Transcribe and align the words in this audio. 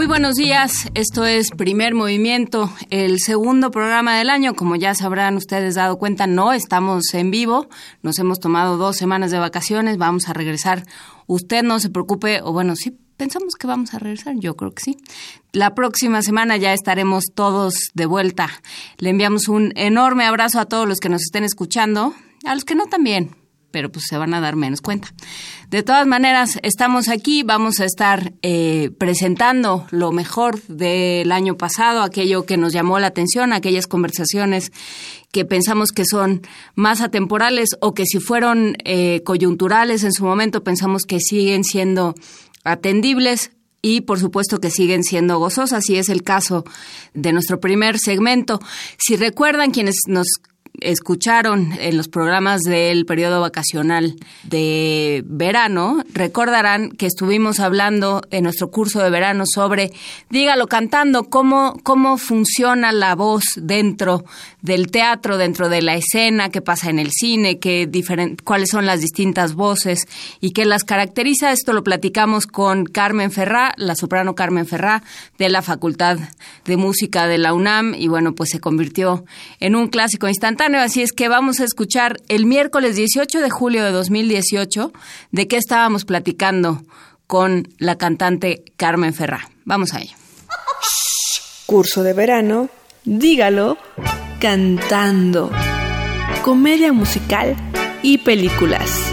Muy 0.00 0.06
buenos 0.06 0.36
días, 0.36 0.72
esto 0.94 1.26
es 1.26 1.50
Primer 1.50 1.94
Movimiento, 1.94 2.72
el 2.88 3.20
segundo 3.20 3.70
programa 3.70 4.16
del 4.16 4.30
año. 4.30 4.54
Como 4.54 4.76
ya 4.76 4.94
sabrán 4.94 5.36
ustedes 5.36 5.74
dado 5.74 5.98
cuenta, 5.98 6.26
no 6.26 6.54
estamos 6.54 7.12
en 7.12 7.30
vivo, 7.30 7.68
nos 8.00 8.18
hemos 8.18 8.40
tomado 8.40 8.78
dos 8.78 8.96
semanas 8.96 9.30
de 9.30 9.38
vacaciones, 9.38 9.98
vamos 9.98 10.26
a 10.26 10.32
regresar. 10.32 10.84
Usted 11.26 11.62
no 11.62 11.80
se 11.80 11.90
preocupe, 11.90 12.40
o 12.42 12.50
bueno, 12.50 12.76
sí, 12.76 12.96
pensamos 13.18 13.56
que 13.56 13.66
vamos 13.66 13.92
a 13.92 13.98
regresar, 13.98 14.36
yo 14.38 14.56
creo 14.56 14.72
que 14.72 14.82
sí. 14.82 14.96
La 15.52 15.74
próxima 15.74 16.22
semana 16.22 16.56
ya 16.56 16.72
estaremos 16.72 17.26
todos 17.34 17.90
de 17.92 18.06
vuelta. 18.06 18.48
Le 18.96 19.10
enviamos 19.10 19.48
un 19.48 19.74
enorme 19.76 20.24
abrazo 20.24 20.60
a 20.60 20.64
todos 20.64 20.88
los 20.88 20.98
que 20.98 21.10
nos 21.10 21.20
estén 21.20 21.44
escuchando, 21.44 22.14
a 22.46 22.54
los 22.54 22.64
que 22.64 22.74
no 22.74 22.86
también, 22.86 23.36
pero 23.70 23.92
pues 23.92 24.06
se 24.08 24.16
van 24.16 24.32
a 24.32 24.40
dar 24.40 24.56
menos 24.56 24.80
cuenta. 24.80 25.08
De 25.70 25.84
todas 25.84 26.04
maneras, 26.04 26.58
estamos 26.64 27.08
aquí, 27.08 27.44
vamos 27.44 27.78
a 27.78 27.84
estar 27.84 28.32
eh, 28.42 28.90
presentando 28.98 29.86
lo 29.92 30.10
mejor 30.10 30.60
del 30.62 31.30
año 31.30 31.56
pasado, 31.56 32.02
aquello 32.02 32.44
que 32.44 32.56
nos 32.56 32.72
llamó 32.72 32.98
la 32.98 33.06
atención, 33.06 33.52
aquellas 33.52 33.86
conversaciones 33.86 34.72
que 35.30 35.44
pensamos 35.44 35.92
que 35.92 36.02
son 36.04 36.42
más 36.74 37.00
atemporales 37.00 37.68
o 37.80 37.94
que 37.94 38.04
si 38.04 38.18
fueron 38.18 38.78
eh, 38.84 39.22
coyunturales 39.22 40.02
en 40.02 40.12
su 40.12 40.24
momento 40.24 40.64
pensamos 40.64 41.02
que 41.02 41.20
siguen 41.20 41.62
siendo 41.62 42.16
atendibles, 42.64 43.52
y 43.82 44.02
por 44.02 44.18
supuesto 44.18 44.58
que 44.58 44.70
siguen 44.70 45.04
siendo 45.04 45.38
gozosas 45.38 45.88
y 45.88 45.96
es 45.96 46.08
el 46.08 46.22
caso 46.22 46.64
de 47.14 47.32
nuestro 47.32 47.60
primer 47.60 47.98
segmento. 47.98 48.60
Si 48.98 49.16
recuerdan 49.16 49.70
quienes 49.70 49.94
nos 50.06 50.26
escucharon 50.80 51.72
en 51.78 51.96
los 51.96 52.08
programas 52.08 52.62
del 52.62 53.06
periodo 53.06 53.40
vacacional 53.40 54.16
de 54.44 55.22
verano, 55.26 56.02
recordarán 56.12 56.90
que 56.90 57.06
estuvimos 57.06 57.60
hablando 57.60 58.22
en 58.30 58.44
nuestro 58.44 58.70
curso 58.70 59.02
de 59.02 59.10
verano 59.10 59.44
sobre, 59.46 59.92
dígalo 60.30 60.66
cantando, 60.66 61.24
cómo, 61.24 61.78
cómo 61.82 62.18
funciona 62.18 62.92
la 62.92 63.14
voz 63.14 63.44
dentro 63.56 64.24
del 64.62 64.90
teatro, 64.90 65.38
dentro 65.38 65.68
de 65.68 65.82
la 65.82 65.94
escena, 65.94 66.50
qué 66.50 66.60
pasa 66.60 66.90
en 66.90 66.98
el 66.98 67.10
cine, 67.10 67.58
qué 67.58 67.88
cuáles 68.44 68.70
son 68.70 68.86
las 68.86 69.00
distintas 69.00 69.54
voces 69.54 70.06
y 70.40 70.52
qué 70.52 70.64
las 70.64 70.84
caracteriza. 70.84 71.52
Esto 71.52 71.72
lo 71.72 71.84
platicamos 71.84 72.46
con 72.46 72.84
Carmen 72.84 73.30
Ferrá, 73.30 73.74
la 73.76 73.94
soprano 73.94 74.34
Carmen 74.34 74.66
Ferrá, 74.66 75.02
de 75.38 75.48
la 75.48 75.62
Facultad 75.62 76.18
de 76.64 76.76
Música 76.76 77.26
de 77.26 77.38
la 77.38 77.52
UNAM, 77.54 77.94
y 77.94 78.08
bueno, 78.08 78.34
pues 78.34 78.50
se 78.50 78.60
convirtió 78.60 79.24
en 79.58 79.76
un 79.76 79.88
clásico 79.88 80.28
instantáneo 80.28 80.69
así 80.78 81.02
es 81.02 81.12
que 81.12 81.28
vamos 81.28 81.60
a 81.60 81.64
escuchar 81.64 82.16
el 82.28 82.46
miércoles 82.46 82.96
18 82.96 83.40
de 83.40 83.50
julio 83.50 83.84
de 83.84 83.90
2018 83.90 84.92
de 85.32 85.48
qué 85.48 85.56
estábamos 85.56 86.04
platicando 86.04 86.82
con 87.26 87.68
la 87.78 87.96
cantante 87.96 88.64
Carmen 88.76 89.14
Ferrá. 89.14 89.48
Vamos 89.64 89.94
a 89.94 90.00
ello. 90.00 90.16
Curso 91.66 92.02
de 92.02 92.12
verano, 92.12 92.68
dígalo, 93.04 93.78
cantando. 94.40 95.50
Comedia 96.42 96.92
musical 96.92 97.56
y 98.02 98.18
películas. 98.18 99.12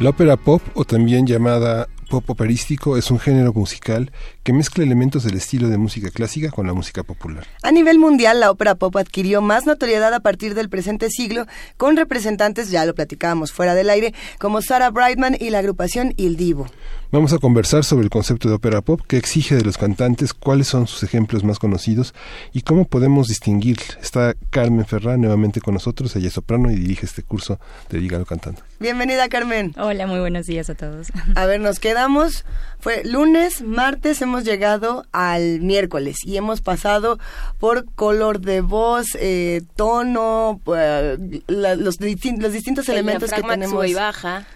La 0.00 0.10
ópera 0.10 0.36
pop, 0.36 0.60
o 0.74 0.84
también 0.84 1.26
llamada 1.26 1.88
pop 2.06 2.28
operístico, 2.30 2.96
es 2.96 3.10
un 3.10 3.18
género 3.18 3.52
musical 3.52 4.12
que 4.42 4.52
mezcla 4.52 4.84
elementos 4.84 5.24
del 5.24 5.36
estilo 5.36 5.68
de 5.68 5.76
música 5.76 6.10
clásica 6.10 6.50
con 6.50 6.66
la 6.66 6.72
música 6.72 7.02
popular. 7.02 7.46
A 7.62 7.70
nivel 7.72 7.98
mundial, 7.98 8.40
la 8.40 8.50
ópera 8.50 8.76
pop 8.76 8.96
adquirió 8.96 9.42
más 9.42 9.66
notoriedad 9.66 10.14
a 10.14 10.20
partir 10.20 10.54
del 10.54 10.68
presente 10.68 11.10
siglo, 11.10 11.46
con 11.76 11.96
representantes, 11.96 12.70
ya 12.70 12.84
lo 12.84 12.94
platicábamos 12.94 13.52
fuera 13.52 13.74
del 13.74 13.90
aire, 13.90 14.14
como 14.38 14.62
Sarah 14.62 14.90
Brightman 14.90 15.36
y 15.38 15.50
la 15.50 15.58
agrupación 15.58 16.14
Il 16.16 16.36
Divo. 16.36 16.66
Vamos 17.12 17.32
a 17.32 17.38
conversar 17.38 17.84
sobre 17.84 18.04
el 18.04 18.10
concepto 18.10 18.48
de 18.48 18.56
ópera 18.56 18.82
pop, 18.82 19.00
qué 19.06 19.16
exige 19.16 19.54
de 19.54 19.64
los 19.64 19.78
cantantes, 19.78 20.34
cuáles 20.34 20.66
son 20.66 20.86
sus 20.86 21.02
ejemplos 21.02 21.44
más 21.44 21.58
conocidos 21.58 22.14
y 22.52 22.62
cómo 22.62 22.84
podemos 22.84 23.28
distinguir. 23.28 23.78
Está 24.02 24.34
Carmen 24.50 24.86
Ferrá 24.86 25.16
nuevamente 25.16 25.60
con 25.60 25.74
nosotros, 25.74 26.14
ella 26.16 26.28
es 26.28 26.34
soprano 26.34 26.70
y 26.70 26.74
dirige 26.74 27.06
este 27.06 27.22
curso 27.22 27.60
de 27.90 28.00
Dígalo 28.00 28.26
Cantando. 28.26 28.62
Bienvenida, 28.78 29.30
Carmen. 29.30 29.72
Hola, 29.78 30.06
muy 30.06 30.20
buenos 30.20 30.44
días 30.44 30.68
a 30.68 30.74
todos. 30.74 31.08
A 31.34 31.46
ver, 31.46 31.60
nos 31.60 31.80
quedamos, 31.80 32.44
fue 32.78 33.02
lunes, 33.04 33.62
martes, 33.62 34.20
hemos 34.20 34.44
llegado 34.44 35.06
al 35.12 35.60
miércoles 35.62 36.18
y 36.24 36.36
hemos 36.36 36.60
pasado 36.60 37.18
por 37.58 37.86
color 37.94 38.40
de 38.40 38.60
voz, 38.60 39.06
eh, 39.18 39.62
tono, 39.76 40.60
eh, 40.76 41.16
los, 41.46 41.78
los, 41.78 41.98
distintos 41.98 42.88
elementos 42.90 43.32
que 43.32 43.42
tenemos. 43.42 43.86
y 43.86 43.94
baja. 43.94 44.46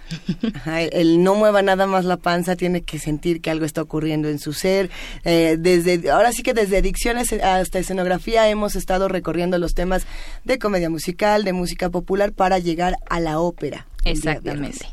el 0.92 1.24
no 1.24 1.34
mueva 1.34 1.62
nada 1.62 1.86
más 1.86 2.04
la 2.04 2.18
panza, 2.18 2.56
tiene 2.56 2.82
que 2.82 2.98
sentir 2.98 3.40
que 3.40 3.50
algo 3.50 3.64
está 3.64 3.80
ocurriendo 3.80 4.28
en 4.28 4.38
su 4.38 4.52
ser. 4.52 4.90
Eh, 5.24 5.56
desde 5.58 6.10
Ahora 6.10 6.32
sí 6.32 6.42
que 6.42 6.52
desde 6.52 6.82
dicciones 6.82 7.32
hasta 7.32 7.78
escenografía 7.78 8.48
hemos 8.50 8.76
estado 8.76 9.08
recorriendo 9.08 9.56
los 9.56 9.72
temas 9.72 10.06
de 10.44 10.58
comedia 10.58 10.90
musical, 10.90 11.42
de 11.42 11.54
música 11.54 11.88
popular 11.88 12.32
para 12.32 12.58
llegar 12.58 12.96
a 13.08 13.18
la 13.18 13.40
ópera. 13.40 13.86
Exactamente. 14.04 14.86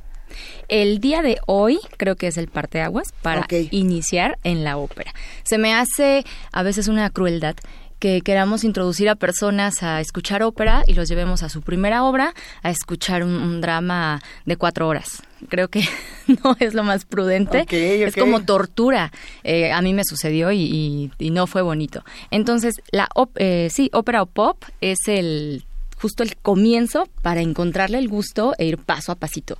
El 0.67 0.99
día 0.99 1.21
de 1.21 1.37
hoy 1.45 1.79
creo 1.97 2.15
que 2.15 2.27
es 2.27 2.37
el 2.37 2.47
parteaguas 2.47 3.07
para 3.21 3.47
iniciar 3.71 4.37
en 4.43 4.63
la 4.63 4.77
ópera. 4.77 5.13
Se 5.43 5.57
me 5.57 5.73
hace 5.73 6.25
a 6.51 6.63
veces 6.63 6.87
una 6.87 7.09
crueldad 7.09 7.55
que 7.99 8.21
queramos 8.21 8.63
introducir 8.63 9.09
a 9.09 9.15
personas 9.15 9.81
a 9.81 10.01
escuchar 10.01 10.43
ópera 10.43 10.83
y 10.85 10.93
los 10.93 11.09
llevemos 11.09 11.41
a 11.41 11.49
su 11.49 11.61
primera 11.61 12.03
obra 12.03 12.33
a 12.61 12.69
escuchar 12.69 13.23
un, 13.23 13.59
drama 13.61 14.21
de 14.45 14.55
cuatro 14.55 14.87
horas. 14.87 15.23
Creo 15.49 15.69
que 15.69 15.83
no 16.43 16.55
es 16.59 16.73
lo 16.73 16.83
más 16.83 17.05
prudente. 17.05 17.65
Es 17.69 18.15
como 18.15 18.43
tortura. 18.43 19.11
Eh, 19.43 19.71
a 19.71 19.81
mí 19.81 19.93
me 19.93 20.03
sucedió 20.03 20.51
y, 20.51 21.11
no 21.19 21.47
fue 21.47 21.61
bonito. 21.61 22.03
Entonces, 22.29 22.75
la 22.91 23.09
eh, 23.35 23.69
sí, 23.71 23.89
ópera 23.93 24.21
o 24.21 24.25
pop 24.27 24.63
es 24.81 24.99
el 25.07 25.63
justo 25.99 26.23
el 26.23 26.37
comienzo 26.37 27.07
para 27.21 27.41
encontrarle 27.41 27.97
el 27.97 28.07
gusto 28.07 28.53
e 28.57 28.65
ir 28.65 28.77
paso 28.77 29.11
a 29.11 29.15
pasito. 29.15 29.57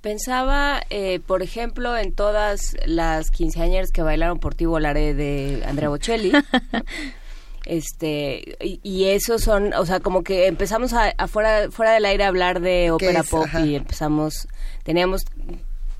Pensaba, 0.00 0.82
eh, 0.90 1.20
por 1.26 1.42
ejemplo, 1.42 1.96
en 1.96 2.12
todas 2.12 2.76
las 2.84 3.30
quinceañeras 3.30 3.90
que 3.90 4.02
bailaron 4.02 4.38
por 4.38 4.54
ti 4.54 4.66
volaré 4.66 5.14
de 5.14 5.62
Andrea 5.66 5.88
Bocelli. 5.88 6.32
este 7.64 8.56
y, 8.60 9.04
eso 9.04 9.38
son, 9.38 9.72
o 9.72 9.86
sea, 9.86 10.00
como 10.00 10.22
que 10.22 10.46
empezamos 10.46 10.92
a, 10.92 11.14
fuera, 11.26 11.92
del 11.92 12.04
aire 12.04 12.24
a 12.24 12.28
hablar 12.28 12.60
de 12.60 12.90
ópera 12.90 13.22
pop 13.22 13.46
y 13.64 13.76
empezamos, 13.76 14.46
teníamos 14.82 15.22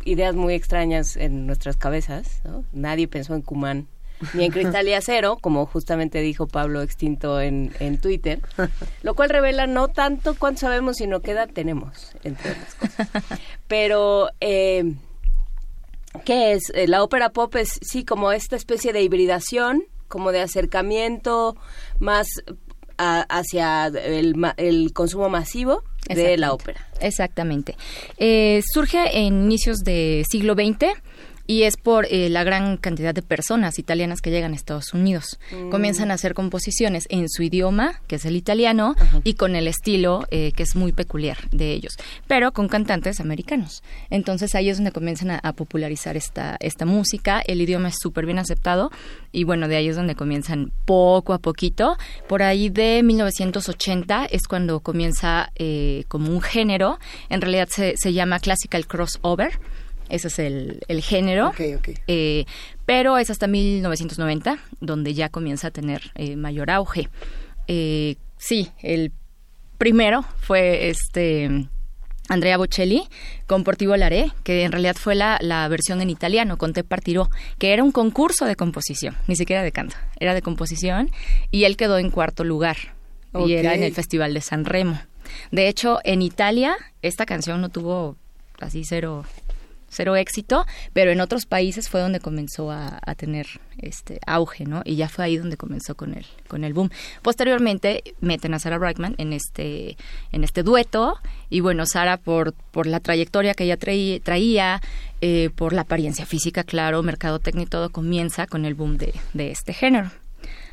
ideas 0.05 0.35
muy 0.35 0.53
extrañas 0.53 1.17
en 1.17 1.47
nuestras 1.47 1.77
cabezas, 1.77 2.43
¿no? 2.45 2.65
Nadie 2.73 3.09
pensó 3.09 3.35
en 3.35 3.41
Cumán 3.41 3.89
ni 4.33 4.45
en 4.45 4.51
cristal 4.53 4.89
y 4.89 4.95
acero, 4.95 5.37
como 5.41 5.67
justamente 5.67 6.21
dijo 6.21 6.47
Pablo 6.47 6.83
Extinto 6.83 7.41
en, 7.41 7.73
en 7.81 7.99
Twitter, 7.99 8.41
lo 9.03 9.15
cual 9.15 9.31
revela 9.31 9.67
no 9.67 9.89
tanto 9.89 10.35
cuánto 10.39 10.61
sabemos, 10.61 10.97
sino 10.97 11.21
qué 11.21 11.33
edad 11.33 11.49
tenemos, 11.53 12.13
entre 12.25 12.53
otras 12.53 12.75
cosas. 12.75 13.41
Pero, 13.69 14.29
eh, 14.41 14.95
¿qué 16.25 16.53
es? 16.53 16.71
Eh, 16.75 16.87
la 16.87 17.03
ópera 17.03 17.31
pop 17.31 17.55
es, 17.57 17.79
sí, 17.83 18.05
como 18.05 18.33
esta 18.33 18.57
especie 18.57 18.93
de 18.93 19.03
hibridación, 19.03 19.85
como 20.09 20.33
de 20.33 20.41
acercamiento 20.41 21.57
más 21.99 22.29
hacia 22.97 23.87
el, 23.87 24.35
el 24.57 24.93
consumo 24.93 25.29
masivo 25.29 25.83
de 26.09 26.37
la 26.37 26.53
ópera. 26.53 26.87
Exactamente. 27.01 27.77
Eh, 28.19 28.61
surge 28.73 29.19
en 29.19 29.45
inicios 29.45 29.79
del 29.79 30.25
siglo 30.27 30.55
XX 30.55 30.87
y 31.47 31.63
es 31.63 31.77
por 31.77 32.07
eh, 32.11 32.29
la 32.29 32.45
gran 32.45 32.77
cantidad 32.77 33.15
de 33.15 33.23
personas 33.23 33.79
italianas 33.79 34.21
que 34.21 34.31
llegan 34.31 34.53
a 34.53 34.57
Estados 34.57 34.95
Unidos. 34.95 35.39
Mm. 35.53 35.71
Comienzan 35.71 36.11
a 36.11 36.15
hacer 36.15 36.35
composiciones 36.35 37.07
en 37.11 37.29
su 37.29 37.43
idioma, 37.43 38.01
que 38.07 38.17
es 38.17 38.25
el 38.25 38.37
italiano, 38.37 38.95
y 39.25 39.35
con 39.35 39.57
el 39.57 39.69
estilo 39.69 40.27
eh, 40.31 40.53
que 40.53 40.63
es 40.63 40.77
muy 40.77 40.93
peculiar 40.93 41.37
de 41.51 41.73
ellos, 41.73 41.97
pero 42.27 42.53
con 42.53 42.69
cantantes 42.69 43.21
americanos. 43.21 43.83
Entonces 44.11 44.55
ahí 44.55 44.69
es 44.69 44.79
donde 44.79 44.93
comienzan 44.93 45.31
a, 45.31 45.53
popularizar 45.55 46.17
esta, 46.17 46.57
esta 46.61 46.85
música, 46.85 47.41
el 47.47 47.61
idioma 47.61 47.89
es 47.89 47.97
súper 48.01 48.27
bien 48.27 48.39
aceptado 48.39 48.91
y 49.31 49.45
bueno, 49.45 49.69
de 49.69 49.77
ahí 49.77 49.89
es 49.89 49.97
donde 49.97 50.15
comienzan 50.15 50.73
poco 50.85 51.33
a 51.33 51.39
poquito. 51.39 51.97
Por 52.29 52.43
ahí 52.43 52.71
de 52.71 53.03
1980 53.03 54.27
es 54.27 54.49
cuando 54.49 54.81
comienza 54.81 55.53
eh, 55.55 56.05
como 56.09 56.31
un 56.31 56.41
género, 56.41 56.99
en 57.29 57.41
realidad 57.41 57.69
se, 57.71 57.95
se 57.97 58.13
llama 58.13 58.41
classical 58.41 58.87
crossover 58.87 59.61
ese 60.15 60.29
es 60.29 60.39
el, 60.39 60.81
el 60.89 61.03
género. 61.03 61.49
Okay, 61.49 61.75
okay. 61.75 61.97
Eh, 62.07 62.45
pero 62.87 63.19
es 63.19 63.31
hasta 63.31 63.47
1990 63.47 64.59
donde 64.81 65.15
ya 65.15 65.29
comienza 65.29 65.69
a 65.69 65.71
tener 65.71 66.13
eh, 66.15 66.37
mayor 66.37 66.71
auge. 66.71 67.09
Eh, 67.67 68.17
sí, 68.39 68.71
el 68.83 69.13
primero 69.79 70.25
fue 70.39 70.89
este 70.89 71.67
Andrea 72.29 72.57
Bocelli 72.57 73.09
con 73.47 73.65
Portivo 73.65 73.97
Laré, 73.97 74.31
que 74.45 74.63
en 74.63 74.73
realidad 74.73 74.97
fue 74.97 75.15
la, 75.15 75.39
la, 75.41 75.67
versión 75.69 76.01
en 76.01 76.11
italiano, 76.11 76.57
con 76.57 76.73
Te 76.73 76.85
Partiró, 76.85 77.29
que 77.59 77.73
era 77.73 77.83
un 77.83 77.93
concurso 77.93 78.47
de 78.47 78.57
composición, 78.57 79.17
ni 79.27 79.37
siquiera 79.37 79.63
de 79.63 79.73
canto, 79.73 79.97
era 80.21 80.33
de 80.33 80.43
composición, 80.43 81.11
y 81.51 81.65
él 81.65 81.77
quedó 81.77 81.99
en 81.99 82.11
cuarto 82.11 82.45
lugar, 82.45 82.77
y 83.47 83.55
era 83.55 83.75
en 83.75 83.83
el 83.83 83.93
Festival 83.93 84.33
de 84.33 84.41
San 84.41 84.65
Remo. 84.65 84.99
De 85.51 85.69
hecho, 85.69 85.99
en 86.05 86.23
Italia, 86.23 86.77
esta 87.03 87.27
canción 87.27 87.61
no 87.61 87.69
tuvo 87.69 88.17
así 88.61 88.85
cero 88.85 89.25
cero 89.95 90.17
éxito, 90.17 90.67
pero 90.93 91.11
en 91.11 91.21
otros 91.21 91.47
países 91.47 91.89
fue 91.89 92.01
donde 92.01 92.21
comenzó 92.21 92.71
a, 92.71 93.01
tener 93.17 93.47
este 93.79 94.19
auge, 94.27 94.65
¿no? 94.65 94.83
Y 94.85 94.97
ya 94.97 95.09
fue 95.09 95.25
ahí 95.25 95.37
donde 95.37 95.57
comenzó 95.57 95.95
con 95.95 96.15
el, 96.15 96.27
con 96.49 96.65
el 96.65 96.75
boom. 96.75 96.91
Posteriormente 97.23 98.03
meten 98.21 98.53
a 98.53 98.59
Sarah 98.59 98.79
Brightman 98.79 99.15
en 99.19 99.33
este, 99.33 99.97
en 100.33 100.43
este 100.43 100.63
dueto, 100.63 101.17
y 101.49 101.61
bueno, 101.61 101.87
Sarah 101.87 102.17
por, 102.17 102.55
por 102.73 102.87
la 102.87 103.01
trayectoria 103.01 103.55
que 103.55 103.65
ella 103.65 103.77
traía, 103.77 104.81
eh, 105.21 105.51
por 105.55 105.73
la 105.73 105.83
apariencia 105.83 106.27
física, 106.27 106.65
claro, 106.65 107.03
mercado 107.03 107.39
técnico, 107.39 107.71
todo 107.71 107.91
comienza 107.91 108.47
con 108.47 108.65
el 108.65 108.75
boom 108.75 108.99
de, 108.99 109.15
de 109.33 109.53
este 109.53 109.73
género. 109.73 110.11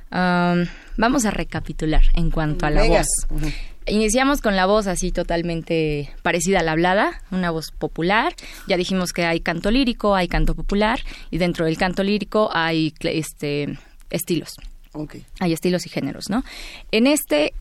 vamos 0.09 1.25
a 1.25 1.31
recapitular 1.31 2.03
en 2.15 2.31
cuanto 2.31 2.65
a 2.65 2.71
la 2.71 2.83
voz. 2.83 3.07
Iniciamos 3.91 4.39
con 4.39 4.55
la 4.55 4.67
voz 4.67 4.88
así 4.88 5.11
totalmente 5.11 6.15
parecida 6.21 6.61
a 6.61 6.63
la 6.63 6.71
hablada, 6.71 7.21
una 7.29 7.51
voz 7.51 7.71
popular. 7.71 8.33
Ya 8.65 8.77
dijimos 8.77 9.11
que 9.11 9.25
hay 9.25 9.41
canto 9.41 9.69
lírico, 9.69 10.15
hay 10.15 10.29
canto 10.29 10.55
popular 10.55 11.01
y 11.29 11.39
dentro 11.39 11.65
del 11.65 11.77
canto 11.77 12.01
lírico 12.01 12.49
hay 12.53 12.93
este 13.01 13.77
estilos. 14.09 14.55
Hay 15.41 15.51
estilos 15.51 15.85
y 15.85 15.89
géneros, 15.89 16.29
¿no? 16.29 16.45
En 16.91 17.05
este 17.05 17.53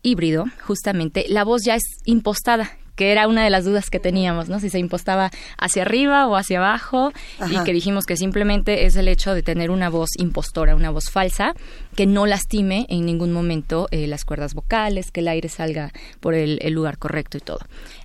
híbrido, 0.00 0.46
justamente, 0.62 1.26
la 1.28 1.44
voz 1.44 1.60
ya 1.66 1.74
es 1.74 1.84
impostada, 2.06 2.78
que 2.98 3.12
era 3.12 3.28
una 3.28 3.44
de 3.44 3.50
las 3.50 3.64
dudas 3.64 3.90
que 3.90 4.00
teníamos, 4.00 4.48
¿no? 4.48 4.58
Si 4.58 4.70
se 4.70 4.80
impostaba 4.80 5.30
hacia 5.56 5.82
arriba 5.82 6.26
o 6.26 6.34
hacia 6.34 6.58
abajo 6.58 7.12
y 7.48 7.62
que 7.62 7.72
dijimos 7.72 8.06
que 8.06 8.16
simplemente 8.16 8.86
es 8.86 8.96
el 8.96 9.06
hecho 9.06 9.34
de 9.34 9.44
tener 9.44 9.70
una 9.70 9.88
voz 9.88 10.10
impostora, 10.18 10.74
una 10.74 10.90
voz 10.90 11.08
falsa 11.08 11.54
que 11.94 12.06
no 12.06 12.26
lastime 12.26 12.86
en 12.88 13.06
ningún 13.06 13.30
momento 13.30 13.86
eh, 13.92 14.08
las 14.08 14.24
cuerdas 14.24 14.52
vocales, 14.52 15.12
que 15.12 15.20
el 15.20 15.28
aire 15.28 15.48
salga 15.48 15.92
por 16.18 16.34
el, 16.34 16.58
lugar 16.72 16.98
correcto 16.98 17.38
y 17.38 17.40
todo. 17.40 17.60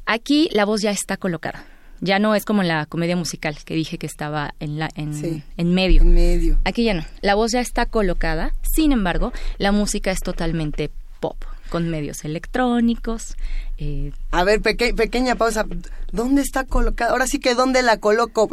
Aquí 0.06 0.48
la 0.52 0.64
voz 0.64 0.84
ya 0.84 0.92
está 0.92 1.18
colocada. 1.18 1.66
Ya 2.00 2.20
no 2.20 2.36
es 2.36 2.46
como 2.46 2.62
en 2.62 2.68
la 2.68 2.86
comedia 2.86 3.16
musical 3.16 3.58
que 3.66 3.74
dije 3.74 3.98
que 3.98 4.06
estaba 4.06 4.54
en, 4.60 4.78
la, 4.78 4.90
en, 4.96 5.44
en 5.58 5.74
medio. 5.74 6.04
En 6.04 6.14
medio. 6.14 6.60
Aquí 6.66 6.84
ya 6.84 6.94
no. 6.94 7.04
La 7.22 7.34
voz 7.34 7.52
ya 7.52 7.62
está 7.62 7.88
colocada. 7.88 8.54
Sin 8.62 8.92
embargo, 8.92 9.34
la 9.58 9.72
música 9.72 10.12
es 10.12 10.20
totalmente 10.20 10.92
pop 11.20 11.38
con 11.74 11.90
medios 11.90 12.24
electrónicos. 12.24 13.36
Eh, 13.84 14.12
a 14.32 14.44
ver, 14.46 14.62
pequeña 14.62 15.36
pausa. 15.36 15.66
¿Dónde 16.12 16.42
está 16.42 16.64
colocada? 16.64 17.12
Ahora 17.12 17.28
sí 17.28 17.40
que 17.40 17.56
¿dónde 17.56 17.82
la 17.82 17.98
coloco? 17.98 18.48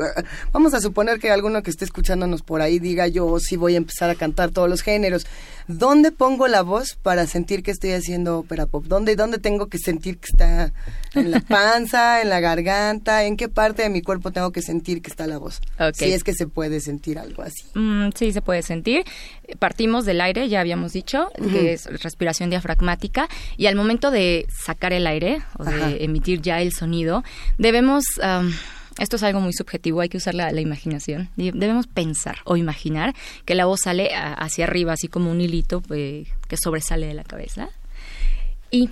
Vamos 0.51 0.75
a 0.75 0.81
suponer 0.81 1.21
que 1.21 1.31
alguno 1.31 1.63
que 1.63 1.71
esté 1.71 1.85
escuchándonos 1.85 2.43
por 2.43 2.63
ahí 2.63 2.79
diga 2.79 3.07
yo 3.07 3.39
sí 3.39 3.57
voy 3.57 3.75
a 3.75 3.77
empezar 3.77 4.09
a 4.09 4.15
cantar 4.15 4.51
todos 4.51 4.69
los 4.69 4.81
géneros. 4.81 5.27
¿Dónde 5.69 6.11
pongo 6.11 6.49
la 6.49 6.63
voz 6.63 6.97
para 7.01 7.27
sentir 7.27 7.63
que 7.63 7.71
estoy 7.71 7.93
haciendo 7.93 8.39
ópera 8.39 8.67
pop? 8.67 8.87
¿Dónde, 8.87 9.15
dónde 9.15 9.39
tengo 9.39 9.69
que 9.69 9.79
sentir 9.79 10.19
que 10.19 10.27
está 10.33 10.73
en 11.15 11.31
la 11.31 11.41
panza, 11.49 12.23
en 12.23 12.31
la 12.31 12.41
garganta? 12.41 13.25
¿En 13.25 13.37
qué 13.37 13.49
parte 13.49 13.83
de 13.83 13.91
mi 13.91 14.03
cuerpo 14.03 14.33
tengo 14.33 14.51
que 14.51 14.63
sentir 14.63 15.01
que 15.01 15.11
está 15.11 15.27
la 15.27 15.39
voz? 15.39 15.61
Si 15.95 16.13
es 16.13 16.25
que 16.25 16.35
se 16.35 16.47
puede 16.47 16.81
sentir 16.81 17.19
algo 17.19 17.43
así. 17.43 17.65
Mm, 17.75 18.09
sí, 18.17 18.33
se 18.33 18.43
puede 18.43 18.63
sentir. 18.63 19.05
Partimos 19.59 20.07
del 20.07 20.21
aire, 20.23 20.49
ya 20.49 20.61
habíamos 20.61 20.93
dicho, 20.93 21.29
que 21.53 21.75
es 21.75 21.87
respiración 22.03 22.51
diafragmática, 22.51 23.29
y 23.57 23.67
al 23.67 23.77
momento 23.77 24.11
de 24.11 24.47
sacar 24.65 24.93
el 24.93 25.07
aire 25.07 25.20
o 25.59 25.65
de 25.65 26.05
emitir 26.05 26.41
ya 26.41 26.61
el 26.61 26.73
sonido, 26.73 27.25
debemos... 27.59 28.05
esto 28.99 29.17
es 29.17 29.23
algo 29.23 29.41
muy 29.41 29.53
subjetivo, 29.53 30.01
hay 30.01 30.09
que 30.09 30.19
usar 30.19 30.35
la, 30.35 30.61
imaginación. 30.61 31.31
Debemos 31.37 31.87
pensar 31.87 32.39
o 32.45 32.57
imaginar 32.57 33.15
que 33.45 33.55
la 33.55 33.67
voz 33.67 33.81
sale 33.83 34.11
hacia 34.15 34.65
arriba, 34.65 34.93
así 34.93 35.09
como 35.09 35.31
un 35.31 35.41
hilito 35.41 35.83
eh, 35.91 36.27
que 36.49 36.57
sobresale 36.57 37.07
de 37.07 37.15
la 37.15 37.25
cabeza. 37.25 37.71
Y 38.71 38.91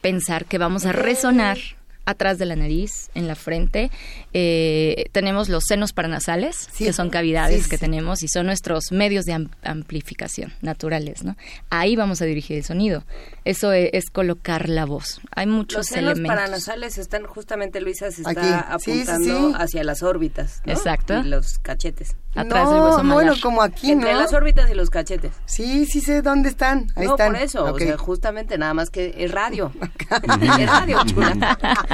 pensar 0.00 0.44
que 0.46 0.58
vamos 0.58 0.86
a 0.86 0.92
resonar 0.92 1.58
atrás 2.04 2.38
de 2.38 2.46
la 2.46 2.56
nariz, 2.56 3.10
en 3.14 3.26
la 3.26 3.34
frente. 3.34 3.90
Eh, 4.32 5.06
tenemos 5.12 5.48
los 5.48 5.64
senos 5.64 5.92
paranasales, 5.92 6.68
que 6.76 6.92
son 6.92 7.10
cavidades 7.10 7.68
que 7.68 7.78
tenemos 7.78 8.22
y 8.22 8.28
son 8.28 8.46
nuestros 8.46 8.92
medios 8.92 9.24
de 9.24 9.48
amplificación 9.62 10.52
naturales, 10.60 11.24
¿no? 11.24 11.36
Ahí 11.70 11.96
vamos 11.96 12.20
a 12.22 12.24
dirigir 12.24 12.58
el 12.58 12.64
sonido. 12.64 13.04
Eso 13.44 13.72
e, 13.72 13.90
es, 13.92 14.10
colocar 14.10 14.68
la 14.68 14.84
voz. 14.84 15.20
Hay 15.34 15.46
muchos 15.46 15.78
los 15.78 15.86
senos 15.86 16.20
paranasales 16.20 16.98
están 16.98 17.24
justamente, 17.24 17.80
Luisa, 17.80 18.10
se 18.10 18.22
está 18.22 18.60
apuntando 18.60 19.54
hacia 19.56 19.84
las 19.84 20.02
órbitas, 20.02 20.62
Exacto. 20.66 21.18
Y 21.18 21.24
los 21.24 21.58
cachetes. 21.58 22.16
Atrás 22.34 22.68
del 22.68 22.80
hueso 22.80 23.04
bueno, 23.04 23.34
como 23.40 23.62
aquí, 23.62 23.92
Entre 23.92 24.12
las 24.12 24.32
órbitas 24.32 24.68
y 24.68 24.74
los 24.74 24.90
cachetes. 24.90 25.32
Sí, 25.46 25.86
sí 25.86 26.00
sé 26.00 26.20
dónde 26.20 26.48
están. 26.48 26.88
Ahí 26.96 27.06
no, 27.06 27.16
por 27.16 27.36
eso, 27.36 27.64
o 27.64 27.78
sea, 27.78 27.96
justamente 27.96 28.58
nada 28.58 28.74
más 28.74 28.90
que 28.90 29.14
es 29.18 29.30
radio. 29.30 29.72
es 30.10 30.66
radio, 30.66 30.98
chula. 31.06 31.58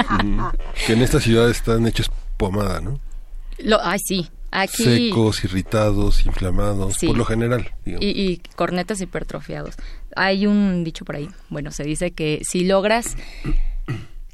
que 0.85 0.93
en 0.93 1.01
esta 1.01 1.19
ciudad 1.19 1.49
están 1.49 1.87
hechos 1.87 2.11
pomada, 2.37 2.81
¿no? 2.81 2.99
Lo, 3.59 3.79
ay, 3.83 3.99
sí. 3.99 4.29
Aquí... 4.51 4.83
Secos, 4.83 5.43
irritados, 5.45 6.25
inflamados, 6.25 6.97
por 6.97 7.17
lo 7.17 7.23
general. 7.23 7.71
Y, 7.85 8.07
y, 8.07 8.41
cornetas 8.55 8.99
hipertrofiados. 8.99 9.75
Hay 10.15 10.45
un 10.45 10.83
dicho 10.83 11.05
por 11.05 11.15
ahí, 11.15 11.29
bueno, 11.49 11.71
se 11.71 11.83
dice 11.83 12.11
que 12.11 12.41
si 12.43 12.65
logras 12.65 13.15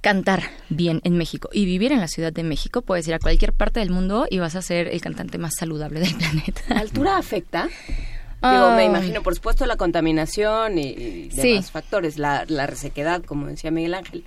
cantar 0.01 0.41
bien 0.69 1.01
en 1.03 1.17
México 1.17 1.49
y 1.51 1.65
vivir 1.65 1.91
en 1.91 1.99
la 1.99 2.07
Ciudad 2.07 2.33
de 2.33 2.43
México, 2.43 2.81
puedes 2.81 3.07
ir 3.07 3.13
a 3.13 3.19
cualquier 3.19 3.53
parte 3.53 3.79
del 3.79 3.91
mundo 3.91 4.25
y 4.29 4.39
vas 4.39 4.55
a 4.55 4.61
ser 4.61 4.87
el 4.87 5.01
cantante 5.01 5.37
más 5.37 5.53
saludable 5.59 5.99
del 5.99 6.15
planeta. 6.17 6.61
¿La 6.69 6.79
altura 6.79 7.17
afecta? 7.17 7.67
Digo, 8.41 8.71
me 8.75 8.83
ah. 8.83 8.85
imagino, 8.85 9.23
por 9.23 9.33
supuesto, 9.33 9.65
la 9.65 9.77
contaminación 9.77 10.77
y, 10.77 11.29
demás 11.29 11.71
factores, 11.71 12.17
la, 12.17 12.45
la 12.47 12.67
resequedad, 12.67 13.23
como 13.23 13.47
decía 13.47 13.71
Miguel 13.71 13.95
Ángel 13.95 14.23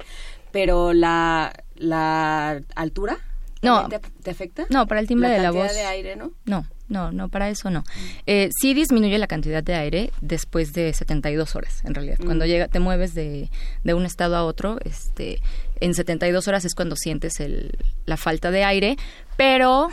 pero 0.53 0.93
la, 0.93 1.53
la 1.77 2.61
altura 2.75 3.19
no, 3.63 3.89
¿te, 4.23 4.31
afecta? 4.31 4.67
No, 4.71 4.87
para 4.87 5.01
el 5.01 5.07
timbre 5.07 5.29
de 5.29 5.39
la 5.39 5.51
voz. 5.51 5.73
de 5.73 5.83
aire, 5.83 6.17
¿no? 6.17 6.33
No, 6.47 6.65
no, 6.89 7.13
no, 7.13 7.29
para 7.29 7.51
eso 7.51 7.71
no. 7.71 7.85
Eh, 8.27 8.49
sí 8.59 8.73
disminuye 8.73 9.19
la 9.19 9.27
cantidad 9.27 9.63
de 9.63 9.75
aire 9.75 10.13
después 10.23 10.73
de 10.73 10.93
72 10.95 11.57
horas, 11.57 11.83
en 11.85 11.95
realidad. 11.95 12.17
Cuando 12.25 12.47
mm. 12.47 12.49
llega, 12.49 12.69
te 12.69 12.81
mueves 12.81 13.13
de, 13.13 13.51
de, 13.85 13.95
un 13.95 14.07
estado 14.07 14.37
a 14.37 14.45
otro, 14.45 14.79
este, 14.85 15.41
en 15.81 15.95
72 15.95 16.49
horas 16.49 16.65
es 16.65 16.75
cuando 16.75 16.97
sientes 16.97 17.39
el, 17.41 17.77
la 18.07 18.17
falta 18.17 18.51
de 18.51 18.65
aire, 18.65 18.97
pero 19.37 19.91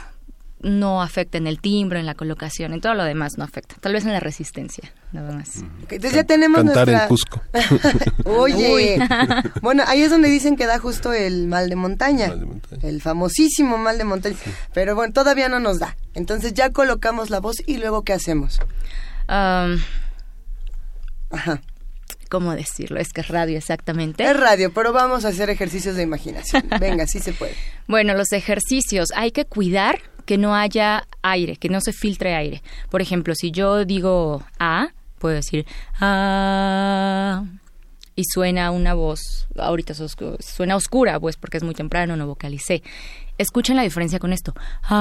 no 0.62 1.02
afecta 1.02 1.38
en 1.38 1.46
el 1.48 1.60
timbre, 1.60 2.00
en 2.00 2.06
la 2.06 2.16
colocación, 2.16 2.74
en 2.74 2.82
todo 2.82 2.94
lo 2.96 3.04
demás 3.04 3.38
no 3.38 3.44
afecta. 3.44 3.76
Tal 3.80 3.94
vez 3.94 4.06
en 4.06 4.12
la 4.12 4.20
resistencia, 4.20 4.92
nada 5.12 5.32
más. 5.32 5.64
entonces 5.90 6.14
ya 6.14 6.24
tenemos 6.24 6.64
Cantar 6.64 6.90
en 6.90 7.00
Cusco. 7.08 7.42
Oye, 8.26 9.00
bueno, 9.62 9.84
ahí 9.88 10.02
es 10.02 10.10
donde 10.10 10.30
dicen 10.30 10.56
que 10.56 10.66
da 10.66 10.80
justo 10.80 11.14
el 11.14 11.48
mal 11.48 11.70
de 11.70 11.76
montaña, 11.76 12.34
el 12.82 13.02
famosísimo 13.02 13.78
mal 13.78 13.98
de 13.98 14.04
montaña. 14.04 14.36
Pero 14.74 14.96
bueno, 14.96 15.14
todavía 15.14 15.50
no 15.50 15.60
nos 15.60 15.80
da. 15.80 15.96
Entonces 16.14 16.54
ya 16.54 16.72
colocamos 16.72 17.30
la 17.30 17.40
voz 17.40 17.58
y 17.66 17.78
luego 17.78 18.04
¿qué 18.04 18.14
hacemos? 18.14 18.60
Ajá. 19.28 19.78
¿Cómo 22.30 22.56
decirlo? 22.56 23.00
Es 23.00 23.14
que 23.14 23.22
es 23.22 23.28
radio, 23.28 23.58
exactamente. 23.58 24.24
Es 24.24 24.38
radio, 24.38 24.72
pero 24.74 24.94
vamos 24.94 25.26
a 25.26 25.30
hacer 25.30 25.50
ejercicios 25.50 25.96
de 25.96 26.04
imaginación. 26.04 26.64
Venga, 26.80 27.08
sí 27.08 27.20
se 27.20 27.34
puede. 27.34 27.54
Bueno, 27.88 28.14
los 28.14 28.32
ejercicios, 28.32 29.10
hay 29.16 29.32
que 29.32 29.46
cuidar 29.46 30.00
que 30.26 30.38
no 30.38 30.56
haya 30.56 31.08
aire, 31.22 31.56
que 31.56 31.70
no 31.70 31.82
se 31.82 31.94
filtre 31.94 32.36
aire. 32.36 32.62
Por 32.90 33.02
ejemplo, 33.02 33.34
si 33.34 33.52
yo 33.52 33.86
digo 33.86 34.44
A, 34.60 34.90
puedo 35.20 35.36
decir 35.36 35.66
A 36.00 37.46
y 38.16 38.24
suena 38.26 38.72
una 38.72 38.94
voz, 38.94 39.48
ahorita 39.56 39.94
suena 39.94 40.76
oscura, 40.76 41.20
pues 41.20 41.38
porque 41.38 41.58
es 41.58 41.64
muy 41.64 41.76
temprano, 41.76 42.18
no 42.18 42.28
vocalicé. 42.28 42.84
Escuchen 43.38 43.76
la 43.76 43.84
diferencia 43.84 44.20
con 44.20 44.34
esto. 44.34 44.54
No 44.90 44.98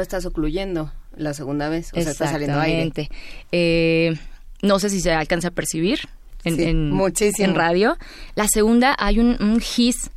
estás 0.00 0.24
ocluyendo 0.26 0.92
la 1.16 1.34
segunda 1.34 1.68
vez, 1.68 1.90
o 1.92 2.00
sea, 2.00 2.12
está 2.12 2.30
saliendo 2.30 2.60
aire. 2.60 3.10
Eh, 3.50 4.16
no 4.62 4.78
sé 4.78 4.90
si 4.90 5.00
se 5.00 5.12
alcanza 5.12 5.48
a 5.48 5.50
percibir 5.52 6.00
en, 6.44 6.60
en, 6.60 7.54
radio. 7.54 7.96
La 8.34 8.46
segunda, 8.48 8.96
hay 8.98 9.18
un, 9.18 9.36
un 9.40 9.60
his 9.76 10.10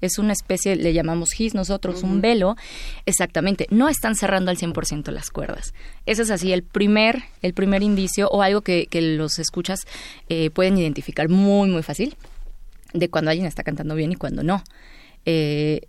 es 0.00 0.18
una 0.18 0.32
especie, 0.32 0.76
le 0.76 0.92
llamamos 0.92 1.32
gis 1.32 1.54
nosotros, 1.54 2.02
un 2.02 2.20
velo, 2.20 2.56
exactamente, 3.04 3.66
no 3.70 3.88
están 3.88 4.14
cerrando 4.14 4.50
al 4.50 4.56
100% 4.56 5.10
las 5.10 5.30
cuerdas. 5.30 5.74
Ese 6.06 6.22
es 6.22 6.30
así 6.30 6.52
el 6.52 6.62
primer, 6.62 7.22
el 7.42 7.52
primer 7.52 7.82
indicio 7.82 8.28
o 8.30 8.42
algo 8.42 8.62
que, 8.62 8.86
que 8.86 9.02
los 9.02 9.38
escuchas 9.38 9.80
eh, 10.28 10.50
pueden 10.50 10.78
identificar 10.78 11.28
muy, 11.28 11.68
muy 11.68 11.82
fácil 11.82 12.16
de 12.92 13.08
cuando 13.08 13.30
alguien 13.30 13.46
está 13.46 13.62
cantando 13.62 13.94
bien 13.94 14.12
y 14.12 14.16
cuando 14.16 14.42
no. 14.42 14.62
Eh, 15.26 15.82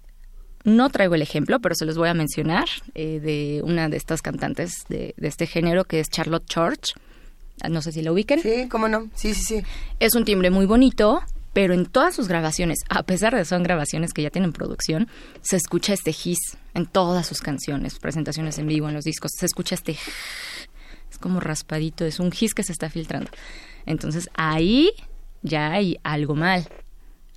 no 0.64 0.90
traigo 0.90 1.16
el 1.16 1.22
ejemplo, 1.22 1.60
pero 1.60 1.74
se 1.74 1.86
los 1.86 1.98
voy 1.98 2.10
a 2.10 2.14
mencionar 2.14 2.66
eh, 2.94 3.20
de 3.20 3.62
una 3.64 3.90
de 3.90 3.98
estas 3.98 4.22
cantantes 4.22 4.86
de, 4.90 5.16
este 5.18 5.48
género 5.48 5.86
que 5.86 6.00
es 6.00 6.10
Charlotte 6.10 6.46
Church. 6.46 6.94
No 7.70 7.82
sé 7.82 7.92
si 7.92 8.02
la 8.02 8.12
ubiquen. 8.12 8.42
Sí, 8.42 8.68
cómo 8.70 8.88
no. 8.88 9.10
Sí, 9.16 9.34
sí, 9.34 9.44
sí. 9.44 9.64
Es 10.00 10.16
un 10.16 10.26
timbre 10.26 10.50
muy 10.50 10.66
bonito, 10.66 11.22
pero 11.54 11.74
en 11.74 11.86
todas 11.86 12.16
sus 12.16 12.28
grabaciones, 12.28 12.80
a 12.90 13.04
pesar 13.04 13.34
de 13.34 13.40
que 13.40 13.46
son 13.46 13.64
grabaciones 13.64 14.14
que 14.14 14.22
ya 14.22 14.30
tienen 14.30 14.54
producción, 14.54 15.08
se 15.42 15.58
escucha 15.58 15.94
este 15.94 16.12
hiss 16.12 16.58
en 16.74 16.86
todas 16.86 17.28
sus 17.28 17.42
canciones, 17.42 18.00
presentaciones 18.00 18.58
en 18.58 18.68
vivo, 18.68 18.88
en 18.88 18.96
los 18.96 19.04
discos. 19.04 19.32
Se 19.38 19.46
escucha 19.46 19.76
este. 19.76 19.98
Es 21.12 21.18
como 21.20 21.40
raspadito, 21.40 22.06
es 22.06 22.20
un 22.20 22.32
hiss 22.38 22.54
que 22.54 22.64
se 22.64 22.72
está 22.72 22.90
filtrando. 22.90 23.30
Entonces 23.86 24.30
ahí 24.36 24.92
ya 25.42 25.72
hay 25.72 25.98
algo 26.04 26.36
mal. 26.36 26.68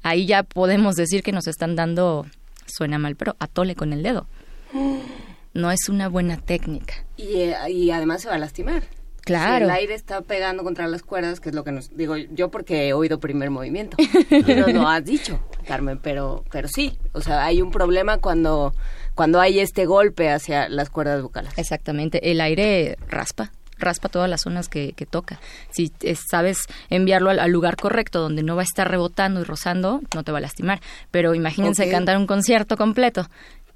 Ahí 0.02 0.26
ya 0.26 0.42
podemos 0.42 0.94
decir 0.96 1.22
que 1.22 1.32
nos 1.32 1.46
están 1.46 1.74
dando 1.74 2.26
suena 2.66 2.98
mal, 2.98 3.16
pero 3.16 3.36
atole 3.38 3.74
con 3.74 3.92
el 3.92 4.02
dedo. 4.02 4.26
No 5.54 5.70
es 5.70 5.88
una 5.88 6.08
buena 6.08 6.36
técnica. 6.36 6.94
Y, 7.16 7.42
eh, 7.42 7.54
y 7.70 7.92
además 7.92 8.22
se 8.22 8.28
va 8.28 8.34
a 8.34 8.38
lastimar. 8.38 8.82
Claro. 9.24 9.64
el 9.64 9.70
aire 9.70 9.94
está 9.94 10.20
pegando 10.20 10.64
contra 10.64 10.86
las 10.86 11.02
cuerdas, 11.02 11.40
que 11.40 11.48
es 11.48 11.54
lo 11.54 11.64
que 11.64 11.72
nos 11.72 11.96
digo 11.96 12.16
yo 12.16 12.50
porque 12.50 12.88
he 12.88 12.92
oído 12.92 13.20
primer 13.20 13.50
movimiento. 13.50 13.96
no 14.30 14.66
lo 14.68 14.88
has 14.88 15.04
dicho, 15.04 15.40
Carmen, 15.66 15.98
pero 15.98 16.44
pero 16.50 16.68
sí, 16.68 16.98
o 17.12 17.20
sea, 17.20 17.44
hay 17.44 17.62
un 17.62 17.70
problema 17.70 18.18
cuando 18.18 18.74
cuando 19.14 19.40
hay 19.40 19.60
este 19.60 19.86
golpe 19.86 20.30
hacia 20.30 20.68
las 20.68 20.90
cuerdas 20.90 21.22
vocales. 21.22 21.52
Exactamente, 21.56 22.30
el 22.30 22.40
aire 22.40 22.98
raspa 23.08 23.50
raspa 23.78 24.08
todas 24.08 24.30
las 24.30 24.42
zonas 24.42 24.68
que, 24.68 24.94
toca. 25.10 25.40
Si 25.70 25.92
sabes 26.28 26.58
enviarlo 26.90 27.30
al, 27.30 27.50
lugar 27.50 27.76
correcto, 27.76 28.20
donde 28.20 28.42
no 28.42 28.56
va 28.56 28.62
a 28.62 28.64
estar 28.64 28.90
rebotando 28.90 29.40
y 29.40 29.44
rozando, 29.44 30.00
no 30.14 30.22
te 30.22 30.32
va 30.32 30.38
a 30.38 30.40
lastimar. 30.40 30.80
Pero 31.10 31.34
imagínense 31.34 31.90
cantar 31.90 32.16
un 32.16 32.26
concierto 32.26 32.76
completo 32.76 33.28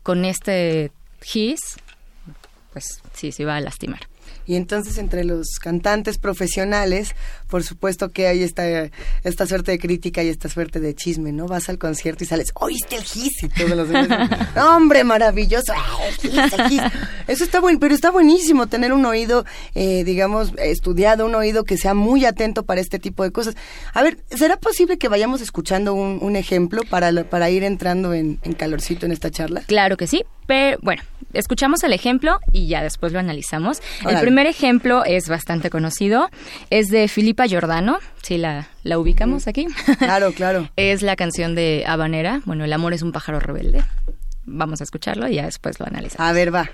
con 0.02 0.24
este 0.24 0.90
hiss, 1.32 1.76
pues 2.72 3.02
sí, 3.12 3.32
sí 3.32 3.44
va 3.44 3.56
a 3.56 3.60
lastimar. 3.60 4.00
Y 4.48 4.56
entonces 4.56 4.96
entre 4.96 5.24
los 5.24 5.58
cantantes 5.60 6.16
profesionales, 6.16 7.14
por 7.48 7.62
supuesto 7.62 8.12
que 8.12 8.28
hay 8.28 8.42
esta, 8.42 8.64
esta 9.22 9.46
suerte 9.46 9.72
de 9.72 9.78
crítica 9.78 10.22
y 10.22 10.28
esta 10.28 10.48
suerte 10.48 10.80
de 10.80 10.94
chisme, 10.94 11.32
¿no? 11.32 11.46
Vas 11.46 11.68
al 11.68 11.76
concierto 11.76 12.24
y 12.24 12.26
sales, 12.26 12.50
oíste 12.54 12.96
el 12.96 13.02
gis 13.02 13.42
y 13.42 13.48
todos 13.50 13.76
los 13.76 13.90
demás. 13.90 14.30
¡Hombre, 14.56 15.04
maravilloso! 15.04 15.74
Eso 17.26 17.44
está 17.44 17.60
bueno, 17.60 17.78
pero 17.78 17.94
está 17.94 18.10
buenísimo 18.10 18.68
tener 18.68 18.94
un 18.94 19.04
oído, 19.04 19.44
eh, 19.74 20.02
digamos, 20.04 20.54
estudiado, 20.56 21.26
un 21.26 21.34
oído 21.34 21.64
que 21.64 21.76
sea 21.76 21.92
muy 21.92 22.24
atento 22.24 22.62
para 22.62 22.80
este 22.80 22.98
tipo 22.98 23.24
de 23.24 23.32
cosas. 23.32 23.54
A 23.92 24.02
ver, 24.02 24.16
¿será 24.30 24.56
posible 24.56 24.96
que 24.96 25.08
vayamos 25.08 25.42
escuchando 25.42 25.92
un, 25.92 26.36
ejemplo 26.36 26.82
para, 26.88 27.12
para 27.24 27.50
ir 27.50 27.64
entrando 27.64 28.14
en, 28.14 28.38
en 28.44 28.54
calorcito 28.54 29.04
en 29.04 29.12
esta 29.12 29.30
charla? 29.30 29.60
Claro 29.66 29.98
que 29.98 30.06
sí, 30.06 30.24
pero 30.46 30.78
bueno, 30.80 31.02
escuchamos 31.34 31.82
el 31.84 31.92
ejemplo 31.92 32.40
y 32.52 32.68
ya 32.68 32.82
después 32.82 33.12
lo 33.12 33.18
analizamos. 33.18 33.82
El 34.08 34.18
primer 34.20 34.38
ejemplo 34.47 35.04
es 35.04 35.28
bastante 35.28 35.71
conocido, 35.71 36.30
es 36.71 36.88
de 36.88 37.09
Filipa 37.09 37.47
Giordano, 37.47 37.99
si 38.23 38.38
la, 38.38 38.68
la 38.83 38.99
ubicamos 38.99 39.49
aquí. 39.49 39.66
Claro, 39.99 40.33
claro. 40.33 40.68
es 40.76 41.02
la 41.02 41.16
canción 41.16 41.54
de 41.54 41.85
Habanera, 41.87 42.40
bueno, 42.45 42.64
El 42.64 42.73
amor 42.73 42.92
es 42.95 43.02
un 43.02 43.12
pájaro 43.12 43.40
rebelde. 43.40 43.83
Vamos 44.45 44.80
a 44.80 44.85
escucharlo 44.85 45.28
y 45.28 45.35
ya 45.37 45.45
después 45.45 45.78
lo 45.80 45.87
analizamos. 45.87 46.28
A 46.28 46.33
ver, 46.33 46.54
va. 46.54 46.71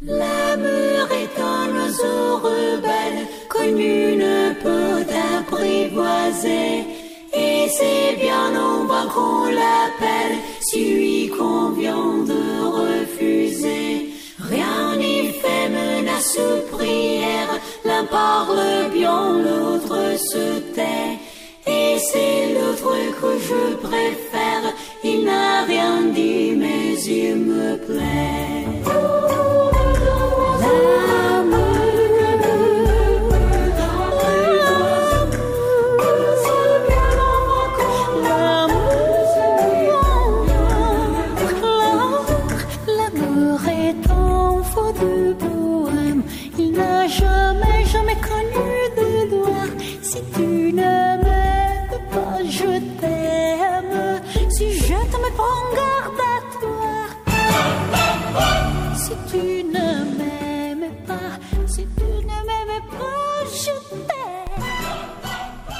L'amour 0.00 1.08
est 1.12 1.38
un 1.38 1.76
oiseau 1.76 2.40
rebelle, 2.40 3.28
connu 3.48 4.16
ne 4.16 4.54
peut 4.62 5.06
apprivoiser. 5.38 6.84
Et 7.32 7.68
c'est 7.68 8.16
bien 8.20 8.56
en 8.56 8.84
vain 8.86 9.06
qu'on 9.12 9.46
l'appelle, 9.46 10.38
si 10.60 10.94
lui 10.94 11.28
convient 11.28 12.24
de 12.24 12.42
refuser. 12.80 14.08
Rien 14.38 14.96
n'y 14.96 15.32
fait 15.32 15.47
prière, 16.72 17.48
l'un 17.84 18.04
parle 18.04 18.90
bien, 18.92 19.38
l'autre 19.38 20.18
se 20.18 20.58
tait. 20.74 21.18
Et 21.66 21.98
c'est 21.98 22.54
l'autre 22.54 22.94
que 23.20 23.38
je 23.38 23.76
préfère, 23.76 24.72
il 25.04 25.24
n'a 25.24 25.64
rien 25.64 26.02
dit, 26.14 26.54
mais 26.56 26.94
il 27.02 27.36
me 27.36 27.76
plaît. 27.76 29.47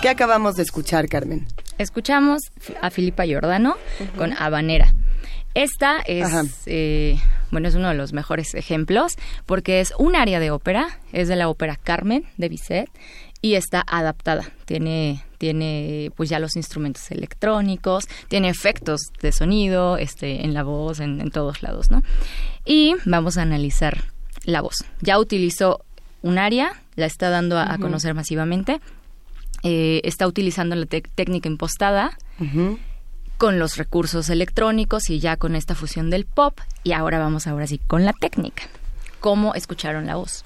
¿Qué 0.01 0.09
acabamos 0.09 0.55
de 0.55 0.63
escuchar, 0.63 1.09
Carmen? 1.09 1.47
Escuchamos 1.77 2.43
a 2.81 2.91
Filipa 2.91 3.25
Giordano 3.25 3.77
con 4.17 4.33
Habanera. 4.33 4.95
Esta 5.55 5.99
es, 6.07 6.29
eh, 6.67 7.19
bueno, 7.51 7.67
es 7.67 7.75
uno 7.75 7.89
de 7.89 7.95
los 7.95 8.13
mejores 8.13 8.55
ejemplos 8.55 9.17
porque 9.45 9.81
es 9.81 9.93
un 9.99 10.15
área 10.15 10.39
de 10.39 10.53
ópera, 10.53 11.01
es 11.13 11.27
de 11.27 11.35
la 11.35 11.49
ópera 11.49 11.77
Carmen 11.77 12.25
de 12.37 12.49
Bizet 12.49 12.89
y 13.41 13.55
está 13.55 13.85
adaptada. 13.87 14.51
Tiene, 14.65 15.25
tiene 15.39 16.11
pues 16.17 16.29
ya 16.29 16.39
los 16.39 16.57
instrumentos 16.57 17.11
electrónicos, 17.11 18.09
tiene 18.29 18.49
efectos 18.49 19.01
de 19.21 19.33
sonido, 19.33 19.97
este, 19.97 20.45
en 20.45 20.55
la 20.55 20.63
voz, 20.63 21.01
en, 21.01 21.21
en 21.21 21.31
todos 21.31 21.63
lados, 21.63 21.91
¿no? 21.91 22.03
Y 22.65 22.95
vamos 23.05 23.39
a 23.39 23.43
analizar 23.43 24.05
la 24.45 24.61
voz. 24.61 24.85
Ya 25.01 25.19
utilizó 25.19 25.85
un 26.23 26.39
área, 26.39 26.83
la 26.97 27.07
está 27.07 27.31
dando 27.31 27.59
a 27.59 27.79
conocer 27.79 28.15
masivamente 28.15 28.81
eh, 29.65 30.01
está 30.05 30.27
utilizando 30.27 30.77
la 30.77 30.87
técnica 30.87 31.49
impostada 31.49 32.17
con 33.39 33.59
los 33.59 33.77
recursos 33.77 34.31
electrónicos 34.31 35.11
y 35.11 35.19
ya 35.19 35.37
con 35.37 35.57
esta 35.57 35.75
fusión 35.75 36.11
del 36.11 36.27
pop. 36.27 36.61
Y 36.85 36.93
ahora 36.93 37.19
vamos 37.19 37.47
ahora 37.47 37.67
sí 37.67 37.79
con 37.79 38.05
la 38.05 38.13
técnica. 38.13 38.65
¿Cómo 39.21 39.55
escucharon 39.55 40.07
la 40.07 40.17
voz? 40.17 40.45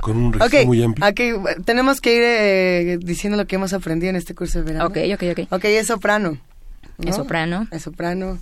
Con 0.00 0.16
un 0.16 0.32
registro 0.32 0.66
muy 0.66 0.82
amplio. 0.82 1.04
Aquí 1.04 1.32
tenemos 1.64 2.00
que 2.00 2.14
ir 2.14 2.22
eh, 2.24 2.98
diciendo 3.00 3.36
lo 3.36 3.46
que 3.46 3.56
hemos 3.56 3.72
aprendido 3.72 4.10
en 4.10 4.16
este 4.16 4.34
curso 4.34 4.58
de 4.58 4.64
verano. 4.64 4.86
Ok, 4.86 4.98
ok, 5.14 5.22
ok. 5.32 5.52
Ok, 5.52 5.64
es 5.64 5.88
soprano. 5.88 6.38
Es 7.04 7.16
soprano. 7.16 7.66
Es 7.70 7.82
soprano. 7.82 8.38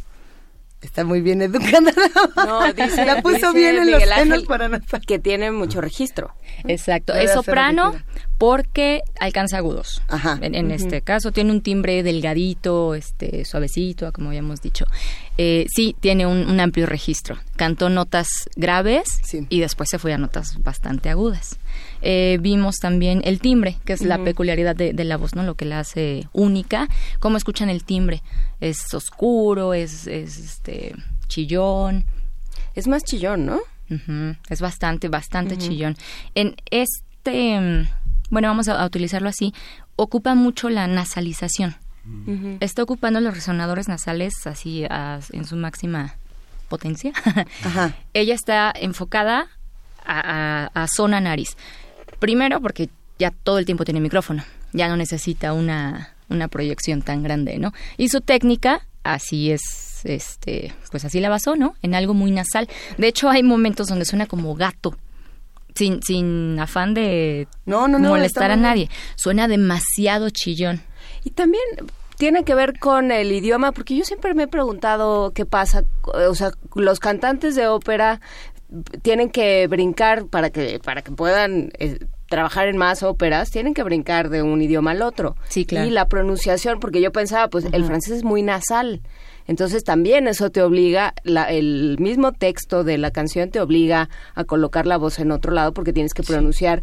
Está 0.82 1.04
muy 1.04 1.20
bien 1.20 1.40
educada. 1.42 1.92
No, 2.36 2.72
dice, 2.72 3.04
la 3.04 3.22
puso 3.22 3.52
bien 3.52 3.76
en 3.76 3.90
los 3.90 4.02
senos 4.02 4.44
para 4.44 4.68
notar. 4.68 5.00
Que 5.00 5.18
tiene 5.18 5.50
mucho 5.50 5.80
registro. 5.80 6.34
Exacto. 6.64 7.14
es 7.14 7.32
soprano 7.32 7.94
porque 8.38 9.02
alcanza 9.18 9.56
agudos. 9.56 10.02
Ajá. 10.08 10.38
En, 10.42 10.70
este 10.70 11.00
caso 11.00 11.32
tiene 11.32 11.50
un 11.50 11.62
timbre 11.62 12.02
delgadito, 12.02 12.94
este, 12.94 13.44
suavecito, 13.44 14.12
como 14.12 14.28
habíamos 14.28 14.60
dicho. 14.60 14.84
Eh, 15.38 15.66
sí, 15.68 15.94
tiene 16.00 16.26
un, 16.26 16.58
amplio 16.60 16.86
registro. 16.86 17.36
Cantó 17.56 17.88
notas 17.88 18.28
graves 18.56 19.20
y 19.48 19.60
después 19.60 19.88
se 19.90 19.98
fue 19.98 20.12
a 20.12 20.18
notas 20.18 20.62
bastante 20.62 21.10
agudas. 21.10 21.58
Eh, 22.02 22.38
vimos 22.40 22.76
también 22.76 23.20
el 23.24 23.40
timbre, 23.40 23.78
que 23.84 23.92
es 23.92 24.02
la 24.02 24.22
peculiaridad 24.22 24.74
de, 24.74 24.92
la 25.04 25.16
voz, 25.16 25.34
¿no? 25.34 25.42
Lo 25.42 25.54
que 25.54 25.64
la 25.64 25.80
hace 25.80 26.28
única. 26.32 26.88
¿Cómo 27.20 27.36
escuchan 27.36 27.68
el 27.68 27.84
timbre? 27.84 28.22
Es 28.60 28.92
oscuro, 28.94 29.74
es, 29.74 30.06
este 30.06 30.94
chillón. 31.28 32.04
Es 32.74 32.88
más 32.88 33.04
chillón, 33.04 33.46
¿no? 33.46 33.60
Es 34.48 34.60
bastante, 34.60 35.08
bastante 35.08 35.56
chillón. 35.56 35.96
En 36.34 36.56
este, 36.70 37.86
bueno, 38.30 38.48
vamos 38.48 38.68
a, 38.68 38.84
utilizarlo 38.84 39.28
así, 39.28 39.54
ocupa 39.96 40.34
mucho 40.34 40.70
la 40.70 40.86
nasalización. 40.86 41.76
Está 42.60 42.82
ocupando 42.82 43.20
los 43.20 43.34
resonadores 43.34 43.88
nasales 43.88 44.46
así 44.46 44.84
en 44.84 45.44
su 45.44 45.56
máxima 45.56 46.14
potencia. 46.68 47.12
Ella 48.14 48.34
está 48.34 48.72
enfocada 48.74 49.48
a, 50.04 50.70
a, 50.72 50.86
zona 50.88 51.20
nariz. 51.20 51.56
Primero 52.18 52.60
porque 52.60 52.88
ya 53.18 53.30
todo 53.30 53.58
el 53.58 53.66
tiempo 53.66 53.84
tiene 53.84 54.00
micrófono, 54.00 54.44
ya 54.72 54.88
no 54.88 54.96
necesita 54.96 55.52
una, 55.52 56.14
una 56.28 56.48
proyección 56.48 57.02
tan 57.02 57.22
grande, 57.22 57.58
¿no? 57.58 57.72
Y 57.96 58.08
su 58.08 58.20
técnica 58.20 58.86
así 59.02 59.50
es, 59.50 59.60
este, 60.04 60.74
pues 60.90 61.04
así 61.04 61.20
la 61.20 61.28
basó, 61.28 61.56
¿no? 61.56 61.74
En 61.82 61.94
algo 61.94 62.14
muy 62.14 62.30
nasal. 62.30 62.68
De 62.98 63.08
hecho, 63.08 63.30
hay 63.30 63.42
momentos 63.42 63.88
donde 63.88 64.04
suena 64.04 64.26
como 64.26 64.54
gato, 64.54 64.96
sin, 65.74 66.02
sin 66.02 66.58
afán 66.58 66.94
de 66.94 67.48
no, 67.64 67.88
no, 67.88 67.98
no, 67.98 68.10
molestar 68.10 68.50
a 68.50 68.56
nadie. 68.56 68.88
Suena 69.16 69.48
demasiado 69.48 70.30
chillón. 70.30 70.82
Y 71.26 71.30
también 71.30 71.64
tiene 72.18 72.44
que 72.44 72.54
ver 72.54 72.78
con 72.78 73.10
el 73.10 73.32
idioma, 73.32 73.72
porque 73.72 73.96
yo 73.96 74.04
siempre 74.04 74.32
me 74.32 74.44
he 74.44 74.46
preguntado 74.46 75.32
qué 75.32 75.44
pasa, 75.44 75.82
o 76.04 76.36
sea, 76.36 76.52
los 76.76 77.00
cantantes 77.00 77.56
de 77.56 77.66
ópera 77.66 78.20
tienen 79.02 79.30
que 79.30 79.66
brincar 79.66 80.26
para 80.26 80.50
que 80.50 80.78
para 80.78 81.02
que 81.02 81.10
puedan 81.10 81.72
eh, 81.80 81.98
trabajar 82.28 82.68
en 82.68 82.76
más 82.76 83.02
óperas, 83.02 83.50
tienen 83.50 83.74
que 83.74 83.82
brincar 83.82 84.28
de 84.28 84.42
un 84.42 84.62
idioma 84.62 84.92
al 84.92 85.02
otro. 85.02 85.34
Sí, 85.48 85.66
claro. 85.66 85.88
Y 85.88 85.90
la 85.90 86.06
pronunciación, 86.06 86.78
porque 86.78 87.00
yo 87.00 87.10
pensaba, 87.10 87.48
pues 87.48 87.64
el 87.72 87.84
francés 87.84 88.18
es 88.18 88.22
muy 88.22 88.42
nasal. 88.42 89.00
Entonces 89.46 89.84
también 89.84 90.28
eso 90.28 90.50
te 90.50 90.62
obliga, 90.62 91.14
el 91.24 91.96
mismo 91.98 92.32
texto 92.32 92.84
de 92.84 92.98
la 92.98 93.10
canción 93.10 93.50
te 93.50 93.60
obliga 93.60 94.08
a 94.34 94.44
colocar 94.44 94.86
la 94.86 94.96
voz 94.96 95.18
en 95.18 95.30
otro 95.30 95.52
lado 95.52 95.72
porque 95.72 95.92
tienes 95.92 96.14
que 96.14 96.22
pronunciar. 96.22 96.82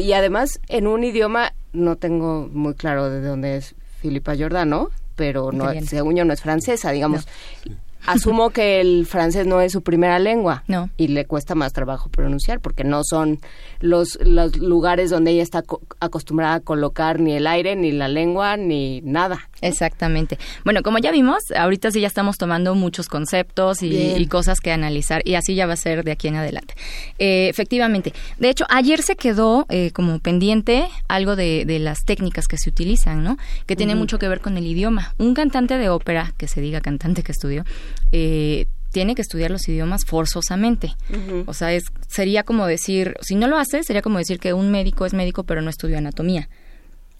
y 0.00 0.12
además 0.12 0.60
en 0.68 0.86
un 0.86 1.04
idioma, 1.04 1.52
no 1.72 1.96
tengo 1.96 2.48
muy 2.52 2.74
claro 2.74 3.10
de 3.10 3.20
dónde 3.20 3.56
es 3.56 3.74
Filipa 4.00 4.34
Giordano, 4.34 4.90
pero 5.16 5.52
no, 5.52 5.70
según 5.82 6.16
yo 6.16 6.24
no 6.24 6.32
es 6.32 6.40
francesa, 6.40 6.90
digamos. 6.90 7.26
Asumo 8.06 8.50
que 8.50 8.80
el 8.80 9.06
francés 9.06 9.46
no 9.46 9.62
es 9.62 9.72
su 9.72 9.82
primera 9.82 10.18
lengua. 10.18 10.62
No. 10.68 10.90
Y 10.96 11.08
le 11.08 11.24
cuesta 11.24 11.54
más 11.54 11.72
trabajo 11.72 12.10
pronunciar 12.10 12.60
porque 12.60 12.84
no 12.84 13.00
son 13.02 13.40
los, 13.80 14.18
los 14.20 14.58
lugares 14.58 15.08
donde 15.08 15.30
ella 15.30 15.42
está 15.42 15.62
acostumbrada 16.00 16.56
a 16.56 16.60
colocar 16.60 17.18
ni 17.18 17.32
el 17.32 17.46
aire, 17.46 17.76
ni 17.76 17.92
la 17.92 18.08
lengua, 18.08 18.58
ni 18.58 19.00
nada. 19.00 19.48
Exactamente. 19.60 20.38
Bueno, 20.64 20.82
como 20.82 20.98
ya 20.98 21.10
vimos, 21.10 21.38
ahorita 21.56 21.90
sí 21.90 22.00
ya 22.00 22.06
estamos 22.06 22.36
tomando 22.36 22.74
muchos 22.74 23.08
conceptos 23.08 23.82
y, 23.82 24.24
cosas 24.26 24.60
que 24.60 24.72
analizar 24.72 25.22
y 25.24 25.34
así 25.34 25.54
ya 25.54 25.66
va 25.66 25.74
a 25.74 25.76
ser 25.76 26.02
de 26.02 26.10
aquí 26.10 26.28
en 26.28 26.36
adelante. 26.36 26.74
Eh, 27.18 27.48
efectivamente. 27.48 28.12
De 28.38 28.48
hecho, 28.48 28.64
ayer 28.68 29.02
se 29.02 29.16
quedó 29.16 29.66
eh, 29.68 29.90
como 29.92 30.18
pendiente 30.18 30.88
algo 31.08 31.36
de, 31.36 31.64
las 31.78 32.04
técnicas 32.04 32.46
que 32.48 32.56
se 32.56 32.70
utilizan, 32.70 33.22
¿no? 33.22 33.36
Que 33.66 33.76
tiene 33.76 33.94
mucho 33.94 34.18
que 34.18 34.28
ver 34.28 34.40
con 34.40 34.56
el 34.56 34.66
idioma. 34.66 35.14
Un 35.18 35.34
cantante 35.34 35.76
de 35.76 35.88
ópera, 35.88 36.32
que 36.36 36.48
se 36.48 36.60
diga 36.60 36.80
cantante 36.80 37.22
que 37.22 37.32
estudió, 37.32 37.64
eh, 38.12 38.66
tiene 38.94 39.14
que 39.14 39.22
estudiar 39.22 39.50
los 39.50 39.68
idiomas 39.68 40.04
forzosamente. 40.06 40.94
O 41.46 41.52
sea, 41.52 41.72
es, 41.72 41.84
sería 42.08 42.44
como 42.44 42.66
decir, 42.66 43.16
si 43.20 43.34
no 43.34 43.48
lo 43.48 43.58
hace, 43.58 43.82
sería 43.82 44.02
como 44.02 44.18
decir 44.18 44.38
que 44.38 44.52
un 44.52 44.70
médico 44.70 45.04
es 45.04 45.12
médico 45.12 45.42
pero 45.42 45.62
no 45.62 45.70
estudió 45.70 45.98
anatomía. 45.98 46.48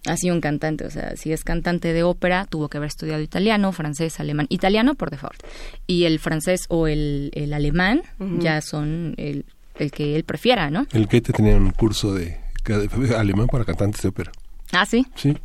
Así 0.05 0.29
un 0.29 0.41
cantante, 0.41 0.85
o 0.85 0.89
sea, 0.89 1.15
si 1.15 1.31
es 1.31 1.43
cantante 1.43 1.93
de 1.93 2.03
ópera, 2.03 2.45
tuvo 2.45 2.69
que 2.69 2.77
haber 2.77 2.87
estudiado 2.87 3.21
italiano, 3.21 3.71
francés, 3.71 4.19
alemán. 4.19 4.45
Italiano 4.49 4.95
por 4.95 5.09
default. 5.09 5.41
Y 5.87 6.03
el 6.05 6.19
francés 6.19 6.65
o 6.69 6.87
el, 6.87 7.31
el 7.33 7.53
alemán 7.53 8.03
ya 8.39 8.61
son 8.61 9.15
el, 9.17 9.45
el, 9.79 9.91
que 9.91 10.15
él 10.15 10.23
prefiera, 10.23 10.69
¿no? 10.69 10.85
El 10.93 11.07
que 11.07 11.21
te 11.21 11.33
tenía 11.33 11.55
un 11.55 11.71
curso 11.71 12.13
de, 12.13 12.37
de 12.65 13.15
alemán 13.15 13.47
para 13.47 13.65
cantantes 13.65 14.01
de 14.01 14.09
ópera. 14.09 14.31
Ah, 14.71 14.85
sí. 14.85 15.05
Sí. 15.15 15.37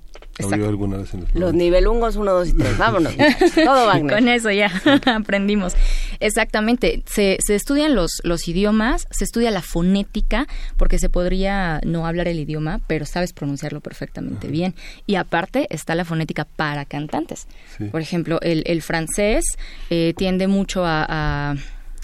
Alguna 0.45 0.99
vez 0.99 1.15
en 1.15 1.27
los, 1.35 1.55
nivelungos 1.55 2.17
1, 2.17 2.33
2 2.33 2.49
y 2.49 2.53
3, 2.55 2.79
vámonos. 2.79 3.15
Todo 3.55 3.87
Wagner. 3.87 4.15
Con 4.15 4.29
eso 4.29 4.51
ya 4.51 4.71
aprendimos. 5.07 5.75
Exactamente. 6.21 7.03
Se, 7.07 7.39
se 7.41 7.55
estudian 7.55 7.95
los, 7.95 8.21
los 8.25 8.49
idiomas, 8.49 9.07
se 9.11 9.25
estudia 9.25 9.51
la 9.51 9.63
fonética, 9.63 10.47
porque 10.77 10.99
se 10.99 11.09
podría 11.09 11.81
no 11.85 12.07
hablar 12.07 12.29
el 12.29 12.39
idioma, 12.39 12.81
pero 12.87 13.07
sabes 13.07 13.33
pronunciarlo 13.33 13.81
perfectamente 13.81 14.49
bien. 14.49 14.75
Y 15.07 15.17
aparte 15.17 15.67
está 15.71 15.95
la 15.95 16.05
fonética 16.05 16.45
para 16.45 16.85
cantantes. 16.85 17.47
Por 17.91 18.01
ejemplo, 18.01 18.39
el, 18.43 18.63
el 18.67 18.83
francés 18.83 19.45
eh, 19.91 20.15
tiende 20.17 20.47
mucho 20.47 20.85
a, 20.85 21.07
a 21.09 21.57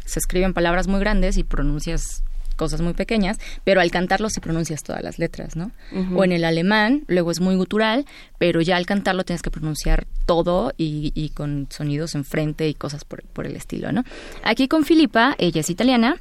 se 0.04 0.20
escriben 0.20 0.54
palabras 0.54 0.86
muy 0.88 1.00
grandes 1.00 1.36
y 1.36 1.44
pronuncias 1.44 2.22
cosas 2.56 2.80
muy 2.80 2.94
pequeñas, 2.94 3.38
pero 3.64 3.80
al 3.80 3.90
cantarlo 3.90 4.28
sí 4.30 4.40
pronuncias 4.40 4.82
todas 4.82 5.02
las 5.02 5.18
letras, 5.18 5.56
¿no? 5.56 5.70
O 6.14 6.24
en 6.24 6.32
el 6.32 6.44
alemán, 6.44 7.04
luego 7.06 7.30
es 7.30 7.40
muy 7.40 7.54
gutural, 7.54 8.06
pero 8.38 8.60
ya 8.60 8.76
al 8.76 8.86
cantarlo 8.86 9.24
tienes 9.24 9.42
que 9.42 9.50
pronunciar 9.50 10.06
todo 10.26 10.72
y, 10.76 11.30
con 11.34 11.68
sonidos 11.70 12.14
enfrente 12.14 12.68
y 12.68 12.74
cosas 12.74 13.04
por, 13.04 13.22
por, 13.22 13.46
el 13.46 13.56
estilo, 13.56 13.92
¿no? 13.92 14.04
Aquí 14.42 14.68
con 14.68 14.84
Filipa, 14.84 15.34
ella 15.38 15.60
es 15.60 15.70
italiana, 15.70 16.16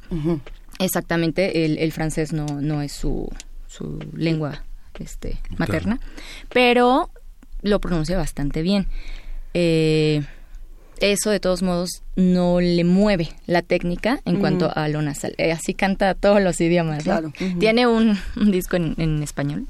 exactamente, 0.78 1.64
el, 1.64 1.78
el, 1.78 1.92
francés 1.92 2.32
no, 2.32 2.46
no 2.46 2.82
es 2.82 2.92
su, 2.92 3.28
su 3.66 3.98
lengua 4.14 4.64
este, 4.98 5.38
materna, 5.56 6.00
pero 6.52 7.10
lo 7.62 7.80
pronuncia 7.80 8.16
bastante 8.16 8.62
bien. 8.62 8.86
Eh, 9.54 10.22
eso 11.00 11.30
de 11.30 11.40
todos 11.40 11.62
modos 11.62 12.02
no 12.16 12.60
le 12.60 12.84
mueve 12.84 13.30
la 13.46 13.62
técnica 13.62 14.20
en 14.24 14.40
cuanto 14.40 14.70
a 14.74 14.88
lo 14.88 15.02
nasal. 15.02 15.34
Eh, 15.38 15.52
así 15.52 15.74
canta 15.74 16.14
todos 16.14 16.42
los 16.42 16.60
idiomas. 16.60 17.04
Claro. 17.04 17.32
Tiene 17.58 17.86
un, 17.86 18.18
disco 18.36 18.76
en, 18.76 19.22
español. 19.22 19.66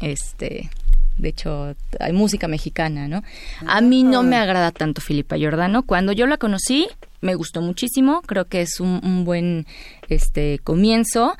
Este, 0.00 0.70
de 1.18 1.28
hecho, 1.28 1.74
hay 1.98 2.12
música 2.12 2.48
mexicana, 2.48 3.08
¿no? 3.08 3.22
A 3.66 3.80
mí 3.80 4.02
no 4.02 4.22
me 4.22 4.36
ah. 4.36 4.42
agrada 4.42 4.70
tanto 4.70 5.00
Filipa 5.00 5.36
Giordano. 5.36 5.82
Cuando 5.82 6.12
yo 6.12 6.26
la 6.26 6.38
conocí, 6.38 6.88
me 7.20 7.34
gustó 7.34 7.60
muchísimo. 7.60 8.22
Creo 8.22 8.46
que 8.46 8.62
es 8.62 8.80
un, 8.80 9.24
buen 9.24 9.66
este 10.08 10.58
comienzo 10.64 11.36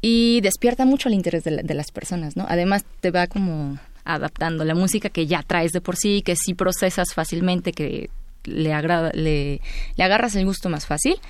y 0.00 0.40
despierta 0.42 0.84
mucho 0.84 1.08
el 1.08 1.14
interés 1.14 1.44
de, 1.44 1.62
de 1.62 1.74
las 1.74 1.90
personas, 1.90 2.36
¿no? 2.36 2.44
Además, 2.48 2.84
te 3.00 3.10
va 3.10 3.26
como 3.26 3.78
adaptando 4.04 4.64
la 4.64 4.74
música 4.74 5.08
que 5.08 5.26
ya 5.26 5.42
traes 5.42 5.72
de 5.72 5.80
por 5.80 5.96
sí, 5.96 6.22
que 6.22 6.34
sí 6.36 6.54
procesas 6.54 7.14
fácilmente, 7.14 7.72
que 7.72 8.10
le, 8.44 8.72
agrada, 8.72 9.10
le, 9.14 9.60
le 9.96 10.04
agarras 10.04 10.34
el 10.36 10.44
gusto 10.44 10.68
más 10.68 10.86
fácil, 10.86 11.20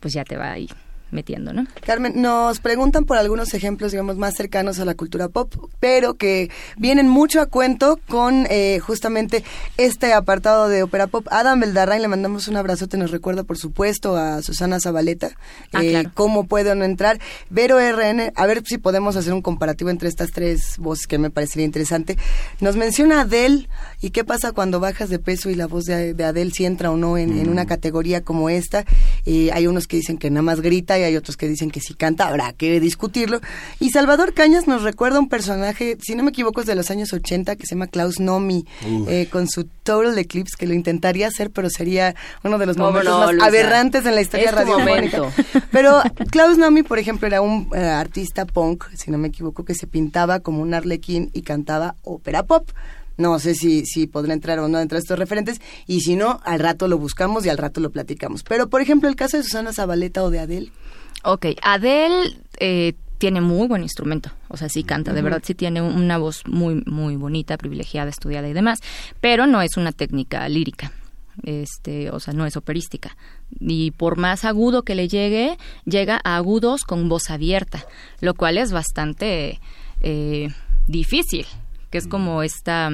pues 0.00 0.14
ya 0.14 0.24
te 0.24 0.36
va 0.36 0.52
ahí 0.52 0.68
metiendo, 1.12 1.52
¿no? 1.52 1.66
Carmen, 1.84 2.20
nos 2.20 2.58
preguntan 2.60 3.04
por 3.04 3.16
algunos 3.16 3.54
ejemplos, 3.54 3.92
digamos, 3.92 4.16
más 4.16 4.34
cercanos 4.34 4.80
a 4.80 4.84
la 4.84 4.94
cultura 4.94 5.28
pop, 5.28 5.52
pero 5.78 6.14
que 6.14 6.50
vienen 6.76 7.08
mucho 7.08 7.40
a 7.40 7.46
cuento 7.46 8.00
con 8.08 8.46
eh, 8.50 8.80
justamente 8.80 9.44
este 9.76 10.12
apartado 10.12 10.68
de 10.68 10.82
ópera 10.82 11.06
pop. 11.06 11.26
Adam 11.30 11.60
Beldarrain, 11.60 12.02
le 12.02 12.08
mandamos 12.08 12.48
un 12.48 12.56
abrazote, 12.56 12.96
nos 12.96 13.10
recuerda, 13.10 13.44
por 13.44 13.58
supuesto, 13.58 14.16
a 14.16 14.42
Susana 14.42 14.80
Zabaleta, 14.80 15.32
ah, 15.72 15.84
eh, 15.84 16.08
cómo 16.14 16.44
puede 16.44 16.74
no 16.74 16.84
entrar. 16.84 17.20
Vero 17.50 17.78
RN, 17.78 18.32
a 18.34 18.46
ver 18.46 18.62
si 18.64 18.78
podemos 18.78 19.16
hacer 19.16 19.32
un 19.32 19.42
comparativo 19.42 19.90
entre 19.90 20.08
estas 20.08 20.30
tres 20.30 20.78
voces 20.78 21.06
que 21.06 21.18
me 21.18 21.30
parecería 21.30 21.64
interesante. 21.64 22.16
Nos 22.60 22.76
menciona 22.76 23.22
Adele, 23.22 23.68
¿y 24.00 24.10
qué 24.10 24.24
pasa 24.24 24.52
cuando 24.52 24.80
bajas 24.80 25.10
de 25.10 25.18
peso 25.18 25.50
y 25.50 25.54
la 25.54 25.66
voz 25.66 25.84
de, 25.84 26.14
Adele 26.24 26.50
si 26.52 26.64
entra 26.64 26.90
o 26.90 26.96
no 26.96 27.18
en, 27.18 27.48
una 27.48 27.64
mm. 27.64 27.66
categoría 27.66 28.22
como 28.22 28.48
esta? 28.48 28.84
Eh, 29.26 29.50
hay 29.52 29.66
unos 29.66 29.86
que 29.86 29.96
dicen 29.96 30.18
que 30.18 30.30
nada 30.30 30.42
más 30.42 30.60
grita 30.60 30.98
hay 31.04 31.16
otros 31.16 31.36
que 31.36 31.48
dicen 31.48 31.70
que 31.70 31.80
sí 31.80 31.94
canta, 31.94 32.28
habrá 32.28 32.52
que 32.52 32.80
discutirlo. 32.80 33.40
Y 33.80 33.90
Salvador 33.90 34.34
Cañas 34.34 34.66
nos 34.66 34.82
recuerda 34.82 35.18
un 35.18 35.28
personaje, 35.28 35.96
si 36.00 36.14
no 36.14 36.22
me 36.22 36.30
equivoco, 36.30 36.60
es 36.60 36.66
de 36.66 36.74
los 36.74 36.90
años 36.90 37.12
80, 37.12 37.56
que 37.56 37.66
se 37.66 37.74
llama 37.74 37.86
Klaus 37.86 38.20
Nomi, 38.20 38.66
eh, 39.08 39.28
con 39.30 39.48
su 39.48 39.64
Total 39.82 40.16
Eclipse, 40.18 40.56
que 40.56 40.66
lo 40.66 40.74
intentaría 40.74 41.26
hacer, 41.26 41.50
pero 41.50 41.68
sería 41.70 42.14
uno 42.44 42.58
de 42.58 42.66
los 42.66 42.76
momentos 42.76 43.36
más 43.36 43.48
aberrantes 43.48 44.06
en 44.06 44.14
la 44.14 44.20
historia 44.20 44.50
radiofónica. 44.50 45.22
Pero 45.70 46.02
Klaus 46.30 46.58
Nomi, 46.58 46.82
por 46.82 46.98
ejemplo, 46.98 47.26
era 47.26 47.40
un 47.40 47.68
eh, 47.74 47.80
artista 47.80 48.44
punk, 48.44 48.84
si 48.94 49.10
no 49.10 49.18
me 49.18 49.28
equivoco, 49.28 49.64
que 49.64 49.74
se 49.74 49.86
pintaba 49.86 50.40
como 50.40 50.62
un 50.62 50.74
arlequín 50.74 51.30
y 51.32 51.42
cantaba 51.42 51.96
ópera 52.02 52.44
pop. 52.44 52.68
No 53.22 53.38
sé 53.38 53.54
si, 53.54 53.86
si 53.86 54.08
podrá 54.08 54.34
entrar 54.34 54.58
o 54.58 54.66
no 54.66 54.80
entre 54.80 54.98
estos 54.98 55.16
referentes, 55.16 55.60
y 55.86 56.00
si 56.00 56.16
no, 56.16 56.40
al 56.44 56.58
rato 56.58 56.88
lo 56.88 56.98
buscamos 56.98 57.46
y 57.46 57.48
al 57.48 57.56
rato 57.56 57.80
lo 57.80 57.90
platicamos. 57.90 58.42
Pero, 58.42 58.68
por 58.68 58.80
ejemplo, 58.80 59.08
el 59.08 59.14
caso 59.14 59.36
de 59.36 59.44
Susana 59.44 59.72
Zabaleta 59.72 60.24
o 60.24 60.30
de 60.30 60.40
Adele. 60.40 60.72
Ok, 61.22 61.46
Adele 61.62 62.36
eh, 62.58 62.94
tiene 63.18 63.40
muy 63.40 63.68
buen 63.68 63.84
instrumento, 63.84 64.32
o 64.48 64.56
sea, 64.56 64.68
sí 64.68 64.82
canta, 64.82 65.12
de 65.12 65.22
verdad 65.22 65.40
sí 65.44 65.54
tiene 65.54 65.80
una 65.80 66.18
voz 66.18 66.42
muy, 66.48 66.82
muy 66.86 67.14
bonita, 67.14 67.56
privilegiada, 67.56 68.10
estudiada 68.10 68.48
y 68.48 68.52
demás, 68.52 68.80
pero 69.20 69.46
no 69.46 69.62
es 69.62 69.76
una 69.76 69.92
técnica 69.92 70.48
lírica. 70.48 70.90
Este, 71.44 72.10
o 72.10 72.20
sea, 72.20 72.34
no 72.34 72.44
es 72.44 72.56
operística. 72.56 73.16
Y 73.58 73.92
por 73.92 74.18
más 74.18 74.44
agudo 74.44 74.82
que 74.82 74.94
le 74.94 75.08
llegue, 75.08 75.56
llega 75.84 76.20
a 76.24 76.36
agudos 76.36 76.82
con 76.82 77.08
voz 77.08 77.30
abierta, 77.30 77.86
lo 78.20 78.34
cual 78.34 78.58
es 78.58 78.72
bastante 78.72 79.60
eh, 80.00 80.48
difícil, 80.88 81.46
que 81.90 81.98
es 81.98 82.08
como 82.08 82.42
esta 82.42 82.90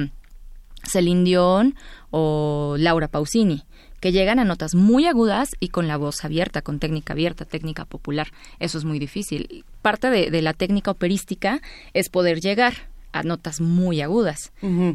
Celine 0.83 1.23
Dion 1.23 1.75
o 2.11 2.75
Laura 2.77 3.07
Pausini 3.07 3.63
que 3.99 4.11
llegan 4.11 4.39
a 4.39 4.45
notas 4.45 4.75
muy 4.75 5.05
agudas 5.07 5.49
y 5.59 5.69
con 5.69 5.87
la 5.87 5.97
voz 5.97 6.23
abierta, 6.23 6.61
con 6.61 6.79
técnica 6.79 7.13
abierta, 7.13 7.45
técnica 7.45 7.85
popular. 7.85 8.29
Eso 8.59 8.77
es 8.77 8.85
muy 8.85 8.99
difícil. 8.99 9.65
Parte 9.81 10.09
de, 10.09 10.41
la 10.41 10.53
técnica 10.53 10.91
operística 10.91 11.61
es 11.93 12.09
poder 12.09 12.39
llegar 12.39 12.89
a 13.11 13.23
notas 13.23 13.59
muy 13.59 14.01
agudas, 14.01 14.51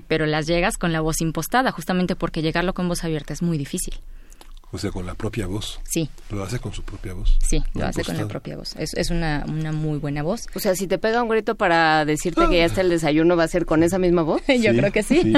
pero 0.08 0.26
las 0.26 0.46
llegas 0.46 0.76
con 0.78 0.92
la 0.92 1.00
voz 1.00 1.20
impostada, 1.20 1.72
justamente 1.72 2.16
porque 2.16 2.42
llegarlo 2.42 2.72
con 2.72 2.88
voz 2.88 3.04
abierta 3.04 3.32
es 3.32 3.42
muy 3.42 3.58
difícil. 3.58 3.94
O 4.74 4.78
sea, 4.78 4.90
con 4.90 5.06
la 5.06 5.14
propia 5.14 5.46
voz. 5.46 5.78
Sí. 5.84 6.10
Lo 6.30 6.42
hace 6.42 6.58
con 6.58 6.72
su 6.72 6.82
propia 6.82 7.14
voz. 7.14 7.38
Sí, 7.40 7.62
lo 7.74 7.86
hace 7.86 8.02
con 8.02 8.16
la 8.16 8.26
propia 8.26 8.56
voz. 8.56 8.74
Es, 8.76 8.92
es 8.94 9.10
una, 9.10 9.44
una, 9.46 9.70
muy 9.70 9.98
buena 9.98 10.24
voz. 10.24 10.48
O 10.56 10.58
sea, 10.58 10.74
si 10.74 10.88
te 10.88 10.98
pega 10.98 11.22
un 11.22 11.28
grito 11.28 11.54
para 11.54 12.04
decirte 12.04 12.48
que 12.48 12.58
ya 12.58 12.64
está 12.64 12.80
el 12.80 12.88
desayuno, 12.88 13.36
¿va 13.36 13.44
a 13.44 13.48
ser 13.48 13.66
con 13.66 13.84
esa 13.84 14.00
misma 14.00 14.22
voz? 14.22 14.42
Yo 14.60 14.74
creo 14.74 14.90
que 14.90 15.04
sí. 15.04 15.32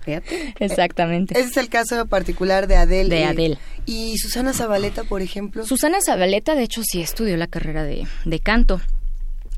Fíjate. 0.00 0.54
Exactamente. 0.60 1.38
Ese 1.38 1.50
es 1.50 1.56
el 1.58 1.68
caso 1.68 2.06
particular 2.06 2.66
de 2.66 2.76
Adele. 2.76 3.14
De 3.14 3.24
Adele. 3.26 3.58
¿Y 3.84 4.16
Susana 4.16 4.54
Zabaleta, 4.54 5.04
por 5.04 5.20
ejemplo? 5.20 5.66
Susana 5.66 5.98
Zabaleta, 6.02 6.54
de 6.54 6.62
hecho, 6.62 6.80
sí 6.84 7.02
estudió 7.02 7.36
la 7.36 7.48
carrera 7.48 7.84
de, 7.84 8.08
de 8.24 8.40
canto. 8.40 8.80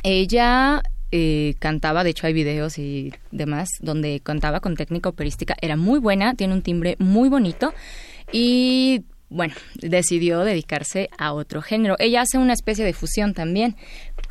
Ella 0.03 0.83
eh, 1.13 1.55
cantaba, 1.61 2.03
de 2.03 2.11
hecho 2.11 2.27
hay 2.27 2.33
videos 2.33 2.77
y 2.79 3.15
demás, 3.31 3.69
donde 3.81 4.19
cantaba 4.19 4.59
con 4.59 4.75
técnica 4.75 5.09
operística, 5.09 5.55
era 5.61 5.77
muy 5.77 6.01
buena, 6.01 6.35
tiene 6.35 6.55
un 6.55 6.63
timbre 6.63 6.97
muy 6.99 7.29
bonito 7.29 7.73
y 8.33 9.05
bueno, 9.29 9.55
decidió 9.75 10.41
dedicarse 10.41 11.09
a 11.19 11.33
otro 11.33 11.63
género. 11.63 11.97
Ella 11.99 12.23
hace 12.23 12.39
una 12.39 12.53
especie 12.53 12.85
de 12.85 12.93
fusión 12.93 13.35
también, 13.35 13.77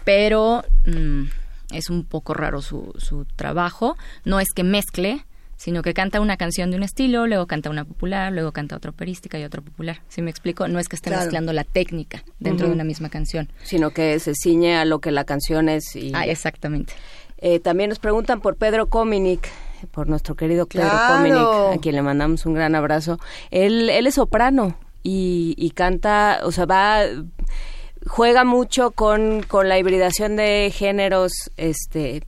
pero 0.03 0.63
mm, 0.85 1.23
es 1.71 1.89
un 1.89 2.05
poco 2.05 2.33
raro 2.33 2.61
su, 2.61 2.93
su 2.97 3.25
trabajo, 3.35 3.97
no 4.23 4.39
es 4.39 4.47
que 4.55 4.63
mezcle, 4.63 5.25
sino 5.57 5.81
que 5.81 5.93
canta 5.93 6.19
una 6.19 6.37
canción 6.37 6.71
de 6.71 6.77
un 6.77 6.83
estilo, 6.83 7.27
luego 7.27 7.47
canta 7.47 7.69
una 7.69 7.85
popular, 7.85 8.31
luego 8.31 8.51
canta 8.51 8.75
otra 8.75 8.91
operística 8.91 9.39
y 9.39 9.43
otra 9.43 9.61
popular. 9.61 10.01
¿Sí 10.09 10.21
me 10.21 10.29
explico? 10.29 10.67
No 10.67 10.79
es 10.79 10.87
que 10.87 10.95
esté 10.95 11.09
mezclando 11.09 11.53
la 11.53 11.63
técnica 11.63 12.23
dentro 12.39 12.67
de 12.67 12.73
una 12.73 12.83
misma 12.83 13.09
canción. 13.09 13.49
Sino 13.63 13.91
que 13.91 14.19
se 14.19 14.33
ciñe 14.35 14.75
a 14.75 14.85
lo 14.85 14.99
que 14.99 15.11
la 15.11 15.23
canción 15.23 15.69
es. 15.69 15.95
Y... 15.95 16.11
Ah, 16.13 16.25
exactamente. 16.25 16.93
Eh, 17.37 17.59
también 17.59 17.89
nos 17.89 17.99
preguntan 17.99 18.41
por 18.41 18.57
Pedro 18.57 18.87
Cominic, 18.87 19.49
por 19.91 20.07
nuestro 20.07 20.35
querido 20.35 20.65
Pedro 20.65 20.89
Cominic, 21.07 21.77
a 21.77 21.77
quien 21.81 21.95
le 21.95 22.01
mandamos 22.01 22.45
un 22.45 22.53
gran 22.53 22.75
abrazo. 22.75 23.19
Él, 23.51 23.89
él 23.89 24.07
es 24.07 24.15
soprano 24.15 24.75
y, 25.03 25.55
y 25.57 25.71
canta, 25.71 26.39
o 26.43 26.51
sea, 26.51 26.65
va 26.65 27.03
juega 28.07 28.43
mucho 28.43 28.91
con, 28.91 29.43
con 29.43 29.69
la 29.69 29.79
hibridación 29.79 30.35
de 30.35 30.71
géneros 30.73 31.31
este 31.57 32.23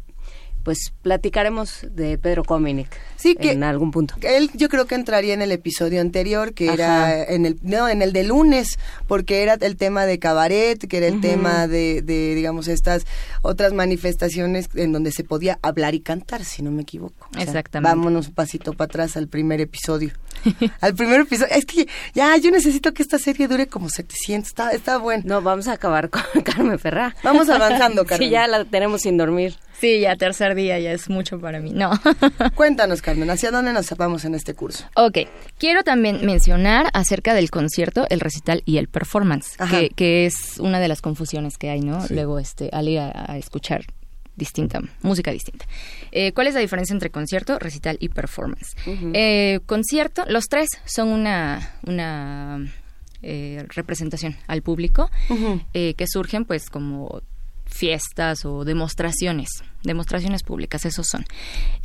pues 0.67 0.91
platicaremos 1.01 1.85
de 1.91 2.17
Pedro 2.17 2.43
Cominic 2.43 2.89
sí, 3.15 3.35
que 3.35 3.53
en 3.53 3.63
algún 3.63 3.91
punto. 3.91 4.15
Él 4.21 4.51
yo 4.53 4.67
creo 4.67 4.85
que 4.85 4.95
entraría 4.95 5.33
en 5.33 5.41
el 5.41 5.53
episodio 5.53 6.01
anterior, 6.01 6.53
que 6.53 6.73
era 6.73 7.23
en 7.23 7.45
el 7.45 7.57
no, 7.61 7.87
en 7.87 8.01
el 8.01 8.11
de 8.11 8.25
lunes, 8.25 8.77
porque 9.07 9.43
era 9.43 9.53
el 9.53 9.77
tema 9.77 10.05
de 10.05 10.19
cabaret, 10.19 10.77
que 10.77 10.97
era 10.97 11.07
el 11.07 11.21
tema 11.21 11.67
de, 11.67 12.01
de, 12.01 12.35
digamos, 12.35 12.67
estas 12.67 13.05
otras 13.43 13.71
manifestaciones 13.71 14.67
en 14.75 14.91
donde 14.91 15.13
se 15.13 15.23
podía 15.23 15.57
hablar 15.61 15.95
y 15.95 16.01
cantar, 16.01 16.43
si 16.43 16.61
no 16.63 16.69
me 16.69 16.81
equivoco. 16.81 17.29
Exactamente. 17.39 17.95
vámonos 17.95 18.27
un 18.27 18.33
pasito 18.33 18.73
para 18.73 18.87
atrás 18.87 19.15
al 19.15 19.29
primer 19.29 19.61
episodio. 19.61 20.11
al 20.81 20.95
primer 20.95 21.21
episodio. 21.21 21.55
Es 21.55 21.65
que 21.65 21.87
ya, 22.13 22.35
yo 22.35 22.51
necesito 22.51 22.93
que 22.93 23.03
esta 23.03 23.19
serie 23.19 23.47
dure 23.47 23.67
como 23.67 23.87
700, 23.87 24.49
está, 24.49 24.71
está 24.71 24.97
bueno. 24.97 25.23
No, 25.25 25.41
vamos 25.41 25.69
a 25.69 25.71
acabar 25.71 26.09
con 26.33 26.41
Carmen 26.43 26.77
Ferrá. 26.77 27.15
Vamos 27.23 27.47
avanzando, 27.47 28.05
Carmen. 28.05 28.27
sí, 28.27 28.33
ya 28.33 28.47
la 28.47 28.65
tenemos 28.65 29.03
sin 29.03 29.15
dormir. 29.15 29.55
Sí, 29.79 29.99
ya 29.99 30.15
tercer 30.15 30.55
día 30.55 30.79
ya 30.79 30.91
es 30.91 31.09
mucho 31.09 31.39
para 31.39 31.59
mí. 31.59 31.71
No. 31.71 31.91
Cuéntanos, 32.55 33.01
Carmen, 33.01 33.29
¿hacia 33.29 33.51
dónde 33.51 33.73
nos 33.73 33.85
zapamos 33.85 34.25
en 34.25 34.33
este 34.33 34.55
curso? 34.55 34.85
Ok, 34.95 35.19
quiero 35.59 35.83
también 35.83 36.25
mencionar 36.25 36.87
acerca 36.93 37.35
del 37.35 37.51
concierto, 37.51 38.07
el 38.09 38.19
recital 38.19 38.63
y 38.65 38.77
el 38.77 38.87
performance, 38.87 39.55
que, 39.69 39.89
que, 39.89 40.25
es 40.25 40.57
una 40.59 40.79
de 40.79 40.87
las 40.87 41.01
confusiones 41.01 41.57
que 41.57 41.69
hay, 41.69 41.81
¿no? 41.81 42.03
Luego, 42.09 42.39
este, 42.39 42.69
al 42.73 42.89
ir 42.89 42.99
a, 42.99 43.37
escuchar 43.37 43.85
distinta, 44.35 44.81
música 45.01 45.31
distinta. 45.31 45.65
Eh, 46.11 46.31
¿Cuál 46.31 46.47
es 46.47 46.55
la 46.55 46.59
diferencia 46.59 46.93
entre 46.93 47.11
concierto, 47.11 47.59
recital 47.59 47.97
y 47.99 48.09
performance? 48.09 48.75
Eh, 49.13 49.59
concierto, 49.65 50.23
los 50.27 50.45
tres 50.45 50.69
son 50.85 51.09
una, 51.09 51.75
una 51.85 52.65
eh, 53.21 53.65
representación 53.69 54.35
al 54.47 54.63
público 54.63 55.09
que 55.73 56.05
surgen 56.07 56.45
pues 56.45 56.69
como 56.69 57.21
fiestas 57.67 58.45
o 58.45 58.65
demostraciones, 58.65 59.49
demostraciones 59.83 60.43
públicas, 60.43 60.85
esos 60.85 61.07
son. 61.07 61.25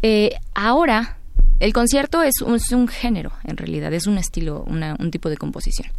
Eh, 0.02 0.36
ahora, 0.54 1.18
el 1.60 1.72
concierto 1.72 2.22
es 2.22 2.40
un, 2.40 2.88
género, 2.88 3.32
en 3.44 3.56
realidad, 3.56 3.92
es 3.92 4.06
un 4.06 4.18
estilo, 4.18 4.64
un 4.64 5.10
tipo 5.10 5.28
de 5.28 5.36
composición. 5.36 5.90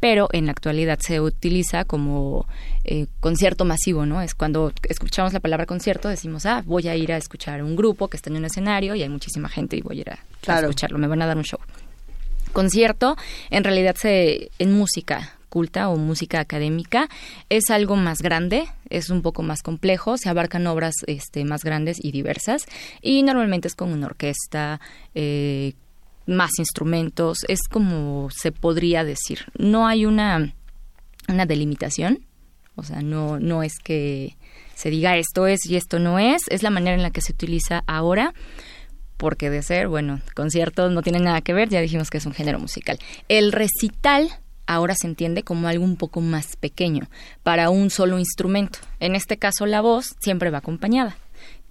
Pero 0.00 0.28
en 0.32 0.46
la 0.46 0.52
actualidad 0.52 0.98
se 1.00 1.20
utiliza 1.20 1.84
como 1.84 2.46
eh, 2.84 3.06
concierto 3.20 3.64
masivo, 3.64 4.04
¿no? 4.04 4.20
Es 4.20 4.34
cuando 4.34 4.72
escuchamos 4.88 5.32
la 5.32 5.38
palabra 5.38 5.64
concierto, 5.64 6.08
decimos, 6.08 6.44
ah, 6.44 6.62
voy 6.66 6.88
a 6.88 6.96
ir 6.96 7.12
a 7.12 7.16
escuchar 7.16 7.62
un 7.62 7.76
grupo 7.76 8.08
que 8.08 8.16
está 8.16 8.28
en 8.30 8.36
un 8.36 8.46
escenario 8.46 8.96
y 8.96 9.02
hay 9.02 9.08
muchísima 9.08 9.48
gente 9.48 9.76
y 9.76 9.80
voy 9.80 9.98
a 9.98 10.00
ir 10.00 10.10
a, 10.10 10.18
a 10.48 10.60
escucharlo, 10.60 10.98
me 10.98 11.06
van 11.06 11.22
a 11.22 11.26
dar 11.26 11.36
un 11.36 11.44
show 11.44 11.60
concierto, 12.52 13.16
en 13.50 13.64
realidad 13.64 13.96
se 13.96 14.50
en 14.58 14.72
música 14.72 15.38
culta 15.52 15.90
o 15.90 15.98
música 15.98 16.40
académica 16.40 17.10
es 17.50 17.68
algo 17.68 17.94
más 17.94 18.22
grande, 18.22 18.64
es 18.88 19.10
un 19.10 19.20
poco 19.20 19.42
más 19.42 19.62
complejo, 19.62 20.16
se 20.16 20.30
abarcan 20.30 20.66
obras 20.66 20.94
este, 21.06 21.44
más 21.44 21.62
grandes 21.62 22.02
y 22.02 22.10
diversas 22.10 22.64
y 23.02 23.22
normalmente 23.22 23.68
es 23.68 23.74
con 23.74 23.92
una 23.92 24.06
orquesta, 24.06 24.80
eh, 25.14 25.74
más 26.26 26.58
instrumentos, 26.58 27.40
es 27.48 27.60
como 27.70 28.28
se 28.30 28.50
podría 28.50 29.04
decir. 29.04 29.40
No 29.58 29.86
hay 29.86 30.06
una, 30.06 30.54
una 31.28 31.44
delimitación, 31.44 32.24
o 32.74 32.82
sea, 32.82 33.02
no, 33.02 33.38
no 33.38 33.62
es 33.62 33.74
que 33.84 34.38
se 34.74 34.88
diga 34.88 35.18
esto 35.18 35.46
es 35.46 35.66
y 35.66 35.76
esto 35.76 35.98
no 35.98 36.18
es, 36.18 36.42
es 36.48 36.62
la 36.62 36.70
manera 36.70 36.96
en 36.96 37.02
la 37.02 37.10
que 37.10 37.20
se 37.20 37.32
utiliza 37.32 37.84
ahora 37.86 38.32
porque 39.18 39.50
de 39.50 39.62
ser, 39.62 39.86
bueno, 39.86 40.20
conciertos 40.34 40.90
no 40.90 41.02
tienen 41.02 41.24
nada 41.24 41.42
que 41.42 41.52
ver, 41.52 41.68
ya 41.68 41.80
dijimos 41.82 42.08
que 42.08 42.18
es 42.18 42.26
un 42.26 42.32
género 42.32 42.58
musical. 42.58 42.98
El 43.28 43.52
recital 43.52 44.30
ahora 44.66 44.94
se 44.94 45.06
entiende 45.06 45.42
como 45.42 45.68
algo 45.68 45.84
un 45.84 45.96
poco 45.96 46.20
más 46.20 46.56
pequeño, 46.56 47.08
para 47.42 47.70
un 47.70 47.90
solo 47.90 48.18
instrumento. 48.18 48.78
En 49.00 49.14
este 49.14 49.36
caso 49.36 49.66
la 49.66 49.80
voz 49.80 50.14
siempre 50.20 50.50
va 50.50 50.58
acompañada 50.58 51.16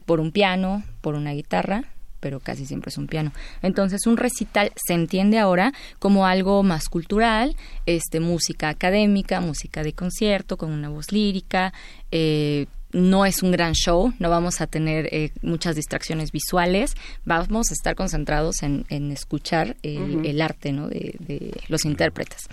por 0.06 0.20
un 0.20 0.32
piano, 0.32 0.84
por 1.02 1.16
una 1.16 1.32
guitarra, 1.32 1.86
pero 2.20 2.40
casi 2.40 2.66
siempre 2.66 2.90
es 2.90 2.98
un 2.98 3.08
piano. 3.08 3.32
Entonces 3.62 4.06
un 4.08 4.16
recital 4.16 4.72
se 4.76 4.94
entiende 4.94 5.40
ahora 5.40 5.74
como 6.00 6.26
algo 6.26 6.64
más 6.64 6.88
cultural, 6.88 7.56
este, 7.86 8.20
música 8.20 8.70
académica, 8.70 9.42
música 9.42 9.84
de 9.84 9.94
concierto 9.94 10.58
con 10.58 10.72
una 10.72 10.90
voz 10.90 11.12
lírica, 11.12 11.74
eh, 12.12 12.68
no 12.94 13.26
es 13.26 13.44
un 13.44 13.52
gran 13.52 13.74
show, 13.74 14.14
no 14.20 14.30
vamos 14.30 14.62
a 14.62 14.68
tener 14.68 15.08
eh, 15.12 15.32
muchas 15.42 15.76
distracciones 15.76 16.32
visuales, 16.32 16.96
vamos 17.26 17.72
a 17.72 17.74
estar 17.74 17.96
concentrados 17.96 18.64
en, 18.64 18.86
escuchar 19.12 19.76
el, 19.84 20.42
arte 20.42 20.72
¿no? 20.72 20.88
de, 20.88 21.54
los 21.68 21.86
intérpretes. 21.86 22.48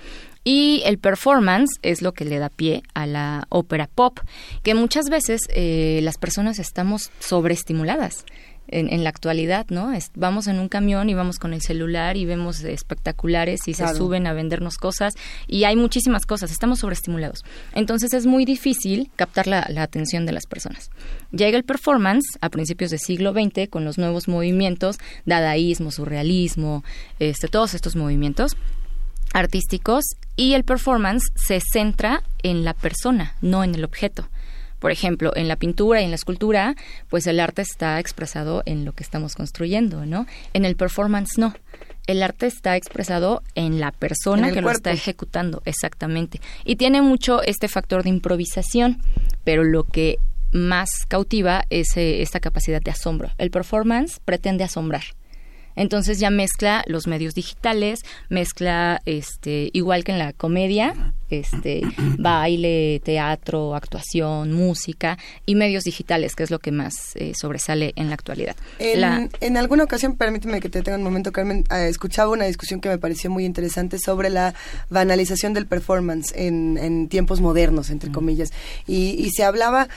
Y 0.44 0.82
el 0.86 0.98
performance 0.98 1.78
es 1.82 2.00
lo 2.00 2.12
que 2.12 2.24
le 2.24 2.38
da 2.38 2.48
pie 2.48 2.82
a 2.94 3.06
la 3.06 3.46
ópera 3.50 3.86
pop, 3.86 4.20
que 4.62 4.74
muchas 4.74 5.10
veces 5.10 5.42
eh, 5.50 6.00
las 6.02 6.16
personas 6.16 6.58
estamos 6.58 7.10
sobreestimuladas 7.18 8.24
en, 8.68 9.04
la 9.04 9.10
actualidad, 9.10 9.66
¿no? 9.70 9.92
vamos 10.14 10.46
en 10.46 10.58
un 10.58 10.68
camión 10.68 11.08
y 11.08 11.14
vamos 11.14 11.38
con 11.38 11.54
el 11.54 11.62
celular 11.62 12.16
y 12.16 12.24
vemos 12.24 12.62
espectaculares 12.64 13.60
y 13.66 13.74
se 13.74 13.86
suben 13.94 14.26
a 14.26 14.32
vendernos 14.32 14.76
cosas 14.76 15.14
y 15.46 15.64
hay 15.64 15.76
muchísimas 15.76 16.26
cosas, 16.26 16.50
estamos 16.50 16.80
sobreestimulados. 16.80 17.44
Entonces 17.74 18.12
es 18.12 18.26
muy 18.26 18.44
difícil 18.44 19.10
captar 19.16 19.46
la, 19.46 19.66
atención 19.78 20.26
de 20.26 20.32
las 20.32 20.46
personas. 20.46 20.90
Llega 21.32 21.56
el 21.56 21.64
performance 21.64 22.38
a 22.40 22.50
principios 22.50 22.90
del 22.90 23.00
siglo 23.00 23.32
XX 23.32 23.68
con 23.68 23.84
los 23.84 23.98
nuevos 23.98 24.28
movimientos, 24.28 24.98
dadaísmo, 25.24 25.90
surrealismo, 25.90 26.84
este, 27.18 27.48
todos 27.48 27.74
estos 27.74 27.96
movimientos 27.96 28.56
artísticos 29.32 30.04
y 30.36 30.54
el 30.54 30.64
performance 30.64 31.30
se 31.34 31.60
centra 31.60 32.22
en 32.42 32.64
la 32.64 32.74
persona, 32.74 33.34
no 33.40 33.64
en 33.64 33.74
el 33.74 33.84
objeto. 33.84 34.28
Por 34.78 34.90
ejemplo, 34.90 35.32
en 35.34 35.48
la 35.48 35.56
pintura 35.56 36.00
y 36.00 36.04
en 36.04 36.10
la 36.10 36.16
escultura, 36.16 36.76
pues 37.08 37.26
el 37.26 37.40
arte 37.40 37.62
está 37.62 37.98
expresado 37.98 38.62
en 38.66 38.84
lo 38.84 38.92
que 38.92 39.02
estamos 39.02 39.34
construyendo, 39.34 40.06
¿no? 40.06 40.26
En 40.52 40.64
el 40.64 40.76
performance 40.76 41.38
no. 41.38 41.54
El 42.06 42.22
arte 42.22 42.46
está 42.46 42.76
expresado 42.76 43.42
en 43.54 43.80
la 43.80 43.92
persona 43.92 44.50
que 44.50 44.62
lo 44.62 44.70
está 44.70 44.92
ejecutando, 44.92 45.62
exactamente. 45.66 46.40
Y 46.64 46.76
tiene 46.76 47.02
mucho 47.02 47.42
este 47.42 47.68
factor 47.68 48.02
de 48.02 48.08
improvisación, 48.08 49.02
pero 49.44 49.62
lo 49.62 49.84
que 49.84 50.16
más 50.52 50.88
cautiva 51.06 51.64
es 51.68 51.96
eh, 51.96 52.22
esta 52.22 52.40
capacidad 52.40 52.80
de 52.80 52.90
asombro. 52.90 53.30
El 53.36 53.50
performance 53.50 54.20
pretende 54.24 54.64
asombrar. 54.64 55.02
Entonces 55.76 56.18
ya 56.18 56.30
mezcla 56.30 56.82
los 56.86 57.06
medios 57.06 57.34
digitales, 57.34 58.00
mezcla 58.28 59.00
este 59.04 59.70
igual 59.72 60.02
que 60.02 60.12
en 60.12 60.18
la 60.18 60.32
comedia, 60.32 61.14
este 61.30 61.82
baile, 62.18 63.00
teatro, 63.04 63.74
actuación, 63.74 64.52
música 64.52 65.18
y 65.46 65.54
medios 65.54 65.84
digitales, 65.84 66.34
que 66.34 66.42
es 66.42 66.50
lo 66.50 66.58
que 66.58 66.72
más 66.72 67.14
eh, 67.14 67.32
sobresale 67.34 67.92
en 67.96 68.08
la 68.08 68.14
actualidad. 68.14 68.56
En, 68.78 69.56
alguna 69.56 69.84
ocasión, 69.84 70.16
permíteme 70.16 70.60
que 70.60 70.68
te 70.68 70.82
tenga 70.82 70.98
un 70.98 71.04
momento, 71.04 71.32
Carmen, 71.32 71.64
eh, 71.70 71.88
escuchaba 71.88 72.32
una 72.32 72.46
discusión 72.46 72.80
que 72.80 72.88
me 72.88 72.98
pareció 72.98 73.30
muy 73.30 73.44
interesante 73.44 73.98
sobre 73.98 74.30
la 74.30 74.54
banalización 74.90 75.54
del 75.54 75.66
performance 75.66 76.32
en, 76.34 77.08
tiempos 77.08 77.40
modernos, 77.40 77.90
entre 77.90 78.10
comillas, 78.10 78.50
y, 78.86 79.30
se 79.30 79.44
hablaba, 79.44 79.88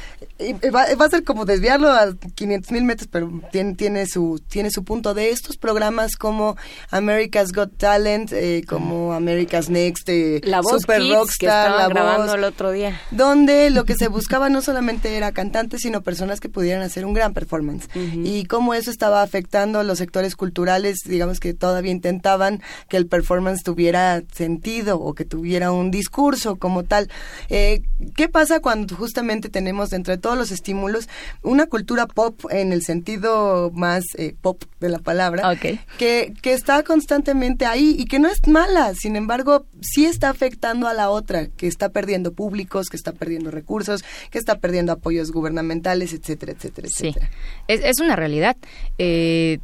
va, 0.73 1.05
a 1.05 1.09
ser 1.09 1.23
como 1.23 1.45
desviarlo 1.45 1.89
a 1.89 2.13
500 2.35 2.71
mil 2.71 2.83
metros, 2.83 3.07
pero 3.11 3.31
tiene, 3.51 3.75
tiene, 3.75 4.05
su, 4.05 4.41
tiene 4.47 4.71
su 4.71 4.83
punto 4.83 5.13
de 5.13 5.29
estos 5.29 5.57
programas 5.57 6.15
como 6.15 6.57
America's 6.89 7.51
Got 7.51 7.77
Talent, 7.77 8.31
eh, 8.33 8.63
como 8.67 9.13
America's 9.13 9.69
Next, 9.69 10.09
la 10.43 10.61
voz 10.61 10.81
Super 10.81 11.01
rockstar, 11.21 11.71
la 11.71 11.87
grabando 11.87 12.35
el 12.35 12.43
otro 12.43 12.71
día. 12.71 12.99
Donde 13.11 13.69
lo 13.69 13.85
que 13.85 13.95
se 13.95 14.07
buscaba 14.07 14.49
no 14.49 14.61
solamente 14.61 15.15
era 15.15 15.31
cantantes, 15.31 15.81
sino 15.81 16.01
personas 16.01 16.39
que 16.39 16.49
pudieran 16.49 16.81
hacer 16.81 17.05
un 17.05 17.13
gran 17.13 17.33
performance. 17.33 17.87
Y 17.95 18.45
cómo 18.45 18.73
eso 18.73 18.91
estaba 18.91 19.21
afectando 19.21 19.79
a 19.79 19.83
los 19.83 19.97
sectores 19.97 20.35
culturales, 20.35 20.99
digamos 21.05 21.39
que 21.39 21.53
todavía 21.53 21.91
intentaban 21.91 22.61
que 22.89 22.97
el 22.97 23.07
performance 23.07 23.63
tuviera 23.63 24.21
sentido 24.31 24.99
o 24.99 25.13
que 25.13 25.25
tuviera 25.25 25.71
un 25.71 25.91
discurso 25.91 26.57
como 26.57 26.83
tal. 26.83 27.09
Eh, 27.49 27.83
¿Qué 28.15 28.27
pasa 28.27 28.59
cuando 28.59 28.95
justamente 28.95 29.49
tenemos 29.49 29.89
dentro 29.89 30.13
de 30.13 30.17
todos 30.17 30.37
los 30.37 30.51
estímulos 30.51 31.07
una 31.41 31.67
cultura 31.67 32.07
pop 32.07 32.39
en 32.49 32.73
el 32.73 32.83
sentido 32.83 33.71
más 33.73 34.03
eh, 34.17 34.35
pop 34.41 34.63
de 34.79 34.89
la 34.89 34.99
palabra, 34.99 35.57
que, 35.97 36.33
que 36.41 36.53
está 36.53 36.83
constantemente 36.83 37.65
ahí 37.65 37.95
y 37.97 38.05
que 38.05 38.19
no 38.19 38.27
es 38.27 38.47
mala, 38.47 38.93
sin 38.95 39.15
embargo, 39.15 39.65
sí 39.81 40.05
está 40.05 40.29
afectando 40.29 40.87
a 40.87 40.93
la 40.93 41.09
otra, 41.11 41.47
que 41.47 41.67
está 41.67 41.89
perdiendo 41.89 42.33
públicos, 42.33 42.87
que 42.89 42.97
está 42.97 43.11
perdiendo 43.11 43.51
recursos, 43.51 44.03
que 44.29 44.37
está 44.37 44.57
perdiendo 44.57 44.91
apoyos 44.91 45.31
gubernamentales, 45.31 46.13
etcétera, 46.13 46.53
etcétera, 46.53 46.87
etcétera. 46.87 47.29
Es, 47.67 47.81
es 47.83 47.99
una 47.99 48.15
realidad. 48.15 48.57
Eh, 48.97 49.59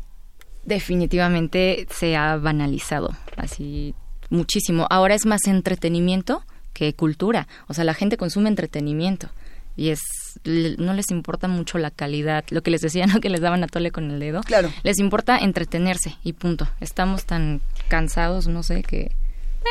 definitivamente 0.66 1.88
se 1.90 2.16
ha 2.16 2.38
banalizado 2.38 3.10
así 3.38 3.96
muchísimo. 4.30 4.86
Ahora 4.90 5.16
es 5.16 5.26
más 5.26 5.48
entretenimiento 5.48 6.44
que 6.74 6.94
cultura. 6.94 7.48
O 7.68 7.74
sea, 7.74 7.84
la 7.84 7.94
gente 7.94 8.18
consume 8.18 8.50
entretenimiento 8.50 9.30
y 9.76 9.90
es 9.90 10.02
no 10.44 10.94
les 10.94 11.10
importa 11.12 11.48
mucho 11.48 11.78
la 11.78 11.92
calidad, 11.92 12.44
lo 12.50 12.62
que 12.62 12.72
les 12.72 12.82
decía, 12.82 13.08
no 13.08 13.20
que 13.20 13.30
les 13.30 13.42
daban 13.42 13.64
a 13.64 13.68
tole 13.68 13.92
con 13.92 14.12
el 14.12 14.20
dedo. 14.20 14.42
Claro. 14.42 14.72
Les 14.84 15.00
importa 15.00 15.38
entretenerse 15.38 16.16
y 16.24 16.34
punto. 16.34 16.68
Estamos 16.82 17.26
tan 17.26 17.62
cansados, 17.88 18.48
no 18.48 18.64
sé, 18.64 18.84
que 18.84 19.12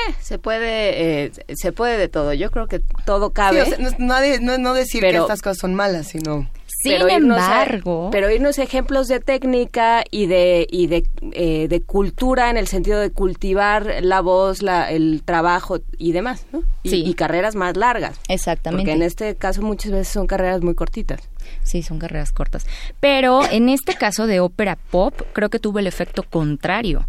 eh, 0.09 0.15
se 0.21 0.39
puede 0.39 1.25
eh, 1.25 1.33
se 1.55 1.73
puede 1.73 1.99
de 1.99 2.09
todo. 2.09 2.33
Yo 2.33 2.51
creo 2.51 2.67
que 2.67 2.81
todo 3.05 3.31
cabe. 3.31 3.65
no, 3.99 4.59
no, 4.59 4.75
decir 4.75 5.03
que 5.03 5.17
estas 5.17 5.43
cosas 5.43 5.59
son 5.59 5.75
malas, 5.75 6.09
sino 6.09 6.49
sin 6.67 6.93
pero 6.93 7.09
embargo, 7.09 8.09
pero 8.13 8.31
irnos 8.31 8.59
ejemplos 8.59 9.09
de 9.09 9.21
técnica 9.21 10.05
y 10.11 10.27
de 10.27 10.67
y 10.71 10.87
de, 10.87 11.07
eh, 11.33 11.69
de 11.69 11.83
cultura 11.83 12.51
en 12.51 12.57
el 12.57 12.67
sentido 12.67 13.01
de 13.01 13.11
cultivar 13.11 13.97
la 14.03 14.21
voz, 14.21 14.63
la, 14.63 14.91
el 14.91 15.23
trabajo 15.25 15.79
y 15.99 16.13
demás, 16.13 16.47
¿no? 16.53 16.63
Y, 16.83 17.09
y 17.09 17.15
carreras 17.15 17.55
más 17.55 17.77
largas. 17.77 18.19
Exactamente. 18.29 18.83
Porque 18.83 18.93
en 18.93 19.03
este 19.03 19.35
caso 19.37 19.63
muchas 19.63 19.93
veces 19.93 20.09
son 20.09 20.27
carreras 20.27 20.63
muy 20.63 20.75
cortitas. 20.75 21.21
Sí, 21.63 21.83
son 21.83 21.99
carreras 21.99 22.33
cortas. 22.33 22.67
Pero 23.01 23.41
en 23.51 23.69
este 23.69 23.95
caso 23.95 24.27
de 24.27 24.41
ópera 24.41 24.77
pop, 24.77 25.15
creo 25.33 25.49
que 25.49 25.59
tuvo 25.59 25.79
el 25.79 25.87
efecto 25.87 26.23
contrario, 26.23 27.07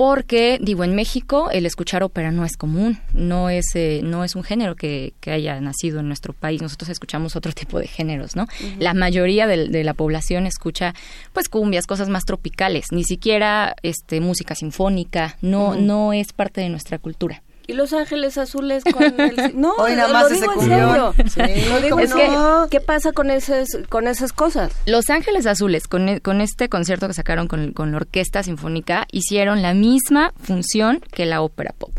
porque 0.00 0.58
digo 0.62 0.82
en 0.82 0.94
México 0.94 1.50
el 1.52 1.66
escuchar 1.66 2.02
ópera 2.02 2.32
no 2.32 2.46
es 2.46 2.56
común 2.56 2.98
no 3.12 3.50
es 3.50 3.66
eh, 3.74 4.00
no 4.02 4.24
es 4.24 4.34
un 4.34 4.42
género 4.42 4.74
que, 4.74 5.12
que, 5.20 5.30
haya 5.30 5.60
nacido 5.60 6.00
en 6.00 6.06
nuestro 6.06 6.32
país. 6.32 6.62
Nosotros 6.62 6.88
escuchamos 6.88 7.36
otro 7.36 7.52
tipo 7.60 7.78
de 7.78 7.86
géneros 7.86 8.34
no 8.34 8.46
la 8.78 8.94
mayoría 8.94 9.46
de, 9.46 9.68
de, 9.68 9.84
la 9.84 9.92
población 9.92 10.46
escucha 10.46 10.94
pues 11.34 11.50
cumbias 11.50 11.86
cosas 11.86 12.08
más 12.08 12.24
tropicales 12.24 12.86
ni 12.92 13.04
siquiera 13.04 13.76
este 13.82 14.22
música 14.22 14.54
sinfónica 14.54 15.36
no 15.42 15.74
no 15.74 16.14
es 16.14 16.32
parte 16.32 16.62
de 16.62 16.70
nuestra 16.70 16.96
cultura 16.96 17.42
y 17.70 17.72
Los 17.72 17.92
Ángeles 17.92 18.36
Azules 18.36 18.82
con 18.84 19.02
el... 19.02 19.54
No, 19.54 19.74
Hoy 19.74 19.94
nada 19.94 20.12
más 20.12 20.24
lo 20.24 20.28
digo 20.30 20.52
en 20.52 21.30
serio. 21.30 21.70
lo 21.70 21.80
digo 21.80 21.98
es 22.00 22.12
que, 22.12 22.28
¿qué 22.70 22.80
pasa 22.80 23.12
con 23.12 23.30
esas, 23.30 23.68
con 23.88 24.08
esas 24.08 24.32
cosas? 24.32 24.72
Los 24.86 25.08
Ángeles 25.08 25.46
Azules, 25.46 25.86
con, 25.86 26.08
e, 26.08 26.20
con 26.20 26.40
este 26.40 26.68
concierto 26.68 27.06
que 27.06 27.14
sacaron 27.14 27.46
con, 27.46 27.72
con, 27.72 27.92
la 27.92 27.98
Orquesta 27.98 28.42
Sinfónica, 28.42 29.06
hicieron 29.12 29.62
la 29.62 29.74
misma 29.74 30.32
función 30.42 31.00
que 31.12 31.26
la 31.26 31.42
ópera 31.42 31.74
pop, 31.78 31.92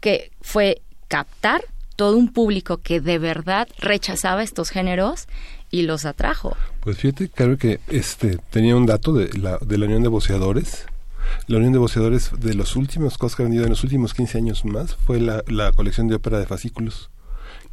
que 0.00 0.30
fue 0.40 0.80
captar 1.08 1.62
todo 1.96 2.16
un 2.16 2.32
público 2.32 2.78
que 2.78 3.00
de 3.00 3.18
verdad 3.18 3.68
rechazaba 3.78 4.42
estos 4.42 4.70
géneros 4.70 5.28
y 5.70 5.82
los 5.82 6.04
atrajo. 6.04 6.56
Pues 6.80 6.98
fíjate, 6.98 7.28
claro 7.28 7.58
que 7.58 7.80
este 7.88 8.38
tenía 8.50 8.76
un 8.76 8.86
dato 8.86 9.12
de 9.12 9.28
la, 9.38 9.58
de 9.58 9.78
la 9.78 9.86
Unión 9.86 10.02
de 10.02 10.08
Voceadores 10.08 10.86
la 11.46 11.58
Unión 11.58 11.72
de 11.72 11.78
Voceadores 11.78 12.30
de 12.38 12.54
los 12.54 12.76
últimos 12.76 13.18
cosas 13.18 13.36
que 13.36 13.42
ha 13.42 13.44
vendido 13.44 13.64
en 13.64 13.70
los 13.70 13.84
últimos 13.84 14.14
15 14.14 14.38
años 14.38 14.64
más 14.64 14.96
fue 14.96 15.20
la, 15.20 15.42
la 15.48 15.72
colección 15.72 16.08
de 16.08 16.16
ópera 16.16 16.38
de 16.38 16.46
fascículos 16.46 17.10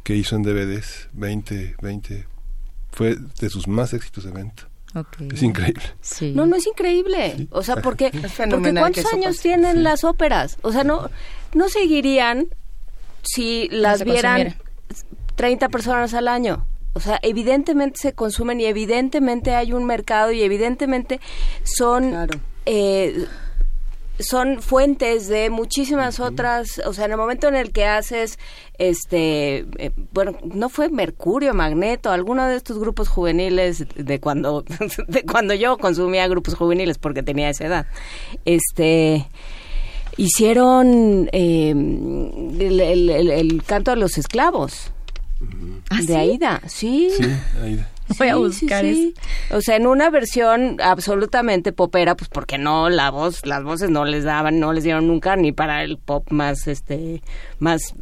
que 0.02 0.16
hizo 0.16 0.36
en 0.36 0.42
DVDs 0.42 1.08
20, 1.12 1.76
20. 1.80 2.26
Fue 2.90 3.16
de 3.40 3.50
sus 3.50 3.68
más 3.68 3.94
éxitos 3.94 4.24
de 4.24 4.32
venta. 4.32 4.68
Es 5.32 5.42
increíble. 5.42 5.82
No, 6.34 6.44
no 6.44 6.56
es 6.56 6.66
increíble. 6.66 7.48
O 7.50 7.62
sea, 7.62 7.76
porque, 7.76 8.10
porque 8.50 8.74
¿cuántos 8.74 9.12
años 9.12 9.38
tienen 9.40 9.82
las 9.82 10.04
óperas? 10.04 10.58
O 10.62 10.72
sea, 10.72 10.84
no, 10.84 11.10
no 11.54 11.68
seguirían 11.68 12.48
si 13.22 13.68
las 13.70 14.04
vieran 14.04 14.54
30 15.36 15.68
personas 15.70 16.12
al 16.12 16.28
año. 16.28 16.66
O 16.94 17.00
sea, 17.00 17.18
evidentemente 17.22 18.00
se 18.00 18.12
consumen 18.12 18.60
y 18.60 18.66
evidentemente 18.66 19.54
hay 19.54 19.72
un 19.72 19.86
mercado 19.86 20.30
y 20.30 20.42
evidentemente 20.42 21.20
son 21.64 22.28
eh, 22.66 23.26
son 24.18 24.62
fuentes 24.62 25.28
de 25.28 25.50
muchísimas 25.50 26.20
otras, 26.20 26.80
o 26.84 26.92
sea, 26.92 27.06
en 27.06 27.12
el 27.12 27.16
momento 27.16 27.48
en 27.48 27.54
el 27.54 27.72
que 27.72 27.86
haces, 27.86 28.38
este, 28.78 29.66
eh, 29.78 29.90
bueno, 30.12 30.36
no 30.44 30.68
fue 30.68 30.88
Mercurio, 30.88 31.54
Magneto, 31.54 32.10
alguno 32.10 32.46
de 32.46 32.56
estos 32.56 32.78
grupos 32.78 33.08
juveniles 33.08 33.86
de 33.94 34.20
cuando, 34.20 34.64
de 35.08 35.22
cuando 35.24 35.54
yo 35.54 35.78
consumía 35.78 36.28
grupos 36.28 36.54
juveniles 36.54 36.98
porque 36.98 37.22
tenía 37.22 37.50
esa 37.50 37.66
edad, 37.66 37.86
este, 38.44 39.26
hicieron 40.16 41.28
eh, 41.32 41.70
el, 41.70 43.62
canto 43.66 43.92
de 43.92 43.96
los 43.96 44.18
esclavos. 44.18 44.92
¿Ah, 45.90 46.00
de 46.02 46.16
Aida, 46.16 46.62
sí. 46.66 47.10
Sí, 47.16 47.24
Aida. 47.60 47.91
Voy 48.18 48.28
a 48.28 48.36
buscar 48.36 48.84
O 49.50 49.60
sea, 49.60 49.76
en 49.76 49.86
una 49.86 50.10
versión 50.10 50.78
absolutamente 50.82 51.72
popera, 51.72 52.16
pues 52.16 52.28
porque 52.28 52.58
no 52.58 52.90
la 52.90 53.10
voz, 53.10 53.46
las 53.46 53.62
voces 53.62 53.90
no 53.90 54.04
les 54.04 54.24
daban, 54.24 54.60
no 54.60 54.72
les 54.72 54.84
dieron 54.84 55.06
nunca 55.06 55.36
ni 55.36 55.52
para 55.52 55.82
el 55.82 55.98
pop 55.98 56.30
más 56.30 56.66
este 56.66 57.22
más 57.58 57.94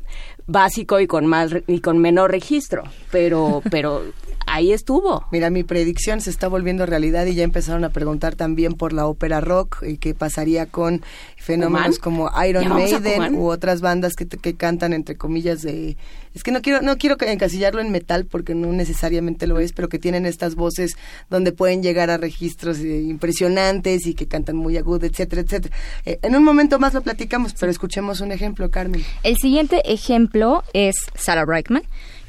básico 0.47 1.01
y 1.01 1.07
con 1.07 1.27
más 1.27 1.53
y 1.67 1.81
con 1.81 1.99
menor 1.99 2.31
registro, 2.31 2.85
pero 3.11 3.63
pero 3.71 4.03
ahí 4.47 4.73
estuvo. 4.73 5.27
Mira, 5.31 5.51
mi 5.51 5.65
predicción 5.65 6.21
se 6.21 6.31
está 6.31 6.49
volviendo 6.49 6.87
realidad 6.87 7.27
y 7.27 7.35
ya 7.35 7.45
empezaron 7.45 7.85
a 7.85 7.91
preguntar 7.91 8.35
también 8.35 8.75
por 8.75 8.93
la 8.93 9.07
ópera 9.07 9.41
rock 9.41 9.83
y 9.83 9.99
qué 9.99 10.15
pasaría 10.15 10.67
con 10.67 11.03
fenómenos 11.37 11.99
como 11.99 12.31
Iron 12.47 12.69
Maiden 12.69 13.35
u 13.35 13.49
otras 13.49 13.81
bandas 13.81 14.15
que, 14.15 14.27
que 14.27 14.55
cantan 14.55 14.93
entre 14.93 15.17
comillas 15.17 15.63
de 15.63 15.97
es 16.35 16.45
que 16.45 16.53
no 16.53 16.63
quiero 16.63 16.81
no 16.81 16.97
quiero 16.97 17.17
encasillarlo 17.21 17.81
en 17.81 17.91
metal 17.91 18.25
porque 18.25 18.55
no 18.55 18.73
necesariamente 18.73 19.47
lo 19.47 19.59
es, 19.59 19.73
pero 19.73 19.89
que 19.89 19.99
tienen 19.99 20.27
estas 20.27 20.55
voces 20.55 20.97
donde 21.29 21.53
pueden 21.53 21.83
llegar 21.83 22.11
a 22.11 22.19
registros 22.19 22.79
eh, 22.79 23.03
impresionantes 23.03 24.07
y 24.07 24.15
que 24.15 24.27
cantan 24.27 24.57
muy 24.57 24.77
agudo, 24.77 25.07
etcétera, 25.07 25.43
etcétera. 25.43 25.77
Eh, 26.05 26.19
en 26.23 26.37
un 26.37 26.45
momento 26.45 26.79
más 26.79 26.95
lo 26.95 27.03
platicamos, 27.03 27.55
pero 27.59 27.73
escuchemos 27.73 28.21
un 28.21 28.31
ejemplo, 28.31 28.71
Carmen. 28.71 29.05
El 29.23 29.37
siguiente 29.39 29.83
ejemplo 29.93 30.63
es 30.73 30.95
Sarah 31.17 31.45
Brightman, 31.45 31.83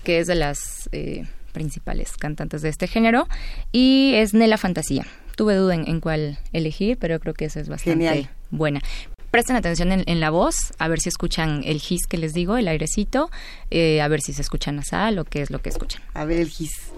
que 0.04 0.20
es 0.20 0.28
de 0.28 0.36
las 0.36 0.90
eh, 0.92 1.28
principales 1.52 2.18
cantantes 2.18 2.62
de 2.62 2.70
este 2.70 2.88
género, 2.88 3.28
y 3.72 4.14
es 4.16 4.34
Nela 4.34 4.58
Fantasía. 4.58 5.06
Tuve 5.36 5.56
duda 5.56 5.76
en, 5.76 6.02
cuál 6.02 6.40
elegir, 6.54 6.98
pero 6.98 7.20
creo 7.20 7.34
que 7.34 7.46
esa 7.46 7.60
es 7.60 7.70
bastante 7.70 8.30
buena. 8.50 8.82
Presten 9.32 9.56
atención 9.56 9.92
en, 9.92 10.20
la 10.20 10.30
voz, 10.30 10.74
a 10.78 10.90
ver 10.90 11.00
si 11.00 11.08
escuchan 11.08 11.62
el 11.64 11.78
his 11.78 12.06
que 12.06 12.18
les 12.18 12.34
digo, 12.34 12.58
el 12.58 12.68
airecito, 12.68 13.32
eh, 13.70 14.02
a 14.02 14.08
ver 14.10 14.20
si 14.20 14.34
se 14.34 14.42
escuchan 14.42 14.76
nasal 14.76 15.20
o 15.20 15.24
qué 15.24 15.42
es 15.42 15.52
lo 15.52 15.62
que 15.62 15.70
escuchan. 15.70 16.02
A 16.14 16.26
ver 16.26 16.40
el 16.40 16.48
his. 16.50 16.92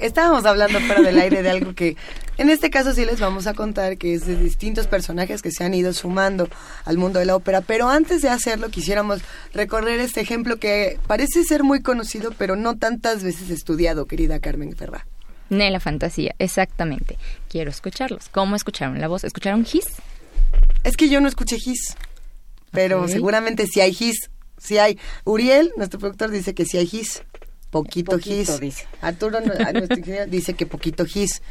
Estábamos 0.00 0.44
hablando 0.46 0.80
fuera 0.80 1.02
del 1.02 1.18
aire 1.18 1.42
de 1.42 1.50
algo 1.50 1.74
que 1.74 1.96
en 2.38 2.50
este 2.50 2.70
caso 2.70 2.92
sí 2.92 3.04
les 3.04 3.20
vamos 3.20 3.46
a 3.46 3.54
contar 3.54 3.96
que 3.96 4.14
es 4.14 4.26
de 4.26 4.36
distintos 4.36 4.86
personajes 4.86 5.42
que 5.42 5.50
se 5.50 5.64
han 5.64 5.74
ido 5.74 5.92
sumando 5.92 6.48
al 6.84 6.98
mundo 6.98 7.18
de 7.18 7.26
la 7.26 7.36
ópera, 7.36 7.60
pero 7.60 7.88
antes 7.88 8.22
de 8.22 8.28
hacerlo 8.28 8.68
quisiéramos 8.68 9.20
recorrer 9.54 10.00
este 10.00 10.20
ejemplo 10.20 10.58
que 10.58 10.98
parece 11.06 11.44
ser 11.44 11.62
muy 11.62 11.82
conocido, 11.82 12.32
pero 12.36 12.56
no 12.56 12.76
tantas 12.76 13.22
veces 13.22 13.50
estudiado, 13.50 14.06
querida 14.06 14.40
Carmen 14.40 14.76
Ferrá. 14.76 15.06
Ne 15.48 15.70
la 15.70 15.80
fantasía, 15.80 16.34
exactamente. 16.38 17.18
Quiero 17.48 17.70
escucharlos. 17.70 18.28
¿Cómo 18.30 18.56
escucharon 18.56 19.00
la 19.00 19.08
voz? 19.08 19.22
¿Escucharon 19.24 19.60
His? 19.70 19.86
Es 20.82 20.96
que 20.96 21.08
yo 21.08 21.20
no 21.20 21.28
escuché 21.28 21.56
His, 21.56 21.96
pero 22.72 23.06
seguramente 23.08 23.66
sí 23.66 23.80
hay 23.80 23.96
His. 23.98 24.30
Sí 24.58 24.78
hay. 24.78 24.98
Uriel, 25.24 25.72
nuestro 25.76 26.00
productor, 26.00 26.30
dice 26.30 26.54
que 26.54 26.64
sí 26.64 26.78
hay 26.78 26.88
His. 26.90 27.22
Poquito, 27.82 28.18
His. 28.18 28.60
Dice. 28.60 28.86
Arturo, 29.00 29.40
nuestro 29.40 29.98
ingeniero, 29.98 30.26
dice 30.26 30.54
que 30.54 30.66
poquito 30.66 31.04
His. 31.04 31.42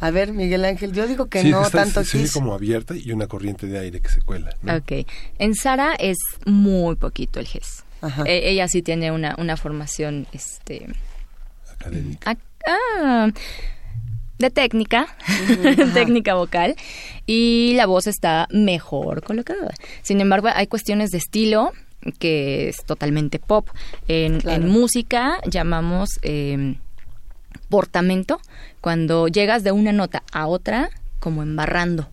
A 0.00 0.10
ver, 0.10 0.32
Miguel 0.32 0.64
Ángel, 0.64 0.92
yo 0.92 1.06
digo 1.06 1.26
que 1.26 1.44
no 1.44 1.68
tanto 1.70 2.04
sí, 2.04 2.26
como 2.32 2.54
abierta 2.54 2.94
y 2.96 3.12
una 3.12 3.26
corriente 3.26 3.66
de 3.66 3.78
aire 3.78 4.00
que 4.00 4.08
se 4.08 4.20
cuela. 4.20 4.54
Ok. 4.62 5.06
En 5.38 5.54
Sara 5.54 5.94
es 5.94 6.18
muy 6.44 6.96
poquito 6.96 7.40
el 7.40 7.46
His. 7.46 7.84
E, 8.26 8.50
ella 8.50 8.68
sí 8.68 8.82
tiene 8.82 9.12
una, 9.12 9.34
una 9.38 9.56
formación 9.56 10.26
este 10.32 10.86
académica. 11.72 12.36
Ah, 12.66 13.30
de 14.38 14.50
técnica, 14.50 15.06
técnica 15.94 16.34
vocal, 16.34 16.76
y 17.26 17.72
la 17.76 17.86
voz 17.86 18.06
está 18.06 18.48
mejor 18.50 19.22
colocada. 19.22 19.72
Sin 20.02 20.20
embargo, 20.20 20.48
hay 20.52 20.66
cuestiones 20.66 21.10
de 21.10 21.18
estilo 21.18 21.72
que 22.18 22.68
es 22.68 22.84
totalmente 22.84 23.38
pop. 23.38 23.68
En, 24.08 24.40
música 24.68 25.38
llamamos 25.46 26.18
em, 26.22 26.76
portamento 27.68 28.40
cuando 28.80 29.28
llegas 29.28 29.64
de 29.64 29.72
una 29.72 29.92
nota 29.92 30.22
a 30.32 30.46
otra 30.46 30.90
como 31.20 31.42
embarrando, 31.42 32.08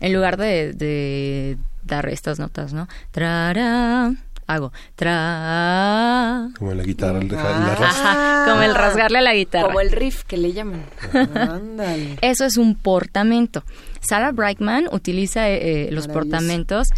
en 0.00 0.12
lugar 0.12 0.36
de, 0.36 0.72
de 0.72 1.58
dar 1.84 2.08
estas 2.08 2.38
notas, 2.38 2.72
¿no? 2.72 2.88
Trara, 3.10 4.14
hago 4.46 4.72
tra 4.94 6.48
como 6.56 6.72
la 6.72 6.82
guitarra 6.84 7.18
el 7.18 7.28
como 7.28 8.62
el 8.62 8.74
rasgarle 8.74 9.18
a 9.18 9.22
la 9.22 9.34
guitarra. 9.34 9.66
Como 9.66 9.80
el 9.80 9.90
riff 9.90 10.24
que 10.24 10.36
le 10.36 10.52
llaman. 10.52 10.84
Eso 12.20 12.44
es 12.44 12.56
un 12.56 12.76
portamento. 12.76 13.64
Sarah 14.00 14.30
Brightman 14.30 14.88
utiliza 14.92 15.48
eh, 15.50 15.88
eh, 15.88 15.88
los 15.90 16.06
portamentos 16.06 16.88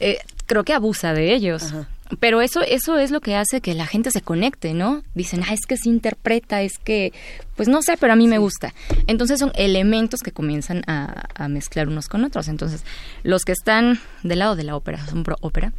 eh, 0.00 0.18
creo 0.48 0.64
que 0.64 0.72
abusa 0.72 1.12
de 1.14 1.32
ellos. 1.32 1.72
Pero 2.18 2.40
eso 2.40 2.62
eso 2.62 2.98
es 2.98 3.12
lo 3.12 3.20
que 3.20 3.36
hace 3.36 3.60
que 3.60 3.74
la 3.74 3.86
gente 3.86 4.10
se 4.10 4.22
conecte 4.22 4.72
no 4.72 5.02
dicen 5.14 5.42
ah 5.46 5.52
es 5.52 5.66
que 5.68 5.76
se 5.76 5.90
interpreta 5.90 6.62
es 6.62 6.78
que 6.78 7.12
pues 7.54 7.68
no 7.68 7.82
sé 7.82 7.98
pero 8.00 8.14
a 8.14 8.16
mí 8.16 8.26
me 8.26 8.38
gusta 8.38 8.72
entonces 9.06 9.38
son 9.38 9.52
elementos 9.54 10.20
que 10.20 10.32
comienzan 10.32 10.84
a, 10.86 11.26
a 11.34 11.48
mezclar 11.48 11.86
unos 11.86 12.08
con 12.08 12.24
otros. 12.24 12.48
Entonces 12.48 12.84
los 13.22 13.42
que 13.44 13.52
están 13.52 14.00
del 14.22 14.38
lado 14.38 14.56
de 14.56 14.64
la 14.64 14.74
ópera 14.74 15.06
son 15.06 15.22
pro 15.22 15.36
ópera 15.42 15.72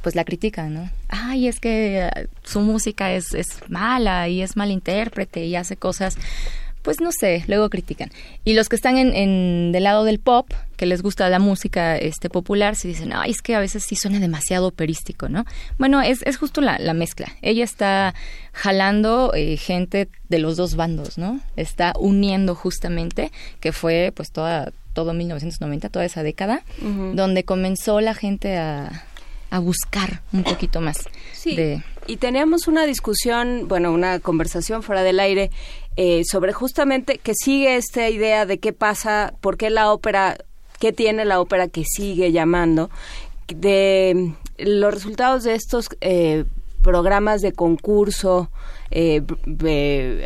pues 0.00 0.14
la 0.14 0.24
critican, 0.24 0.74
¿no? 0.74 0.90
Ay, 1.08 1.48
es 1.48 1.60
que 1.60 2.06
eh, 2.06 2.28
su 2.44 2.60
música 2.60 3.12
es, 3.12 3.34
es 3.34 3.46
mala 3.68 4.28
y 4.28 4.42
es 4.42 4.56
mal 4.56 4.70
intérprete 4.70 5.44
y 5.44 5.56
hace 5.56 5.76
cosas, 5.76 6.16
pues 6.82 7.00
no 7.00 7.10
sé, 7.12 7.44
luego 7.46 7.70
critican. 7.70 8.10
Y 8.44 8.54
los 8.54 8.68
que 8.68 8.76
están 8.76 8.98
en, 8.98 9.14
en, 9.14 9.72
del 9.72 9.84
lado 9.84 10.04
del 10.04 10.18
pop, 10.18 10.50
que 10.76 10.86
les 10.86 11.02
gusta 11.02 11.28
la 11.28 11.38
música 11.38 11.96
este 11.96 12.30
popular, 12.30 12.76
se 12.76 12.88
dicen, 12.88 13.12
ay, 13.12 13.32
es 13.32 13.42
que 13.42 13.54
a 13.54 13.60
veces 13.60 13.84
sí 13.84 13.96
suena 13.96 14.20
demasiado 14.20 14.68
operístico, 14.68 15.28
¿no? 15.28 15.44
Bueno, 15.78 16.00
es, 16.00 16.22
es 16.22 16.36
justo 16.36 16.60
la, 16.60 16.78
la 16.78 16.94
mezcla. 16.94 17.28
Ella 17.42 17.64
está 17.64 18.14
jalando 18.52 19.32
eh, 19.34 19.56
gente 19.56 20.08
de 20.28 20.38
los 20.38 20.56
dos 20.56 20.76
bandos, 20.76 21.18
¿no? 21.18 21.40
Está 21.56 21.94
uniendo 21.98 22.54
justamente, 22.54 23.32
que 23.60 23.72
fue 23.72 24.12
pues 24.14 24.30
toda 24.30 24.72
todo 24.92 25.14
1990, 25.14 25.90
toda 25.90 26.04
esa 26.04 26.24
década, 26.24 26.64
donde 26.80 27.44
comenzó 27.44 28.00
la 28.00 28.14
gente 28.14 28.56
a, 28.56 29.04
a 29.50 29.58
buscar 29.60 30.22
un 30.32 30.42
poquito 30.42 30.80
más. 30.80 30.98
Sí, 31.32 31.56
y 32.08 32.16
teníamos 32.16 32.66
una 32.68 32.86
discusión, 32.86 33.68
bueno, 33.68 33.92
una 33.92 34.18
conversación 34.18 34.82
fuera 34.82 35.02
del 35.02 35.20
aire 35.20 35.50
eh, 36.00 36.22
sobre 36.24 36.52
justamente 36.52 37.18
que 37.18 37.34
sigue 37.34 37.74
esta 37.74 38.08
idea 38.08 38.46
de 38.46 38.58
qué 38.58 38.72
pasa, 38.72 39.34
por 39.40 39.56
qué 39.56 39.68
la 39.68 39.92
ópera, 39.92 40.38
qué 40.78 40.92
tiene 40.92 41.24
la 41.24 41.40
ópera 41.40 41.66
que 41.66 41.82
sigue 41.84 42.30
llamando, 42.30 42.88
de 43.48 44.32
los 44.58 44.94
resultados 44.94 45.42
de 45.42 45.56
estos 45.56 45.88
eh, 46.00 46.44
programas 46.82 47.40
de 47.40 47.50
concurso, 47.50 48.48
eh, 48.92 49.24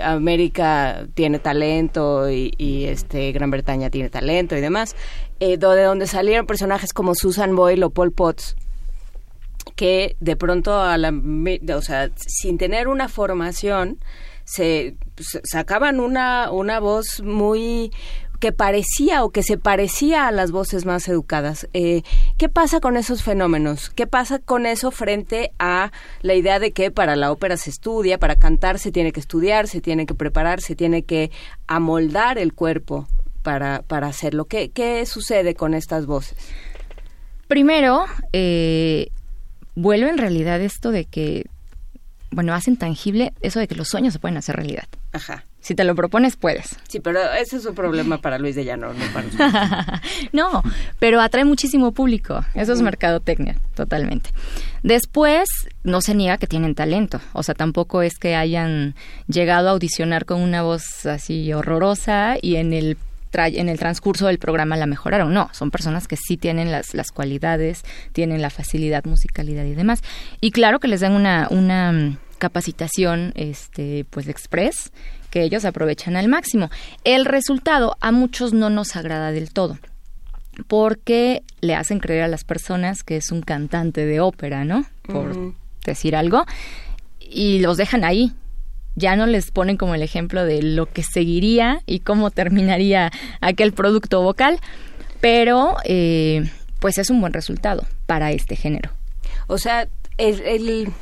América 0.04 1.06
tiene 1.14 1.38
talento 1.38 2.30
y, 2.30 2.84
este 2.84 3.32
Gran 3.32 3.50
Bretaña 3.50 3.88
tiene 3.88 4.10
talento 4.10 4.54
y 4.54 4.60
demás, 4.60 4.94
de 5.40 5.56
donde 5.56 6.06
salieron 6.06 6.46
personajes 6.46 6.92
como 6.92 7.14
Susan 7.14 7.56
Boyle 7.56 7.84
o 7.84 7.88
Paul 7.88 8.12
Potts, 8.12 8.56
que 9.74 10.16
de 10.20 10.36
pronto, 10.36 10.78
a 10.78 10.98
la, 10.98 11.14
o 11.74 11.80
sea, 11.80 12.10
sin 12.14 12.58
tener 12.58 12.88
una 12.88 13.08
formación, 13.08 13.98
se, 14.52 14.96
sacaban 15.44 16.00
una, 16.00 16.50
una 16.50 16.80
voz 16.80 17.22
muy 17.22 17.90
que 18.38 18.50
parecía 18.50 19.22
o 19.22 19.30
que 19.30 19.44
se 19.44 19.56
parecía 19.56 20.26
a 20.26 20.32
las 20.32 20.50
voces 20.50 20.84
más 20.84 21.06
educadas. 21.08 21.68
Eh, 21.74 22.02
¿Qué 22.38 22.48
pasa 22.48 22.80
con 22.80 22.96
esos 22.96 23.22
fenómenos? 23.22 23.88
¿Qué 23.90 24.08
pasa 24.08 24.40
con 24.40 24.66
eso 24.66 24.90
frente 24.90 25.52
a 25.60 25.92
la 26.22 26.34
idea 26.34 26.58
de 26.58 26.72
que 26.72 26.90
para 26.90 27.14
la 27.14 27.30
ópera 27.30 27.56
se 27.56 27.70
estudia, 27.70 28.18
para 28.18 28.34
cantar 28.34 28.80
se 28.80 28.90
tiene 28.90 29.12
que 29.12 29.20
estudiar, 29.20 29.68
se 29.68 29.80
tiene 29.80 30.06
que 30.06 30.14
preparar, 30.14 30.60
se 30.60 30.74
tiene 30.74 31.04
que 31.04 31.30
amoldar 31.68 32.36
el 32.36 32.52
cuerpo 32.52 33.06
para, 33.44 33.82
para 33.82 34.08
hacerlo? 34.08 34.46
¿Qué, 34.46 34.70
¿Qué 34.70 35.06
sucede 35.06 35.54
con 35.54 35.72
estas 35.72 36.06
voces? 36.06 36.36
Primero, 37.46 38.06
eh, 38.32 39.10
vuelve 39.76 40.10
en 40.10 40.18
realidad 40.18 40.60
esto 40.60 40.90
de 40.90 41.04
que, 41.04 41.46
bueno, 42.32 42.54
hacen 42.54 42.76
tangible 42.76 43.32
eso 43.40 43.60
de 43.60 43.68
que 43.68 43.74
los 43.74 43.88
sueños 43.88 44.12
se 44.12 44.18
pueden 44.18 44.36
hacer 44.36 44.56
realidad. 44.56 44.88
Ajá. 45.12 45.44
Si 45.60 45.76
te 45.76 45.84
lo 45.84 45.94
propones, 45.94 46.34
puedes. 46.34 46.76
Sí, 46.88 46.98
pero 46.98 47.20
ese 47.34 47.58
es 47.58 47.66
un 47.66 47.76
problema 47.76 48.18
para 48.18 48.38
Luis 48.38 48.56
de 48.56 48.64
Llano, 48.64 48.92
no 48.92 49.04
para 49.12 50.02
No, 50.32 50.62
pero 50.98 51.20
atrae 51.20 51.44
muchísimo 51.44 51.92
público. 51.92 52.44
Eso 52.54 52.72
es 52.72 52.82
mercadotecnia, 52.82 53.56
totalmente. 53.76 54.30
Después, 54.82 55.48
no 55.84 56.00
se 56.00 56.16
niega 56.16 56.38
que 56.38 56.48
tienen 56.48 56.74
talento. 56.74 57.20
O 57.32 57.44
sea, 57.44 57.54
tampoco 57.54 58.02
es 58.02 58.18
que 58.18 58.34
hayan 58.34 58.96
llegado 59.28 59.68
a 59.68 59.72
audicionar 59.72 60.24
con 60.24 60.40
una 60.40 60.62
voz 60.62 61.06
así 61.06 61.52
horrorosa 61.52 62.36
y 62.42 62.56
en 62.56 62.72
el 62.72 62.96
en 63.34 63.68
el 63.68 63.78
transcurso 63.78 64.26
del 64.26 64.38
programa 64.38 64.76
la 64.76 64.86
mejoraron. 64.86 65.32
No, 65.32 65.48
son 65.52 65.70
personas 65.70 66.06
que 66.06 66.16
sí 66.16 66.36
tienen 66.36 66.70
las, 66.70 66.94
las 66.94 67.10
cualidades, 67.12 67.82
tienen 68.12 68.42
la 68.42 68.50
facilidad, 68.50 69.04
musicalidad 69.04 69.64
y 69.64 69.74
demás. 69.74 70.02
Y 70.40 70.50
claro 70.50 70.80
que 70.80 70.88
les 70.88 71.00
dan 71.00 71.12
una, 71.12 71.48
una 71.50 72.18
capacitación 72.42 73.32
este, 73.36 74.04
pues 74.10 74.26
express 74.26 74.90
que 75.30 75.44
ellos 75.44 75.64
aprovechan 75.64 76.16
al 76.16 76.26
máximo. 76.26 76.70
El 77.04 77.24
resultado 77.24 77.96
a 78.00 78.10
muchos 78.10 78.52
no 78.52 78.68
nos 78.68 78.96
agrada 78.96 79.30
del 79.30 79.52
todo 79.52 79.78
porque 80.66 81.44
le 81.60 81.76
hacen 81.76 82.00
creer 82.00 82.24
a 82.24 82.28
las 82.28 82.42
personas 82.42 83.04
que 83.04 83.16
es 83.16 83.30
un 83.30 83.42
cantante 83.42 84.04
de 84.04 84.18
ópera, 84.18 84.64
¿no? 84.64 84.84
Por 85.02 85.54
decir 85.86 86.16
algo, 86.16 86.44
y 87.20 87.60
los 87.60 87.76
dejan 87.76 88.02
ahí, 88.04 88.32
ya 88.96 89.14
no 89.14 89.26
les 89.26 89.52
ponen 89.52 89.76
como 89.76 89.94
el 89.94 90.02
ejemplo 90.02 90.44
de 90.44 90.62
lo 90.62 90.86
que 90.86 91.04
seguiría 91.04 91.80
y 91.86 92.00
cómo 92.00 92.32
terminaría 92.32 93.12
aquel 93.40 93.72
producto 93.72 94.20
vocal, 94.20 94.58
pero 95.20 95.76
eh, 95.84 96.50
pues 96.80 96.98
es 96.98 97.08
un 97.08 97.20
buen 97.20 97.32
resultado 97.32 97.86
para 98.06 98.32
este 98.32 98.56
género. 98.56 98.90
O 99.46 99.58
sea, 99.58 99.86
el, 100.18 100.40
el, 100.40 100.92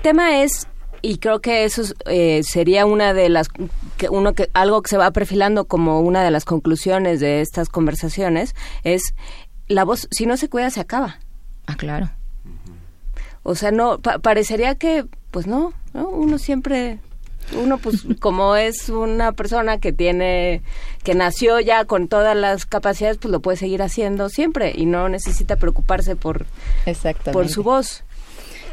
tema 0.00 0.42
es 0.42 0.66
y 1.02 1.18
creo 1.18 1.40
que 1.40 1.64
eso 1.64 1.82
eh, 2.06 2.42
sería 2.44 2.86
una 2.86 3.12
de 3.12 3.28
las 3.28 3.48
que 3.96 4.08
uno 4.08 4.34
que 4.34 4.48
algo 4.54 4.82
que 4.82 4.90
se 4.90 4.96
va 4.96 5.10
perfilando 5.10 5.64
como 5.64 6.00
una 6.00 6.22
de 6.22 6.30
las 6.30 6.44
conclusiones 6.44 7.18
de 7.18 7.40
estas 7.40 7.68
conversaciones 7.68 8.54
es 8.84 9.14
la 9.66 9.84
voz 9.84 10.08
si 10.12 10.26
no 10.26 10.36
se 10.36 10.48
cuida 10.48 10.70
se 10.70 10.80
acaba. 10.80 11.18
Ah 11.66 11.76
claro. 11.76 12.10
O 13.42 13.56
sea 13.56 13.72
no 13.72 13.98
parecería 13.98 14.76
que 14.76 15.04
pues 15.32 15.48
no, 15.48 15.72
¿no? 15.92 16.08
Uno 16.08 16.38
siempre 16.38 17.00
uno 17.56 17.78
pues 17.78 18.04
como 18.20 18.54
es 18.54 18.88
una 18.88 19.32
persona 19.32 19.78
que 19.78 19.92
tiene 19.92 20.62
que 21.02 21.16
nació 21.16 21.58
ya 21.58 21.84
con 21.84 22.06
todas 22.06 22.36
las 22.36 22.64
capacidades 22.64 23.18
pues 23.18 23.32
lo 23.32 23.40
puede 23.40 23.56
seguir 23.56 23.82
haciendo 23.82 24.28
siempre 24.28 24.72
y 24.74 24.86
no 24.86 25.08
necesita 25.08 25.56
preocuparse 25.56 26.14
por 26.14 26.46
por 27.32 27.48
su 27.48 27.64
voz 27.64 28.04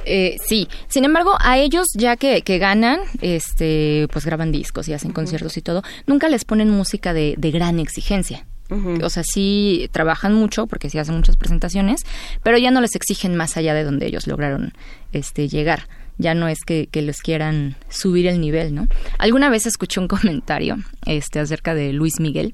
eh, 0.06 0.38
sí, 0.48 0.68
sin 0.88 1.06
embargo, 1.06 1.34
a 1.40 1.58
ellos 1.58 1.88
ya 1.96 2.18
que, 2.18 2.42
que, 2.42 2.58
ganan, 2.58 3.00
este, 3.22 4.08
pues 4.12 4.26
graban 4.26 4.52
discos 4.52 4.88
y 4.88 4.94
hacen 4.94 5.12
conciertos 5.12 5.58
y 5.58 5.62
todo, 5.62 5.84
nunca 6.08 6.30
les 6.30 6.46
ponen 6.46 6.70
música 6.70 7.14
de, 7.14 7.36
de 7.38 7.52
gran 7.52 7.80
exigencia. 7.80 8.46
O 9.02 9.10
sea, 9.10 9.24
sí 9.24 9.90
trabajan 9.92 10.36
mucho 10.36 10.68
porque 10.68 10.92
sí 10.92 11.00
hacen 11.00 11.16
muchas 11.16 11.38
presentaciones, 11.38 12.02
pero 12.44 12.60
ya 12.60 12.70
no 12.70 12.82
les 12.82 12.96
exigen 12.96 13.36
más 13.36 13.58
allá 13.58 13.74
de 13.74 13.84
donde 13.84 14.06
ellos 14.06 14.28
lograron 14.28 14.74
este, 15.12 15.48
llegar 15.48 15.88
ya 16.20 16.36
no 16.36 16.48
es 16.50 16.60
que, 16.66 16.88
que, 16.88 17.02
los 17.02 17.22
quieran 17.22 17.78
subir 17.88 18.28
el 18.28 18.40
nivel, 18.42 18.76
¿no? 18.76 18.88
Alguna 19.18 19.50
vez 19.50 19.66
escuché 19.66 20.00
un 20.00 20.08
comentario 20.10 20.78
este, 21.06 21.40
acerca 21.40 21.74
de 21.74 21.94
Luis 21.94 22.20
Miguel, 22.20 22.54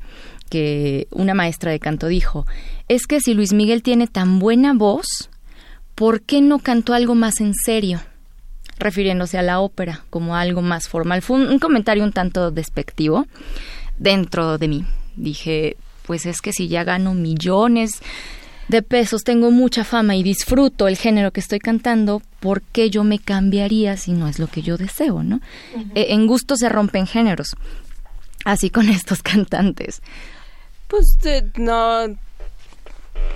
que 0.50 1.08
una 1.12 1.34
maestra 1.34 1.72
de 1.72 1.80
canto 1.80 2.08
dijo, 2.08 2.46
es 2.88 3.08
que 3.08 3.20
si 3.20 3.34
Luis 3.34 3.52
Miguel 3.54 3.82
tiene 3.82 4.08
tan 4.08 4.40
buena 4.40 4.74
voz, 4.74 5.30
¿por 5.96 6.22
qué 6.22 6.42
no 6.42 6.60
cantó 6.60 6.94
algo 6.94 7.16
más 7.16 7.42
en 7.42 7.54
serio? 7.54 8.02
refiriéndose 8.78 9.38
a 9.38 9.42
la 9.42 9.60
ópera 9.60 10.04
como 10.10 10.36
algo 10.36 10.62
más 10.62 10.88
formal. 10.88 11.22
Fue 11.22 11.38
un, 11.38 11.60
comentario 11.60 12.04
un 12.04 12.12
tanto 12.12 12.52
despectivo 12.52 13.26
dentro 13.98 14.58
de 14.58 14.68
mí. 14.68 14.86
Dije, 15.16 15.78
pues 16.06 16.26
es 16.26 16.42
que 16.42 16.52
si 16.52 16.68
ya 16.68 16.84
gano 16.84 17.14
millones 17.14 18.02
de 18.68 18.82
pesos, 18.82 19.24
tengo 19.24 19.52
mucha 19.52 19.84
fama 19.84 20.16
y 20.16 20.24
disfruto 20.24 20.88
el 20.88 20.98
género 20.98 21.32
que 21.32 21.40
estoy 21.40 21.60
cantando, 21.60 22.22
¿por 22.40 22.62
qué 22.62 22.90
yo 22.90 23.04
me 23.04 23.20
cambiaría 23.20 23.96
si 23.96 24.12
no 24.12 24.28
es 24.28 24.40
lo 24.40 24.48
que 24.48 24.62
yo 24.62 24.76
deseo, 24.78 25.24
no? 25.24 25.40
E, 25.94 26.14
en 26.14 26.28
gusto 26.28 26.58
se 26.58 26.68
rompen 26.68 27.08
géneros. 27.08 27.56
Así 28.44 28.70
con 28.70 28.90
estos 28.90 29.22
cantantes. 29.22 30.02
Pues 30.88 31.06
eh, 31.24 31.50
no 31.56 32.06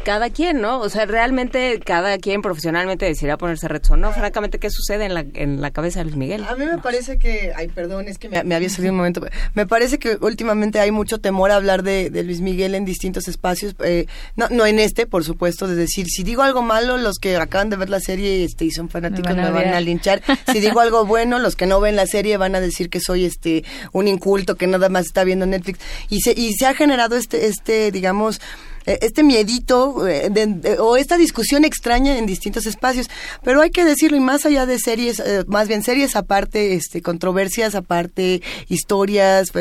cada 0.03 0.29
quien, 0.29 0.61
¿no? 0.61 0.79
O 0.79 0.89
sea, 0.89 1.05
realmente 1.05 1.79
cada 1.85 2.17
quien 2.17 2.41
profesionalmente 2.41 3.05
decidirá 3.05 3.37
ponerse 3.37 3.67
reto. 3.67 3.95
¿no? 3.97 4.11
Francamente, 4.11 4.57
¿qué 4.57 4.69
sucede 4.69 5.05
en 5.05 5.13
la, 5.13 5.25
en 5.33 5.61
la 5.61 5.71
cabeza 5.71 5.99
de 5.99 6.05
Luis 6.05 6.15
Miguel? 6.15 6.45
A 6.47 6.55
mí 6.55 6.65
me 6.65 6.77
parece 6.77 7.19
que, 7.19 7.51
ay, 7.55 7.67
perdón, 7.67 8.07
es 8.07 8.17
que 8.17 8.29
me, 8.29 8.55
había 8.55 8.69
salido 8.69 8.91
un 8.91 8.97
momento. 8.97 9.21
Me 9.53 9.67
parece 9.67 9.99
que 9.99 10.17
últimamente 10.21 10.79
hay 10.79 10.91
mucho 10.91 11.19
temor 11.19 11.51
a 11.51 11.57
hablar 11.57 11.83
de, 11.83 12.09
Luis 12.23 12.41
Miguel 12.41 12.75
en 12.75 12.85
distintos 12.85 13.27
espacios. 13.27 13.75
Eh, 13.83 14.07
no, 14.35 14.47
no 14.49 14.65
en 14.65 14.79
este, 14.79 15.05
por 15.05 15.23
supuesto, 15.23 15.67
de 15.67 15.75
decir, 15.75 16.07
si 16.07 16.23
digo 16.23 16.41
algo 16.41 16.61
malo, 16.61 16.97
los 16.97 17.19
que 17.19 17.35
acaban 17.35 17.69
de 17.69 17.75
ver 17.75 17.89
la 17.89 17.99
serie 17.99 18.43
este, 18.43 18.65
y 18.65 18.71
son 18.71 18.89
fanáticos 18.89 19.35
me 19.35 19.51
van, 19.51 19.67
a, 19.67 19.79
linchar. 19.79 20.21
Si 20.51 20.59
digo 20.59 20.79
algo 20.79 21.05
bueno, 21.05 21.39
los 21.39 21.55
que 21.55 21.65
no 21.65 21.79
ven 21.79 21.95
la 21.95 22.07
serie 22.07 22.37
van 22.37 22.55
a 22.55 22.61
decir 22.61 22.89
que 22.89 22.99
soy 22.99 23.25
este 23.25 23.63
un 23.93 24.07
inculto 24.07 24.55
que 24.55 24.67
nada 24.67 24.89
más 24.89 25.05
está 25.05 25.23
viendo 25.23 25.45
Netflix. 25.45 25.79
Y 26.09 26.21
se, 26.21 26.31
y 26.31 26.53
se 26.53 26.65
ha 26.65 26.73
generado 26.73 27.15
este, 27.15 27.47
este 27.47 27.91
digamos, 27.91 28.41
este 29.01 29.23
miedito 29.23 30.07
eh, 30.07 30.77
o 30.79 30.97
esta 30.97 31.17
discusión 31.17 31.65
extraña 31.65 32.17
en 32.17 32.25
distintos 32.25 32.65
espacios. 32.65 33.07
Pero 33.43 33.61
hay 33.61 33.69
que 33.69 33.85
decirlo, 33.85 34.17
y 34.17 34.21
más 34.21 34.45
allá 34.45 34.65
de 34.65 34.79
series, 34.79 35.19
eh, 35.19 35.43
más 35.47 35.67
bien 35.67 35.83
series 35.83 36.15
aparte, 36.15 36.73
este, 36.73 37.01
controversias 37.01 37.75
aparte, 37.75 38.41
historias, 38.67 39.51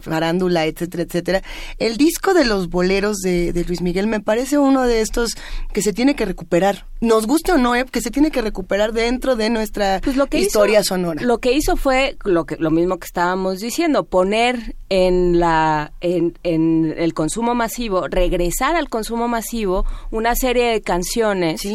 farándula, 0.00 0.66
etcétera, 0.66 1.02
etcétera. 1.02 1.42
El 1.78 1.96
disco 1.96 2.34
de 2.34 2.44
los 2.44 2.68
boleros 2.68 3.18
de, 3.18 3.64
Luis 3.66 3.82
Miguel 3.82 4.06
me 4.06 4.20
parece 4.20 4.58
uno 4.58 4.86
de 4.86 5.00
estos 5.00 5.32
que 5.72 5.82
se 5.82 5.92
tiene 5.92 6.14
que 6.14 6.24
recuperar. 6.24 6.86
Nos 7.00 7.26
guste 7.26 7.52
o 7.52 7.58
no, 7.58 7.72
que 7.86 8.00
se 8.00 8.10
tiene 8.10 8.30
que 8.30 8.40
recuperar 8.40 8.92
dentro 8.92 9.36
de 9.36 9.50
nuestra 9.50 10.00
pues 10.02 10.16
historia 10.32 10.82
sonora. 10.82 11.22
Lo 11.22 11.38
que 11.38 11.52
hizo 11.52 11.76
fue 11.76 12.16
lo, 12.24 12.44
que, 12.46 12.56
lo 12.56 12.70
mismo 12.70 12.98
que 12.98 13.06
estábamos 13.06 13.60
diciendo, 13.60 14.04
poner 14.04 14.74
en, 14.88 15.38
la, 15.38 15.92
en, 16.00 16.36
en 16.42 16.94
el 16.96 17.14
consumo 17.14 17.54
masivo, 17.54 18.08
regresar 18.08 18.37
al 18.76 18.88
consumo 18.88 19.28
masivo 19.28 19.84
una 20.10 20.34
serie 20.34 20.70
de 20.70 20.80
canciones 20.80 21.66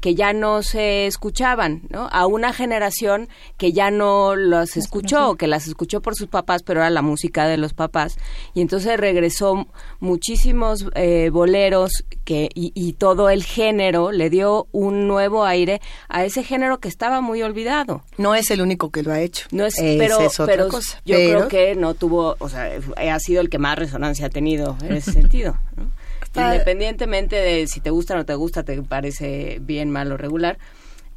que 0.00 0.14
ya 0.14 0.32
no 0.32 0.62
se 0.62 1.06
escuchaban, 1.06 1.82
¿no? 1.90 2.08
A 2.10 2.26
una 2.26 2.52
generación 2.52 3.28
que 3.58 3.72
ya 3.72 3.90
no 3.90 4.34
las 4.34 4.76
escuchó, 4.76 5.36
que 5.36 5.46
las 5.46 5.66
escuchó 5.66 6.00
por 6.00 6.14
sus 6.14 6.28
papás, 6.28 6.62
pero 6.62 6.80
era 6.80 6.90
la 6.90 7.02
música 7.02 7.46
de 7.46 7.58
los 7.58 7.74
papás. 7.74 8.16
Y 8.54 8.62
entonces 8.62 8.98
regresó 8.98 9.66
muchísimos 10.00 10.86
eh, 10.94 11.30
boleros 11.30 12.04
que, 12.24 12.48
y, 12.54 12.90
todo 12.94 13.30
el 13.30 13.44
género 13.44 14.12
le 14.12 14.30
dio 14.30 14.66
un 14.72 15.06
nuevo 15.06 15.44
aire 15.44 15.80
a 16.08 16.24
ese 16.24 16.42
género 16.42 16.78
que 16.78 16.88
estaba 16.88 17.20
muy 17.20 17.42
olvidado. 17.42 18.02
No 18.18 18.34
es 18.34 18.50
el 18.50 18.60
único 18.60 18.90
que 18.90 19.02
lo 19.02 19.12
ha 19.12 19.20
hecho. 19.20 19.46
No 19.52 19.64
es, 19.64 19.74
pero, 19.76 20.18
pero 20.44 20.68
yo 21.04 21.16
creo 21.16 21.48
que 21.48 21.74
no 21.76 21.94
tuvo, 21.94 22.36
o 22.38 22.48
sea, 22.48 22.70
ha 22.96 23.18
sido 23.20 23.40
el 23.40 23.48
que 23.48 23.58
más 23.58 23.78
resonancia 23.78 24.26
ha 24.26 24.30
tenido 24.30 24.76
en 24.82 24.96
ese 24.96 25.12
sentido. 25.12 25.56
¿no? 25.76 26.00
Independientemente 26.34 27.36
de 27.36 27.66
si 27.66 27.80
te 27.80 27.90
gusta 27.90 28.14
o 28.14 28.18
no 28.18 28.24
te 28.24 28.34
gusta, 28.34 28.62
te 28.62 28.80
parece 28.82 29.58
bien, 29.60 29.90
mal 29.90 30.12
o 30.12 30.16
regular, 30.16 30.58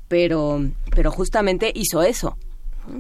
pero, 0.08 0.62
pero 0.96 1.12
justamente 1.12 1.72
hizo 1.74 2.02
eso, 2.04 2.38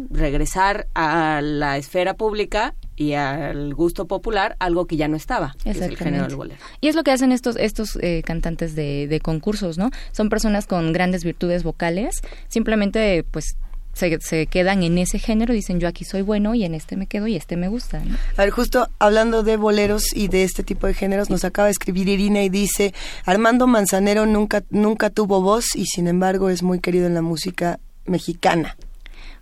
regresar 0.10 0.88
a 0.94 1.42
la 1.42 1.78
esfera 1.78 2.14
pública 2.14 2.76
y 2.96 3.14
al 3.14 3.74
gusto 3.74 4.06
popular 4.06 4.56
algo 4.60 4.86
que 4.86 4.96
ya 4.96 5.08
no 5.08 5.18
estaba, 5.18 5.56
es 5.66 5.82
el 5.82 5.98
género 5.98 6.28
del 6.28 6.36
bolero. 6.36 6.60
Y 6.82 6.88
es 6.88 6.96
lo 6.96 7.04
que 7.04 7.12
hacen 7.12 7.32
estos 7.32 7.56
estos 7.56 7.98
eh, 8.02 8.22
cantantes 8.24 8.76
de, 8.76 9.08
de 9.08 9.20
concursos, 9.20 9.78
¿no? 9.78 9.90
Son 10.12 10.30
personas 10.30 10.68
con 10.68 10.94
grandes 10.94 11.24
virtudes 11.24 11.64
vocales, 11.64 12.22
simplemente 12.48 13.26
pues 13.30 13.58
se, 13.94 14.48
quedan 14.48 14.84
en 14.84 14.98
ese 14.98 15.20
género, 15.20 15.54
dicen 15.54 15.80
yo 15.80 15.88
aquí 15.88 16.04
soy 16.04 16.22
bueno 16.22 16.56
y 16.56 16.64
en 16.64 16.74
este 16.74 16.98
me 16.98 17.08
quedo 17.08 17.28
y 17.28 17.36
este 17.36 17.58
me 17.58 17.68
gusta. 17.68 18.02
A 18.38 18.42
ver, 18.42 18.50
justo 18.50 18.90
hablando 19.00 19.44
de 19.44 19.58
boleros 19.58 20.14
y 20.14 20.28
de 20.28 20.44
este 20.44 20.64
tipo 20.64 20.88
de 20.88 20.94
géneros, 20.94 21.30
nos 21.30 21.44
acaba 21.44 21.68
de 21.68 21.72
escribir 21.72 22.10
Irina 22.10 22.42
y 22.44 22.50
dice, 22.50 22.94
Armando 23.26 23.68
Manzanero 23.68 24.26
nunca, 24.26 24.64
nunca 24.70 25.10
tuvo 25.10 25.42
voz 25.42 25.76
y 25.76 25.86
sin 25.86 26.08
embargo 26.08 26.50
es 26.50 26.64
muy 26.64 26.80
querido 26.80 27.08
en 27.08 27.14
la 27.14 27.22
música 27.22 27.80
mexicana. 28.06 28.76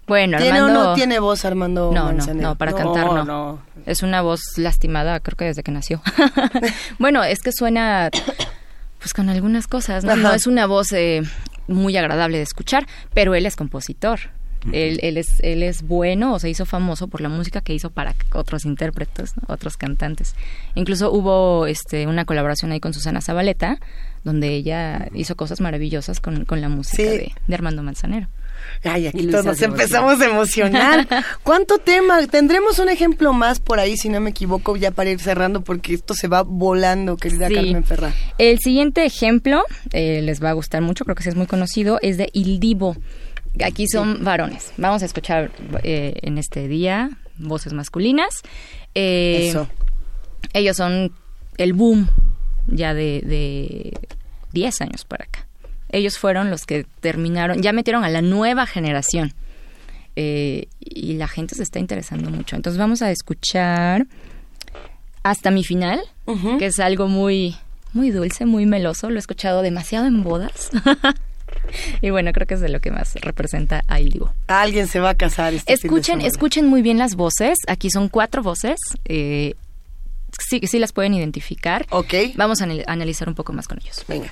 Bueno, 0.07 0.37
¿Tiene 0.37 0.59
Armando... 0.59 0.81
o 0.81 0.83
no 0.83 0.93
tiene 0.95 1.19
voz 1.19 1.45
Armando 1.45 1.91
no, 1.93 2.05
Manzanero? 2.05 2.41
No, 2.41 2.49
no, 2.49 2.55
para 2.57 2.73
cantar 2.73 3.25
no. 3.25 3.59
Es 3.85 4.03
una 4.03 4.21
voz 4.21 4.41
lastimada, 4.57 5.19
creo 5.21 5.37
que 5.37 5.45
desde 5.45 5.63
que 5.63 5.71
nació. 5.71 6.01
bueno, 6.99 7.23
es 7.23 7.39
que 7.39 7.51
suena 7.51 8.09
pues 8.99 9.13
con 9.13 9.29
algunas 9.29 9.67
cosas, 9.67 10.03
¿no? 10.03 10.15
No 10.15 10.31
es 10.31 10.45
una 10.45 10.67
voz 10.67 10.91
eh, 10.91 11.23
muy 11.67 11.97
agradable 11.97 12.37
de 12.37 12.43
escuchar, 12.43 12.85
pero 13.13 13.33
él 13.33 13.45
es 13.45 13.55
compositor. 13.55 14.19
Él, 14.71 14.99
él, 15.01 15.17
es, 15.17 15.39
él 15.39 15.63
es 15.63 15.81
bueno 15.81 16.33
o 16.33 16.39
se 16.39 16.49
hizo 16.49 16.65
famoso 16.65 17.07
por 17.07 17.21
la 17.21 17.29
música 17.29 17.61
que 17.61 17.73
hizo 17.73 17.89
para 17.89 18.15
otros 18.33 18.65
intérpretes, 18.65 19.33
otros 19.47 19.77
cantantes. 19.77 20.35
Incluso 20.75 21.11
hubo 21.11 21.65
este, 21.65 22.07
una 22.07 22.25
colaboración 22.25 22.71
ahí 22.71 22.79
con 22.79 22.93
Susana 22.93 23.21
Zabaleta, 23.21 23.79
donde 24.23 24.49
ella 24.49 25.07
hizo 25.13 25.35
cosas 25.35 25.61
maravillosas 25.61 26.19
con, 26.19 26.45
con 26.45 26.61
la 26.61 26.69
música 26.69 27.03
de, 27.03 27.33
Armando 27.51 27.81
Manzanero. 27.83 28.27
Ay, 28.83 29.07
aquí 29.07 29.25
todos 29.27 29.45
nos 29.45 29.61
empezamos 29.61 30.21
a 30.21 30.25
emocionar. 30.25 31.07
¿Cuánto 31.43 31.79
tema? 31.79 32.27
Tendremos 32.27 32.77
un 32.77 32.89
ejemplo 32.89 33.33
más 33.33 33.59
por 33.59 33.79
ahí, 33.79 33.97
si 33.97 34.09
no 34.09 34.19
me 34.19 34.29
equivoco, 34.29 34.75
ya 34.75 34.91
para 34.91 35.09
ir 35.09 35.19
cerrando, 35.19 35.61
porque 35.61 35.95
esto 35.95 36.13
se 36.13 36.27
va 36.27 36.43
volando, 36.43 37.17
querida 37.17 37.49
Carmen 37.49 37.83
Ferrá. 37.83 38.13
El 38.37 38.59
siguiente 38.59 39.03
ejemplo, 39.05 39.63
eh, 39.93 40.21
les 40.21 40.43
va 40.43 40.51
a 40.51 40.53
gustar 40.53 40.81
mucho, 40.81 41.05
creo 41.05 41.15
que 41.15 41.23
sí 41.23 41.29
es 41.29 41.35
muy 41.35 41.47
conocido, 41.47 41.97
es 42.01 42.17
de 42.17 42.29
Il 42.33 42.59
Divo. 42.59 42.95
Aquí 43.63 43.87
son 43.87 44.23
varones. 44.23 44.71
Vamos 44.77 45.01
a 45.03 45.05
escuchar 45.05 45.51
eh, 45.83 46.13
en 46.21 46.37
este 46.37 46.67
día 46.67 47.09
voces 47.37 47.73
masculinas. 47.73 48.41
Eh, 48.95 49.49
Eso. 49.49 49.67
Ellos 50.53 50.77
son 50.77 51.11
el 51.57 51.73
boom 51.73 52.09
ya 52.67 52.93
de, 52.93 53.21
de 53.25 53.97
10 54.53 54.81
años 54.81 55.05
para 55.05 55.25
acá. 55.25 55.47
Ellos 55.89 56.17
fueron 56.17 56.49
los 56.49 56.65
que 56.65 56.85
terminaron, 57.01 57.61
ya 57.61 57.73
metieron 57.73 58.03
a 58.03 58.09
la 58.09 58.21
nueva 58.21 58.65
generación. 58.65 59.33
Eh, 60.15 60.67
y 60.79 61.13
la 61.13 61.27
gente 61.27 61.55
se 61.55 61.63
está 61.63 61.79
interesando 61.79 62.29
mucho. 62.29 62.55
Entonces 62.55 62.77
vamos 62.79 63.01
a 63.01 63.11
escuchar 63.11 64.07
hasta 65.23 65.51
mi 65.51 65.63
final, 65.63 66.01
que 66.57 66.65
es 66.67 66.79
algo 66.79 67.07
muy, 67.07 67.55
muy 67.93 68.09
dulce, 68.11 68.45
muy 68.45 68.65
meloso. 68.65 69.09
Lo 69.09 69.17
he 69.17 69.19
escuchado 69.19 69.61
demasiado 69.61 70.05
en 70.07 70.23
bodas. 70.23 70.69
y 72.01 72.09
bueno, 72.09 72.31
creo 72.33 72.47
que 72.47 72.55
es 72.55 72.61
de 72.61 72.69
lo 72.69 72.79
que 72.79 72.91
más 72.91 73.15
representa 73.15 73.83
a 73.87 73.99
Il 73.99 74.21
Alguien 74.47 74.87
se 74.87 74.99
va 74.99 75.11
a 75.11 75.15
casar. 75.15 75.53
Este 75.53 75.73
escuchen, 75.73 76.21
escuchen 76.21 76.67
muy 76.67 76.81
bien 76.81 76.97
las 76.97 77.15
voces. 77.15 77.57
Aquí 77.67 77.89
son 77.89 78.09
cuatro 78.09 78.43
voces. 78.43 78.77
Eh, 79.05 79.55
sí, 80.37 80.61
sí 80.65 80.79
las 80.79 80.93
pueden 80.93 81.13
identificar. 81.13 81.85
Ok. 81.89 82.13
Vamos 82.35 82.61
a 82.61 82.67
analizar 82.87 83.27
un 83.27 83.35
poco 83.35 83.53
más 83.53 83.67
con 83.67 83.79
ellos. 83.79 84.03
Venga. 84.07 84.29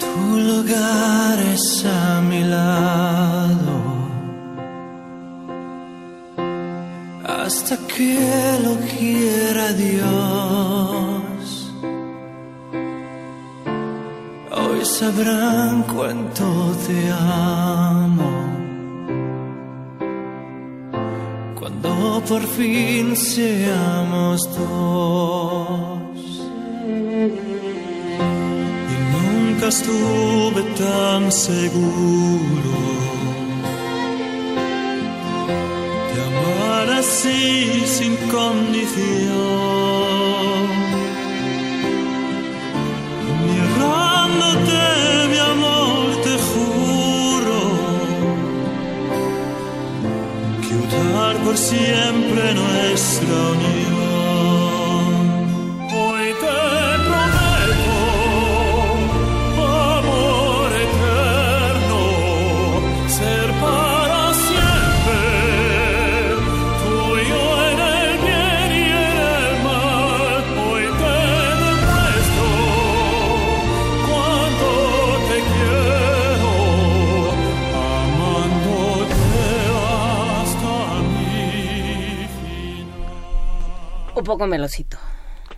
Tu 0.00 0.40
lugar 0.40 1.38
es 1.54 1.84
a 1.84 2.20
mi 2.22 2.44
lado. 2.44 3.98
Hasta 7.24 7.78
que 7.86 8.58
lo 8.62 8.76
quiera 8.80 9.72
Dios. 9.72 10.97
Hoy 14.78 14.84
sabrán 14.84 15.82
cuánto 15.82 16.44
te 16.86 17.10
amo. 17.10 18.30
Cuando 21.58 22.22
por 22.28 22.42
fin 22.42 23.16
seamos 23.16 24.42
dos. 24.56 25.98
Y 28.92 28.96
nunca 29.14 29.68
estuve 29.68 30.62
tan 30.76 31.32
seguro 31.32 32.76
de 36.14 36.18
amar 36.22 36.88
así 36.98 37.82
sin 37.86 38.16
condición. 38.30 40.27
amarte, 44.58 45.28
mi 45.30 45.38
amor, 45.38 46.22
te 46.22 46.36
juro 46.48 47.60
que 50.62 50.74
durar 50.96 51.36
por 51.44 51.56
siempre 51.56 52.54
nuestra 52.54 53.50
unión. 53.50 53.97
Poco 84.28 84.46
melosito. 84.46 84.96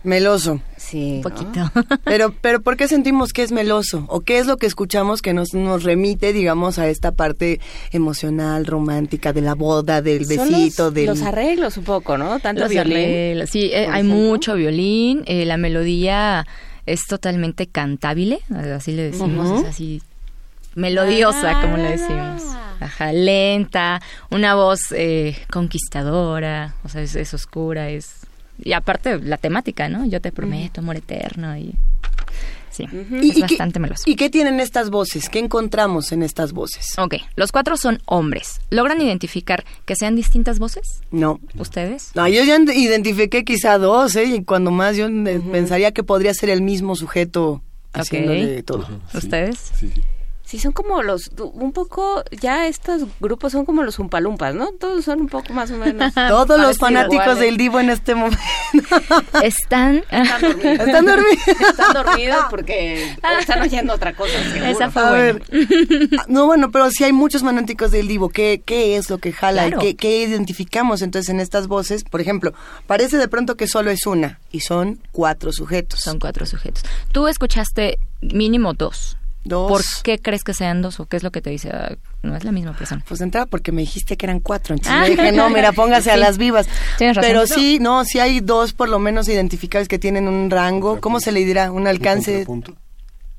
Meloso. 0.03 0.59
Sí. 0.77 1.17
Un 1.17 1.21
¿no? 1.21 1.29
poquito. 1.29 1.71
Pero, 2.05 2.33
pero 2.41 2.61
¿por 2.61 2.75
qué 2.75 2.87
sentimos 2.87 3.33
que 3.33 3.43
es 3.43 3.51
meloso? 3.51 4.05
¿O 4.07 4.21
qué 4.21 4.39
es 4.39 4.47
lo 4.47 4.57
que 4.57 4.65
escuchamos 4.65 5.21
que 5.21 5.31
nos, 5.35 5.53
nos 5.53 5.83
remite, 5.83 6.33
digamos, 6.33 6.79
a 6.79 6.87
esta 6.87 7.11
parte 7.11 7.59
emocional, 7.91 8.65
romántica, 8.65 9.31
de 9.31 9.41
la 9.41 9.53
boda, 9.53 10.01
del 10.01 10.25
besito, 10.25 10.85
los, 10.85 10.93
del... 10.95 11.05
los 11.05 11.21
arreglos 11.21 11.77
un 11.77 11.83
poco, 11.83 12.17
¿no? 12.17 12.39
Tanto 12.39 12.61
Los 12.63 12.71
violín. 12.71 12.93
arreglos, 12.97 13.49
Sí, 13.51 13.65
eh, 13.71 13.85
hay 13.91 14.01
ejemplo. 14.01 14.15
mucho 14.15 14.55
violín. 14.55 15.21
eh, 15.27 15.45
la 15.45 15.57
melodía 15.57 16.47
es 16.87 17.05
totalmente 17.05 17.67
cantable, 17.67 18.39
así 18.75 18.93
le 18.93 19.11
decimos, 19.11 19.61
es 19.61 19.67
así 19.67 20.01
melodiosa, 20.73 21.61
como 21.61 21.77
le 21.77 21.91
decimos. 21.91 22.41
Ah. 22.47 22.73
Ajá, 22.79 23.13
lenta, 23.13 24.01
una 24.31 24.55
voz 24.55 24.91
eh, 24.93 25.37
conquistadora, 25.51 26.73
o 26.83 26.89
sea, 26.89 27.03
es, 27.03 27.15
es 27.15 27.33
oscura, 27.35 27.89
es... 27.91 28.15
Y 28.63 28.73
aparte 28.73 29.19
la 29.19 29.37
temática, 29.37 29.89
¿no? 29.89 30.05
Yo 30.05 30.21
te 30.21 30.31
prometo 30.31 30.81
amor 30.81 30.95
eterno 30.97 31.57
y... 31.57 31.73
Sí, 32.69 32.85
¿Y- 33.21 33.31
es 33.31 33.37
y 33.37 33.41
qué- 33.41 33.41
bastante 33.41 33.79
meloso. 33.79 34.03
¿Y 34.05 34.15
qué 34.15 34.29
tienen 34.29 34.61
estas 34.61 34.89
voces? 34.89 35.27
¿Qué 35.27 35.39
encontramos 35.39 36.13
en 36.13 36.23
estas 36.23 36.53
voces? 36.53 36.97
Ok, 36.97 37.15
los 37.35 37.51
cuatro 37.51 37.75
son 37.75 37.99
hombres. 38.05 38.61
¿Logran 38.69 39.01
identificar 39.01 39.65
que 39.85 39.97
sean 39.97 40.15
distintas 40.15 40.57
voces? 40.57 41.01
No. 41.11 41.41
¿Ustedes? 41.59 42.11
No, 42.15 42.29
yo 42.29 42.43
ya 42.45 42.57
identifiqué 42.73 43.43
quizá 43.43 43.77
dos, 43.77 44.15
¿eh? 44.15 44.23
Y 44.23 44.43
cuando 44.45 44.71
más 44.71 44.95
yo 44.95 45.07
eh, 45.07 45.41
pensaría 45.51 45.91
que 45.91 46.03
podría 46.03 46.33
ser 46.33 46.49
el 46.49 46.61
mismo 46.61 46.95
sujeto 46.95 47.61
haciéndole 47.91 48.63
todo. 48.63 48.87
¿Ustedes? 49.13 49.71
Sí, 49.77 49.89
sí. 49.93 50.01
Sí, 50.51 50.59
son 50.59 50.73
como 50.73 51.01
los, 51.01 51.31
un 51.53 51.71
poco, 51.71 52.25
ya 52.41 52.67
estos 52.67 53.03
grupos 53.21 53.53
son 53.53 53.63
como 53.65 53.83
los 53.83 53.97
umpalumpas, 53.99 54.53
¿no? 54.53 54.73
Todos 54.73 55.05
son 55.05 55.21
un 55.21 55.29
poco 55.29 55.53
más 55.53 55.71
o 55.71 55.77
menos. 55.77 56.13
Todos 56.27 56.59
los 56.59 56.77
fanáticos 56.77 57.13
iguales. 57.23 57.39
del 57.39 57.55
Divo 57.55 57.79
en 57.79 57.89
este 57.89 58.15
momento 58.15 58.37
Están... 59.41 60.03
Están 60.11 60.41
dormidos. 60.41 60.79
están 60.87 61.05
dormidos. 61.05 61.47
Están 61.47 61.93
dormidos 61.93 62.45
porque 62.49 63.15
están 63.39 63.61
oyendo 63.61 63.93
otra 63.93 64.13
cosa. 64.13 64.33
seguro. 64.43 64.65
Esa 64.65 64.91
fue 64.91 65.01
A 65.01 65.09
buena. 65.09 65.23
ver, 65.23 65.43
no, 66.27 66.47
bueno, 66.47 66.69
pero 66.69 66.91
si 66.91 67.05
hay 67.05 67.13
muchos 67.13 67.43
fanáticos 67.43 67.91
del 67.91 68.09
Divo, 68.09 68.27
¿qué, 68.27 68.61
qué 68.65 68.97
es 68.97 69.09
lo 69.09 69.19
que 69.19 69.31
jala? 69.31 69.67
Claro. 69.67 69.79
¿Qué, 69.79 69.95
¿Qué 69.95 70.17
identificamos 70.23 71.01
entonces 71.01 71.29
en 71.29 71.39
estas 71.39 71.67
voces? 71.67 72.03
Por 72.03 72.19
ejemplo, 72.19 72.53
parece 72.87 73.15
de 73.15 73.29
pronto 73.29 73.55
que 73.55 73.69
solo 73.69 73.89
es 73.89 74.05
una 74.05 74.41
y 74.51 74.59
son 74.59 74.99
cuatro 75.13 75.53
sujetos. 75.53 76.01
Son 76.01 76.19
cuatro 76.19 76.45
sujetos. 76.45 76.83
Tú 77.13 77.29
escuchaste 77.29 77.99
mínimo 78.19 78.73
dos. 78.73 79.15
Dos. 79.43 79.69
¿Por 79.71 79.81
qué 80.03 80.19
crees 80.19 80.43
que 80.43 80.53
sean 80.53 80.81
dos 80.83 80.99
o 80.99 81.07
qué 81.07 81.17
es 81.17 81.23
lo 81.23 81.31
que 81.31 81.41
te 81.41 81.49
dice? 81.49 81.69
Ah, 81.73 81.95
No 82.21 82.35
es 82.35 82.43
la 82.43 82.51
misma 82.51 82.73
persona. 82.77 83.03
Pues 83.07 83.19
de 83.19 83.25
entrada 83.25 83.47
porque 83.47 83.71
me 83.71 83.81
dijiste 83.81 84.15
que 84.17 84.25
eran 84.27 84.39
cuatro, 84.39 84.75
entonces 84.75 84.93
Ah. 84.95 85.03
le 85.03 85.09
dije, 85.15 85.31
no, 85.31 85.49
mira, 85.49 85.71
póngase 85.71 86.11
a 86.11 86.17
las 86.17 86.37
vivas. 86.37 86.67
Tienes 86.99 87.15
razón. 87.15 87.27
Pero 87.29 87.47
sí, 87.47 87.79
no, 87.79 88.05
sí 88.05 88.19
hay 88.19 88.39
dos 88.41 88.73
por 88.73 88.87
lo 88.89 88.99
menos 88.99 89.27
identificables 89.27 89.87
que 89.87 89.97
tienen 89.97 90.27
un 90.27 90.49
rango, 90.51 90.99
¿cómo 91.01 91.19
se 91.19 91.31
le 91.31 91.43
dirá? 91.43 91.71
Un 91.71 91.87
alcance. 91.87 92.45
Contrapunto. 92.45 92.75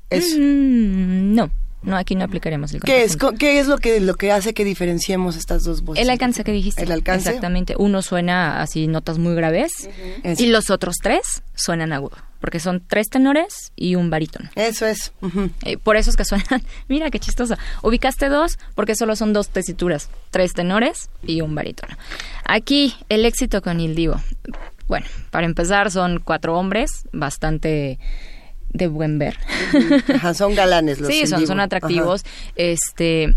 Es, 0.09 0.35
Mm, 0.37 1.33
no, 1.33 1.49
no, 1.83 1.97
aquí 1.97 2.15
no 2.15 2.23
aplicaremos 2.25 2.73
el 2.73 2.81
¿Qué 2.81 3.03
es, 3.03 3.17
¿Qué 3.39 3.59
es 3.59 3.67
lo 3.67 3.77
que, 3.77 3.99
lo 3.99 4.15
que 4.15 4.31
hace 4.31 4.53
que 4.53 4.63
diferenciemos 4.65 5.35
estas 5.37 5.63
dos 5.63 5.81
voces? 5.83 6.03
El 6.03 6.09
alcance 6.09 6.43
que 6.43 6.51
dijiste. 6.51 6.83
¿El 6.83 6.91
alcance? 6.91 7.29
Exactamente. 7.29 7.75
Uno 7.77 8.01
suena 8.01 8.61
así, 8.61 8.87
notas 8.87 9.17
muy 9.17 9.33
graves, 9.35 9.71
Es- 10.23 10.39
y 10.39 10.47
los 10.47 10.69
otros 10.69 10.97
tres 11.01 11.43
suenan 11.55 11.93
agudo, 11.93 12.17
porque 12.43 12.59
son 12.59 12.83
tres 12.85 13.07
tenores 13.07 13.71
y 13.77 13.95
un 13.95 14.09
barítono. 14.09 14.49
Eso 14.55 14.85
es. 14.85 15.13
Eh, 15.63 15.77
por 15.77 15.95
eso 15.95 16.09
es 16.09 16.17
que 16.17 16.25
suenan. 16.25 16.61
Mira 16.89 17.09
qué 17.09 17.17
chistoso. 17.17 17.55
Ubicaste 17.83 18.27
dos 18.27 18.59
porque 18.75 18.97
solo 18.97 19.15
son 19.15 19.31
dos 19.31 19.47
tesituras, 19.47 20.09
tres 20.29 20.51
tenores 20.51 21.09
y 21.25 21.39
un 21.39 21.55
barítono. 21.55 21.95
Aquí 22.43 22.95
el 23.07 23.25
éxito 23.25 23.61
con 23.61 23.79
Il 23.79 23.95
Divo. 23.95 24.21
Bueno, 24.89 25.05
para 25.31 25.45
empezar 25.45 25.89
son 25.89 26.19
cuatro 26.19 26.59
hombres, 26.59 27.07
bastante 27.13 27.97
de 28.71 28.87
buen 28.87 29.19
ver. 29.19 29.37
Ajá, 30.13 30.33
son 30.33 30.53
galanes 30.53 30.99
los 30.99 31.07
sí, 31.13 31.25
son, 31.25 31.47
son 31.47 31.59
Ajá. 31.61 31.67
atractivos, 31.67 32.25
este 32.57 33.33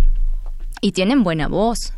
y 0.81 0.91
tienen 0.91 1.23
buena 1.23 1.47
voz. 1.47 1.93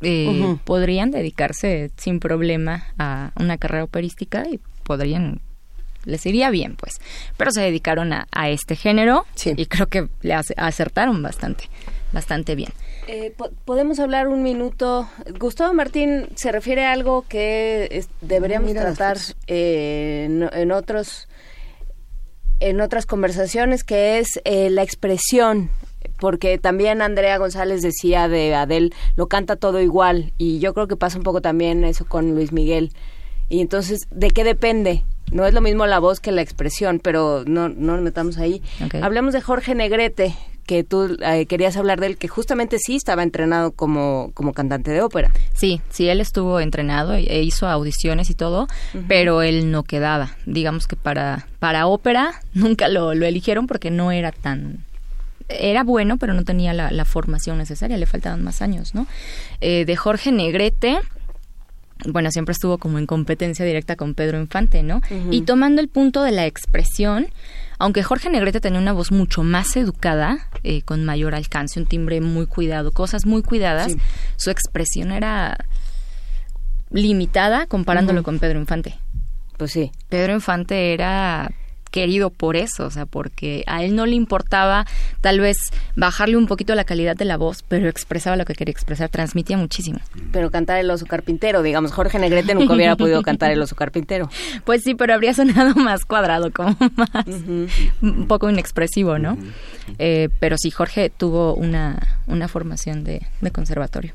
Eh. 0.00 0.56
Podrían 0.64 1.12
dedicarse 1.12 1.92
sin 1.96 2.18
problema 2.18 2.88
a 2.98 3.30
una 3.36 3.56
carrera 3.56 3.84
operística 3.84 4.42
y 4.48 4.58
podrían 4.82 5.40
les 6.04 6.24
iría 6.26 6.50
bien, 6.50 6.76
pues. 6.76 7.00
Pero 7.36 7.50
se 7.50 7.60
dedicaron 7.60 8.12
a, 8.12 8.26
a 8.32 8.48
este 8.50 8.76
género 8.76 9.24
Sí. 9.34 9.52
y 9.56 9.66
creo 9.66 9.86
que 9.88 10.08
le 10.22 10.34
ace- 10.34 10.54
acertaron 10.56 11.22
bastante, 11.22 11.68
bastante 12.12 12.54
bien. 12.54 12.72
Eh, 13.06 13.32
po- 13.36 13.50
Podemos 13.64 13.98
hablar 14.00 14.28
un 14.28 14.42
minuto. 14.42 15.08
Gustavo 15.38 15.74
Martín 15.74 16.28
se 16.36 16.52
refiere 16.52 16.84
a 16.86 16.92
algo 16.92 17.24
que 17.28 17.88
es- 17.90 18.08
deberíamos 18.22 18.68
Mira 18.68 18.82
tratar 18.82 19.18
eh, 19.46 20.24
en, 20.26 20.48
en 20.52 20.72
otros 20.72 21.28
en 22.60 22.80
otras 22.80 23.04
conversaciones, 23.04 23.84
que 23.84 24.18
es 24.18 24.40
eh, 24.44 24.70
la 24.70 24.82
expresión. 24.82 25.70
Porque 26.18 26.56
también 26.58 27.02
Andrea 27.02 27.36
González 27.38 27.82
decía 27.82 28.28
de 28.28 28.54
Adel, 28.54 28.94
lo 29.16 29.26
canta 29.26 29.56
todo 29.56 29.80
igual. 29.80 30.32
Y 30.38 30.60
yo 30.60 30.72
creo 30.72 30.86
que 30.86 30.96
pasa 30.96 31.18
un 31.18 31.24
poco 31.24 31.42
también 31.42 31.84
eso 31.84 32.06
con 32.06 32.34
Luis 32.34 32.52
Miguel. 32.52 32.92
Y 33.48 33.60
entonces, 33.60 34.00
¿de 34.10 34.30
qué 34.30 34.44
depende? 34.44 35.02
No 35.34 35.44
es 35.44 35.52
lo 35.52 35.60
mismo 35.60 35.84
la 35.86 35.98
voz 35.98 36.20
que 36.20 36.30
la 36.30 36.42
expresión, 36.42 37.00
pero 37.02 37.42
no, 37.44 37.68
no 37.68 37.94
nos 37.94 38.02
metamos 38.02 38.38
ahí. 38.38 38.62
Ok. 38.84 38.94
Hablemos 39.02 39.34
de 39.34 39.40
Jorge 39.40 39.74
Negrete, 39.74 40.32
que 40.64 40.84
tú 40.84 41.16
eh, 41.20 41.46
querías 41.46 41.76
hablar 41.76 41.98
de 41.98 42.06
él, 42.06 42.16
que 42.16 42.28
justamente 42.28 42.78
sí 42.78 42.94
estaba 42.94 43.24
entrenado 43.24 43.72
como, 43.72 44.30
como 44.34 44.52
cantante 44.52 44.92
de 44.92 45.02
ópera. 45.02 45.32
Sí, 45.52 45.80
sí, 45.90 46.08
él 46.08 46.20
estuvo 46.20 46.60
entrenado 46.60 47.14
e 47.14 47.42
hizo 47.42 47.66
audiciones 47.66 48.30
y 48.30 48.34
todo, 48.34 48.68
pero 49.08 49.42
él 49.42 49.72
no 49.72 49.82
quedaba. 49.82 50.36
Digamos 50.46 50.86
que 50.86 50.94
para, 50.94 51.48
para 51.58 51.88
ópera 51.88 52.40
nunca 52.54 52.86
lo, 52.86 53.12
lo 53.14 53.26
eligieron 53.26 53.66
porque 53.66 53.90
no 53.90 54.12
era 54.12 54.30
tan... 54.30 54.84
Era 55.48 55.82
bueno, 55.82 56.16
pero 56.16 56.32
no 56.32 56.44
tenía 56.44 56.72
la, 56.72 56.92
la 56.92 57.04
formación 57.04 57.58
necesaria, 57.58 57.96
le 57.96 58.06
faltaban 58.06 58.44
más 58.44 58.62
años, 58.62 58.94
¿no? 58.94 59.08
Eh, 59.60 59.84
de 59.84 59.96
Jorge 59.96 60.30
Negrete, 60.30 61.00
bueno, 62.06 62.30
siempre 62.30 62.52
estuvo 62.52 62.78
como 62.78 62.98
en 62.98 63.06
competencia 63.06 63.64
directa 63.64 63.96
con 63.96 64.14
Pedro 64.14 64.38
Infante, 64.40 64.82
¿no? 64.82 65.00
Y 65.30 65.42
tomando 65.42 65.80
el 65.80 65.88
punto 65.88 66.22
de 66.22 66.32
la 66.32 66.46
expresión, 66.46 67.28
aunque 67.78 68.02
Jorge 68.02 68.30
Negrete 68.30 68.60
tenía 68.60 68.78
una 68.80 68.92
voz 68.92 69.12
mucho 69.12 69.42
más 69.42 69.76
educada, 69.76 70.48
eh, 70.64 70.82
con 70.82 71.04
mayor 71.04 71.34
alcance, 71.34 71.78
un 71.80 71.86
timbre 71.86 72.20
muy 72.20 72.46
cuidado, 72.46 72.92
cosas 72.92 73.26
muy 73.26 73.42
cuidadas, 73.42 73.92
Sí. 73.92 73.98
su 74.36 74.50
expresión 74.50 75.12
era 75.12 75.56
limitada 76.90 77.66
comparándolo 77.66 78.22
con 78.22 78.38
Pedro 78.38 78.58
Infante. 78.58 78.94
Pues 79.56 79.72
sí. 79.72 79.90
Pedro 80.08 80.34
Infante 80.34 80.92
era 80.92 81.50
querido 81.94 82.30
por 82.30 82.56
eso, 82.56 82.86
o 82.86 82.90
sea, 82.90 83.06
porque 83.06 83.62
a 83.68 83.84
él 83.84 83.94
no 83.94 84.04
le 84.04 84.16
importaba 84.16 84.84
tal 85.20 85.38
vez 85.38 85.56
bajarle 85.94 86.36
un 86.36 86.48
poquito 86.48 86.74
la 86.74 86.82
calidad 86.82 87.14
de 87.14 87.24
la 87.24 87.36
voz, 87.36 87.62
pero 87.68 87.88
expresaba 87.88 88.34
lo 88.36 88.44
que 88.44 88.54
quería 88.54 88.72
expresar, 88.72 89.10
transmitía 89.10 89.56
muchísimo. 89.56 90.00
Pero 90.32 90.50
cantar 90.50 90.80
el 90.80 90.90
oso 90.90 91.06
carpintero, 91.06 91.62
digamos, 91.62 91.92
Jorge 91.92 92.18
Negrete 92.18 92.56
nunca 92.56 92.74
hubiera 92.74 92.96
podido 92.96 93.22
cantar 93.22 93.52
el 93.52 93.62
oso 93.62 93.76
carpintero. 93.76 94.28
Pues 94.64 94.82
sí, 94.82 94.94
pero 94.94 95.14
habría 95.14 95.34
sonado 95.34 95.74
más 95.76 96.04
cuadrado, 96.04 96.50
como 96.50 96.76
más 96.96 97.26
un 98.02 98.26
poco 98.26 98.48
inexpresivo, 98.50 99.18
¿no? 99.18 99.36
Eh, 99.98 100.30
pero 100.40 100.56
sí, 100.58 100.70
Jorge 100.70 101.10
tuvo 101.10 101.54
una, 101.54 102.18
una 102.26 102.48
formación 102.48 103.04
de, 103.04 103.22
de 103.40 103.50
conservatorio. 103.50 104.14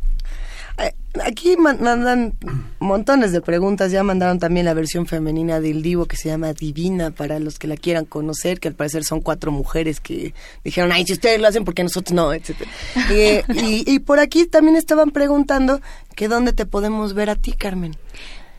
Eh, 0.81 0.93
Aquí 1.25 1.57
man- 1.57 1.79
mandan 1.81 2.35
montones 2.79 3.31
de 3.31 3.41
preguntas, 3.41 3.91
ya 3.91 4.03
mandaron 4.03 4.37
también 4.37 4.65
la 4.67 4.75
versión 4.75 5.07
femenina 5.07 5.59
del 5.59 5.81
Divo 5.81 6.05
que 6.05 6.15
se 6.15 6.29
llama 6.29 6.53
Divina 6.53 7.09
para 7.09 7.39
los 7.39 7.57
que 7.57 7.67
la 7.67 7.75
quieran 7.77 8.05
conocer, 8.05 8.59
que 8.59 8.67
al 8.67 8.75
parecer 8.75 9.03
son 9.03 9.19
cuatro 9.19 9.51
mujeres 9.51 9.99
que 9.99 10.33
dijeron, 10.63 10.91
ay, 10.91 11.05
si 11.05 11.13
ustedes 11.13 11.41
lo 11.41 11.47
hacen, 11.47 11.65
porque 11.65 11.81
nosotros 11.83 12.13
no? 12.13 12.31
etcétera. 12.31 12.69
y, 13.09 13.13
y- 13.53 13.83
y 13.87 13.99
por 13.99 14.19
aquí 14.19 14.45
también 14.45 14.75
estaban 14.77 15.09
preguntando 15.09 15.81
que 16.15 16.27
dónde 16.27 16.53
te 16.53 16.65
podemos 16.67 17.13
ver 17.15 17.31
a 17.31 17.35
ti, 17.35 17.53
Carmen. 17.53 17.95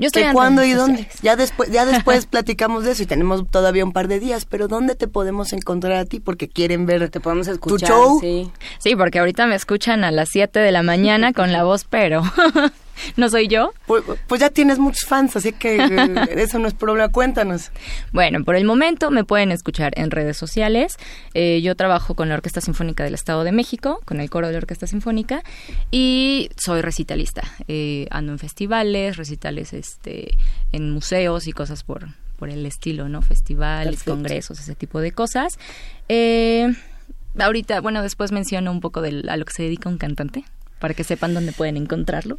Yo 0.00 0.06
estoy 0.06 0.24
¿Cuándo 0.32 0.64
y 0.64 0.72
dónde? 0.72 1.06
Ya 1.22 1.36
después, 1.36 1.70
ya 1.70 1.84
después 1.86 2.24
platicamos 2.24 2.84
de 2.84 2.92
eso 2.92 3.02
y 3.02 3.06
tenemos 3.06 3.46
todavía 3.50 3.84
un 3.84 3.92
par 3.92 4.08
de 4.08 4.18
días, 4.18 4.46
pero 4.46 4.66
¿dónde 4.66 4.94
te 4.94 5.08
podemos 5.08 5.52
encontrar 5.52 5.92
a 5.92 6.06
ti? 6.06 6.20
Porque 6.20 6.48
quieren 6.48 6.86
ver 6.86 7.10
te 7.10 7.20
podemos 7.20 7.48
escuchar, 7.48 7.88
tu 7.88 7.94
show. 7.94 8.20
Sí. 8.20 8.50
sí, 8.78 8.96
porque 8.96 9.18
ahorita 9.18 9.46
me 9.46 9.54
escuchan 9.54 10.02
a 10.02 10.10
las 10.10 10.30
7 10.30 10.58
de 10.58 10.72
la 10.72 10.82
mañana 10.82 11.32
con 11.34 11.52
la 11.52 11.64
voz, 11.64 11.84
pero 11.84 12.22
no 13.16 13.28
soy 13.28 13.48
yo. 13.48 13.72
Pues, 13.86 14.04
pues, 14.26 14.40
ya 14.40 14.50
tienes 14.50 14.78
muchos 14.78 15.08
fans, 15.08 15.36
así 15.36 15.52
que 15.52 15.76
eh, 15.76 16.28
eso 16.36 16.58
no 16.58 16.68
es 16.68 16.74
problema. 16.74 17.10
Cuéntanos. 17.10 17.70
Bueno, 18.12 18.44
por 18.44 18.56
el 18.56 18.64
momento 18.64 19.10
me 19.10 19.24
pueden 19.24 19.52
escuchar 19.52 19.92
en 19.96 20.10
redes 20.10 20.36
sociales. 20.36 20.96
Eh, 21.34 21.60
yo 21.62 21.74
trabajo 21.74 22.14
con 22.14 22.28
la 22.28 22.34
Orquesta 22.34 22.60
Sinfónica 22.60 23.04
del 23.04 23.14
Estado 23.14 23.44
de 23.44 23.52
México, 23.52 24.00
con 24.04 24.20
el 24.20 24.30
coro 24.30 24.46
de 24.46 24.54
la 24.54 24.58
Orquesta 24.58 24.86
Sinfónica, 24.86 25.42
y 25.90 26.50
soy 26.56 26.80
recitalista. 26.80 27.42
Eh, 27.68 28.06
ando 28.10 28.32
en 28.32 28.38
festivales, 28.38 29.16
recitales 29.16 29.72
este, 29.72 30.36
en 30.72 30.90
museos 30.90 31.46
y 31.46 31.52
cosas 31.52 31.82
por, 31.84 32.08
por 32.38 32.50
el 32.50 32.64
estilo, 32.66 33.08
¿no? 33.08 33.22
Festivales, 33.22 34.02
congresos, 34.04 34.60
ese 34.60 34.74
tipo 34.74 35.00
de 35.00 35.12
cosas. 35.12 35.58
ahorita, 37.38 37.80
bueno, 37.80 38.02
después 38.02 38.32
menciono 38.32 38.70
un 38.72 38.80
poco 38.80 39.00
de 39.00 39.24
a 39.28 39.36
lo 39.36 39.44
que 39.44 39.52
se 39.52 39.62
dedica 39.62 39.88
un 39.88 39.98
cantante 39.98 40.44
para 40.80 40.94
que 40.94 41.04
sepan 41.04 41.34
dónde 41.34 41.52
pueden 41.52 41.76
encontrarlo. 41.76 42.38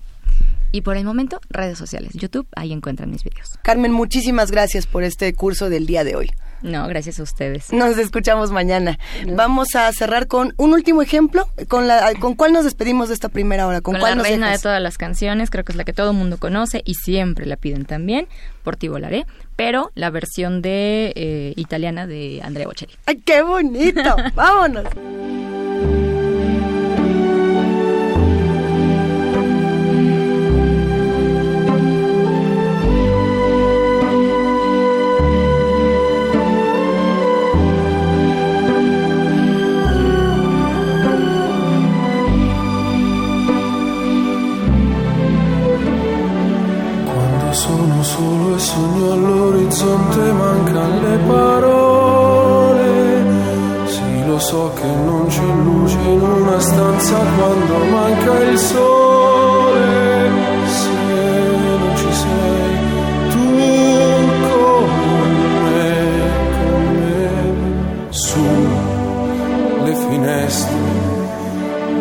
Y 0.72 0.82
por 0.82 0.97
el 0.97 1.05
momento, 1.05 1.39
redes 1.49 1.78
sociales, 1.78 2.13
YouTube, 2.13 2.47
ahí 2.55 2.72
encuentran 2.72 3.09
mis 3.09 3.24
videos. 3.24 3.57
Carmen, 3.61 3.91
muchísimas 3.91 4.51
gracias 4.51 4.88
por 4.88 5.03
este 5.03 5.34
curso 5.34 5.69
del 5.69 5.86
día 5.86 6.03
de 6.03 6.15
hoy. 6.15 6.32
No, 6.61 6.88
gracias 6.88 7.19
a 7.19 7.24
ustedes. 7.24 7.74
Nos 7.74 7.97
escuchamos 7.97 8.51
mañana. 8.51 8.99
Vamos 9.28 9.76
a 9.76 9.91
cerrar 9.93 10.28
con 10.28 10.53
un 10.57 10.74
último 10.74 11.01
ejemplo. 11.01 11.47
¿Con, 11.67 11.88
la, 11.88 12.13
¿con 12.19 12.36
cuál 12.36 12.53
nos 12.53 12.65
despedimos 12.65 13.07
de 13.07 13.15
esta 13.15 13.30
primera 13.30 13.65
hora? 13.67 13.82
¿Con, 13.82 13.97
cuál 13.97 14.17
la 14.17 14.24
reina 14.24 14.51
de 14.51 14.59
todas 14.59 14.82
las 14.82 14.97
canciones, 14.97 15.49
creo 15.49 15.63
que 15.63 15.72
es 15.72 15.76
la 15.76 15.84
que 15.84 15.93
todo 15.93 16.11
el 16.11 16.17
mundo 16.17 16.38
conoce 16.38 16.82
y 16.86 16.95
siempre 16.95 17.45
la 17.45 17.57
piden 17.57 17.86
también, 17.86 18.28
por 18.63 18.76
ti 18.76 18.88
volaré, 18.88 19.26
pero 19.55 19.91
la 19.95 20.09
versión 20.11 20.61
de 20.61 21.13
eh, 21.15 21.53
italiana 21.55 22.05
de 22.05 22.41
Andrea 22.43 22.67
Bocelli. 22.67 22.93
¡Ay, 23.05 23.22
qué 23.26 23.41
bonito! 23.41 24.15
¡Vámonos! 24.36 24.86
Solo 48.04 48.56
e 48.56 48.60
sogno 48.60 49.12
all'orizzonte 49.12 50.32
mancano 50.32 51.02
le 51.02 51.18
parole. 51.28 52.89
Sì, 53.86 54.26
lo 54.26 54.39
so 54.39 54.72
che 54.76 54.88
non 54.88 55.28
c'è 55.28 55.41
luce 55.41 55.97
in 55.99 56.22
una 56.22 56.60
stanza 56.60 57.18
quando 57.18 57.78
manca 57.91 58.39
il 58.39 58.58
sole. 58.58 60.30
Se 60.66 60.89
non 61.80 61.95
ci 61.95 62.14
sei, 62.22 62.78
tu 63.30 63.45
con 64.49 65.30
me, 65.64 65.93
con 66.58 66.84
me, 66.97 68.08
su 68.10 68.45
le 69.84 69.95
finestre. 69.95 70.80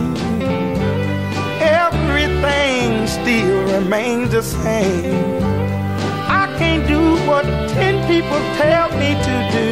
Still 3.21 3.63
remains 3.79 4.31
the 4.31 4.41
same. 4.41 5.43
I 6.41 6.45
can't 6.57 6.87
do 6.87 7.01
what 7.27 7.43
ten 7.75 7.95
people 8.07 8.41
tell 8.57 8.89
me 9.01 9.11
to 9.27 9.35
do. 9.57 9.69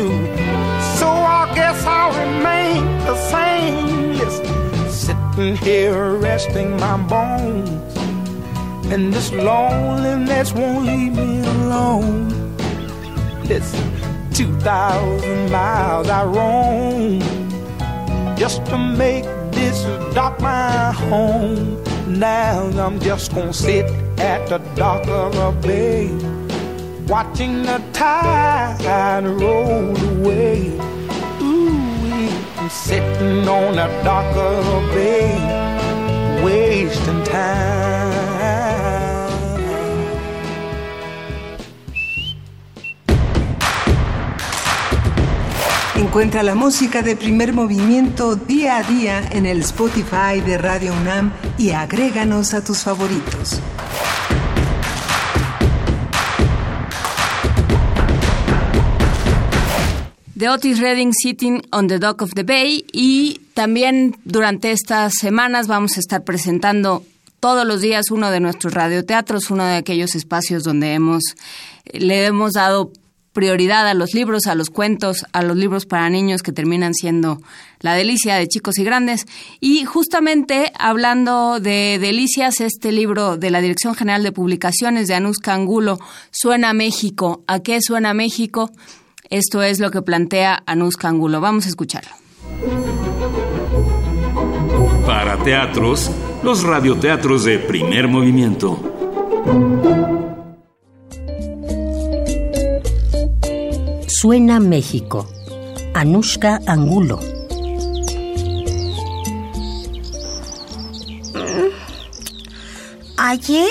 So 1.00 1.08
I 1.08 1.52
guess 1.56 1.84
I'll 1.86 2.14
remain 2.26 2.84
the 3.10 3.16
same. 3.34 4.14
Listen, 4.20 4.90
sitting 4.90 5.56
here 5.58 6.16
resting 6.16 6.78
my 6.78 6.98
bones. 7.14 7.70
And 8.92 9.14
this 9.14 9.32
loneliness 9.32 10.54
won't 10.54 10.86
leave 10.86 11.14
me 11.14 11.40
alone. 11.42 12.30
Listen, 13.46 13.86
2,000 14.34 15.52
miles 15.52 16.08
I 16.10 16.24
roam 16.24 17.20
just 18.38 18.66
to 18.66 18.78
make 18.78 19.26
this 19.52 19.84
dock 20.14 20.40
my 20.40 20.92
home. 20.92 21.89
Now 22.10 22.66
I'm 22.80 23.00
just 23.00 23.36
gonna 23.36 23.54
sit 23.54 23.86
at 24.18 24.50
the 24.50 24.58
dock 24.76 25.08
of 25.08 25.34
the 25.34 25.52
bay, 25.68 26.10
watching 27.08 27.62
the 27.62 27.80
tide 27.94 29.26
roll 29.26 29.96
away. 30.18 30.72
Ooh, 31.40 31.70
I'm 32.58 32.70
sitting 32.70 33.48
on 33.48 33.76
the 33.76 33.88
dock 34.04 34.36
of 34.36 34.66
the 34.66 34.94
bay, 34.96 36.44
wasting 36.44 37.24
time. 37.26 37.99
Encuentra 46.00 46.44
la 46.44 46.56
música 46.56 47.02
de 47.02 47.18
primer 47.18 47.52
movimiento 47.52 48.38
día 48.38 48.78
a 48.78 48.84
día 48.84 49.22
en 49.32 49.46
el 49.46 49.60
Spotify 49.60 50.40
de 50.40 50.58
Radio 50.58 50.94
UNAM 50.94 51.34
y 51.58 51.72
agréganos 51.72 52.54
a 52.54 52.64
tus 52.64 52.80
favoritos. 52.80 53.60
de 60.36 60.48
Otis 60.48 60.80
Redding 60.80 61.12
Sitting 61.14 61.64
on 61.74 61.88
the 61.88 62.00
Dock 62.00 62.22
of 62.22 62.34
the 62.34 62.44
Bay 62.44 62.86
y 62.94 63.42
también 63.54 64.16
durante 64.24 64.72
estas 64.72 65.16
semanas 65.20 65.68
vamos 65.68 65.98
a 65.98 66.00
estar 66.00 66.24
presentando 66.24 67.04
todos 67.42 67.68
los 67.68 67.82
días 67.82 68.10
uno 68.10 68.32
de 68.32 68.40
nuestros 68.40 68.74
radioteatros, 68.74 69.52
uno 69.52 69.66
de 69.66 69.76
aquellos 69.76 70.16
espacios 70.16 70.64
donde 70.64 70.94
hemos 70.94 71.24
le 71.92 72.26
hemos 72.26 72.54
dado 72.54 72.94
prioridad 73.40 73.88
a 73.88 73.94
los 73.94 74.14
libros, 74.14 74.48
a 74.48 74.56
los 74.56 74.70
cuentos, 74.70 75.26
a 75.32 75.44
los 75.44 75.56
libros 75.56 75.86
para 75.86 76.10
niños 76.10 76.44
que 76.44 76.52
terminan 76.52 76.94
siendo 76.94 77.42
la 77.80 77.94
delicia 77.94 78.36
de 78.36 78.50
chicos 78.50 78.78
y 78.78 78.84
grandes. 78.84 79.28
Y 79.62 79.86
justamente 79.86 80.74
hablando 80.78 81.62
de 81.62 82.00
delicias, 82.02 82.60
este 82.60 82.92
libro 82.92 83.38
de 83.38 83.50
la 83.50 83.62
Dirección 83.62 83.96
General 83.96 84.24
de 84.24 84.34
Publicaciones 84.34 85.08
de 85.08 85.14
Anuska 85.14 85.54
Angulo, 85.54 86.00
Suena 86.32 86.74
México. 86.74 87.46
¿A 87.48 87.60
qué 87.60 87.80
suena 87.82 88.14
México? 88.14 88.72
Esto 89.30 89.64
es 89.64 89.80
lo 89.80 89.90
que 89.90 90.02
plantea 90.02 90.62
Anuska 90.66 91.08
Angulo. 91.08 91.40
Vamos 91.40 91.66
a 91.66 91.70
escucharlo. 91.70 92.12
Para 95.06 95.42
teatros, 95.42 96.12
los 96.44 96.64
radioteatros 96.64 97.46
de 97.46 97.60
primer 97.60 98.10
movimiento. 98.10 100.29
Suena 104.22 104.60
México. 104.60 105.26
Anushka 105.94 106.60
Angulo. 106.66 107.22
Ayer 113.16 113.70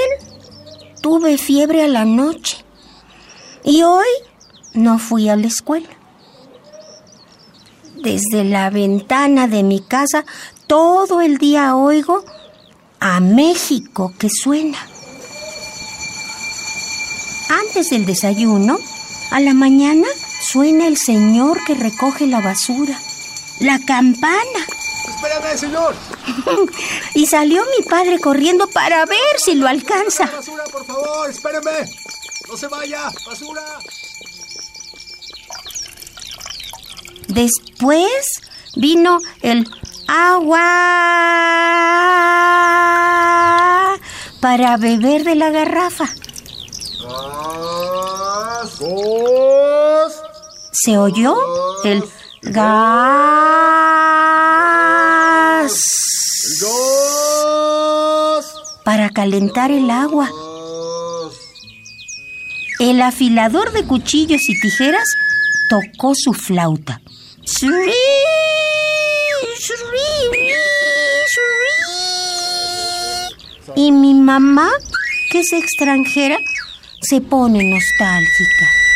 tuve 1.02 1.36
fiebre 1.36 1.82
a 1.82 1.88
la 1.88 2.06
noche 2.06 2.64
y 3.62 3.82
hoy 3.82 4.06
no 4.72 4.98
fui 4.98 5.28
a 5.28 5.36
la 5.36 5.48
escuela. 5.48 5.90
Desde 8.02 8.42
la 8.44 8.70
ventana 8.70 9.48
de 9.48 9.62
mi 9.62 9.80
casa 9.80 10.24
todo 10.66 11.20
el 11.20 11.36
día 11.36 11.76
oigo 11.76 12.24
a 13.00 13.20
México 13.20 14.14
que 14.18 14.30
suena. 14.30 14.78
Antes 17.50 17.90
del 17.90 18.06
desayuno, 18.06 18.78
a 19.30 19.40
la 19.40 19.52
mañana, 19.52 20.06
suena 20.40 20.86
el 20.86 20.96
señor 20.96 21.58
que 21.64 21.74
recoge 21.74 22.26
la 22.26 22.40
basura. 22.40 22.98
La 23.60 23.78
campana. 23.80 24.66
Espérame, 25.08 25.58
señor. 25.58 25.94
y 27.14 27.26
salió 27.26 27.64
mi 27.76 27.84
padre 27.84 28.18
corriendo 28.18 28.68
para 28.68 29.04
ver 29.06 29.38
si 29.38 29.54
lo 29.54 29.66
alcanza. 29.66 30.26
Basura, 30.26 30.64
por 30.64 30.84
favor, 30.84 31.30
espérame. 31.30 31.88
No 32.48 32.56
se 32.56 32.68
vaya, 32.68 33.10
basura. 33.26 33.62
Después 37.28 38.40
vino 38.76 39.18
el 39.42 39.68
agua 40.06 40.58
para 44.40 44.76
beber 44.76 45.24
de 45.24 45.34
la 45.34 45.50
garrafa. 45.50 46.06
Se 50.84 50.96
oyó 50.96 51.36
el 51.84 52.04
gas 52.42 52.78
para 58.84 59.10
calentar 59.10 59.72
el 59.72 59.90
agua. 59.90 60.30
El 62.78 63.02
afilador 63.02 63.72
de 63.72 63.84
cuchillos 63.84 64.48
y 64.48 64.60
tijeras 64.60 65.04
tocó 65.68 66.14
su 66.14 66.32
flauta. 66.32 67.00
Y 73.74 73.90
mi 73.90 74.14
mamá, 74.14 74.70
que 75.32 75.40
es 75.40 75.52
extranjera, 75.52 76.38
se 77.02 77.20
pone 77.20 77.64
nostálgica. 77.64 78.87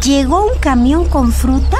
Llegó 0.00 0.46
un 0.46 0.58
camión 0.58 1.06
con 1.06 1.30
fruta 1.32 1.76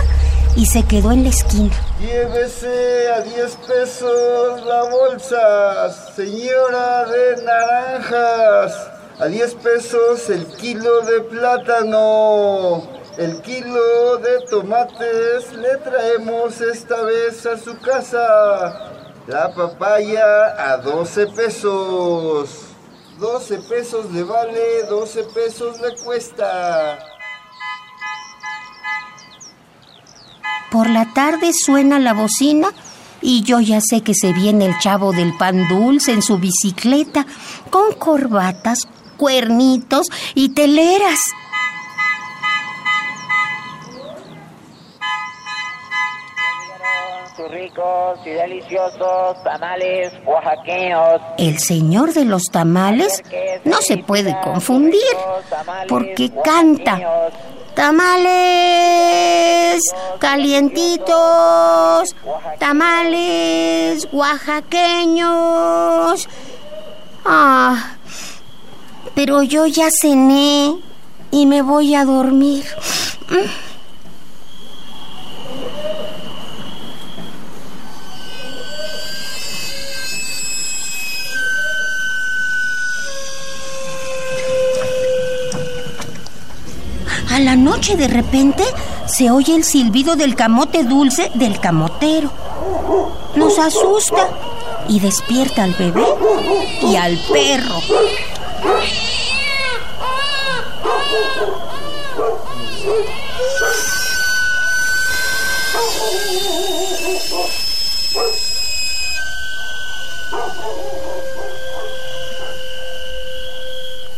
y 0.55 0.67
se 0.67 0.85
quedó 0.85 1.13
en 1.13 1.23
la 1.23 1.31
esquina. 1.31 1.73
Llévese 1.99 3.09
a 3.11 3.21
10 3.23 3.57
pesos 3.67 4.67
la 4.67 4.83
bolsa, 4.85 5.91
señora 6.15 7.07
de 7.07 7.43
naranjas. 7.43 8.91
A 9.19 9.27
10 9.27 9.55
pesos 9.55 10.29
el 10.29 10.47
kilo 10.47 11.01
de 11.03 11.23
plátano. 11.23 12.83
El 13.17 13.41
kilo 13.41 14.19
de 14.19 14.41
tomates 14.51 15.51
le 15.55 15.79
traemos 15.79 16.61
esta 16.61 17.01
vez 17.03 17.47
a 17.47 17.57
su 17.57 17.79
casa. 17.79 18.93
La 19.27 19.55
papaya 19.55 20.71
a 20.71 20.77
12 20.77 21.29
pesos. 21.29 22.51
12 23.19 23.59
pesos 23.71 24.13
le 24.13 24.23
vale, 24.23 24.83
12 24.91 25.25
pesos 25.35 25.81
le 25.81 25.97
cuesta. 25.97 26.99
Por 30.71 30.89
la 30.89 31.13
tarde 31.13 31.53
suena 31.53 31.99
la 31.99 32.13
bocina 32.15 32.69
y 33.21 33.43
yo 33.43 33.61
ya 33.61 33.81
sé 33.81 34.03
que 34.03 34.15
se 34.15 34.33
viene 34.33 34.67
el 34.67 34.79
chavo 34.79 35.13
del 35.13 35.37
pan 35.37 35.69
dulce 35.69 36.13
en 36.13 36.23
su 36.23 36.39
bicicleta 36.39 37.27
con 37.71 37.95
corbatas, 37.95 38.89
cuernitos 39.17 40.07
y 40.35 40.51
teleras. 40.51 41.21
ricos 47.51 48.19
y 48.25 48.31
deliciosos 48.31 49.43
tamales 49.45 50.13
oaxaqueños. 50.25 51.21
El 51.39 51.59
señor 51.59 52.13
de 52.13 52.25
los 52.25 52.45
tamales 52.45 53.23
no 53.65 53.79
se 53.81 53.99
puede 53.99 54.39
confundir 54.41 55.01
porque 55.89 56.31
canta. 56.43 56.99
Tamales 57.75 59.83
calientitos, 60.19 62.15
tamales 62.59 64.09
oaxaqueños. 64.13 66.29
Ah, 67.25 67.97
pero 69.15 69.43
yo 69.43 69.67
ya 69.67 69.89
cené 69.91 70.77
y 71.31 71.47
me 71.47 71.63
voy 71.63 71.95
a 71.95 72.05
dormir. 72.05 72.67
La 87.43 87.57
noche 87.57 87.97
de 87.97 88.07
repente 88.07 88.63
se 89.07 89.33
oye 89.33 89.57
el 89.57 89.65
silbido 89.65 90.15
del 90.15 90.37
camote 90.37 90.85
dulce 90.85 91.29
del 91.35 91.59
camotero. 91.59 92.31
Nos 93.35 93.59
asusta 93.59 94.29
y 94.89 95.01
despierta 95.01 95.65
al 95.65 95.75
bebé 95.75 96.05
y 96.83 96.95
al 96.95 97.19
perro. 97.33 97.81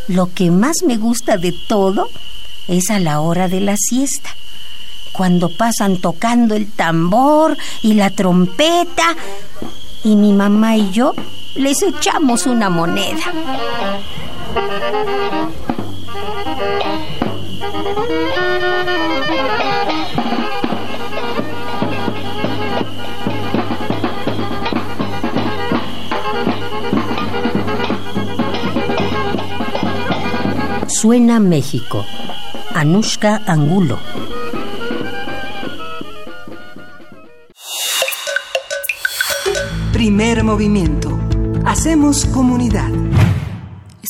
Lo 0.08 0.28
que 0.34 0.50
más 0.50 0.82
me 0.82 0.98
gusta 0.98 1.38
de 1.38 1.52
todo 1.52 2.10
es 2.68 2.90
a 2.90 2.98
la 2.98 3.20
hora 3.20 3.48
de 3.48 3.60
la 3.60 3.76
siesta, 3.76 4.30
cuando 5.12 5.48
pasan 5.48 5.98
tocando 5.98 6.54
el 6.54 6.70
tambor 6.70 7.56
y 7.82 7.94
la 7.94 8.10
trompeta 8.10 9.14
y 10.02 10.16
mi 10.16 10.32
mamá 10.32 10.76
y 10.76 10.90
yo 10.90 11.14
les 11.54 11.82
echamos 11.82 12.46
una 12.46 12.68
moneda. 12.68 13.22
Suena 30.88 31.38
México 31.38 32.04
Anushka 32.74 33.40
Angulo. 33.46 33.98
Primer 39.92 40.42
movimiento. 40.42 41.16
Hacemos 41.64 42.26
comunidad. 42.26 42.90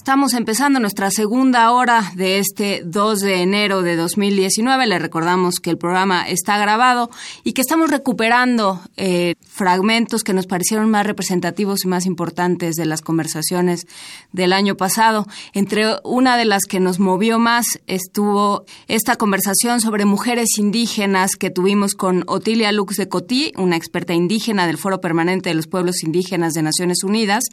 Estamos 0.04 0.34
empezando 0.34 0.80
nuestra 0.80 1.10
segunda 1.10 1.72
hora 1.72 2.12
de 2.14 2.38
este 2.38 2.82
2 2.84 3.20
de 3.20 3.40
enero 3.40 3.80
de 3.80 3.96
2019. 3.96 4.86
Le 4.86 4.98
recordamos 4.98 5.60
que 5.60 5.70
el 5.70 5.78
programa 5.78 6.28
está 6.28 6.58
grabado 6.58 7.08
y 7.42 7.54
que 7.54 7.62
estamos 7.62 7.88
recuperando 7.88 8.82
eh, 8.98 9.34
fragmentos 9.48 10.22
que 10.22 10.34
nos 10.34 10.46
parecieron 10.46 10.90
más 10.90 11.06
representativos 11.06 11.86
y 11.86 11.88
más 11.88 12.04
importantes 12.04 12.76
de 12.76 12.84
las 12.84 13.00
conversaciones 13.00 13.86
del 14.30 14.52
año 14.52 14.76
pasado. 14.76 15.26
Entre 15.54 15.86
una 16.04 16.36
de 16.36 16.44
las 16.44 16.64
que 16.64 16.80
nos 16.80 17.00
movió 17.00 17.38
más 17.38 17.64
estuvo 17.86 18.66
esta 18.88 19.16
conversación 19.16 19.80
sobre 19.80 20.04
mujeres 20.04 20.58
indígenas 20.58 21.30
que 21.34 21.48
tuvimos 21.48 21.94
con 21.94 22.24
Otilia 22.26 22.72
Lux 22.72 22.96
de 22.96 23.08
Cotí, 23.08 23.52
una 23.56 23.76
experta 23.76 24.12
indígena 24.12 24.66
del 24.66 24.76
Foro 24.76 25.00
Permanente 25.00 25.48
de 25.48 25.54
los 25.54 25.66
Pueblos 25.66 26.02
Indígenas 26.02 26.52
de 26.52 26.60
Naciones 26.60 27.04
Unidas, 27.04 27.44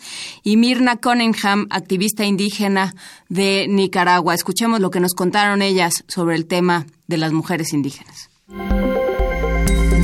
y 0.43 0.57
Mirna 0.57 0.97
Cunningham, 0.97 1.67
activista 1.69 2.25
indígena 2.25 2.40
de 3.29 3.67
Nicaragua. 3.69 4.33
Escuchemos 4.33 4.79
lo 4.79 4.89
que 4.89 4.99
nos 4.99 5.13
contaron 5.13 5.61
ellas 5.61 6.03
sobre 6.07 6.35
el 6.35 6.47
tema 6.47 6.87
de 7.07 7.17
las 7.17 7.31
mujeres 7.31 7.73
indígenas. 7.73 8.31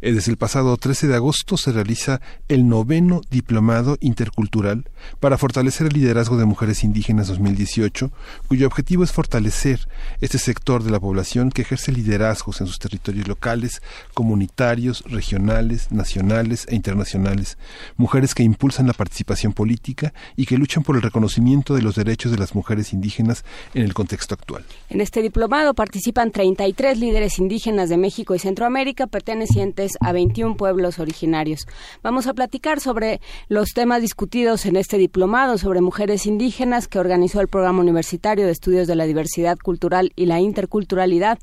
Desde 0.00 0.30
el 0.30 0.36
pasado 0.36 0.76
13 0.76 1.08
de 1.08 1.14
agosto 1.14 1.56
se 1.56 1.72
realiza 1.72 2.20
el 2.48 2.68
noveno 2.68 3.22
Diplomado 3.30 3.96
Intercultural 4.00 4.84
para 5.20 5.38
fortalecer 5.38 5.86
el 5.86 5.94
liderazgo 5.94 6.36
de 6.36 6.44
mujeres 6.44 6.84
indígenas 6.84 7.28
2018, 7.28 8.10
cuyo 8.48 8.66
objetivo 8.66 9.04
es 9.04 9.12
fortalecer 9.12 9.88
este 10.20 10.38
sector 10.38 10.82
de 10.82 10.90
la 10.90 11.00
población 11.00 11.50
que 11.50 11.62
ejerce 11.62 11.92
liderazgos 11.92 12.60
en 12.60 12.66
sus 12.66 12.78
territorios 12.78 13.26
locales, 13.26 13.82
comunitarios, 14.12 15.02
regionales, 15.06 15.90
nacionales 15.92 16.66
e 16.68 16.74
internacionales, 16.74 17.56
mujeres 17.96 18.34
que 18.34 18.42
impulsan 18.42 18.86
la 18.86 18.92
participación 18.92 19.52
política 19.52 20.12
y 20.36 20.46
que 20.46 20.58
luchan 20.58 20.82
por 20.82 20.96
el 20.96 21.02
reconocimiento 21.02 21.74
de 21.74 21.82
los 21.82 21.94
derechos 21.94 22.32
de 22.32 22.38
las 22.38 22.54
mujeres 22.54 22.92
indígenas 22.92 23.44
en 23.74 23.82
el 23.82 23.94
contexto 23.94 24.34
actual. 24.34 24.64
En 24.90 25.00
este 25.00 25.22
diplomado 25.22 25.74
participan 25.74 26.30
33 26.30 26.98
líderes 26.98 27.38
indígenas 27.38 27.88
de 27.88 27.96
México 27.96 28.34
y 28.34 28.38
Centroamérica 28.38 29.06
pertenecientes 29.06 29.85
a 30.00 30.12
21 30.12 30.56
pueblos 30.56 30.98
originarios. 30.98 31.66
Vamos 32.02 32.26
a 32.26 32.34
platicar 32.34 32.80
sobre 32.80 33.20
los 33.48 33.70
temas 33.70 34.00
discutidos 34.00 34.66
en 34.66 34.76
este 34.76 34.98
diplomado 34.98 35.58
sobre 35.58 35.80
mujeres 35.80 36.26
indígenas 36.26 36.88
que 36.88 36.98
organizó 36.98 37.40
el 37.40 37.48
Programa 37.48 37.80
Universitario 37.80 38.46
de 38.46 38.52
Estudios 38.52 38.86
de 38.86 38.96
la 38.96 39.04
Diversidad 39.04 39.58
Cultural 39.58 40.12
y 40.16 40.26
la 40.26 40.40
Interculturalidad 40.40 41.38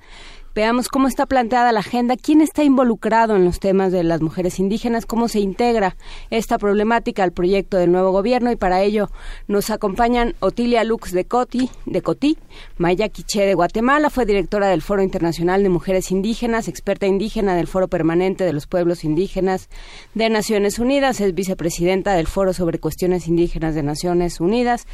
Veamos 0.56 0.88
cómo 0.88 1.08
está 1.08 1.26
planteada 1.26 1.72
la 1.72 1.80
agenda, 1.80 2.16
quién 2.16 2.40
está 2.40 2.64
involucrado 2.64 3.36
en 3.36 3.44
los 3.44 3.60
temas 3.60 3.92
de 3.92 4.04
las 4.04 4.22
mujeres 4.22 4.60
indígenas, 4.60 5.08
cómo 5.08 5.28
se 5.28 5.40
integra 5.40 5.96
esta 6.30 6.60
problemática 6.60 7.24
al 7.24 7.32
proyecto 7.32 7.78
del 7.78 7.92
nuevo 7.92 8.12
gobierno. 8.12 8.52
Y 8.52 8.56
para 8.56 8.84
ello 8.84 9.10
nos 9.48 9.72
acompañan 9.72 10.36
Otilia 10.42 10.84
Lux 10.84 11.12
de 11.12 11.26
Coti, 11.26 11.72
de 11.88 12.04
Cotí, 12.04 12.38
Maya 12.78 13.10
Quiché 13.10 13.48
de 13.48 13.56
Guatemala, 13.56 14.12
fue 14.12 14.28
directora 14.28 14.68
del 14.68 14.84
Foro 14.84 15.02
Internacional 15.02 15.64
de 15.64 15.70
Mujeres 15.70 16.12
Indígenas, 16.12 16.68
experta 16.68 17.08
indígena 17.08 17.56
del 17.56 17.66
Foro 17.66 17.88
Permanente 17.88 18.44
de 18.44 18.54
los 18.54 18.68
Pueblos 18.68 19.04
Indígenas 19.04 19.70
de 20.14 20.30
Naciones 20.30 20.78
Unidas, 20.78 21.20
es 21.20 21.34
vicepresidenta 21.34 22.14
del 22.14 22.28
Foro 22.28 22.54
sobre 22.54 22.78
Cuestiones 22.78 23.28
Indígenas 23.28 23.74
de 23.74 23.82
Naciones 23.82 24.40
Unidas 24.40 24.86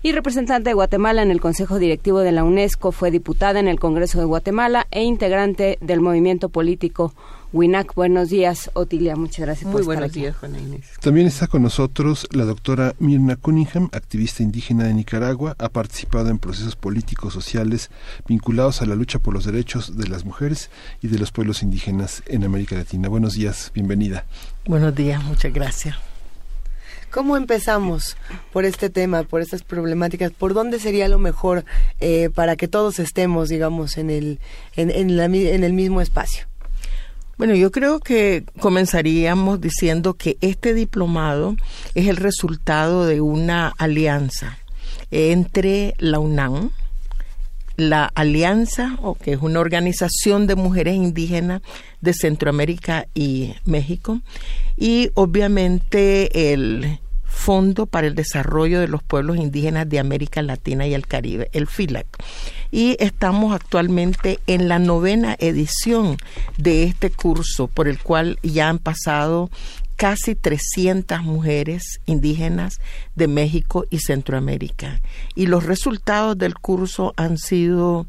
y 0.00 0.12
representante 0.12 0.70
de 0.70 0.74
Guatemala 0.74 1.22
en 1.22 1.32
el 1.32 1.40
Consejo 1.40 1.80
Directivo 1.80 2.20
de 2.20 2.30
la 2.30 2.44
UNESCO, 2.44 2.92
fue 2.92 3.10
diputada 3.10 3.58
en 3.58 3.66
el 3.66 3.80
Congreso 3.80 4.20
de 4.20 4.24
Guatemala 4.24 4.86
e 4.92 5.07
integrante 5.08 5.78
del 5.80 6.00
movimiento 6.00 6.48
político 6.48 7.14
WINAC. 7.52 7.94
Buenos 7.94 8.28
días, 8.28 8.70
Otilia. 8.74 9.16
Muchas 9.16 9.46
gracias 9.46 9.70
por 9.70 9.80
estar 9.80 9.96
buenos 9.96 10.10
aquí. 10.10 10.20
días, 10.20 10.36
Juana 10.36 10.58
Inés. 10.58 10.86
También 11.00 11.26
está 11.26 11.46
con 11.46 11.62
nosotros 11.62 12.26
la 12.30 12.44
doctora 12.44 12.94
Mirna 12.98 13.36
Cunningham, 13.36 13.88
activista 13.92 14.42
indígena 14.42 14.84
de 14.84 14.94
Nicaragua. 14.94 15.56
Ha 15.58 15.68
participado 15.70 16.28
en 16.28 16.38
procesos 16.38 16.76
políticos 16.76 17.32
sociales 17.32 17.90
vinculados 18.26 18.82
a 18.82 18.86
la 18.86 18.94
lucha 18.94 19.18
por 19.18 19.34
los 19.34 19.44
derechos 19.44 19.96
de 19.96 20.08
las 20.08 20.24
mujeres 20.24 20.70
y 21.02 21.08
de 21.08 21.18
los 21.18 21.32
pueblos 21.32 21.62
indígenas 21.62 22.22
en 22.26 22.44
América 22.44 22.76
Latina. 22.76 23.08
Buenos 23.08 23.34
días, 23.34 23.72
bienvenida. 23.74 24.26
Buenos 24.66 24.94
días, 24.94 25.24
muchas 25.24 25.52
gracias. 25.52 25.96
¿Cómo 27.10 27.36
empezamos 27.36 28.16
por 28.52 28.64
este 28.64 28.90
tema, 28.90 29.22
por 29.22 29.40
estas 29.40 29.62
problemáticas? 29.62 30.30
¿Por 30.30 30.52
dónde 30.52 30.78
sería 30.78 31.08
lo 31.08 31.18
mejor 31.18 31.64
eh, 32.00 32.28
para 32.34 32.56
que 32.56 32.68
todos 32.68 32.98
estemos, 32.98 33.48
digamos, 33.48 33.96
en 33.96 34.10
el, 34.10 34.40
en, 34.76 34.90
en, 34.90 35.64
el 35.64 35.72
mismo 35.72 36.02
espacio? 36.02 36.46
Bueno, 37.38 37.54
yo 37.54 37.70
creo 37.70 38.00
que 38.00 38.44
comenzaríamos 38.60 39.60
diciendo 39.60 40.14
que 40.14 40.36
este 40.42 40.74
diplomado 40.74 41.56
es 41.94 42.08
el 42.08 42.16
resultado 42.16 43.06
de 43.06 43.20
una 43.20 43.72
alianza 43.78 44.58
entre 45.10 45.94
la 45.98 46.18
UNAM, 46.18 46.70
la 47.76 48.10
Alianza, 48.14 48.98
o 49.02 49.14
que 49.14 49.32
es 49.32 49.40
una 49.40 49.60
organización 49.60 50.48
de 50.48 50.56
mujeres 50.56 50.96
indígenas 50.96 51.62
de 52.00 52.14
Centroamérica 52.14 53.06
y 53.14 53.54
México, 53.64 54.20
y 54.76 55.10
obviamente 55.14 56.52
el 56.52 57.00
Fondo 57.28 57.86
para 57.86 58.06
el 58.06 58.14
Desarrollo 58.14 58.80
de 58.80 58.88
los 58.88 59.02
Pueblos 59.02 59.36
Indígenas 59.36 59.88
de 59.88 60.00
América 60.00 60.42
Latina 60.42 60.86
y 60.86 60.94
el 60.94 61.06
Caribe, 61.06 61.48
el 61.52 61.66
FILAC. 61.66 62.06
Y 62.70 62.96
estamos 62.98 63.54
actualmente 63.54 64.40
en 64.46 64.68
la 64.68 64.78
novena 64.78 65.36
edición 65.38 66.16
de 66.56 66.84
este 66.84 67.10
curso, 67.10 67.68
por 67.68 67.86
el 67.86 68.00
cual 68.00 68.38
ya 68.42 68.68
han 68.68 68.78
pasado 68.78 69.50
casi 69.96 70.34
300 70.34 71.22
mujeres 71.22 72.00
indígenas 72.06 72.80
de 73.14 73.28
México 73.28 73.84
y 73.90 73.98
Centroamérica. 73.98 75.00
Y 75.34 75.46
los 75.46 75.64
resultados 75.64 76.36
del 76.38 76.54
curso 76.54 77.14
han 77.16 77.38
sido 77.38 78.06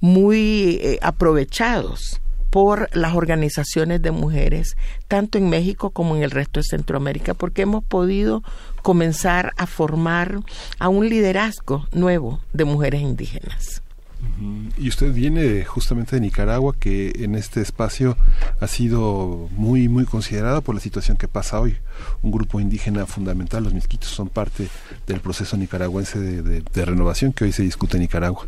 muy 0.00 0.78
eh, 0.80 0.98
aprovechados 1.00 2.20
por 2.54 2.88
las 2.92 3.16
organizaciones 3.16 4.00
de 4.00 4.12
mujeres, 4.12 4.76
tanto 5.08 5.38
en 5.38 5.50
México 5.50 5.90
como 5.90 6.14
en 6.14 6.22
el 6.22 6.30
resto 6.30 6.60
de 6.60 6.64
Centroamérica, 6.70 7.34
porque 7.34 7.62
hemos 7.62 7.82
podido 7.82 8.44
comenzar 8.80 9.52
a 9.56 9.66
formar 9.66 10.38
a 10.78 10.88
un 10.88 11.08
liderazgo 11.08 11.88
nuevo 11.90 12.38
de 12.52 12.64
mujeres 12.64 13.00
indígenas. 13.00 13.82
Y 14.78 14.88
usted 14.88 15.12
viene 15.12 15.64
justamente 15.64 16.14
de 16.14 16.22
Nicaragua, 16.22 16.76
que 16.78 17.24
en 17.24 17.34
este 17.34 17.60
espacio 17.60 18.16
ha 18.60 18.68
sido 18.68 19.48
muy, 19.50 19.88
muy 19.88 20.04
considerada 20.04 20.60
por 20.60 20.76
la 20.76 20.80
situación 20.80 21.16
que 21.16 21.26
pasa 21.26 21.58
hoy. 21.58 21.76
Un 22.22 22.30
grupo 22.30 22.60
indígena 22.60 23.04
fundamental, 23.06 23.64
los 23.64 23.74
misquitos, 23.74 24.10
son 24.10 24.28
parte 24.28 24.68
del 25.08 25.18
proceso 25.18 25.56
nicaragüense 25.56 26.20
de, 26.20 26.42
de, 26.42 26.62
de 26.62 26.84
renovación 26.84 27.32
que 27.32 27.42
hoy 27.42 27.52
se 27.52 27.64
discute 27.64 27.96
en 27.96 28.02
Nicaragua. 28.02 28.46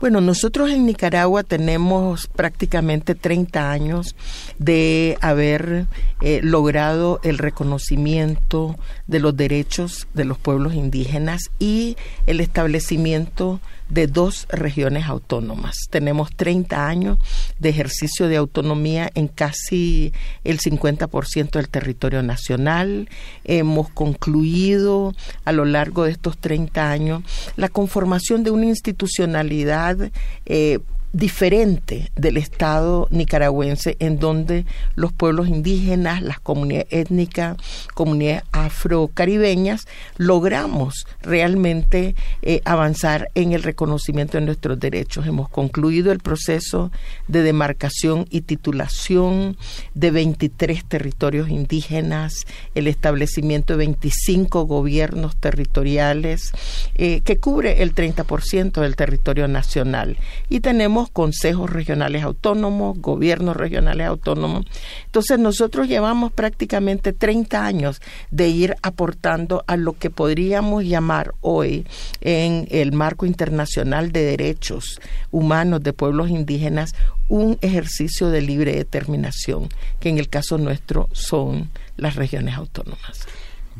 Bueno, 0.00 0.20
nosotros 0.20 0.70
en 0.70 0.86
Nicaragua 0.86 1.42
tenemos 1.42 2.28
prácticamente 2.28 3.16
30 3.16 3.70
años 3.70 4.14
de 4.58 5.18
haber 5.20 5.86
eh, 6.20 6.40
logrado 6.42 7.20
el 7.24 7.38
reconocimiento 7.38 8.76
de 9.08 9.18
los 9.18 9.36
derechos 9.36 10.06
de 10.14 10.24
los 10.24 10.38
pueblos 10.38 10.74
indígenas 10.74 11.50
y 11.58 11.96
el 12.26 12.40
establecimiento 12.40 13.60
dos 13.88 14.46
regiones 14.50 15.06
autónomas. 15.06 15.74
Tenemos 15.90 16.30
30 16.34 16.86
años 16.86 17.18
de 17.58 17.70
ejercicio 17.70 18.28
de 18.28 18.36
autonomía 18.36 19.10
en 19.14 19.28
casi 19.28 20.12
el 20.44 20.58
50% 20.58 21.50
del 21.50 21.68
territorio 21.68 22.22
nacional. 22.22 23.08
Hemos 23.44 23.90
concluido 23.90 25.14
a 25.44 25.52
lo 25.52 25.64
largo 25.64 26.04
de 26.04 26.12
estos 26.12 26.38
30 26.38 26.90
años 26.90 27.22
la 27.56 27.68
conformación 27.68 28.44
de 28.44 28.50
una 28.50 28.66
institucionalidad 28.66 30.10
eh, 30.46 30.78
diferente 31.18 32.12
del 32.14 32.36
Estado 32.36 33.08
nicaragüense 33.10 33.96
en 33.98 34.20
donde 34.20 34.66
los 34.94 35.12
pueblos 35.12 35.48
indígenas, 35.48 36.22
las 36.22 36.38
comunidades 36.38 36.86
étnicas, 36.90 37.56
comunidades 37.94 38.44
afrocaribeñas, 38.52 39.88
logramos 40.16 41.06
realmente 41.20 42.14
eh, 42.42 42.60
avanzar 42.64 43.30
en 43.34 43.52
el 43.52 43.64
reconocimiento 43.64 44.38
de 44.38 44.46
nuestros 44.46 44.78
derechos. 44.78 45.26
Hemos 45.26 45.48
concluido 45.48 46.12
el 46.12 46.20
proceso 46.20 46.92
de 47.26 47.42
demarcación 47.42 48.26
y 48.30 48.42
titulación 48.42 49.56
de 49.94 50.12
23 50.12 50.84
territorios 50.84 51.48
indígenas, 51.48 52.46
el 52.76 52.86
establecimiento 52.86 53.72
de 53.72 53.78
25 53.78 54.66
gobiernos 54.66 55.36
territoriales, 55.36 56.52
eh, 56.94 57.22
que 57.22 57.38
cubre 57.38 57.82
el 57.82 57.92
30% 57.92 58.80
del 58.80 58.94
territorio 58.94 59.48
nacional. 59.48 60.16
Y 60.48 60.60
tenemos 60.60 61.07
consejos 61.08 61.70
regionales 61.70 62.22
autónomos, 62.22 62.98
gobiernos 62.98 63.56
regionales 63.56 64.06
autónomos. 64.06 64.66
Entonces 65.06 65.38
nosotros 65.38 65.88
llevamos 65.88 66.32
prácticamente 66.32 67.12
30 67.12 67.64
años 67.64 68.00
de 68.30 68.48
ir 68.48 68.76
aportando 68.82 69.64
a 69.66 69.76
lo 69.76 69.94
que 69.94 70.10
podríamos 70.10 70.84
llamar 70.84 71.34
hoy 71.40 71.86
en 72.20 72.66
el 72.70 72.92
marco 72.92 73.26
internacional 73.26 74.12
de 74.12 74.22
derechos 74.22 75.00
humanos 75.30 75.82
de 75.82 75.92
pueblos 75.92 76.30
indígenas 76.30 76.94
un 77.28 77.58
ejercicio 77.60 78.30
de 78.30 78.40
libre 78.40 78.72
determinación, 78.72 79.68
que 80.00 80.08
en 80.08 80.18
el 80.18 80.28
caso 80.28 80.58
nuestro 80.58 81.08
son 81.12 81.70
las 81.96 82.16
regiones 82.16 82.56
autónomas. 82.56 83.26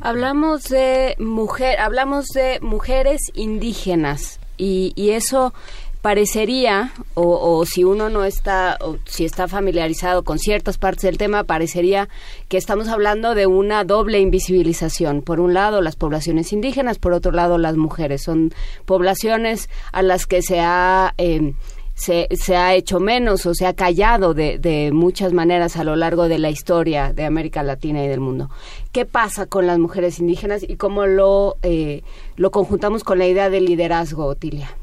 Hablamos 0.01 0.65
de 0.65 1.17
mujer, 1.19 1.81
hablamos 1.81 2.27
de 2.27 2.61
mujeres 2.61 3.21
indígenas 3.35 4.39
y 4.57 5.11
eso 5.11 5.55
parecería, 6.03 6.93
o, 7.15 7.65
si 7.67 7.85
uno 7.85 8.09
no 8.09 8.25
está, 8.25 8.79
o 8.81 8.99
si 9.05 9.25
está 9.25 9.49
familiarizado 9.49 10.23
con 10.23 10.39
ciertas 10.39 10.79
partes 10.79 11.03
del 11.03 11.19
tema, 11.19 11.45
parecería 11.45 12.09
que 12.49 12.57
estamos 12.57 12.89
hablando 12.89 13.35
de 13.35 13.47
una 13.47 13.85
doble 13.85 14.21
invisibilización. 14.21 15.23
Por 15.23 15.41
un 15.41 15.55
lado, 15.55 15.83
las 15.83 15.97
poblaciones 15.97 16.53
indígenas, 16.53 16.99
por 16.99 17.13
otro 17.13 17.33
lado, 17.33 17.59
las 17.59 17.77
mujeres. 17.77 18.23
Son 18.23 18.53
poblaciones 18.85 19.69
a 19.93 20.03
las 20.03 20.27
que 20.27 20.43
se 20.43 20.61
ha... 20.61 21.15
Eh, 21.19 21.55
se, 21.95 22.29
se, 22.31 22.55
ha 22.55 22.77
hecho 22.77 23.01
menos 23.01 23.45
o 23.45 23.55
se 23.55 23.67
ha 23.67 23.75
callado 23.75 24.33
de, 24.33 24.61
de, 24.61 24.93
muchas 24.93 25.33
maneras 25.33 25.77
a 25.77 25.83
lo 25.83 25.97
largo 25.97 26.29
de 26.29 26.39
la 26.39 26.49
historia 26.49 27.13
de 27.13 27.25
América 27.25 27.65
Latina 27.65 28.05
y 28.05 28.07
del 28.07 28.21
mundo. 28.21 28.51
¿Qué 28.93 29.05
pasa 29.05 29.47
con 29.47 29.67
las 29.67 29.81
mujeres 29.81 30.21
indígenas 30.21 30.63
y 30.63 30.77
cómo 30.77 31.07
lo, 31.07 31.57
eh, 31.65 32.05
lo 32.37 32.53
conjuntamos 32.53 33.03
con 33.03 33.19
la 33.19 33.27
idea 33.27 33.51
del 33.51 33.65
liderazgo, 33.65 34.27
Otilia? 34.27 34.78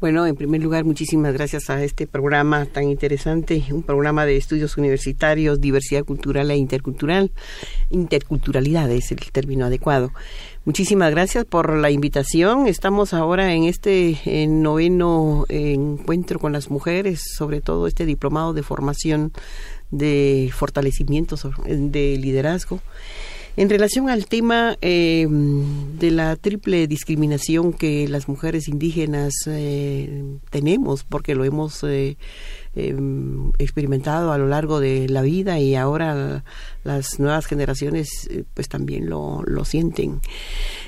Bueno, 0.00 0.26
en 0.26 0.34
primer 0.34 0.62
lugar, 0.62 0.84
muchísimas 0.84 1.34
gracias 1.34 1.68
a 1.68 1.84
este 1.84 2.06
programa 2.06 2.64
tan 2.64 2.84
interesante, 2.84 3.62
un 3.70 3.82
programa 3.82 4.24
de 4.24 4.38
estudios 4.38 4.78
universitarios, 4.78 5.60
diversidad 5.60 6.06
cultural 6.06 6.50
e 6.50 6.56
intercultural. 6.56 7.30
Interculturalidad 7.90 8.90
es 8.90 9.12
el 9.12 9.18
término 9.30 9.66
adecuado. 9.66 10.10
Muchísimas 10.64 11.10
gracias 11.10 11.44
por 11.44 11.76
la 11.76 11.90
invitación. 11.90 12.66
Estamos 12.66 13.12
ahora 13.12 13.52
en 13.52 13.64
este 13.64 14.16
noveno 14.48 15.44
encuentro 15.50 16.38
con 16.38 16.54
las 16.54 16.70
mujeres, 16.70 17.20
sobre 17.36 17.60
todo 17.60 17.86
este 17.86 18.06
diplomado 18.06 18.54
de 18.54 18.62
formación 18.62 19.32
de 19.90 20.50
fortalecimiento 20.54 21.36
de 21.66 22.16
liderazgo. 22.16 22.80
En 23.56 23.68
relación 23.68 24.08
al 24.08 24.26
tema 24.26 24.76
eh, 24.80 25.26
de 25.28 26.10
la 26.10 26.36
triple 26.36 26.86
discriminación 26.86 27.72
que 27.72 28.06
las 28.08 28.28
mujeres 28.28 28.68
indígenas 28.68 29.34
eh, 29.46 30.22
tenemos, 30.50 31.02
porque 31.02 31.34
lo 31.34 31.44
hemos 31.44 31.82
eh, 31.82 32.16
em, 32.76 33.50
experimentado 33.58 34.32
a 34.32 34.38
lo 34.38 34.46
largo 34.46 34.78
de 34.78 35.08
la 35.08 35.22
vida 35.22 35.58
y 35.58 35.74
ahora 35.74 36.44
las 36.84 37.18
nuevas 37.18 37.46
generaciones 37.46 38.30
pues 38.54 38.68
también 38.68 39.10
lo, 39.10 39.42
lo 39.44 39.64
sienten. 39.64 40.20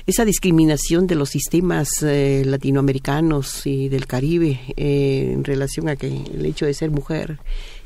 Esa 0.07 0.23
discriminación 0.23 1.05
de 1.05 1.15
los 1.15 1.29
sistemas 1.29 1.89
latinoamericanos 2.01 3.67
y 3.67 3.89
del 3.89 4.07
Caribe 4.07 4.59
en 4.77 5.43
relación 5.43 5.89
a 5.89 5.95
que 5.95 6.07
el 6.07 6.45
hecho 6.45 6.65
de 6.65 6.73
ser 6.73 6.91
mujer 6.91 7.39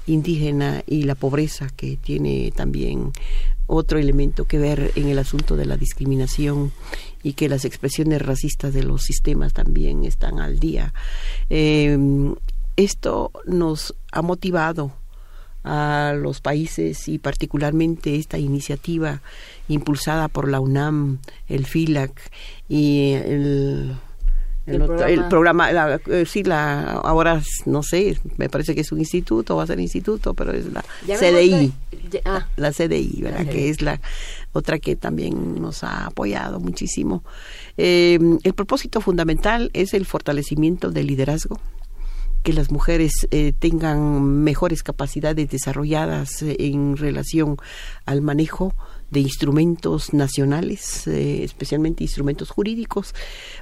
indígena 0.06 0.84
y 0.88 1.04
la 1.04 1.16
pobreza 1.16 1.68
que 1.76 1.98
tiene 1.98 2.52
también 2.56 3.12
otro 3.68 4.00
elemento 4.00 4.46
que 4.46 4.58
ver 4.58 4.92
en 4.96 5.10
el 5.10 5.20
asunto 5.20 5.56
de 5.56 5.66
la 5.66 5.78
discriminación 5.78 6.72
y 7.22 7.34
que 7.34 7.50
las 7.50 7.66
expresiones 7.66 8.22
racistas 8.22 8.74
de 8.74 8.84
los 8.84 9.04
sistemas 9.04 9.54
también 9.54 10.06
están 10.06 10.40
al 10.40 10.60
día. 10.60 10.94
Em, 11.50 12.36
esto 12.78 13.32
nos 13.46 13.94
ha 14.12 14.22
motivado 14.22 14.94
a 15.64 16.14
los 16.16 16.40
países 16.40 17.10
y 17.10 17.18
particularmente 17.18 18.16
esta 18.16 18.38
iniciativa 18.38 19.22
impulsada 19.68 20.30
por 20.30 20.48
la 20.48 20.62
UNAM, 20.62 21.20
el 21.50 21.66
FILAC 21.66 22.32
y 22.70 23.12
el 23.12 23.98
el, 24.68 25.28
programa, 25.30 25.72
eh, 25.72 26.26
sí, 26.28 26.44
la, 26.44 26.92
ahora 26.92 27.42
no 27.66 27.84
sé, 27.84 28.20
me 28.36 28.50
parece 28.50 28.76
que 28.76 28.82
es 28.82 28.92
un 28.92 29.00
instituto, 29.00 29.56
va 29.56 29.64
a 29.64 29.68
ser 29.68 29.80
instituto, 29.80 30.34
pero 30.34 30.52
es 30.52 30.66
la 30.72 30.84
CDI, 31.06 31.74
ah. 32.26 32.48
la 32.58 32.72
CDI, 32.72 33.22
¿verdad? 33.22 33.48
Que 33.48 33.70
es 33.70 33.82
la 33.82 34.02
otra 34.52 34.78
que 34.80 34.98
también 34.98 35.62
nos 35.62 35.84
ha 35.84 36.08
apoyado 36.08 36.60
muchísimo. 36.60 37.24
Eh, 37.78 38.20
el 38.44 38.54
propósito 38.54 39.00
fundamental 39.00 39.72
es 39.74 39.94
el 39.94 40.06
fortalecimiento 40.06 40.92
del 40.92 41.08
liderazgo, 41.08 41.60
que 42.44 42.52
las 42.52 42.70
mujeres 42.70 43.28
eh, 43.32 43.54
tengan 43.58 44.44
mejores 44.44 44.84
capacidades 44.84 45.50
desarrolladas 45.50 46.42
en 46.42 46.98
relación 46.98 47.58
al 48.06 48.22
manejo 48.22 48.76
de 49.12 49.20
instrumentos 49.22 50.14
nacionales, 50.14 51.08
eh, 51.08 51.44
especialmente 51.44 52.04
instrumentos 52.04 52.50
jurídicos, 52.50 53.14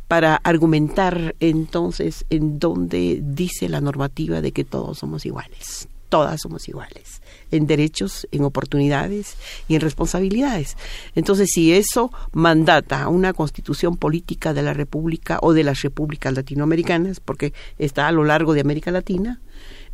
para 0.08 0.36
argumentar 0.38 1.36
entonces 1.40 2.26
en 2.30 2.60
dónde 2.60 3.22
dice 3.24 3.70
la 3.70 3.82
normativa 3.82 4.42
de 4.42 4.52
que 4.52 4.64
todos 4.64 5.00
somos 5.00 5.26
iguales, 5.26 5.88
todas 6.10 6.42
somos 6.42 6.68
iguales, 6.68 7.22
en 7.52 7.68
derechos, 7.68 8.28
en 8.32 8.44
oportunidades 8.44 9.36
y 9.68 9.76
en 9.76 9.82
responsabilidades. 9.82 10.78
Entonces, 11.14 11.50
si 11.54 11.74
eso 11.74 12.12
mandata 12.32 13.08
una 13.08 13.34
constitución 13.34 13.98
política 13.98 14.54
de 14.54 14.62
la 14.62 14.74
República 14.74 15.40
o 15.42 15.54
de 15.54 15.64
las 15.64 15.82
repúblicas 15.82 16.34
latinoamericanas, 16.34 17.20
porque 17.20 17.54
está 17.78 18.08
a 18.08 18.12
lo 18.12 18.24
largo 18.24 18.54
de 18.54 18.62
América 18.62 18.92
Latina, 18.92 19.42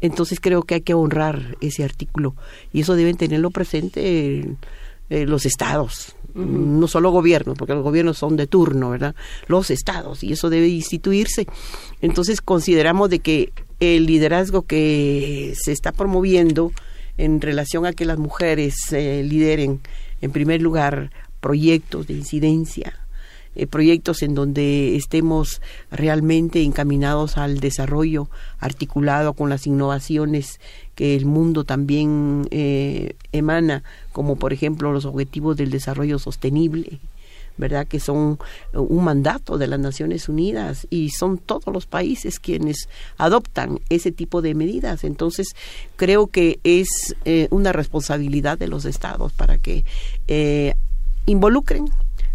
entonces 0.01 0.39
creo 0.39 0.63
que 0.63 0.75
hay 0.75 0.81
que 0.81 0.95
honrar 0.95 1.57
ese 1.61 1.83
artículo 1.83 2.35
y 2.73 2.81
eso 2.81 2.95
deben 2.95 3.17
tenerlo 3.17 3.51
presente 3.51 4.57
eh, 5.11 5.25
los 5.25 5.45
estados, 5.45 6.15
no 6.33 6.87
solo 6.87 7.11
gobiernos, 7.11 7.57
porque 7.57 7.73
los 7.73 7.83
gobiernos 7.83 8.17
son 8.17 8.37
de 8.37 8.47
turno, 8.47 8.91
¿verdad? 8.91 9.13
Los 9.47 9.69
estados, 9.69 10.23
y 10.23 10.31
eso 10.31 10.49
debe 10.49 10.69
instituirse. 10.69 11.47
Entonces 11.99 12.39
consideramos 12.39 13.09
de 13.09 13.19
que 13.19 13.51
el 13.81 14.05
liderazgo 14.05 14.61
que 14.61 15.53
se 15.61 15.73
está 15.73 15.91
promoviendo 15.91 16.71
en 17.17 17.41
relación 17.41 17.85
a 17.85 17.91
que 17.91 18.05
las 18.05 18.19
mujeres 18.19 18.75
eh, 18.93 19.21
lideren, 19.27 19.81
en 20.21 20.31
primer 20.31 20.61
lugar, 20.61 21.11
proyectos 21.41 22.07
de 22.07 22.13
incidencia, 22.13 22.93
eh, 23.53 23.67
proyectos 23.67 24.21
en 24.21 24.33
donde 24.33 24.95
estemos 24.95 25.61
realmente 25.91 26.63
encaminados 26.63 27.37
al 27.37 27.59
desarrollo 27.59 28.29
articulado 28.59 29.33
con 29.33 29.49
las 29.49 29.67
innovaciones 29.67 30.61
que 30.95 31.17
el 31.17 31.25
mundo 31.25 31.65
también 31.65 32.47
eh, 32.51 33.15
emana, 33.33 33.83
como 34.11 34.35
por 34.35 34.53
ejemplo 34.53 34.91
los 34.91 35.05
objetivos 35.05 35.57
del 35.57 35.71
desarrollo 35.71 36.19
sostenible, 36.19 36.99
¿verdad? 37.57 37.87
Que 37.87 37.99
son 37.99 38.39
un 38.73 39.03
mandato 39.03 39.57
de 39.57 39.67
las 39.67 39.79
Naciones 39.79 40.29
Unidas 40.29 40.87
y 40.89 41.09
son 41.09 41.37
todos 41.37 41.73
los 41.73 41.85
países 41.85 42.39
quienes 42.39 42.89
adoptan 43.17 43.79
ese 43.89 44.11
tipo 44.11 44.41
de 44.41 44.55
medidas. 44.55 45.03
Entonces, 45.03 45.47
creo 45.95 46.27
que 46.27 46.59
es 46.63 47.15
eh, 47.25 47.47
una 47.51 47.71
responsabilidad 47.71 48.57
de 48.57 48.67
los 48.67 48.85
estados 48.85 49.33
para 49.33 49.57
que 49.57 49.85
eh, 50.27 50.75
involucren 51.25 51.85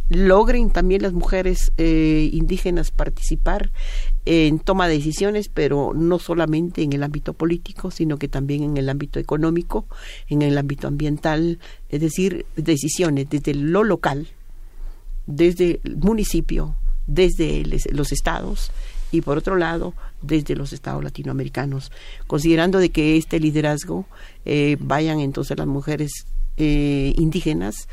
logren 0.09 0.71
también 0.71 1.03
las 1.03 1.13
mujeres 1.13 1.73
eh, 1.79 2.31
indígenas 2.33 2.91
participar 2.91 3.71
en 4.27 4.59
toma 4.59 4.89
de 4.89 4.95
decisiones, 4.95 5.49
pero 5.49 5.93
no 5.95 6.19
solamente 6.19 6.83
en 6.83 6.93
el 6.93 7.03
ámbito 7.03 7.33
político, 7.33 7.91
sino 7.91 8.19
que 8.19 8.29
también 8.29 8.63
en 8.63 8.77
el 8.77 8.89
ámbito 8.89 9.19
económico, 9.19 9.87
en 10.29 10.43
el 10.43 10.59
ámbito 10.59 10.89
ambiental, 10.89 11.59
es 11.89 12.01
decir, 12.01 12.45
decisiones 12.57 13.31
desde 13.31 13.55
lo 13.55 13.85
local, 13.85 14.29
desde 15.27 15.81
el 15.85 15.97
municipio, 15.97 16.75
desde 17.07 17.63
los 17.93 18.13
estados 18.13 18.73
y 19.13 19.21
por 19.21 19.39
otro 19.39 19.57
lado 19.57 19.95
desde 20.21 20.57
los 20.57 20.73
estados 20.73 21.03
latinoamericanos, 21.03 21.93
considerando 22.27 22.81
de 22.81 22.91
que 22.91 23.17
este 23.17 23.39
liderazgo 23.39 24.07
eh, 24.45 24.77
vayan 24.81 25.21
entonces 25.21 25.57
las 25.57 25.69
mujeres 25.69 26.11
eh, 26.57 27.15
indígenas 27.17 27.89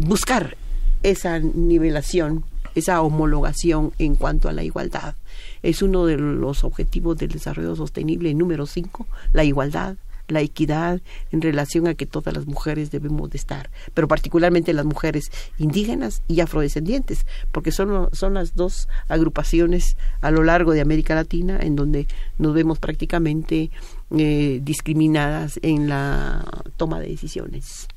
buscar 0.00 0.56
esa 1.02 1.38
nivelación, 1.38 2.44
esa 2.74 3.00
homologación 3.02 3.92
en 3.98 4.16
cuanto 4.16 4.48
a 4.48 4.52
la 4.52 4.62
igualdad. 4.62 5.14
Es 5.62 5.82
uno 5.82 6.06
de 6.06 6.16
los 6.16 6.64
objetivos 6.64 7.16
del 7.16 7.30
desarrollo 7.30 7.76
sostenible 7.76 8.34
número 8.34 8.66
cinco, 8.66 9.06
la 9.32 9.44
igualdad, 9.44 9.96
la 10.28 10.40
equidad 10.40 11.00
en 11.30 11.42
relación 11.42 11.86
a 11.86 11.94
que 11.94 12.06
todas 12.06 12.34
las 12.34 12.46
mujeres 12.46 12.90
debemos 12.90 13.30
de 13.30 13.38
estar, 13.38 13.70
pero 13.94 14.08
particularmente 14.08 14.72
las 14.72 14.84
mujeres 14.84 15.30
indígenas 15.58 16.22
y 16.28 16.40
afrodescendientes, 16.40 17.26
porque 17.52 17.72
son, 17.72 18.08
son 18.12 18.34
las 18.34 18.54
dos 18.54 18.88
agrupaciones 19.08 19.96
a 20.20 20.30
lo 20.30 20.42
largo 20.42 20.72
de 20.72 20.80
América 20.80 21.14
Latina 21.14 21.58
en 21.60 21.76
donde 21.76 22.06
nos 22.38 22.54
vemos 22.54 22.78
prácticamente 22.78 23.70
eh, 24.16 24.60
discriminadas 24.62 25.58
en 25.62 25.88
la 25.88 26.44
toma 26.76 27.00
de 27.00 27.08
decisiones. 27.08 27.88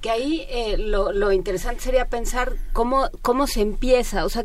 Que 0.00 0.10
ahí 0.10 0.46
eh, 0.48 0.76
lo, 0.78 1.12
lo, 1.12 1.32
interesante 1.32 1.82
sería 1.82 2.08
pensar 2.08 2.54
cómo, 2.72 3.08
cómo 3.22 3.46
se 3.46 3.60
empieza, 3.60 4.24
o 4.24 4.28
sea, 4.28 4.44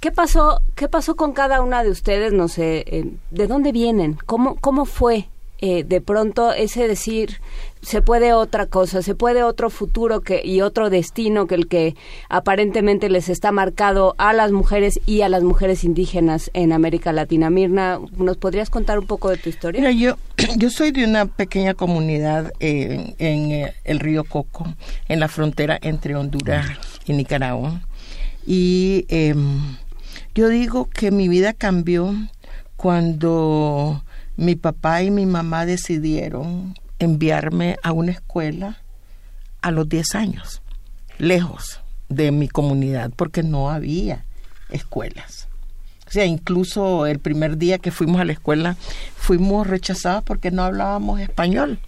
¿qué 0.00 0.10
pasó, 0.12 0.60
qué 0.74 0.88
pasó 0.88 1.16
con 1.16 1.32
cada 1.32 1.60
una 1.60 1.82
de 1.82 1.90
ustedes? 1.90 2.32
No 2.32 2.48
sé, 2.48 2.84
eh, 2.86 3.12
¿de 3.30 3.46
dónde 3.46 3.72
vienen? 3.72 4.18
¿Cómo, 4.26 4.56
cómo 4.60 4.84
fue 4.84 5.28
eh, 5.64 5.84
de 5.84 6.00
pronto 6.00 6.52
ese 6.52 6.88
decir 6.88 7.40
se 7.82 8.02
puede 8.02 8.32
otra 8.32 8.66
cosa, 8.66 9.00
se 9.00 9.14
puede 9.14 9.44
otro 9.44 9.70
futuro 9.70 10.20
que, 10.20 10.42
y 10.44 10.60
otro 10.60 10.90
destino 10.90 11.46
que 11.46 11.54
el 11.54 11.68
que 11.68 11.94
aparentemente 12.28 13.08
les 13.08 13.28
está 13.28 13.52
marcado 13.52 14.16
a 14.18 14.32
las 14.32 14.50
mujeres 14.50 14.98
y 15.06 15.20
a 15.20 15.28
las 15.28 15.44
mujeres 15.44 15.84
indígenas 15.84 16.50
en 16.52 16.72
América 16.72 17.12
Latina. 17.12 17.48
Mirna, 17.48 18.00
¿nos 18.16 18.38
podrías 18.38 18.70
contar 18.70 18.98
un 18.98 19.06
poco 19.06 19.30
de 19.30 19.36
tu 19.36 19.50
historia? 19.50 19.80
Mira, 19.80 19.92
yo, 19.92 20.16
yo 20.56 20.68
soy 20.68 20.90
de 20.90 21.04
una 21.04 21.26
pequeña 21.26 21.74
comunidad 21.74 22.52
en, 22.58 23.14
eh, 23.20 23.72
el 23.84 24.00
río 24.00 24.24
Coco, 24.24 24.66
en 25.06 25.20
la 25.20 25.28
frontera 25.28 25.78
entre 25.80 26.16
Honduras 26.16 26.66
y 27.06 27.12
Nicaragua. 27.12 27.82
Y 28.44 29.06
em, 29.10 29.76
yo 30.34 30.48
digo 30.48 30.88
que 30.90 31.12
mi 31.12 31.28
vida 31.28 31.52
cambió 31.52 32.12
cuando 32.74 34.02
mi 34.36 34.54
papá 34.56 35.02
y 35.02 35.10
mi 35.10 35.26
mamá 35.26 35.66
decidieron 35.66 36.74
enviarme 36.98 37.76
a 37.82 37.92
una 37.92 38.12
escuela 38.12 38.78
a 39.60 39.70
los 39.70 39.88
10 39.88 40.14
años, 40.14 40.62
lejos 41.18 41.80
de 42.08 42.30
mi 42.30 42.48
comunidad, 42.48 43.10
porque 43.14 43.42
no 43.42 43.70
había 43.70 44.24
escuelas. 44.70 45.48
O 46.06 46.10
sea, 46.10 46.26
incluso 46.26 47.06
el 47.06 47.20
primer 47.20 47.56
día 47.56 47.78
que 47.78 47.90
fuimos 47.90 48.20
a 48.20 48.24
la 48.24 48.32
escuela 48.32 48.76
fuimos 49.16 49.66
rechazados 49.66 50.22
porque 50.22 50.50
no 50.50 50.62
hablábamos 50.62 51.20
español. 51.20 51.78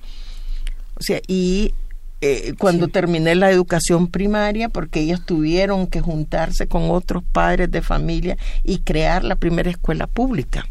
O 0.97 1.03
sea, 1.03 1.21
y 1.27 1.75
eh, 2.21 2.55
cuando 2.59 2.89
terminé 2.89 3.35
la 3.35 3.51
educación 3.51 4.09
primaria, 4.09 4.71
porque 4.71 5.01
ellos 5.01 5.27
tuvieron 5.27 5.87
que 5.87 6.01
juntarse 6.01 6.67
con 6.67 6.91
otros 6.91 7.23
padres 7.23 7.71
de 7.71 7.83
familia 7.83 8.39
y 8.63 8.79
crear 8.79 9.25
la 9.25 9.37
primera 9.37 9.69
escuela 9.69 10.07
pública. 10.07 10.67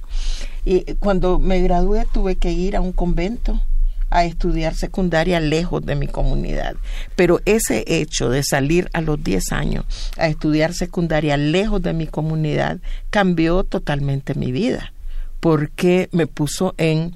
Y 0.66 0.96
cuando 0.96 1.40
me 1.40 1.62
gradué 1.62 2.06
tuve 2.14 2.36
que 2.36 2.52
ir 2.52 2.76
a 2.76 2.82
un 2.82 2.94
convento 2.94 3.62
a 4.14 4.26
estudiar 4.26 4.76
secundaria 4.76 5.40
lejos 5.40 5.84
de 5.86 5.96
mi 5.96 6.08
comunidad. 6.08 6.76
Pero 7.16 7.42
ese 7.46 7.84
hecho 7.88 8.30
de 8.30 8.44
salir 8.44 8.90
a 8.94 9.02
los 9.02 9.22
10 9.24 9.52
años 9.52 9.86
a 10.18 10.28
estudiar 10.28 10.74
secundaria 10.74 11.36
lejos 11.36 11.82
de 11.82 11.94
mi 11.94 12.06
comunidad 12.06 12.78
cambió 13.10 13.64
totalmente 13.64 14.36
mi 14.36 14.52
vida, 14.52 14.94
porque 15.40 16.10
me 16.12 16.28
puso 16.28 16.76
en, 16.78 17.16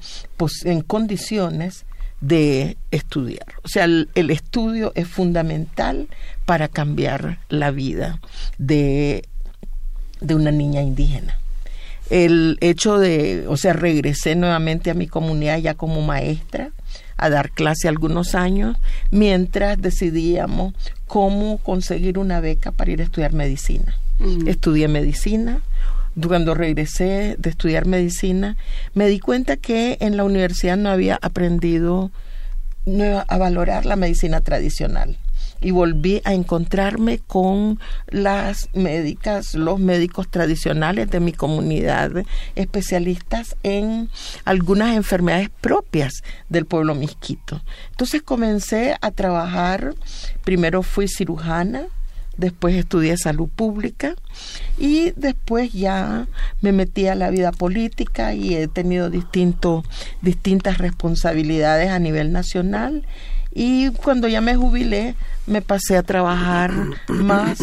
en 0.63 0.81
condiciones 0.81 1.85
de 2.19 2.77
estudiar. 2.89 3.45
O 3.63 3.67
sea, 3.67 3.83
el, 3.85 4.09
estudio 4.15 4.91
es 4.95 5.07
fundamental 5.07 6.07
para 6.45 6.67
cambiar 6.67 7.37
la 7.49 7.69
vida 7.69 8.19
de, 8.57 9.23
de 10.19 10.33
una 10.33 10.49
niña 10.49 10.81
indígena 10.81 11.39
el 12.09 12.57
hecho 12.61 12.97
de, 12.97 13.45
o 13.47 13.57
sea, 13.57 13.73
regresé 13.73 14.35
nuevamente 14.35 14.89
a 14.89 14.93
mi 14.93 15.07
comunidad 15.07 15.57
ya 15.59 15.73
como 15.73 16.01
maestra 16.01 16.71
a 17.17 17.29
dar 17.29 17.51
clase 17.51 17.87
algunos 17.87 18.35
años, 18.35 18.77
mientras 19.11 19.81
decidíamos 19.81 20.73
cómo 21.07 21.57
conseguir 21.57 22.19
una 22.19 22.39
beca 22.39 22.71
para 22.71 22.91
ir 22.91 23.01
a 23.01 23.05
estudiar 23.05 23.33
medicina. 23.33 23.97
Mm. 24.19 24.47
Estudié 24.47 24.87
medicina. 24.87 25.61
Cuando 26.25 26.55
regresé 26.55 27.35
de 27.37 27.49
estudiar 27.49 27.85
medicina, 27.85 28.57
me 28.95 29.07
di 29.07 29.19
cuenta 29.19 29.55
que 29.55 29.97
en 29.99 30.17
la 30.17 30.23
universidad 30.23 30.75
no 30.75 30.89
había 30.89 31.19
aprendido 31.21 32.11
a 33.27 33.37
valorar 33.37 33.85
la 33.85 33.95
medicina 33.95 34.41
tradicional 34.41 35.17
y 35.61 35.71
volví 35.71 36.21
a 36.23 36.33
encontrarme 36.33 37.19
con 37.19 37.79
las 38.07 38.69
médicas, 38.73 39.55
los 39.55 39.79
médicos 39.79 40.29
tradicionales 40.29 41.09
de 41.09 41.19
mi 41.19 41.33
comunidad, 41.33 42.11
especialistas 42.55 43.55
en 43.63 44.09
algunas 44.45 44.95
enfermedades 44.95 45.49
propias 45.61 46.23
del 46.49 46.65
pueblo 46.65 46.95
misquito. 46.95 47.61
Entonces 47.91 48.21
comencé 48.21 48.95
a 49.01 49.11
trabajar, 49.11 49.95
primero 50.43 50.83
fui 50.83 51.07
cirujana, 51.07 51.87
después 52.37 52.75
estudié 52.75 53.17
salud 53.17 53.49
pública 53.49 54.15
y 54.77 55.11
después 55.15 55.73
ya 55.73 56.27
me 56.61 56.71
metí 56.71 57.07
a 57.07 57.15
la 57.15 57.31
vida 57.31 57.51
política 57.51 58.33
y 58.33 58.55
he 58.55 58.67
tenido 58.67 59.09
distintas 59.09 60.77
responsabilidades 60.77 61.89
a 61.89 61.99
nivel 61.99 62.31
nacional 62.31 63.05
y 63.59 63.89
cuando 63.89 64.27
ya 64.27 64.39
me 64.39 64.55
jubilé 64.55 65.15
me 65.47 65.63
pasé 65.63 65.97
a 65.97 66.03
trabajar 66.03 66.71
más 67.07 67.57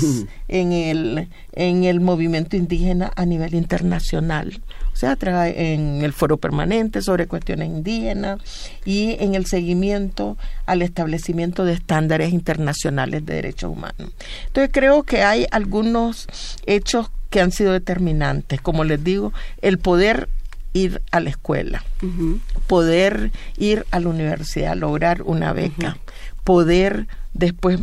en 0.48 0.72
el, 0.72 1.28
en 1.52 1.84
el 1.84 2.00
movimiento 2.00 2.56
indígena 2.56 3.12
a 3.14 3.24
nivel 3.24 3.54
internacional. 3.54 4.60
O 4.92 4.96
sea, 4.96 5.16
en 5.20 6.02
el 6.02 6.12
foro 6.12 6.36
permanente 6.38 7.00
sobre 7.00 7.28
cuestiones 7.28 7.68
indígenas 7.68 8.40
y 8.84 9.16
en 9.20 9.36
el 9.36 9.46
seguimiento 9.46 10.36
al 10.66 10.82
establecimiento 10.82 11.64
de 11.64 11.74
estándares 11.74 12.32
internacionales 12.32 13.24
de 13.24 13.34
derechos 13.34 13.70
humanos. 13.70 14.10
Entonces 14.48 14.70
creo 14.72 15.04
que 15.04 15.22
hay 15.22 15.46
algunos 15.52 16.26
hechos 16.66 17.12
que 17.30 17.40
han 17.40 17.52
sido 17.52 17.72
determinantes. 17.72 18.60
Como 18.60 18.82
les 18.82 19.04
digo, 19.04 19.32
el 19.62 19.78
poder 19.78 20.28
ir 20.74 21.00
a 21.12 21.20
la 21.20 21.30
escuela, 21.30 21.82
poder 22.66 23.32
ir 23.56 23.86
a 23.90 24.00
la 24.00 24.08
universidad, 24.08 24.76
lograr 24.76 25.22
una 25.22 25.54
beca, 25.54 25.96
poder 26.42 27.06
después 27.32 27.80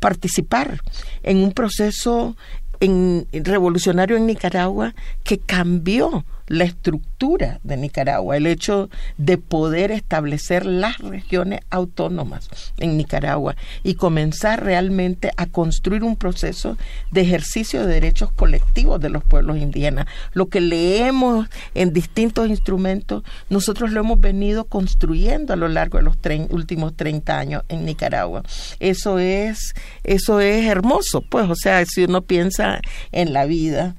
participar 0.00 0.82
en 1.22 1.38
un 1.38 1.52
proceso 1.52 2.36
en, 2.80 3.26
revolucionario 3.32 4.16
en 4.16 4.26
Nicaragua 4.26 4.94
que 5.24 5.38
cambió 5.38 6.24
la 6.48 6.64
estructura 6.64 7.60
de 7.62 7.76
Nicaragua, 7.76 8.36
el 8.36 8.46
hecho 8.46 8.90
de 9.16 9.38
poder 9.38 9.90
establecer 9.90 10.66
las 10.66 10.98
regiones 10.98 11.60
autónomas 11.70 12.48
en 12.78 12.96
Nicaragua 12.96 13.56
y 13.82 13.94
comenzar 13.94 14.64
realmente 14.64 15.30
a 15.36 15.46
construir 15.46 16.02
un 16.02 16.16
proceso 16.16 16.76
de 17.10 17.20
ejercicio 17.20 17.86
de 17.86 17.94
derechos 17.94 18.32
colectivos 18.32 19.00
de 19.00 19.10
los 19.10 19.24
pueblos 19.24 19.58
indígenas. 19.58 20.06
Lo 20.32 20.46
que 20.46 20.60
leemos 20.60 21.48
en 21.74 21.92
distintos 21.92 22.48
instrumentos, 22.48 23.22
nosotros 23.50 23.92
lo 23.92 24.00
hemos 24.00 24.20
venido 24.20 24.64
construyendo 24.64 25.52
a 25.52 25.56
lo 25.56 25.68
largo 25.68 25.98
de 25.98 26.04
los 26.04 26.16
últimos 26.50 26.94
30 26.96 27.38
años 27.38 27.62
en 27.68 27.84
Nicaragua. 27.84 28.42
Eso 28.80 29.18
es, 29.18 29.74
eso 30.04 30.40
es 30.40 30.66
hermoso, 30.66 31.22
pues, 31.22 31.48
o 31.48 31.54
sea, 31.54 31.84
si 31.84 32.04
uno 32.04 32.22
piensa 32.22 32.80
en 33.12 33.32
la 33.32 33.44
vida, 33.44 33.96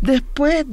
Después 0.00 0.64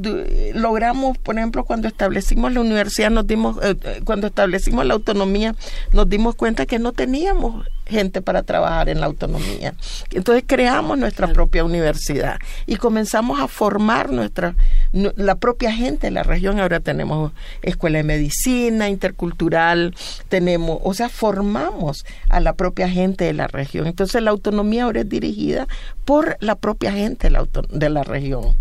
logramos, 0.53 1.17
por 1.17 1.38
ejemplo, 1.38 1.65
cuando 1.65 1.88
establecimos 1.88 2.53
la 2.53 2.61
universidad, 2.61 3.11
nos 3.11 3.28
dimos, 3.28 3.57
eh, 3.61 3.75
eh, 3.84 4.01
cuando 4.05 4.28
establecimos 4.28 4.86
la 4.86 4.93
autonomía, 4.93 5.53
nos 5.91 6.07
dimos 6.07 6.36
cuenta 6.36 6.65
que 6.65 6.80
no 6.80 6.93
teníamos 6.93 7.67
gente 7.89 8.22
para 8.22 8.43
trabajar 8.43 8.89
en 8.89 9.00
la 9.00 9.05
autonomía. 9.05 9.74
Entonces 10.12 10.43
creamos 10.46 10.97
nuestra 10.97 11.28
propia 11.28 11.64
universidad 11.64 12.39
y 12.66 12.76
comenzamos 12.76 13.39
a 13.39 13.47
formar 13.47 14.12
nuestra 14.12 14.55
la 14.92 15.36
propia 15.36 15.72
gente 15.72 16.08
de 16.08 16.12
la 16.12 16.24
región. 16.24 16.59
Ahora 16.59 16.80
tenemos 16.80 17.32
escuela 17.62 17.97
de 17.97 18.04
medicina 18.04 18.89
intercultural, 18.89 19.96
tenemos, 20.30 20.80
o 20.84 20.93
sea, 20.93 21.09
formamos 21.09 22.05
a 22.30 22.39
la 22.39 22.54
propia 22.54 22.89
gente 22.89 23.26
de 23.26 23.34
la 23.34 23.47
región. 23.47 23.88
Entonces 23.88 24.22
la 24.22 24.32
autonomía 24.32 24.86
ahora 24.86 25.01
es 25.01 25.09
dirigida 25.09 25.68
por 26.05 26.38
la 26.39 26.55
propia 26.55 26.92
gente 26.92 27.28
de 27.28 27.32
la, 27.32 27.47
de 27.70 27.89
la 27.89 28.04
región. 28.04 28.55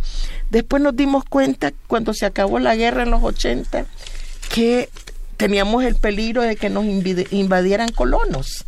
Después 0.50 0.82
nos 0.82 0.96
dimos 0.96 1.24
cuenta 1.24 1.72
cuando 1.86 2.14
se 2.14 2.26
acabó 2.26 2.58
la 2.58 2.76
guerra 2.76 3.02
en 3.02 3.10
los 3.10 3.22
80 3.22 3.86
que 4.54 4.88
teníamos 5.36 5.84
el 5.84 5.96
peligro 5.96 6.42
de 6.42 6.56
que 6.56 6.70
nos 6.70 6.84
invadieran 6.84 7.90
colonos 7.90 8.65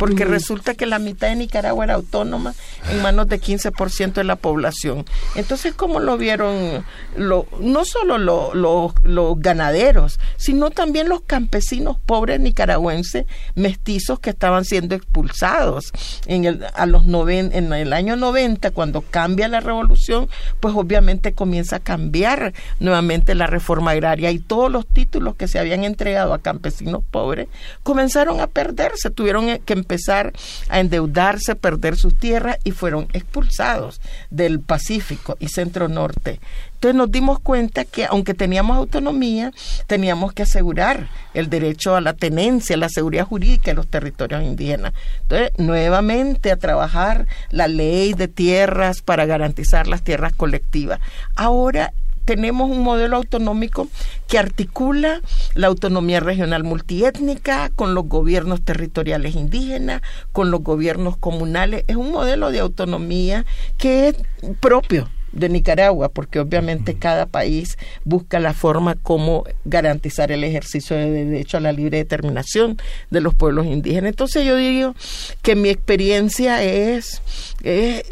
porque 0.00 0.24
resulta 0.24 0.72
que 0.72 0.86
la 0.86 0.98
mitad 0.98 1.28
de 1.28 1.36
Nicaragua 1.36 1.84
era 1.84 1.92
autónoma 1.92 2.54
en 2.90 3.02
manos 3.02 3.28
de 3.28 3.38
15% 3.38 4.14
de 4.14 4.24
la 4.24 4.36
población. 4.36 5.04
Entonces, 5.34 5.74
¿cómo 5.74 6.00
lo 6.00 6.16
vieron 6.16 6.82
lo, 7.18 7.46
no 7.60 7.84
solo 7.84 8.16
los 8.54 9.40
ganaderos, 9.40 10.18
sino 10.38 10.70
también 10.70 11.10
los 11.10 11.20
campesinos 11.20 11.98
pobres 12.06 12.40
nicaragüenses 12.40 13.26
mestizos 13.54 14.20
que 14.20 14.30
estaban 14.30 14.64
siendo 14.64 14.94
expulsados 14.94 15.92
en 16.26 16.46
el, 16.46 16.64
a 16.74 16.86
los 16.86 17.04
noven, 17.04 17.50
en 17.52 17.70
el 17.70 17.92
año 17.92 18.16
90, 18.16 18.70
cuando 18.70 19.02
cambia 19.02 19.48
la 19.48 19.60
revolución, 19.60 20.30
pues 20.60 20.74
obviamente 20.74 21.34
comienza 21.34 21.76
a 21.76 21.80
cambiar 21.80 22.54
nuevamente 22.78 23.34
la 23.34 23.46
reforma 23.46 23.90
agraria 23.90 24.30
y 24.30 24.38
todos 24.38 24.72
los 24.72 24.86
títulos 24.86 25.34
que 25.34 25.46
se 25.46 25.58
habían 25.58 25.84
entregado 25.84 26.32
a 26.32 26.38
campesinos 26.38 27.02
pobres 27.10 27.48
comenzaron 27.82 28.40
a 28.40 28.46
perderse, 28.46 29.10
tuvieron 29.10 29.58
que 29.58 29.72
empezar 29.90 30.32
a 30.68 30.78
endeudarse, 30.78 31.56
perder 31.56 31.96
sus 31.96 32.14
tierras 32.14 32.58
y 32.62 32.70
fueron 32.70 33.08
expulsados 33.12 34.00
del 34.30 34.60
Pacífico 34.60 35.36
y 35.40 35.48
Centro 35.48 35.88
Norte. 35.88 36.38
Entonces 36.74 36.96
nos 36.96 37.10
dimos 37.10 37.40
cuenta 37.40 37.84
que 37.84 38.06
aunque 38.06 38.34
teníamos 38.34 38.76
autonomía, 38.76 39.52
teníamos 39.88 40.32
que 40.32 40.44
asegurar 40.44 41.08
el 41.34 41.50
derecho 41.50 41.96
a 41.96 42.00
la 42.00 42.14
tenencia, 42.14 42.76
la 42.76 42.88
seguridad 42.88 43.26
jurídica 43.26 43.72
de 43.72 43.74
los 43.74 43.88
territorios 43.88 44.44
indígenas. 44.44 44.94
Entonces, 45.22 45.50
nuevamente 45.58 46.52
a 46.52 46.56
trabajar 46.56 47.26
la 47.50 47.66
ley 47.66 48.14
de 48.14 48.28
tierras 48.28 49.02
para 49.02 49.26
garantizar 49.26 49.88
las 49.88 50.02
tierras 50.02 50.32
colectivas. 50.32 51.00
Ahora 51.34 51.92
tenemos 52.30 52.70
un 52.70 52.84
modelo 52.84 53.16
autonómico 53.16 53.88
que 54.28 54.38
articula 54.38 55.20
la 55.56 55.66
autonomía 55.66 56.20
regional 56.20 56.62
multiétnica 56.62 57.70
con 57.74 57.92
los 57.92 58.04
gobiernos 58.04 58.62
territoriales 58.62 59.34
indígenas, 59.34 60.00
con 60.30 60.52
los 60.52 60.62
gobiernos 60.62 61.16
comunales. 61.16 61.82
Es 61.88 61.96
un 61.96 62.12
modelo 62.12 62.52
de 62.52 62.60
autonomía 62.60 63.44
que 63.78 64.10
es 64.10 64.16
propio 64.60 65.08
de 65.32 65.48
Nicaragua, 65.48 66.08
porque 66.08 66.38
obviamente 66.38 66.94
cada 66.94 67.26
país 67.26 67.76
busca 68.04 68.38
la 68.38 68.54
forma 68.54 68.94
como 68.94 69.42
garantizar 69.64 70.30
el 70.30 70.44
ejercicio 70.44 70.96
de 70.96 71.10
derecho 71.10 71.56
a 71.56 71.60
la 71.60 71.72
libre 71.72 71.98
determinación 71.98 72.76
de 73.10 73.22
los 73.22 73.34
pueblos 73.34 73.66
indígenas. 73.66 74.10
Entonces 74.10 74.44
yo 74.44 74.54
digo 74.54 74.94
que 75.42 75.56
mi 75.56 75.68
experiencia 75.68 76.62
es, 76.62 77.22
es, 77.64 78.04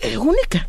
es 0.00 0.16
única 0.16 0.66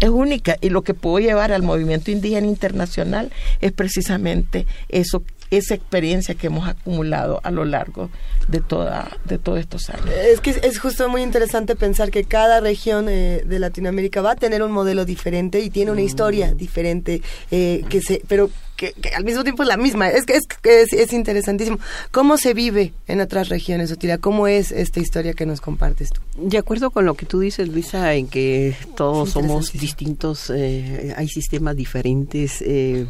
es 0.00 0.08
única 0.08 0.56
y 0.60 0.70
lo 0.70 0.82
que 0.82 0.94
puedo 0.94 1.18
llevar 1.18 1.52
al 1.52 1.62
movimiento 1.62 2.10
indígena 2.10 2.46
internacional 2.46 3.30
es 3.60 3.72
precisamente 3.72 4.66
eso 4.88 5.22
esa 5.50 5.74
experiencia 5.74 6.34
que 6.36 6.46
hemos 6.46 6.68
acumulado 6.68 7.40
a 7.42 7.50
lo 7.50 7.64
largo 7.64 8.08
de 8.48 8.60
toda 8.60 9.16
de 9.24 9.38
todos 9.38 9.58
estos 9.58 9.90
años. 9.90 10.08
Es 10.08 10.40
que 10.40 10.50
es 10.50 10.78
justo 10.78 11.08
muy 11.08 11.22
interesante 11.22 11.74
pensar 11.74 12.10
que 12.10 12.24
cada 12.24 12.60
región 12.60 13.08
eh, 13.08 13.42
de 13.44 13.58
Latinoamérica 13.58 14.22
va 14.22 14.32
a 14.32 14.36
tener 14.36 14.62
un 14.62 14.70
modelo 14.70 15.04
diferente 15.04 15.60
y 15.60 15.70
tiene 15.70 15.90
una 15.90 16.02
historia 16.02 16.54
diferente 16.54 17.22
eh, 17.50 17.84
que 17.88 18.00
se 18.00 18.22
pero 18.28 18.50
que, 18.80 18.94
al 19.14 19.24
mismo 19.24 19.42
tiempo 19.42 19.62
es 19.62 19.68
la 19.68 19.76
misma. 19.76 20.08
Es 20.08 20.24
que 20.24 20.36
es, 20.36 20.92
es, 20.92 21.12
interesantísimo. 21.12 21.78
¿Cómo 22.10 22.38
se 22.38 22.54
vive 22.54 22.94
en 23.06 23.20
otras 23.20 23.50
regiones, 23.50 23.92
Otila? 23.92 24.18
¿Cómo 24.18 24.48
es 24.48 24.72
esta 24.72 25.00
historia 25.00 25.34
que 25.34 25.44
nos 25.44 25.60
compartes 25.60 26.10
tú? 26.10 26.20
De 26.36 26.56
acuerdo 26.56 26.90
con 26.90 27.04
lo 27.04 27.14
que 27.14 27.26
tú 27.26 27.40
dices, 27.40 27.68
Luisa, 27.68 28.14
en 28.14 28.28
que 28.28 28.74
todos 28.96 29.30
somos 29.30 29.72
distintos, 29.72 30.50
eh, 30.50 31.14
hay 31.16 31.28
sistemas 31.28 31.76
diferentes. 31.76 32.62
Eh, 32.62 33.06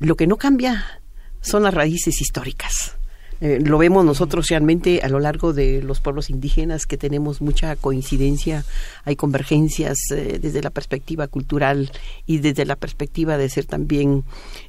lo 0.00 0.16
que 0.16 0.26
no 0.26 0.36
cambia 0.36 1.00
son 1.40 1.62
las 1.62 1.72
raíces 1.72 2.20
históricas. 2.20 2.96
Eh, 3.40 3.58
lo 3.60 3.78
vemos 3.78 4.04
nosotros 4.04 4.48
realmente 4.48 5.00
a 5.02 5.08
lo 5.08 5.20
largo 5.20 5.52
de 5.52 5.82
los 5.82 6.00
pueblos 6.00 6.30
indígenas 6.30 6.86
que 6.86 6.96
tenemos 6.96 7.40
mucha 7.40 7.76
coincidencia, 7.76 8.64
hay 9.04 9.16
convergencias 9.16 9.98
eh, 10.10 10.38
desde 10.40 10.62
la 10.62 10.70
perspectiva 10.70 11.26
cultural 11.28 11.90
y 12.26 12.38
desde 12.38 12.64
la 12.64 12.76
perspectiva 12.76 13.36
de 13.36 13.48
ser 13.48 13.66
también 13.66 14.24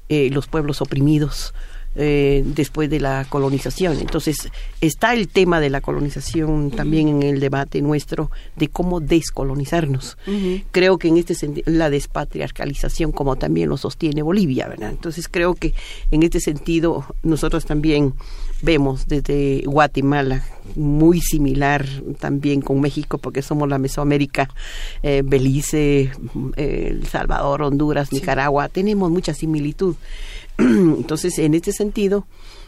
eh, 0.10 0.30
los 0.32 0.48
pueblos 0.48 0.82
oprimidos 0.82 1.54
eh, 1.98 2.44
después 2.46 2.90
de 2.90 3.00
la 3.00 3.26
colonización. 3.30 3.98
Entonces, 4.02 4.50
está 4.82 5.14
el 5.14 5.30
tema 5.30 5.62
de 5.62 5.70
la 5.70 5.80
colonización 5.80 6.70
también 6.72 7.08
en 7.08 7.24
el 7.24 7.40
debate 7.40 7.82
nuestro 7.82 8.32
de 8.58 8.68
cómo 8.68 9.00
descolonizarnos. 9.00 10.18
Creo 10.72 10.98
que 10.98 11.08
en 11.08 11.16
este 11.16 11.36
sentido, 11.36 11.72
la 11.72 11.90
despatriarcalización, 11.90 13.14
como 13.14 13.38
también 13.38 13.70
lo 13.70 13.78
sostiene 13.78 14.24
Bolivia, 14.24 14.68
¿verdad? 14.68 14.90
Entonces, 14.90 15.30
creo 15.30 15.56
que 15.56 15.74
en 16.12 16.24
este 16.24 16.42
sentido, 16.42 17.06
nosotros 17.24 17.64
también 17.64 18.14
vemos 18.66 19.08
desde 19.08 19.62
Guatemala, 19.66 20.44
muy 20.76 21.22
similar 21.22 21.86
también 22.20 22.62
con 22.62 22.82
México, 22.82 23.20
porque 23.20 23.42
somos 23.42 23.70
la 23.70 23.78
Mesoamérica, 23.78 24.50
eh, 25.04 25.22
Belice, 25.24 26.12
eh, 26.58 26.88
El 26.90 27.08
Salvador, 27.08 27.62
Honduras, 27.62 28.12
Nicaragua, 28.12 28.68
tenemos 28.68 29.12
mucha 29.12 29.34
similitud. 29.34 29.96
Entonces, 30.58 31.38
en 31.40 31.54
este 31.54 31.72
sentido, 31.72 32.26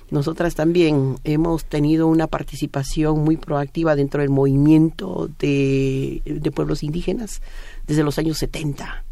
nosotras 0.09 0.55
también 0.55 1.17
hemos 1.25 1.65
tenido 1.65 2.07
una 2.07 2.27
participación 2.27 3.23
muy 3.23 3.35
proactiva 3.35 3.95
dentro 3.95 4.21
del 4.21 4.29
movimiento 4.29 5.29
de, 5.39 6.21
pueblos 6.55 6.83
indígenas 6.83 7.41
desde 7.87 8.03
los 8.03 8.17
años 8.17 8.37
70. 8.37 9.03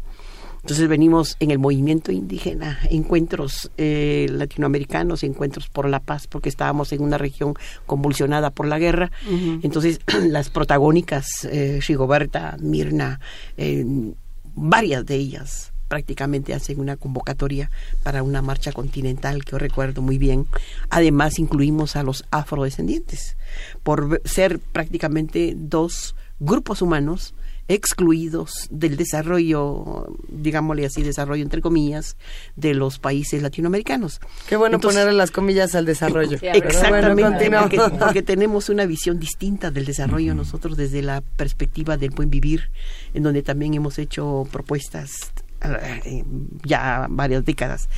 Entonces 0.66 0.88
venimos 0.88 1.36
en 1.38 1.52
el 1.52 1.60
movimiento 1.60 2.10
indígena, 2.10 2.80
encuentros 2.90 3.70
eh, 3.76 4.26
latinoamericanos, 4.32 5.22
encuentros 5.22 5.68
por 5.68 5.88
la 5.88 6.00
paz, 6.00 6.26
porque 6.26 6.48
estábamos 6.48 6.92
en 6.92 7.02
una 7.02 7.18
región 7.18 7.54
convulsionada 7.86 8.50
por 8.50 8.66
la 8.66 8.80
guerra. 8.80 9.12
Entonces 9.62 10.00
las 10.24 10.50
protagónicas, 10.50 11.44
eh, 11.44 11.78
Rigoberta, 11.86 12.56
Mirna, 12.58 13.20
eh, 13.56 13.84
varias 14.56 15.06
de 15.06 15.14
ellas 15.14 15.72
prácticamente 15.86 16.52
hacen 16.52 16.80
una 16.80 16.96
convocatoria 16.96 17.70
para 18.02 18.24
una 18.24 18.42
marcha 18.42 18.72
continental 18.72 19.44
que 19.44 19.52
yo 19.52 19.58
recuerdo 19.58 20.02
muy 20.02 20.18
bien. 20.18 20.48
Además 20.90 21.38
incluimos 21.38 21.94
a 21.94 22.02
los 22.02 22.24
afrodescendientes 22.32 23.36
por 23.84 24.20
ser 24.24 24.58
prácticamente 24.58 25.54
dos 25.56 26.16
grupos 26.40 26.82
humanos 26.82 27.34
excluidos 27.68 28.68
del 28.70 28.96
desarrollo, 28.96 30.06
digámosle 30.28 30.86
así, 30.86 31.02
desarrollo 31.02 31.42
entre 31.42 31.60
comillas, 31.60 32.16
de 32.54 32.74
los 32.74 32.98
países 32.98 33.42
latinoamericanos. 33.42 34.20
Qué 34.48 34.56
bueno 34.56 34.80
ponerle 34.80 35.12
las 35.12 35.30
comillas 35.30 35.74
al 35.74 35.84
desarrollo. 35.84 36.38
exactamente, 36.42 37.50
porque, 37.98 38.22
tenemos 38.26 38.68
una 38.68 38.86
visión 38.86 39.18
distinta 39.18 39.70
del 39.70 39.84
desarrollo 39.84 40.34
nosotros 40.34 40.76
desde 40.76 41.02
la 41.02 41.20
perspectiva 41.20 41.96
del 41.96 42.10
buen 42.10 42.30
vivir, 42.30 42.70
en 43.14 43.22
donde 43.22 43.42
también 43.42 43.74
hemos 43.74 43.98
hecho 43.98 44.46
propuestas 44.50 45.32
eh, 45.64 46.22
ya 46.64 47.06
varias 47.08 47.44
décadas. 47.44 47.88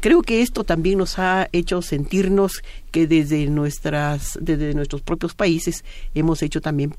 Creo 0.00 0.22
que 0.22 0.42
esto 0.42 0.64
también 0.64 0.98
nos 0.98 1.18
ha 1.18 1.48
hecho 1.52 1.82
sentirnos 1.82 2.62
que 2.90 3.06
desde 3.06 3.46
nuestras, 3.46 4.38
desde 4.40 4.74
nuestros 4.74 5.02
propios 5.02 5.34
países 5.34 5.84
hemos 6.14 6.42
hecho 6.42 6.60
también 6.60 6.94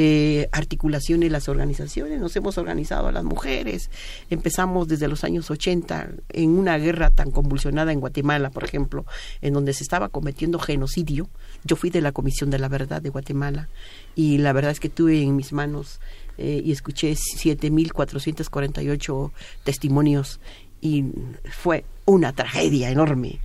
eh, 0.00 0.48
articulaciones 0.52 1.32
las 1.32 1.48
organizaciones, 1.48 2.20
nos 2.20 2.36
hemos 2.36 2.56
organizado 2.56 3.08
a 3.08 3.12
las 3.12 3.24
mujeres, 3.24 3.90
empezamos 4.30 4.86
desde 4.86 5.08
los 5.08 5.24
años 5.24 5.50
80 5.50 6.10
en 6.28 6.50
una 6.50 6.78
guerra 6.78 7.10
tan 7.10 7.32
convulsionada 7.32 7.92
en 7.92 7.98
Guatemala, 7.98 8.50
por 8.50 8.62
ejemplo, 8.62 9.06
en 9.40 9.54
donde 9.54 9.72
se 9.72 9.82
estaba 9.82 10.08
cometiendo 10.08 10.60
genocidio. 10.60 11.28
Yo 11.64 11.74
fui 11.74 11.90
de 11.90 12.00
la 12.00 12.12
Comisión 12.12 12.48
de 12.48 12.60
la 12.60 12.68
Verdad 12.68 13.02
de 13.02 13.08
Guatemala 13.08 13.68
y 14.14 14.38
la 14.38 14.52
verdad 14.52 14.70
es 14.70 14.78
que 14.78 14.88
tuve 14.88 15.20
en 15.20 15.34
mis 15.34 15.52
manos 15.52 15.98
eh, 16.36 16.62
y 16.64 16.70
escuché 16.70 17.10
7.448 17.10 19.32
testimonios 19.64 20.38
y 20.80 21.06
fue 21.50 21.84
una 22.04 22.32
tragedia 22.32 22.88
enorme. 22.88 23.40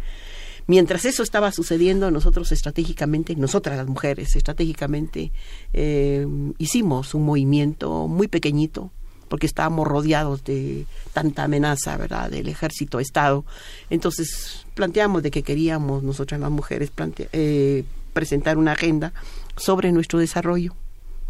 Mientras 0.67 1.05
eso 1.05 1.23
estaba 1.23 1.51
sucediendo, 1.51 2.09
nosotros 2.11 2.51
estratégicamente, 2.51 3.35
nosotras 3.35 3.77
las 3.77 3.87
mujeres, 3.87 4.35
estratégicamente 4.35 5.31
eh, 5.73 6.25
hicimos 6.57 7.13
un 7.13 7.25
movimiento 7.25 8.07
muy 8.07 8.27
pequeñito, 8.27 8.91
porque 9.27 9.45
estábamos 9.47 9.87
rodeados 9.87 10.43
de 10.43 10.85
tanta 11.11 11.43
amenaza, 11.43 11.97
¿verdad?, 11.97 12.29
del 12.29 12.47
ejército, 12.47 12.99
Estado. 12.99 13.45
Entonces 13.89 14.65
planteamos 14.73 15.23
de 15.23 15.31
que 15.31 15.43
queríamos 15.43 16.03
nosotras 16.03 16.39
las 16.39 16.51
mujeres 16.51 16.91
eh, 17.33 17.83
presentar 18.13 18.57
una 18.57 18.73
agenda 18.73 19.11
sobre 19.57 19.91
nuestro 19.91 20.19
desarrollo 20.19 20.75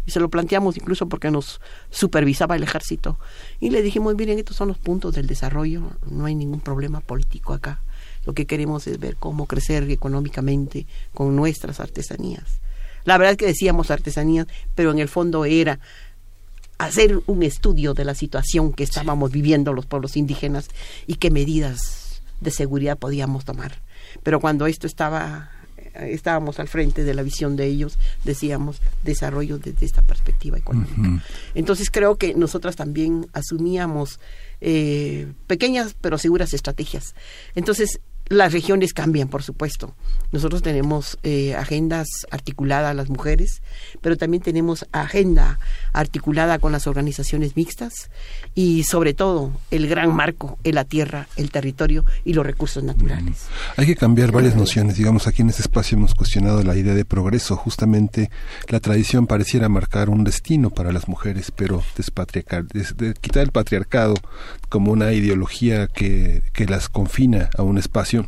y 0.06 0.10
se 0.10 0.20
lo 0.20 0.28
planteamos 0.28 0.76
incluso 0.76 1.08
porque 1.08 1.30
nos 1.30 1.60
supervisaba 1.90 2.56
el 2.56 2.62
ejército. 2.62 3.18
Y 3.60 3.70
le 3.70 3.82
dijimos, 3.82 4.14
miren, 4.14 4.38
estos 4.38 4.56
son 4.56 4.68
los 4.68 4.78
puntos 4.78 5.14
del 5.14 5.26
desarrollo, 5.26 5.82
no 6.10 6.26
hay 6.26 6.34
ningún 6.34 6.60
problema 6.60 7.00
político 7.00 7.52
acá. 7.54 7.80
Lo 8.26 8.34
que 8.34 8.46
queremos 8.46 8.86
es 8.86 8.98
ver 8.98 9.16
cómo 9.16 9.46
crecer 9.46 9.90
económicamente 9.90 10.86
con 11.12 11.36
nuestras 11.36 11.80
artesanías. 11.80 12.60
La 13.04 13.18
verdad 13.18 13.32
es 13.32 13.38
que 13.38 13.46
decíamos 13.46 13.90
artesanías, 13.90 14.46
pero 14.74 14.90
en 14.90 14.98
el 14.98 15.08
fondo 15.08 15.44
era 15.44 15.78
hacer 16.78 17.20
un 17.26 17.42
estudio 17.42 17.94
de 17.94 18.04
la 18.04 18.14
situación 18.14 18.72
que 18.72 18.84
estábamos 18.84 19.30
viviendo 19.30 19.72
los 19.72 19.86
pueblos 19.86 20.16
indígenas 20.16 20.68
y 21.06 21.16
qué 21.16 21.30
medidas 21.30 22.22
de 22.40 22.50
seguridad 22.50 22.98
podíamos 22.98 23.44
tomar. 23.44 23.80
Pero 24.22 24.40
cuando 24.40 24.66
esto 24.66 24.86
estaba 24.86 25.50
estábamos 25.94 26.58
al 26.58 26.66
frente 26.66 27.04
de 27.04 27.14
la 27.14 27.22
visión 27.22 27.56
de 27.56 27.66
ellos, 27.66 27.98
decíamos 28.24 28.80
desarrollo 29.04 29.58
desde 29.58 29.86
esta 29.86 30.02
perspectiva 30.02 30.58
económica. 30.58 31.24
Entonces 31.54 31.90
creo 31.90 32.16
que 32.16 32.34
nosotras 32.34 32.74
también 32.74 33.28
asumíamos 33.32 34.18
eh, 34.60 35.32
pequeñas 35.46 35.94
pero 36.00 36.18
seguras 36.18 36.52
estrategias. 36.52 37.14
Entonces 37.54 38.00
las 38.28 38.52
regiones 38.52 38.94
cambian, 38.94 39.28
por 39.28 39.42
supuesto. 39.42 39.94
Nosotros 40.32 40.62
tenemos 40.62 41.18
eh, 41.22 41.54
agendas 41.54 42.08
articuladas 42.30 42.96
las 42.96 43.08
mujeres, 43.08 43.62
pero 44.00 44.16
también 44.16 44.42
tenemos 44.42 44.86
agenda 44.92 45.58
articulada 45.92 46.58
con 46.58 46.72
las 46.72 46.86
organizaciones 46.86 47.56
mixtas 47.56 48.10
y 48.54 48.84
sobre 48.84 49.14
todo 49.14 49.52
el 49.70 49.86
gran 49.86 50.14
marco 50.14 50.58
en 50.64 50.74
la 50.74 50.84
tierra, 50.84 51.28
el 51.36 51.50
territorio 51.50 52.04
y 52.24 52.32
los 52.32 52.44
recursos 52.44 52.82
naturales. 52.82 53.46
Hay 53.76 53.86
que 53.86 53.96
cambiar 53.96 54.32
varias 54.32 54.56
nociones. 54.56 54.96
Digamos, 54.96 55.26
aquí 55.26 55.42
en 55.42 55.50
este 55.50 55.62
espacio 55.62 55.96
hemos 55.96 56.14
cuestionado 56.14 56.62
la 56.62 56.76
idea 56.76 56.94
de 56.94 57.04
progreso. 57.04 57.56
Justamente 57.56 58.30
la 58.68 58.80
tradición 58.80 59.26
pareciera 59.26 59.68
marcar 59.68 60.08
un 60.08 60.24
destino 60.24 60.70
para 60.70 60.92
las 60.92 61.08
mujeres, 61.08 61.52
pero 61.54 61.82
despatriarcar, 61.96 62.64
quitar 63.20 63.42
el 63.42 63.52
patriarcado 63.52 64.14
como 64.74 64.90
una 64.90 65.12
ideología 65.12 65.86
que, 65.86 66.42
que 66.52 66.66
las 66.66 66.88
confina 66.88 67.48
a 67.56 67.62
un 67.62 67.78
espacio 67.78 68.26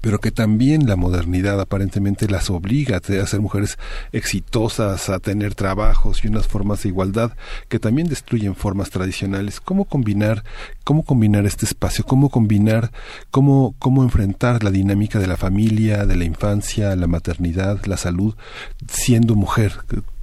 pero 0.00 0.20
que 0.20 0.30
también 0.30 0.86
la 0.86 0.94
modernidad 0.94 1.60
aparentemente 1.60 2.28
las 2.28 2.50
obliga 2.50 2.98
a 2.98 3.26
ser 3.26 3.40
mujeres 3.40 3.78
exitosas, 4.12 5.08
a 5.08 5.18
tener 5.18 5.56
trabajos 5.56 6.24
y 6.24 6.28
unas 6.28 6.46
formas 6.46 6.84
de 6.84 6.90
igualdad 6.90 7.32
que 7.68 7.80
también 7.80 8.06
destruyen 8.06 8.54
formas 8.54 8.90
tradicionales. 8.90 9.60
¿Cómo 9.60 9.86
combinar, 9.86 10.44
cómo 10.84 11.04
combinar 11.04 11.46
este 11.46 11.64
espacio? 11.64 12.04
¿Cómo 12.04 12.28
combinar, 12.28 12.92
cómo, 13.32 13.74
cómo 13.80 14.04
enfrentar 14.04 14.62
la 14.62 14.70
dinámica 14.70 15.18
de 15.18 15.26
la 15.26 15.36
familia, 15.36 16.06
de 16.06 16.14
la 16.14 16.26
infancia, 16.26 16.94
la 16.94 17.08
maternidad, 17.08 17.84
la 17.86 17.96
salud, 17.96 18.36
siendo 18.86 19.34
mujer? 19.34 19.72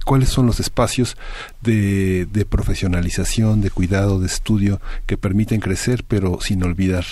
Cuáles 0.04 0.28
son 0.28 0.46
los 0.46 0.60
espacios 0.60 1.16
de, 1.62 2.46
profesionalización, 2.48 3.60
de 3.60 3.70
cuidado, 3.70 4.20
de 4.20 4.26
estudio 4.26 4.80
que 5.06 5.16
permiten 5.16 5.60
crecer, 5.60 6.04
pero 6.06 6.40
sin 6.40 6.62
olvidar 6.62 7.04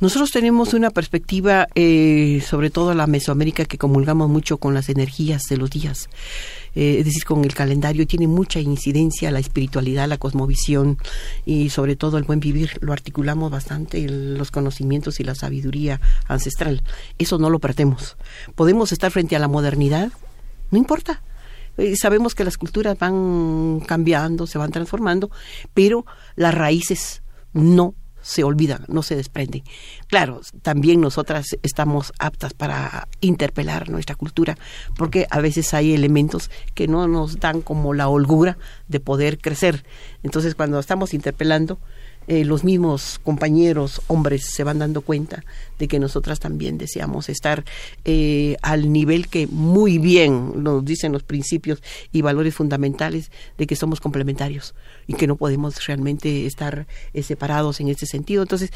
nosotros 0.00 0.30
tenemos 0.30 0.74
una 0.74 0.90
perspectiva, 0.90 1.66
eh, 1.74 2.40
sobre 2.46 2.70
todo 2.70 2.94
la 2.94 3.08
Mesoamérica, 3.08 3.64
que 3.64 3.78
comulgamos 3.78 4.30
mucho 4.30 4.58
con 4.58 4.72
las 4.72 4.88
energías 4.90 5.42
de 5.50 5.56
los 5.56 5.70
días, 5.70 6.08
eh, 6.76 6.98
es 7.00 7.04
decir, 7.04 7.24
con 7.24 7.44
el 7.44 7.52
calendario, 7.52 8.06
tiene 8.06 8.28
mucha 8.28 8.60
incidencia 8.60 9.32
la 9.32 9.40
espiritualidad, 9.40 10.06
la 10.06 10.16
cosmovisión 10.16 10.98
y 11.44 11.70
sobre 11.70 11.96
todo 11.96 12.16
el 12.16 12.22
buen 12.22 12.38
vivir. 12.38 12.78
Lo 12.80 12.92
articulamos 12.92 13.50
bastante, 13.50 14.08
los 14.08 14.52
conocimientos 14.52 15.18
y 15.18 15.24
la 15.24 15.34
sabiduría 15.34 16.00
ancestral. 16.28 16.84
Eso 17.18 17.38
no 17.38 17.50
lo 17.50 17.58
perdemos. 17.58 18.16
Podemos 18.54 18.92
estar 18.92 19.10
frente 19.10 19.34
a 19.34 19.40
la 19.40 19.48
modernidad, 19.48 20.12
no 20.70 20.78
importa. 20.78 21.22
Sabemos 21.96 22.34
que 22.34 22.44
las 22.44 22.58
culturas 22.58 22.98
van 22.98 23.80
cambiando, 23.86 24.46
se 24.46 24.58
van 24.58 24.72
transformando, 24.72 25.30
pero 25.74 26.04
las 26.34 26.54
raíces 26.54 27.22
no 27.52 27.94
se 28.20 28.44
olvida, 28.44 28.82
no 28.88 29.02
se 29.02 29.16
desprende. 29.16 29.62
Claro, 30.08 30.40
también 30.62 31.00
nosotras 31.00 31.56
estamos 31.62 32.12
aptas 32.18 32.52
para 32.52 33.08
interpelar 33.20 33.88
nuestra 33.88 34.16
cultura, 34.16 34.58
porque 34.96 35.26
a 35.30 35.40
veces 35.40 35.72
hay 35.72 35.94
elementos 35.94 36.50
que 36.74 36.88
no 36.88 37.08
nos 37.08 37.40
dan 37.40 37.62
como 37.62 37.94
la 37.94 38.08
holgura 38.08 38.58
de 38.88 39.00
poder 39.00 39.38
crecer. 39.38 39.84
Entonces, 40.22 40.54
cuando 40.54 40.78
estamos 40.78 41.14
interpelando, 41.14 41.78
eh, 42.28 42.44
los 42.44 42.62
mismos 42.62 43.18
compañeros 43.22 44.02
hombres 44.06 44.50
se 44.54 44.62
van 44.62 44.78
dando 44.78 45.00
cuenta 45.00 45.44
de 45.78 45.88
que 45.88 45.98
nosotras 45.98 46.38
también 46.38 46.76
deseamos 46.76 47.30
estar 47.30 47.64
eh, 48.04 48.56
al 48.60 48.92
nivel 48.92 49.28
que 49.28 49.46
muy 49.46 49.96
bien 49.96 50.62
nos 50.62 50.84
dicen 50.84 51.10
los 51.10 51.22
principios 51.22 51.82
y 52.12 52.20
valores 52.20 52.54
fundamentales 52.54 53.32
de 53.56 53.66
que 53.66 53.76
somos 53.76 54.00
complementarios 54.00 54.74
y 55.06 55.14
que 55.14 55.26
no 55.26 55.36
podemos 55.36 55.86
realmente 55.86 56.44
estar 56.44 56.86
eh, 57.14 57.22
separados 57.22 57.80
en 57.80 57.88
ese 57.88 58.04
sentido. 58.04 58.42
Entonces, 58.42 58.72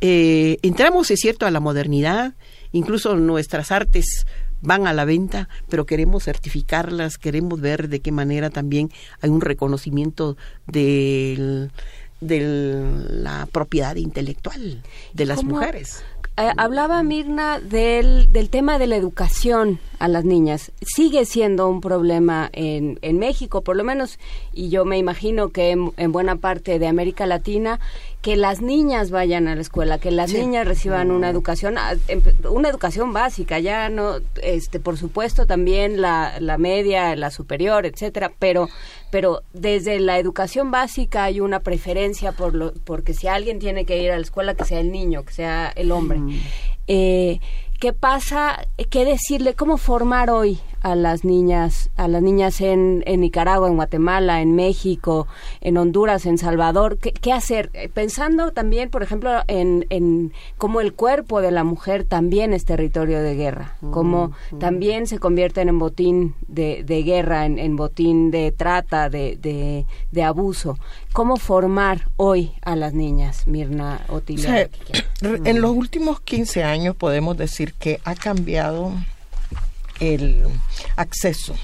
entramos, 0.00 1.10
es 1.10 1.18
cierto, 1.18 1.44
a 1.44 1.50
la 1.50 1.58
modernidad, 1.58 2.34
incluso 2.70 3.16
nuestras 3.16 3.72
artes 3.72 4.24
van 4.62 4.86
a 4.86 4.92
la 4.92 5.04
venta, 5.04 5.48
pero 5.68 5.86
queremos 5.86 6.24
certificarlas, 6.24 7.18
queremos 7.18 7.60
ver 7.60 7.88
de 7.88 7.98
qué 7.98 8.12
manera 8.12 8.48
también 8.48 8.90
hay 9.20 9.30
un 9.30 9.40
reconocimiento 9.40 10.36
del 10.66 11.72
de 12.22 13.06
la 13.10 13.46
propiedad 13.50 13.96
intelectual 13.96 14.82
de 15.12 15.26
las 15.26 15.44
mujeres. 15.44 16.02
Eh, 16.38 16.50
hablaba 16.56 17.02
Mirna 17.02 17.60
del, 17.60 18.32
del 18.32 18.48
tema 18.48 18.78
de 18.78 18.86
la 18.86 18.96
educación 18.96 19.78
a 19.98 20.08
las 20.08 20.24
niñas. 20.24 20.72
Sigue 20.80 21.26
siendo 21.26 21.68
un 21.68 21.82
problema 21.82 22.48
en, 22.54 22.98
en 23.02 23.18
México, 23.18 23.60
por 23.60 23.76
lo 23.76 23.84
menos, 23.84 24.18
y 24.54 24.70
yo 24.70 24.86
me 24.86 24.96
imagino 24.96 25.50
que 25.50 25.72
en, 25.72 26.12
buena 26.12 26.36
parte 26.36 26.78
de 26.78 26.86
América 26.86 27.26
Latina, 27.26 27.80
que 28.22 28.36
las 28.36 28.62
niñas 28.62 29.10
vayan 29.10 29.46
a 29.46 29.54
la 29.54 29.60
escuela, 29.60 29.98
que 29.98 30.10
las 30.10 30.32
niñas 30.32 30.66
reciban 30.66 31.10
una 31.10 31.28
educación, 31.28 31.76
ah, 31.76 31.96
em, 32.08 32.22
una 32.48 32.70
educación 32.70 33.12
básica, 33.12 33.58
ya 33.58 33.90
no, 33.90 34.14
este, 34.42 34.80
por 34.80 34.96
supuesto 34.96 35.44
también 35.44 36.00
la, 36.00 36.40
la 36.40 36.56
media, 36.56 37.14
la 37.14 37.30
superior, 37.30 37.84
etcétera, 37.84 38.32
pero 38.38 38.70
pero 39.12 39.42
desde 39.52 40.00
la 40.00 40.18
educación 40.18 40.70
básica 40.70 41.24
hay 41.24 41.40
una 41.40 41.60
preferencia 41.60 42.32
por 42.32 42.54
lo, 42.54 42.72
porque 42.72 43.12
si 43.12 43.28
alguien 43.28 43.58
tiene 43.58 43.84
que 43.84 44.02
ir 44.02 44.10
a 44.10 44.16
la 44.16 44.22
escuela, 44.22 44.54
que 44.54 44.64
sea 44.64 44.80
el 44.80 44.90
niño, 44.90 45.22
que 45.26 45.34
sea 45.34 45.70
el 45.76 45.92
hombre. 45.92 46.18
Eh, 46.86 47.38
¿Qué 47.78 47.92
pasa? 47.92 48.66
¿Qué 48.88 49.04
decirle? 49.04 49.52
¿Cómo 49.52 49.76
formar 49.76 50.30
hoy 50.30 50.58
a 50.82 50.96
las 50.96 51.24
niñas, 51.24 51.90
a 51.96 52.08
las 52.08 52.22
niñas 52.22 52.60
en, 52.60 53.02
en 53.06 53.20
Nicaragua, 53.20 53.68
en 53.68 53.76
Guatemala, 53.76 54.42
en 54.42 54.54
México, 54.54 55.28
en 55.60 55.76
Honduras, 55.76 56.26
en 56.26 56.38
Salvador? 56.38 56.98
¿Qué, 56.98 57.32
hacer? 57.32 57.70
Eh, 57.74 57.88
pensando 57.88 58.50
también, 58.50 58.90
por 58.90 59.02
ejemplo, 59.02 59.30
en, 59.46 59.86
en 59.90 60.32
cómo 60.58 60.80
el 60.80 60.92
cuerpo 60.92 61.40
de 61.40 61.52
la 61.52 61.64
mujer 61.64 62.04
también 62.04 62.52
es 62.52 62.64
territorio 62.64 63.22
de 63.22 63.34
guerra, 63.34 63.76
cómo 63.90 64.32
también 64.58 65.06
se 65.06 65.18
convierten 65.18 65.68
en 65.68 65.78
botín 65.78 66.34
de, 66.48 66.82
de 66.84 67.02
guerra, 67.02 67.46
en, 67.46 67.58
en, 67.58 67.76
botín 67.76 68.30
de 68.30 68.52
trata, 68.52 69.08
de, 69.08 69.36
de, 69.40 69.86
de, 70.10 70.22
abuso. 70.22 70.78
¿Cómo 71.12 71.36
formar 71.36 72.08
hoy 72.16 72.52
a 72.62 72.74
las 72.76 72.92
niñas, 72.92 73.46
Mirna 73.46 74.00
Otilia? 74.08 74.68
en 75.22 75.60
los 75.60 75.70
últimos 75.70 76.20
15 76.20 76.64
años 76.64 76.96
podemos 76.96 77.36
decir 77.36 77.74
que 77.74 78.00
ha 78.04 78.14
cambiado 78.14 78.92
el 80.02 80.42
acceso 80.96 81.54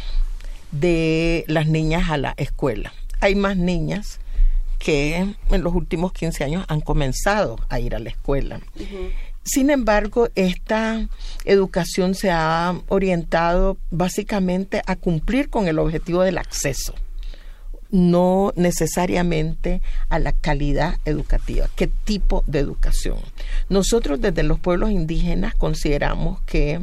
de 0.71 1.45
las 1.49 1.67
niñas 1.67 2.09
a 2.09 2.17
la 2.17 2.35
escuela. 2.37 2.93
Hay 3.21 3.35
más 3.35 3.57
niñas 3.57 4.21
que 4.79 5.17
en 5.17 5.63
los 5.63 5.75
últimos 5.75 6.13
15 6.13 6.45
años 6.45 6.65
han 6.69 6.81
comenzado 6.81 7.59
a 7.69 7.81
ir 7.81 7.97
a 7.97 7.99
la 7.99 8.11
escuela. 8.11 8.61
Sin 9.43 9.71
embargo, 9.71 10.29
esta 10.37 11.09
educación 11.45 12.15
se 12.15 12.31
ha 12.31 12.81
orientado 12.89 13.77
básicamente 13.91 14.83
a 14.87 14.95
cumplir 14.95 15.51
con 15.51 15.67
el 15.67 15.79
objetivo 15.81 16.23
del 16.23 16.39
acceso 16.39 16.95
no 17.91 18.53
necesariamente 18.55 19.81
a 20.11 20.19
la 20.19 20.33
calidad 20.33 20.97
educativa. 21.07 21.69
¿Qué 21.75 21.87
tipo 21.87 22.45
de 22.47 22.59
educación? 22.59 23.17
Nosotros 23.71 24.21
desde 24.21 24.43
los 24.43 24.61
pueblos 24.61 24.91
indígenas 24.91 25.55
consideramos 25.55 26.43
que 26.43 26.81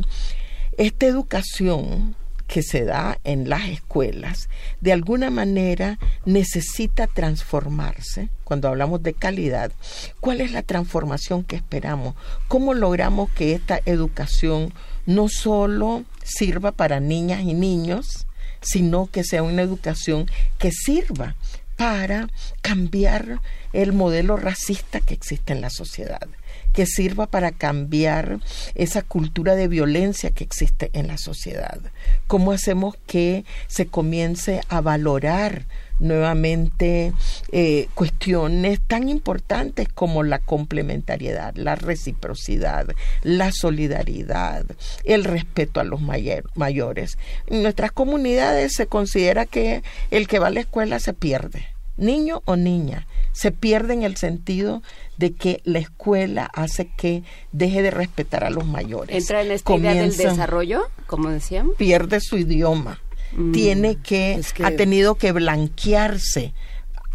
esta 0.77 1.05
educación 1.05 2.15
que 2.47 2.61
se 2.61 2.85
da 2.85 3.17
en 3.23 3.49
las 3.49 3.67
escuelas, 3.69 4.49
de 4.79 4.93
alguna 4.93 5.31
manera 5.31 5.97
necesita 6.25 7.07
transformarse. 7.07 8.29
Cuando 8.43 8.67
hablamos 8.67 9.01
de 9.01 9.13
calidad, 9.13 9.71
¿cuál 10.19 10.41
es 10.41 10.51
la 10.51 10.61
transformación 10.61 11.43
que 11.43 11.55
esperamos? 11.55 12.15
¿Cómo 12.47 12.73
logramos 12.73 13.31
que 13.31 13.53
esta 13.53 13.79
educación 13.85 14.73
no 15.05 15.27
solo 15.27 16.03
sirva 16.23 16.71
para 16.71 16.99
niñas 16.99 17.41
y 17.41 17.53
niños, 17.53 18.27
sino 18.61 19.07
que 19.07 19.23
sea 19.23 19.43
una 19.43 19.61
educación 19.61 20.27
que 20.57 20.71
sirva 20.71 21.35
para 21.75 22.27
cambiar 22.61 23.41
el 23.73 23.93
modelo 23.93 24.37
racista 24.37 25.01
que 25.01 25.13
existe 25.13 25.53
en 25.53 25.61
la 25.61 25.69
sociedad, 25.69 26.27
que 26.75 26.85
sirva 26.85 27.25
para 27.25 27.51
cambiar 27.51 28.39
esa 28.75 29.01
cultura 29.01 29.55
de 29.55 29.67
violencia 29.67 30.31
que 30.31 30.43
existe 30.43 30.89
en 30.93 31.07
la 31.07 31.17
sociedad. 31.17 31.79
¿Cómo 32.27 32.51
hacemos 32.51 32.95
que 33.07 33.45
se 33.67 33.87
comience 33.87 34.61
a 34.67 34.81
valorar 34.81 35.65
nuevamente 35.99 37.13
eh, 37.51 37.87
cuestiones 37.93 38.79
tan 38.85 39.07
importantes 39.09 39.87
como 39.87 40.23
la 40.23 40.39
complementariedad, 40.39 41.55
la 41.55 41.75
reciprocidad, 41.75 42.87
la 43.23 43.51
solidaridad, 43.53 44.65
el 45.05 45.23
respeto 45.23 45.79
a 45.79 45.85
los 45.85 46.01
mayores. 46.01 47.17
En 47.47 47.63
nuestras 47.63 47.91
comunidades 47.91 48.73
se 48.73 48.87
considera 48.87 49.45
que 49.45 49.83
el 50.11 50.27
que 50.27 50.39
va 50.39 50.47
a 50.47 50.51
la 50.51 50.59
escuela 50.59 50.99
se 50.99 51.13
pierde, 51.13 51.65
niño 51.97 52.41
o 52.45 52.55
niña, 52.55 53.07
se 53.31 53.51
pierde 53.51 53.93
en 53.93 54.03
el 54.03 54.17
sentido 54.17 54.81
de 55.17 55.33
que 55.33 55.61
la 55.63 55.79
escuela 55.79 56.49
hace 56.53 56.87
que 56.87 57.23
deje 57.51 57.81
de 57.81 57.91
respetar 57.91 58.43
a 58.43 58.49
los 58.49 58.65
mayores. 58.65 59.15
Entra 59.15 59.41
en 59.41 59.51
esta 59.51 59.75
idea 59.75 59.93
del 59.93 60.15
desarrollo, 60.15 60.89
como 61.07 61.29
decíamos. 61.29 61.75
Pierde 61.77 62.19
su 62.19 62.37
idioma 62.37 62.99
Mm. 63.35 63.51
tiene 63.51 63.95
que, 63.97 64.41
ha 64.63 64.71
tenido 64.71 65.15
que 65.15 65.31
blanquearse 65.31 66.53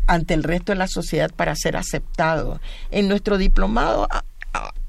ante 0.07 0.35
el 0.35 0.43
resto 0.43 0.73
de 0.73 0.79
la 0.79 0.89
sociedad 0.89 1.31
para 1.35 1.55
ser 1.57 1.77
aceptado. 1.77 2.61
En 2.91 3.09
nuestro 3.09 3.39
diplomado 3.39 4.09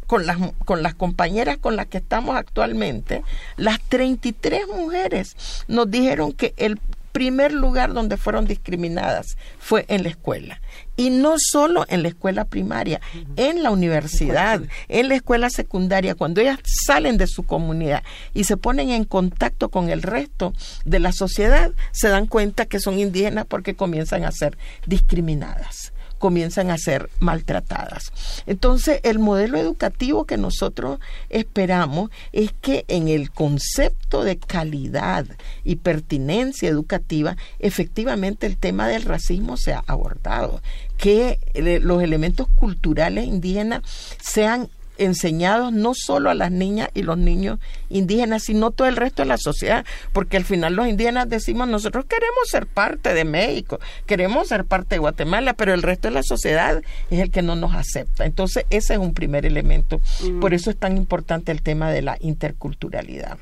con 0.07 0.25
las, 0.25 0.37
con 0.65 0.83
las 0.83 0.93
compañeras 0.93 1.57
con 1.57 1.75
las 1.77 1.87
que 1.87 1.99
estamos 1.99 2.35
actualmente, 2.35 3.23
las 3.55 3.79
33 3.79 4.67
mujeres 4.67 5.37
nos 5.67 5.89
dijeron 5.89 6.33
que 6.33 6.53
el 6.57 6.79
primer 7.11 7.51
lugar 7.51 7.93
donde 7.93 8.17
fueron 8.17 8.45
discriminadas 8.45 9.37
fue 9.59 9.85
en 9.87 10.03
la 10.03 10.09
escuela. 10.09 10.61
Y 10.97 11.09
no 11.09 11.35
solo 11.37 11.85
en 11.89 12.03
la 12.03 12.09
escuela 12.09 12.45
primaria, 12.45 13.01
en 13.35 13.63
la 13.63 13.71
universidad, 13.71 14.61
en 14.87 15.09
la 15.09 15.15
escuela 15.15 15.49
secundaria, 15.49 16.15
cuando 16.15 16.41
ellas 16.41 16.59
salen 16.85 17.17
de 17.17 17.27
su 17.27 17.43
comunidad 17.43 18.03
y 18.33 18.43
se 18.43 18.57
ponen 18.57 18.89
en 18.91 19.05
contacto 19.05 19.69
con 19.69 19.89
el 19.89 20.01
resto 20.01 20.53
de 20.85 20.99
la 20.99 21.11
sociedad, 21.11 21.71
se 21.91 22.09
dan 22.09 22.27
cuenta 22.27 22.65
que 22.65 22.79
son 22.79 22.99
indígenas 22.99 23.45
porque 23.47 23.75
comienzan 23.75 24.25
a 24.25 24.31
ser 24.31 24.57
discriminadas 24.85 25.90
comienzan 26.21 26.71
a 26.71 26.77
ser 26.77 27.09
maltratadas. 27.19 28.13
Entonces, 28.45 29.01
el 29.03 29.19
modelo 29.19 29.57
educativo 29.57 30.23
que 30.23 30.37
nosotros 30.37 30.99
esperamos 31.29 32.11
es 32.31 32.53
que 32.61 32.85
en 32.87 33.09
el 33.09 33.31
concepto 33.31 34.23
de 34.23 34.37
calidad 34.37 35.25
y 35.65 35.77
pertinencia 35.77 36.69
educativa, 36.69 37.35
efectivamente 37.59 38.45
el 38.47 38.55
tema 38.55 38.87
del 38.87 39.03
racismo 39.03 39.57
sea 39.57 39.83
abordado, 39.87 40.61
que 40.97 41.39
los 41.81 42.03
elementos 42.03 42.47
culturales 42.55 43.25
indígenas 43.25 43.81
sean 44.21 44.69
enseñados 45.01 45.73
no 45.73 45.93
solo 45.95 46.29
a 46.29 46.33
las 46.33 46.51
niñas 46.51 46.89
y 46.93 47.01
los 47.01 47.17
niños 47.17 47.59
indígenas, 47.89 48.43
sino 48.43 48.71
todo 48.71 48.87
el 48.87 48.95
resto 48.95 49.23
de 49.23 49.27
la 49.27 49.37
sociedad, 49.37 49.85
porque 50.13 50.37
al 50.37 50.45
final 50.45 50.75
los 50.75 50.87
indígenas 50.87 51.27
decimos 51.27 51.67
nosotros 51.67 52.05
queremos 52.05 52.47
ser 52.49 52.67
parte 52.67 53.13
de 53.13 53.25
México, 53.25 53.79
queremos 54.05 54.47
ser 54.47 54.65
parte 54.65 54.95
de 54.95 54.99
Guatemala, 54.99 55.53
pero 55.53 55.73
el 55.73 55.81
resto 55.81 56.07
de 56.07 56.13
la 56.13 56.23
sociedad 56.23 56.81
es 57.09 57.19
el 57.19 57.31
que 57.31 57.41
no 57.41 57.55
nos 57.55 57.73
acepta. 57.73 58.25
Entonces 58.25 58.65
ese 58.69 58.93
es 58.93 58.99
un 58.99 59.13
primer 59.13 59.45
elemento. 59.45 60.01
Por 60.39 60.53
eso 60.53 60.69
es 60.69 60.77
tan 60.77 60.97
importante 60.97 61.51
el 61.51 61.61
tema 61.61 61.91
de 61.91 62.01
la 62.01 62.17
interculturalidad. 62.19 63.37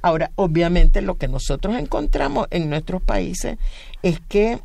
Ahora, 0.00 0.30
obviamente 0.36 1.02
lo 1.02 1.16
que 1.16 1.28
nosotros 1.28 1.76
encontramos 1.76 2.48
en 2.50 2.70
nuestros 2.70 3.02
países 3.02 3.58
es 4.02 4.20
que 4.28 4.60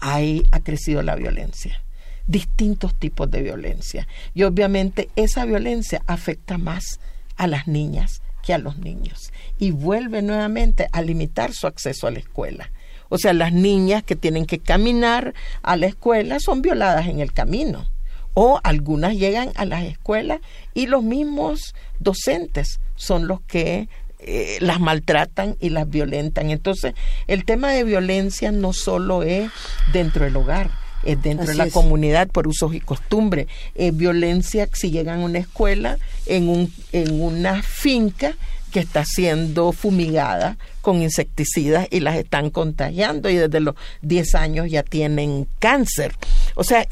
ahí 0.00 0.46
ha 0.52 0.60
crecido 0.60 1.02
la 1.02 1.14
violencia 1.14 1.80
distintos 2.26 2.94
tipos 2.94 3.30
de 3.30 3.42
violencia. 3.42 4.06
Y 4.34 4.42
obviamente 4.42 5.10
esa 5.16 5.44
violencia 5.44 6.02
afecta 6.06 6.58
más 6.58 7.00
a 7.36 7.46
las 7.46 7.66
niñas 7.68 8.22
que 8.42 8.54
a 8.54 8.58
los 8.58 8.78
niños 8.78 9.32
y 9.58 9.72
vuelve 9.72 10.22
nuevamente 10.22 10.88
a 10.92 11.02
limitar 11.02 11.52
su 11.52 11.66
acceso 11.66 12.06
a 12.06 12.10
la 12.10 12.20
escuela. 12.20 12.70
O 13.08 13.18
sea, 13.18 13.32
las 13.32 13.52
niñas 13.52 14.02
que 14.02 14.16
tienen 14.16 14.46
que 14.46 14.58
caminar 14.58 15.34
a 15.62 15.76
la 15.76 15.86
escuela 15.86 16.38
son 16.40 16.62
violadas 16.62 17.06
en 17.06 17.20
el 17.20 17.32
camino. 17.32 17.90
O 18.34 18.60
algunas 18.64 19.14
llegan 19.14 19.50
a 19.54 19.64
las 19.64 19.84
escuelas 19.84 20.40
y 20.74 20.86
los 20.86 21.02
mismos 21.02 21.74
docentes 22.00 22.80
son 22.94 23.26
los 23.28 23.40
que 23.42 23.88
eh, 24.18 24.58
las 24.60 24.80
maltratan 24.80 25.56
y 25.60 25.70
las 25.70 25.88
violentan. 25.88 26.50
Entonces, 26.50 26.94
el 27.28 27.44
tema 27.44 27.70
de 27.70 27.84
violencia 27.84 28.52
no 28.52 28.72
solo 28.72 29.22
es 29.22 29.50
dentro 29.92 30.24
del 30.24 30.36
hogar, 30.36 30.70
es 31.06 31.22
dentro 31.22 31.46
de 31.46 31.54
la 31.54 31.70
comunidad 31.70 32.28
por 32.28 32.48
usos 32.48 32.74
y 32.74 32.80
costumbres. 32.80 33.46
violencia 33.92 34.68
si 34.72 34.90
llegan 34.90 35.20
a 35.20 35.24
una 35.24 35.38
escuela, 35.38 35.98
en, 36.26 36.48
un, 36.48 36.72
en 36.92 37.20
una 37.20 37.62
finca 37.62 38.34
que 38.72 38.80
está 38.80 39.04
siendo 39.04 39.72
fumigada 39.72 40.58
con 40.82 41.00
insecticidas 41.00 41.88
y 41.90 42.00
las 42.00 42.16
están 42.16 42.50
contagiando 42.50 43.30
y 43.30 43.36
desde 43.36 43.60
los 43.60 43.74
10 44.02 44.34
años 44.34 44.70
ya 44.70 44.82
tienen 44.82 45.46
cáncer. 45.58 46.12
O 46.56 46.62
sea, 46.62 46.86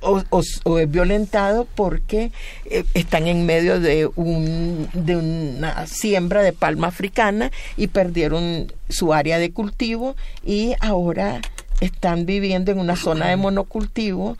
o, 0.00 0.78
es 0.78 0.90
violentado 0.90 1.66
porque 1.74 2.32
eh, 2.64 2.84
están 2.94 3.26
en 3.26 3.44
medio 3.44 3.80
de, 3.80 4.08
un, 4.16 4.88
de 4.94 5.16
una 5.16 5.86
siembra 5.86 6.42
de 6.42 6.52
palma 6.52 6.88
africana 6.88 7.50
y 7.76 7.88
perdieron 7.88 8.72
su 8.88 9.12
área 9.12 9.38
de 9.38 9.52
cultivo 9.52 10.16
y 10.44 10.74
ahora 10.80 11.40
están 11.80 12.26
viviendo 12.26 12.70
en 12.70 12.78
una 12.78 12.96
zona 12.96 13.28
de 13.28 13.36
monocultivo 13.36 14.36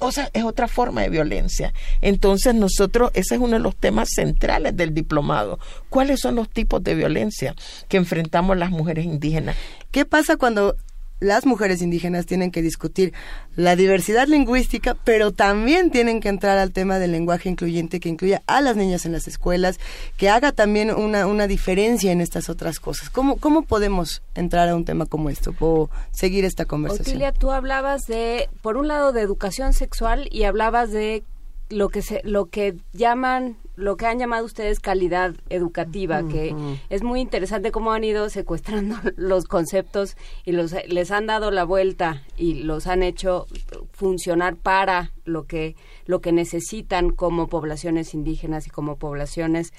o 0.00 0.12
sea, 0.12 0.28
es 0.32 0.44
otra 0.44 0.68
forma 0.68 1.02
de 1.02 1.08
violencia. 1.08 1.72
Entonces 2.00 2.54
nosotros, 2.54 3.10
ese 3.14 3.36
es 3.36 3.40
uno 3.40 3.54
de 3.54 3.60
los 3.60 3.74
temas 3.74 4.10
centrales 4.14 4.76
del 4.76 4.94
diplomado. 4.94 5.58
¿Cuáles 5.88 6.20
son 6.20 6.34
los 6.34 6.48
tipos 6.48 6.82
de 6.84 6.94
violencia 6.94 7.54
que 7.88 7.96
enfrentamos 7.96 8.56
las 8.56 8.70
mujeres 8.70 9.06
indígenas? 9.06 9.56
¿Qué 9.90 10.04
pasa 10.04 10.36
cuando 10.36 10.76
las 11.22 11.46
mujeres 11.46 11.80
indígenas 11.82 12.26
tienen 12.26 12.50
que 12.50 12.62
discutir 12.62 13.12
la 13.56 13.76
diversidad 13.76 14.26
lingüística, 14.26 14.96
pero 15.04 15.32
también 15.32 15.90
tienen 15.90 16.20
que 16.20 16.28
entrar 16.28 16.58
al 16.58 16.72
tema 16.72 16.98
del 16.98 17.12
lenguaje 17.12 17.48
incluyente 17.48 18.00
que 18.00 18.08
incluya 18.08 18.42
a 18.46 18.60
las 18.60 18.76
niñas 18.76 19.06
en 19.06 19.12
las 19.12 19.28
escuelas, 19.28 19.78
que 20.16 20.28
haga 20.28 20.52
también 20.52 20.90
una, 20.90 21.26
una 21.26 21.46
diferencia 21.46 22.12
en 22.12 22.20
estas 22.20 22.48
otras 22.48 22.80
cosas. 22.80 23.08
¿Cómo, 23.08 23.36
¿Cómo 23.36 23.62
podemos 23.62 24.22
entrar 24.34 24.68
a 24.68 24.74
un 24.74 24.84
tema 24.84 25.06
como 25.06 25.30
esto 25.30 25.54
o 25.60 25.90
seguir 26.10 26.44
esta 26.44 26.64
conversación? 26.64 27.16
Otilia, 27.16 27.32
tú 27.32 27.52
hablabas 27.52 28.06
de, 28.06 28.48
por 28.60 28.76
un 28.76 28.88
lado, 28.88 29.12
de 29.12 29.20
educación 29.20 29.72
sexual 29.72 30.28
y 30.30 30.44
hablabas 30.44 30.90
de 30.90 31.22
lo 31.68 31.88
que 31.88 32.02
se, 32.02 32.20
lo 32.24 32.46
que 32.46 32.76
llaman 32.92 33.56
lo 33.74 33.96
que 33.96 34.06
han 34.06 34.18
llamado 34.18 34.44
ustedes 34.44 34.80
calidad 34.80 35.34
educativa, 35.48 36.22
que 36.28 36.54
es 36.90 37.02
muy 37.02 37.20
interesante 37.20 37.72
cómo 37.72 37.92
han 37.92 38.04
ido 38.04 38.28
secuestrando 38.28 38.96
los 39.16 39.46
conceptos 39.46 40.16
y 40.44 40.52
los 40.52 40.74
les 40.86 41.10
han 41.10 41.26
dado 41.26 41.50
la 41.50 41.64
vuelta 41.64 42.22
y 42.36 42.62
los 42.62 42.86
han 42.86 43.02
hecho 43.02 43.46
funcionar 43.92 44.56
para 44.56 45.12
lo 45.24 45.46
que 45.46 45.76
lo 46.04 46.20
que 46.20 46.32
necesitan 46.32 47.10
como 47.10 47.48
poblaciones 47.48 48.14
indígenas 48.14 48.66
y 48.66 48.70
como 48.70 48.96
poblaciones 48.96 49.72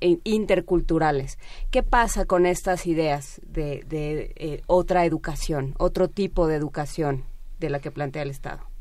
eh, 0.00 0.18
interculturales. 0.24 1.38
¿Qué 1.70 1.82
pasa 1.82 2.24
con 2.26 2.46
estas 2.46 2.86
ideas 2.86 3.40
de, 3.46 3.84
de 3.88 4.32
eh, 4.36 4.62
otra 4.66 5.04
educación, 5.04 5.74
otro 5.78 6.08
tipo 6.08 6.46
de 6.46 6.56
educación 6.56 7.24
de 7.58 7.70
la 7.70 7.80
que 7.80 7.90
plantea 7.90 8.22
el 8.22 8.30
Estado? 8.30 8.71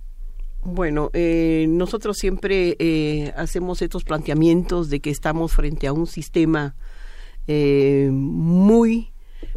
Bueno, 0.63 1.09
eh, 1.13 1.65
nosotros 1.67 2.17
siempre 2.17 2.75
eh, 2.77 3.33
hacemos 3.35 3.81
estos 3.81 4.03
planteamientos 4.03 4.89
de 4.89 4.99
que 4.99 5.09
estamos 5.09 5.53
frente 5.53 5.87
a 5.87 5.93
un 5.93 6.05
sistema 6.05 6.75
eh, 7.47 8.09
muy 8.11 9.11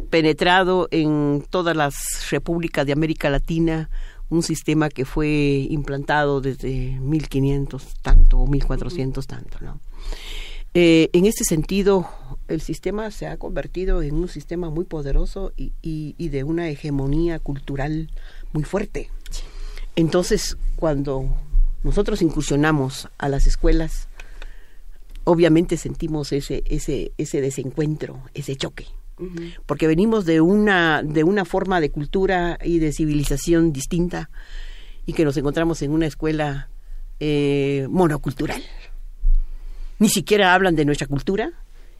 penetrado 0.09 0.87
en 0.89 1.45
todas 1.51 1.77
las 1.77 1.95
repúblicas 2.31 2.87
de 2.87 2.93
América 2.93 3.29
Latina, 3.29 3.91
un 4.29 4.41
sistema 4.41 4.89
que 4.89 5.05
fue 5.05 5.67
implantado 5.69 6.41
desde 6.41 6.99
1500 6.99 7.83
tanto 8.01 8.39
o 8.39 8.47
1400 8.47 9.27
tanto, 9.27 9.59
¿no? 9.61 9.79
en 10.77 11.25
este 11.25 11.45
sentido, 11.45 12.05
el 12.49 12.59
sistema 12.59 13.09
se 13.09 13.27
ha 13.27 13.37
convertido 13.37 14.01
en 14.01 14.15
un 14.15 14.27
sistema 14.27 14.69
muy 14.69 14.83
poderoso 14.83 15.53
y, 15.55 15.71
y 15.81 16.27
de 16.27 16.43
una 16.43 16.67
hegemonía 16.67 17.39
cultural 17.39 18.09
muy 18.51 18.65
fuerte. 18.65 19.09
Entonces, 19.95 20.57
cuando 20.75 21.29
nosotros 21.83 22.21
incursionamos 22.21 23.07
a 23.17 23.29
las 23.29 23.47
escuelas, 23.47 24.09
obviamente 25.23 25.77
sentimos 25.77 26.31
ese, 26.31 26.63
ese, 26.65 27.11
ese 27.17 27.41
desencuentro, 27.41 28.21
ese 28.33 28.55
choque. 28.55 28.87
Porque 29.65 29.87
venimos 29.87 30.25
de 30.25 30.41
una, 30.41 31.01
de 31.01 31.23
una 31.23 31.45
forma 31.45 31.79
de 31.79 31.89
cultura 31.89 32.59
y 32.61 32.79
de 32.79 32.91
civilización 32.91 33.71
distinta 33.71 34.29
y 35.05 35.13
que 35.13 35.23
nos 35.23 35.37
encontramos 35.37 35.81
en 35.81 35.91
una 35.91 36.05
escuela 36.05 36.67
eh, 37.21 37.87
monocultural. 37.89 38.61
Ni 39.99 40.09
siquiera 40.09 40.53
hablan 40.53 40.75
de 40.75 40.83
nuestra 40.83 41.07
cultura, 41.07 41.53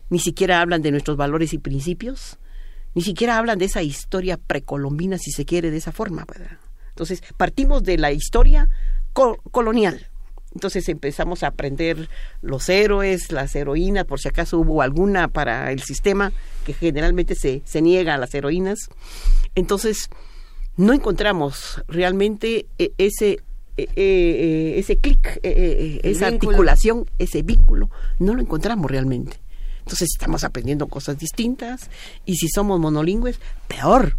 ni 0.10 0.20
siquiera 0.20 0.60
hablan 0.60 0.82
de 0.82 0.92
nuestros 0.92 1.16
valores 1.16 1.54
y 1.54 1.58
principios, 1.58 2.38
ni 2.94 3.02
siquiera 3.02 3.38
hablan 3.38 3.60
de 3.60 3.66
esa 3.66 3.82
historia 3.82 4.36
precolombina, 4.36 5.18
si 5.18 5.32
se 5.32 5.46
quiere, 5.46 5.72
de 5.72 5.78
esa 5.78 5.94
forma. 5.94 6.26
¿verdad? 6.26 6.58
Entonces, 6.96 7.22
partimos 7.36 7.84
de 7.84 7.98
la 7.98 8.14
historia 8.14 8.70
colonial. 9.52 10.08
Entonces 10.54 10.88
empezamos 10.88 11.44
a 11.44 11.48
aprender 11.48 12.08
los 12.42 12.70
héroes, 12.70 13.34
las 13.34 13.54
heroínas, 13.54 14.06
por 14.06 14.22
si 14.22 14.30
acaso 14.30 14.60
hubo 14.60 14.82
alguna 14.82 15.28
para 15.28 15.74
el 15.74 15.82
sistema, 15.82 16.32
que 16.66 16.72
generalmente 16.72 17.36
se, 17.36 17.62
se 17.66 17.82
niega 17.82 18.14
a 18.14 18.18
las 18.18 18.34
heroínas. 18.34 18.90
Entonces, 19.56 20.10
no 20.78 20.94
encontramos 20.94 21.84
realmente 21.90 22.68
e, 22.80 22.94
ese, 22.98 23.42
e, 23.76 23.90
e, 23.98 24.80
ese 24.80 24.96
clic, 24.96 25.42
esa 25.44 26.28
articulación, 26.28 27.06
ese 27.20 27.42
vínculo, 27.42 27.90
no 28.20 28.34
lo 28.34 28.42
encontramos 28.42 28.90
realmente. 28.90 29.38
Entonces 29.80 30.10
estamos 30.14 30.46
aprendiendo 30.46 30.88
cosas 30.88 31.20
distintas 31.20 31.90
y 32.26 32.38
si 32.38 32.48
somos 32.48 32.80
monolingües, 32.80 33.40
peor, 33.68 34.18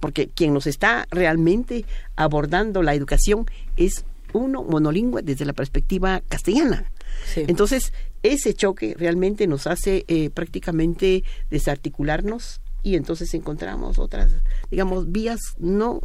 porque 0.00 0.28
quien 0.28 0.54
nos 0.54 0.66
está 0.66 1.06
realmente 1.10 1.84
abordando 2.16 2.82
la 2.82 2.94
educación 2.94 3.46
es 3.76 4.04
uno 4.32 4.62
monolingüe 4.64 5.22
desde 5.22 5.44
la 5.44 5.52
perspectiva 5.52 6.22
castellana. 6.28 6.90
Entonces, 7.34 7.92
ese 8.22 8.54
choque 8.54 8.94
realmente 8.98 9.46
nos 9.46 9.66
hace 9.66 10.04
eh, 10.08 10.30
prácticamente 10.30 11.24
desarticularnos 11.50 12.60
y 12.82 12.96
entonces 12.96 13.32
encontramos 13.34 13.98
otras, 13.98 14.32
digamos, 14.70 15.10
vías 15.10 15.40
no 15.58 16.00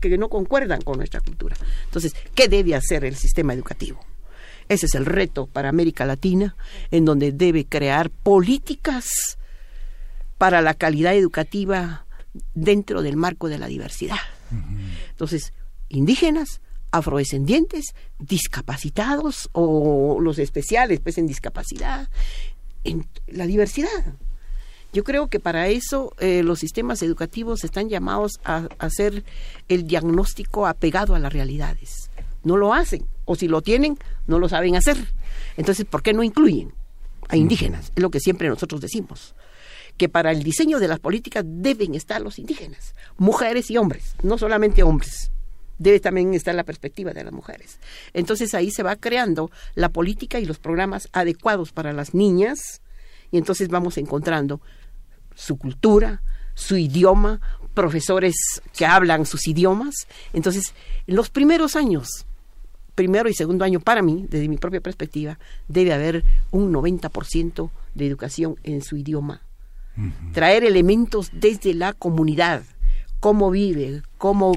que 0.00 0.18
no 0.18 0.28
concuerdan 0.28 0.82
con 0.82 0.98
nuestra 0.98 1.20
cultura. 1.20 1.56
Entonces, 1.84 2.14
¿qué 2.34 2.48
debe 2.48 2.74
hacer 2.74 3.04
el 3.04 3.16
sistema 3.16 3.54
educativo? 3.54 4.00
Ese 4.68 4.86
es 4.86 4.94
el 4.94 5.06
reto 5.06 5.46
para 5.46 5.68
América 5.68 6.04
Latina, 6.04 6.56
en 6.90 7.04
donde 7.04 7.32
debe 7.32 7.64
crear 7.64 8.10
políticas 8.10 9.38
para 10.38 10.60
la 10.60 10.74
calidad 10.74 11.14
educativa 11.14 12.05
dentro 12.54 13.02
del 13.02 13.16
marco 13.16 13.48
de 13.48 13.58
la 13.58 13.66
diversidad. 13.66 14.18
Entonces, 15.10 15.52
indígenas, 15.88 16.60
afrodescendientes, 16.90 17.94
discapacitados 18.18 19.48
o 19.52 20.18
los 20.20 20.38
especiales, 20.38 21.00
pues 21.00 21.18
en 21.18 21.26
discapacidad, 21.26 22.08
en 22.84 23.06
la 23.26 23.46
diversidad. 23.46 24.14
Yo 24.92 25.04
creo 25.04 25.28
que 25.28 25.40
para 25.40 25.68
eso 25.68 26.14
eh, 26.18 26.42
los 26.42 26.58
sistemas 26.58 27.02
educativos 27.02 27.64
están 27.64 27.88
llamados 27.88 28.40
a, 28.44 28.68
hacer 28.78 29.24
el 29.68 29.86
diagnóstico 29.86 30.66
apegado 30.66 31.14
a 31.14 31.18
las 31.18 31.32
realidades. 31.32 32.10
No 32.44 32.56
lo 32.56 32.72
hacen, 32.72 33.04
o 33.24 33.34
si 33.34 33.48
lo 33.48 33.60
tienen, 33.60 33.98
no 34.26 34.38
lo 34.38 34.48
saben 34.48 34.76
hacer. 34.76 34.96
Entonces, 35.56 35.84
¿por 35.84 36.02
qué 36.02 36.12
no 36.12 36.22
incluyen 36.22 36.72
a 37.28 37.36
indígenas? 37.36 37.92
Es 37.94 38.02
lo 38.02 38.10
que 38.10 38.20
siempre 38.20 38.48
nosotros 38.48 38.80
decimos 38.80 39.34
que 39.96 40.08
para 40.08 40.30
el 40.30 40.42
diseño 40.42 40.78
de 40.78 40.88
las 40.88 40.98
políticas 40.98 41.44
deben 41.46 41.94
estar 41.94 42.20
los 42.20 42.38
indígenas, 42.38 42.94
mujeres 43.16 43.70
y 43.70 43.78
hombres, 43.78 44.14
no 44.22 44.38
solamente 44.38 44.82
hombres. 44.82 45.30
Debe 45.78 46.00
también 46.00 46.32
estar 46.34 46.54
la 46.54 46.64
perspectiva 46.64 47.12
de 47.12 47.24
las 47.24 47.32
mujeres. 47.32 47.78
Entonces 48.14 48.54
ahí 48.54 48.70
se 48.70 48.82
va 48.82 48.96
creando 48.96 49.50
la 49.74 49.90
política 49.90 50.38
y 50.38 50.46
los 50.46 50.58
programas 50.58 51.08
adecuados 51.12 51.72
para 51.72 51.92
las 51.92 52.14
niñas 52.14 52.80
y 53.30 53.38
entonces 53.38 53.68
vamos 53.68 53.98
encontrando 53.98 54.60
su 55.34 55.56
cultura, 55.58 56.22
su 56.54 56.76
idioma, 56.76 57.40
profesores 57.74 58.34
que 58.76 58.86
hablan 58.86 59.26
sus 59.26 59.46
idiomas. 59.46 60.06
Entonces, 60.32 60.74
en 61.06 61.16
los 61.16 61.28
primeros 61.28 61.76
años, 61.76 62.24
primero 62.94 63.28
y 63.28 63.34
segundo 63.34 63.64
año, 63.64 63.80
para 63.80 64.00
mí, 64.00 64.26
desde 64.30 64.48
mi 64.48 64.56
propia 64.56 64.80
perspectiva, 64.80 65.38
debe 65.68 65.92
haber 65.92 66.24
un 66.50 66.72
90% 66.72 67.70
de 67.94 68.06
educación 68.06 68.56
en 68.62 68.82
su 68.82 68.96
idioma 68.96 69.42
traer 70.32 70.64
elementos 70.64 71.30
desde 71.32 71.74
la 71.74 71.92
comunidad, 71.92 72.62
cómo 73.20 73.50
vive, 73.50 74.02
cómo, 74.18 74.54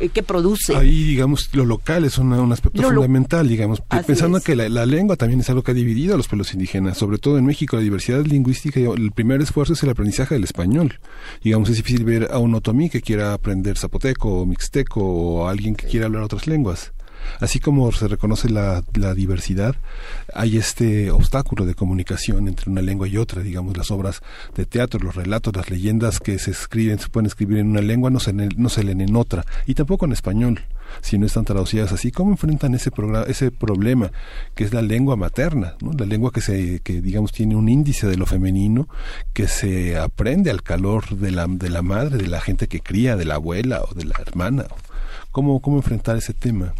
eh, 0.00 0.08
qué 0.08 0.22
produce. 0.22 0.76
Ahí, 0.76 1.04
digamos, 1.04 1.48
lo 1.54 1.64
local 1.64 2.04
es 2.04 2.18
un 2.18 2.52
aspecto 2.52 2.82
fundamental, 2.82 3.48
digamos, 3.48 3.82
pensando 4.06 4.40
que 4.40 4.56
la, 4.56 4.86
lengua 4.86 5.16
también 5.16 5.40
es 5.40 5.48
algo 5.50 5.62
que 5.62 5.70
ha 5.70 5.74
dividido 5.74 6.14
a 6.14 6.16
los 6.16 6.28
pueblos 6.28 6.52
indígenas, 6.52 6.98
sobre 6.98 7.18
todo 7.18 7.38
en 7.38 7.46
México, 7.46 7.76
la 7.76 7.82
diversidad 7.82 8.24
lingüística, 8.24 8.80
el 8.80 9.12
primer 9.12 9.40
esfuerzo 9.40 9.74
es 9.74 9.82
el 9.82 9.90
aprendizaje 9.90 10.34
del 10.34 10.44
español. 10.44 10.98
Digamos, 11.42 11.70
es 11.70 11.76
difícil 11.76 12.04
ver 12.04 12.28
a 12.30 12.38
un 12.38 12.54
otomí 12.54 12.90
que 12.90 13.00
quiera 13.00 13.32
aprender 13.32 13.78
zapoteco 13.78 14.40
o 14.40 14.46
mixteco 14.46 15.00
o 15.02 15.46
a 15.46 15.50
alguien 15.50 15.74
que 15.74 15.86
quiera 15.86 16.06
hablar 16.06 16.22
otras 16.22 16.46
lenguas. 16.46 16.92
Así 17.40 17.60
como 17.60 17.90
se 17.92 18.08
reconoce 18.08 18.48
la, 18.48 18.82
diversidad, 19.14 19.74
hay 20.34 20.56
este 20.56 21.10
obstáculo 21.10 21.66
de 21.66 21.74
comunicación 21.74 22.48
entre 22.48 22.70
una 22.70 22.82
lengua 22.82 23.08
y 23.08 23.16
otra. 23.16 23.42
Digamos, 23.42 23.76
las 23.76 23.90
obras 23.90 24.20
de 24.54 24.66
teatro, 24.66 25.00
los 25.00 25.14
relatos, 25.14 25.54
las 25.56 25.70
leyendas 25.70 26.20
que 26.20 26.38
se 26.38 26.50
escriben, 26.50 26.98
se 26.98 27.08
pueden 27.08 27.26
escribir 27.26 27.58
en 27.58 27.70
una 27.70 27.82
lengua, 27.82 28.10
no 28.10 28.20
se, 28.20 28.32
no 28.32 28.68
se 28.68 28.84
leen 28.84 29.00
en 29.00 29.16
otra, 29.16 29.44
y 29.66 29.74
tampoco 29.74 30.06
en 30.06 30.12
español 30.12 30.60
si 31.00 31.18
no 31.18 31.26
están 31.26 31.44
traducidas 31.44 31.92
así. 31.92 32.10
¿Cómo 32.10 32.32
enfrentan 32.32 32.74
ese, 32.74 32.90
ese 33.28 33.50
problema 33.50 34.10
que 34.54 34.64
es 34.64 34.72
la 34.72 34.82
lengua 34.82 35.16
materna, 35.16 35.74
¿no? 35.80 35.92
la 35.92 36.06
lengua 36.06 36.30
que, 36.32 36.40
se, 36.40 36.80
que 36.80 37.00
digamos 37.00 37.32
tiene 37.32 37.56
un 37.56 37.68
índice 37.68 38.06
de 38.06 38.16
lo 38.16 38.26
femenino, 38.26 38.88
que 39.32 39.48
se 39.48 39.98
aprende 39.98 40.50
al 40.50 40.62
calor 40.62 41.16
de 41.16 41.30
la, 41.30 41.46
de 41.46 41.70
la 41.70 41.82
madre, 41.82 42.18
de 42.18 42.28
la 42.28 42.40
gente 42.40 42.68
que 42.68 42.80
cría, 42.80 43.16
de 43.16 43.24
la 43.24 43.36
abuela 43.36 43.82
o 43.88 43.94
de 43.94 44.04
la 44.04 44.16
hermana? 44.20 44.66
¿Cómo, 45.30 45.60
cómo 45.60 45.76
enfrentar 45.76 46.16
ese 46.16 46.34
tema? 46.34 46.74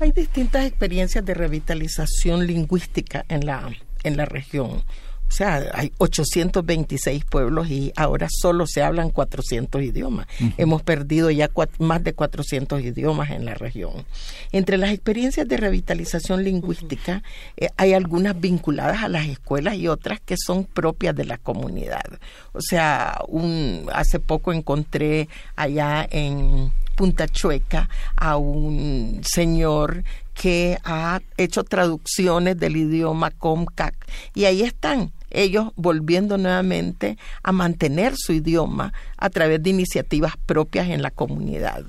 Hay 0.00 0.12
distintas 0.12 0.66
experiencias 0.66 1.24
de 1.24 1.34
revitalización 1.34 2.46
lingüística 2.46 3.24
en 3.28 3.46
la, 3.46 3.70
en 4.02 4.16
la 4.16 4.24
región. 4.24 4.82
O 5.28 5.36
sea, 5.36 5.64
hay 5.72 5.92
826 5.98 7.24
pueblos 7.24 7.68
y 7.68 7.92
ahora 7.96 8.28
solo 8.30 8.66
se 8.66 8.82
hablan 8.82 9.10
400 9.10 9.82
idiomas. 9.82 10.28
Hemos 10.58 10.82
perdido 10.82 11.30
ya 11.30 11.50
más 11.78 12.04
de 12.04 12.12
400 12.12 12.82
idiomas 12.82 13.30
en 13.30 13.44
la 13.44 13.54
región. 13.54 14.04
Entre 14.52 14.76
las 14.76 14.90
experiencias 14.90 15.48
de 15.48 15.56
revitalización 15.56 16.44
lingüística 16.44 17.22
eh, 17.56 17.68
hay 17.76 17.94
algunas 17.94 18.38
vinculadas 18.38 19.02
a 19.02 19.08
las 19.08 19.26
escuelas 19.26 19.74
y 19.74 19.88
otras 19.88 20.20
que 20.20 20.36
son 20.36 20.64
propias 20.64 21.16
de 21.16 21.24
la 21.24 21.38
comunidad. 21.38 22.04
O 22.52 22.60
sea, 22.60 23.18
un, 23.26 23.88
hace 23.92 24.20
poco 24.20 24.52
encontré 24.52 25.28
allá 25.56 26.06
en 26.10 26.70
Punta 26.94 27.28
Chueca 27.28 27.88
a 28.16 28.36
un 28.36 29.20
señor 29.24 30.04
que 30.34 30.78
ha 30.84 31.20
hecho 31.36 31.64
traducciones 31.64 32.58
del 32.58 32.76
idioma 32.76 33.30
Comcac 33.30 33.94
y 34.34 34.44
ahí 34.46 34.62
están 34.62 35.12
ellos 35.34 35.72
volviendo 35.76 36.38
nuevamente 36.38 37.18
a 37.42 37.52
mantener 37.52 38.14
su 38.16 38.32
idioma 38.32 38.92
a 39.18 39.30
través 39.30 39.62
de 39.62 39.70
iniciativas 39.70 40.34
propias 40.46 40.88
en 40.88 41.02
la 41.02 41.10
comunidad. 41.10 41.84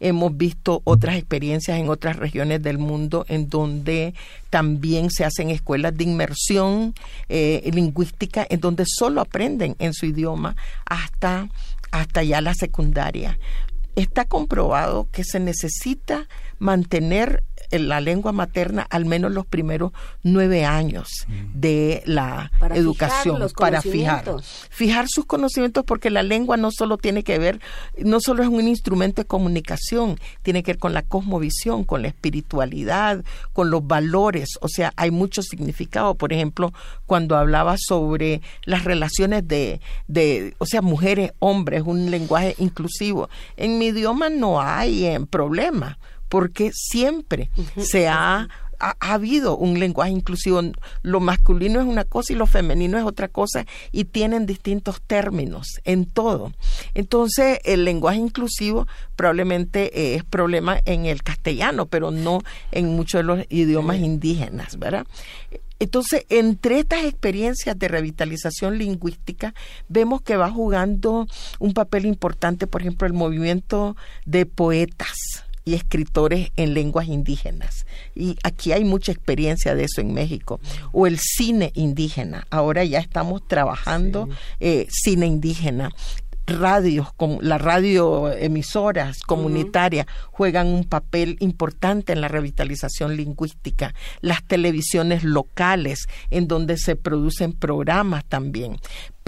Hemos 0.00 0.36
visto 0.36 0.82
otras 0.84 1.16
experiencias 1.16 1.78
en 1.78 1.88
otras 1.88 2.16
regiones 2.16 2.62
del 2.62 2.78
mundo 2.78 3.24
en 3.28 3.48
donde 3.48 4.14
también 4.50 5.10
se 5.10 5.24
hacen 5.24 5.50
escuelas 5.50 5.96
de 5.96 6.04
inmersión 6.04 6.94
eh, 7.28 7.70
lingüística 7.72 8.46
en 8.48 8.60
donde 8.60 8.84
solo 8.86 9.20
aprenden 9.20 9.76
en 9.78 9.94
su 9.94 10.06
idioma 10.06 10.56
hasta 10.84 11.48
hasta 11.90 12.22
ya 12.22 12.42
la 12.42 12.52
secundaria 12.52 13.38
está 14.02 14.24
comprobado 14.24 15.08
que 15.10 15.24
se 15.24 15.40
necesita 15.40 16.28
mantener 16.58 17.44
la 17.70 18.00
lengua 18.00 18.32
materna 18.32 18.86
al 18.88 19.04
menos 19.04 19.32
los 19.32 19.46
primeros 19.46 19.92
nueve 20.22 20.64
años 20.64 21.08
mm. 21.26 21.32
de 21.60 22.02
la 22.06 22.50
educación 22.74 23.42
para 23.56 23.82
fijar. 23.82 24.24
fijar 24.70 25.06
sus 25.08 25.26
conocimientos 25.26 25.84
porque 25.84 26.10
la 26.10 26.22
lengua 26.22 26.56
no 26.56 26.70
solo 26.70 26.96
tiene 26.96 27.22
que 27.22 27.38
ver 27.38 27.60
no 27.98 28.20
solo 28.20 28.42
es 28.42 28.48
un 28.48 28.66
instrumento 28.68 29.22
de 29.22 29.26
comunicación 29.26 30.18
tiene 30.42 30.62
que 30.62 30.72
ver 30.72 30.78
con 30.78 30.94
la 30.94 31.02
cosmovisión 31.02 31.84
con 31.84 32.02
la 32.02 32.08
espiritualidad 32.08 33.24
con 33.52 33.70
los 33.70 33.86
valores. 33.86 34.50
O 34.60 34.68
sea 34.68 34.92
hay 34.96 35.10
mucho 35.10 35.42
significado. 35.42 36.14
Por 36.14 36.32
ejemplo 36.32 36.72
cuando 37.06 37.36
hablaba 37.36 37.76
sobre 37.78 38.40
las 38.64 38.84
relaciones 38.84 39.46
de 39.46 39.80
de 40.06 40.54
o 40.58 40.66
sea 40.66 40.82
mujeres 40.82 41.32
hombres 41.38 41.82
un 41.84 42.10
lenguaje 42.10 42.54
inclusivo. 42.58 43.28
En 43.56 43.78
mi 43.78 43.86
idioma 43.86 44.28
no 44.28 44.60
hay 44.60 45.04
eh, 45.04 45.20
problema 45.28 45.98
porque 46.28 46.70
siempre 46.72 47.50
se 47.76 48.08
ha, 48.08 48.48
ha, 48.78 48.94
habido 49.00 49.56
un 49.56 49.78
lenguaje 49.78 50.10
inclusivo. 50.10 50.60
Lo 51.02 51.20
masculino 51.20 51.80
es 51.80 51.86
una 51.86 52.04
cosa 52.04 52.32
y 52.32 52.36
lo 52.36 52.46
femenino 52.46 52.98
es 52.98 53.04
otra 53.04 53.28
cosa 53.28 53.66
y 53.92 54.04
tienen 54.04 54.46
distintos 54.46 55.00
términos 55.02 55.80
en 55.84 56.06
todo. 56.06 56.52
Entonces, 56.94 57.58
el 57.64 57.84
lenguaje 57.84 58.18
inclusivo 58.18 58.86
probablemente 59.16 60.14
es 60.14 60.24
problema 60.24 60.80
en 60.84 61.06
el 61.06 61.22
castellano, 61.22 61.86
pero 61.86 62.10
no 62.10 62.40
en 62.72 62.94
muchos 62.94 63.20
de 63.20 63.24
los 63.24 63.44
idiomas 63.48 63.98
indígenas, 63.98 64.78
¿verdad? 64.78 65.06
Entonces, 65.80 66.26
entre 66.28 66.80
estas 66.80 67.04
experiencias 67.04 67.78
de 67.78 67.86
revitalización 67.86 68.78
lingüística, 68.78 69.54
vemos 69.88 70.22
que 70.22 70.36
va 70.36 70.50
jugando 70.50 71.28
un 71.60 71.72
papel 71.72 72.04
importante, 72.04 72.66
por 72.66 72.80
ejemplo, 72.80 73.06
el 73.06 73.12
movimiento 73.12 73.96
de 74.26 74.44
poetas 74.44 75.44
y 75.68 75.74
escritores 75.74 76.50
en 76.56 76.72
lenguas 76.72 77.08
indígenas. 77.08 77.86
Y 78.14 78.36
aquí 78.42 78.72
hay 78.72 78.84
mucha 78.84 79.12
experiencia 79.12 79.74
de 79.74 79.84
eso 79.84 80.00
en 80.00 80.14
México. 80.14 80.60
O 80.92 81.06
el 81.06 81.18
cine 81.18 81.72
indígena. 81.74 82.46
Ahora 82.48 82.84
ya 82.84 82.98
estamos 82.98 83.46
trabajando 83.46 84.28
eh, 84.60 84.86
cine 84.90 85.26
indígena 85.26 85.90
radios, 86.48 87.08
las 87.42 87.60
radioemisoras 87.60 89.20
comunitarias 89.20 90.06
juegan 90.30 90.68
un 90.68 90.84
papel 90.84 91.36
importante 91.40 92.14
en 92.14 92.22
la 92.22 92.28
revitalización 92.28 93.16
lingüística, 93.16 93.94
las 94.22 94.42
televisiones 94.42 95.24
locales 95.24 96.08
en 96.30 96.48
donde 96.48 96.78
se 96.78 96.96
producen 96.96 97.52
programas 97.52 98.24
también 98.24 98.78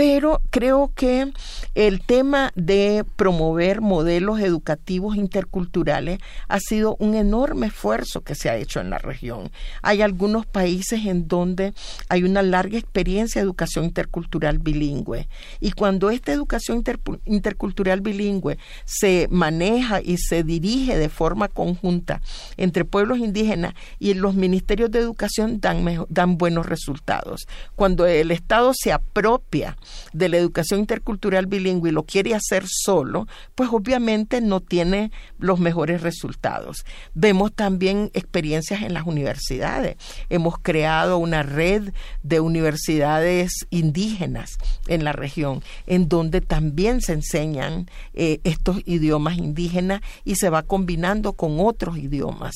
pero 0.01 0.41
creo 0.49 0.93
que 0.95 1.31
el 1.75 2.01
tema 2.01 2.53
de 2.55 3.05
promover 3.17 3.83
modelos 3.83 4.41
educativos 4.41 5.15
interculturales 5.15 6.21
ha 6.49 6.59
sido 6.59 6.97
un 6.99 7.15
enorme 7.15 7.67
esfuerzo 7.67 8.23
que 8.23 8.35
se 8.35 8.49
ha 8.49 8.57
hecho 8.57 8.81
en 8.81 8.89
la 8.89 8.97
región. 8.97 9.51
Hay 9.83 10.01
algunos 10.01 10.47
países 10.47 11.05
en 11.05 11.29
donde 11.29 11.75
hay 12.09 12.25
una 12.25 12.41
larga 12.41 12.79
experiencia 12.79 13.43
de 13.43 13.45
educación 13.45 13.85
intercultural 13.85 14.59
bilingüe 14.59 15.29
y 15.61 15.73
cuando 15.73 16.09
esta 16.09 16.33
educación 16.33 16.83
intercultural 17.27 18.01
bilingüe 18.01 18.57
se 18.87 19.29
maneja 19.31 20.01
y 20.01 20.17
se 20.17 20.45
dirige 20.45 20.97
de 20.97 21.11
forma 21.11 21.49
conjunta 21.49 22.23
entre 22.57 22.87
pueblos 22.87 23.19
indígenas 23.19 23.75
y 23.99 24.15
los 24.15 24.35
ministerios 24.35 24.91
de 24.91 25.01
educación 25.01 25.61
dan, 25.61 26.07
dan 26.09 26.39
buenos 26.39 26.65
resultados. 26.65 27.43
Cuando 27.77 28.07
el 28.07 28.31
Estado 28.31 28.73
se 28.75 28.93
apropia 28.95 29.77
de 30.13 30.29
la 30.29 30.37
educación 30.37 30.81
intercultural 30.81 31.47
bilingüe, 31.47 31.91
y 31.91 31.93
lo 31.93 32.05
quiere 32.05 32.35
hacer 32.35 32.65
solo, 32.67 33.27
pues 33.55 33.71
obviamente 33.73 34.41
no 34.41 34.61
tiene 34.61 35.11
los 35.39 35.61
mejores 35.61 36.03
resultados. 36.03 36.85
Vemos 37.15 37.53
también 37.53 38.11
experiencias 38.15 38.83
en 38.83 38.95
las 38.95 39.07
universidades. 39.07 39.97
Hemos 40.29 40.57
creado 40.61 41.19
una 41.19 41.43
red 41.43 41.93
de 42.23 42.41
universidades 42.41 43.67
indígenas 43.71 44.59
en 44.89 45.05
la 45.05 45.13
región, 45.13 45.63
en 45.87 46.09
donde 46.09 46.41
también 46.41 47.01
se 47.01 47.13
enseñan 47.13 47.89
eh, 48.15 48.41
estos 48.45 48.79
idiomas 48.87 49.39
indígenas 49.39 50.01
y 50.25 50.37
se 50.37 50.51
va 50.51 50.63
combinando 50.63 51.33
con 51.33 51.61
otros 51.61 51.99
idiomas. 51.99 52.55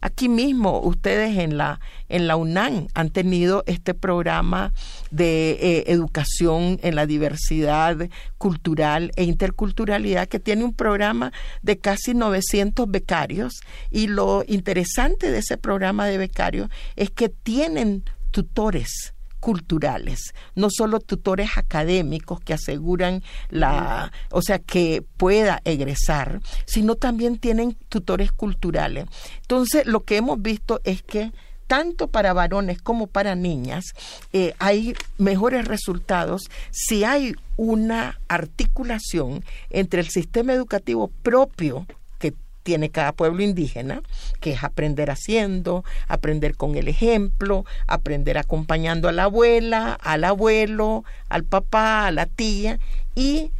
Aquí 0.00 0.28
mismo 0.28 0.80
ustedes 0.80 1.38
en 1.38 1.56
la, 1.56 1.80
en 2.08 2.26
la 2.26 2.36
UNAM 2.36 2.88
han 2.94 3.10
tenido 3.10 3.62
este 3.66 3.94
programa 3.94 4.72
de 5.10 5.52
eh, 5.52 5.84
educación 5.88 6.78
en 6.82 6.94
la 6.94 7.06
diversidad 7.06 8.08
cultural 8.38 9.12
e 9.16 9.24
interculturalidad 9.24 10.28
que 10.28 10.40
tiene 10.40 10.64
un 10.64 10.74
programa 10.74 11.32
de 11.62 11.78
casi 11.78 12.14
900 12.14 12.90
becarios 12.90 13.54
y 13.90 14.06
lo 14.08 14.44
interesante 14.46 15.30
de 15.30 15.38
ese 15.38 15.56
programa 15.56 16.06
de 16.06 16.18
becarios 16.18 16.68
es 16.96 17.10
que 17.10 17.28
tienen 17.28 18.04
tutores 18.30 19.14
culturales, 19.44 20.32
no 20.54 20.68
solo 20.70 21.00
tutores 21.00 21.58
académicos 21.58 22.40
que 22.40 22.54
aseguran 22.54 23.22
la, 23.50 24.10
o 24.30 24.40
sea, 24.40 24.58
que 24.58 25.04
pueda 25.18 25.60
egresar, 25.66 26.40
sino 26.64 26.94
también 26.94 27.36
tienen 27.36 27.76
tutores 27.90 28.32
culturales. 28.32 29.04
Entonces, 29.42 29.84
lo 29.84 30.04
que 30.04 30.16
hemos 30.16 30.40
visto 30.40 30.80
es 30.84 31.02
que 31.02 31.30
tanto 31.66 32.08
para 32.08 32.32
varones 32.32 32.80
como 32.80 33.06
para 33.06 33.34
niñas, 33.34 33.94
eh, 34.32 34.54
hay 34.58 34.94
mejores 35.18 35.66
resultados 35.66 36.50
si 36.70 37.04
hay 37.04 37.34
una 37.56 38.18
articulación 38.28 39.44
entre 39.70 40.00
el 40.00 40.08
sistema 40.08 40.52
educativo 40.52 41.10
propio 41.22 41.86
que 42.18 42.34
tiene 42.62 42.90
cada 42.90 43.12
pueblo 43.12 43.42
indígena, 43.42 44.02
que 44.40 44.52
es 44.52 44.64
aprender 44.64 45.10
haciendo, 45.10 45.84
aprender 46.08 46.56
con 46.56 46.74
el 46.76 46.88
ejemplo, 46.88 47.64
aprender 47.86 48.38
acompañando 48.38 49.08
a 49.08 49.12
la 49.12 49.24
abuela, 49.24 49.92
al 49.92 50.24
abuelo, 50.24 51.04
al 51.28 51.44
papá, 51.44 52.06
a 52.06 52.10
la 52.10 52.26
tía, 52.26 52.78
y 53.14 53.52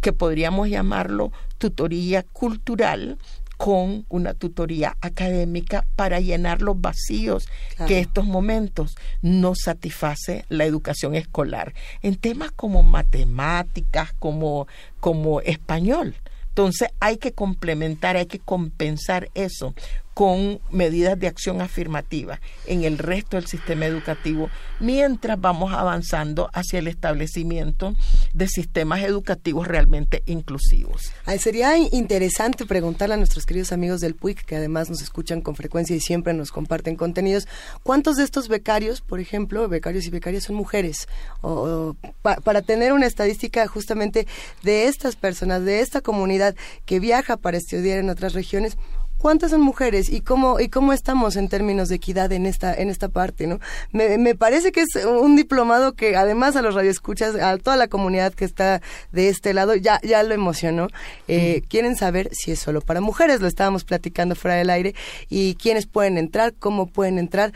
que 0.00 0.12
podríamos 0.12 0.68
llamarlo 0.68 1.32
tutoría 1.56 2.22
cultural, 2.22 3.16
con 3.64 4.04
una 4.10 4.34
tutoría 4.34 4.94
académica 5.00 5.86
para 5.96 6.20
llenar 6.20 6.60
los 6.60 6.78
vacíos 6.78 7.48
que 7.86 7.98
estos 7.98 8.26
momentos 8.26 8.94
no 9.22 9.54
satisface 9.54 10.44
la 10.50 10.66
educación 10.66 11.14
escolar 11.14 11.72
en 12.02 12.16
temas 12.16 12.50
como 12.50 12.82
matemáticas, 12.82 14.12
como, 14.18 14.68
como 15.00 15.40
español. 15.40 16.14
Entonces 16.50 16.90
hay 17.00 17.16
que 17.16 17.32
complementar, 17.32 18.18
hay 18.18 18.26
que 18.26 18.38
compensar 18.38 19.30
eso 19.32 19.74
con 20.14 20.60
medidas 20.70 21.18
de 21.18 21.26
acción 21.26 21.60
afirmativa 21.60 22.40
en 22.66 22.84
el 22.84 22.98
resto 22.98 23.36
del 23.36 23.46
sistema 23.46 23.86
educativo 23.86 24.48
mientras 24.80 25.40
vamos 25.40 25.72
avanzando 25.72 26.50
hacia 26.52 26.78
el 26.78 26.88
establecimiento 26.88 27.94
de 28.32 28.48
sistemas 28.48 29.02
educativos 29.02 29.66
realmente 29.66 30.22
inclusivos. 30.26 31.12
sería 31.38 31.76
interesante 31.76 32.64
preguntarle 32.64 33.14
a 33.14 33.18
nuestros 33.18 33.44
queridos 33.44 33.72
amigos 33.72 34.00
del 34.00 34.14
PUIC, 34.14 34.44
que 34.44 34.56
además 34.56 34.88
nos 34.88 35.02
escuchan 35.02 35.40
con 35.40 35.56
frecuencia 35.56 35.96
y 35.96 36.00
siempre 36.00 36.32
nos 36.32 36.52
comparten 36.52 36.96
contenidos, 36.96 37.48
¿cuántos 37.82 38.16
de 38.16 38.24
estos 38.24 38.48
becarios, 38.48 39.00
por 39.00 39.20
ejemplo, 39.20 39.68
becarios 39.68 40.06
y 40.06 40.10
becarias 40.10 40.44
son 40.44 40.56
mujeres? 40.56 41.08
O, 41.40 41.96
para 42.22 42.62
tener 42.62 42.92
una 42.92 43.06
estadística 43.06 43.66
justamente 43.66 44.26
de 44.62 44.86
estas 44.86 45.16
personas, 45.16 45.64
de 45.64 45.80
esta 45.80 46.00
comunidad 46.00 46.54
que 46.86 47.00
viaja 47.00 47.36
para 47.36 47.56
estudiar 47.56 47.98
en 47.98 48.10
otras 48.10 48.32
regiones, 48.32 48.76
¿Cuántas 49.24 49.52
son 49.52 49.62
mujeres 49.62 50.10
y 50.10 50.20
cómo 50.20 50.60
y 50.60 50.68
cómo 50.68 50.92
estamos 50.92 51.36
en 51.36 51.48
términos 51.48 51.88
de 51.88 51.94
equidad 51.94 52.30
en 52.32 52.44
esta 52.44 52.74
en 52.74 52.90
esta 52.90 53.08
parte, 53.08 53.46
no? 53.46 53.58
Me, 53.90 54.18
me 54.18 54.34
parece 54.34 54.70
que 54.70 54.82
es 54.82 55.02
un 55.02 55.34
diplomado 55.34 55.94
que 55.94 56.14
además 56.14 56.56
a 56.56 56.60
los 56.60 56.74
radioescuchas, 56.74 57.34
a 57.36 57.56
toda 57.56 57.78
la 57.78 57.88
comunidad 57.88 58.34
que 58.34 58.44
está 58.44 58.82
de 59.12 59.30
este 59.30 59.54
lado 59.54 59.76
ya 59.76 59.98
ya 60.02 60.22
lo 60.24 60.34
emocionó. 60.34 60.88
Eh, 61.26 61.62
quieren 61.70 61.96
saber 61.96 62.28
si 62.32 62.52
es 62.52 62.58
solo 62.58 62.82
para 62.82 63.00
mujeres, 63.00 63.40
lo 63.40 63.46
estábamos 63.46 63.84
platicando 63.84 64.34
fuera 64.34 64.58
del 64.58 64.68
aire 64.68 64.94
y 65.30 65.54
quiénes 65.54 65.86
pueden 65.86 66.18
entrar, 66.18 66.52
cómo 66.58 66.86
pueden 66.86 67.18
entrar 67.18 67.54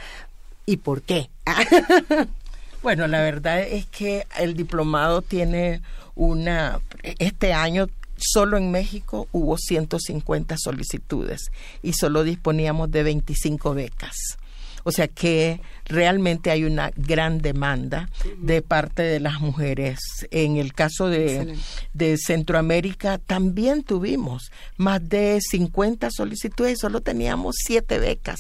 y 0.64 0.78
por 0.78 1.02
qué. 1.02 1.28
Bueno, 2.80 3.08
la 3.08 3.20
verdad 3.22 3.60
es 3.60 3.86
que 3.86 4.24
el 4.38 4.54
diplomado 4.54 5.20
tiene 5.20 5.82
una, 6.14 6.80
este 7.02 7.52
año 7.52 7.88
Solo 8.20 8.56
en 8.56 8.72
México 8.72 9.28
hubo 9.30 9.56
150 9.56 10.56
solicitudes 10.58 11.52
y 11.82 11.92
solo 11.92 12.24
disponíamos 12.24 12.90
de 12.90 13.04
25 13.04 13.74
becas. 13.74 14.38
O 14.84 14.92
sea 14.92 15.08
que 15.08 15.60
realmente 15.88 16.50
hay 16.50 16.64
una 16.64 16.90
gran 16.96 17.38
demanda 17.38 18.08
de 18.38 18.62
parte 18.62 19.02
de 19.02 19.20
las 19.20 19.40
mujeres. 19.40 19.98
En 20.30 20.56
el 20.56 20.72
caso 20.72 21.08
de, 21.08 21.56
Centroamérica 22.16 23.18
también 23.18 23.82
tuvimos 23.82 24.50
más 24.76 25.06
de 25.08 25.40
50 25.40 26.10
solicitudes 26.10 26.74
y 26.74 26.76
solo 26.76 27.00
teníamos 27.00 27.56
7 27.64 27.98
becas. 27.98 28.38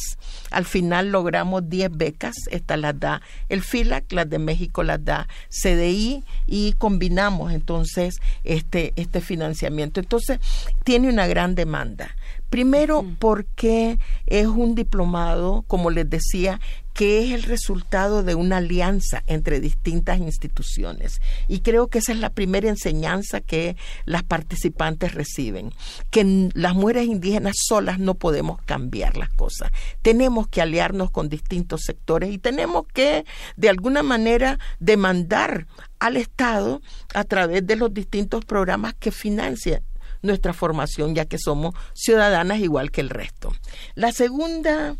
Al 0.50 0.64
final 0.64 1.10
logramos 1.10 1.68
10 1.68 1.90
becas, 1.96 2.34
estas 2.50 2.78
las 2.78 2.98
da 2.98 3.22
el 3.48 3.62
FILAC, 3.62 4.12
las 4.12 4.28
de 4.28 4.38
México 4.38 4.82
las 4.82 5.04
da 5.04 5.28
CDI 5.48 6.24
y 6.46 6.72
combinamos 6.74 7.52
entonces 7.52 8.16
este, 8.44 8.92
este 8.96 9.20
financiamiento. 9.20 10.00
Entonces 10.00 10.38
tiene 10.84 11.08
una 11.08 11.26
gran 11.26 11.54
demanda. 11.54 12.14
Primero 12.50 13.04
porque 13.18 13.98
es 14.26 14.46
un 14.46 14.74
diplomado, 14.74 15.64
como 15.66 15.90
les 15.90 16.08
decía, 16.08 16.60
que 16.98 17.24
es 17.24 17.32
el 17.32 17.44
resultado 17.44 18.24
de 18.24 18.34
una 18.34 18.56
alianza 18.56 19.22
entre 19.28 19.60
distintas 19.60 20.18
instituciones. 20.18 21.22
Y 21.46 21.60
creo 21.60 21.86
que 21.86 21.98
esa 21.98 22.10
es 22.10 22.18
la 22.18 22.30
primera 22.30 22.68
enseñanza 22.68 23.40
que 23.40 23.76
las 24.04 24.24
participantes 24.24 25.14
reciben, 25.14 25.72
que 26.10 26.50
las 26.54 26.74
mujeres 26.74 27.06
indígenas 27.06 27.54
solas 27.68 28.00
no 28.00 28.14
podemos 28.14 28.60
cambiar 28.62 29.16
las 29.16 29.28
cosas. 29.30 29.70
Tenemos 30.02 30.48
que 30.48 30.60
aliarnos 30.60 31.12
con 31.12 31.28
distintos 31.28 31.82
sectores 31.82 32.32
y 32.32 32.38
tenemos 32.38 32.84
que, 32.92 33.24
de 33.56 33.68
alguna 33.68 34.02
manera, 34.02 34.58
demandar 34.80 35.68
al 36.00 36.16
Estado 36.16 36.82
a 37.14 37.22
través 37.22 37.64
de 37.64 37.76
los 37.76 37.94
distintos 37.94 38.44
programas 38.44 38.94
que 38.94 39.12
financian 39.12 39.82
nuestra 40.22 40.52
formación, 40.52 41.14
ya 41.14 41.24
que 41.24 41.38
somos 41.38 41.74
ciudadanas 41.94 42.60
igual 42.60 42.90
que 42.90 43.00
el 43.00 43.10
resto. 43.10 43.52
La 43.94 44.12
segunda 44.12 44.96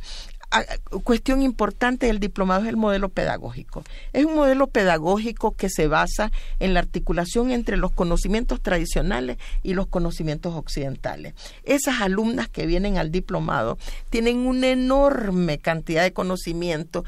ah, 0.50 0.64
cuestión 1.04 1.42
importante 1.42 2.06
del 2.06 2.20
diplomado 2.20 2.62
es 2.62 2.68
el 2.68 2.76
modelo 2.76 3.08
pedagógico. 3.08 3.82
Es 4.12 4.24
un 4.24 4.34
modelo 4.34 4.68
pedagógico 4.68 5.52
que 5.52 5.68
se 5.68 5.88
basa 5.88 6.30
en 6.58 6.74
la 6.74 6.80
articulación 6.80 7.50
entre 7.50 7.76
los 7.76 7.92
conocimientos 7.92 8.60
tradicionales 8.60 9.38
y 9.62 9.74
los 9.74 9.86
conocimientos 9.86 10.54
occidentales. 10.54 11.34
Esas 11.64 12.00
alumnas 12.00 12.48
que 12.48 12.66
vienen 12.66 12.98
al 12.98 13.10
diplomado 13.10 13.78
tienen 14.10 14.38
una 14.46 14.68
enorme 14.68 15.58
cantidad 15.58 16.02
de 16.02 16.12
conocimiento 16.12 17.04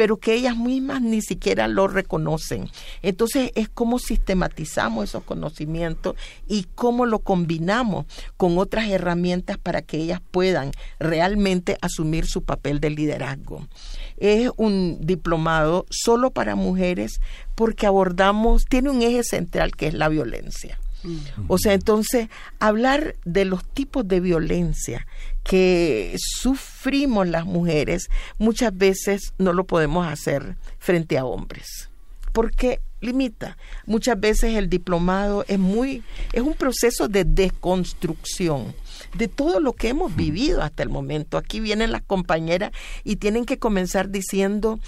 pero 0.00 0.16
que 0.16 0.32
ellas 0.32 0.56
mismas 0.56 1.02
ni 1.02 1.20
siquiera 1.20 1.68
lo 1.68 1.86
reconocen. 1.86 2.70
Entonces 3.02 3.52
es 3.54 3.68
cómo 3.68 3.98
sistematizamos 3.98 5.04
esos 5.04 5.24
conocimientos 5.24 6.16
y 6.48 6.64
cómo 6.74 7.04
lo 7.04 7.18
combinamos 7.18 8.06
con 8.38 8.56
otras 8.56 8.88
herramientas 8.88 9.58
para 9.58 9.82
que 9.82 9.98
ellas 9.98 10.22
puedan 10.30 10.72
realmente 10.98 11.76
asumir 11.82 12.24
su 12.24 12.44
papel 12.44 12.80
de 12.80 12.88
liderazgo. 12.88 13.68
Es 14.16 14.50
un 14.56 14.96
diplomado 15.02 15.84
solo 15.90 16.30
para 16.30 16.54
mujeres 16.54 17.20
porque 17.54 17.86
abordamos, 17.86 18.64
tiene 18.64 18.88
un 18.88 19.02
eje 19.02 19.22
central 19.22 19.76
que 19.76 19.88
es 19.88 19.92
la 19.92 20.08
violencia. 20.08 20.78
O 21.48 21.58
sea, 21.58 21.72
entonces, 21.72 22.28
hablar 22.58 23.16
de 23.24 23.44
los 23.44 23.64
tipos 23.64 24.06
de 24.06 24.20
violencia 24.20 25.06
que 25.42 26.14
sufrimos 26.18 27.26
las 27.28 27.44
mujeres, 27.44 28.10
muchas 28.38 28.76
veces 28.76 29.32
no 29.38 29.52
lo 29.52 29.64
podemos 29.64 30.06
hacer 30.06 30.56
frente 30.78 31.18
a 31.18 31.24
hombres, 31.24 31.90
porque 32.32 32.80
limita. 33.00 33.56
Muchas 33.86 34.18
veces 34.20 34.54
el 34.54 34.68
diplomado 34.68 35.44
es 35.48 35.58
muy, 35.58 36.02
es 36.32 36.42
un 36.42 36.54
proceso 36.54 37.08
de 37.08 37.24
deconstrucción 37.24 38.74
de 39.14 39.28
todo 39.28 39.60
lo 39.60 39.72
que 39.72 39.88
hemos 39.88 40.14
vivido 40.14 40.62
hasta 40.62 40.82
el 40.82 40.88
momento. 40.88 41.38
Aquí 41.38 41.60
vienen 41.60 41.92
las 41.92 42.02
compañeras 42.02 42.72
y 43.04 43.16
tienen 43.16 43.44
que 43.44 43.58
comenzar 43.58 44.10
diciendo, 44.10 44.78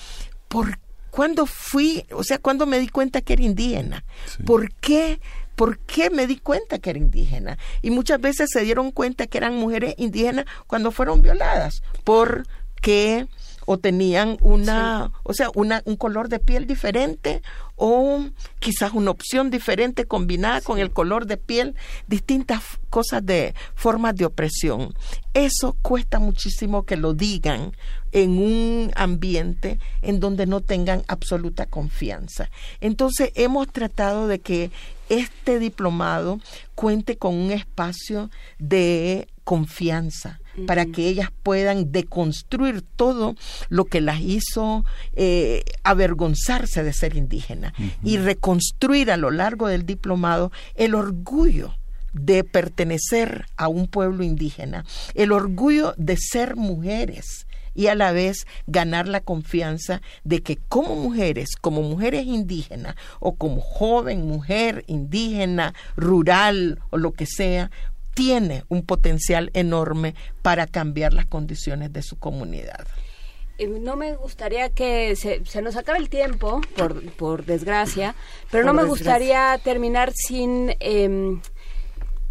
¿por 0.48 0.78
cuándo 1.10 1.46
fui, 1.46 2.06
o 2.12 2.22
sea, 2.22 2.38
cuando 2.38 2.66
me 2.66 2.78
di 2.78 2.88
cuenta 2.88 3.20
que 3.20 3.32
era 3.34 3.42
indígena? 3.42 4.04
¿Por 4.44 4.72
qué 4.74 5.20
¿Por 5.56 5.78
qué 5.78 6.10
me 6.10 6.26
di 6.26 6.36
cuenta 6.36 6.78
que 6.78 6.90
era 6.90 6.98
indígena? 6.98 7.58
Y 7.82 7.90
muchas 7.90 8.20
veces 8.20 8.50
se 8.52 8.62
dieron 8.62 8.90
cuenta 8.90 9.26
que 9.26 9.38
eran 9.38 9.54
mujeres 9.54 9.94
indígenas 9.98 10.46
cuando 10.66 10.90
fueron 10.90 11.22
violadas, 11.22 11.82
porque 12.04 13.26
o 13.66 13.78
tenían 13.78 14.38
una, 14.40 15.12
o 15.22 15.34
sea, 15.34 15.48
una, 15.54 15.82
un 15.84 15.96
color 15.96 16.28
de 16.28 16.38
piel 16.38 16.66
diferente 16.66 17.42
o 17.76 18.26
quizás 18.58 18.92
una 18.92 19.10
opción 19.10 19.50
diferente 19.50 20.04
combinada 20.04 20.60
con 20.60 20.78
el 20.78 20.90
color 20.90 21.26
de 21.26 21.36
piel, 21.36 21.74
distintas 22.06 22.62
cosas 22.90 23.24
de 23.24 23.54
formas 23.74 24.14
de 24.16 24.24
opresión. 24.24 24.94
Eso 25.34 25.76
cuesta 25.82 26.18
muchísimo 26.18 26.84
que 26.84 26.96
lo 26.96 27.14
digan 27.14 27.72
en 28.12 28.38
un 28.38 28.92
ambiente 28.94 29.78
en 30.02 30.20
donde 30.20 30.46
no 30.46 30.60
tengan 30.60 31.02
absoluta 31.08 31.66
confianza. 31.66 32.50
Entonces 32.80 33.32
hemos 33.34 33.68
tratado 33.68 34.28
de 34.28 34.40
que 34.40 34.70
este 35.12 35.58
diplomado 35.58 36.40
cuente 36.74 37.18
con 37.18 37.34
un 37.34 37.50
espacio 37.50 38.30
de 38.58 39.28
confianza 39.44 40.40
para 40.66 40.86
que 40.86 41.08
ellas 41.08 41.30
puedan 41.42 41.92
deconstruir 41.92 42.82
todo 42.82 43.34
lo 43.68 43.86
que 43.86 44.00
las 44.00 44.20
hizo 44.20 44.84
eh, 45.14 45.64
avergonzarse 45.82 46.82
de 46.82 46.92
ser 46.92 47.16
indígena 47.16 47.74
y 48.02 48.18
reconstruir 48.18 49.10
a 49.10 49.16
lo 49.16 49.30
largo 49.30 49.68
del 49.68 49.86
diplomado 49.86 50.52
el 50.74 50.94
orgullo 50.94 51.74
de 52.12 52.44
pertenecer 52.44 53.46
a 53.56 53.68
un 53.68 53.88
pueblo 53.88 54.24
indígena, 54.24 54.84
el 55.14 55.32
orgullo 55.32 55.94
de 55.96 56.16
ser 56.18 56.56
mujeres, 56.56 57.46
y 57.74 57.86
a 57.88 57.94
la 57.94 58.12
vez 58.12 58.46
ganar 58.66 59.08
la 59.08 59.20
confianza 59.20 60.02
de 60.24 60.42
que 60.42 60.58
como 60.68 60.96
mujeres, 60.96 61.56
como 61.60 61.82
mujeres 61.82 62.26
indígenas 62.26 62.96
o 63.20 63.34
como 63.36 63.60
joven 63.60 64.26
mujer 64.26 64.84
indígena, 64.86 65.74
rural 65.96 66.80
o 66.90 66.96
lo 66.96 67.12
que 67.12 67.26
sea, 67.26 67.70
tiene 68.14 68.64
un 68.68 68.84
potencial 68.84 69.50
enorme 69.54 70.14
para 70.42 70.66
cambiar 70.66 71.14
las 71.14 71.26
condiciones 71.26 71.92
de 71.92 72.02
su 72.02 72.18
comunidad. 72.18 72.86
Eh, 73.58 73.66
no 73.66 73.96
me 73.96 74.14
gustaría 74.16 74.70
que 74.70 75.14
se, 75.16 75.62
nos 75.62 75.76
acabe 75.76 75.98
el 75.98 76.08
tiempo, 76.08 76.60
por, 76.76 77.02
por 77.12 77.44
desgracia, 77.44 78.14
pero 78.50 78.64
no 78.64 78.74
me 78.74 78.84
gustaría 78.84 79.58
terminar 79.62 80.12
sin... 80.14 80.74
Eh, 80.80 81.38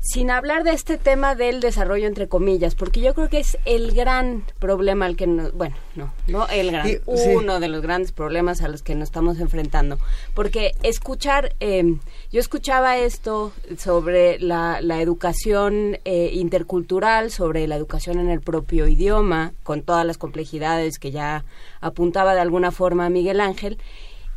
sin 0.01 0.31
hablar 0.31 0.63
de 0.63 0.71
este 0.71 0.97
tema 0.97 1.35
del 1.35 1.59
desarrollo 1.59 2.07
entre 2.07 2.27
comillas, 2.27 2.73
porque 2.73 3.01
yo 3.01 3.13
creo 3.13 3.29
que 3.29 3.39
es 3.39 3.57
el 3.65 3.91
gran 3.91 4.43
problema 4.57 5.05
al 5.05 5.15
que 5.15 5.27
nos, 5.27 5.53
bueno, 5.53 5.75
no, 5.95 6.11
no 6.27 6.47
el 6.47 6.71
gran, 6.71 6.89
uno 7.05 7.59
de 7.59 7.67
los 7.67 7.83
grandes 7.83 8.11
problemas 8.11 8.63
a 8.63 8.67
los 8.67 8.81
que 8.81 8.95
nos 8.95 9.09
estamos 9.09 9.39
enfrentando, 9.39 9.99
porque 10.33 10.71
escuchar, 10.81 11.53
eh, 11.59 11.97
yo 12.31 12.39
escuchaba 12.39 12.97
esto 12.97 13.53
sobre 13.77 14.39
la, 14.39 14.79
educación 14.99 15.99
eh, 16.03 16.31
intercultural, 16.33 17.29
sobre 17.29 17.67
la 17.67 17.75
educación 17.75 18.19
en 18.19 18.31
el 18.31 18.41
propio 18.41 18.87
idioma, 18.87 19.53
con 19.61 19.83
todas 19.83 20.05
las 20.05 20.17
complejidades 20.17 20.97
que 20.97 21.11
ya 21.11 21.45
apuntaba 21.79 22.33
de 22.33 22.41
alguna 22.41 22.71
forma 22.71 23.07
Miguel 23.09 23.39
Ángel, 23.39 23.77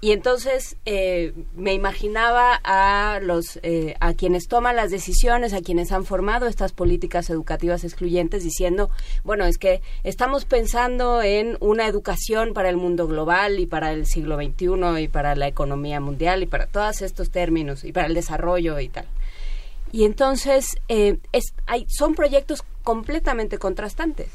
y 0.04 0.12
entonces 0.12 0.76
eh, 0.84 1.32
me 1.56 1.72
imaginaba 1.72 2.60
a 2.62 3.20
los 3.22 3.58
eh, 3.62 3.94
a 4.00 4.12
quienes 4.12 4.48
toman 4.48 4.76
las 4.76 4.90
decisiones, 4.90 5.54
a 5.54 5.62
quienes 5.62 5.92
han 5.92 6.04
formado 6.04 6.46
estas 6.46 6.72
políticas 6.72 7.30
educativas 7.30 7.84
excluyentes, 7.84 8.44
diciendo, 8.44 8.90
bueno, 9.22 9.46
es 9.46 9.56
que 9.56 9.80
estamos 10.02 10.44
pensando 10.44 11.22
en 11.22 11.56
una 11.60 11.86
educación 11.86 12.52
para 12.52 12.68
el 12.68 12.76
mundo 12.76 13.06
global 13.06 13.58
y 13.58 13.64
para 13.64 13.92
el 13.92 14.04
siglo 14.04 14.36
XXI 14.36 15.04
y 15.04 15.08
para 15.08 15.34
la 15.36 15.48
economía 15.48 16.00
mundial 16.00 16.42
y 16.42 16.46
para 16.46 16.66
todos 16.66 17.00
estos 17.00 17.30
términos 17.30 17.82
y 17.82 17.92
para 17.92 18.06
el 18.06 18.12
desarrollo 18.12 18.78
y 18.80 18.90
tal. 18.90 19.06
Y 19.90 20.04
entonces 20.04 20.76
eh, 20.88 21.16
es, 21.32 21.54
hay, 21.64 21.86
son 21.88 22.14
proyectos 22.14 22.62
completamente 22.82 23.56
contrastantes. 23.56 24.28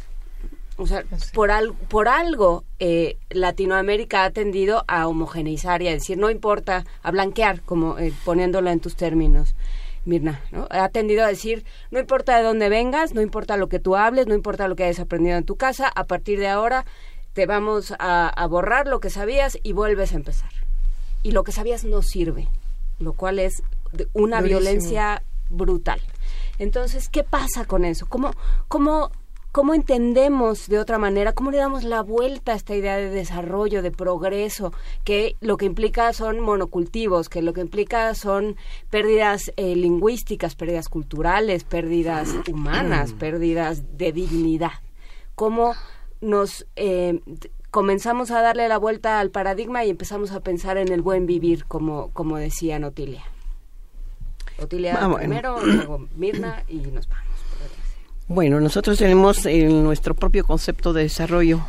O 0.80 0.88
sea, 0.88 1.04
por, 1.34 1.52
por 1.90 2.08
algo 2.08 2.64
eh, 2.80 3.18
Latinoamérica 3.30 4.24
ha 4.24 4.32
tendido 4.32 4.86
a 4.88 5.10
homogeneizar 5.10 5.82
y 5.82 5.90
a 5.90 5.92
decir, 5.92 6.18
no 6.18 6.30
importa, 6.30 6.86
a 7.04 7.12
blanquear, 7.12 7.62
como 7.64 8.00
eh, 8.00 8.14
poniéndolo 8.24 8.70
en 8.70 8.80
tus 8.80 8.96
términos. 8.96 9.56
Mirna, 10.06 10.42
¿no? 10.52 10.68
Ha 10.70 10.88
tendido 10.88 11.26
a 11.26 11.28
decir, 11.28 11.66
no 11.92 12.00
importa 12.00 12.38
de 12.38 12.44
dónde 12.44 12.70
vengas, 12.70 13.14
no 13.14 13.22
importa 13.22 13.58
lo 13.58 13.68
que 13.68 13.80
tú 13.80 13.98
hables, 13.98 14.28
no 14.28 14.34
importa 14.34 14.70
lo 14.70 14.78
que 14.78 14.86
hayas 14.86 15.02
aprendido 15.02 15.38
en 15.38 15.44
tu 15.44 15.58
casa, 15.58 15.92
a 15.94 16.06
partir 16.06 16.40
de 16.40 16.48
ahora 16.48 16.86
te 17.34 17.46
vamos 17.46 17.94
a, 18.00 18.48
borrar 18.50 18.88
lo 18.88 19.02
que 19.02 19.10
sabías 19.10 19.58
y 19.62 19.74
vuelves 19.74 20.14
a 20.14 20.16
empezar. 20.16 20.50
Y 21.24 21.32
lo 21.32 21.44
que 21.44 21.52
sabías 21.52 21.84
no 21.84 22.02
sirve, 22.02 22.48
lo 23.00 23.12
cual 23.12 23.40
es 23.40 23.64
una 24.14 24.40
violencia 24.40 25.24
brutal. 25.50 26.00
Entonces, 26.58 27.10
¿qué 27.10 27.26
pasa 27.26 27.66
con 27.66 27.84
eso? 27.84 28.06
¿Cómo, 28.08 28.32
cómo 28.70 29.12
¿Cómo 29.52 29.74
entendemos 29.74 30.68
de 30.68 30.78
otra 30.78 31.00
manera? 31.00 31.34
¿Cómo 31.34 31.50
le 31.50 31.58
damos 31.58 31.84
la 31.84 32.04
vuelta 32.04 32.54
a 32.54 32.56
esta 32.56 32.76
idea 32.76 32.98
de 32.98 33.10
desarrollo, 33.10 33.82
de 33.82 33.90
progreso, 33.90 34.72
que 35.04 35.38
lo 35.42 35.58
que 35.58 35.66
implica 35.66 36.14
son 36.14 36.40
monocultivos, 36.40 37.30
que 37.30 37.42
lo 37.42 37.54
que 37.54 37.62
implica 37.62 38.14
son 38.14 38.58
pérdidas 38.92 39.52
eh, 39.58 39.76
lingüísticas, 39.76 40.54
pérdidas 40.54 40.88
culturales, 40.88 41.64
pérdidas 41.64 42.36
humanas, 42.48 43.14
pérdidas 43.14 43.98
de 43.98 44.12
dignidad? 44.12 44.74
¿Cómo 45.34 45.74
nos 46.22 46.68
eh, 46.76 47.20
comenzamos 47.72 48.30
a 48.30 48.44
darle 48.44 48.68
la 48.68 48.78
vuelta 48.78 49.20
al 49.20 49.32
paradigma 49.32 49.84
y 49.84 49.90
empezamos 49.90 50.32
a 50.32 50.42
pensar 50.42 50.78
en 50.78 50.92
el 50.92 51.02
buen 51.02 51.26
vivir, 51.26 51.66
como, 51.66 52.12
como 52.14 52.38
decía 52.38 52.78
Notilia? 52.78 53.24
Otilia 54.62 54.96
ah, 55.02 55.16
primero, 55.18 55.60
luego 55.66 56.06
Mirna 56.16 56.64
y 56.68 56.78
nos 56.78 57.08
vamos. 57.08 57.29
Bueno, 58.30 58.60
nosotros 58.60 59.00
tenemos 59.00 59.46
nuestro 59.46 60.14
propio 60.14 60.46
concepto 60.46 60.94
de 60.94 61.02
desarrollo 61.02 61.66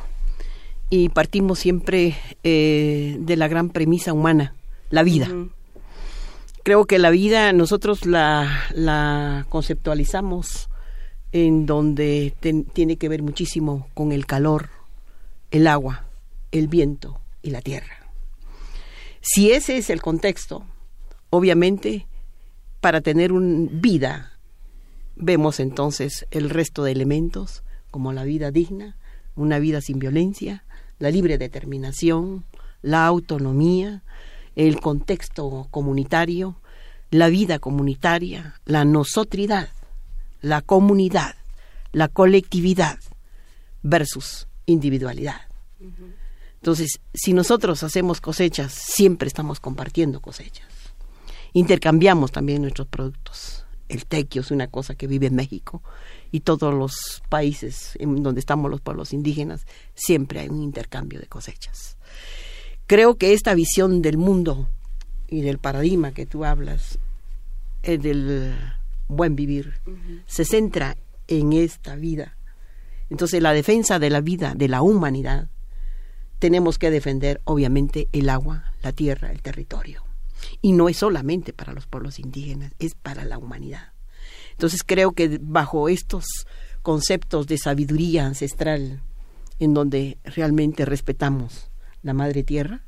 y 0.91 1.09
partimos 1.09 1.59
siempre 1.59 2.19
eh, 2.45 3.17
de 3.19 3.37
la 3.37 3.49
gran 3.49 3.71
premisa 3.71 4.13
humana, 4.13 4.55
la 4.91 5.03
vida. 5.03 5.27
Creo 6.63 6.85
que 6.85 6.99
la 6.99 7.09
vida 7.09 7.55
nosotros 7.55 8.05
la, 8.05 9.47
conceptualizamos 9.49 10.69
en 11.33 11.65
donde 11.65 12.35
tiene 12.75 12.97
que 12.99 13.09
ver 13.09 13.23
muchísimo 13.23 13.89
con 13.95 14.13
el 14.13 14.27
calor, 14.27 14.69
el 15.51 15.67
agua, 15.67 16.05
el 16.53 16.69
viento 16.69 17.23
y 17.41 17.53
la 17.53 17.63
tierra. 17.63 18.13
Si 19.23 19.51
ese 19.51 19.79
es 19.79 19.89
el 19.89 20.03
contexto, 20.03 20.67
obviamente 21.31 22.07
para 22.83 23.01
tener 23.01 23.33
una 23.33 23.67
vida 23.73 24.30
Vemos 25.23 25.61
entonces 25.61 26.27
el 26.31 26.49
resto 26.49 26.83
de 26.83 26.93
elementos, 26.93 27.63
como 27.91 28.15
la 28.15 28.25
vida 28.25 28.51
digna, 28.51 28.97
una 29.37 29.59
vida 29.59 29.83
sin 29.83 29.99
violencia, 29.99 30.65
la 30.99 31.11
libre 31.11 31.37
determinación, 31.37 32.47
la 32.81 33.05
autonomía, 33.05 34.03
el 34.57 34.81
contexto 34.81 35.69
comunitario, 35.71 36.57
la 37.11 37.29
vida 37.29 37.59
comunitaria, 37.59 38.55
la 38.65 38.87
nosotridad, 38.87 39.69
la 40.41 40.63
comunidad, 40.63 41.35
la 41.93 42.09
colectividad 42.09 42.99
versus 43.83 44.49
individualidad. 44.65 45.43
Entonces, 46.55 46.99
si 47.13 47.35
nosotros 47.35 47.83
hacemos 47.83 48.23
cosechas, 48.23 48.73
siempre 48.73 49.29
estamos 49.29 49.61
compartiendo 49.61 50.21
cosechas. 50.21 50.69
Intercambiamos 51.53 52.33
también 52.33 52.63
nuestros 52.63 52.89
productos 52.89 53.67
el 53.91 54.07
tequio 54.07 54.41
es 54.41 54.51
una 54.53 54.69
cosa 54.69 54.95
que 54.95 55.09
vive 55.09 55.27
en 55.27 55.35
México 55.35 55.83
y 56.31 56.41
todos 56.41 56.73
los 56.73 57.23
países 57.29 57.97
en 57.99 58.23
donde 58.23 58.39
estamos 58.39 58.71
los 58.71 58.81
pueblos 58.81 59.13
indígenas, 59.13 59.67
siempre 59.95 60.41
hay 60.41 60.49
un 60.49 60.63
intercambio 60.63 61.19
de 61.19 61.27
cosechas. 61.27 61.97
Creo 62.87 63.17
que 63.17 63.33
esta 63.33 63.53
visión 63.55 64.01
del 64.01 64.17
mundo 64.17 64.69
y 65.29 65.43
del 65.43 65.59
paradigma 65.59 66.13
que 66.13 66.25
tú 66.25 66.45
hablas, 66.45 66.99
eh, 67.83 67.99
del 67.99 68.55
buen 69.09 69.35
vivir, 69.35 69.75
se 70.27 70.45
centra 70.45 70.97
en 71.27 71.53
esta 71.53 71.97
vida. 71.97 72.37
Entonces 73.11 73.43
la 73.43 73.53
defensa 73.53 73.99
de 73.99 74.11
la 74.11 74.21
vida, 74.21 74.55
de 74.55 74.69
la 74.69 74.83
humanidad, 74.83 75.49
tenemos 76.39 76.79
que 76.79 76.91
defender 76.91 77.41
obviamente 77.45 78.09
el 78.13 78.29
agua, 78.29 78.73
la 78.83 78.93
tierra, 78.93 79.33
el 79.33 79.43
territorio. 79.43 80.10
Y 80.63 80.73
no 80.73 80.89
es 80.89 80.99
solamente 80.99 81.53
para 81.53 81.73
los 81.73 81.87
pueblos 81.87 82.19
indígenas, 82.19 82.73
es 82.79 82.95
para 82.95 83.25
la 83.25 83.39
humanidad. 83.39 83.93
Entonces 84.53 84.83
creo 84.85 85.13
que 85.13 85.39
bajo 85.41 85.89
estos 85.89 86.25
conceptos 86.83 87.47
de 87.47 87.59
sabiduría 87.59 88.27
ancestral, 88.27 89.03
en 89.59 89.75
donde 89.75 90.19
realmente 90.25 90.85
respetamos 90.85 91.71
la 92.03 92.15
madre 92.15 92.43
tierra, 92.43 92.83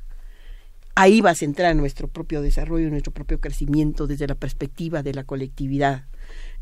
ahí 0.95 1.21
va 1.21 1.31
a 1.31 1.35
centrar 1.35 1.75
nuestro 1.75 2.07
propio 2.07 2.41
desarrollo, 2.41 2.89
nuestro 2.89 3.11
propio 3.11 3.39
crecimiento 3.39 4.07
desde 4.07 4.27
la 4.27 4.35
perspectiva 4.35 5.03
de 5.03 5.13
la 5.13 5.23
colectividad. 5.23 6.05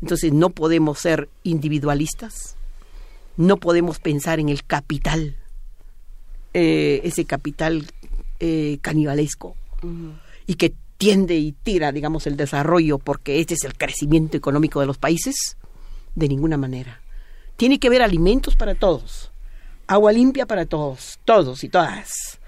Entonces 0.00 0.32
no 0.32 0.50
podemos 0.50 0.98
ser 0.98 1.28
individualistas, 1.42 2.56
no 3.36 3.56
podemos 3.56 3.98
pensar 3.98 4.40
en 4.40 4.48
el 4.48 4.64
capital, 4.64 5.36
eh, 6.54 7.00
ese 7.04 7.24
capital 7.24 7.86
eh, 8.40 8.78
canibalesco, 8.82 9.56
y 10.46 10.54
que 10.54 10.74
tiende 11.02 11.34
y 11.34 11.50
tira, 11.50 11.90
digamos, 11.90 12.28
el 12.28 12.36
desarrollo 12.36 12.96
porque 12.96 13.40
este 13.40 13.54
es 13.54 13.64
el 13.64 13.76
crecimiento 13.76 14.36
económico 14.36 14.78
de 14.78 14.86
los 14.86 14.98
países? 14.98 15.56
De 16.14 16.28
ninguna 16.28 16.56
manera. 16.56 17.00
Tiene 17.56 17.80
que 17.80 17.88
haber 17.88 18.02
alimentos 18.02 18.54
para 18.54 18.76
todos, 18.76 19.32
agua 19.88 20.12
limpia 20.12 20.46
para 20.46 20.64
todos, 20.64 21.18
todos 21.24 21.64
y 21.64 21.68
todas. 21.68 22.38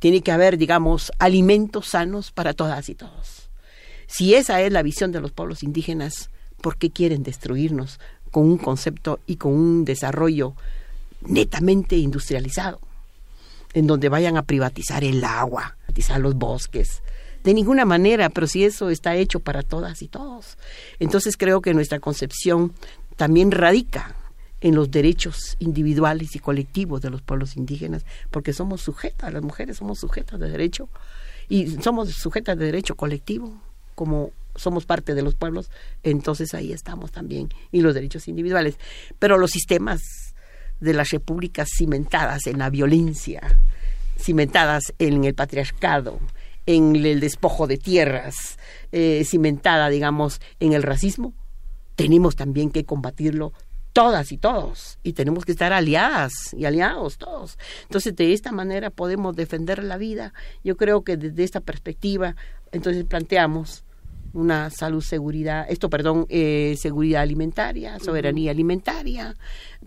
Tiene 0.00 0.22
que 0.22 0.32
haber, 0.32 0.58
digamos, 0.58 1.12
alimentos 1.20 1.86
sanos 1.86 2.32
para 2.32 2.52
todas 2.52 2.88
y 2.88 2.96
todos. 2.96 3.48
Si 4.08 4.34
esa 4.34 4.60
es 4.60 4.72
la 4.72 4.82
visión 4.82 5.12
de 5.12 5.20
los 5.20 5.30
pueblos 5.30 5.62
indígenas, 5.62 6.30
¿por 6.60 6.76
qué 6.76 6.90
quieren 6.90 7.22
destruirnos 7.22 8.00
con 8.32 8.42
un 8.42 8.58
concepto 8.58 9.20
y 9.24 9.36
con 9.36 9.52
un 9.52 9.84
desarrollo 9.84 10.56
netamente 11.20 11.96
industrializado? 11.96 12.80
En 13.72 13.86
donde 13.86 14.08
vayan 14.08 14.36
a 14.36 14.42
privatizar 14.42 15.04
el 15.04 15.22
agua, 15.22 15.76
privatizar 15.86 16.20
los 16.20 16.34
bosques, 16.34 17.00
de 17.44 17.54
ninguna 17.54 17.84
manera, 17.84 18.30
pero 18.30 18.46
si 18.46 18.64
eso 18.64 18.90
está 18.90 19.14
hecho 19.16 19.38
para 19.38 19.62
todas 19.62 20.02
y 20.02 20.08
todos. 20.08 20.56
Entonces 20.98 21.36
creo 21.36 21.60
que 21.60 21.74
nuestra 21.74 22.00
concepción 22.00 22.72
también 23.16 23.50
radica 23.50 24.16
en 24.60 24.74
los 24.74 24.90
derechos 24.90 25.56
individuales 25.58 26.34
y 26.34 26.38
colectivos 26.38 27.02
de 27.02 27.10
los 27.10 27.20
pueblos 27.20 27.56
indígenas, 27.56 28.06
porque 28.30 28.54
somos 28.54 28.80
sujetas, 28.80 29.32
las 29.32 29.42
mujeres 29.42 29.76
somos 29.76 29.98
sujetas 29.98 30.40
de 30.40 30.48
derecho 30.48 30.88
y 31.50 31.66
somos 31.82 32.10
sujetas 32.12 32.56
de 32.58 32.64
derecho 32.64 32.94
colectivo, 32.94 33.60
como 33.94 34.32
somos 34.56 34.86
parte 34.86 35.14
de 35.14 35.20
los 35.20 35.34
pueblos, 35.34 35.70
entonces 36.02 36.54
ahí 36.54 36.72
estamos 36.72 37.12
también, 37.12 37.50
y 37.72 37.82
los 37.82 37.94
derechos 37.94 38.26
individuales. 38.26 38.78
Pero 39.18 39.36
los 39.36 39.50
sistemas 39.50 40.00
de 40.80 40.94
las 40.94 41.10
repúblicas 41.10 41.68
cimentadas 41.76 42.46
en 42.46 42.58
la 42.58 42.70
violencia, 42.70 43.60
cimentadas 44.18 44.94
en 44.98 45.24
el 45.24 45.34
patriarcado, 45.34 46.18
en 46.66 46.96
el 46.96 47.20
despojo 47.20 47.66
de 47.66 47.76
tierras, 47.76 48.58
eh, 48.92 49.24
cimentada, 49.24 49.88
digamos, 49.88 50.40
en 50.60 50.72
el 50.72 50.82
racismo, 50.82 51.34
tenemos 51.96 52.36
también 52.36 52.70
que 52.70 52.84
combatirlo 52.84 53.52
todas 53.92 54.32
y 54.32 54.38
todos, 54.38 54.98
y 55.04 55.12
tenemos 55.12 55.44
que 55.44 55.52
estar 55.52 55.72
aliadas 55.72 56.32
y 56.52 56.64
aliados 56.64 57.16
todos. 57.16 57.58
Entonces, 57.84 58.14
de 58.16 58.32
esta 58.32 58.50
manera 58.50 58.90
podemos 58.90 59.36
defender 59.36 59.84
la 59.84 59.96
vida. 59.96 60.34
Yo 60.64 60.76
creo 60.76 61.04
que 61.04 61.16
desde 61.16 61.44
esta 61.44 61.60
perspectiva, 61.60 62.34
entonces 62.72 63.04
planteamos 63.04 63.84
una 64.32 64.68
salud, 64.70 65.00
seguridad, 65.00 65.64
esto, 65.68 65.88
perdón, 65.88 66.26
eh, 66.28 66.74
seguridad 66.76 67.22
alimentaria, 67.22 68.00
soberanía 68.00 68.50
alimentaria. 68.50 69.36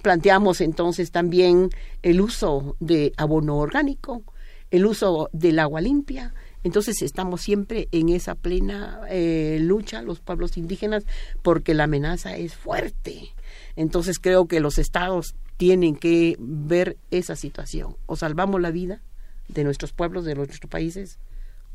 Planteamos 0.01 0.61
entonces 0.61 1.11
también 1.11 1.69
el 2.01 2.21
uso 2.21 2.77
de 2.79 3.11
abono 3.17 3.57
orgánico, 3.57 4.23
el 4.71 4.85
uso 4.85 5.29
del 5.33 5.59
agua 5.59 5.81
limpia. 5.81 6.33
Entonces 6.63 7.01
estamos 7.01 7.41
siempre 7.41 7.87
en 7.91 8.09
esa 8.09 8.35
plena 8.35 9.01
eh, 9.09 9.59
lucha 9.61 10.01
los 10.01 10.19
pueblos 10.19 10.57
indígenas 10.57 11.05
porque 11.41 11.73
la 11.73 11.85
amenaza 11.85 12.35
es 12.35 12.55
fuerte 12.55 13.33
entonces 13.77 14.17
creo 14.19 14.47
que 14.47 14.59
los 14.59 14.79
estados 14.79 15.35
tienen 15.55 15.95
que 15.95 16.35
ver 16.39 16.97
esa 17.11 17.35
situación. 17.35 17.95
O 18.07 18.15
salvamos 18.15 18.59
la 18.59 18.71
vida 18.71 19.01
de 19.47 19.63
nuestros 19.63 19.93
pueblos, 19.93 20.25
de 20.25 20.35
nuestros 20.35 20.69
países, 20.69 21.19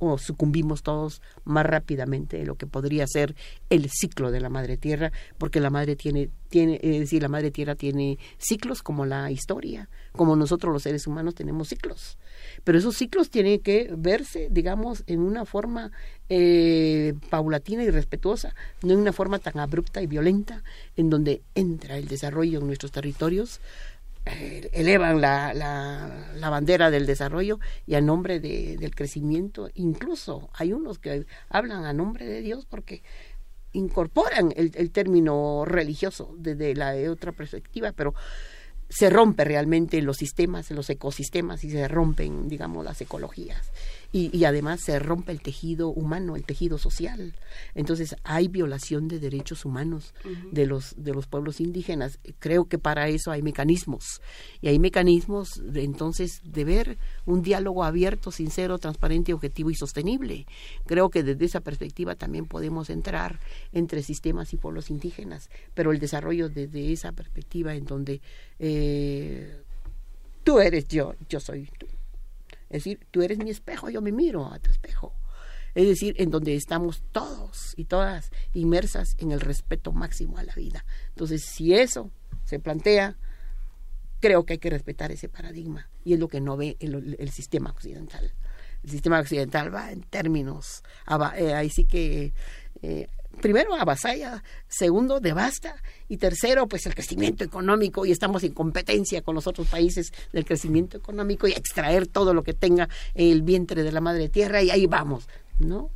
o 0.05 0.19
sucumbimos 0.19 0.83
todos 0.83 1.23
más 1.45 1.65
rápidamente 1.65 2.37
de 2.37 2.45
lo 2.45 2.57
que 2.57 2.66
podría 2.66 3.07
ser 3.07 3.37
el 3.70 3.89
ciclo 3.89 4.33
de 4.33 4.41
la 4.41 4.49
madre 4.49 4.77
tierra, 4.77 5.12
porque 5.39 5.61
la 5.61 5.70
madre 5.70 5.95
tiene, 5.95 6.29
tiene, 6.49 6.81
es 6.83 6.99
decir, 6.99 7.23
la 7.23 7.29
madre 7.29 7.53
tierra 7.53 7.77
tiene 7.77 8.19
ciclos 8.37 8.83
como 8.83 9.07
la 9.07 9.31
historia, 9.31 9.89
como 10.11 10.35
nosotros 10.35 10.73
los 10.73 10.83
seres 10.83 11.07
humanos 11.07 11.37
tenemos 11.37 11.69
ciclos. 11.69 12.19
Pero 12.65 12.79
esos 12.79 12.97
ciclos 12.97 13.31
tienen 13.31 13.61
que 13.61 13.95
verse, 13.97 14.49
digamos, 14.51 15.05
en 15.07 15.20
una 15.20 15.45
forma 15.45 15.93
eh, 16.29 17.15
paulatina 17.31 17.85
y 17.85 17.91
respetuosa, 17.91 18.57
no 18.83 18.95
en 18.95 18.99
una 18.99 19.12
forma 19.12 19.39
tan 19.39 19.61
abrupta 19.61 20.03
y 20.03 20.09
violenta, 20.09 20.65
en 20.97 21.11
donde 21.11 21.43
entra 21.55 21.97
el 21.97 22.09
desarrollo 22.09 22.59
en 22.59 22.66
nuestros 22.66 22.91
territorios 22.91 23.61
elevan 24.24 25.20
la, 25.20 25.53
la, 25.55 26.51
bandera 26.51 26.90
del 26.90 27.07
desarrollo 27.07 27.59
y 27.86 27.94
a 27.94 28.01
nombre 28.01 28.40
de, 28.40 28.77
del 28.77 28.94
crecimiento. 28.94 29.69
Incluso 29.74 30.51
hay 30.55 30.73
unos 30.73 30.99
que 30.99 31.27
hablan 31.49 31.85
a 31.85 31.93
nombre 31.93 32.27
de 32.27 32.40
Dios 32.40 32.66
porque 32.66 33.03
incorporan 33.73 34.53
el, 34.55 34.73
el 34.74 34.90
término 34.90 35.65
religioso 35.65 36.35
desde 36.39 36.74
la 36.74 36.94
otra 37.11 37.32
perspectiva, 37.32 37.93
pero 37.93 38.15
se 38.89 39.09
rompe 39.09 39.44
realmente 39.44 40.03
los 40.03 40.19
sistemas, 40.19 40.70
los 40.70 40.90
ecosistemas 40.90 41.65
y 41.65 41.70
se 41.70 41.89
rompen, 41.89 42.49
digamos, 42.49 42.85
las 42.85 43.01
ecologías 43.01 43.73
y, 44.15 44.45
además 44.45 44.83
se 44.83 44.99
rompe 44.99 45.33
el 45.33 45.41
tejido 45.41 45.89
humano, 45.89 46.37
el 46.37 46.45
tejido 46.45 46.77
social. 46.77 47.35
Entonces 47.75 48.15
hay 48.25 48.49
violación 48.49 49.09
de 49.09 49.19
derechos 49.19 49.65
humanos 49.65 50.13
de 50.51 50.67
los 50.67 50.95
de 50.99 51.15
los 51.15 51.27
pueblos 51.27 51.61
indígenas. 51.61 52.19
Creo 52.39 52.67
que 52.67 52.79
para 52.79 53.09
eso 53.09 53.31
hay 53.31 53.41
mecanismos 53.41 54.21
y 54.61 54.69
hay 54.69 54.79
mecanismos 54.79 55.63
de, 55.65 55.85
entonces 55.85 56.43
de 56.45 56.65
ver 56.65 56.99
un 57.25 57.41
diálogo 57.41 57.85
abierto, 57.85 58.31
sincero, 58.31 58.79
transparente, 58.79 59.33
objetivo 59.33 59.71
y 59.71 59.75
sostenible. 59.75 60.47
Creo 60.85 61.09
que 61.09 61.23
desde 61.23 61.47
esa 61.47 61.61
perspectiva 61.61 62.15
también 62.15 62.45
podemos 62.45 62.91
entrar 62.91 63.41
entre 63.73 64.03
sistemas 64.03 64.53
y 64.53 64.59
pueblos 64.59 64.91
indígenas, 64.91 65.49
pero 65.73 65.91
el 65.91 65.99
desarrollo 65.99 66.51
desde 66.51 66.93
esa 66.93 67.13
perspectiva 67.13 67.75
en 67.75 67.87
donde 67.87 68.21
eh, 68.59 69.63
tú 70.45 70.61
eres 70.61 70.87
yo, 70.89 71.15
yo 71.31 71.41
soy 71.41 71.71
tú 71.79 71.87
es 72.73 72.85
decir, 72.85 73.07
tú 73.11 73.20
eres 73.20 73.36
mi 73.36 73.51
espejo, 73.51 73.90
yo 73.90 74.01
me 74.01 74.12
miro 74.12 74.51
a 74.51 74.59
tu 74.59 74.70
espejo. 74.70 75.15
Es 75.74 75.86
decir, 75.86 76.15
en 76.19 76.31
donde 76.31 76.55
estamos 76.55 77.03
todos 77.12 77.74
y 77.77 77.85
todas 77.85 78.31
inmersas 78.55 79.15
en 79.19 79.31
el 79.31 79.40
respeto 79.40 79.93
máximo 79.93 80.39
a 80.39 80.43
la 80.43 80.55
vida. 80.55 80.85
Entonces, 81.11 81.44
si 81.44 81.74
eso 81.74 82.11
se 82.44 82.59
plantea, 82.59 83.19
creo 84.20 84.47
que 84.47 84.55
hay 84.55 84.59
que 84.59 84.70
respetar 84.70 85.12
ese 85.12 85.28
paradigma. 85.28 85.90
Y 86.03 86.15
es 86.15 86.19
lo 86.19 86.28
que 86.28 86.40
no 86.40 86.57
ve 86.57 86.78
el, 86.81 87.31
sistema 87.31 87.70
occidental. 87.70 88.32
El 88.82 88.90
sistema 88.90 89.20
occidental 89.20 89.74
va 89.74 89.93
en 89.93 90.01
términos, 90.01 90.82
eh, 91.36 91.53
ahí 91.53 91.69
sí 91.69 91.85
que 91.85 92.32
eh, 92.81 93.09
primero 93.41 93.75
avasalla, 93.75 94.43
segundo 94.69 95.21
devasta 95.21 95.75
y 96.09 96.17
tercero 96.17 96.67
pues 96.67 96.87
el 96.87 96.95
crecimiento 96.95 97.45
económico 97.45 98.05
y 98.07 98.13
estamos 98.13 98.43
en 98.45 98.53
competencia 98.53 99.23
con 99.23 99.35
los 99.35 99.47
otros 99.47 99.67
países 99.69 100.13
del 100.33 100.45
crecimiento 100.45 100.97
económico 100.97 101.47
y 101.49 101.53
extraer 101.53 102.07
todo 102.07 102.35
lo 102.35 102.43
que 102.43 102.55
tenga 102.55 102.89
el 103.15 103.43
vientre 103.43 103.83
de 103.83 103.93
la 103.93 104.01
madre 104.01 104.29
tierra 104.29 104.63
y 104.63 104.71
ahí 104.71 104.87
vamos, 104.87 105.29
¿no? 105.59 105.91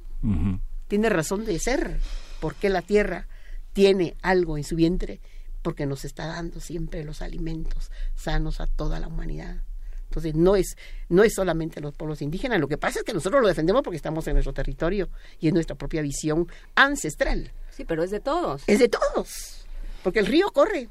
Tiene 0.89 1.09
razón 1.09 1.45
de 1.45 1.59
ser, 1.59 1.99
porque 2.41 2.69
la 2.69 2.83
tierra 2.83 3.29
tiene 3.73 4.17
algo 4.23 4.57
en 4.57 4.65
su 4.65 4.77
vientre 4.77 5.21
porque 5.67 5.85
nos 5.85 6.05
está 6.05 6.27
dando 6.27 6.61
siempre 6.61 7.03
los 7.03 7.23
alimentos 7.23 7.91
sanos 8.15 8.61
a 8.61 8.69
toda 8.69 9.01
la 9.01 9.09
humanidad. 9.09 9.63
Entonces 10.09 10.35
no 10.35 10.57
es, 10.57 10.77
no 11.09 11.25
es 11.25 11.35
solamente 11.35 11.81
los 11.81 11.95
pueblos 11.95 12.23
indígenas, 12.23 12.61
lo 12.61 12.69
que 12.69 12.79
pasa 12.79 13.01
es 13.01 13.05
que 13.05 13.13
nosotros 13.13 13.43
lo 13.43 13.49
defendemos 13.49 13.83
porque 13.83 13.97
estamos 13.97 14.27
en 14.29 14.35
nuestro 14.35 14.53
territorio 14.53 15.09
y 15.41 15.49
en 15.49 15.55
nuestra 15.55 15.77
propia 15.77 16.03
visión 16.03 16.49
ancestral. 16.75 17.53
Sí, 17.71 17.85
pero 17.85 18.03
es 18.03 18.11
de 18.11 18.21
todos. 18.21 18.63
Es 18.67 18.79
de 18.79 18.89
todos, 18.89 19.67
porque 20.03 20.21
el 20.21 20.27
río 20.27 20.51
corre, 20.53 20.89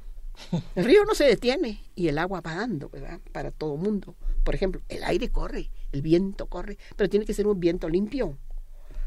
el 0.75 0.85
río 0.85 1.03
no 1.05 1.15
se 1.15 1.23
detiene 1.23 1.83
y 1.95 2.07
el 2.07 2.17
agua 2.17 2.41
va 2.41 2.55
dando, 2.55 2.89
¿verdad? 2.89 3.19
Para 3.31 3.51
todo 3.51 3.77
mundo. 3.77 4.15
Por 4.43 4.53
ejemplo, 4.53 4.81
el 4.89 5.03
aire 5.03 5.29
corre, 5.29 5.71
el 5.91 6.01
viento 6.01 6.47
corre, 6.47 6.77
pero 6.95 7.09
tiene 7.09 7.25
que 7.25 7.33
ser 7.33 7.47
un 7.47 7.59
viento 7.59 7.89
limpio, 7.89 8.37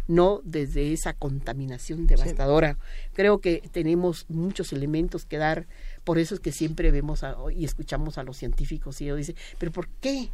no 0.09 0.40
desde 0.43 0.93
esa 0.93 1.12
contaminación 1.12 2.06
devastadora. 2.06 2.78
Creo 3.12 3.40
que 3.40 3.62
tenemos 3.70 4.26
muchos 4.28 4.72
elementos 4.72 5.24
que 5.24 5.36
dar 5.36 5.68
por 6.02 6.18
eso 6.18 6.35
es 6.35 6.40
que 6.40 6.52
siempre 6.52 6.90
vemos 6.90 7.22
y 7.55 7.64
escuchamos 7.64 8.18
a 8.18 8.22
los 8.22 8.39
científicos 8.39 9.01
y 9.01 9.05
ellos 9.05 9.18
dicen, 9.18 9.36
pero 9.59 9.70
¿por 9.70 9.89
qué? 10.01 10.30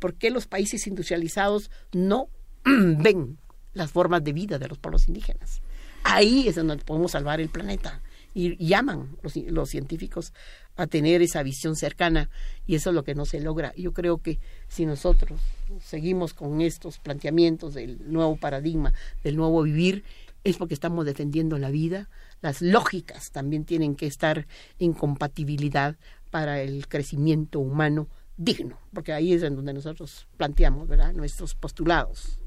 ¿Por 0.00 0.14
qué 0.14 0.30
los 0.30 0.46
países 0.46 0.86
industrializados 0.86 1.70
no 1.92 2.28
ven 2.64 3.38
las 3.72 3.92
formas 3.92 4.24
de 4.24 4.32
vida 4.32 4.58
de 4.58 4.68
los 4.68 4.78
pueblos 4.78 5.06
indígenas? 5.06 5.62
Ahí 6.02 6.48
es 6.48 6.56
donde 6.56 6.76
podemos 6.78 7.12
salvar 7.12 7.40
el 7.40 7.48
planeta. 7.48 8.02
Y 8.34 8.56
llaman 8.64 9.16
los, 9.22 9.36
los 9.36 9.70
científicos 9.70 10.32
a 10.76 10.86
tener 10.86 11.22
esa 11.22 11.42
visión 11.42 11.76
cercana 11.76 12.30
y 12.66 12.74
eso 12.74 12.90
es 12.90 12.94
lo 12.94 13.04
que 13.04 13.14
no 13.14 13.24
se 13.24 13.40
logra. 13.40 13.72
Yo 13.76 13.92
creo 13.92 14.18
que 14.18 14.40
si 14.68 14.86
nosotros 14.86 15.40
seguimos 15.80 16.34
con 16.34 16.60
estos 16.60 16.98
planteamientos 16.98 17.74
del 17.74 18.12
nuevo 18.12 18.36
paradigma, 18.36 18.92
del 19.22 19.36
nuevo 19.36 19.62
vivir, 19.62 20.04
es 20.42 20.56
porque 20.56 20.74
estamos 20.74 21.06
defendiendo 21.06 21.58
la 21.58 21.70
vida, 21.70 22.10
las 22.42 22.60
lógicas 22.60 23.30
también 23.30 23.64
tienen 23.64 23.96
que 23.96 24.06
estar 24.06 24.46
en 24.78 24.92
compatibilidad 24.92 25.96
para 26.30 26.60
el 26.60 26.88
crecimiento 26.88 27.60
humano 27.60 28.08
digno, 28.36 28.78
porque 28.92 29.12
ahí 29.12 29.32
es 29.32 29.42
en 29.42 29.56
donde 29.56 29.72
nosotros 29.72 30.26
planteamos 30.36 30.88
¿verdad? 30.88 31.12
nuestros 31.12 31.54
postulados. 31.54 32.40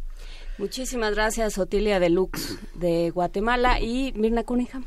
Muchísimas 0.57 1.13
gracias, 1.13 1.57
Otilia 1.57 1.99
Deluxe 1.99 2.57
de 2.75 3.11
Guatemala 3.11 3.79
y 3.79 4.11
Mirna 4.13 4.43
Cunningham. 4.43 4.85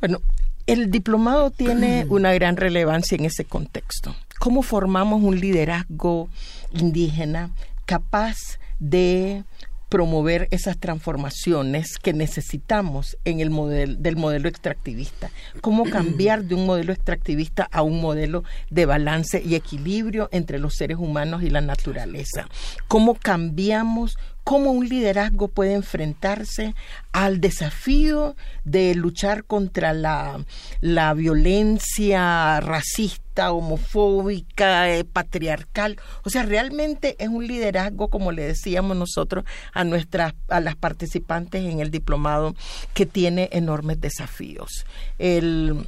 Bueno, 0.00 0.20
el 0.66 0.90
diplomado 0.90 1.50
tiene 1.50 2.06
una 2.10 2.32
gran 2.32 2.56
relevancia 2.56 3.16
en 3.16 3.24
ese 3.24 3.44
contexto. 3.44 4.14
¿Cómo 4.38 4.62
formamos 4.62 5.22
un 5.22 5.38
liderazgo 5.38 6.28
indígena 6.72 7.50
capaz 7.84 8.36
de 8.78 9.44
promover 9.90 10.46
esas 10.52 10.78
transformaciones 10.78 11.98
que 12.00 12.12
necesitamos 12.14 13.18
en 13.24 13.40
el 13.40 13.50
modelo 13.50 13.96
del 13.96 14.16
modelo 14.16 14.48
extractivista. 14.48 15.30
Cómo 15.60 15.84
cambiar 15.84 16.44
de 16.44 16.54
un 16.54 16.64
modelo 16.64 16.92
extractivista 16.92 17.68
a 17.70 17.82
un 17.82 18.00
modelo 18.00 18.44
de 18.70 18.86
balance 18.86 19.42
y 19.44 19.56
equilibrio 19.56 20.28
entre 20.30 20.60
los 20.60 20.74
seres 20.76 20.96
humanos 20.96 21.42
y 21.42 21.50
la 21.50 21.60
naturaleza. 21.60 22.46
Cómo 22.86 23.16
cambiamos 23.16 24.16
cómo 24.50 24.72
un 24.72 24.88
liderazgo 24.88 25.46
puede 25.46 25.74
enfrentarse 25.74 26.74
al 27.12 27.40
desafío 27.40 28.34
de 28.64 28.96
luchar 28.96 29.44
contra 29.44 29.92
la, 29.92 30.44
la 30.80 31.14
violencia 31.14 32.58
racista, 32.58 33.52
homofóbica, 33.52 34.92
eh, 34.92 35.04
patriarcal. 35.04 36.00
O 36.24 36.30
sea, 36.30 36.42
realmente 36.42 37.14
es 37.20 37.28
un 37.28 37.46
liderazgo, 37.46 38.08
como 38.08 38.32
le 38.32 38.42
decíamos 38.42 38.96
nosotros 38.96 39.44
a 39.72 39.84
nuestras, 39.84 40.34
a 40.48 40.58
las 40.58 40.74
participantes 40.74 41.64
en 41.64 41.78
el 41.78 41.92
diplomado, 41.92 42.56
que 42.92 43.06
tiene 43.06 43.50
enormes 43.52 44.00
desafíos. 44.00 44.84
El, 45.20 45.86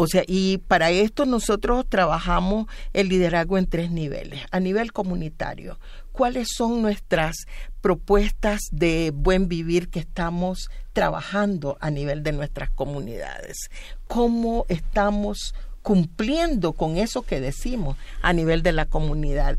o 0.00 0.06
sea, 0.06 0.22
y 0.28 0.58
para 0.58 0.90
esto 0.90 1.26
nosotros 1.26 1.84
trabajamos 1.88 2.66
el 2.92 3.08
liderazgo 3.08 3.58
en 3.58 3.66
tres 3.66 3.90
niveles. 3.90 4.40
A 4.52 4.60
nivel 4.60 4.92
comunitario, 4.92 5.78
cuáles 6.18 6.48
son 6.52 6.82
nuestras 6.82 7.46
propuestas 7.80 8.58
de 8.72 9.12
buen 9.14 9.46
vivir 9.46 9.88
que 9.88 10.00
estamos 10.00 10.68
trabajando 10.92 11.78
a 11.80 11.92
nivel 11.92 12.24
de 12.24 12.32
nuestras 12.32 12.70
comunidades, 12.70 13.70
cómo 14.08 14.66
estamos 14.68 15.54
cumpliendo 15.80 16.72
con 16.72 16.96
eso 16.96 17.22
que 17.22 17.40
decimos 17.40 17.96
a 18.20 18.32
nivel 18.32 18.64
de 18.64 18.72
la 18.72 18.86
comunidad, 18.86 19.58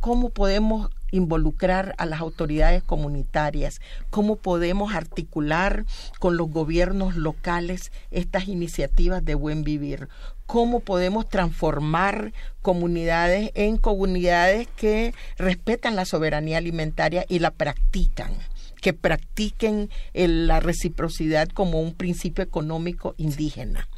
cómo 0.00 0.30
podemos 0.30 0.88
involucrar 1.10 1.94
a 1.98 2.06
las 2.06 2.20
autoridades 2.20 2.82
comunitarias, 2.82 3.80
cómo 4.10 4.36
podemos 4.36 4.94
articular 4.94 5.84
con 6.18 6.36
los 6.36 6.50
gobiernos 6.50 7.16
locales 7.16 7.92
estas 8.10 8.48
iniciativas 8.48 9.24
de 9.24 9.34
buen 9.34 9.64
vivir, 9.64 10.08
cómo 10.46 10.80
podemos 10.80 11.28
transformar 11.28 12.32
comunidades 12.62 13.50
en 13.54 13.76
comunidades 13.76 14.68
que 14.76 15.14
respetan 15.36 15.96
la 15.96 16.04
soberanía 16.04 16.58
alimentaria 16.58 17.24
y 17.28 17.38
la 17.38 17.50
practican 17.50 18.32
que 18.80 18.92
practiquen 18.92 19.90
la 20.14 20.60
reciprocidad 20.60 21.48
como 21.48 21.80
un 21.80 21.94
principio 21.94 22.44
económico 22.44 23.14
indígena. 23.18 23.88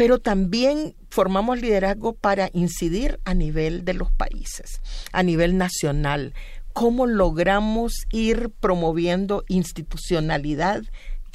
Pero 0.00 0.18
también 0.18 0.94
formamos 1.10 1.60
liderazgo 1.60 2.14
para 2.14 2.48
incidir 2.54 3.20
a 3.26 3.34
nivel 3.34 3.84
de 3.84 3.92
los 3.92 4.10
países, 4.10 4.80
a 5.12 5.22
nivel 5.22 5.58
nacional, 5.58 6.32
cómo 6.72 7.04
logramos 7.04 8.06
ir 8.10 8.48
promoviendo 8.48 9.44
institucionalidad 9.48 10.84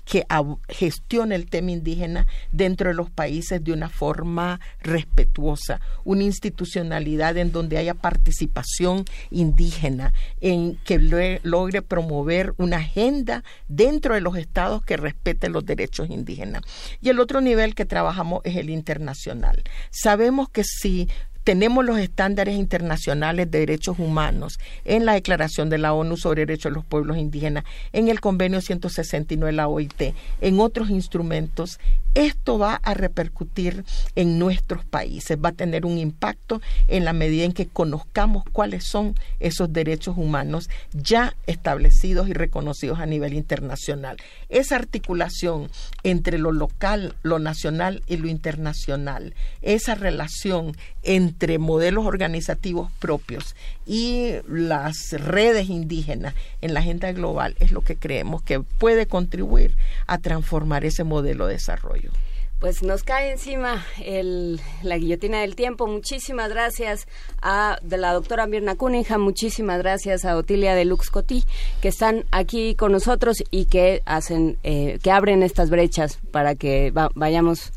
que 0.06 0.26
gestione 0.70 1.36
el 1.36 1.50
tema 1.50 1.72
indígena 1.72 2.28
dentro 2.52 2.90
de 2.90 2.96
los 2.96 3.10
países 3.10 3.64
de 3.64 3.74
una 3.74 3.90
forma 3.90 4.60
respetuosa, 4.82 5.82
una 6.04 6.24
institucionalidad 6.24 7.38
en 7.38 7.52
donde 7.52 7.78
haya 7.78 7.96
participación 7.96 9.06
indígena, 9.32 10.14
en 10.42 10.78
que 10.86 11.00
logre 11.44 11.82
promover 11.82 12.54
una 12.58 12.78
agenda 12.78 13.44
dentro 13.68 14.14
de 14.14 14.22
los 14.22 14.38
estados 14.38 14.84
que 14.84 14.98
respete 14.98 15.50
los 15.50 15.66
derechos 15.66 16.10
indígenas. 16.10 16.62
Y 17.02 17.10
el 17.10 17.20
otro 17.20 17.42
nivel 17.42 17.76
que 17.76 17.86
trabajamos 17.86 18.42
es 18.44 18.56
el 18.56 18.70
internacional. 18.70 19.64
Sabemos 19.90 20.50
que 20.50 20.64
si 20.64 21.10
tenemos 21.46 21.86
los 21.86 22.00
estándares 22.00 22.56
internacionales 22.56 23.52
de 23.52 23.60
derechos 23.60 24.00
humanos 24.00 24.60
en 24.84 25.06
la 25.06 25.14
Declaración 25.14 25.70
de 25.70 25.78
la 25.78 25.94
ONU 25.94 26.18
sobre 26.18 26.48
Derechos 26.48 26.72
de 26.72 26.76
los 26.76 26.86
Pueblos 26.86 27.18
Indígenas, 27.18 27.64
en 27.94 28.10
el 28.10 28.20
Convenio 28.20 28.62
169 28.62 29.52
de 29.52 29.56
la 29.56 29.68
OIT, 29.68 30.16
en 30.42 30.60
otros 30.60 30.90
instrumentos. 30.90 31.80
Esto 32.16 32.58
va 32.58 32.76
a 32.82 32.94
repercutir 32.96 33.86
en 34.16 34.40
nuestros 34.40 34.86
países, 34.86 35.38
va 35.38 35.50
a 35.50 35.52
tener 35.52 35.86
un 35.86 36.00
impacto 36.00 36.62
en 36.88 37.06
la 37.06 37.14
medida 37.14 37.44
en 37.44 37.54
que 37.54 37.68
conozcamos 37.68 38.44
cuáles 38.52 38.86
son 38.86 39.14
esos 39.40 39.72
derechos 39.72 40.18
humanos 40.18 40.70
ya 40.94 41.36
establecidos 41.46 42.28
y 42.28 42.34
reconocidos 42.34 43.00
a 43.00 43.06
nivel 43.06 43.34
internacional. 43.34 44.18
Esa 44.50 44.78
articulación 44.78 45.70
entre 46.02 46.40
lo 46.40 46.52
local, 46.52 47.16
lo 47.22 47.38
nacional 47.38 48.02
y 48.08 48.18
lo 48.18 48.30
internacional, 48.30 49.36
esa 49.62 49.94
relación 49.94 50.76
entre 51.04 51.35
modelos 51.60 52.06
organizativos 52.06 52.92
propios 53.00 53.56
y 53.86 54.34
las 54.48 55.12
redes 55.12 55.70
indígenas 55.70 56.34
en 56.62 56.74
la 56.74 56.80
agenda 56.80 57.12
global 57.12 57.56
es 57.60 57.72
lo 57.72 57.82
que 57.82 57.96
creemos 57.96 58.42
que 58.42 58.60
puede 58.60 59.06
contribuir 59.06 59.76
a 60.08 60.18
transformar 60.18 60.86
ese 60.86 61.04
modelo 61.04 61.48
de 61.48 61.54
desarrollo. 61.54 62.12
Pues 62.60 62.84
nos 62.84 63.04
cae 63.04 63.32
encima 63.32 63.86
el, 64.04 64.62
la 64.82 64.98
guillotina 64.98 65.42
del 65.42 65.56
tiempo. 65.56 65.88
Muchísimas 65.88 66.50
gracias 66.50 67.06
a 67.42 67.78
de 67.82 67.98
la 67.98 68.14
doctora 68.14 68.48
Mirna 68.48 68.76
Cunningham, 68.76 69.22
muchísimas 69.22 69.78
gracias 69.80 70.24
a 70.24 70.38
Otilia 70.38 70.74
de 70.74 70.86
Lux 70.86 71.10
Cotí, 71.10 71.44
que 71.82 71.90
están 71.90 72.24
aquí 72.32 72.74
con 72.76 72.94
nosotros 72.94 73.44
y 73.52 73.66
que 73.66 74.02
hacen, 74.06 74.58
eh, 74.64 75.00
que 75.04 75.12
abren 75.12 75.44
estas 75.44 75.70
brechas 75.70 76.18
para 76.32 76.56
que 76.56 76.94
vayamos 77.14 77.74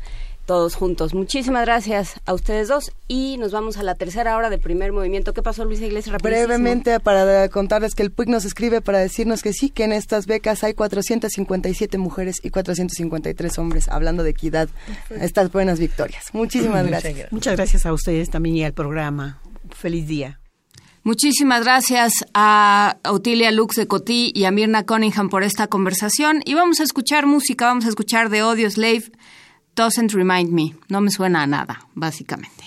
todos 0.49 0.73
juntos. 0.73 1.13
Muchísimas 1.13 1.63
gracias 1.63 2.19
a 2.25 2.33
ustedes 2.33 2.69
dos 2.69 2.91
y 3.07 3.37
nos 3.37 3.51
vamos 3.51 3.77
a 3.77 3.83
la 3.83 3.93
tercera 3.93 4.35
hora 4.35 4.49
de 4.49 4.57
primer 4.57 4.91
movimiento. 4.91 5.31
¿Qué 5.31 5.43
pasó, 5.43 5.63
Luisa 5.63 5.85
Iglesias? 5.85 6.19
Brevemente, 6.23 6.99
para 6.99 7.47
contarles 7.49 7.93
que 7.93 8.01
el 8.01 8.09
PUIC 8.09 8.29
nos 8.29 8.45
escribe 8.45 8.81
para 8.81 8.97
decirnos 8.97 9.43
que 9.43 9.53
sí, 9.53 9.69
que 9.69 9.83
en 9.83 9.91
estas 9.91 10.25
becas 10.25 10.63
hay 10.63 10.73
457 10.73 11.99
mujeres 11.99 12.37
y 12.41 12.49
453 12.49 13.59
hombres, 13.59 13.89
hablando 13.89 14.23
de 14.23 14.31
equidad. 14.31 14.69
Estas 15.11 15.51
buenas 15.51 15.77
victorias. 15.77 16.25
Muchísimas 16.33 16.83
gracias. 16.87 17.31
Muchas 17.31 17.55
gracias 17.55 17.85
a 17.85 17.93
ustedes 17.93 18.31
también 18.31 18.55
y 18.55 18.63
al 18.63 18.73
programa. 18.73 19.43
Feliz 19.69 20.07
día. 20.07 20.39
Muchísimas 21.03 21.63
gracias 21.63 22.25
a 22.33 22.97
Otilia 23.07 23.51
Lux 23.51 23.75
de 23.75 23.85
Cotí 23.85 24.31
y 24.33 24.45
a 24.45 24.51
Mirna 24.51 24.83
Cunningham 24.83 25.29
por 25.29 25.43
esta 25.43 25.67
conversación. 25.67 26.41
Y 26.43 26.55
vamos 26.55 26.79
a 26.79 26.83
escuchar 26.85 27.27
música, 27.27 27.65
vamos 27.65 27.85
a 27.85 27.89
escuchar 27.89 28.31
de 28.31 28.39
Audio 28.39 28.67
Slave 28.71 29.11
doesn't 29.75 30.13
remind 30.13 30.51
me, 30.51 30.75
no 30.89 31.01
me 31.01 31.09
suena 31.09 31.43
a 31.43 31.47
nada, 31.47 31.87
básicamente. 31.95 32.63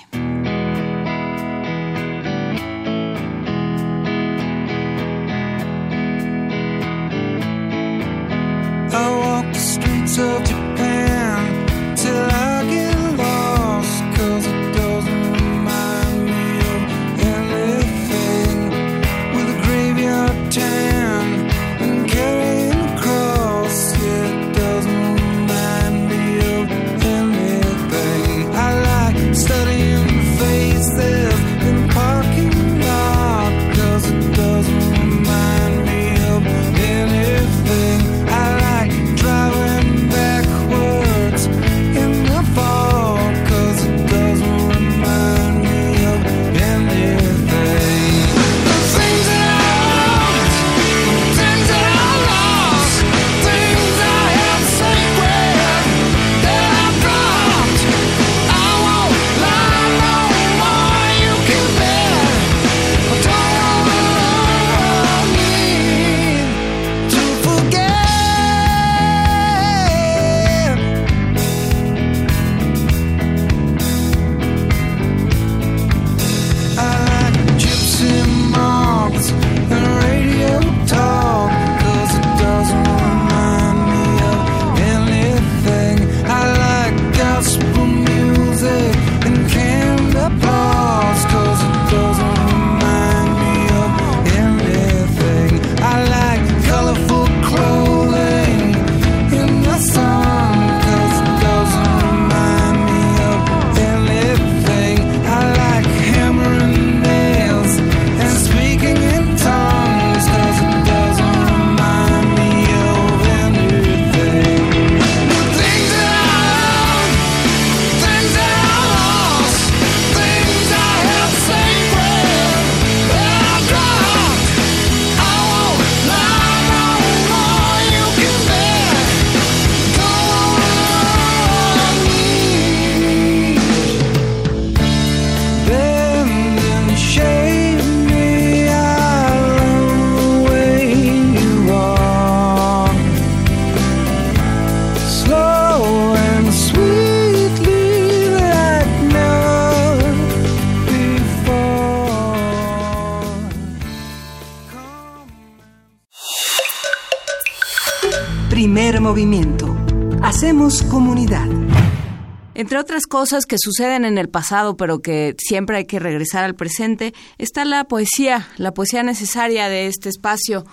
Otras 162.92 163.06
cosas 163.06 163.46
que 163.46 163.56
suceden 163.58 164.04
en 164.04 164.18
el 164.18 164.28
pasado, 164.28 164.76
pero 164.76 165.00
que 165.00 165.34
siempre 165.38 165.78
hay 165.78 165.86
que 165.86 165.98
regresar 165.98 166.44
al 166.44 166.54
presente, 166.54 167.14
está 167.38 167.64
la 167.64 167.84
poesía, 167.84 168.50
la 168.58 168.74
poesía 168.74 169.02
necesaria 169.02 169.70
de 169.70 169.86
este 169.86 170.10
espacio. 170.10 170.66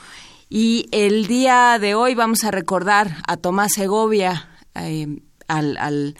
Y 0.49 0.87
el 0.91 1.27
día 1.27 1.77
de 1.79 1.95
hoy 1.95 2.15
vamos 2.15 2.43
a 2.43 2.51
recordar 2.51 3.15
a 3.25 3.37
Tomás 3.37 3.71
Segovia, 3.71 4.49
eh, 4.75 5.07
al, 5.47 5.77
al 5.77 6.17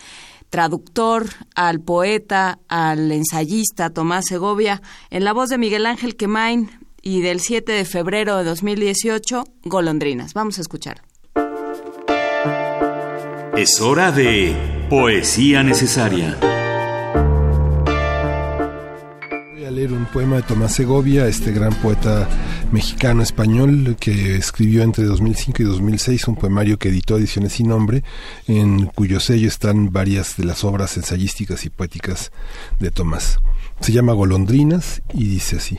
traductor, 0.49 1.31
al 1.53 1.81
poeta, 1.81 2.59
al 2.69 3.11
ensayista 3.11 3.89
Tomás 3.89 4.23
Segovia, 4.25 4.81
en 5.09 5.25
la 5.25 5.33
voz 5.33 5.49
de 5.49 5.57
Miguel 5.57 5.85
Ángel 5.85 6.15
Quemain 6.15 6.71
y 7.01 7.19
del 7.19 7.41
7 7.41 7.73
de 7.73 7.83
febrero 7.83 8.37
de 8.37 8.45
2018, 8.45 9.43
Golondrinas. 9.65 10.33
Vamos 10.33 10.59
a 10.59 10.61
escuchar. 10.61 11.01
Es 13.57 13.81
hora 13.81 14.13
de 14.13 14.78
Poesía 14.89 15.61
Necesaria. 15.61 16.35
Voy 19.53 19.63
a 19.63 19.69
leer 19.69 19.93
un 19.93 20.07
poema 20.07 20.37
de 20.37 20.41
Tomás 20.41 20.73
Segovia, 20.73 21.27
este 21.27 21.51
gran 21.51 21.75
poeta 21.75 22.27
mexicano 22.71 23.21
español 23.21 23.97
que 23.99 24.35
escribió 24.35 24.81
entre 24.81 25.03
2005 25.03 25.61
y 25.61 25.65
2006 25.65 26.27
un 26.27 26.35
poemario 26.37 26.79
que 26.79 26.89
editó 26.89 27.19
Ediciones 27.19 27.53
sin 27.53 27.67
nombre, 27.67 28.03
en 28.47 28.87
cuyo 28.87 29.19
sello 29.19 29.47
están 29.47 29.91
varias 29.93 30.37
de 30.37 30.45
las 30.45 30.63
obras 30.63 30.97
ensayísticas 30.97 31.65
y 31.65 31.69
poéticas 31.69 32.31
de 32.79 32.89
Tomás. 32.89 33.37
Se 33.81 33.91
llama 33.91 34.13
Golondrinas 34.13 35.03
y 35.13 35.25
dice 35.25 35.57
así. 35.57 35.77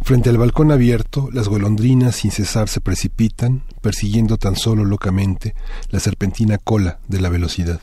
Frente 0.00 0.30
al 0.30 0.38
balcón 0.38 0.72
abierto, 0.72 1.28
las 1.34 1.48
golondrinas 1.48 2.16
sin 2.16 2.30
cesar 2.30 2.70
se 2.70 2.80
precipitan, 2.80 3.64
persiguiendo 3.82 4.38
tan 4.38 4.56
solo 4.56 4.86
locamente 4.86 5.54
la 5.90 6.00
serpentina 6.00 6.56
cola 6.56 6.98
de 7.08 7.20
la 7.20 7.28
velocidad. 7.28 7.82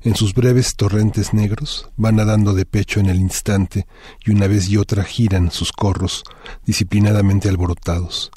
En 0.00 0.16
sus 0.16 0.34
breves 0.34 0.74
torrentes 0.74 1.32
negros 1.32 1.88
van 1.96 2.16
nadando 2.16 2.54
de 2.54 2.64
pecho 2.64 2.98
en 2.98 3.06
el 3.06 3.18
instante 3.18 3.86
y 4.24 4.30
una 4.30 4.46
vez 4.46 4.68
y 4.68 4.76
otra 4.76 5.04
giran 5.04 5.50
sus 5.50 5.72
corros, 5.72 6.24
disciplinadamente 6.64 7.48
alborotados. 7.48 8.30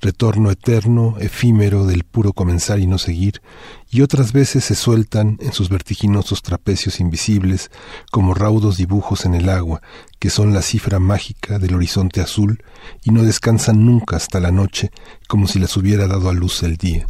Retorno 0.00 0.50
eterno, 0.50 1.14
efímero 1.20 1.86
del 1.86 2.02
puro 2.02 2.32
comenzar 2.32 2.80
y 2.80 2.88
no 2.88 2.98
seguir, 2.98 3.40
y 3.88 4.00
otras 4.00 4.32
veces 4.32 4.64
se 4.64 4.74
sueltan 4.74 5.38
en 5.40 5.52
sus 5.52 5.68
vertiginosos 5.68 6.42
trapecios 6.42 6.98
invisibles 6.98 7.70
como 8.10 8.34
raudos 8.34 8.76
dibujos 8.76 9.24
en 9.26 9.36
el 9.36 9.48
agua, 9.48 9.80
que 10.18 10.28
son 10.28 10.52
la 10.52 10.62
cifra 10.62 10.98
mágica 10.98 11.60
del 11.60 11.76
horizonte 11.76 12.20
azul, 12.20 12.64
y 13.04 13.12
no 13.12 13.22
descansan 13.22 13.86
nunca 13.86 14.16
hasta 14.16 14.40
la 14.40 14.50
noche, 14.50 14.90
como 15.28 15.46
si 15.46 15.60
las 15.60 15.76
hubiera 15.76 16.08
dado 16.08 16.28
a 16.28 16.32
luz 16.32 16.64
el 16.64 16.78
día. 16.78 17.06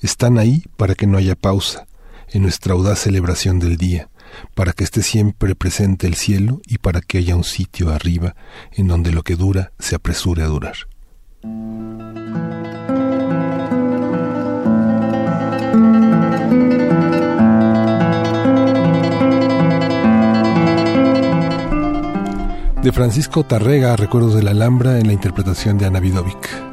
Están 0.00 0.38
ahí 0.38 0.62
para 0.76 0.94
que 0.94 1.08
no 1.08 1.18
haya 1.18 1.34
pausa, 1.34 1.88
en 2.32 2.42
nuestra 2.42 2.74
audaz 2.74 3.00
celebración 3.00 3.58
del 3.58 3.76
día, 3.76 4.08
para 4.54 4.72
que 4.72 4.84
esté 4.84 5.02
siempre 5.02 5.54
presente 5.54 6.06
el 6.06 6.14
cielo 6.14 6.60
y 6.66 6.78
para 6.78 7.00
que 7.00 7.18
haya 7.18 7.36
un 7.36 7.44
sitio 7.44 7.90
arriba 7.90 8.34
en 8.72 8.88
donde 8.88 9.12
lo 9.12 9.22
que 9.22 9.36
dura 9.36 9.72
se 9.78 9.94
apresure 9.96 10.42
a 10.42 10.46
durar. 10.46 10.74
De 22.82 22.92
Francisco 22.92 23.44
Tarrega, 23.44 23.94
Recuerdos 23.94 24.34
de 24.34 24.42
la 24.42 24.52
Alhambra, 24.52 24.98
en 24.98 25.06
la 25.06 25.12
interpretación 25.12 25.76
de 25.76 25.84
Ana 25.84 26.00
Vidovic. 26.00 26.69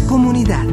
Comunidad. 0.00 0.64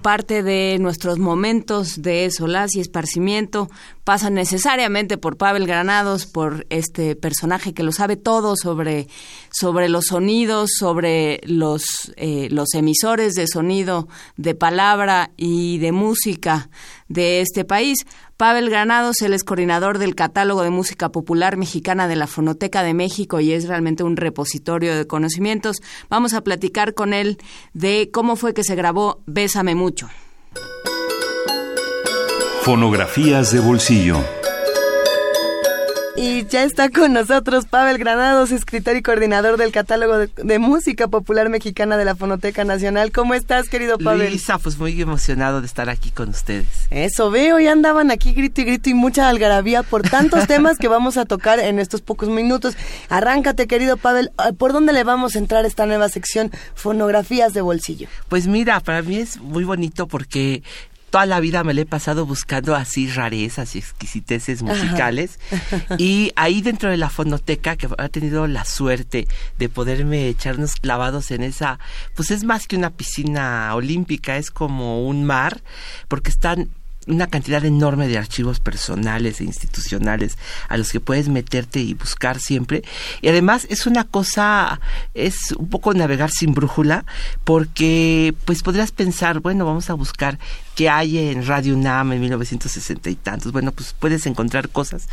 Parte 0.00 0.44
de 0.44 0.78
nuestros 0.78 1.18
momentos 1.18 2.02
de 2.02 2.30
solaz 2.30 2.76
y 2.76 2.80
esparcimiento 2.80 3.68
pasan 4.04 4.34
necesariamente 4.34 5.16
por 5.18 5.36
Pavel 5.36 5.66
Granados, 5.66 6.26
por 6.26 6.66
este 6.70 7.14
personaje 7.14 7.72
que 7.72 7.82
lo 7.82 7.92
sabe 7.92 8.16
todo 8.16 8.56
sobre, 8.56 9.06
sobre 9.50 9.88
los 9.88 10.06
sonidos, 10.06 10.70
sobre 10.78 11.40
los, 11.44 12.12
eh, 12.16 12.48
los 12.50 12.74
emisores 12.74 13.34
de 13.34 13.46
sonido, 13.46 14.08
de 14.36 14.54
palabra 14.54 15.30
y 15.36 15.78
de 15.78 15.92
música 15.92 16.68
de 17.08 17.40
este 17.40 17.64
país. 17.64 17.98
Pavel 18.36 18.70
Granados, 18.70 19.22
él 19.22 19.34
es 19.34 19.44
coordinador 19.44 19.98
del 19.98 20.16
catálogo 20.16 20.62
de 20.62 20.70
música 20.70 21.10
popular 21.12 21.56
mexicana 21.56 22.08
de 22.08 22.16
la 22.16 22.26
Fonoteca 22.26 22.82
de 22.82 22.94
México 22.94 23.38
y 23.38 23.52
es 23.52 23.68
realmente 23.68 24.02
un 24.02 24.16
repositorio 24.16 24.96
de 24.96 25.06
conocimientos. 25.06 25.76
Vamos 26.08 26.32
a 26.32 26.40
platicar 26.40 26.94
con 26.94 27.14
él 27.14 27.38
de 27.72 28.10
cómo 28.12 28.34
fue 28.34 28.52
que 28.52 28.64
se 28.64 28.74
grabó 28.74 29.22
Bésame 29.26 29.76
mucho. 29.76 30.08
Fonografías 32.62 33.50
de 33.50 33.58
bolsillo. 33.58 34.24
Y 36.14 36.46
ya 36.46 36.62
está 36.62 36.90
con 36.90 37.12
nosotros 37.12 37.66
Pavel 37.66 37.98
Granados, 37.98 38.52
escritor 38.52 38.94
y 38.94 39.02
coordinador 39.02 39.56
del 39.56 39.72
catálogo 39.72 40.16
de, 40.16 40.30
de 40.36 40.58
música 40.60 41.08
popular 41.08 41.48
mexicana 41.48 41.96
de 41.96 42.04
la 42.04 42.14
Fonoteca 42.14 42.62
Nacional. 42.62 43.10
¿Cómo 43.10 43.34
estás, 43.34 43.68
querido 43.68 43.98
Pavel? 43.98 44.28
Luisa, 44.28 44.58
pues 44.58 44.78
muy 44.78 45.00
emocionado 45.02 45.60
de 45.60 45.66
estar 45.66 45.90
aquí 45.90 46.12
con 46.12 46.28
ustedes. 46.28 46.86
Eso 46.90 47.32
veo, 47.32 47.58
ya 47.58 47.72
andaban 47.72 48.12
aquí 48.12 48.32
grito 48.32 48.60
y 48.60 48.64
grito 48.64 48.90
y 48.90 48.94
mucha 48.94 49.28
algarabía 49.28 49.82
por 49.82 50.02
tantos 50.02 50.46
temas 50.46 50.78
que 50.78 50.86
vamos 50.86 51.16
a 51.16 51.24
tocar 51.24 51.58
en 51.58 51.80
estos 51.80 52.00
pocos 52.00 52.28
minutos. 52.28 52.76
Arráncate, 53.08 53.66
querido 53.66 53.96
Pavel, 53.96 54.30
¿por 54.56 54.72
dónde 54.72 54.92
le 54.92 55.02
vamos 55.02 55.34
a 55.34 55.40
entrar 55.40 55.64
esta 55.66 55.86
nueva 55.86 56.08
sección, 56.08 56.52
fonografías 56.76 57.54
de 57.54 57.62
bolsillo? 57.62 58.06
Pues 58.28 58.46
mira, 58.46 58.78
para 58.78 59.02
mí 59.02 59.16
es 59.16 59.40
muy 59.40 59.64
bonito 59.64 60.06
porque 60.06 60.62
toda 61.12 61.26
la 61.26 61.40
vida 61.40 61.62
me 61.62 61.74
la 61.74 61.82
he 61.82 61.86
pasado 61.86 62.24
buscando 62.24 62.74
así 62.74 63.06
rarezas 63.06 63.76
y 63.76 63.78
exquisiteces 63.78 64.62
musicales. 64.62 65.38
Y 65.98 66.32
ahí 66.36 66.62
dentro 66.62 66.88
de 66.88 66.96
la 66.96 67.10
fonoteca, 67.10 67.76
que 67.76 67.86
ha 67.98 68.08
tenido 68.08 68.46
la 68.46 68.64
suerte 68.64 69.28
de 69.58 69.68
poderme 69.68 70.28
echar 70.28 70.56
unos 70.56 70.76
clavados 70.76 71.30
en 71.30 71.42
esa, 71.42 71.78
pues 72.16 72.30
es 72.30 72.44
más 72.44 72.66
que 72.66 72.76
una 72.76 72.88
piscina 72.88 73.74
olímpica, 73.74 74.38
es 74.38 74.50
como 74.50 75.06
un 75.06 75.24
mar, 75.24 75.62
porque 76.08 76.30
están 76.30 76.70
una 77.06 77.26
cantidad 77.26 77.64
enorme 77.64 78.08
de 78.08 78.18
archivos 78.18 78.60
personales 78.60 79.40
e 79.40 79.44
institucionales 79.44 80.38
a 80.68 80.76
los 80.76 80.92
que 80.92 81.00
puedes 81.00 81.28
meterte 81.28 81.80
y 81.80 81.94
buscar 81.94 82.38
siempre. 82.38 82.82
Y 83.20 83.28
además 83.28 83.66
es 83.70 83.86
una 83.86 84.04
cosa, 84.04 84.80
es 85.14 85.52
un 85.52 85.68
poco 85.68 85.94
navegar 85.94 86.30
sin 86.30 86.54
brújula, 86.54 87.04
porque 87.44 88.34
pues 88.44 88.62
podrías 88.62 88.92
pensar, 88.92 89.40
bueno, 89.40 89.64
vamos 89.64 89.90
a 89.90 89.94
buscar 89.94 90.38
qué 90.74 90.88
hay 90.88 91.18
en 91.18 91.46
Radio 91.46 91.74
UNAM 91.74 92.12
en 92.12 92.20
1960 92.20 93.10
y 93.10 93.14
tantos. 93.14 93.52
Bueno, 93.52 93.72
pues 93.72 93.94
puedes 93.98 94.26
encontrar 94.26 94.68
cosas 94.68 95.08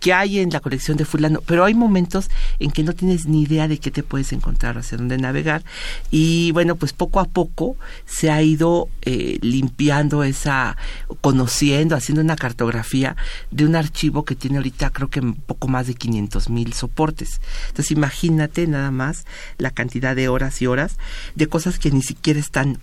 que 0.00 0.12
hay 0.12 0.40
en 0.40 0.50
la 0.50 0.60
colección 0.60 0.96
de 0.96 1.04
fulano, 1.04 1.40
pero 1.46 1.64
hay 1.64 1.74
momentos 1.74 2.30
en 2.58 2.70
que 2.70 2.82
no 2.82 2.92
tienes 2.92 3.26
ni 3.26 3.42
idea 3.42 3.68
de 3.68 3.78
qué 3.78 3.90
te 3.90 4.02
puedes 4.02 4.32
encontrar, 4.32 4.78
hacia 4.78 4.98
dónde 4.98 5.18
navegar. 5.18 5.64
Y 6.10 6.52
bueno, 6.52 6.76
pues 6.76 6.92
poco 6.92 7.20
a 7.20 7.26
poco 7.26 7.76
se 8.06 8.30
ha 8.30 8.42
ido 8.42 8.88
eh, 9.02 9.38
limpiando 9.40 10.24
esa, 10.24 10.76
conociendo, 11.34 11.96
haciendo 11.96 12.22
una 12.22 12.36
cartografía 12.36 13.16
de 13.50 13.66
un 13.66 13.74
archivo 13.74 14.24
que 14.24 14.36
tiene 14.36 14.58
ahorita 14.58 14.90
creo 14.90 15.10
que 15.10 15.18
un 15.18 15.34
poco 15.34 15.66
más 15.66 15.88
de 15.88 15.94
500 15.94 16.48
mil 16.48 16.72
soportes. 16.74 17.40
Entonces 17.70 17.90
imagínate 17.90 18.68
nada 18.68 18.92
más 18.92 19.26
la 19.58 19.72
cantidad 19.72 20.14
de 20.14 20.28
horas 20.28 20.62
y 20.62 20.68
horas 20.68 20.96
de 21.34 21.48
cosas 21.48 21.80
que 21.80 21.90
ni 21.90 22.02
siquiera 22.02 22.38
están 22.38 22.78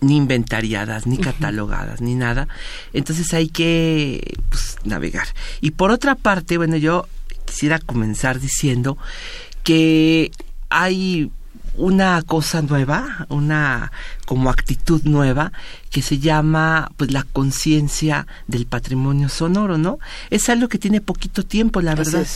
ni 0.00 0.16
inventariadas, 0.16 1.06
ni 1.06 1.18
catalogadas, 1.18 2.00
ni 2.00 2.14
nada. 2.14 2.48
Entonces 2.94 3.34
hay 3.34 3.48
que 3.50 4.38
pues, 4.48 4.78
navegar. 4.84 5.26
Y 5.60 5.72
por 5.72 5.90
otra 5.90 6.14
parte, 6.14 6.56
bueno, 6.56 6.78
yo 6.78 7.06
quisiera 7.44 7.80
comenzar 7.80 8.40
diciendo 8.40 8.96
que 9.62 10.30
hay 10.70 11.30
una 11.78 12.20
cosa 12.22 12.60
nueva, 12.60 13.26
una 13.28 13.92
como 14.26 14.50
actitud 14.50 15.02
nueva 15.04 15.52
que 15.90 16.02
se 16.02 16.18
llama 16.18 16.90
pues 16.96 17.12
la 17.12 17.22
conciencia 17.22 18.26
del 18.46 18.66
patrimonio 18.66 19.28
sonoro, 19.28 19.78
¿no? 19.78 19.98
Es 20.30 20.48
algo 20.48 20.68
que 20.68 20.78
tiene 20.78 21.00
poquito 21.00 21.44
tiempo, 21.44 21.80
la 21.80 21.94
verdad. 21.94 22.26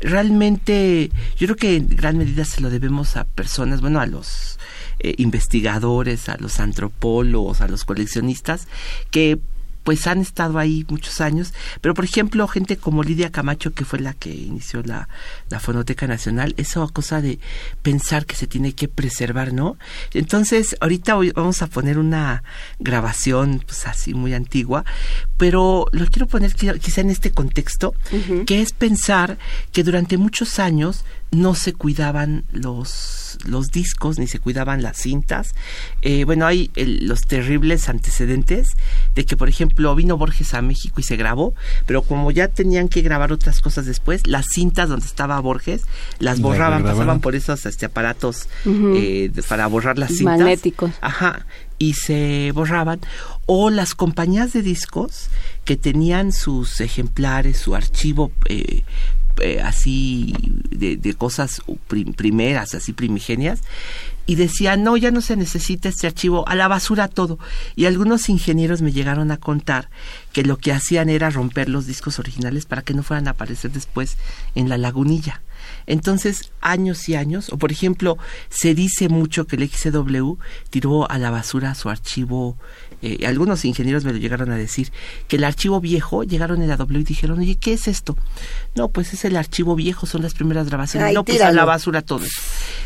Realmente 0.00 1.10
yo 1.36 1.46
creo 1.48 1.56
que 1.56 1.76
en 1.76 1.88
gran 1.88 2.18
medida 2.18 2.44
se 2.44 2.60
lo 2.60 2.70
debemos 2.70 3.16
a 3.16 3.24
personas, 3.24 3.80
bueno, 3.80 4.00
a 4.00 4.06
los 4.06 4.58
eh, 5.00 5.14
investigadores, 5.18 6.28
a 6.28 6.36
los 6.38 6.60
antropólogos, 6.60 7.62
a 7.62 7.68
los 7.68 7.84
coleccionistas 7.84 8.68
que 9.10 9.40
pues 9.84 10.06
han 10.06 10.20
estado 10.20 10.58
ahí 10.58 10.84
muchos 10.88 11.20
años, 11.20 11.54
pero 11.80 11.94
por 11.94 12.04
ejemplo 12.04 12.46
gente 12.48 12.76
como 12.76 13.02
Lidia 13.02 13.30
Camacho, 13.30 13.72
que 13.72 13.84
fue 13.84 13.98
la 14.00 14.12
que 14.14 14.34
inició 14.34 14.82
la, 14.82 15.08
la 15.48 15.60
Fonoteca 15.60 16.06
Nacional, 16.06 16.54
esa 16.56 16.86
cosa 16.92 17.20
de 17.20 17.38
pensar 17.82 18.26
que 18.26 18.36
se 18.36 18.46
tiene 18.46 18.72
que 18.74 18.88
preservar, 18.88 19.52
¿no? 19.52 19.76
Entonces, 20.12 20.76
ahorita 20.80 21.16
hoy 21.16 21.30
vamos 21.32 21.62
a 21.62 21.66
poner 21.66 21.98
una 21.98 22.42
grabación, 22.78 23.62
pues 23.64 23.86
así 23.86 24.14
muy 24.14 24.34
antigua, 24.34 24.84
pero 25.36 25.86
lo 25.92 26.06
quiero 26.06 26.26
poner 26.26 26.54
quizá 26.54 27.00
en 27.00 27.10
este 27.10 27.30
contexto, 27.30 27.94
que 28.46 28.60
es 28.62 28.72
pensar 28.72 29.38
que 29.72 29.84
durante 29.84 30.16
muchos 30.18 30.58
años 30.58 31.04
no 31.30 31.54
se 31.54 31.72
cuidaban 31.74 32.42
los, 32.50 33.38
los 33.44 33.70
discos 33.70 34.18
ni 34.18 34.26
se 34.26 34.40
cuidaban 34.40 34.82
las 34.82 34.96
cintas. 34.96 35.54
Eh, 36.02 36.24
bueno, 36.24 36.44
hay 36.44 36.72
el- 36.74 37.06
los 37.06 37.20
terribles 37.20 37.88
antecedentes 37.88 38.70
de 39.14 39.24
que, 39.24 39.36
por 39.36 39.48
ejemplo, 39.48 39.69
vino 39.96 40.16
Borges 40.16 40.54
a 40.54 40.62
México 40.62 41.00
y 41.00 41.02
se 41.02 41.16
grabó, 41.16 41.54
pero 41.86 42.02
como 42.02 42.30
ya 42.30 42.48
tenían 42.48 42.88
que 42.88 43.02
grabar 43.02 43.32
otras 43.32 43.60
cosas 43.60 43.86
después, 43.86 44.26
las 44.26 44.46
cintas 44.52 44.88
donde 44.88 45.06
estaba 45.06 45.38
Borges 45.40 45.82
las 46.18 46.38
La 46.38 46.42
borraban, 46.42 46.82
pasaban 46.84 47.20
por 47.20 47.34
esos 47.34 47.66
este, 47.66 47.86
aparatos 47.86 48.48
eh, 48.66 49.30
de- 49.32 49.42
para 49.42 49.66
borrar 49.66 49.98
las 49.98 50.10
cintas. 50.10 50.38
Magnéticos. 50.38 50.90
Ajá, 51.00 51.46
y 51.78 51.94
se 51.94 52.52
borraban. 52.54 53.00
O 53.46 53.70
las 53.70 53.94
compañías 53.94 54.52
de 54.52 54.62
discos 54.62 55.28
que 55.64 55.76
tenían 55.76 56.32
sus 56.32 56.80
ejemplares, 56.80 57.58
su 57.58 57.74
archivo 57.74 58.30
eh, 58.48 58.82
eh, 59.40 59.60
así 59.64 60.34
de, 60.70 60.96
de 60.96 61.14
cosas 61.14 61.62
prim- 61.88 62.12
primeras, 62.12 62.74
así 62.74 62.92
primigenias, 62.92 63.62
y 64.26 64.36
decían, 64.36 64.84
no, 64.84 64.96
ya 64.96 65.10
no 65.10 65.20
se 65.20 65.36
necesita 65.36 65.88
este 65.88 66.06
archivo, 66.06 66.48
a 66.48 66.54
la 66.54 66.68
basura 66.68 67.08
todo. 67.08 67.38
Y 67.76 67.86
algunos 67.86 68.28
ingenieros 68.28 68.82
me 68.82 68.92
llegaron 68.92 69.30
a 69.30 69.38
contar 69.38 69.90
que 70.32 70.44
lo 70.44 70.56
que 70.56 70.72
hacían 70.72 71.08
era 71.08 71.30
romper 71.30 71.68
los 71.68 71.86
discos 71.86 72.18
originales 72.18 72.66
para 72.66 72.82
que 72.82 72.94
no 72.94 73.02
fueran 73.02 73.28
a 73.28 73.32
aparecer 73.32 73.72
después 73.72 74.16
en 74.54 74.68
la 74.68 74.78
lagunilla. 74.78 75.42
Entonces, 75.86 76.52
años 76.60 77.08
y 77.08 77.16
años, 77.16 77.50
o 77.50 77.58
por 77.58 77.72
ejemplo, 77.72 78.18
se 78.48 78.74
dice 78.74 79.08
mucho 79.08 79.46
que 79.46 79.56
el 79.56 79.68
XCW 79.68 80.34
tiró 80.70 81.10
a 81.10 81.18
la 81.18 81.30
basura 81.30 81.74
su 81.74 81.88
archivo, 81.88 82.56
eh, 83.02 83.26
algunos 83.26 83.64
ingenieros 83.64 84.04
me 84.04 84.12
lo 84.12 84.18
llegaron 84.18 84.50
a 84.50 84.56
decir, 84.56 84.92
que 85.28 85.36
el 85.36 85.44
archivo 85.44 85.80
viejo, 85.80 86.22
llegaron 86.22 86.62
en 86.62 86.68
la 86.68 86.76
W 86.76 87.00
y 87.00 87.04
dijeron, 87.04 87.38
oye, 87.38 87.56
¿qué 87.56 87.72
es 87.72 87.88
esto? 87.88 88.16
No, 88.74 88.88
pues 88.88 89.12
es 89.12 89.24
el 89.24 89.36
archivo 89.36 89.74
viejo, 89.74 90.06
son 90.06 90.22
las 90.22 90.34
primeras 90.34 90.68
grabaciones. 90.68 91.08
Ay, 91.08 91.14
no, 91.14 91.24
pues 91.24 91.36
a 91.36 91.38
tíralo. 91.38 91.56
la 91.56 91.64
basura 91.64 92.02
todo. 92.02 92.24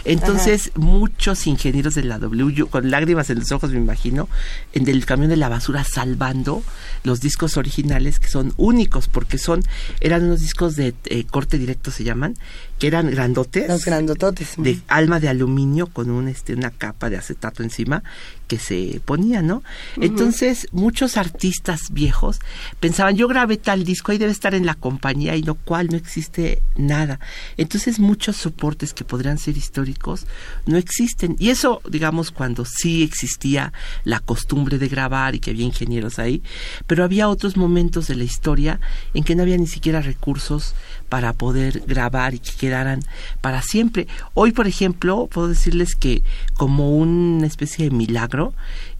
Entonces, 0.04 0.70
muchos 0.74 1.46
ingenieros 1.46 1.94
de 1.94 2.04
la 2.04 2.18
W, 2.18 2.54
yo 2.54 2.66
con 2.68 2.90
lágrimas 2.90 3.30
en 3.30 3.40
los 3.40 3.52
ojos 3.52 3.70
me 3.70 3.78
imagino, 3.78 4.28
en 4.72 4.88
el 4.88 5.06
camión 5.06 5.30
de 5.30 5.36
la 5.36 5.48
basura 5.48 5.84
salvando 5.84 6.62
los 7.02 7.20
discos 7.20 7.56
originales 7.56 8.18
que 8.18 8.28
son 8.28 8.52
únicos 8.56 9.08
porque 9.08 9.38
son 9.38 9.62
eran 10.00 10.24
unos 10.24 10.40
discos 10.40 10.76
de 10.76 10.94
eh, 11.06 11.24
corte 11.24 11.58
directo 11.58 11.90
se 11.90 12.04
llaman 12.04 12.36
que 12.84 12.88
eran 12.88 13.10
grandotes 13.10 13.66
Los 13.66 13.84
grandototes. 13.86 14.56
de 14.58 14.78
alma 14.88 15.18
de 15.18 15.30
aluminio 15.30 15.86
con 15.86 16.10
un 16.10 16.28
este 16.28 16.52
una 16.52 16.70
capa 16.70 17.08
de 17.08 17.16
acetato 17.16 17.62
encima 17.62 18.02
que 18.46 18.58
se 18.58 19.00
ponía, 19.04 19.40
¿no? 19.40 19.62
Entonces, 19.96 20.68
muchos 20.70 21.16
artistas 21.16 21.80
viejos 21.90 22.40
pensaban, 22.78 23.16
yo 23.16 23.26
grabé 23.26 23.56
tal 23.56 23.84
disco, 23.84 24.12
ahí 24.12 24.18
debe 24.18 24.32
estar 24.32 24.54
en 24.54 24.66
la 24.66 24.74
compañía 24.74 25.34
y 25.34 25.42
no 25.42 25.54
cual, 25.54 25.88
no 25.90 25.96
existe 25.96 26.62
nada. 26.76 27.20
Entonces, 27.56 27.98
muchos 27.98 28.36
soportes 28.36 28.92
que 28.92 29.04
podrían 29.04 29.38
ser 29.38 29.56
históricos 29.56 30.26
no 30.66 30.76
existen. 30.76 31.36
Y 31.38 31.50
eso, 31.50 31.80
digamos, 31.88 32.30
cuando 32.30 32.66
sí 32.66 33.02
existía 33.02 33.72
la 34.04 34.20
costumbre 34.20 34.78
de 34.78 34.88
grabar 34.88 35.34
y 35.34 35.40
que 35.40 35.50
había 35.50 35.64
ingenieros 35.64 36.18
ahí, 36.18 36.42
pero 36.86 37.02
había 37.02 37.28
otros 37.28 37.56
momentos 37.56 38.08
de 38.08 38.16
la 38.16 38.24
historia 38.24 38.78
en 39.14 39.24
que 39.24 39.34
no 39.34 39.42
había 39.42 39.56
ni 39.56 39.66
siquiera 39.66 40.02
recursos 40.02 40.74
para 41.08 41.32
poder 41.32 41.82
grabar 41.86 42.34
y 42.34 42.38
que 42.38 42.52
quedaran 42.52 43.00
para 43.40 43.62
siempre. 43.62 44.06
Hoy, 44.34 44.52
por 44.52 44.66
ejemplo, 44.66 45.28
puedo 45.30 45.48
decirles 45.48 45.94
que 45.94 46.22
como 46.56 46.96
una 46.96 47.46
especie 47.46 47.88
de 47.88 47.96
milagro, 47.96 48.54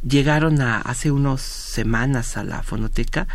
llegaron 0.06 0.60
a, 0.60 0.80
hace 0.80 1.10
unas 1.10 1.40
semanas 1.40 2.36
a 2.36 2.44
la 2.44 2.62
fonoteca 2.62 3.26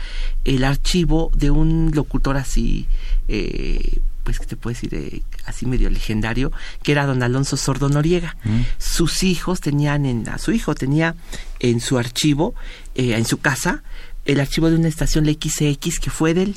el 0.45 0.63
archivo 0.63 1.31
de 1.35 1.49
un 1.49 1.91
locutor 1.93 2.37
así, 2.37 2.87
eh, 3.27 3.99
pues 4.23 4.39
que 4.39 4.45
te 4.45 4.55
puedo 4.55 4.73
decir, 4.73 4.93
Eh, 4.93 5.23
así 5.45 5.65
medio 5.65 5.89
legendario, 5.89 6.51
que 6.83 6.91
era 6.91 7.07
don 7.07 7.23
Alonso 7.23 7.57
Sordo 7.57 7.89
Noriega. 7.89 8.37
Sus 8.77 9.23
hijos 9.23 9.61
tenían, 9.61 10.05
en, 10.05 10.29
a 10.29 10.37
su 10.37 10.51
hijo 10.51 10.75
tenía 10.75 11.15
en 11.59 11.79
su 11.79 11.97
archivo, 11.97 12.53
eh, 12.93 13.15
en 13.17 13.25
su 13.25 13.39
casa, 13.39 13.81
el 14.25 14.39
archivo 14.39 14.69
de 14.69 14.75
una 14.75 14.87
estación 14.87 15.25
la 15.25 15.33
XCX 15.33 15.99
que 15.99 16.09
fue 16.09 16.33
de 16.33 16.43
él. 16.43 16.55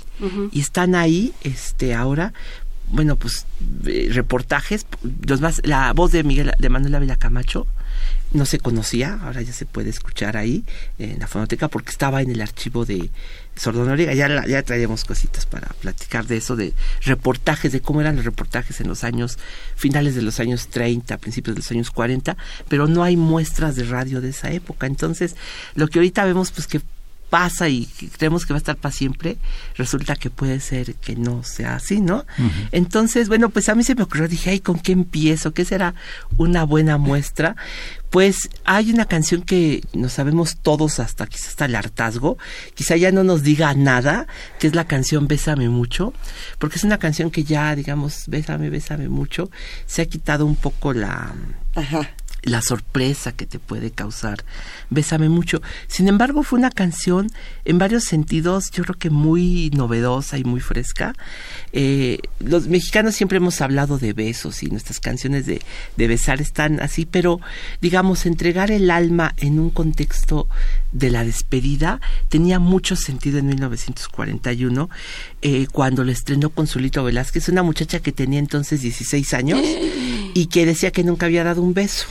Y 0.52 0.60
están 0.60 0.94
ahí 0.94 1.32
este 1.43 1.94
ahora 1.94 2.32
bueno 2.89 3.16
pues 3.16 3.47
eh, 3.86 4.10
reportajes 4.12 4.86
los 5.26 5.40
más 5.40 5.60
la 5.64 5.93
voz 5.93 6.12
de 6.12 6.22
Miguel 6.24 6.52
de 6.59 6.68
Manuel 6.68 6.94
Ávila 6.94 7.16
Camacho 7.16 7.66
no 8.32 8.44
se 8.44 8.59
conocía 8.59 9.18
ahora 9.22 9.40
ya 9.40 9.52
se 9.52 9.66
puede 9.66 9.90
escuchar 9.90 10.36
ahí 10.36 10.64
en 10.98 11.18
la 11.18 11.26
fonoteca 11.26 11.68
porque 11.68 11.90
estaba 11.90 12.22
en 12.22 12.30
el 12.30 12.40
archivo 12.40 12.84
de 12.84 13.10
Sordo 13.55 13.84
Noriega. 13.84 14.14
Ya 14.14 14.47
ya 14.47 14.62
traíamos 14.62 15.05
cositas 15.05 15.44
para 15.44 15.68
platicar 15.80 16.26
de 16.26 16.39
eso 16.39 16.56
de 16.56 16.72
reportajes 17.02 17.72
de 17.72 17.80
cómo 17.80 18.01
eran 18.01 18.16
los 18.16 18.24
reportajes 18.24 18.80
en 18.80 18.89
los 18.89 19.05
años 19.05 19.39
finales 19.76 20.14
de 20.14 20.22
los 20.22 20.40
años 20.40 20.68
30 20.68 21.18
principios 21.18 21.55
de 21.55 21.60
los 21.60 21.70
años 21.70 21.90
40 21.90 22.36
pero 22.68 22.89
no 22.89 23.02
hay 23.02 23.16
muestras 23.16 23.76
de 23.76 23.84
radio 23.84 24.20
de 24.20 24.30
esa 24.30 24.51
época. 24.51 24.86
Entonces 24.86 25.36
lo 25.74 25.89
que 25.89 25.98
ahorita 25.98 26.24
vemos 26.24 26.51
pues 26.51 26.66
que 26.66 26.80
pasa 27.33 27.71
y 27.71 27.87
que 27.87 28.11
creemos 28.11 28.45
que 28.45 28.53
va 28.53 28.59
a 28.59 28.65
estar 28.65 28.77
para 28.77 28.93
siempre, 28.93 29.39
resulta 29.77 30.17
que 30.17 30.29
puede 30.29 30.61
ser 30.61 30.97
que 30.97 31.17
no 31.17 31.43
sea 31.45 31.77
así, 31.77 32.03
¿no? 32.03 32.27
Entonces, 32.73 33.29
bueno, 33.29 33.49
pues 33.49 33.71
a 33.71 33.75
mí 33.75 33.85
se 33.85 33.95
me 33.95 34.03
ocurrió, 34.03 34.29
dije, 34.29 34.51
ay, 34.51 34.61
¿con 34.61 34.79
qué 34.79 34.93
empiezo? 34.93 35.55
¿Qué 35.55 35.65
será 35.65 35.95
una 36.37 36.65
buena 36.65 36.99
muestra? 36.99 37.57
Pues 38.11 38.51
hay 38.67 38.93
una 38.93 39.07
canción 39.07 39.41
que 39.41 39.83
nos 39.95 40.13
sabemos 40.13 40.59
todos 40.59 41.01
hasta 41.01 41.27
quizás 41.27 41.49
hasta 41.49 41.65
el 41.65 41.75
hartazgo, 41.75 42.37
quizá 42.75 42.97
ya 42.97 43.11
no 43.13 43.25
nos 43.25 43.43
diga 43.43 43.73
nada, 43.73 44.27
que 44.59 44.67
es 44.67 44.75
la 44.75 44.85
canción 44.87 45.27
Bésame 45.27 45.71
mucho, 45.71 46.13
porque 46.59 46.77
es 46.77 46.85
una 46.85 46.99
canción 46.99 47.31
que 47.31 47.45
ya, 47.45 47.75
digamos, 47.75 48.25
Bésame, 48.27 48.69
Bésame 48.69 49.09
mucho, 49.09 49.51
se 49.87 50.03
ha 50.03 50.07
quitado 50.07 50.45
un 50.45 50.57
poco 50.57 50.93
la 50.93 51.33
la 52.43 52.62
sorpresa 52.62 53.32
que 53.32 53.47
te 53.47 53.59
puede 53.59 53.90
causar. 53.90 54.44
Bésame 54.90 55.28
mucho. 55.28 55.62
Sin 55.86 56.09
embargo, 56.09 56.43
fue 56.43 56.59
una 56.59 56.70
canción 56.70 57.31
en 57.64 57.78
varios 57.78 58.05
sentidos, 58.05 58.70
yo 58.70 58.85
creo 58.85 58.98
que 58.98 59.10
muy 59.10 59.70
novedosa 59.70 60.39
y 60.39 60.44
muy 60.44 60.60
fresca. 60.60 61.14
Eh, 61.73 62.19
los 62.40 62.69
mexicanos 62.69 63.14
siempre 63.14 63.39
hemos 63.39 63.60
hablado 63.60 63.98
de 63.98 64.12
besos 64.12 64.62
y 64.62 64.66
nuestras 64.66 65.01
canciones 65.01 65.47
de, 65.47 65.62
de 65.97 66.09
besar 66.09 66.40
están 66.40 66.81
así, 66.81 67.06
pero 67.06 67.40
digamos, 67.81 68.27
entregar 68.27 68.70
el 68.70 68.90
alma 68.90 69.35
en 69.39 69.59
un 69.59 69.70
contexto 69.70 70.48
de 70.93 71.10
la 71.10 71.24
despedida 71.24 72.01
tenía 72.28 72.59
mucho 72.59 72.97
sentido 72.97 73.39
en 73.39 73.47
1941, 73.47 74.90
eh, 75.43 75.66
cuando 75.73 76.05
lo 76.05 76.12
estrenó 76.12 76.51
Consulito 76.51 77.05
Velázquez, 77.05 77.48
una 77.48 77.62
muchacha 77.62 78.01
que 78.01 78.12
tenía 78.12 78.39
entonces 78.39 78.82
16 78.82 79.35
años 79.35 79.60
y 80.35 80.47
que 80.47 80.66
decía 80.66 80.90
que 80.90 81.05
nunca 81.05 81.27
había 81.27 81.44
dado 81.44 81.62
un 81.62 81.74
beso. 81.74 82.06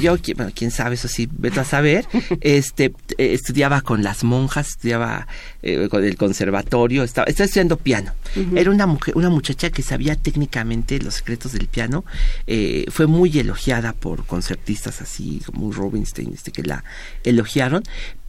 Yo, 0.00 0.16
bueno, 0.36 0.52
quién 0.54 0.70
sabe, 0.70 0.94
eso 0.94 1.08
sí, 1.08 1.28
vete 1.30 1.60
a 1.60 1.64
saber, 1.64 2.06
este, 2.40 2.92
eh, 3.18 3.34
estudiaba 3.34 3.80
con 3.82 4.02
las 4.02 4.24
monjas, 4.24 4.68
estudiaba 4.68 5.26
eh, 5.62 5.88
con 5.88 6.04
el 6.04 6.16
conservatorio, 6.16 7.02
estaba, 7.02 7.26
estaba 7.26 7.44
estudiando 7.44 7.76
piano. 7.76 8.12
Era 8.54 8.70
una 8.70 8.86
mujer, 8.86 9.16
una 9.16 9.28
muchacha 9.28 9.70
que 9.70 9.82
sabía 9.82 10.16
técnicamente 10.16 10.98
los 10.98 11.14
secretos 11.14 11.52
del 11.52 11.68
piano, 11.68 12.04
eh, 12.46 12.86
fue 12.88 13.06
muy 13.06 13.38
elogiada 13.38 13.92
por 13.92 14.24
concertistas 14.24 15.02
así 15.02 15.42
como 15.44 15.70
Rubinstein, 15.70 16.32
este, 16.32 16.50
que 16.50 16.62
la 16.62 16.84
elogiaron, 17.24 17.82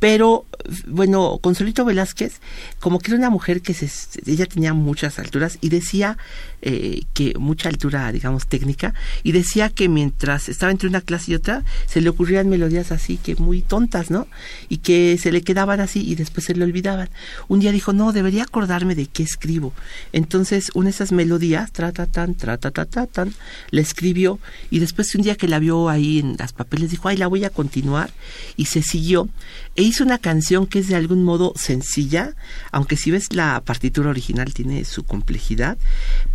Pero, 0.03 0.45
bueno, 0.85 1.39
Consuelito 1.41 1.85
Velázquez, 1.85 2.41
como 2.81 2.99
que 2.99 3.11
era 3.11 3.17
una 3.17 3.29
mujer 3.29 3.61
que 3.61 3.73
se, 3.73 3.89
ella 4.29 4.45
tenía 4.45 4.73
muchas 4.73 5.17
alturas 5.17 5.57
y 5.61 5.69
decía 5.69 6.17
eh, 6.61 7.03
que 7.13 7.33
mucha 7.39 7.69
altura, 7.69 8.11
digamos, 8.11 8.47
técnica, 8.47 8.93
y 9.23 9.31
decía 9.31 9.69
que 9.69 9.87
mientras 9.87 10.49
estaba 10.49 10.73
entre 10.73 10.89
una 10.89 10.99
clase 10.99 11.31
y 11.31 11.35
otra, 11.35 11.63
se 11.85 12.01
le 12.01 12.09
ocurrían 12.09 12.49
melodías 12.49 12.91
así 12.91 13.15
que 13.15 13.37
muy 13.37 13.61
tontas, 13.61 14.11
¿no? 14.11 14.27
Y 14.67 14.79
que 14.79 15.17
se 15.17 15.31
le 15.31 15.41
quedaban 15.41 15.79
así 15.79 16.05
y 16.05 16.15
después 16.15 16.47
se 16.47 16.53
le 16.53 16.65
olvidaban. 16.65 17.07
Un 17.47 17.61
día 17.61 17.71
dijo, 17.71 17.93
no, 17.93 18.11
debería 18.11 18.43
acordarme 18.43 18.95
de 18.95 19.05
qué 19.05 19.23
escribo. 19.23 19.71
Entonces, 20.11 20.69
una 20.73 20.87
de 20.87 20.95
esas 20.95 21.13
melodías, 21.13 21.71
tra, 21.71 21.93
ta, 21.93 22.07
tan, 22.07 22.35
tra, 22.35 22.57
ta, 22.57 22.71
ta, 22.71 22.83
ta, 22.83 23.07
tan, 23.07 23.33
la 23.71 23.79
escribió 23.79 24.37
y 24.69 24.79
después 24.79 25.15
un 25.15 25.21
día 25.21 25.35
que 25.35 25.47
la 25.47 25.59
vio 25.59 25.87
ahí 25.87 26.19
en 26.19 26.35
las 26.37 26.51
papeles 26.51 26.91
dijo, 26.91 27.07
ay, 27.07 27.15
la 27.15 27.27
voy 27.27 27.45
a 27.45 27.49
continuar 27.49 28.11
y 28.57 28.65
se 28.65 28.81
siguió 28.81 29.29
e 29.75 29.92
hizo 29.93 30.03
una 30.03 30.17
canción 30.17 30.65
que 30.65 30.79
es 30.79 30.87
de 30.87 30.95
algún 30.95 31.23
modo 31.23 31.53
sencilla, 31.55 32.33
aunque 32.71 32.97
si 32.97 33.11
ves 33.11 33.33
la 33.33 33.61
partitura 33.63 34.09
original 34.09 34.51
tiene 34.53 34.85
su 34.85 35.03
complejidad, 35.03 35.77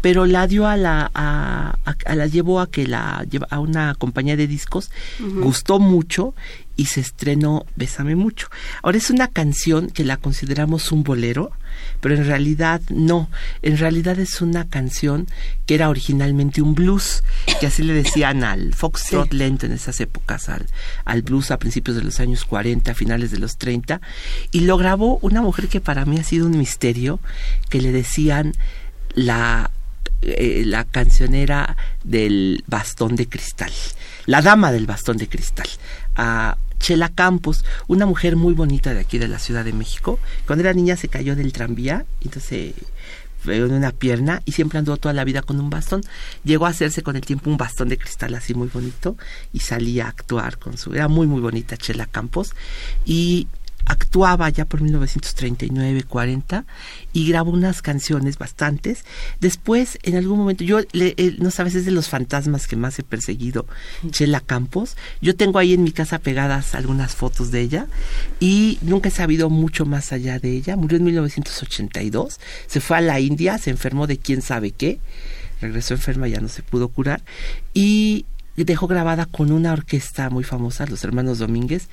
pero 0.01 0.27
la 0.27 0.47
dio 0.47 0.67
a 0.69 0.77
la, 0.77 1.11
a, 1.13 1.77
a- 1.85 2.15
la 2.15 2.27
llevó 2.27 2.61
a 2.61 2.71
que 2.71 2.87
la 2.87 3.25
lleva 3.29 3.49
a 3.51 3.59
una 3.59 3.95
compañía 3.97 4.37
de 4.37 4.47
discos, 4.47 4.91
gustó 5.43 5.81
mucho 5.81 6.35
y 6.79 6.87
se 6.87 7.01
estrenó 7.01 7.67
Bésame 7.75 8.15
mucho. 8.15 8.49
Ahora 8.83 8.97
es 8.99 9.11
una 9.11 9.27
canción 9.27 9.91
que 9.91 10.05
la 10.05 10.17
consideramos 10.17 10.93
un 10.93 11.03
bolero, 11.03 11.51
pero 12.01 12.15
en 12.15 12.25
realidad 12.25 12.81
no, 12.89 13.29
en 13.63 13.77
realidad 13.77 14.19
es 14.21 14.41
una 14.41 14.69
canción 14.69 15.27
que 15.67 15.75
era 15.75 15.91
originalmente 15.91 16.63
un 16.63 16.77
blues, 16.77 17.25
que 17.61 17.67
así 17.67 17.83
le 17.83 17.95
decían 17.95 18.45
al 18.45 18.75
foxtrot 18.75 19.33
lento 19.35 19.67
en 19.67 19.73
esas 19.73 20.01
épocas, 20.01 20.49
al, 20.49 20.67
al 21.05 21.23
blues 21.23 21.51
a 21.51 21.59
principios 21.59 21.97
de 21.97 22.05
los 22.05 22.21
años 22.21 22.45
40, 22.45 22.95
finales 22.95 23.33
de 23.33 23.39
los 23.39 23.57
30, 23.57 24.01
y 24.53 24.61
lo 24.61 24.77
grabó 24.79 25.19
una 25.21 25.43
mujer 25.43 25.67
que 25.67 25.81
para 25.81 26.05
mí 26.05 26.19
ha 26.19 26.25
sido 26.25 26.47
un 26.47 26.57
misterio, 26.57 27.19
que 27.69 27.83
le 27.83 27.91
decían 27.91 28.53
la 29.15 29.73
eh, 30.23 30.63
la 30.65 30.85
cancionera 30.85 31.77
del 32.03 32.65
bastón 32.67 33.15
de 33.17 33.29
cristal, 33.29 33.73
la 34.27 34.43
dama 34.43 34.73
del 34.73 34.87
bastón 34.87 35.17
de 35.17 35.29
cristal, 35.29 35.69
a 36.17 36.57
Chela 36.79 37.09
Campos, 37.09 37.65
una 37.87 38.07
mujer 38.07 38.37
muy 38.37 38.55
bonita 38.55 38.95
de 38.95 39.01
aquí 39.01 39.19
de 39.19 39.29
la 39.29 39.39
Ciudad 39.39 39.65
de 39.65 39.73
México. 39.73 40.19
Cuando 40.47 40.65
era 40.65 40.73
niña 40.73 40.97
se 40.97 41.09
cayó 41.09 41.37
del 41.37 41.53
tranvía, 41.53 42.07
entonces 42.21 42.75
fue 43.41 43.57
en 43.57 43.73
una 43.73 43.93
pierna 43.93 44.43
y 44.45 44.53
siempre 44.53 44.79
anduvo 44.79 44.97
toda 44.97 45.15
la 45.15 45.25
vida 45.25 45.43
con 45.43 45.61
un 45.61 45.71
bastón. 45.71 46.03
Llegó 46.45 46.67
a 46.67 46.71
hacerse 46.71 47.03
con 47.03 47.17
el 47.17 47.23
tiempo 47.23 47.51
un 47.51 47.57
bastón 47.57 47.89
de 47.89 47.99
cristal 47.99 48.35
así 48.35 48.55
muy 48.55 48.69
bonito 48.69 49.17
y 49.53 49.61
salía 49.61 50.07
a 50.07 50.09
actuar 50.09 50.59
con 50.59 50.77
su... 50.77 50.93
Era 50.95 51.09
muy 51.09 51.27
muy 51.27 51.41
bonita 51.41 51.77
Chela 51.77 52.07
Campos 52.07 52.55
y 53.05 53.47
actuaba 53.89 54.49
ya 54.51 54.65
por 54.67 54.81
1939, 54.83 56.03
40 56.05 56.65
y 57.13 57.29
grabó 57.29 57.51
unas 57.51 57.83
canciones 57.83 58.39
bastantes. 58.39 59.05
Después, 59.41 59.99
en 60.03 60.17
algún 60.17 60.39
momento, 60.39 60.63
yo, 60.63 60.81
le- 60.93 61.15
eh, 61.17 61.37
no 61.39 61.51
sabes, 61.51 61.75
es 61.75 61.85
de 61.85 61.91
los 61.91 62.09
fantasmas 62.09 62.67
que 62.67 62.77
más 62.77 62.99
he 62.99 63.03
perseguido, 63.03 63.67
Chela 64.11 64.41
Campos. 64.41 64.97
Yo 65.21 65.35
tengo 65.37 65.59
ahí 65.59 65.73
en 65.75 65.83
mi 65.83 65.93
casa 65.93 66.19
pegadas 66.19 66.75
algunas 66.75 67.15
fotos 67.17 67.51
de 67.51 67.63
ella 67.63 67.87
y 68.41 68.79
nunca 68.83 69.09
he 69.09 69.13
sabido 69.13 69.49
mucho 69.51 69.87
más 69.87 70.13
allá 70.13 70.39
de 70.39 70.53
ella. 70.53 70.77
Murió 70.77 70.99
en 70.99 71.05
1982, 71.05 72.39
se 72.67 72.81
fue 72.81 72.99
a 72.99 73.01
la 73.01 73.21
India, 73.21 73.59
se 73.59 73.71
enfermó 73.71 74.07
de 74.07 74.19
quién 74.19 74.43
sabe 74.43 74.71
qué, 74.73 75.01
regresó 75.61 75.95
enferma, 75.95 76.29
ya 76.29 76.41
no 76.41 76.49
se 76.49 76.63
pudo 76.63 76.89
curar 76.89 77.23
y 77.75 78.27
dejó 78.57 78.87
grabada 78.87 79.27
con 79.27 79.51
una 79.53 79.73
orquesta 79.73 80.31
muy 80.31 80.45
famosa, 80.45 80.87
los 80.87 81.03
hermanos 81.05 81.39
Domínguez, 81.39 81.89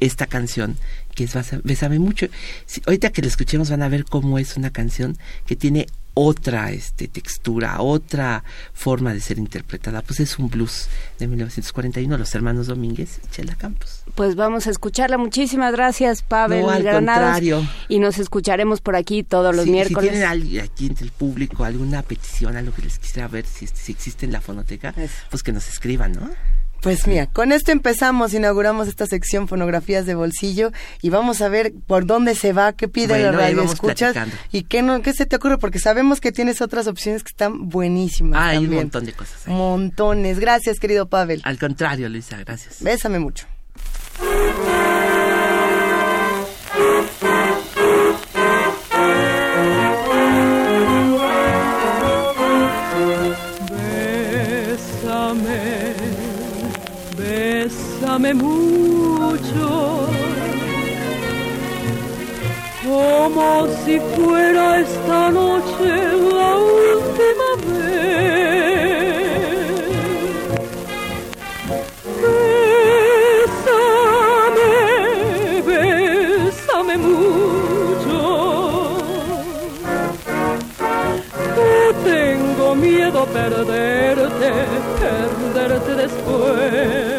esta 0.00 0.26
canción 0.26 0.76
que 1.14 1.24
es 1.24 1.34
Bésame 1.64 1.98
mucho. 1.98 2.26
Si- 2.66 2.82
ahorita 2.86 3.10
que 3.10 3.22
la 3.22 3.28
escuchemos 3.28 3.70
van 3.70 3.82
a 3.82 3.88
ver 3.88 4.04
cómo 4.04 4.38
es 4.38 4.56
una 4.56 4.70
canción 4.70 5.16
que 5.46 5.56
tiene 5.56 5.86
otra 6.12 6.72
este, 6.72 7.06
textura, 7.06 7.80
otra 7.80 8.42
forma 8.74 9.14
de 9.14 9.20
ser 9.20 9.38
interpretada. 9.38 10.02
Pues 10.02 10.18
es 10.20 10.38
un 10.40 10.50
blues 10.50 10.88
de 11.20 11.28
1941, 11.28 12.18
los 12.18 12.34
hermanos 12.34 12.66
Domínguez 12.66 13.20
y 13.24 13.28
Chela 13.30 13.54
Campos. 13.54 14.02
Pues 14.16 14.34
vamos 14.34 14.66
a 14.66 14.70
escucharla. 14.70 15.18
Muchísimas 15.18 15.72
gracias, 15.72 16.22
Pavel 16.22 16.62
No, 16.62 16.70
al 16.70 16.82
Granados. 16.82 17.22
contrario. 17.22 17.66
Y 17.88 18.00
nos 18.00 18.18
escucharemos 18.18 18.80
por 18.80 18.96
aquí 18.96 19.22
todos 19.22 19.54
los 19.54 19.66
miércoles. 19.66 20.10
Si 20.10 20.10
tienen 20.10 20.28
alguien 20.28 20.64
aquí 20.64 20.86
entre 20.86 21.04
el 21.06 21.12
público 21.12 21.64
alguna 21.64 22.02
petición, 22.02 22.56
algo 22.56 22.72
que 22.74 22.82
les 22.82 22.98
quisiera 22.98 23.28
ver, 23.28 23.46
si, 23.46 23.68
si 23.68 23.92
existe 23.92 24.26
en 24.26 24.32
la 24.32 24.40
fonoteca, 24.40 24.92
pues 25.30 25.42
que 25.44 25.52
nos 25.52 25.68
escriban, 25.68 26.12
¿no? 26.12 26.28
Pues 26.82 27.06
mira, 27.06 27.26
con 27.26 27.52
esto 27.52 27.72
empezamos, 27.72 28.32
inauguramos 28.32 28.88
esta 28.88 29.06
sección 29.06 29.48
Fonografías 29.48 30.06
de 30.06 30.14
Bolsillo 30.14 30.72
y 31.02 31.10
vamos 31.10 31.42
a 31.42 31.48
ver 31.48 31.72
por 31.86 32.06
dónde 32.06 32.34
se 32.34 32.52
va, 32.54 32.72
qué 32.72 32.88
pide 32.88 33.08
Bueno, 33.08 33.32
la 33.32 33.44
ahí 33.46 33.54
radio 33.54 33.70
escuchas 33.70 34.12
platicando. 34.12 34.36
y 34.50 34.62
qué 34.62 34.80
no, 34.82 35.02
qué 35.02 35.12
se 35.12 35.26
te 35.26 35.36
ocurre, 35.36 35.58
porque 35.58 35.78
sabemos 35.78 36.20
que 36.20 36.32
tienes 36.32 36.62
otras 36.62 36.86
opciones 36.86 37.22
que 37.22 37.28
están 37.30 37.68
buenísimas. 37.68 38.40
Ah, 38.40 38.48
hay 38.48 38.58
un 38.66 38.74
montón 38.74 39.04
de 39.04 39.12
cosas. 39.12 39.46
Montones. 39.46 40.38
Gracias, 40.40 40.78
querido 40.80 41.06
Pavel. 41.06 41.42
Al 41.44 41.58
contrario, 41.58 42.08
Luisa, 42.08 42.38
gracias. 42.38 42.82
Bésame 42.82 43.18
mucho. 43.18 43.46
Como 63.34 63.66
si 63.84 64.00
fuera 64.16 64.80
esta 64.80 65.30
noche 65.30 65.88
la 66.32 66.56
última 66.56 67.48
vez. 67.66 67.90
Bésame, 74.42 75.62
bésame 75.66 76.96
mucho. 76.98 78.18
Que 81.54 81.94
tengo 82.10 82.74
miedo 82.74 83.18
a 83.20 83.26
perderte, 83.26 84.50
perderte 85.00 85.94
después. 85.94 87.09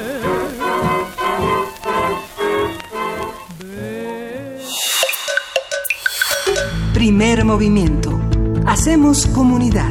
Primer 7.01 7.45
movimiento. 7.45 8.21
Hacemos 8.67 9.25
comunidad. 9.25 9.89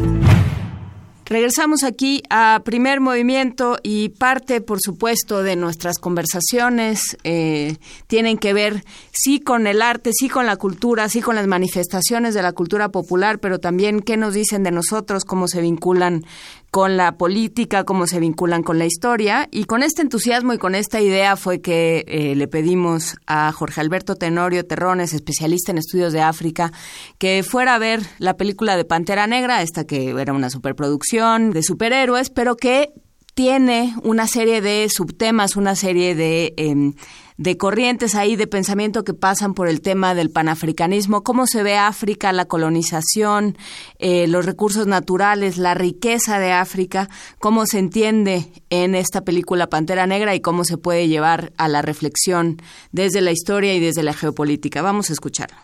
Regresamos 1.24 1.82
aquí 1.82 2.22
a 2.30 2.60
primer 2.64 3.00
movimiento 3.00 3.78
y 3.82 4.10
parte, 4.10 4.60
por 4.60 4.78
supuesto, 4.80 5.42
de 5.42 5.56
nuestras 5.56 5.98
conversaciones 5.98 7.16
eh, 7.24 7.78
tienen 8.06 8.38
que 8.38 8.52
ver 8.52 8.84
sí 9.12 9.40
con 9.40 9.66
el 9.66 9.82
arte, 9.82 10.12
sí 10.12 10.28
con 10.28 10.46
la 10.46 10.56
cultura, 10.56 11.08
sí 11.08 11.20
con 11.20 11.34
las 11.34 11.48
manifestaciones 11.48 12.32
de 12.32 12.42
la 12.42 12.52
cultura 12.52 12.90
popular, 12.90 13.40
pero 13.40 13.58
también 13.58 14.02
qué 14.02 14.16
nos 14.16 14.34
dicen 14.34 14.62
de 14.62 14.70
nosotros, 14.70 15.24
cómo 15.24 15.48
se 15.48 15.60
vinculan 15.60 16.24
con 16.70 16.96
la 16.96 17.16
política, 17.16 17.84
cómo 17.84 18.06
se 18.06 18.20
vinculan 18.20 18.62
con 18.62 18.78
la 18.78 18.86
historia. 18.86 19.48
Y 19.50 19.64
con 19.64 19.82
este 19.82 20.02
entusiasmo 20.02 20.52
y 20.52 20.58
con 20.58 20.74
esta 20.74 21.00
idea 21.00 21.36
fue 21.36 21.60
que 21.60 22.04
eh, 22.06 22.34
le 22.36 22.48
pedimos 22.48 23.16
a 23.26 23.50
Jorge 23.52 23.80
Alberto 23.80 24.14
Tenorio 24.14 24.64
Terrones, 24.64 25.12
especialista 25.12 25.72
en 25.72 25.78
estudios 25.78 26.12
de 26.12 26.20
África, 26.20 26.72
que 27.18 27.42
fuera 27.42 27.74
a 27.74 27.78
ver 27.78 28.00
la 28.18 28.36
película 28.36 28.76
de 28.76 28.84
Pantera 28.84 29.26
Negra, 29.26 29.62
esta 29.62 29.84
que 29.84 30.10
era 30.10 30.32
una 30.32 30.50
superproducción 30.50 31.50
de 31.50 31.62
superhéroes, 31.62 32.30
pero 32.30 32.56
que 32.56 32.92
tiene 33.34 33.94
una 34.02 34.26
serie 34.26 34.60
de 34.60 34.88
subtemas, 34.90 35.56
una 35.56 35.74
serie 35.74 36.14
de, 36.14 36.54
em, 36.56 36.94
de 37.40 37.56
corrientes 37.56 38.14
ahí 38.16 38.36
de 38.36 38.46
pensamiento 38.46 39.02
que 39.02 39.14
pasan 39.14 39.54
por 39.54 39.66
el 39.66 39.80
tema 39.80 40.14
del 40.14 40.28
panafricanismo, 40.28 41.22
cómo 41.24 41.46
se 41.46 41.62
ve 41.62 41.74
África, 41.78 42.34
la 42.34 42.44
colonización, 42.44 43.56
eh, 43.98 44.28
los 44.28 44.44
recursos 44.44 44.86
naturales, 44.86 45.56
la 45.56 45.72
riqueza 45.72 46.38
de 46.38 46.52
África, 46.52 47.08
cómo 47.38 47.64
se 47.64 47.78
entiende 47.78 48.52
en 48.68 48.94
esta 48.94 49.22
película 49.22 49.68
Pantera 49.68 50.06
Negra 50.06 50.34
y 50.34 50.40
cómo 50.40 50.66
se 50.66 50.76
puede 50.76 51.08
llevar 51.08 51.54
a 51.56 51.68
la 51.68 51.80
reflexión 51.80 52.60
desde 52.92 53.22
la 53.22 53.32
historia 53.32 53.74
y 53.74 53.80
desde 53.80 54.02
la 54.02 54.12
geopolítica. 54.12 54.82
Vamos 54.82 55.08
a 55.08 55.14
escucharlo. 55.14 55.56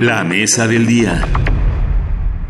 La 0.00 0.24
mesa 0.24 0.66
del 0.66 0.88
día. 0.88 1.24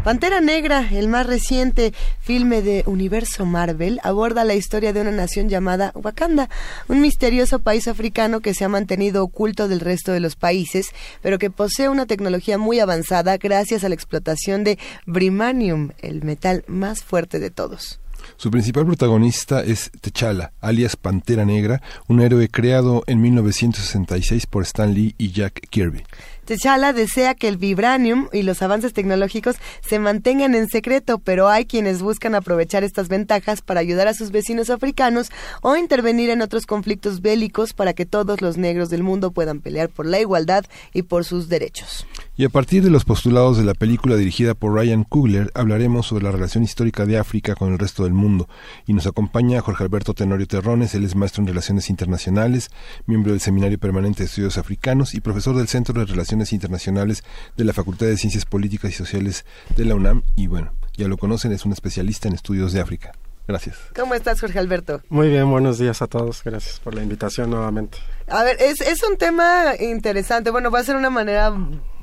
Pantera 0.04 0.40
Negra, 0.40 0.88
el 0.90 1.08
más 1.08 1.26
reciente 1.26 1.92
filme 2.20 2.62
de 2.62 2.82
universo 2.86 3.44
Marvel, 3.44 4.00
aborda 4.02 4.44
la 4.44 4.54
historia 4.54 4.92
de 4.92 5.00
una 5.00 5.10
nación 5.10 5.48
llamada 5.48 5.92
Wakanda, 5.94 6.48
un 6.86 7.00
misterioso 7.00 7.58
país 7.58 7.88
africano 7.88 8.40
que 8.40 8.54
se 8.54 8.64
ha 8.64 8.68
mantenido 8.68 9.22
oculto 9.22 9.68
del 9.68 9.80
resto 9.80 10.12
de 10.12 10.20
los 10.20 10.36
países, 10.36 10.90
pero 11.20 11.38
que 11.38 11.50
posee 11.50 11.88
una 11.88 12.06
tecnología 12.06 12.58
muy 12.58 12.78
avanzada 12.80 13.36
gracias 13.36 13.84
a 13.84 13.88
la 13.88 13.94
explotación 13.96 14.64
de 14.64 14.78
Brimanium, 15.04 15.90
el 15.98 16.22
metal 16.22 16.64
más 16.68 17.02
fuerte 17.02 17.38
de 17.38 17.50
todos. 17.50 18.00
Su 18.36 18.50
principal 18.50 18.86
protagonista 18.86 19.62
es 19.62 19.90
T'Challa, 20.00 20.52
alias 20.60 20.96
Pantera 20.96 21.44
Negra, 21.44 21.82
un 22.06 22.20
héroe 22.20 22.48
creado 22.48 23.02
en 23.06 23.20
1966 23.20 24.46
por 24.46 24.62
Stan 24.62 24.92
Lee 24.92 25.14
y 25.18 25.32
Jack 25.32 25.68
Kirby. 25.70 26.04
T'Challa 26.48 26.94
desea 26.94 27.34
que 27.34 27.46
el 27.46 27.58
vibranium 27.58 28.30
y 28.32 28.42
los 28.42 28.62
avances 28.62 28.94
tecnológicos 28.94 29.56
se 29.86 29.98
mantengan 29.98 30.54
en 30.54 30.66
secreto, 30.66 31.18
pero 31.18 31.50
hay 31.50 31.66
quienes 31.66 32.00
buscan 32.00 32.34
aprovechar 32.34 32.84
estas 32.84 33.08
ventajas 33.08 33.60
para 33.60 33.80
ayudar 33.80 34.08
a 34.08 34.14
sus 34.14 34.30
vecinos 34.30 34.70
africanos 34.70 35.28
o 35.60 35.76
intervenir 35.76 36.30
en 36.30 36.40
otros 36.40 36.64
conflictos 36.64 37.20
bélicos 37.20 37.74
para 37.74 37.92
que 37.92 38.06
todos 38.06 38.40
los 38.40 38.56
negros 38.56 38.88
del 38.88 39.02
mundo 39.02 39.30
puedan 39.30 39.60
pelear 39.60 39.90
por 39.90 40.06
la 40.06 40.20
igualdad 40.20 40.64
y 40.94 41.02
por 41.02 41.26
sus 41.26 41.50
derechos. 41.50 42.06
Y 42.39 42.44
a 42.44 42.51
partir 42.51 42.85
de 42.85 42.90
los 42.90 43.05
postulados 43.05 43.59
de 43.59 43.65
la 43.65 43.74
película 43.74 44.15
dirigida 44.15 44.55
por 44.55 44.73
Ryan 44.73 45.02
Coogler, 45.02 45.51
hablaremos 45.55 46.06
sobre 46.06 46.23
la 46.23 46.31
relación 46.31 46.62
histórica 46.62 47.05
de 47.05 47.19
África 47.19 47.56
con 47.56 47.73
el 47.73 47.81
resto 47.81 48.05
del 48.05 48.12
mundo. 48.12 48.48
Y 48.86 48.93
nos 48.93 49.09
acompaña 49.09 49.60
Jorge 49.60 49.82
Alberto 49.82 50.15
Tenorio 50.15 50.47
Terrones, 50.47 50.94
él 50.94 51.02
es 51.02 51.16
maestro 51.16 51.43
en 51.43 51.48
Relaciones 51.48 51.90
Internacionales, 51.90 52.70
miembro 53.06 53.32
del 53.32 53.40
Seminario 53.40 53.77
Permanente 53.77 54.20
de 54.20 54.27
Estudios 54.27 54.56
Africanos 54.56 55.15
y 55.15 55.20
profesor 55.20 55.56
del 55.56 55.66
Centro 55.66 55.98
de 55.98 56.06
Relaciones 56.06 56.52
Internacionales 56.52 57.24
de 57.56 57.65
la 57.65 57.73
Facultad 57.73 58.06
de 58.06 58.16
Ciencias 58.16 58.44
Políticas 58.44 58.93
y 58.93 58.94
Sociales 58.94 59.44
de 59.77 59.85
la 59.86 59.97
UNAM. 59.97 60.23
Y 60.36 60.47
bueno, 60.47 60.70
ya 60.97 61.09
lo 61.09 61.16
conocen, 61.16 61.51
es 61.51 61.65
un 61.65 61.73
especialista 61.73 62.28
en 62.28 62.35
estudios 62.35 62.73
de 62.73 62.81
África. 62.81 63.10
Gracias. 63.48 63.78
¿Cómo 63.97 64.15
estás, 64.15 64.40
Jorge 64.40 64.60
Alberto? 64.60 65.02
Muy 65.09 65.28
bien, 65.28 65.51
buenos 65.51 65.78
días 65.78 66.02
a 66.02 66.06
todos. 66.06 66.44
Gracias 66.44 66.78
por 66.78 66.94
la 66.94 67.02
invitación 67.02 67.51
nuevamente. 67.51 67.98
A 68.30 68.44
ver, 68.44 68.56
es, 68.60 68.80
es 68.80 69.02
un 69.02 69.16
tema 69.16 69.74
interesante. 69.80 70.50
Bueno, 70.50 70.70
va 70.70 70.80
a 70.80 70.84
ser 70.84 70.96
una 70.96 71.10
manera 71.10 71.52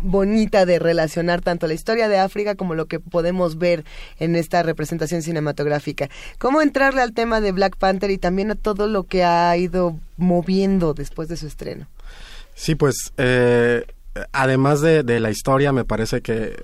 bonita 0.02 0.65
de 0.65 0.80
relacionar 0.80 1.41
tanto 1.41 1.68
la 1.68 1.73
historia 1.73 2.07
de 2.07 2.18
África 2.18 2.56
como 2.56 2.76
lo 2.76 2.85
que 2.88 2.99
podemos 2.99 3.57
ver 3.57 3.85
en 4.19 4.35
esta 4.35 4.64
representación 4.64 5.22
cinematográfica. 5.22 6.10
¿Cómo 6.38 6.61
entrarle 6.61 7.02
al 7.02 7.14
tema 7.14 7.41
de 7.41 7.52
Black 7.52 7.77
Panther 7.77 8.11
y 8.11 8.18
también 8.18 8.52
a 8.52 8.56
todo 8.56 8.88
lo 8.88 9.03
que 9.03 9.23
ha 9.23 9.56
ido 9.57 9.99
moviendo 10.18 10.93
después 10.93 11.27
de 11.27 11.38
su 11.38 11.47
estreno? 11.47 11.88
Sí, 12.56 12.76
pues 12.76 13.14
eh, 13.18 13.85
además 14.31 14.81
de, 14.81 15.03
de, 15.03 15.19
la 15.19 15.29
historia, 15.29 15.73
me 15.73 15.83
parece 15.83 16.21
que 16.21 16.55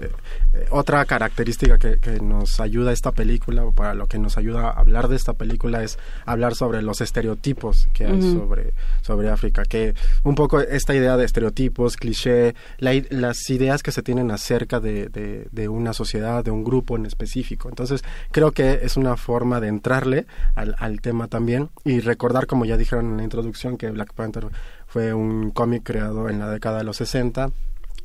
eh, 0.53 0.65
otra 0.69 1.03
característica 1.05 1.77
que, 1.77 1.99
que, 1.99 2.21
nos 2.21 2.59
ayuda 2.59 2.91
a 2.91 2.93
esta 2.93 3.11
película, 3.11 3.65
o 3.65 3.73
para 3.73 3.93
lo 3.93 4.07
que 4.07 4.17
nos 4.17 4.37
ayuda 4.37 4.69
a 4.69 4.71
hablar 4.71 5.09
de 5.09 5.17
esta 5.17 5.33
película, 5.33 5.83
es 5.83 5.99
hablar 6.25 6.55
sobre 6.55 6.81
los 6.81 7.01
estereotipos 7.01 7.89
que 7.93 8.05
hay 8.05 8.13
uh 8.13 8.15
-huh. 8.15 8.39
sobre, 8.39 8.73
sobre 9.01 9.29
África. 9.29 9.63
Que 9.63 9.93
un 10.23 10.35
poco 10.35 10.61
esta 10.61 10.95
idea 10.95 11.17
de 11.17 11.25
estereotipos, 11.25 11.97
cliché, 11.97 12.55
la, 12.77 12.93
las 13.09 13.49
ideas 13.49 13.83
que 13.83 13.91
se 13.91 14.01
tienen 14.01 14.31
acerca 14.31 14.79
de, 14.79 15.09
de, 15.09 15.47
de, 15.51 15.67
una 15.67 15.93
sociedad, 15.93 16.43
de 16.43 16.51
un 16.51 16.63
grupo 16.63 16.95
en 16.95 17.05
específico. 17.05 17.67
Entonces, 17.67 18.03
creo 18.31 18.51
que 18.51 18.79
es 18.83 18.95
una 18.95 19.17
forma 19.17 19.59
de 19.59 19.67
entrarle 19.67 20.25
al, 20.55 20.75
al 20.79 21.01
tema 21.01 21.27
también 21.27 21.69
y 21.83 21.99
recordar, 21.99 22.47
como 22.47 22.65
ya 22.65 22.77
dijeron 22.77 23.11
en 23.11 23.17
la 23.17 23.23
introducción, 23.23 23.77
que 23.77 23.91
Black 23.91 24.13
Panther 24.13 24.47
fue 24.91 25.13
un 25.13 25.51
cómic 25.51 25.84
creado 25.84 26.27
en 26.27 26.39
la 26.39 26.49
década 26.49 26.80
de 26.80 26.84
los 26.84 26.97
60 26.97 27.51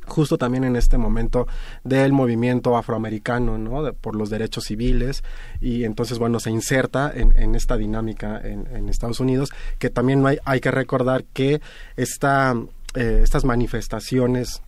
justo 0.05 0.37
también 0.37 0.63
en 0.63 0.77
este 0.77 0.97
momento 0.97 1.47
del 1.83 2.13
movimiento 2.13 2.77
afroamericano, 2.77 3.57
¿no? 3.57 3.83
De, 3.83 3.91
por 3.91 4.15
los 4.15 4.29
derechos 4.29 4.63
civiles 4.63 5.21
y 5.59 5.83
entonces, 5.83 6.17
bueno, 6.17 6.39
se 6.39 6.49
inserta 6.49 7.11
en, 7.13 7.55
esta 7.55 7.75
dinámica 7.75 8.39
en, 8.41 8.87
Estados 8.87 9.19
Unidos, 9.19 9.49
que 9.79 9.89
también 9.89 10.25
hay, 10.25 10.37
hay 10.45 10.61
que 10.61 10.71
recordar 10.71 11.25
que 11.25 11.59
esta, 11.97 12.55
eh, 12.95 13.19
estas 13.21 13.43
manifestaciones 13.43 14.61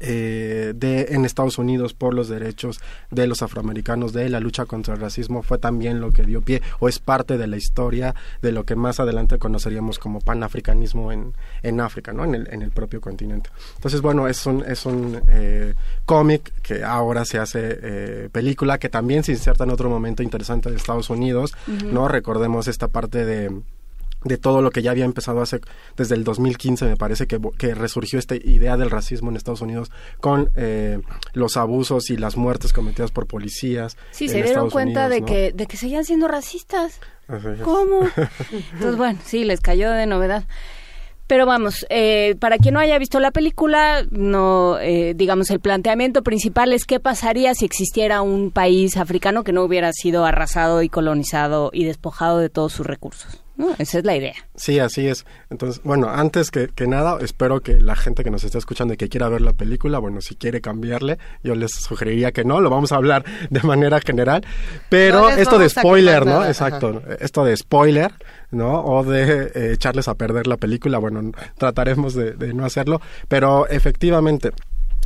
eh, 0.00 0.72
de 0.76 1.08
en 1.10 1.24
Estados 1.24 1.58
Unidos 1.58 1.94
por 1.94 2.14
los 2.14 2.28
derechos 2.28 2.80
de 3.10 3.26
los 3.26 3.42
afroamericanos 3.42 4.12
de 4.12 4.28
la 4.28 4.40
lucha 4.40 4.64
contra 4.66 4.94
el 4.94 5.00
racismo 5.00 5.42
fue 5.42 5.58
también 5.58 6.00
lo 6.00 6.10
que 6.10 6.22
dio 6.22 6.42
pie 6.42 6.62
o 6.80 6.88
es 6.88 6.98
parte 6.98 7.38
de 7.38 7.46
la 7.46 7.56
historia 7.56 8.14
de 8.42 8.52
lo 8.52 8.64
que 8.64 8.76
más 8.76 9.00
adelante 9.00 9.38
conoceríamos 9.38 9.98
como 9.98 10.20
panafricanismo 10.20 11.12
en, 11.12 11.34
en 11.62 11.80
África, 11.80 12.12
¿no? 12.12 12.24
En 12.24 12.34
el, 12.34 12.48
en 12.52 12.62
el 12.62 12.70
propio 12.70 13.00
continente. 13.00 13.50
Entonces, 13.76 14.00
bueno, 14.00 14.28
es 14.28 14.46
un, 14.46 14.64
es 14.64 14.86
un 14.86 15.20
eh, 15.28 15.74
cómic 16.04 16.52
que 16.62 16.84
ahora 16.84 17.24
se 17.24 17.38
hace 17.38 17.78
eh, 17.82 18.28
película, 18.30 18.78
que 18.78 18.88
también 18.88 19.24
se 19.24 19.32
inserta 19.32 19.64
en 19.64 19.70
otro 19.70 19.90
momento 19.90 20.22
interesante 20.22 20.70
de 20.70 20.76
Estados 20.76 21.10
Unidos, 21.10 21.54
uh 21.66 21.70
-huh. 21.72 21.92
¿no? 21.92 22.08
Recordemos 22.08 22.68
esta 22.68 22.88
parte 22.88 23.24
de 23.24 23.50
de 24.24 24.36
todo 24.36 24.62
lo 24.62 24.70
que 24.70 24.82
ya 24.82 24.90
había 24.90 25.04
empezado 25.04 25.40
hace 25.40 25.60
desde 25.96 26.14
el 26.14 26.24
2015 26.24 26.84
me 26.86 26.96
parece 26.96 27.26
que, 27.26 27.40
que 27.56 27.74
resurgió 27.74 28.18
esta 28.18 28.34
idea 28.34 28.76
del 28.76 28.90
racismo 28.90 29.30
en 29.30 29.36
Estados 29.36 29.60
Unidos 29.60 29.90
con 30.20 30.50
eh, 30.56 31.00
los 31.34 31.56
abusos 31.56 32.10
y 32.10 32.16
las 32.16 32.36
muertes 32.36 32.72
cometidas 32.72 33.10
por 33.10 33.26
policías 33.26 33.96
sí 34.10 34.28
se 34.28 34.34
dieron 34.34 34.50
Estados 34.50 34.72
cuenta 34.72 35.06
Unidos, 35.06 35.10
de 35.10 35.20
¿no? 35.20 35.26
que 35.26 35.52
de 35.52 35.66
que 35.66 35.76
seguían 35.76 36.04
siendo 36.04 36.28
racistas. 36.28 37.00
Cómo 37.62 38.08
entonces 38.72 38.96
bueno 38.96 39.18
sí 39.24 39.44
les 39.44 39.60
cayó 39.60 39.90
de 39.90 40.06
novedad 40.06 40.44
pero 41.28 41.44
vamos, 41.44 41.86
eh, 41.90 42.34
para 42.40 42.56
quien 42.56 42.74
no 42.74 42.80
haya 42.80 42.98
visto 42.98 43.20
la 43.20 43.30
película, 43.30 44.04
no, 44.10 44.78
eh, 44.80 45.12
digamos, 45.14 45.50
el 45.50 45.60
planteamiento 45.60 46.22
principal 46.22 46.72
es 46.72 46.86
qué 46.86 47.00
pasaría 47.00 47.54
si 47.54 47.66
existiera 47.66 48.22
un 48.22 48.50
país 48.50 48.96
africano 48.96 49.44
que 49.44 49.52
no 49.52 49.62
hubiera 49.62 49.92
sido 49.92 50.24
arrasado 50.24 50.82
y 50.82 50.88
colonizado 50.88 51.70
y 51.72 51.84
despojado 51.84 52.38
de 52.38 52.48
todos 52.48 52.72
sus 52.72 52.86
recursos. 52.86 53.44
¿no? 53.58 53.74
Esa 53.78 53.98
es 53.98 54.04
la 54.04 54.16
idea. 54.16 54.34
Sí, 54.54 54.78
así 54.78 55.08
es. 55.08 55.26
Entonces, 55.50 55.82
bueno, 55.82 56.08
antes 56.08 56.50
que, 56.50 56.68
que, 56.68 56.86
nada, 56.86 57.18
espero 57.20 57.60
que 57.60 57.80
la 57.80 57.96
gente 57.96 58.22
que 58.22 58.30
nos 58.30 58.44
esté 58.44 58.56
escuchando 58.56 58.94
y 58.94 58.96
que 58.96 59.08
quiera 59.08 59.28
ver 59.28 59.40
la 59.40 59.52
película, 59.52 59.98
bueno, 59.98 60.20
si 60.20 60.36
quiere 60.36 60.60
cambiarle, 60.60 61.18
yo 61.42 61.56
les 61.56 61.72
sugeriría 61.72 62.30
que 62.30 62.44
no, 62.44 62.60
lo 62.60 62.70
vamos 62.70 62.92
a 62.92 62.96
hablar 62.96 63.24
de 63.50 63.60
manera 63.62 64.00
general, 64.00 64.46
pero 64.88 65.22
no 65.22 65.30
esto 65.30 65.58
de 65.58 65.68
spoiler, 65.68 66.24
¿no? 66.24 66.38
Nada. 66.38 66.48
Exacto, 66.48 67.02
Ajá. 67.04 67.16
esto 67.20 67.44
de 67.44 67.56
spoiler, 67.56 68.12
¿no? 68.50 68.84
O 68.84 69.04
de 69.04 69.50
eh, 69.54 69.72
echarles 69.72 70.08
a 70.08 70.14
perder 70.14 70.46
la 70.46 70.56
película, 70.56 70.98
bueno, 70.98 71.32
trataremos 71.56 72.14
de, 72.14 72.32
de 72.32 72.54
no 72.54 72.64
hacerlo, 72.64 73.00
pero 73.28 73.66
efectivamente, 73.68 74.52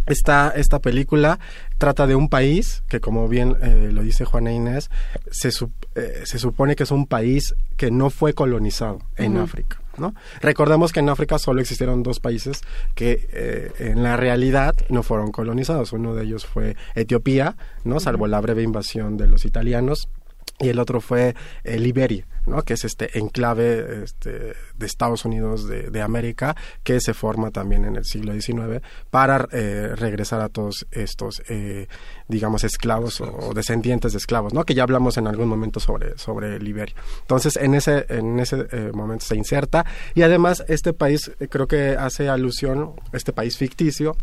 esta, 0.07 0.51
esta 0.57 0.81
película 0.81 1.39
trata 1.79 2.07
de 2.07 2.15
un 2.15 2.29
país 2.29 2.83
que, 2.89 3.01
como 3.01 3.29
bien 3.29 3.57
eh, 3.63 3.91
lo 3.93 4.03
dice 4.03 4.25
Juana 4.25 4.53
Inés, 4.53 4.91
se, 5.31 5.51
eh, 5.95 6.23
se 6.25 6.39
supone 6.39 6.75
que 6.75 6.83
es 6.83 6.91
un 6.91 7.07
país 7.07 7.55
que 7.77 7.91
no 7.91 8.11
fue 8.11 8.35
colonizado 8.35 8.99
en 9.17 9.37
uh 9.37 9.41
-huh. 9.41 9.45
África. 9.45 9.79
¿no? 9.99 10.15
Recordemos 10.41 10.91
que 10.91 11.01
en 11.01 11.11
África 11.11 11.39
solo 11.39 11.61
existieron 11.61 12.03
dos 12.03 12.19
países 12.19 12.63
que 12.95 13.29
eh, 13.33 13.73
en 13.79 14.03
la 14.03 14.17
realidad 14.17 14.75
no 14.89 15.03
fueron 15.03 15.31
colonizados. 15.31 15.93
Uno 15.93 16.15
de 16.15 16.25
ellos 16.25 16.47
fue 16.47 16.77
Etiopía, 16.95 17.57
¿no? 17.85 18.01
salvo 18.01 18.25
uh 18.25 18.27
-huh. 18.27 18.31
la 18.31 18.41
breve 18.41 18.63
invasión 18.63 19.17
de 19.17 19.29
los 19.29 19.45
italianos, 19.45 20.09
y 20.63 20.69
el 20.69 20.79
otro 20.79 21.01
fue 21.01 21.35
eh, 21.65 21.79
Liberia, 21.79 22.27
¿no? 22.47 22.63
que 22.63 22.75
es 22.75 22.85
este 22.85 23.19
enclave 23.19 24.05
este, 24.05 24.55
de 24.75 24.87
Estados 24.87 25.25
Unidos 25.25 25.69
de, 25.69 25.91
de, 25.91 26.03
América 26.03 26.57
que 26.83 27.01
se 27.01 27.15
forma 27.15 27.51
también 27.51 27.85
en 27.85 27.97
el 27.97 28.05
siglo 28.05 28.33
XIX 28.33 28.81
para 29.11 29.49
eh, 29.53 29.95
regresar 29.97 30.41
a 30.41 30.49
todos 30.49 30.87
estos, 30.91 31.43
eh, 31.49 31.89
digamos, 32.29 32.65
esclavos 32.65 33.21
o, 33.21 33.25
o, 33.25 33.55
descendientes 33.55 34.13
de 34.13 34.19
esclavos, 34.19 34.55
¿no? 34.55 34.65
que 34.65 34.75
ya 34.75 34.83
hablamos 34.83 35.17
en 35.19 35.27
algún 35.27 35.49
momento 35.49 35.81
sobre, 35.81 36.17
sobre 36.19 36.59
Liberia. 36.59 36.95
Entonces, 37.21 37.57
en 37.57 37.75
ese, 37.75 38.07
en 38.09 38.39
ese 38.41 38.67
eh, 38.71 38.91
momento 38.93 39.25
se 39.25 39.37
inserta 39.37 39.85
y 40.15 40.23
además 40.23 40.65
este 40.69 40.93
país 40.93 41.31
eh, 41.41 41.49
creo 41.49 41.67
que 41.67 41.97
hace 41.99 42.29
alusión, 42.29 42.93
este 43.13 43.33
país 43.33 43.57
ficticio, 43.57 44.17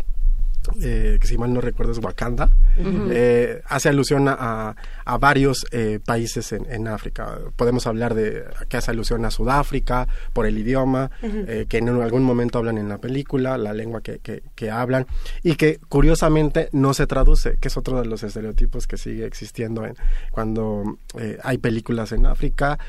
eh, 0.81 1.17
que 1.19 1.27
si 1.27 1.37
mal 1.37 1.53
no 1.53 1.61
recuerdo 1.61 1.91
es 1.91 1.99
Wakanda, 1.99 2.49
uh 2.77 2.83
-huh. 2.83 3.07
eh, 3.11 3.61
hace 3.65 3.89
alusión 3.89 4.27
a, 4.27 4.75
a 5.05 5.17
varios 5.17 5.65
eh, 5.71 5.99
países 6.05 6.51
en, 6.51 6.65
en, 6.71 6.87
África. 6.87 7.39
Podemos 7.55 7.87
hablar 7.87 8.13
de 8.13 8.43
que 8.67 8.77
hace 8.77 8.91
alusión 8.91 9.25
a 9.25 9.31
Sudáfrica 9.31 10.07
por 10.33 10.45
el 10.45 10.57
idioma, 10.57 11.11
uh 11.21 11.27
-huh. 11.27 11.67
que 11.67 11.77
en 11.77 11.89
algún 11.89 12.23
momento 12.23 12.59
hablan 12.59 12.77
en 12.77 12.89
la 12.89 12.97
película, 12.97 13.57
la 13.57 13.73
lengua 13.73 14.01
que, 14.01 14.19
que, 14.19 14.43
que, 14.55 14.69
hablan, 14.69 15.07
y 15.43 15.55
que 15.55 15.79
curiosamente 15.89 16.69
no 16.71 16.93
se 16.93 17.07
traduce, 17.07 17.57
que 17.59 17.67
es 17.67 17.77
otro 17.77 17.99
de 18.01 18.07
los 18.07 18.23
estereotipos 18.23 18.87
que 18.87 18.97
sigue 18.97 19.25
existiendo 19.25 19.85
en, 19.85 19.95
cuando 20.31 20.97
eh, 21.17 21.37
hay 21.43 21.57
películas 21.57 22.11
en 22.11 22.25
África 22.25 22.79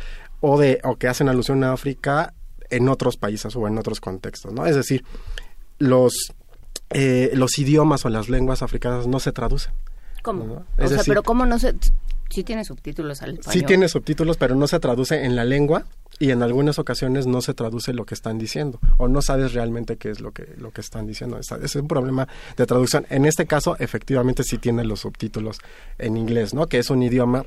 o, 0.40 0.58
de, 0.58 0.80
o 0.84 0.96
que 0.96 1.08
hacen 1.08 1.28
alusión 1.28 1.62
a 1.64 1.72
África 1.72 2.34
en 2.70 2.88
otros 2.88 3.16
países 3.16 3.54
o 3.56 3.66
en 3.66 3.78
otros 3.78 4.00
contextos, 4.00 4.52
¿no? 4.52 4.66
Es 4.66 4.76
decir, 4.76 5.04
los 5.78 6.32
eh, 6.90 7.30
los 7.34 7.58
idiomas 7.58 8.04
o 8.04 8.08
las 8.08 8.28
lenguas 8.28 8.62
africanas 8.62 9.06
no 9.06 9.20
se 9.20 9.32
traducen. 9.32 9.72
¿Cómo? 10.22 10.44
¿no? 10.44 10.54
O 10.54 10.88
sea, 10.88 10.98
decir, 10.98 11.04
pero 11.06 11.22
¿cómo 11.22 11.46
no 11.46 11.58
se...? 11.58 11.74
Sí 12.28 12.44
tiene 12.44 12.64
subtítulos 12.64 13.22
al 13.22 13.38
español. 13.38 13.52
Sí 13.52 13.66
tiene 13.66 13.88
subtítulos, 13.88 14.36
pero 14.36 14.54
no 14.54 14.68
se 14.68 14.78
traduce 14.78 15.24
en 15.24 15.34
la 15.34 15.44
lengua 15.44 15.84
y 16.20 16.30
en 16.30 16.44
algunas 16.44 16.78
ocasiones 16.78 17.26
no 17.26 17.42
se 17.42 17.54
traduce 17.54 17.92
lo 17.92 18.04
que 18.04 18.14
están 18.14 18.38
diciendo 18.38 18.78
o 18.98 19.08
no 19.08 19.20
sabes 19.20 19.52
realmente 19.52 19.96
qué 19.96 20.10
es 20.10 20.20
lo 20.20 20.30
que, 20.30 20.46
lo 20.56 20.70
que 20.70 20.80
están 20.80 21.08
diciendo. 21.08 21.40
Es 21.40 21.74
un 21.74 21.88
problema 21.88 22.28
de 22.56 22.66
traducción. 22.66 23.04
En 23.10 23.24
este 23.24 23.46
caso, 23.46 23.76
efectivamente, 23.80 24.44
sí 24.44 24.58
tiene 24.58 24.84
los 24.84 25.00
subtítulos 25.00 25.58
en 25.98 26.16
inglés, 26.16 26.54
¿no? 26.54 26.68
Que 26.68 26.78
es 26.78 26.90
un 26.90 27.02
idioma 27.02 27.44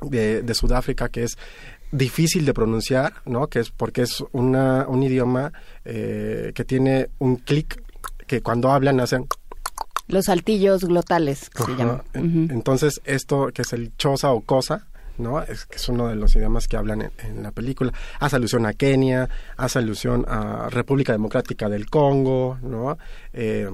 de, 0.00 0.42
de 0.42 0.54
Sudáfrica 0.54 1.08
que 1.08 1.24
es 1.24 1.36
difícil 1.90 2.44
de 2.46 2.54
pronunciar, 2.54 3.14
¿no? 3.26 3.48
Que 3.48 3.58
es 3.58 3.70
porque 3.70 4.02
es 4.02 4.22
una, 4.30 4.86
un 4.86 5.02
idioma 5.02 5.52
eh, 5.84 6.52
que 6.54 6.64
tiene 6.64 7.08
un 7.18 7.36
clic 7.36 7.82
que 8.32 8.40
cuando 8.40 8.70
hablan 8.72 8.98
hacen 8.98 9.26
los 10.08 10.24
saltillos 10.24 10.84
glotales 10.84 11.50
que 11.50 11.64
se 11.64 11.72
llaman. 11.76 12.02
Uh 12.14 12.18
-huh. 12.18 12.50
Entonces 12.50 13.02
esto 13.04 13.50
que 13.52 13.60
es 13.60 13.74
el 13.74 13.94
chosa 13.98 14.32
o 14.32 14.40
cosa, 14.40 14.86
¿no? 15.18 15.42
Es 15.42 15.66
que 15.66 15.76
es 15.76 15.86
uno 15.90 16.08
de 16.08 16.16
los 16.16 16.34
idiomas 16.34 16.66
que 16.66 16.78
hablan 16.78 17.02
en, 17.02 17.12
en, 17.18 17.42
la 17.42 17.50
película. 17.50 17.92
Hace 18.20 18.36
alusión 18.36 18.64
a 18.64 18.72
Kenia, 18.72 19.28
hace 19.58 19.80
alusión 19.80 20.24
a 20.26 20.70
República 20.70 21.12
Democrática 21.12 21.68
del 21.68 21.90
Congo, 21.90 22.58
¿no? 22.62 22.96
Eh, 23.34 23.70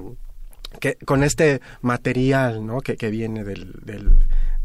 que 0.81 0.95
con 1.05 1.23
este 1.23 1.61
material, 1.81 2.65
¿no? 2.65 2.81
Que, 2.81 2.97
que 2.97 3.09
viene 3.09 3.45
del, 3.45 3.71
del 3.85 4.11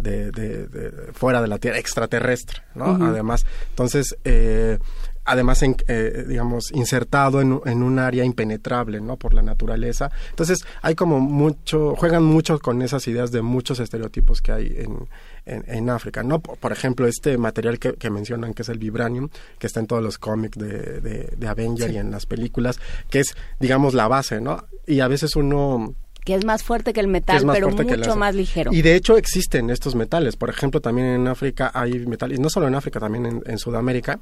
de, 0.01 0.33
de, 0.33 0.67
de, 0.67 1.13
fuera 1.13 1.41
de 1.41 1.47
la 1.47 1.59
Tierra, 1.59 1.79
extraterrestre, 1.79 2.63
¿no? 2.75 2.87
Uh 2.87 2.99
-huh. 2.99 3.09
Además, 3.11 3.47
entonces, 3.71 4.17
eh, 4.25 4.79
además, 5.25 5.63
en, 5.63 5.77
eh, 5.89 6.25
digamos, 6.29 6.71
insertado 6.73 7.41
en, 7.41 7.61
en, 7.65 7.83
un 7.83 7.99
área 7.99 8.25
impenetrable, 8.25 9.01
¿no? 9.01 9.17
Por 9.17 9.35
la 9.35 9.43
naturaleza. 9.43 10.11
Entonces, 10.31 10.65
hay 10.83 10.95
como 10.95 11.21
mucho, 11.21 11.95
juegan 11.97 12.25
mucho 12.25 12.59
con 12.59 12.83
esas 12.83 13.07
ideas 13.09 13.33
de 13.33 13.43
muchos 13.43 13.81
estereotipos 13.81 14.41
que 14.41 14.53
hay 14.53 14.67
en, 14.77 15.09
en, 15.47 15.65
en 15.67 15.91
África, 15.91 16.23
¿no? 16.23 16.41
Por, 16.41 16.59
por, 16.59 16.73
ejemplo, 16.73 17.07
este 17.07 17.39
material 17.39 17.79
que, 17.79 17.95
que, 17.95 18.11
mencionan, 18.11 18.55
que 18.55 18.63
es 18.63 18.69
el 18.69 18.79
vibranium, 18.79 19.29
que 19.59 19.67
está 19.67 19.81
en 19.81 19.87
todos 19.87 20.03
los 20.03 20.19
cómics 20.19 20.59
de, 20.59 21.01
de, 21.01 21.35
de 21.37 21.49
Avenger 21.49 21.89
sí. 21.89 21.97
y 21.97 21.99
en 21.99 22.11
las 22.11 22.27
películas, 22.27 22.79
que 23.11 23.21
es, 23.21 23.35
digamos, 23.61 23.95
la 23.95 24.09
base, 24.09 24.41
¿no? 24.41 24.65
Y 24.87 25.01
a 25.01 25.09
veces 25.09 25.37
uno 25.37 25.95
que 26.25 26.35
es 26.35 26.45
más 26.47 26.63
fuerte 26.63 26.95
que 26.95 27.01
el 27.01 27.09
metal, 27.09 27.45
pero 27.53 27.69
mucho 27.69 28.17
más 28.17 28.35
ligero. 28.35 28.73
Y 28.73 28.81
de 28.81 28.97
hecho 28.97 29.19
existen 29.19 29.69
estos 29.69 29.95
metales. 29.95 30.37
Por 30.37 30.49
ejemplo, 30.49 30.81
también 30.81 31.09
en 31.09 31.29
África 31.29 31.71
hay 31.75 31.99
metales, 32.07 32.39
y 32.39 32.43
no 32.43 32.49
solo 32.49 32.67
en 32.67 32.75
África, 32.75 32.99
también 32.99 33.27
en, 33.27 33.43
en 33.45 33.59
Sudamérica. 33.59 34.19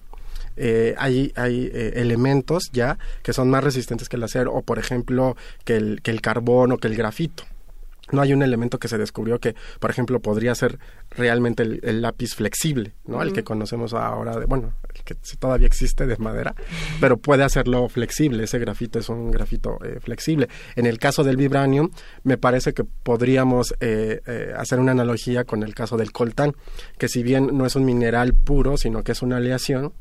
Eh, 0.57 0.95
hay, 0.99 1.33
hay 1.37 1.70
eh, 1.73 1.93
elementos 1.97 2.70
ya 2.73 2.99
que 3.23 3.33
son 3.33 3.51
más 3.51 3.65
resistentes 3.65 4.09
que 4.09 4.16
el 4.16 4.23
acero 4.23 4.53
o 4.53 4.62
por 4.62 4.79
ejemplo 4.79 5.37
que 5.65 5.77
el, 5.77 6.03
que 6.03 6.11
el 6.11 6.20
carbón 6.20 6.73
o 6.73 6.79
que 6.79 6.89
el 6.89 6.97
grafito 6.97 7.45
no 8.12 8.20
hay 8.20 8.33
un 8.33 8.43
elemento 8.43 8.79
que 8.79 8.89
se 8.89 8.99
descubrió 8.99 9.39
que, 9.39 9.55
por 9.81 9.91
ejemplo, 9.91 10.20
podría 10.20 10.55
ser 10.55 10.79
realmente 11.11 11.62
el, 11.62 11.81
el 11.83 12.03
lápiz 12.03 12.35
flexible, 12.35 12.93
¿no? 13.07 13.16
Uh 13.16 13.20
-huh. 13.20 13.23
El 13.23 13.33
que 13.33 13.43
conocemos 13.43 13.95
ahora, 13.95 14.39
de, 14.39 14.45
bueno, 14.45 14.74
el 14.95 15.03
que 15.03 15.15
todavía 15.39 15.66
existe 15.66 16.07
de 16.07 16.16
madera, 16.19 16.55
pero 17.01 17.16
puede 17.16 17.43
hacerlo 17.43 17.89
flexible. 17.89 18.45
Ese 18.45 18.59
grafito 18.59 18.99
es 18.99 19.09
un 19.09 19.31
grafito 19.31 19.79
eh, 19.85 19.99
flexible. 20.01 20.49
En 20.77 20.87
el 20.87 20.99
caso 20.99 21.24
del 21.24 21.37
vibranium, 21.37 21.91
me 22.23 22.37
parece 22.37 22.74
que 22.74 22.85
podríamos 22.85 23.74
eh, 23.81 24.20
eh, 24.27 24.53
hacer 24.57 24.79
una 24.79 24.93
analogía 24.93 25.45
con 25.45 25.62
el 25.62 25.74
caso 25.74 25.97
del 25.97 26.12
coltán, 26.12 26.53
que 26.99 27.09
si 27.09 27.23
bien 27.23 27.57
no 27.57 27.65
es 27.65 27.77
un 27.77 27.85
mineral 27.85 28.35
puro, 28.35 28.77
sino 28.77 29.03
que 29.03 29.12
es 29.12 29.23
una 29.23 29.39
aleación, 29.39 29.93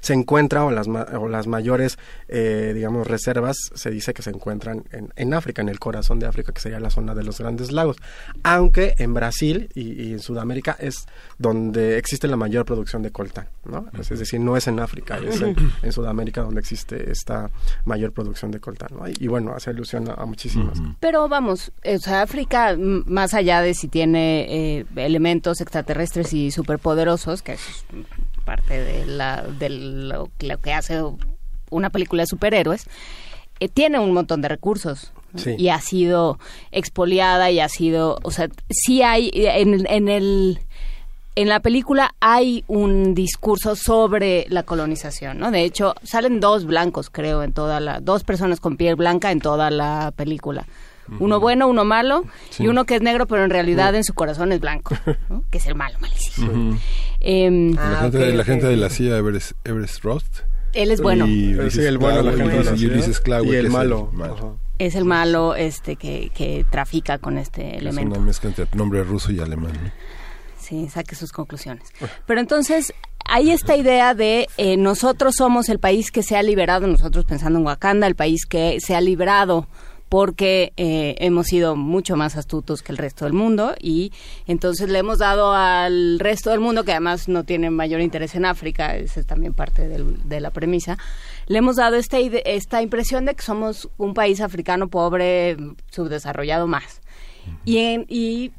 se 0.00 0.14
encuentra 0.14 0.64
o 0.64 0.70
las, 0.70 0.86
o 0.88 1.28
las 1.28 1.46
mayores, 1.46 1.98
eh, 2.28 2.72
digamos, 2.74 3.06
reservas 3.06 3.56
se 3.74 3.90
dice 3.90 4.14
que 4.14 4.22
se 4.22 4.30
encuentran 4.30 4.84
en, 4.92 5.12
en, 5.16 5.34
África, 5.34 5.62
en 5.62 5.68
el 5.68 5.78
corazón 5.78 6.18
de 6.18 6.26
África, 6.26 6.52
que 6.52 6.60
sería 6.60 6.80
la 6.80 6.90
zona 6.90 7.14
de 7.14 7.22
los 7.22 7.38
grandes 7.38 7.72
lagos. 7.72 7.96
Aunque 8.42 8.94
en 8.98 9.14
Brasil 9.14 9.68
y, 9.74 10.02
y 10.02 10.12
en 10.12 10.20
Sudamérica 10.20 10.76
es 10.78 11.06
donde 11.38 11.98
existe 11.98 12.28
la 12.28 12.36
mayor 12.36 12.64
producción 12.64 13.02
de 13.02 13.10
coltán, 13.10 13.48
¿no? 13.64 13.86
Es 13.98 14.08
decir, 14.18 14.40
no 14.40 14.56
es 14.56 14.66
en 14.66 14.80
África, 14.80 15.18
es 15.18 15.40
en, 15.40 15.56
en, 15.82 15.92
Sudamérica 15.92 16.42
donde 16.42 16.60
existe 16.60 17.10
esta 17.10 17.50
mayor 17.84 18.12
producción 18.12 18.50
de 18.50 18.60
coltán, 18.60 18.90
¿no? 18.98 19.08
Y, 19.08 19.14
y 19.20 19.26
bueno, 19.28 19.52
hace 19.54 19.70
alusión 19.70 20.08
a, 20.08 20.14
a 20.14 20.26
muchísimas. 20.26 20.78
Uh 20.78 20.82
-huh. 20.82 20.96
Pero 21.00 21.28
vamos, 21.28 21.72
o 21.84 21.98
sea, 21.98 22.22
África, 22.22 22.76
más 22.78 23.34
allá 23.34 23.62
de 23.62 23.74
si 23.74 23.88
tiene 23.88 24.78
eh, 24.78 24.86
elementos 24.96 25.60
extraterrestres 25.60 26.32
y 26.32 26.50
superpoderosos, 26.50 27.42
que 27.42 27.52
es 27.54 27.60
parte 28.40 28.82
de, 28.82 29.06
la, 29.06 29.42
de 29.42 29.70
lo, 29.70 30.30
lo, 30.40 30.58
que 30.58 30.72
hace 30.72 31.02
una 31.70 31.90
película 31.90 32.22
de 32.22 32.26
superhéroes, 32.26 32.86
eh, 33.60 33.68
tiene 33.68 33.98
un 33.98 34.12
montón 34.12 34.42
de 34.42 34.48
recursos. 34.48 35.12
Sí. 35.36 35.54
Y 35.56 35.68
ha 35.68 35.80
sido 35.80 36.40
expoliada 36.72 37.52
y 37.52 37.60
ha 37.60 37.68
sido, 37.68 38.18
o 38.24 38.32
sea, 38.32 38.48
sí 38.68 39.02
hay 39.02 39.30
en, 39.32 39.86
en 39.88 40.08
el 40.08 40.58
en 41.36 41.48
la 41.48 41.60
película 41.60 42.14
hay 42.20 42.64
un 42.66 43.14
discurso 43.14 43.76
sobre 43.76 44.46
la 44.48 44.64
colonización, 44.64 45.38
¿no? 45.38 45.50
De 45.50 45.62
hecho, 45.62 45.94
salen 46.02 46.40
dos 46.40 46.66
blancos, 46.66 47.08
creo, 47.10 47.42
en 47.42 47.52
toda 47.52 47.80
la 47.80 48.00
dos 48.00 48.24
personas 48.24 48.60
con 48.60 48.76
piel 48.76 48.96
blanca 48.96 49.30
en 49.30 49.40
toda 49.40 49.70
la 49.70 50.12
película. 50.16 50.66
Uno 51.18 51.40
bueno, 51.40 51.68
uno 51.68 51.84
malo, 51.84 52.24
sí. 52.50 52.64
y 52.64 52.68
uno 52.68 52.84
que 52.84 52.96
es 52.96 53.02
negro, 53.02 53.26
pero 53.26 53.44
en 53.44 53.50
realidad 53.50 53.94
en 53.94 54.04
su 54.04 54.14
corazón 54.14 54.52
es 54.52 54.60
blanco, 54.60 54.96
¿no? 55.28 55.44
que 55.50 55.58
es 55.58 55.66
el 55.66 55.74
malo, 55.74 55.98
malísimo. 56.00 56.50
Uh 56.50 56.54
-huh. 56.54 56.78
eh, 57.20 57.74
ah, 57.78 57.90
la, 57.90 58.00
gente, 58.02 58.18
okay, 58.18 58.36
la 58.36 58.44
gente 58.44 58.66
de 58.66 58.76
la 58.76 58.90
CIA, 58.90 59.16
Everest, 59.16 59.52
Everest 59.64 60.04
Rost. 60.04 60.38
Él 60.72 60.92
es 60.92 61.00
bueno. 61.00 61.26
Y, 61.26 61.56
sí, 61.70 61.80
el 61.80 61.98
bueno, 61.98 62.22
la 62.22 62.32
gente 62.32 62.74
y, 62.76 62.86
Ulises 62.86 63.20
Clague, 63.20 63.50
y 63.50 63.56
el 63.56 63.70
malo. 63.70 64.08
Es 64.08 64.12
el 64.12 64.18
malo. 64.18 64.58
Es 64.78 64.94
el 64.94 65.04
malo 65.04 65.54
este 65.56 65.96
que, 65.96 66.30
que 66.34 66.64
trafica 66.70 67.18
con 67.18 67.38
este 67.38 67.76
elemento. 67.76 68.12
Es 68.12 68.18
una 68.18 68.26
mezcla 68.26 68.48
entre 68.50 68.66
nombre 68.74 69.02
ruso 69.02 69.32
y 69.32 69.40
alemán. 69.40 69.72
¿no? 69.72 69.90
Sí, 70.58 70.88
saque 70.88 71.16
sus 71.16 71.32
conclusiones. 71.32 71.88
Pero 72.26 72.40
entonces, 72.40 72.94
hay 73.24 73.50
esta 73.50 73.76
idea 73.76 74.14
de 74.14 74.48
eh, 74.56 74.76
nosotros 74.76 75.34
somos 75.36 75.68
el 75.68 75.80
país 75.80 76.10
que 76.10 76.22
se 76.22 76.36
ha 76.36 76.42
liberado, 76.42 76.86
nosotros 76.86 77.24
pensando 77.24 77.58
en 77.58 77.66
Wakanda, 77.66 78.06
el 78.06 78.14
país 78.14 78.46
que 78.46 78.78
se 78.80 78.94
ha 78.94 79.00
librado 79.00 79.66
porque 80.10 80.72
eh, 80.76 81.14
hemos 81.20 81.46
sido 81.46 81.76
mucho 81.76 82.16
más 82.16 82.36
astutos 82.36 82.82
que 82.82 82.90
el 82.90 82.98
resto 82.98 83.26
del 83.26 83.32
mundo 83.32 83.76
y 83.80 84.12
entonces 84.48 84.90
le 84.90 84.98
hemos 84.98 85.18
dado 85.18 85.52
al 85.52 86.18
resto 86.18 86.50
del 86.50 86.58
mundo, 86.58 86.82
que 86.82 86.90
además 86.90 87.28
no 87.28 87.44
tiene 87.44 87.70
mayor 87.70 88.00
interés 88.00 88.34
en 88.34 88.44
África, 88.44 88.96
esa 88.96 89.20
es 89.20 89.26
también 89.26 89.54
parte 89.54 89.86
del, 89.86 90.28
de 90.28 90.40
la 90.40 90.50
premisa, 90.50 90.98
le 91.46 91.58
hemos 91.58 91.76
dado 91.76 91.94
esta, 91.94 92.18
esta 92.18 92.82
impresión 92.82 93.24
de 93.24 93.36
que 93.36 93.42
somos 93.44 93.88
un 93.98 94.12
país 94.12 94.40
africano 94.40 94.88
pobre, 94.88 95.56
subdesarrollado 95.90 96.66
más. 96.66 97.00
Y, 97.64 97.78
en, 97.78 98.04
y, 98.08 98.50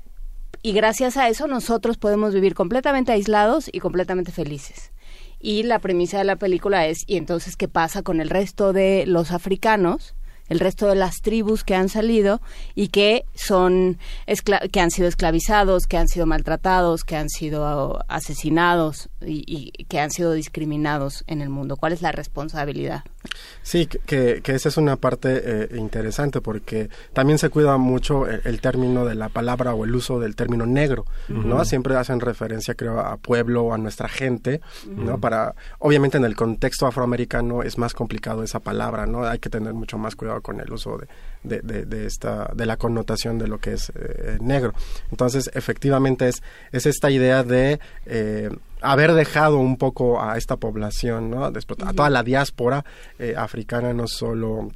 y 0.61 0.72
gracias 0.72 1.18
a 1.18 1.28
eso 1.28 1.48
nosotros 1.48 1.98
podemos 1.98 2.34
vivir 2.34 2.56
completamente 2.56 3.11
aislados 3.11 3.69
y 3.72 3.82
completamente 3.82 4.32
felices. 4.32 4.94
Y 5.41 5.64
la 5.64 5.80
premisa 5.80 6.18
de 6.18 6.23
la 6.23 6.38
película 6.38 6.88
es, 6.88 7.03
¿y 7.07 7.18
entonces 7.18 7.57
qué 7.57 7.68
pasa 7.68 8.03
con 8.03 8.22
el 8.22 8.30
resto 8.30 8.72
de 8.72 9.03
los 9.06 9.32
africanos? 9.32 10.15
El 10.52 10.60
resto 10.60 10.88
de 10.88 10.95
las 10.95 11.22
tribus 11.22 11.64
que 11.64 11.76
han 11.76 11.88
salido 11.88 12.41
y 12.76 12.90
que 12.90 13.23
son 13.34 13.98
que 14.72 14.80
han 14.82 14.91
sido 14.91 15.07
esclavizados, 15.07 15.88
que 15.88 15.98
han 15.98 16.10
sido 16.10 16.26
maltratados, 16.26 17.06
que 17.06 17.15
han 17.15 17.30
sido 17.30 18.03
asesinados 18.10 19.10
y, 19.22 19.45
y, 19.48 19.86
que 19.86 20.02
han 20.02 20.11
sido 20.11 20.34
discriminados 20.34 21.23
en 21.28 21.41
el 21.41 21.48
mundo. 21.48 21.78
¿Cuál 21.78 21.94
es 21.94 22.02
la 22.02 22.11
responsabilidad? 22.11 23.03
Sí, 23.61 23.88
que, 23.88 24.41
que 24.44 24.56
esa 24.56 24.68
es 24.68 24.78
una 24.78 24.98
parte 24.98 25.41
eh, 25.44 25.78
interesante 25.78 26.41
porque 26.41 26.90
también 27.14 27.38
se 27.38 27.49
cuida 27.49 27.78
mucho 27.78 28.28
el, 28.28 28.41
el, 28.44 28.60
término 28.60 29.06
de 29.06 29.15
la 29.15 29.30
palabra 29.30 29.73
o 29.73 29.86
el 29.86 29.95
uso 29.95 30.19
del 30.19 30.36
término 30.36 30.65
negro, 30.65 31.06
uh 31.30 31.34
-huh. 31.34 31.45
¿no? 31.45 31.64
Siempre 31.64 31.95
hacen 31.95 32.19
referencia, 32.19 32.73
creo, 32.73 32.99
a 32.99 33.18
pueblo 33.18 33.64
o 33.64 33.73
a 33.73 33.78
nuestra 33.78 34.10
gente, 34.10 34.60
uh 34.86 34.90
-huh. 34.90 35.03
¿no? 35.03 35.19
Para, 35.19 35.53
obviamente 35.80 36.18
en 36.18 36.26
el 36.26 36.36
contexto 36.36 36.88
afroamericano 36.88 37.64
es 37.64 37.78
más 37.78 37.94
complicado 37.94 38.44
esa 38.44 38.60
palabra, 38.60 39.06
¿no? 39.06 39.23
Hay 39.26 39.40
que 39.40 39.49
tener 39.49 39.73
mucho 39.73 39.98
más 39.98 40.15
cuidado 40.15 40.40
con 40.41 40.59
el 40.59 40.72
uso 40.72 40.97
de, 40.97 41.07
de, 41.43 41.61
de, 41.61 41.85
de 41.85 42.05
esta, 42.05 42.51
de 42.53 42.65
la 42.65 42.77
connotación 42.77 43.38
de 43.38 43.47
lo 43.47 43.59
que 43.59 43.73
es 43.73 43.91
eh, 43.95 44.38
negro. 44.41 44.73
Entonces, 45.09 45.49
efectivamente 45.53 46.27
es, 46.27 46.41
es 46.72 46.85
esta 46.85 47.09
idea 47.11 47.43
de 47.43 47.80
eh, 48.05 48.49
haber 48.81 49.13
dejado 49.13 49.57
un 49.57 49.77
poco 49.77 50.22
a 50.22 50.38
esta 50.38 50.57
población, 50.57 51.30
¿no? 51.30 51.45
a 51.45 51.93
toda 51.93 52.09
la 52.09 52.23
diáspora 52.23 52.84
eh, 53.19 53.35
africana, 53.38 53.93
no 53.93 54.07
solo 54.07 54.69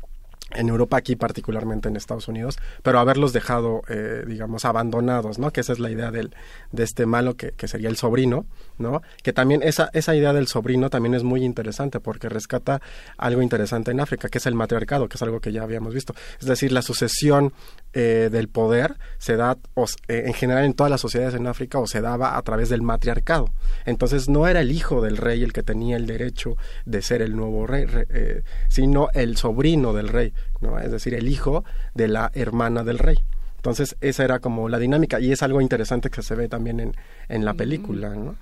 en 0.51 0.69
Europa 0.69 0.97
aquí 0.97 1.15
particularmente 1.15 1.89
en 1.89 1.95
Estados 1.95 2.27
Unidos, 2.27 2.57
pero 2.83 2.99
haberlos 2.99 3.33
dejado, 3.33 3.81
eh, 3.89 4.23
digamos, 4.27 4.63
abandonados, 4.65 5.39
¿no? 5.39 5.51
Que 5.51 5.61
esa 5.61 5.73
es 5.73 5.79
la 5.79 5.89
idea 5.89 6.11
del, 6.11 6.35
de 6.71 6.83
este 6.83 7.05
malo 7.05 7.35
que, 7.35 7.51
que, 7.51 7.67
sería 7.67 7.89
el 7.89 7.97
sobrino, 7.97 8.45
¿no? 8.77 9.01
Que 9.23 9.33
también 9.33 9.61
esa, 9.63 9.89
esa 9.93 10.15
idea 10.15 10.33
del 10.33 10.47
sobrino 10.47 10.89
también 10.89 11.13
es 11.13 11.23
muy 11.23 11.43
interesante 11.43 11.99
porque 11.99 12.29
rescata 12.29 12.81
algo 13.17 13.41
interesante 13.41 13.91
en 13.91 13.99
África, 13.99 14.29
que 14.29 14.37
es 14.37 14.45
el 14.45 14.55
matriarcado, 14.55 15.07
que 15.07 15.15
es 15.15 15.21
algo 15.21 15.39
que 15.39 15.51
ya 15.51 15.63
habíamos 15.63 15.93
visto. 15.93 16.13
Es 16.39 16.47
decir, 16.47 16.71
la 16.71 16.81
sucesión 16.81 17.53
eh, 17.93 18.29
del 18.31 18.47
poder 18.47 18.95
se 19.17 19.35
da 19.35 19.57
o, 19.73 19.85
eh, 20.07 20.23
en 20.25 20.33
general 20.33 20.65
en 20.65 20.73
todas 20.73 20.91
las 20.91 21.01
sociedades 21.01 21.35
en 21.35 21.47
África 21.47 21.79
o 21.79 21.87
se 21.87 22.01
daba 22.01 22.37
a 22.37 22.41
través 22.41 22.69
del 22.69 22.81
matriarcado. 22.81 23.51
Entonces 23.85 24.29
no 24.29 24.47
era 24.47 24.61
el 24.61 24.71
hijo 24.71 25.01
del 25.01 25.17
rey 25.17 25.43
el 25.43 25.53
que 25.53 25.63
tenía 25.63 25.95
el 25.97 26.07
derecho 26.07 26.57
de 26.85 27.01
ser 27.01 27.21
el 27.21 27.35
nuevo 27.35 27.67
rey, 27.67 27.85
re, 27.85 28.43
sino 28.67 29.09
el 29.13 29.37
sobrino 29.37 29.93
del 29.93 30.09
rey. 30.09 30.33
¿no? 30.61 30.79
Es 30.79 30.91
decir, 30.91 31.13
el 31.13 31.27
hijo 31.27 31.63
de 31.93 32.07
la 32.07 32.31
hermana 32.33 32.83
del 32.83 32.99
rey. 32.99 33.17
Entonces, 33.65 33.95
esa 33.99 34.23
era 34.23 34.39
como 34.39 34.69
la 34.69 34.77
dinámica 34.77 35.19
y 35.19 35.31
es 35.31 35.41
algo 35.41 35.59
interesante 35.59 36.11
que 36.11 36.21
se 36.21 36.35
ve 36.35 36.47
también 36.47 36.79
en, 36.79 36.95
en 37.29 37.45
la 37.45 37.55
película, 37.55 38.09
¿no? 38.09 38.35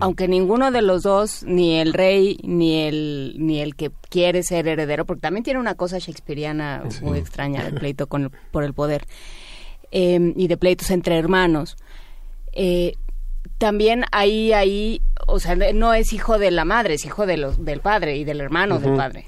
Aunque 0.00 0.28
ninguno 0.28 0.70
de 0.70 0.82
los 0.82 1.02
dos, 1.02 1.42
ni 1.44 1.76
el 1.76 1.92
rey, 1.92 2.38
ni 2.42 2.82
el, 2.82 3.36
ni 3.38 3.60
el 3.60 3.74
que 3.74 3.90
quiere 4.08 4.42
ser 4.42 4.68
heredero, 4.68 5.04
porque 5.04 5.20
también 5.20 5.44
tiene 5.44 5.60
una 5.60 5.74
cosa 5.74 5.98
shakespeariana 5.98 6.82
sí. 6.88 7.04
muy 7.04 7.18
extraña 7.18 7.64
de 7.64 7.72
pleito 7.78 8.06
con 8.06 8.24
el, 8.24 8.30
por 8.30 8.64
el 8.64 8.74
poder 8.74 9.06
eh, 9.90 10.32
y 10.36 10.48
de 10.48 10.56
pleitos 10.56 10.90
entre 10.90 11.18
hermanos. 11.18 11.76
Eh, 12.52 12.94
también 13.58 14.04
ahí, 14.12 14.52
ahí, 14.52 15.02
o 15.26 15.38
sea, 15.38 15.54
no 15.54 15.94
es 15.94 16.12
hijo 16.12 16.38
de 16.38 16.50
la 16.50 16.64
madre, 16.64 16.94
es 16.94 17.04
hijo 17.04 17.26
de 17.26 17.36
los, 17.36 17.64
del 17.64 17.80
padre 17.80 18.16
y 18.16 18.24
del 18.24 18.40
hermano 18.40 18.76
uh 18.76 18.78
-huh. 18.78 18.82
del 18.82 18.96
padre. 18.96 19.26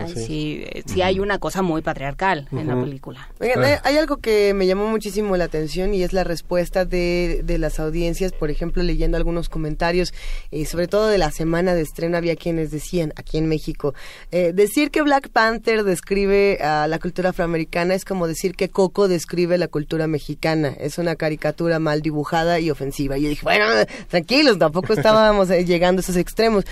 Ay, 0.00 0.14
sí, 0.14 0.64
eh, 0.66 0.82
sí 0.86 1.02
hay 1.02 1.20
una 1.20 1.38
cosa 1.38 1.62
muy 1.62 1.82
patriarcal 1.82 2.48
en 2.52 2.66
la 2.66 2.80
película. 2.80 3.28
Oigan, 3.40 3.62
hay, 3.62 3.74
hay 3.82 3.96
algo 3.96 4.16
que 4.16 4.52
me 4.54 4.66
llamó 4.66 4.88
muchísimo 4.88 5.36
la 5.36 5.44
atención 5.44 5.94
y 5.94 6.02
es 6.02 6.12
la 6.12 6.24
respuesta 6.24 6.84
de, 6.84 7.42
de 7.44 7.58
las 7.58 7.78
audiencias, 7.78 8.32
por 8.32 8.50
ejemplo, 8.50 8.82
leyendo 8.82 9.16
algunos 9.16 9.48
comentarios, 9.48 10.12
y 10.50 10.64
sobre 10.64 10.88
todo 10.88 11.06
de 11.06 11.18
la 11.18 11.30
semana 11.30 11.74
de 11.74 11.82
estreno, 11.82 12.16
había 12.16 12.36
quienes 12.36 12.70
decían, 12.70 13.12
aquí 13.16 13.38
en 13.38 13.48
México, 13.48 13.94
eh, 14.30 14.52
decir 14.52 14.90
que 14.90 15.02
Black 15.02 15.28
Panther 15.28 15.84
describe 15.84 16.58
a 16.62 16.88
la 16.88 16.98
cultura 16.98 17.30
afroamericana 17.30 17.94
es 17.94 18.04
como 18.04 18.26
decir 18.26 18.54
que 18.54 18.68
Coco 18.68 19.08
describe 19.08 19.58
la 19.58 19.68
cultura 19.68 20.06
mexicana, 20.06 20.74
es 20.78 20.98
una 20.98 21.16
caricatura 21.16 21.78
mal 21.78 22.02
dibujada 22.02 22.60
y 22.60 22.70
ofensiva. 22.70 23.18
Y 23.18 23.22
yo 23.22 23.28
dije, 23.28 23.42
bueno, 23.42 23.66
tranquilos, 24.08 24.58
tampoco 24.58 24.92
estábamos 24.92 25.50
eh, 25.50 25.64
llegando 25.64 26.00
a 26.00 26.02
esos 26.02 26.16
extremos. 26.16 26.64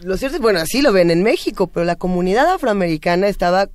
Lo 0.00 0.16
cierto 0.16 0.36
es, 0.36 0.42
bueno, 0.42 0.60
así 0.60 0.82
lo 0.82 0.92
ven 0.92 1.10
en 1.10 1.22
México, 1.22 1.66
pero 1.66 1.84
la 1.84 1.96
comunidad 2.06 2.46
afroamericana 2.46 3.26
estaba 3.26 3.64
eh, 3.64 3.68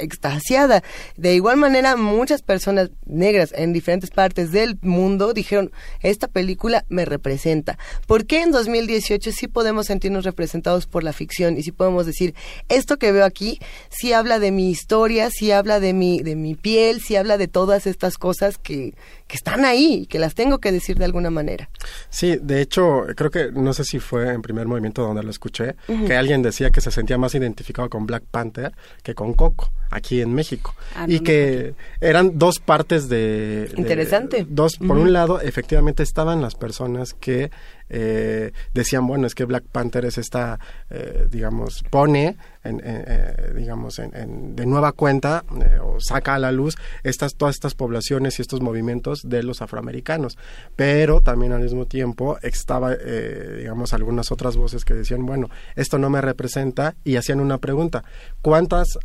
extasiada. 0.00 0.82
De 1.18 1.34
igual 1.34 1.58
manera, 1.58 1.96
muchas 1.96 2.40
personas 2.40 2.88
negras 3.04 3.52
en 3.54 3.74
diferentes 3.74 4.08
partes 4.08 4.52
del 4.52 4.78
mundo 4.80 5.34
dijeron, 5.34 5.70
esta 6.00 6.26
película 6.26 6.86
me 6.88 7.04
representa. 7.04 7.76
¿Por 8.06 8.24
qué 8.24 8.40
en 8.40 8.52
2018 8.52 9.32
sí 9.32 9.48
podemos 9.48 9.84
sentirnos 9.88 10.24
representados 10.24 10.86
por 10.86 11.04
la 11.04 11.12
ficción 11.12 11.58
y 11.58 11.62
sí 11.62 11.72
podemos 11.72 12.06
decir, 12.06 12.34
esto 12.70 12.96
que 12.96 13.12
veo 13.12 13.26
aquí 13.26 13.60
sí 13.90 14.14
habla 14.14 14.38
de 14.38 14.50
mi 14.50 14.70
historia, 14.70 15.28
sí 15.28 15.50
habla 15.50 15.78
de 15.78 15.92
mi, 15.92 16.20
de 16.20 16.36
mi 16.36 16.54
piel, 16.54 17.02
sí 17.02 17.16
habla 17.16 17.36
de 17.36 17.48
todas 17.48 17.86
estas 17.86 18.16
cosas 18.16 18.56
que, 18.56 18.94
que 19.34 19.38
están 19.38 19.64
ahí 19.64 20.06
que 20.06 20.20
las 20.20 20.34
tengo 20.36 20.58
que 20.60 20.70
decir 20.70 20.96
de 20.96 21.04
alguna 21.04 21.28
manera? 21.28 21.68
Sí, 22.08 22.38
de 22.40 22.60
hecho, 22.60 23.02
creo 23.16 23.32
que 23.32 23.50
no 23.50 23.72
sé 23.74 23.82
si 23.82 23.98
fue 23.98 24.32
en 24.32 24.42
primer 24.42 24.68
movimiento 24.68 25.02
donde 25.02 25.24
lo 25.24 25.30
escuché, 25.30 25.74
que 26.06 26.14
alguien 26.16 26.40
decía 26.40 26.70
que 26.70 26.80
se 26.80 26.92
sentía 26.92 27.18
más 27.18 27.34
identificado 27.34 27.90
con 27.90 28.06
Black 28.06 28.22
Panther 28.30 28.70
que 29.02 29.16
con 29.16 29.34
Coco, 29.34 29.72
aquí 29.90 30.20
en 30.20 30.32
México. 30.32 30.76
Ah, 30.94 31.06
y 31.08 31.16
no 31.16 31.22
que 31.24 31.74
eran 32.00 32.38
dos 32.38 32.60
partes 32.60 33.08
de... 33.08 33.66
de- 33.66 33.74
Interesante. 33.76 34.46
Dos, 34.48 34.76
por 34.76 34.98
un 34.98 35.12
lado, 35.12 35.40
efectivamente 35.40 36.04
estaban 36.04 36.40
las 36.40 36.54
personas 36.54 37.14
que 37.14 37.50
eh, 37.88 38.52
decían, 38.72 39.06
bueno, 39.06 39.26
es 39.26 39.34
que 39.34 39.44
Black 39.44 39.64
Panther 39.70 40.04
es 40.04 40.18
esta, 40.18 40.58
eh, 40.90 41.26
digamos, 41.30 41.82
pone, 41.90 42.36
en, 42.64 42.80
eh, 42.84 43.52
digamos, 43.56 43.98
en, 43.98 44.14
en- 44.16 44.56
de 44.56 44.66
nueva 44.66 44.92
cuenta 44.92 45.44
eh, 45.60 45.78
o 45.82 45.98
saca 46.00 46.34
a 46.34 46.38
la 46.38 46.50
luz 46.52 46.76
estas, 47.02 47.34
todas 47.34 47.54
estas 47.56 47.74
poblaciones 47.74 48.38
y 48.38 48.42
estos 48.42 48.60
movimientos 48.60 49.20
de 49.24 49.42
los 49.42 49.60
afroamericanos. 49.62 50.38
Pero 50.76 51.20
también 51.20 51.52
al 51.52 51.60
mismo 51.62 51.86
tiempo 51.86 52.38
estaba, 52.42 52.94
eh, 52.94 53.56
digamos, 53.58 53.92
algunas 53.92 54.32
otras 54.32 54.56
voces 54.56 54.84
que 54.84 54.94
decían, 54.94 55.26
bueno, 55.26 55.48
esto 55.76 55.98
no 55.98 56.08
me 56.10 56.20
representa 56.20 56.94
y 57.04 57.16
hacían 57.16 57.40
una 57.40 57.58
pregunta, 57.58 58.04
¿cuántas, 58.42 58.98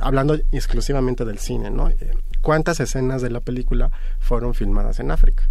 hablando 0.00 0.34
exclusivamente 0.52 1.24
del 1.24 1.38
cine, 1.38 1.70
¿no? 1.70 1.90
¿Cuántas 2.40 2.80
escenas 2.80 3.22
de 3.22 3.30
la 3.30 3.40
película 3.40 3.90
fueron 4.20 4.54
filmadas 4.54 5.00
en 5.00 5.10
África? 5.10 5.44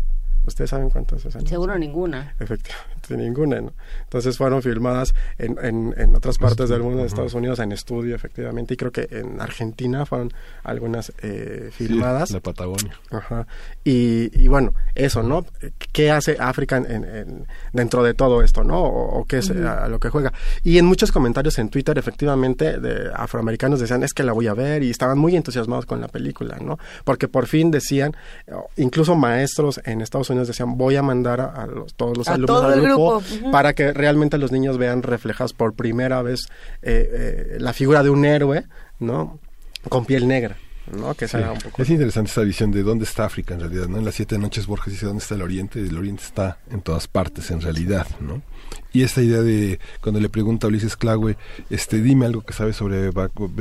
¿Ustedes 0.46 0.70
saben 0.72 0.90
cuántas 0.90 1.24
escenas? 1.26 1.48
Seguro 1.50 1.78
ninguna. 1.78 2.34
Efectivamente, 2.40 3.16
ninguna, 3.18 3.62
¿no? 3.62 3.74
Entonces 4.04 4.38
fueron 4.38 4.62
filmadas 4.62 5.14
en, 5.38 5.58
en, 5.64 5.94
en 5.98 6.16
otras 6.16 6.38
partes 6.38 6.70
del 6.70 6.82
mundo, 6.82 7.00
en 7.02 7.06
Estados 7.06 7.34
Unidos, 7.34 7.60
en 7.60 7.72
estudio, 7.72 8.16
efectivamente, 8.16 8.74
y 8.74 8.78
creo 8.78 8.92
que 8.92 9.08
en 9.12 9.40
Argentina 9.40 10.06
fueron 10.06 10.34
algunas 10.64 11.12
eh, 11.22 11.70
filmadas. 11.72 12.32
la 12.32 12.40
Patagonia. 12.40 13.00
Ajá. 13.12 13.46
Y, 13.84 14.32
y 14.42 14.48
bueno, 14.48 14.74
eso, 14.96 15.22
¿no? 15.24 15.46
¿Qué 15.92 16.10
hace 16.10 16.38
África 16.40 16.78
en, 16.78 16.86
en- 17.06 17.48
dentro 17.72 18.04
de 18.04 18.14
todo 18.14 18.42
esto, 18.42 18.64
¿no? 18.64 18.80
O, 18.82 19.20
o 19.20 19.26
qué 19.26 19.38
es 19.38 19.50
eh, 19.52 19.68
a, 19.68 19.88
lo 19.88 20.00
que 20.00 20.10
juega. 20.10 20.34
Y 20.64 20.78
en 20.80 20.86
muchos 20.86 21.12
comentarios 21.12 21.60
en 21.60 21.70
Twitter, 21.70 21.98
efectivamente, 21.98 22.80
de 22.80 23.12
afroamericanos 23.14 23.80
decían, 23.80 24.02
es 24.04 24.14
que 24.14 24.24
la 24.24 24.34
voy 24.34 24.48
a 24.48 24.54
ver, 24.54 24.82
y 24.82 24.90
estaban 24.90 25.18
muy 25.20 25.36
entusiasmados 25.36 25.86
con 25.86 26.02
la 26.02 26.08
película, 26.08 26.58
¿no? 26.62 26.80
Porque 27.04 27.28
por 27.28 27.46
fin 27.48 27.70
decían, 27.72 28.16
incluso 28.78 29.16
maestros 29.16 29.80
en 29.86 30.02
Estados 30.02 30.30
Unidos 30.30 30.31
decían, 30.48 30.78
voy 30.78 30.96
a 30.96 31.02
mandar 31.04 31.42
a, 31.42 31.46
a 31.46 31.68
los- 31.68 31.94
todos 31.94 32.18
los 32.18 32.28
A 32.28 32.34
alumnos 32.34 32.62
todo 32.62 32.68
al 32.68 32.82
grupo, 32.82 33.22
para 33.52 33.74
que 33.74 33.94
realmente 33.94 34.38
los 34.38 34.52
niños 34.52 34.78
vean 34.78 35.04
reflejados 35.04 35.54
por 35.54 35.74
primera 35.74 36.22
vez 36.22 36.42
eh, 36.82 37.10
eh, 37.54 37.58
la 37.60 37.74
figura 37.74 38.04
de 38.04 38.10
un 38.10 38.26
héroe, 38.26 38.66
¿no? 39.00 39.40
Con 39.90 40.06
piel 40.06 40.28
negra, 40.28 40.58
¿no? 40.98 41.14
Que 41.14 41.28
Sí. 41.28 41.32
será 41.34 41.52
un 41.52 41.60
poco... 41.60 41.82
Es 41.82 41.90
interesante 41.90 42.30
esta 42.30 42.42
visión 42.42 42.72
de 42.72 42.84
dónde 42.84 43.06
está 43.06 43.26
África 43.26 43.54
en 43.54 43.60
realidad, 43.62 43.88
¿no? 43.88 43.98
En 43.98 44.06
las 44.06 44.16
siete 44.16 44.38
noches 44.38 44.68
Borges 44.68 44.94
dice 44.94 45.06
dónde 45.06 45.22
está 45.22 45.36
el 45.36 45.42
Oriente, 45.42 45.80
y 45.82 45.88
el 45.88 45.98
Oriente 45.98 46.24
está 46.24 46.58
en 46.70 46.82
todas 46.82 47.08
partes 47.08 47.52
en 47.52 47.62
realidad, 47.62 48.08
¿no? 48.20 48.42
Y 48.94 49.04
esta 49.04 49.22
idea 49.22 49.42
de 49.42 49.80
cuando 50.02 50.20
le 50.20 50.30
pregunta 50.30 50.68
a 50.68 50.70
Ulises 50.70 50.98
Clague, 50.98 51.38
este, 51.70 52.02
dime 52.02 52.26
algo 52.26 52.42
que 52.42 52.54
sabes 52.54 52.76
sobre 52.76 53.12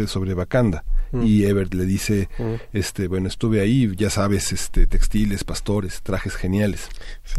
sobre 0.06 0.34
Bacanda. 0.34 0.84
Mm. 1.12 1.22
Y 1.24 1.44
Ebert 1.44 1.74
le 1.74 1.84
dice, 1.86 2.28
Mm. 2.38 2.54
este, 2.72 3.08
bueno, 3.08 3.26
estuve 3.28 3.60
ahí, 3.60 3.92
ya 3.96 4.10
sabes, 4.10 4.52
este, 4.52 4.86
textiles, 4.86 5.42
pastores, 5.44 6.02
trajes 6.02 6.34
geniales. 6.36 6.88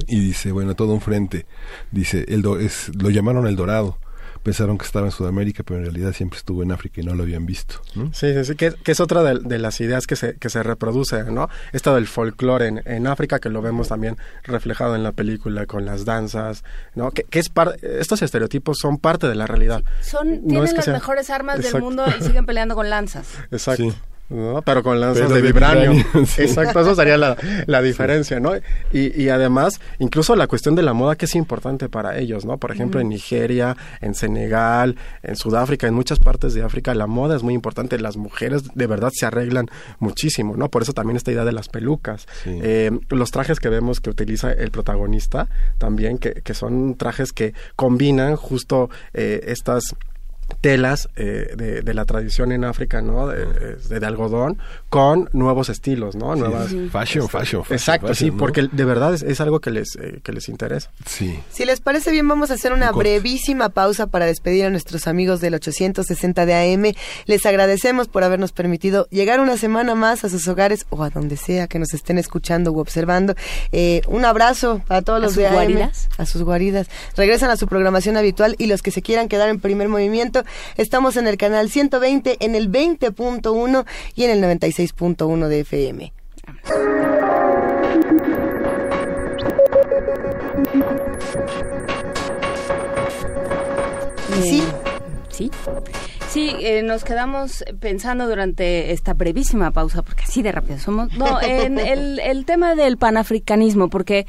Y 0.08 0.20
dice, 0.20 0.52
bueno, 0.52 0.76
todo 0.76 0.94
un 0.94 1.02
frente. 1.02 1.46
Dice, 1.92 2.26
el 2.28 2.42
do- 2.42 2.60
es, 2.60 2.92
lo 2.96 3.10
llamaron 3.10 3.48
el 3.48 3.56
Dorado. 3.56 3.98
Pensaron 4.44 4.78
que 4.80 4.86
estaba 4.86 5.06
en 5.06 5.12
Sudamérica, 5.12 5.62
pero 5.64 5.78
en 5.80 5.86
realidad 5.86 6.14
siempre 6.14 6.38
estuvo 6.38 6.64
en 6.64 6.72
África 6.72 7.00
y 7.00 7.04
no 7.06 7.14
lo 7.14 7.22
habían 7.24 7.46
visto. 7.46 7.76
¿no? 7.96 8.12
Sí, 8.14 8.34
sí, 8.34 8.44
sí, 8.46 8.56
que, 8.56 8.74
que 8.74 8.92
es 8.92 9.00
otra 9.00 9.22
de, 9.22 9.40
de 9.40 9.60
las 9.60 9.80
ideas 9.82 10.08
que 10.08 10.16
se, 10.16 10.36
que 10.38 10.50
se 10.50 10.64
reproduce, 10.64 11.24
¿no? 11.26 11.48
Esto 11.74 11.94
del 11.94 12.08
folclore 12.08 12.68
en, 12.68 12.82
en 12.86 13.06
África, 13.06 13.38
que 13.40 13.50
lo 13.50 13.62
vemos 13.62 13.90
también 13.90 14.18
reflejado 14.44 14.96
en 14.96 15.04
la 15.04 15.12
película 15.12 15.68
con 15.68 15.86
las 15.86 16.06
danzas, 16.06 16.64
¿no? 16.96 17.12
Que, 17.12 17.24
que 17.24 17.38
es 17.40 17.50
par- 17.50 17.78
estos 17.84 18.22
estereotipos 18.24 18.80
son 18.80 18.98
parte 18.98 19.28
de 19.28 19.36
la 19.36 19.46
realidad. 19.46 19.84
Son, 20.02 20.28
No 20.28 20.48
tienen 20.48 20.64
es 20.64 20.70
que 20.72 20.76
las 20.78 20.86
sea- 20.86 20.94
mejores 20.96 21.30
armas 21.30 21.62
del 21.62 21.80
mundo 21.82 22.04
y 22.20 22.24
siguen 22.24 22.46
peleando 22.48 22.74
con 22.76 22.90
lanzas. 22.90 23.28
Exacto. 23.52 23.94
¿No? 24.32 24.62
Pero 24.62 24.84
con 24.84 25.00
lanzas 25.00 25.24
Pero 25.24 25.36
de 25.36 25.42
vibranio. 25.42 25.92
vibranio, 25.92 26.26
sí. 26.26 26.44
Exacto, 26.44 26.80
eso 26.82 26.96
sería 26.96 27.18
la, 27.18 27.38
la 27.68 27.82
diferencia, 27.82 28.40
¿no? 28.40 28.56
Y, 28.92 29.22
y 29.22 29.30
además, 29.30 29.80
incluso 30.00 30.36
la 30.36 30.48
cuestión 30.48 30.76
de 30.76 30.82
la 30.82 30.94
moda 30.94 31.16
que 31.16 31.26
es 31.26 31.36
importante 31.36 31.90
para 31.90 32.18
ellos, 32.18 32.46
¿no? 32.46 32.58
Por 32.58 32.72
ejemplo, 32.72 33.00
en 33.00 33.10
Nigeria, 33.10 33.76
en 34.02 34.16
Senegal, 34.16 34.96
en 35.24 35.36
Sudáfrica, 35.36 35.88
en 35.88 35.94
muchas 35.94 36.20
partes 36.20 36.54
de 36.54 36.64
África, 36.64 36.94
la 36.96 37.08
moda 37.08 37.36
es 37.36 37.44
muy 37.44 37.54
importante. 37.54 38.00
Las 38.00 38.18
mujeres 38.18 38.64
de 38.74 38.88
verdad 38.88 39.10
se 39.14 39.26
arreglan 39.26 39.68
muchísimo, 40.00 40.56
¿no? 40.56 40.70
Por 40.70 40.82
eso 40.82 40.94
también 40.94 41.18
esta 41.18 41.32
idea 41.32 41.46
de 41.46 41.52
las 41.52 41.70
pelucas. 41.70 42.28
Eh, 42.46 42.92
los 43.10 43.32
trajes 43.32 43.60
que 43.60 43.70
vemos 43.70 44.00
que 44.00 44.10
utiliza 44.10 44.52
el 44.52 44.72
protagonista 44.72 45.48
también, 45.78 46.18
que, 46.18 46.34
que 46.34 46.54
son 46.54 46.96
trajes 46.96 47.32
que 47.32 47.54
combinan 47.76 48.36
justo 48.36 48.90
eh, 49.14 49.42
estas 49.48 49.96
telas 50.60 51.10
eh, 51.16 51.54
de, 51.56 51.82
de 51.82 51.94
la 51.94 52.06
tradición 52.06 52.52
en 52.52 52.64
África, 52.66 53.02
¿no? 53.02 53.28
De, 53.28 53.46
de- 53.46 54.00
de 54.00 54.06
algodón, 54.06 54.58
con 54.90 55.30
nuevos 55.34 55.70
estilos, 55.70 56.16
¿no? 56.16 56.34
Sí, 56.34 56.40
Nuevas, 56.40 56.68
sí. 56.70 56.90
Fashion, 56.92 57.30
fashion, 57.30 57.64
fashion, 57.64 57.78
Exacto, 57.78 58.08
sí, 58.10 58.14
fashion, 58.26 58.36
¿no? 58.36 58.40
porque 58.40 58.68
de 58.72 58.86
verdad 58.86 59.14
es, 59.14 59.22
es 59.24 59.40
algo 59.42 59.60
que 59.60 59.70
les, 59.72 59.96
eh, 59.96 60.20
que 60.24 60.32
les 60.34 60.50
interesa. 60.50 60.90
Sí. 61.06 61.40
Si 61.52 61.66
les 61.66 61.80
parece 61.82 62.12
bien, 62.12 62.28
vamos 62.28 62.52
a 62.52 62.56
hacer 62.56 62.74
una 62.74 62.92
brevísima 62.92 63.70
pausa 63.70 64.08
para 64.08 64.26
despedir 64.26 64.66
a 64.66 64.70
nuestros 64.70 65.08
amigos 65.08 65.40
del 65.42 65.54
860 65.56 66.46
de 66.46 66.54
AM. 66.74 66.94
Les 67.26 67.46
agradecemos 67.46 68.08
por 68.08 68.24
habernos 68.24 68.52
permitido 68.52 69.08
llegar 69.12 69.40
una 69.40 69.58
semana 69.58 69.96
más 69.96 70.24
a 70.24 70.30
sus 70.30 70.48
hogares 70.48 70.86
o 70.90 71.04
a 71.04 71.10
donde 71.10 71.38
sea 71.38 71.68
que 71.68 71.80
nos 71.80 71.94
estén 71.94 72.18
escuchando 72.18 72.72
u 72.72 72.80
observando. 72.80 73.36
Eh, 73.72 74.02
un 74.08 74.26
abrazo 74.26 74.82
a 74.90 75.02
todos 75.02 75.18
¿A 75.22 75.26
los 75.26 75.36
de 75.36 75.48
AM. 75.48 75.54
guaridas? 75.54 76.10
A 76.18 76.26
sus 76.26 76.44
guaridas. 76.44 76.88
Regresan 77.16 77.50
a 77.50 77.58
su 77.58 77.68
programación 77.68 78.18
habitual 78.18 78.56
y 78.58 78.66
los 78.68 78.82
que 78.82 78.92
se 78.92 79.02
quieran 79.02 79.28
quedar 79.28 79.50
en 79.50 79.60
primer 79.60 79.88
movimiento, 79.90 80.41
estamos 80.78 81.18
en 81.18 81.28
el 81.28 81.38
canal 81.38 81.70
120, 81.70 82.38
en 82.40 82.56
el 82.56 82.72
20.1 82.72 83.86
y 84.16 84.24
en 84.24 84.30
el 84.32 84.60
96.1 84.60 85.48
de 85.48 85.60
FM. 85.62 86.14
¿Y 94.40 94.42
sí? 94.44 94.64
Sí. 95.30 95.52
Sí, 96.32 96.56
eh, 96.62 96.82
nos 96.82 97.04
quedamos 97.04 97.62
pensando 97.82 98.26
durante 98.26 98.94
esta 98.94 99.14
brevísima 99.14 99.72
pausa, 99.72 100.02
porque 100.02 100.24
así 100.24 100.42
de 100.42 100.54
rápido 100.54 100.80
somos, 100.80 101.12
no, 101.18 101.42
en 101.42 101.78
el, 101.80 102.20
el 102.20 102.46
tema 102.46 102.74
del 102.76 102.98
panafricanismo, 102.98 103.90
porque 103.90 104.26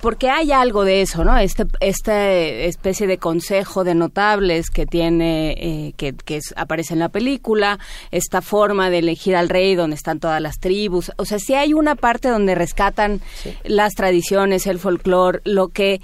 porque 0.00 0.30
hay 0.30 0.52
algo 0.52 0.84
de 0.84 1.02
eso, 1.02 1.24
¿no? 1.24 1.36
Este, 1.38 1.64
esta 1.80 2.32
especie 2.32 3.06
de 3.06 3.18
consejo 3.18 3.84
de 3.84 3.94
notables 3.94 4.70
que 4.70 4.86
tiene, 4.86 5.52
eh, 5.58 5.92
que, 5.96 6.12
que 6.14 6.36
es- 6.36 6.54
aparece 6.56 6.94
en 6.94 7.00
la 7.00 7.08
película, 7.08 7.78
esta 8.10 8.40
forma 8.42 8.90
de 8.90 8.98
elegir 8.98 9.34
al 9.36 9.48
rey 9.48 9.74
donde 9.74 9.96
están 9.96 10.20
todas 10.20 10.40
las 10.40 10.58
tribus, 10.60 11.10
o 11.16 11.24
sea, 11.24 11.38
sí 11.38 11.54
hay 11.54 11.74
una 11.74 11.94
parte 11.96 12.28
donde 12.28 12.54
rescatan 12.54 13.20
las 13.64 13.94
tradiciones, 13.94 14.66
el 14.66 14.78
folclore, 14.78 15.40
lo 15.44 15.68
que 15.68 16.00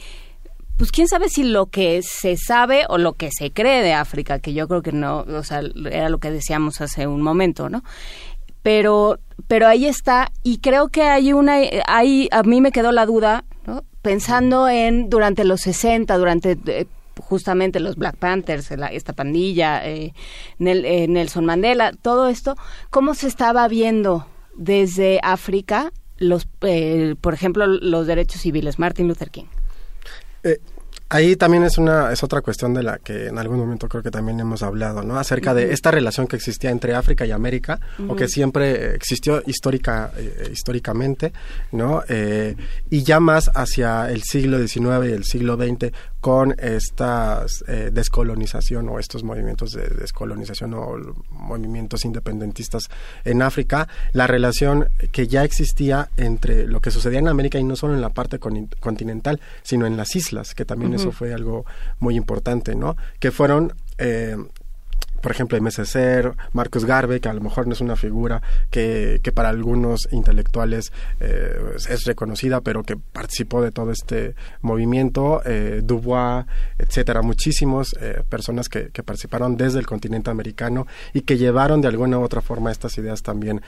pues 0.76 0.90
quién 0.90 1.06
sabe 1.06 1.28
si 1.28 1.44
lo 1.44 1.66
que 1.66 2.02
se 2.02 2.36
sabe 2.36 2.84
o 2.88 2.98
lo 2.98 3.12
que 3.12 3.30
se 3.30 3.52
cree 3.52 3.80
de 3.82 3.92
África, 3.92 4.40
que 4.40 4.54
yo 4.54 4.66
creo 4.66 4.82
que 4.82 4.90
no, 4.90 5.20
o 5.20 5.42
sea, 5.44 5.60
era 5.88 6.08
lo 6.08 6.18
que 6.18 6.32
decíamos 6.32 6.80
hace 6.80 7.06
un 7.06 7.22
momento, 7.22 7.68
¿no? 7.68 7.84
Pero, 8.64 9.18
pero 9.48 9.66
ahí 9.66 9.86
está, 9.86 10.30
y 10.42 10.58
creo 10.58 10.88
que 10.88 11.02
hay 11.02 11.32
una, 11.32 11.56
ahí 11.86 12.28
a 12.32 12.42
mí 12.42 12.60
me 12.60 12.72
quedó 12.72 12.92
la 12.92 13.06
duda. 13.06 13.44
Pensando 14.02 14.68
en 14.68 15.08
durante 15.08 15.44
los 15.44 15.62
60, 15.62 16.16
durante 16.18 16.58
eh, 16.66 16.86
justamente 17.18 17.80
los 17.80 17.96
Black 17.96 18.16
Panthers, 18.16 18.70
la- 18.72 18.88
esta 18.88 19.14
pandilla, 19.14 19.82
eh, 19.88 20.12
eh, 20.60 21.06
Nelson 21.08 21.46
Mandela, 21.46 21.92
todo 22.02 22.28
esto, 22.28 22.54
¿cómo 22.90 23.14
se 23.14 23.28
estaba 23.28 23.66
viendo 23.66 24.26
desde 24.56 25.20
África 25.22 25.90
los, 26.18 26.46
eh, 26.60 27.14
por 27.20 27.32
ejemplo, 27.32 27.66
los 27.66 28.06
derechos 28.06 28.42
civiles? 28.42 28.78
Martin 28.78 29.08
Luther 29.08 29.30
King. 29.30 29.46
Ahí 31.10 31.36
también 31.36 31.64
es 31.64 31.78
una 31.78 32.12
es 32.12 32.22
otra 32.22 32.40
cuestión 32.40 32.74
de 32.74 32.82
la 32.82 32.98
que 32.98 33.28
en 33.28 33.38
algún 33.38 33.58
momento 33.58 33.88
creo 33.88 34.02
que 34.02 34.10
también 34.10 34.40
hemos 34.40 34.62
hablado, 34.62 35.02
¿no? 35.02 35.18
Acerca 35.18 35.54
de 35.54 35.72
esta 35.72 35.90
relación 35.90 36.26
que 36.26 36.36
existía 36.36 36.70
entre 36.70 36.94
África 36.94 37.26
y 37.26 37.30
América 37.30 37.78
o 38.08 38.16
que 38.16 38.26
siempre 38.26 38.94
existió 38.94 39.42
histórica 39.46 40.10
eh, 40.16 40.48
históricamente, 40.52 41.32
¿no? 41.72 42.02
Eh, 42.08 42.56
y 42.90 43.02
ya 43.02 43.20
más 43.20 43.50
hacia 43.54 44.10
el 44.10 44.22
siglo 44.22 44.58
XIX 44.58 45.06
y 45.08 45.12
el 45.12 45.24
siglo 45.24 45.56
XX 45.56 45.92
con 46.24 46.54
esta 46.58 47.44
descolonización 47.92 48.88
o 48.88 48.98
estos 48.98 49.22
movimientos 49.24 49.72
de 49.72 49.88
descolonización 49.88 50.72
o 50.72 50.96
movimientos 51.28 52.06
independentistas 52.06 52.88
en 53.26 53.42
África, 53.42 53.88
la 54.14 54.26
relación 54.26 54.88
que 55.12 55.28
ya 55.28 55.44
existía 55.44 56.08
entre 56.16 56.66
lo 56.66 56.80
que 56.80 56.90
sucedía 56.90 57.18
en 57.18 57.28
América 57.28 57.58
y 57.58 57.64
no 57.64 57.76
solo 57.76 57.92
en 57.92 58.00
la 58.00 58.08
parte 58.08 58.38
con- 58.38 58.70
continental, 58.80 59.38
sino 59.62 59.84
en 59.86 59.98
las 59.98 60.16
islas, 60.16 60.54
que 60.54 60.64
también 60.64 60.94
eso 60.94 61.12
fue 61.12 61.34
algo 61.34 61.66
muy 61.98 62.16
importante, 62.16 62.74
¿no? 62.74 62.96
Que 63.20 63.30
fueron 63.30 63.74
eh, 63.98 64.38
por 65.24 65.32
ejemplo, 65.32 65.56
M.S. 65.56 65.86
Ser, 65.86 66.34
Marcus 66.52 66.84
Garvey, 66.84 67.18
que 67.18 67.30
a 67.30 67.32
lo 67.32 67.40
mejor 67.40 67.66
no 67.66 67.72
es 67.72 67.80
una 67.80 67.96
figura 67.96 68.42
que, 68.70 69.20
que 69.22 69.32
para 69.32 69.48
algunos 69.48 70.06
intelectuales 70.12 70.92
eh, 71.18 71.56
es- 71.76 71.88
es 71.88 72.04
reconocida, 72.04 72.60
pero 72.60 72.82
que 72.82 72.98
participó 72.98 73.62
de 73.62 73.70
todo 73.70 73.90
este 73.90 74.34
movimiento, 74.60 75.40
eh, 75.46 75.80
Dubois, 75.82 76.44
etcétera, 76.76 77.22
muchísimos 77.22 77.96
eh, 78.02 78.22
personas 78.28 78.68
que, 78.68 78.90
participaron 79.02 79.56
desde 79.56 79.78
el 79.78 79.86
continente 79.86 80.28
americano 80.30 80.86
y 81.14 81.22
que 81.22 81.38
llevaron 81.38 81.80
de 81.80 81.88
alguna 81.88 82.18
u 82.18 82.22
otra 82.22 82.42
forma 82.42 82.70
estas 82.70 82.98
ideas 82.98 83.22
también 83.22 83.62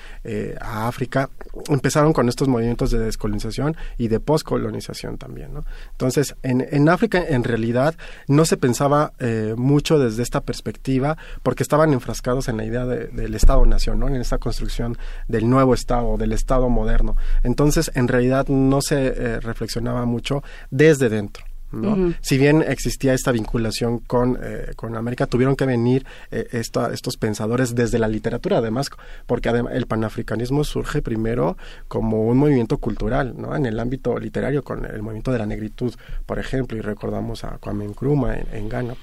a 0.61 0.89
África. 0.89 1.31
Empezaron 1.71 2.13
con 2.13 2.29
estos 2.29 2.49
movimientos 2.49 2.91
de 2.91 2.99
descolonización 2.99 3.77
y 3.97 4.09
de 4.09 4.21
poscolonización 4.21 5.17
también, 5.17 5.55
¿no? 5.55 5.65
Entonces, 5.93 6.37
en, 6.43 6.67
en 6.71 6.89
África 6.91 7.23
en 7.27 7.45
realidad 7.45 7.95
no 8.29 8.45
se 8.45 8.59
pensaba 8.59 9.13
mucho 9.57 9.99
desde 9.99 10.23
esta 10.23 10.41
perspectiva 10.43 11.17
porque 11.47 11.63
estaban 11.63 11.93
enfrascados 11.93 12.49
en 12.49 12.57
la 12.57 12.65
idea 12.65 12.85
de- 12.87 13.07
del 13.07 13.37
Estado-Nación, 13.37 14.01
¿no? 14.01 14.09
en 14.09 14.17
esta 14.17 14.39
construcción 14.39 14.99
del 15.29 15.49
nuevo 15.49 15.75
Estado, 15.75 16.17
del 16.17 16.33
Estado 16.33 16.69
moderno. 16.69 17.15
Entonces, 17.45 17.93
en 17.95 18.09
realidad 18.09 18.49
no 18.49 18.81
se 18.83 19.07
eh, 19.07 19.39
reflexionaba 19.41 20.05
mucho 20.07 20.43
desde 20.73 21.09
dentro. 21.09 21.45
¿no? 21.73 22.15
Si 22.21 22.37
bien 22.39 22.65
existía 22.67 23.13
esta 23.15 23.31
vinculación 23.33 23.99
con, 23.99 24.39
eh, 24.43 24.73
con 24.77 24.97
América, 24.97 25.27
tuvieron 25.27 25.55
que 25.57 25.67
venir 25.67 26.05
eh, 26.33 26.47
esta- 26.53 26.93
estos 26.93 27.17
pensadores 27.17 27.75
desde 27.75 27.99
la 27.99 28.09
literatura, 28.09 28.59
además, 28.59 28.89
porque 29.27 29.51
adem- 29.51 29.71
el 29.71 29.87
panafricanismo 29.87 30.65
surge 30.65 31.01
primero 31.03 31.57
como 31.89 32.25
un 32.27 32.39
movimiento 32.39 32.79
cultural, 32.79 33.35
¿no? 33.37 33.55
En 33.55 33.67
el 33.67 33.79
ámbito 33.79 34.19
literario, 34.19 34.63
con 34.63 34.85
el 34.85 35.03
movimiento 35.03 35.33
de 35.33 35.39
la 35.39 35.47
negritud, 35.47 35.95
por 36.25 36.39
ejemplo, 36.39 36.77
y 36.79 36.81
recordamos 36.81 37.45
a 37.45 37.59
Kwame 37.59 37.87
Nkrumah 37.89 38.35
en, 38.37 38.47
en 38.53 38.69
Ghana, 38.69 38.95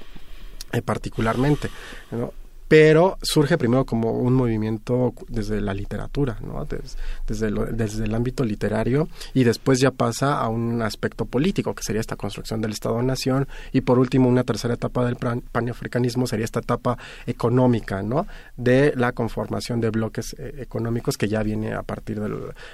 particularmente, 0.82 1.70
¿no? 2.12 2.34
Pero 2.68 3.18
surge 3.22 3.58
primero 3.58 3.86
como 3.86 4.12
un 4.12 4.34
movimiento 4.34 5.14
desde 5.28 5.62
la 5.62 5.74
literatura, 5.74 6.38
¿no? 6.42 6.66
Des- 6.66 6.98
desde, 7.28 7.52
lo- 7.52 7.66
desde 7.66 8.06
el 8.06 8.16
ámbito 8.16 8.44
literario 8.44 9.08
y 9.34 9.44
después 9.44 9.80
ya 9.80 9.92
pasa 9.92 10.40
a 10.40 10.48
un 10.50 10.82
aspecto 10.82 11.26
político, 11.26 11.76
que 11.76 11.84
sería 11.84 12.02
esta 12.02 12.16
construcción 12.16 12.62
del 12.62 12.72
Estado-Nación 12.72 13.48
y 13.72 13.82
por 13.82 14.00
último 14.00 14.28
una 14.30 14.44
tercera 14.44 14.74
etapa 14.76 15.06
del 15.06 15.18
panafricanismo 15.52 16.26
sería 16.28 16.46
esta 16.46 16.60
etapa 16.62 16.98
económica, 17.28 18.02
¿no? 18.02 18.26
De 18.58 18.94
la 18.96 19.12
conformación 19.12 19.82
de 19.82 19.90
bloques 19.90 20.36
eh, 20.40 20.56
económicos 20.60 21.18
que 21.18 21.28
ya 21.28 21.44
viene 21.44 21.74
a 21.74 21.84
partir 21.84 22.20
de 22.20 22.30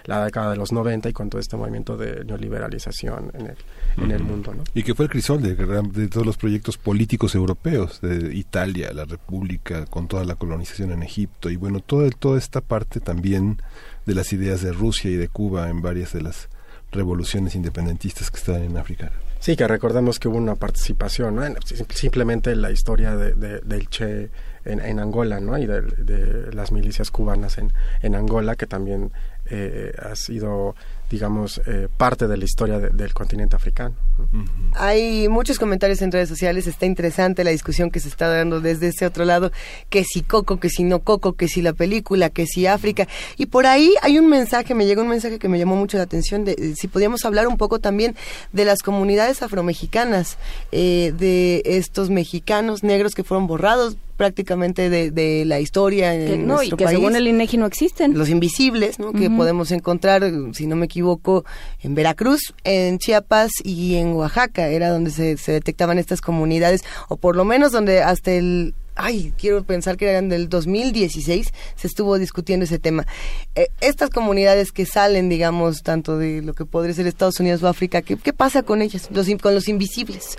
la 0.06 0.24
década 0.26 0.52
de 0.52 0.58
los 0.58 0.72
90 0.72 1.10
y 1.10 1.14
con 1.14 1.30
todo 1.30 1.42
este 1.42 1.58
movimiento 1.58 1.98
de 1.98 2.24
neoliberalización 2.26 3.32
en 3.34 3.48
el, 3.48 3.56
en 4.04 4.12
el 4.12 4.24
mundo, 4.24 4.54
¿no? 4.54 4.64
Y 4.74 4.84
que 4.84 4.94
fue 4.96 5.06
el 5.06 5.12
crisol 5.12 5.42
de 5.42 6.08
todos 6.08 6.26
los 6.26 6.38
proyectos 6.38 6.78
políticos 6.78 7.36
europeos, 7.36 8.00
de 8.02 8.36
Italia, 8.36 8.92
la 8.94 9.06
República, 9.06 9.79
con 9.88 10.08
toda 10.08 10.26
la 10.26 10.36
colonización 10.36 10.92
en 10.92 11.04
Egipto, 11.04 11.50
y 11.50 11.56
bueno, 11.56 11.80
todo, 11.80 12.06
el- 12.06 12.16
toda 12.16 12.38
esta 12.38 12.62
parte 12.62 13.00
también 13.00 13.62
de 14.06 14.16
las 14.16 14.34
ideas 14.34 14.62
de 14.62 14.72
Rusia 14.72 15.10
y 15.12 15.16
de 15.16 15.28
Cuba 15.28 15.70
en 15.70 15.82
varias 15.82 16.14
de 16.14 16.22
las 16.22 16.50
revoluciones 16.92 17.56
independentistas 17.56 18.32
que 18.32 18.38
están 18.38 18.64
en 18.64 18.78
África. 18.78 19.12
Sí, 19.40 19.56
que 19.56 19.68
recordemos 19.68 20.20
que 20.20 20.28
hubo 20.28 20.38
una 20.38 20.56
participación, 20.56 21.36
¿no? 21.36 21.46
En- 21.46 21.56
sim- 21.66 21.86
simplemente 21.94 22.56
la 22.56 22.72
historia 22.72 23.16
de, 23.16 23.34
de- 23.36 23.60
del 23.62 23.88
Che 23.90 24.30
en, 24.66 24.80
en 24.82 25.00
Angola, 25.00 25.40
¿no? 25.40 25.58
Y 25.58 25.66
de, 25.66 25.82
de 25.82 26.52
las 26.54 26.72
milicias 26.72 27.10
cubanas 27.12 27.58
en, 27.58 27.72
en 28.02 28.16
Angola, 28.16 28.56
que 28.56 28.66
también 28.68 29.12
eh, 29.50 29.94
ha 30.02 30.16
sido, 30.16 30.76
digamos, 31.10 31.62
eh, 31.66 31.88
parte 31.98 32.28
de 32.28 32.38
la 32.38 32.46
historia 32.46 32.80
de- 32.80 32.90
del 32.90 33.14
continente 33.14 33.56
africano. 33.56 33.96
¿no? 34.18 34.42
Hay 34.76 35.28
muchos 35.28 35.58
comentarios 35.58 36.02
en 36.02 36.12
redes 36.12 36.30
sociales, 36.30 36.68
está 36.68 36.86
interesante 36.86 37.44
la 37.44 37.52
discusión 37.52 37.90
que 37.90 38.00
se 38.00 38.08
está 38.10 38.28
dando 38.28 38.62
desde 38.62 38.88
ese 38.90 39.06
otro 39.06 39.26
lado, 39.26 39.52
que 39.90 40.04
si 40.04 40.22
Coco, 40.22 40.60
que 40.60 40.70
si 40.70 40.84
no 40.84 41.00
Coco, 41.00 41.34
que 41.34 41.48
si 41.48 41.62
la 41.62 41.74
película, 41.74 42.30
que 42.30 42.46
si 42.46 42.68
África. 42.68 43.08
Y 43.38 43.48
por 43.48 43.66
ahí 43.66 43.94
hay 44.02 44.20
un 44.20 44.28
mensaje, 44.30 44.76
me 44.76 44.86
llegó 44.86 45.02
un 45.02 45.08
mensaje 45.10 45.40
que 45.40 45.50
me 45.50 45.58
llamó 45.58 45.76
mucho 45.76 45.98
la 45.98 46.04
atención, 46.04 46.46
de 46.46 46.52
eh, 46.54 46.74
si 46.76 46.88
podíamos 46.88 47.26
hablar 47.26 47.48
un 47.48 47.58
poco 47.58 47.80
también 47.80 48.16
de 48.54 48.66
las 48.66 48.80
comunidades 48.80 49.42
afromexicanas, 49.42 50.38
eh, 50.72 51.14
de 51.18 51.62
estos 51.66 52.10
mexicanos 52.10 52.84
negros 52.84 53.14
que 53.16 53.24
fueron 53.24 53.48
borrados 53.48 53.98
prácticamente 54.20 54.90
de, 54.90 55.12
de 55.12 55.46
la 55.46 55.62
historia 55.62 56.14
en 56.14 56.28
Que 56.28 56.38
no, 56.38 56.44
y 56.44 56.46
nuestro 56.48 56.78
que 56.78 56.84
país. 56.84 56.98
según 56.98 57.16
el 57.16 57.26
INEGI 57.26 57.56
no 57.56 57.66
existen. 57.66 58.18
Los 58.18 58.28
invisibles, 58.28 59.00
¿no? 59.00 59.14
Que 59.14 59.30
podemos 59.30 59.72
encontrar, 59.72 60.30
si 60.52 60.68
no 60.68 60.76
me 60.76 60.86
equivoco, 60.88 61.46
en 61.82 61.96
Veracruz, 61.96 62.54
en 62.66 62.98
Chiapas 63.00 63.52
y 63.64 63.96
en 63.96 64.10
Oaxaca. 64.10 64.68
Era 64.68 64.90
donde 64.90 65.12
se, 65.12 65.38
se 65.38 65.54
detectaban 65.54 65.98
estas 65.98 66.20
comunidades, 66.20 66.84
o 67.08 67.16
por 67.16 67.38
lo 67.38 67.46
menos 67.46 67.72
donde 67.72 68.04
hasta 68.04 68.32
el... 68.32 68.76
Ay, 69.02 69.32
quiero 69.38 69.64
pensar 69.64 69.96
que 69.96 70.10
eran 70.10 70.28
del 70.28 70.50
2016 70.50 71.54
se 71.76 71.88
estuvo 71.88 72.18
discutiendo 72.20 72.66
ese 72.66 72.80
tema. 72.80 73.08
Eh, 73.56 73.68
estas 73.80 74.10
comunidades 74.10 74.74
que 74.74 74.86
salen, 74.86 75.30
digamos, 75.30 75.84
tanto 75.84 76.18
de 76.18 76.42
lo 76.42 76.54
que 76.54 76.66
podría 76.66 76.94
ser 76.94 77.08
Estados 77.08 77.40
Unidos 77.40 77.64
o 77.64 77.68
África, 77.70 78.02
¿qué, 78.02 78.18
qué 78.18 78.34
pasa 78.34 78.64
con 78.64 78.82
ellas, 78.82 79.08
los, 79.12 79.28
con 79.42 79.56
los 79.56 79.70
invisibles? 79.70 80.36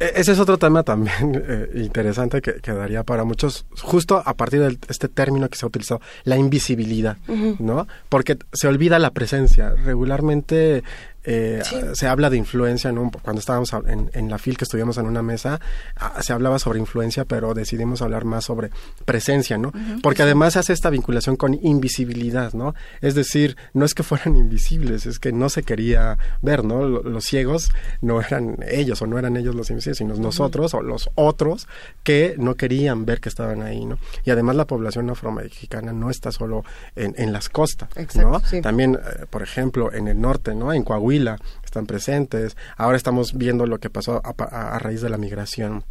E- 0.00 0.12
Ese 0.16 0.32
es 0.32 0.38
otro 0.38 0.58
tema 0.58 0.82
también 0.82 1.42
eh, 1.48 1.70
interesante 1.76 2.42
que, 2.42 2.60
que 2.60 2.72
daría 2.72 3.04
para 3.04 3.24
muchos, 3.24 3.64
justo 3.80 4.22
a 4.22 4.34
partir 4.34 4.60
de 4.60 4.76
este 4.90 5.08
término 5.08 5.48
que 5.48 5.56
se 5.56 5.64
ha 5.64 5.68
utilizado, 5.68 6.02
la 6.24 6.36
invisibilidad. 6.36 7.16
¿no? 7.58 7.88
Porque 8.10 8.36
se 8.52 8.68
olvida 8.68 8.98
la 8.98 9.12
presencia. 9.12 9.70
Regularmente 9.84 10.82
eh, 11.30 11.60
Sí. 11.64 11.76
se 11.92 12.06
habla 12.06 12.30
de 12.30 12.38
influencia, 12.38 12.90
¿no? 12.90 13.10
Cuando 13.22 13.40
estábamos 13.40 13.70
en, 13.86 14.10
en 14.14 14.30
la 14.30 14.38
FIL 14.38 14.56
que 14.56 14.64
estuvimos 14.64 14.96
en 14.96 15.04
una 15.06 15.22
mesa, 15.22 15.60
ah, 15.96 16.20
se 16.22 16.32
hablaba 16.32 16.58
sobre 16.58 16.78
influencia, 16.78 17.24
pero 17.26 17.52
decidimos 17.52 18.00
hablar 18.00 18.24
más 18.24 18.44
sobre 18.46 18.70
presencia, 19.04 19.58
¿no? 19.58 19.72
Porque 20.02 20.22
además 20.22 20.56
hace 20.56 20.72
esta 20.72 20.88
vinculación 20.90 21.36
con 21.36 21.52
invisibilidad, 21.62 22.52
¿no? 22.54 22.74
Es 23.00 23.14
decir, 23.14 23.56
no 23.74 23.84
es 23.84 23.92
que 23.94 24.02
fueran 24.02 24.36
invisibles, 24.36 25.04
es 25.06 25.18
que 25.18 25.32
no 25.32 25.48
se 25.50 25.62
quería 25.62 26.16
ver, 26.42 26.64
¿no? 26.64 26.86
Lo- 26.86 27.02
Los 27.02 27.24
ciegos 27.24 27.70
no 28.00 28.20
eran 28.20 28.56
ellos 28.66 29.02
o 29.02 29.06
no 29.06 29.18
eran 29.18 29.36
ellos 29.36 29.54
los 29.54 29.68
invisibles, 29.70 29.98
sino 29.98 30.14
nosotros 30.14 30.72
o 30.74 30.80
los 30.82 31.10
otros 31.14 31.68
que 32.04 32.34
no 32.38 32.54
querían 32.54 33.04
ver 33.04 33.20
que 33.20 33.28
estaban 33.28 33.62
ahí, 33.62 33.84
¿no? 33.84 33.98
Y 34.24 34.30
además 34.30 34.56
la 34.56 34.66
población 34.66 35.10
afromexicana 35.10 35.92
no 35.92 36.08
está 36.10 36.32
solo 36.32 36.64
en, 36.96 37.14
en 37.18 37.32
las 37.32 37.48
costas, 37.50 37.88
Exacto, 37.96 38.30
¿no? 38.30 38.40
sí. 38.40 38.60
También, 38.62 38.94
eh, 38.94 39.26
por 39.28 39.42
ejemplo, 39.42 39.92
en 39.92 40.08
el 40.08 40.18
norte, 40.20 40.54
¿no? 40.54 40.72
En 40.72 40.82
Coahuila 40.84 41.17
están 41.64 41.86
presentes. 41.86 42.56
Ahora 42.76 42.96
estamos 42.96 43.36
viendo 43.36 43.66
lo 43.66 43.78
que 43.78 43.90
pasó 43.90 44.22
a, 44.24 44.34
a- 44.38 44.76
a 44.76 44.78
raíz 44.78 45.00
de 45.02 45.08
la 45.10 45.18
migración, 45.18 45.84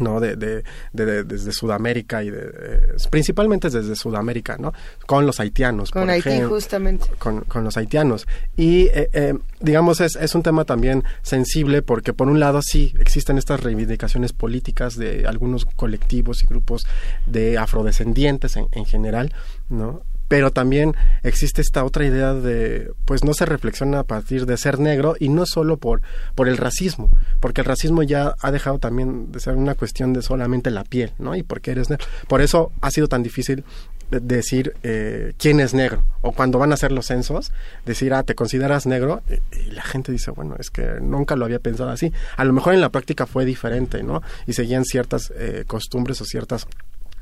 ¿no? 0.00 0.20
De, 0.20 0.36
de- 0.36 0.64
de- 0.92 1.04
de- 1.04 1.24
desde 1.24 1.52
Sudamérica 1.52 2.22
y 2.24 2.30
de, 2.30 2.38
eh, 2.40 2.80
principalmente 3.10 3.68
desde 3.70 3.94
Sudamérica, 3.96 4.56
¿no? 4.58 4.72
Con 5.06 5.26
los 5.26 5.40
haitianos, 5.40 5.90
Con 5.90 6.02
por 6.02 6.10
Haití, 6.10 6.28
ejemplo 6.30 6.48
justamente. 6.50 7.06
con, 7.18 7.40
con 7.42 7.64
los 7.64 7.76
haitianos. 7.76 8.26
Y, 8.56 8.86
eh, 8.86 9.10
eh, 9.12 9.34
digamos, 9.60 10.00
es, 10.00 10.16
es 10.16 10.34
un 10.34 10.42
tema 10.42 10.64
también 10.64 11.04
sensible 11.22 11.82
porque, 11.82 12.12
por 12.14 12.28
un 12.28 12.40
lado, 12.40 12.60
sí, 12.62 12.94
existen 12.98 13.36
estas 13.38 13.60
reivindicaciones 13.62 14.32
políticas 14.32 14.96
de 14.96 15.26
algunos 15.26 15.64
colectivos 15.66 16.42
y 16.42 16.46
grupos 16.46 16.86
de 17.26 17.58
afrodescendientes 17.58 18.56
en, 18.56 18.68
en 18.72 18.84
general, 18.86 19.32
¿no? 19.68 20.02
Pero 20.28 20.50
también 20.50 20.94
existe 21.22 21.62
esta 21.62 21.84
otra 21.84 22.04
idea 22.04 22.34
de, 22.34 22.92
pues 23.04 23.24
no 23.24 23.34
se 23.34 23.46
reflexiona 23.46 24.00
a 24.00 24.04
partir 24.04 24.46
de 24.46 24.56
ser 24.56 24.78
negro 24.78 25.16
y 25.18 25.30
no 25.30 25.46
solo 25.46 25.78
por, 25.78 26.02
por 26.34 26.48
el 26.48 26.58
racismo, 26.58 27.10
porque 27.40 27.62
el 27.62 27.66
racismo 27.66 28.02
ya 28.02 28.34
ha 28.40 28.52
dejado 28.52 28.78
también 28.78 29.32
de 29.32 29.40
ser 29.40 29.56
una 29.56 29.74
cuestión 29.74 30.12
de 30.12 30.22
solamente 30.22 30.70
la 30.70 30.84
piel, 30.84 31.12
¿no? 31.18 31.34
Y 31.34 31.42
porque 31.42 31.70
eres 31.70 31.90
negro. 31.90 32.06
Por 32.28 32.42
eso 32.42 32.72
ha 32.80 32.90
sido 32.90 33.08
tan 33.08 33.22
difícil 33.22 33.64
decir 34.10 34.74
eh, 34.82 35.34
quién 35.38 35.60
es 35.60 35.74
negro. 35.74 36.04
O 36.22 36.32
cuando 36.32 36.58
van 36.58 36.70
a 36.70 36.74
hacer 36.74 36.92
los 36.92 37.06
censos, 37.06 37.52
decir, 37.84 38.14
ah, 38.14 38.22
¿te 38.22 38.34
consideras 38.34 38.86
negro? 38.86 39.22
Y, 39.28 39.70
la 39.70 39.82
gente 39.82 40.12
dice, 40.12 40.30
bueno, 40.30 40.56
es 40.58 40.70
que 40.70 40.98
nunca 41.00 41.36
lo 41.36 41.44
había 41.44 41.58
pensado 41.58 41.90
así. 41.90 42.12
A 42.36 42.44
lo 42.44 42.52
mejor 42.52 42.74
en 42.74 42.80
la 42.80 42.88
práctica 42.88 43.26
fue 43.26 43.44
diferente, 43.44 44.02
¿no? 44.02 44.22
Y 44.46 44.54
seguían 44.54 44.84
ciertas 44.84 45.32
eh, 45.36 45.64
costumbres 45.66 46.20
o 46.20 46.24
ciertas 46.24 46.66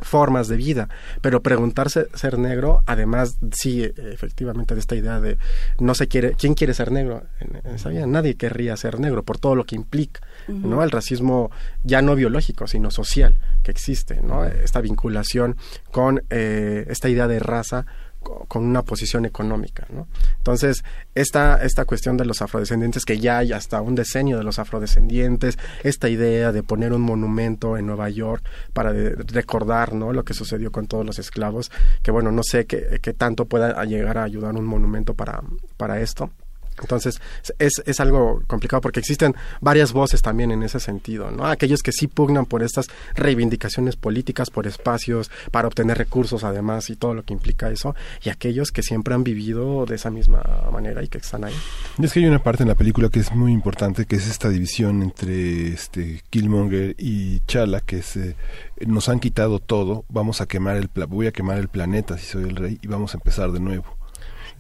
formas 0.01 0.49
de 0.49 0.57
vida, 0.57 0.89
pero 1.21 1.43
preguntarse 1.43 2.09
ser 2.15 2.39
negro, 2.39 2.83
además 2.87 3.39
sí, 3.53 3.83
efectivamente 3.83 4.75
de 4.75 4.81
esta 4.81 4.95
idea 4.95 5.21
de 5.21 5.39
no 5.79 5.95
se 5.95 6.09
quiere, 6.09 6.33
¿quién 6.33 6.55
quiere 6.55 6.75
ser 6.75 6.93
negro? 6.93 7.25
En, 7.41 7.75
esa 7.75 7.89
vida 7.89 8.07
nadie 8.07 8.37
querría 8.37 8.77
ser 8.77 9.01
negro 9.01 9.23
por 9.23 9.39
todo 9.39 9.55
lo 9.55 9.65
que 9.65 9.77
implica, 9.77 10.21
¿no? 10.49 10.83
El 10.83 10.91
racismo 10.91 11.51
ya 11.83 12.03
no 12.03 12.15
biológico, 12.15 12.67
sino 12.67 12.91
social 12.91 13.39
que 13.63 13.71
existe, 13.71 14.21
¿no? 14.23 14.45
Esta 14.45 14.81
vinculación 14.81 15.57
con 15.91 16.23
eh, 16.31 16.87
esta 16.89 17.09
idea 17.09 17.27
de 17.27 17.39
raza 17.39 17.87
con 18.49 18.65
una 18.65 18.83
posición 18.83 19.25
económica, 19.25 19.87
¿no? 19.91 20.07
Entonces, 20.39 20.85
esta, 21.15 21.63
esta 21.63 21.85
cuestión 21.85 22.17
de 22.17 22.25
los 22.25 22.43
afrodescendientes, 22.43 23.05
que 23.05 23.19
ya 23.19 23.39
hay 23.39 23.53
hasta 23.53 23.81
un 23.81 23.95
decenio 23.95 24.39
de 24.39 24.45
los 24.45 24.59
afrodescendientes, 24.59 25.59
esta 25.83 26.09
idea 26.09 26.53
de 26.53 26.63
poner 26.63 26.93
un 26.93 27.03
monumento 27.03 27.77
en 27.77 27.87
Nueva 27.87 28.09
York 28.11 28.45
para 28.73 28.93
recordar, 28.93 29.95
¿no? 29.95 30.13
Lo 30.13 30.25
que 30.25 30.35
sucedió 30.35 30.71
con 30.73 30.87
todos 30.87 31.05
los 31.05 31.19
esclavos, 31.19 31.71
que 32.03 32.11
bueno, 32.11 32.33
no 32.33 32.43
sé 32.43 32.67
qué, 32.67 32.99
qué 33.03 33.13
tanto 33.13 33.47
pueda 33.47 33.85
llegar 33.85 34.19
a 34.19 34.25
ayudar 34.25 34.55
un 34.55 34.65
monumento 34.65 35.15
para, 35.15 35.43
para 35.77 36.01
esto. 36.01 36.31
Entonces, 36.81 37.21
es, 37.59 37.83
es 37.85 38.01
algo 38.01 38.43
complicado 38.47 38.81
porque 38.81 39.01
existen 39.01 39.35
varias 39.61 39.93
voces 39.93 40.23
también 40.23 40.51
en 40.51 40.63
ese 40.63 40.81
sentido, 40.81 41.31
¿no? 41.31 41.47
Aquellos 41.47 41.83
que 41.83 41.93
sí 41.93 42.07
pugnan 42.07 42.47
por 42.47 42.63
estas 42.63 42.87
reivindicaciones 43.15 43.97
políticas, 43.97 44.51
por 44.51 44.67
espacios, 44.67 45.31
para 45.51 45.69
obtener 45.69 45.99
recursos 45.99 46.45
además 46.45 46.91
y 46.91 46.97
todo 46.97 47.15
lo 47.15 47.23
que 47.25 47.33
implica 47.33 47.71
eso, 47.71 47.95
y 48.23 48.29
aquellos 48.29 48.71
que 48.71 48.83
siempre 48.83 49.15
han 49.15 49.25
vivido 49.25 49.87
de 49.87 49.95
esa 49.97 50.11
misma 50.11 50.43
manera 50.73 51.03
y 51.03 51.09
que 51.09 51.19
están 51.19 51.45
ahí. 51.45 51.55
Y 51.99 52.05
es 52.05 52.13
que 52.13 52.21
hay 52.21 52.27
una 52.27 52.43
parte 52.43 52.63
en 52.63 52.69
la 52.69 52.75
película 52.75 53.09
que 53.09 53.21
es 53.21 53.33
muy 53.33 53.53
importante, 53.53 54.05
que 54.07 54.17
es 54.17 54.29
esta 54.29 54.49
división 54.49 55.03
entre 55.03 55.69
este 55.69 56.23
Killmonger 56.31 56.95
y 56.99 57.41
Chala, 57.47 57.81
que 57.81 57.99
es 57.99 58.17
eh, 58.17 58.37
nos 58.87 59.09
han 59.09 59.21
quitado 59.21 59.59
todo, 59.59 60.05
vamos 60.09 60.41
a 60.41 60.47
quemar 60.47 60.77
el 60.77 60.89
pla- 60.89 61.07
voy 61.07 61.27
a 61.27 61.33
quemar 61.33 61.59
el 61.59 61.69
planeta 61.69 62.19
si 62.19 62.27
soy 62.27 62.45
el 62.45 62.57
rey 62.57 62.79
y 62.83 62.87
vamos 62.87 63.15
a 63.15 63.19
empezar 63.19 63.51
de 63.53 63.61
nuevo. 63.61 63.85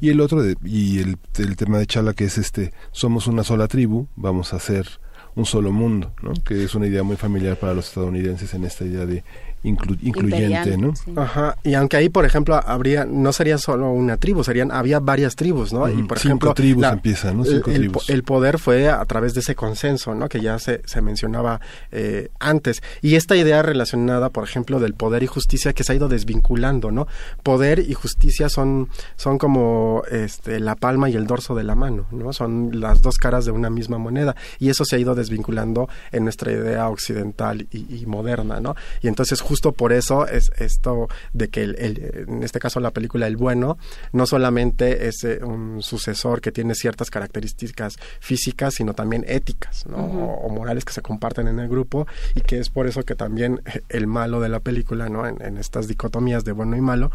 Y 0.01 0.11
el 0.11 0.21
otro 0.21 0.43
de, 0.43 0.57
y 0.65 0.99
el, 0.99 1.17
tema 1.57 1.79
de 1.79 1.87
Chala 1.87 2.13
que 2.13 2.25
es 2.25 2.39
este 2.39 2.73
somos 2.93 3.27
una 3.27 3.45
sola 3.45 3.67
tribu, 3.67 4.09
vamos 4.17 4.53
a 4.53 4.61
ser 4.61 4.87
un 5.35 5.47
solo 5.47 5.73
mundo, 5.73 6.15
¿no? 6.23 6.33
Que 6.45 6.65
es 6.65 6.75
una 6.75 6.87
idea 6.87 7.03
muy 7.03 7.17
familiar 7.17 7.59
para 7.59 7.75
los 7.75 7.89
estadounidenses 7.89 8.53
en 8.55 8.65
esta 8.65 8.85
idea 8.85 9.07
de 9.07 9.25
inclu- 9.67 9.99
incluyente, 10.03 10.77
¿no? 10.79 10.95
Ajá, 11.21 11.57
y 11.65 11.75
aunque 11.75 11.97
ahí, 11.97 12.09
por 12.09 12.25
ejemplo, 12.25 12.61
habría, 12.65 13.05
no 13.05 13.33
sería 13.33 13.59
solo 13.59 13.91
una 13.91 14.17
tribu, 14.17 14.43
serían, 14.45 14.71
había 14.73 15.01
varias 15.01 15.37
tribus, 15.37 15.73
¿no? 15.73 15.89
Y 15.89 16.03
por 16.05 16.19
cinco 16.19 16.31
ejemplo, 16.31 16.55
tribus 16.55 16.85
empiezan, 16.87 17.37
¿no? 17.39 17.45
el- 17.45 17.51
Cinco 17.51 17.71
el, 17.71 17.77
tribus. 17.77 18.11
el 18.11 18.23
poder 18.23 18.59
fue 18.59 18.89
a 18.89 19.05
través 19.05 19.35
de 19.35 19.41
ese 19.41 19.55
consenso, 19.55 20.15
¿no? 20.15 20.29
Que 20.29 20.41
ya 20.41 20.59
se, 20.59 20.83
se 20.87 21.03
mencionaba 21.03 21.61
eh, 21.93 22.29
antes. 22.41 22.83
Y 23.03 23.17
esta 23.17 23.37
idea 23.37 23.63
relacionada, 23.63 24.31
por 24.31 24.45
ejemplo, 24.45 24.81
del 24.81 24.95
poder 24.95 25.23
y 25.23 25.27
justicia 25.27 25.73
que 25.73 25.85
se 25.85 25.93
ha 25.93 25.95
ido 25.97 26.09
desvinculando, 26.09 26.91
¿no? 26.91 27.07
Poder 27.43 27.79
y 27.81 27.95
justicia 27.95 28.49
son, 28.49 28.89
son 29.17 29.39
como 29.39 30.03
este, 30.11 30.61
la 30.61 30.75
palma 30.77 31.11
y 31.11 31.15
el 31.15 31.27
dorso 31.27 31.55
de 31.55 31.65
la 31.65 31.75
mano, 31.75 32.07
¿no? 32.11 32.33
Son 32.33 32.81
las 32.81 33.03
dos 33.03 33.17
caras 33.19 33.45
de 33.45 33.51
una 33.51 33.71
misma 33.71 33.99
moneda. 33.99 34.37
Y 34.59 34.69
eso 34.71 34.85
se 34.85 34.97
ha 34.97 34.99
ido 34.99 35.15
desvinculando 35.15 35.89
en 36.13 36.25
nuestra 36.25 36.53
idea 36.53 36.89
occidental 36.89 37.67
y, 37.71 38.03
y 38.03 38.07
moderna, 38.07 38.61
¿no? 38.61 38.75
Y 39.03 39.09
entonces 39.09 39.41
justo 39.57 39.73
por 39.73 39.95
eso 39.95 40.27
es 40.27 40.51
esto 40.59 41.09
de 41.33 41.49
que 41.49 41.63
el, 41.63 41.77
el- 41.79 42.25
en 42.29 42.43
este 42.43 42.59
caso 42.59 42.79
la 42.79 42.91
película 42.91 43.27
El 43.27 43.39
Bueno 43.39 43.79
no 44.13 44.27
solamente 44.27 45.09
es 45.09 45.25
eh, 45.25 45.43
un 45.43 45.83
sucesor 45.83 46.43
que 46.43 46.53
tiene 46.53 46.75
ciertas 46.75 47.09
características 47.09 47.97
físicas, 48.21 48.75
sino 48.75 48.93
también 48.93 49.25
éticas, 49.27 49.87
o, 49.91 49.97
o 49.99 50.49
morales 50.51 50.85
que 50.85 50.93
se 50.93 51.01
comparten 51.01 51.49
en 51.49 51.59
el 51.59 51.69
grupo 51.71 52.07
y 52.35 52.43
que 52.43 52.59
es 52.59 52.69
por 52.69 52.87
eso 52.87 53.03
que 53.05 53.15
también 53.15 53.63
el 53.89 54.07
malo 54.07 54.41
de 54.41 54.51
la 54.51 54.61
película, 54.61 55.09
¿no? 55.09 55.27
En, 55.27 55.41
en 55.41 55.57
estas 55.57 55.89
dicotomías 55.89 56.45
de 56.45 56.53
bueno 56.53 56.77
y 56.77 56.83
malo, 56.83 57.11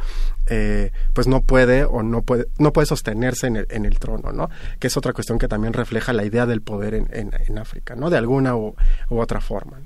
eh, 0.48 0.92
pues 1.14 1.28
no 1.28 1.42
puede 1.42 1.84
o 1.86 2.02
no 2.02 2.24
puede 2.24 2.48
no 2.58 2.74
puede 2.74 2.88
sostenerse 2.88 3.45
en 3.45 3.58
el, 3.58 3.68
en 3.70 3.86
el 3.86 4.00
trono, 4.00 4.32
¿no? 4.32 4.50
Que 4.80 4.88
es 4.88 4.98
otra 4.98 5.14
cuestión 5.14 5.38
que 5.38 5.48
también 5.48 5.74
refleja 5.74 6.11
la 6.11 6.26
idea 6.26 6.48
del 6.48 6.61
poder 6.61 6.95
en, 6.95 7.08
en, 7.11 7.32
en 7.48 7.58
África, 7.60 7.95
¿no? 7.95 8.10
De 8.10 8.18
alguna 8.18 8.56
u, 8.56 8.74
u 9.11 9.20
otra 9.20 9.42
forma. 9.42 9.80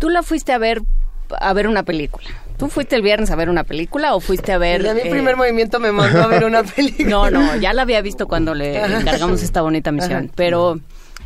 Tú 0.00 0.08
la 0.10 0.22
fuiste 0.24 0.52
a 0.52 0.58
ver 0.58 0.82
a 1.38 1.52
ver 1.52 1.68
una 1.68 1.82
película. 1.82 2.28
¿Tú 2.56 2.68
fuiste 2.68 2.96
el 2.96 3.02
viernes 3.02 3.30
a 3.30 3.36
ver 3.36 3.48
una 3.48 3.64
película 3.64 4.14
o 4.14 4.20
fuiste 4.20 4.52
a 4.52 4.58
ver... 4.58 4.82
Y 4.82 4.88
a 4.88 4.94
mi 4.94 5.02
eh, 5.02 5.10
primer 5.10 5.36
movimiento 5.36 5.78
me 5.78 5.92
mandó 5.92 6.22
a 6.22 6.26
ver 6.26 6.44
una 6.44 6.62
película. 6.76 7.08
No, 7.08 7.30
no, 7.30 7.56
ya 7.56 7.72
la 7.72 7.82
había 7.82 8.00
visto 8.00 8.26
cuando 8.26 8.54
le 8.54 8.82
encargamos 8.82 9.42
esta 9.42 9.62
bonita 9.62 9.92
misión. 9.92 10.24
Ajá. 10.24 10.32
Pero, 10.34 10.80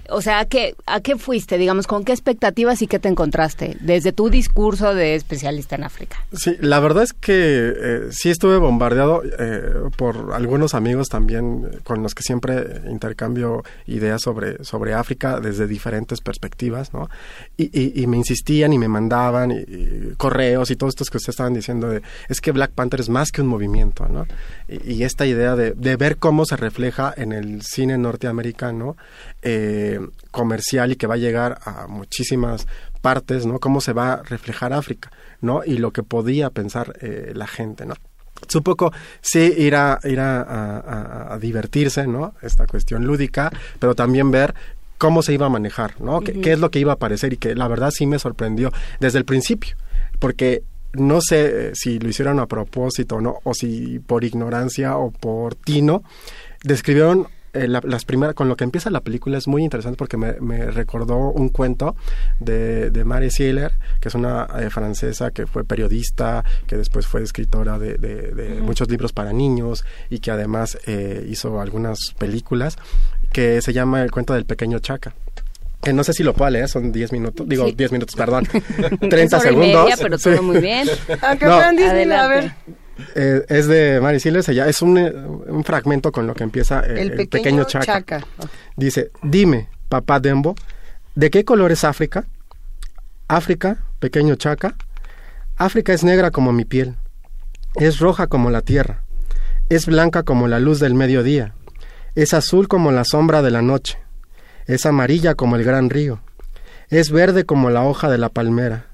o 0.08 0.20
sea, 0.20 0.40
¿a 0.40 0.44
qué, 0.46 0.74
¿a 0.86 1.00
qué 1.00 1.16
fuiste? 1.16 1.58
Digamos, 1.58 1.86
¿con 1.86 2.04
qué 2.04 2.12
expectativas 2.12 2.82
y 2.82 2.86
qué 2.86 2.98
te 2.98 3.08
encontraste? 3.08 3.76
Desde 3.80 4.12
tu 4.12 4.28
discurso 4.30 4.94
de 4.94 5.14
especialista 5.14 5.76
en 5.76 5.84
África. 5.84 6.16
Sí, 6.32 6.56
la 6.60 6.80
verdad 6.80 7.04
es 7.04 7.12
que 7.12 7.32
eh, 7.76 8.00
sí 8.10 8.30
estuve 8.30 8.56
bombardeado 8.58 9.22
eh, 9.24 9.62
por 9.96 10.32
algunos 10.34 10.74
amigos 10.74 11.08
también 11.08 11.68
eh, 11.72 11.78
con 11.84 12.02
los 12.02 12.14
que 12.14 12.22
siempre 12.22 12.80
intercambio 12.90 13.62
ideas 13.86 14.22
sobre, 14.22 14.62
sobre 14.64 14.94
África 14.94 15.40
desde 15.40 15.66
diferentes 15.66 16.20
perspectivas, 16.20 16.92
¿no? 16.92 17.08
Y, 17.56 17.64
y- 17.78 18.02
y 18.02 18.06
me 18.06 18.16
insistían 18.16 18.72
y 18.72 18.78
me 18.78 18.88
mandaban 18.88 19.52
correos 20.16 20.70
y 20.70 20.76
todos 20.76 20.92
estos 20.92 21.10
que 21.10 21.16
ustedes 21.18 21.34
estaban 21.34 21.54
diciendo 21.54 21.88
de, 21.88 22.02
es 22.28 22.40
que 22.40 22.52
Black 22.52 22.72
Panther 22.72 23.00
es 23.00 23.08
más 23.08 23.30
que 23.30 23.42
un 23.42 23.48
movimiento, 23.48 24.06
¿no? 24.08 24.26
Y 24.68 25.02
esta 25.04 25.26
idea 25.26 25.56
de, 25.56 25.72
de 25.72 25.96
ver 25.96 26.16
cómo 26.16 26.44
se 26.44 26.56
refleja 26.56 27.12
en 27.16 27.32
el 27.32 27.62
cine 27.62 27.98
norteamericano 27.98 28.96
eh, 29.42 29.91
comercial 30.30 30.92
y 30.92 30.96
que 30.96 31.06
va 31.06 31.14
a 31.14 31.18
llegar 31.18 31.58
a 31.64 31.86
muchísimas 31.86 32.66
partes, 33.00 33.46
¿no? 33.46 33.58
Cómo 33.58 33.80
se 33.80 33.92
va 33.92 34.14
a 34.14 34.22
reflejar 34.22 34.72
África, 34.72 35.10
¿no? 35.40 35.62
Y 35.64 35.78
lo 35.78 35.90
que 35.92 36.02
podía 36.02 36.50
pensar 36.50 36.94
eh, 37.00 37.32
la 37.34 37.46
gente, 37.46 37.84
¿no? 37.86 37.94
Es 38.48 38.54
un 38.56 38.62
poco, 38.62 38.92
sí, 39.20 39.54
ir 39.56 39.76
a, 39.76 40.00
ir 40.04 40.18
a, 40.20 40.42
a- 40.42 40.78
a- 40.78 41.34
a 41.34 41.38
divertirse, 41.38 42.06
¿no? 42.06 42.34
Esta 42.42 42.66
cuestión 42.66 43.04
lúdica, 43.04 43.52
pero 43.78 43.94
también 43.94 44.30
ver 44.30 44.54
cómo 44.98 45.22
se 45.22 45.32
iba 45.32 45.46
a 45.46 45.48
manejar, 45.48 46.00
¿no? 46.00 46.20
¿Qué, 46.20 46.40
qué 46.40 46.52
es 46.52 46.58
lo 46.60 46.70
que 46.70 46.78
iba 46.80 46.92
a 46.92 46.94
aparecer 46.94 47.32
y 47.32 47.36
que 47.36 47.54
la 47.54 47.68
verdad 47.68 47.90
sí 47.90 48.06
me 48.06 48.18
sorprendió 48.18 48.72
desde 49.00 49.18
el 49.18 49.24
principio, 49.24 49.76
porque 50.18 50.62
no 50.92 51.20
sé 51.20 51.68
eh, 51.68 51.72
si 51.74 51.98
lo 51.98 52.08
hicieron 52.08 52.38
a 52.38 52.46
propósito 52.46 53.16
o 53.16 53.20
no, 53.20 53.38
o 53.44 53.54
si 53.54 53.98
por 54.00 54.24
ignorancia 54.24 54.96
o 54.96 55.10
por 55.10 55.54
tino, 55.54 56.02
describieron 56.64 57.26
eh, 57.54 57.68
la- 57.68 57.80
las 57.84 58.04
primeras, 58.04 58.34
con 58.34 58.48
lo 58.48 58.56
que 58.56 58.64
empieza 58.64 58.90
la 58.90 59.00
película 59.00 59.38
es 59.38 59.46
muy 59.48 59.62
interesante 59.62 59.96
porque 59.96 60.16
me, 60.16 60.34
me 60.40 60.70
recordó 60.70 61.16
un 61.16 61.48
cuento 61.50 61.94
de, 62.40 62.90
de 62.90 63.04
Mary 63.04 63.30
Sieler, 63.30 63.72
que 64.00 64.08
es 64.08 64.14
una 64.14 64.46
eh, 64.58 64.70
francesa 64.70 65.30
que 65.30 65.46
fue 65.46 65.64
periodista, 65.64 66.44
que 66.66 66.76
después 66.76 67.06
fue 67.06 67.22
escritora 67.22 67.78
de, 67.78 67.94
de- 67.98 68.32
de 68.34 68.60
muchos 68.60 68.88
libros 68.90 69.12
para 69.12 69.32
niños 69.32 69.84
y 70.10 70.20
que 70.20 70.30
además 70.30 70.78
eh, 70.86 71.26
hizo 71.28 71.60
algunas 71.60 71.98
películas, 72.18 72.76
que 73.32 73.60
se 73.62 73.72
llama 73.72 74.02
El 74.02 74.10
cuento 74.10 74.34
del 74.34 74.44
pequeño 74.46 74.78
Chaca. 74.78 75.14
Que 75.82 75.92
no 75.92 76.04
sé 76.04 76.12
si 76.12 76.22
lo 76.22 76.32
puedo 76.32 76.48
leer, 76.50 76.68
son 76.68 76.92
10 76.92 77.10
minutos, 77.12 77.48
digo 77.48 77.66
Sí. 77.66 77.72
10 77.72 77.90
minutos, 77.92 78.14
perdón, 78.14 78.46
Es 78.52 79.08
30 79.10 79.36
hora 79.36 79.44
y 79.44 79.48
segundos. 79.48 79.82
media, 79.84 79.96
pero 80.00 80.16
todo 80.18 80.42
muy 80.42 80.58
bien. 80.60 80.88
Aunque 81.22 81.44
No. 81.44 81.58
Disney, 81.72 81.86
a 81.86 81.90
Adelante. 81.90 82.34
ver. 82.66 82.76
Eh, 83.14 83.44
es 83.48 83.66
de 83.66 84.00
Mary 84.00 84.18
llama- 84.18 84.68
es 84.68 84.82
un, 84.82 84.98
eh, 84.98 85.10
un 85.12 85.64
fragmento 85.64 86.12
con 86.12 86.26
lo 86.26 86.34
que 86.34 86.44
empieza 86.44 86.80
eh, 86.80 87.00
El, 87.02 87.20
el, 87.20 87.28
pequeño, 87.28 87.64
Chaca. 87.64 87.84
Chaca. 87.86 88.26
Dice, 88.76 89.10
dime, 89.22 89.68
papá 89.88 90.20
Dembo, 90.20 90.54
¿de 91.14 91.30
qué 91.30 91.44
color 91.44 91.72
es 91.72 91.84
África? 91.84 92.26
África, 93.28 93.78
pequeño 93.98 94.34
Chaca. 94.36 94.74
África 95.56 95.92
es 95.92 96.04
negra 96.04 96.30
como 96.30 96.52
mi 96.52 96.64
piel, 96.64 96.96
es 97.76 97.98
roja 97.98 98.26
como 98.26 98.50
la 98.50 98.62
tierra, 98.62 99.02
es 99.68 99.86
blanca 99.86 100.22
como 100.22 100.48
la 100.48 100.58
luz 100.58 100.80
del 100.80 100.94
mediodía, 100.94 101.54
es 102.14 102.34
azul 102.34 102.68
como 102.68 102.90
la 102.92 103.04
sombra 103.04 103.42
de 103.42 103.50
la 103.50 103.62
noche, 103.62 103.98
es 104.66 104.86
amarilla 104.86 105.34
como 105.34 105.56
el 105.56 105.64
gran 105.64 105.88
río, 105.90 106.20
es 106.88 107.10
verde 107.10 107.44
como 107.44 107.70
la 107.70 107.84
hoja 107.84 108.10
de 108.10 108.18
la 108.18 108.28
palmera. 108.28 108.86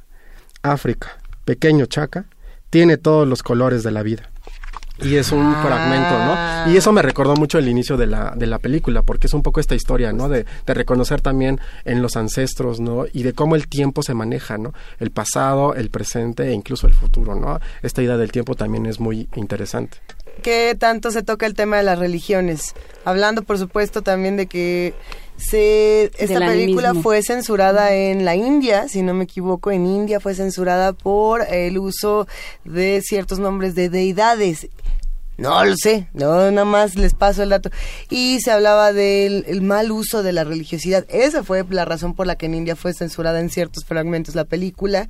África, 0.63 1.19
pequeño 1.45 1.87
Chaca, 1.87 2.27
tiene 2.71 2.97
todos 2.97 3.27
los 3.27 3.43
colores 3.43 3.83
de 3.83 3.91
la 3.91 4.03
vida. 4.03 4.31
Y 5.01 5.15
es 5.15 5.31
un 5.31 5.55
fragmento, 5.63 6.19
¿no? 6.25 6.73
Y 6.73 6.77
eso 6.77 6.93
me 6.93 7.03
recordó 7.03 7.37
mucho 7.37 7.59
el 7.59 7.69
inicio 7.69 7.97
de 7.97 8.09
la, 8.09 8.33
de 8.35 8.49
la 8.49 8.59
película, 8.59 9.03
porque 9.03 9.29
es 9.29 9.35
un 9.35 9.45
poco 9.45 9.61
esta 9.61 9.77
historia, 9.77 10.13
¿no? 10.13 10.29
De, 10.29 10.45
de 10.67 10.75
reconocer 10.75 11.21
también 11.21 11.61
en 11.85 12.03
los 12.03 12.17
ancestros, 12.17 12.81
¿no? 12.81 13.05
Y 13.13 13.23
de 13.23 13.33
cómo 13.33 13.55
el 13.55 13.69
tiempo 13.69 14.03
se 14.03 14.15
maneja, 14.15 14.59
¿no? 14.59 14.73
El 14.99 15.13
pasado, 15.13 15.75
el 15.75 15.91
presente 15.91 16.49
e 16.49 16.53
incluso 16.53 16.89
el 16.89 16.95
futuro, 16.95 17.37
¿no? 17.37 17.61
Esta 17.83 18.03
idea 18.03 18.17
del 18.17 18.33
tiempo 18.33 18.57
también 18.57 18.87
es 18.87 18.99
muy 18.99 19.29
interesante. 19.37 19.99
¿Qué 20.43 20.77
tanto 20.79 21.11
se 21.11 21.23
toca 21.23 21.47
el 21.47 21.55
tema 21.55 21.77
de 21.77 21.83
las 21.83 21.99
religiones? 21.99 22.75
Hablando, 23.05 23.43
por 23.43 23.59
supuesto, 23.59 24.03
también 24.03 24.37
de 24.37 24.47
que 24.47 24.95
Se, 25.37 26.11
esta 26.19 26.41
película 26.41 26.95
fue 26.95 27.23
censurada 27.23 27.95
en 27.95 28.25
la 28.25 28.35
India, 28.35 28.89
si 28.89 29.03
no 29.03 29.15
me 29.15 29.25
equivoco, 29.25 29.71
en 29.71 29.87
India 29.87 30.19
fue 30.19 30.35
censurada 30.35 30.93
por 30.93 31.43
el 31.43 31.79
uso 31.79 32.27
de 32.65 33.01
ciertos 33.03 33.39
nombres 33.39 33.77
de 33.77 33.89
deidades. 33.89 34.69
No 35.37 35.65
lo 35.65 35.77
sé, 35.77 36.09
no, 36.15 36.51
nada 36.51 36.65
más 36.65 36.97
les 36.97 37.15
paso 37.15 37.45
el 37.45 37.51
dato. 37.51 37.71
Y 38.11 38.41
se 38.41 38.51
hablaba 38.51 38.93
del 38.93 39.45
el 39.47 39.63
mal 39.63 39.93
uso 39.93 40.25
de 40.25 40.33
la 40.33 40.43
religiosidad. 40.43 41.07
Esa 41.09 41.45
fue 41.45 41.65
la 41.71 41.85
razón 41.85 42.15
por 42.15 42.27
la 42.27 42.35
que 42.35 42.47
en 42.47 42.55
India 42.55 42.75
fue 42.75 42.93
censurada 42.93 43.39
en 43.39 43.49
ciertos 43.49 43.85
fragmentos 43.85 44.35
la 44.35 44.45
película. 44.45 45.09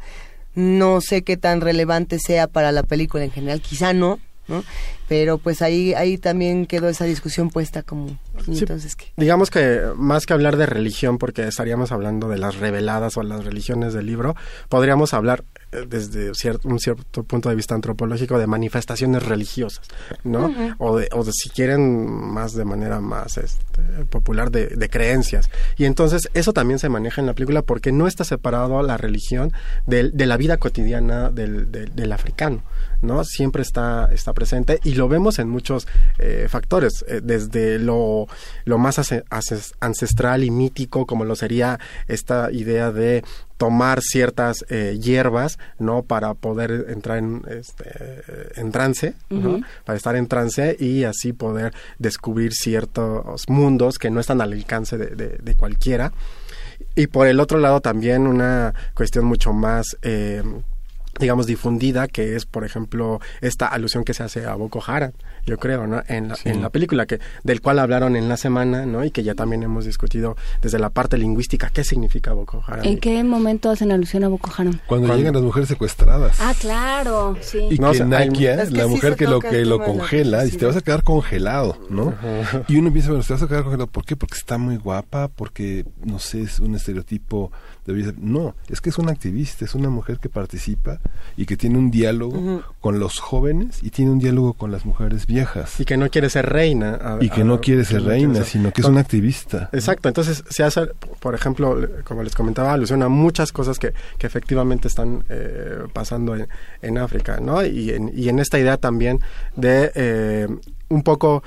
No 0.54 1.00
sé 1.00 1.22
qué 1.22 1.38
tan 1.38 1.62
relevante 1.62 2.18
sea 2.18 2.46
para 2.46 2.72
la 2.72 2.82
película 2.82 3.24
en 3.24 3.30
general, 3.30 3.62
quizá 3.62 3.94
no, 3.94 4.18
¿no? 4.48 4.64
Pero 5.08 5.38
pues 5.38 5.62
ahí 5.62 5.94
ahí 5.94 6.18
también 6.18 6.66
quedó 6.66 6.88
esa 6.88 7.04
discusión 7.04 7.50
puesta 7.50 7.82
como 7.82 8.18
¿y 8.46 8.54
Sí, 8.54 8.60
entonces 8.60 8.96
qué. 8.96 9.12
Digamos 9.16 9.50
que 9.50 9.82
más 9.96 10.26
que 10.26 10.32
hablar 10.32 10.56
de 10.56 10.66
religión, 10.66 11.18
porque 11.18 11.46
estaríamos 11.46 11.92
hablando 11.92 12.28
de 12.28 12.38
las 12.38 12.56
reveladas 12.56 13.16
o 13.16 13.22
las 13.22 13.44
religiones 13.44 13.94
del 13.94 14.06
libro, 14.06 14.36
podríamos 14.68 15.14
hablar 15.14 15.44
desde 15.88 16.30
cier- 16.32 16.60
un 16.64 16.78
cierto 16.78 17.22
punto 17.24 17.48
de 17.48 17.54
vista 17.54 17.74
antropológico 17.74 18.38
de 18.38 18.46
manifestaciones 18.46 19.22
religiosas, 19.22 19.86
¿no? 20.24 20.52
O, 20.78 20.98
de, 20.98 21.08
o 21.12 21.24
de, 21.24 21.32
si 21.32 21.50
quieren 21.50 22.06
más 22.08 22.54
de 22.54 22.64
manera 22.64 23.00
más 23.00 23.36
este, 23.38 23.82
popular 24.10 24.50
de, 24.50 24.68
de 24.68 24.88
creencias. 24.90 25.50
Y 25.76 25.84
entonces 25.84 26.28
eso 26.34 26.52
también 26.52 26.78
se 26.78 26.88
maneja 26.88 27.20
en 27.20 27.26
la 27.26 27.34
película 27.34 27.62
porque 27.62 27.92
no 27.92 28.06
está 28.06 28.24
separado 28.24 28.82
la 28.82 28.96
religión 28.96 29.52
del- 29.86 30.12
de, 30.16 30.26
la 30.26 30.36
vida 30.36 30.56
cotidiana 30.56 31.30
del, 31.30 31.70
del- 31.70 31.94
del 31.94 32.12
africano. 32.12 32.62
¿no? 33.00 33.22
Siempre 33.24 33.62
está, 33.62 34.08
está 34.12 34.32
presente 34.32 34.80
y 34.82 34.94
lo 34.94 35.08
vemos 35.08 35.38
en 35.38 35.48
muchos 35.48 35.86
eh, 36.18 36.46
factores, 36.48 37.04
eh, 37.06 37.20
desde 37.22 37.78
lo, 37.78 38.26
lo 38.64 38.78
más 38.78 38.98
ancestral 39.80 40.42
y 40.44 40.50
mítico, 40.50 41.06
como 41.06 41.24
lo 41.24 41.36
sería 41.36 41.78
esta 42.08 42.50
idea 42.50 42.90
de 42.90 43.22
tomar 43.58 44.00
ciertas 44.00 44.64
eh, 44.70 44.98
hierbas, 45.02 45.58
¿no? 45.78 46.02
Para 46.04 46.32
poder 46.34 46.86
entrar 46.88 47.18
en, 47.18 47.42
este, 47.50 48.22
en 48.56 48.72
trance, 48.72 49.14
¿no? 49.28 49.60
Para 49.84 49.96
estar 49.98 50.16
en 50.16 50.26
trance 50.28 50.76
y 50.80 51.04
así 51.04 51.32
poder 51.34 51.74
descubrir 51.98 52.52
ciertos 52.54 53.42
mundos 53.48 53.98
que 53.98 54.10
no 54.10 54.20
están 54.20 54.40
al 54.40 54.52
alcance 54.54 54.96
de, 54.96 55.08
de- 55.08 55.38
de 55.42 55.54
cualquiera. 55.56 56.12
Y 56.94 57.08
por 57.08 57.26
el 57.26 57.38
otro 57.40 57.58
lado 57.58 57.80
también 57.80 58.26
una 58.26 58.72
cuestión 58.94 59.24
mucho 59.26 59.52
más... 59.52 59.96
eh, 60.02 60.42
digamos 61.18 61.46
difundida 61.46 62.08
que 62.08 62.36
es 62.36 62.46
por 62.46 62.64
ejemplo 62.64 63.20
esta 63.40 63.66
alusión 63.66 64.04
que 64.04 64.14
se 64.14 64.22
hace 64.22 64.46
a 64.46 64.54
Boko 64.54 64.82
Haram 64.86 65.12
yo 65.46 65.56
creo 65.58 65.86
no 65.86 66.02
en 66.08 66.28
la, 66.28 66.38
en 66.44 66.62
la 66.62 66.70
película 66.70 67.06
que 67.06 67.20
del 67.44 67.60
cual 67.60 67.78
hablaron 67.78 68.16
en 68.16 68.28
la 68.28 68.36
semana 68.36 68.86
no 68.86 69.04
y 69.04 69.10
que 69.10 69.22
ya 69.22 69.34
también 69.34 69.62
hemos 69.62 69.84
discutido 69.84 70.36
desde 70.62 70.78
la 70.78 70.90
parte 70.90 71.18
lingüística 71.18 71.70
qué 71.70 71.84
significa 71.84 72.32
Boko 72.32 72.62
Haram 72.66 72.84
¿En 72.84 72.98
qué 72.98 73.22
momento 73.24 73.70
hacen 73.70 73.92
alusión 73.92 74.24
a 74.24 74.28
Boko 74.28 74.50
Haram? 74.56 74.78
Cuando, 74.86 75.14
llegan 75.16 75.34
las 75.34 75.42
mujeres 75.42 75.68
secuestradas. 75.68 76.36
Ah, 76.40 76.54
claro, 76.58 77.36
sí. 77.40 77.58
Y 77.70 77.78
No, 77.78 77.90
que 77.92 78.02
o 78.02 78.08
sea, 78.08 78.18
hay- 78.18 78.28
Nakia, 78.28 78.62
Es 78.62 78.70
que 78.70 78.76
la 78.76 78.84
sí 78.84 78.90
mujer 78.90 79.16
que 79.16 79.26
lo 79.26 79.40
que 79.40 79.64
lo 79.64 79.82
congela, 79.82 80.42
dice, 80.44 80.58
te 80.58 80.66
vas 80.66 80.76
a 80.76 80.80
quedar 80.80 81.02
congelado, 81.02 81.78
¿no? 81.90 82.14
Y 82.68 82.76
uno 82.76 82.92
piensa, 82.92 83.10
bueno, 83.10 83.24
te 83.24 83.32
vas 83.32 83.42
a 83.42 83.48
quedar 83.48 83.62
congelado, 83.64 83.86
¿por 83.88 84.04
qué? 84.04 84.16
Porque 84.16 84.34
está 84.36 84.58
muy 84.58 84.76
guapa, 84.76 85.28
porque, 85.28 85.84
no 86.04 86.18
sé, 86.18 86.42
es 86.42 86.60
un 86.60 86.74
estereotipo, 86.74 87.50
debería 87.88 88.10
ser- 88.12 88.20
No, 88.22 88.54
es 88.68 88.80
que 88.80 88.90
es 88.90 88.98
una 88.98 89.10
activista, 89.12 89.64
es 89.64 89.74
una 89.74 89.90
mujer 89.90 90.18
que 90.20 90.28
participa 90.28 91.00
y 91.36 91.46
que 91.46 91.56
tiene 91.56 91.78
un 91.78 91.90
diálogo 91.90 92.62
con 92.80 93.00
los 93.00 93.18
jóvenes 93.18 93.82
y 93.82 93.90
tiene 93.90 94.10
un 94.12 94.18
diálogo 94.20 94.52
con 94.52 94.70
las 94.70 94.84
mujeres 94.84 95.26
viejas. 95.26 95.80
y 95.80 95.84
que 95.84 95.96
no 95.96 96.08
quiere 96.10 96.30
ser 96.30 96.46
reina 96.48 96.94
a- 97.02 97.18
Y 97.20 97.30
que 97.30 97.40
a- 97.40 97.44
no 97.44 97.60
quiere 97.60 97.84
ser 97.84 98.02
no 98.02 98.08
reina, 98.08 98.32
quiere 98.34 98.44
ser- 98.44 98.52
sino 98.52 98.72
que 98.72 98.80
es 98.82 98.86
una 98.86 99.00
activista. 99.00 99.70
Exacto, 99.72 100.08
entonces 100.08 100.44
se 100.48 100.62
hace, 100.62 100.82
por 101.20 101.34
ejemplo, 101.34 101.76
como 102.04 102.22
les 102.22 102.34
comentaba, 102.34 102.72
alusión 102.72 103.02
a 103.02 103.08
muchas 103.08 103.50
cosas 103.52 103.78
que, 103.78 103.92
que 104.18 104.26
efectivamente 104.26 104.86
están 104.88 105.24
eh, 105.28 105.78
pasando 105.92 106.36
en, 106.36 106.46
en 106.82 106.98
África, 106.98 107.40
¿no? 107.40 107.64
Y 107.64 107.90
en, 107.90 108.12
y 108.14 108.28
en 108.28 108.38
esta 108.38 108.58
idea 108.58 108.76
también 108.76 109.18
de 109.56 109.90
eh, 109.94 110.46
un 110.90 111.02
poco, 111.02 111.42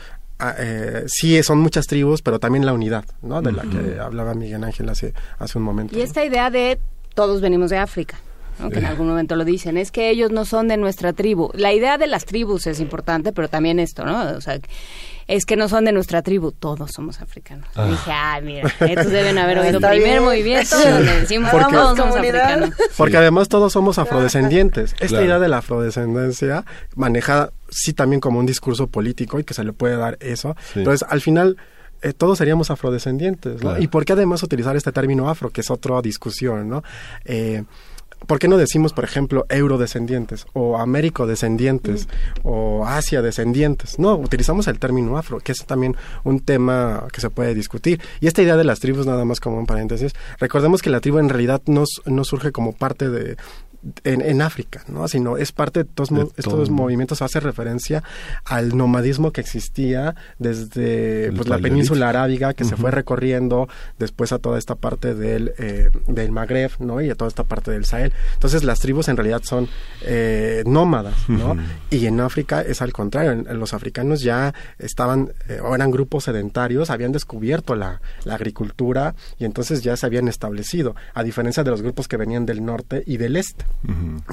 eh, 0.57 1.03
sí 1.07 1.41
son 1.43 1.59
muchas 1.59 1.87
tribus, 1.87 2.21
pero 2.21 2.39
también 2.39 2.65
la 2.65 2.73
unidad, 2.73 3.05
¿no? 3.21 3.41
De 3.41 3.51
la 3.51 3.63
que 3.63 3.99
hablaba 3.99 4.33
Miguel 4.33 4.63
Ángel 4.63 4.89
hace, 4.89 5.13
hace 5.39 5.57
un 5.57 5.63
momento. 5.63 5.97
Y 5.97 6.01
esta 6.01 6.23
idea 6.25 6.49
de 6.49 6.79
todos 7.13 7.41
venimos 7.41 7.69
de 7.69 7.77
África. 7.77 8.17
¿No? 8.61 8.69
que 8.69 8.79
en 8.79 8.85
algún 8.85 9.07
momento 9.07 9.35
lo 9.35 9.43
dicen, 9.45 9.77
es 9.77 9.91
que 9.91 10.09
ellos 10.09 10.31
no 10.31 10.45
son 10.45 10.67
de 10.67 10.77
nuestra 10.77 11.13
tribu. 11.13 11.51
La 11.53 11.73
idea 11.73 11.97
de 11.97 12.07
las 12.07 12.25
tribus 12.25 12.67
es 12.67 12.79
importante, 12.79 13.33
pero 13.33 13.47
también 13.49 13.79
esto, 13.79 14.05
¿no? 14.05 14.21
O 14.37 14.41
sea, 14.41 14.59
es 15.27 15.45
que 15.45 15.55
no 15.55 15.69
son 15.69 15.85
de 15.85 15.91
nuestra 15.93 16.21
tribu, 16.21 16.51
todos 16.51 16.91
somos 16.91 17.21
africanos. 17.21 17.67
Ah. 17.75 17.85
Dije, 17.87 18.11
ah, 18.11 18.39
mira, 18.43 18.69
estos 18.79 19.11
deben 19.11 19.37
haber 19.37 19.59
oído 19.59 19.77
Está 19.77 19.89
primer 19.91 20.09
bien. 20.09 20.23
movimiento 20.23 20.75
Sí. 20.75 20.89
donde 20.89 21.19
decimos, 21.21 21.49
Porque- 21.51 21.73
todos 21.73 21.97
somos 21.97 22.15
africanos. 22.15 22.69
Porque 22.97 23.17
además 23.17 23.47
todos 23.47 23.71
somos 23.73 23.97
afrodescendientes. 23.97 24.93
Esta 24.93 25.07
Claro. 25.07 25.25
idea 25.25 25.39
de 25.39 25.47
la 25.47 25.57
afrodescendencia 25.59 26.65
manejada 26.95 27.51
sí 27.69 27.93
también 27.93 28.19
como 28.19 28.39
un 28.39 28.45
discurso 28.45 28.87
político 28.87 29.39
y 29.39 29.43
que 29.43 29.53
se 29.53 29.63
le 29.63 29.73
puede 29.73 29.95
dar 29.95 30.17
eso. 30.19 30.55
Sí. 30.73 30.79
Entonces, 30.79 31.07
al 31.09 31.21
final 31.21 31.57
eh, 32.03 32.13
todos 32.13 32.39
seríamos 32.39 32.71
afrodescendientes, 32.71 33.53
¿no? 33.53 33.59
Claro. 33.59 33.81
¿Y 33.83 33.87
por 33.87 34.05
qué 34.05 34.13
además 34.13 34.41
utilizar 34.41 34.75
este 34.75 34.91
término 34.91 35.29
afro, 35.29 35.51
que 35.51 35.61
es 35.61 35.69
otra 35.69 36.01
discusión, 36.01 36.67
¿no? 36.67 36.83
Eh, 37.25 37.63
¿Por 38.27 38.39
qué 38.39 38.47
no 38.47 38.57
decimos, 38.57 38.93
por 38.93 39.03
ejemplo, 39.03 39.45
eurodescendientes 39.49 40.45
o 40.53 40.77
américodescendientes 40.77 42.07
o 42.43 42.85
Asia 42.85 43.21
descendientes? 43.21 43.97
No, 43.99 44.15
utilizamos 44.15 44.67
el 44.67 44.79
término 44.79 45.17
afro, 45.17 45.39
que 45.39 45.51
es 45.51 45.65
también 45.65 45.95
un 46.23 46.39
tema 46.39 47.07
que 47.11 47.21
se 47.21 47.29
puede 47.29 47.55
discutir. 47.55 47.99
Y 48.19 48.27
esta 48.27 48.41
idea 48.41 48.57
de 48.57 48.63
las 48.63 48.79
tribus, 48.79 49.05
nada 49.05 49.25
más 49.25 49.39
como 49.39 49.57
un 49.57 49.65
paréntesis, 49.65 50.13
recordemos 50.39 50.81
que 50.81 50.89
la 50.89 51.01
tribu 51.01 51.19
en 51.19 51.29
realidad 51.29 51.61
no, 51.65 51.83
no 52.05 52.23
surge 52.23 52.51
como 52.51 52.73
parte 52.73 53.09
de, 53.09 53.37
en, 54.03 54.21
en 54.21 54.41
África, 54.41 54.83
¿no? 54.87 55.07
Sino 55.07 55.37
es 55.37 55.51
parte 55.51 55.83
de 55.83 55.85
todos 55.85 56.09
De 56.09 56.15
mo- 56.15 56.25
todo. 56.25 56.33
estos 56.37 56.69
movimientos, 56.69 57.21
hace 57.21 57.39
referencia 57.39 58.03
al 58.45 58.77
nomadismo 58.77 59.31
que 59.31 59.41
existía 59.41 60.15
desde 60.39 61.31
pues, 61.35 61.47
la 61.47 61.57
península 61.59 62.09
arábiga, 62.09 62.53
que 62.53 62.63
se 62.63 62.75
fue 62.75 62.91
recorriendo 62.91 63.67
después 63.97 64.31
a 64.31 64.39
toda 64.39 64.57
esta 64.59 64.75
parte 64.75 65.15
del, 65.15 65.53
eh, 65.57 65.89
del 66.07 66.31
Magreb, 66.31 66.71
¿no? 66.79 67.01
Y 67.01 67.09
a 67.09 67.15
toda 67.15 67.29
esta 67.29 67.43
parte 67.43 67.71
del 67.71 67.85
Sahel. 67.85 68.13
Entonces 68.33 68.63
las 68.63 68.79
tribus 68.79 69.07
en 69.07 69.17
realidad 69.17 69.41
son 69.43 69.67
eh, 70.03 70.63
nómadas, 70.65 71.15
¿no? 71.29 71.55
Y 71.89 72.05
en 72.05 72.19
África 72.19 72.61
es 72.61 72.81
al 72.81 72.93
contrario, 72.93 73.31
en- 73.31 73.47
en 73.49 73.59
los 73.59 73.73
africanos 73.73 74.21
ya 74.21 74.53
estaban, 74.79 75.31
eh, 75.49 75.59
o 75.63 75.73
eran 75.75 75.91
grupos 75.91 76.25
sedentarios, 76.25 76.89
habían 76.89 77.11
descubierto 77.11 77.75
la, 77.75 78.01
la 78.25 78.35
agricultura 78.35 79.15
y 79.39 79.45
entonces 79.45 79.81
ya 79.81 79.95
se 79.97 80.05
habían 80.05 80.27
establecido, 80.27 80.95
a 81.13 81.23
diferencia 81.23 81.63
de 81.63 81.71
los 81.71 81.81
grupos 81.81 82.07
que 82.07 82.17
venían 82.17 82.45
del 82.45 82.63
norte 82.63 83.03
y 83.05 83.17
del 83.17 83.35
este. 83.37 83.65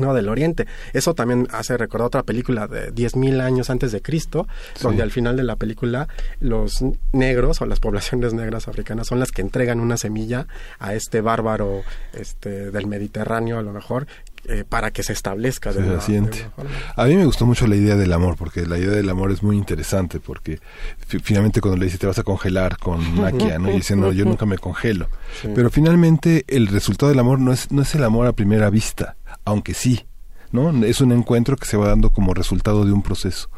No, 0.01 0.15
del 0.15 0.29
Oriente. 0.29 0.67
Eso 0.93 1.15
también 1.15 1.49
hace 1.53 1.77
recordar 1.77 2.07
otra 2.07 2.23
película 2.23 2.67
de 2.67 2.93
10.000 2.95 3.41
años 3.41 3.71
antes 3.71 3.93
de 3.93 4.03
Cristo, 4.03 4.47
donde 4.83 5.03
al 5.03 5.11
final 5.11 5.37
de 5.37 5.45
la 5.45 5.57
película 5.57 6.09
los 6.41 6.85
negros 7.13 7.61
o 7.61 7.67
las 7.67 7.81
poblaciones 7.81 8.35
negras 8.35 8.69
africanas 8.69 9.07
son 9.07 9.19
las 9.21 9.31
que 9.33 9.43
entregan 9.43 9.81
una 9.81 9.97
semilla 9.97 10.47
a 10.79 10.95
este 10.95 11.21
bárbaro 11.21 11.83
este, 12.13 12.71
del 12.71 12.87
Mediterráneo, 12.87 13.59
a 13.59 13.63
lo 13.63 13.73
mejor, 13.73 14.07
eh, 14.45 14.65
para 14.69 14.91
que 14.93 15.03
se 15.03 15.13
establezca. 15.13 15.73
de 15.73 15.81
Se. 16.01 16.51
A 16.97 17.05
mí 17.07 17.17
me 17.17 17.25
gustó 17.27 17.45
mucho 17.45 17.67
la 17.67 17.77
idea 17.77 17.97
del 17.97 18.13
amor, 18.13 18.37
porque 18.37 18.65
la 18.67 18.79
idea 18.79 18.91
del 18.91 19.09
amor 19.11 19.31
es 19.33 19.43
muy 19.43 19.57
interesante, 19.57 20.21
porque 20.21 20.61
fi- 21.07 21.19
finalmente 21.19 21.61
cuando 21.61 21.77
le 21.79 21.87
dice 21.87 21.99
te 21.99 22.07
vas 22.07 22.19
a 22.19 22.23
congelar 22.23 22.79
con 22.79 23.01
Nakia, 23.21 23.59
¿no? 23.59 23.71
Y 23.71 23.75
dice, 23.77 23.97
no, 23.97 24.13
yo 24.13 24.25
nunca 24.25 24.47
me 24.47 24.57
congelo. 24.57 25.09
Sí. 25.43 25.49
Pero 25.55 25.71
finalmente 25.71 26.45
el 26.49 26.69
resultado 26.69 27.11
del 27.11 27.19
amor 27.19 27.41
no 27.41 27.53
es, 27.53 27.71
no 27.73 27.83
es 27.83 27.95
el 27.95 28.05
amor 28.05 28.27
a 28.27 28.33
primera 28.33 28.71
vista, 28.71 29.17
aunque 29.49 29.75
sí, 29.75 30.07
¿no? 30.53 30.71
Es 30.85 31.01
un 31.01 31.13
encuentro 31.13 31.57
que 31.57 31.67
se 31.67 31.77
va 31.77 31.89
dando 31.89 32.11
como 32.11 32.35
resultado 32.35 32.85
de 32.85 32.93
un 32.93 33.03
proceso. 33.03 33.51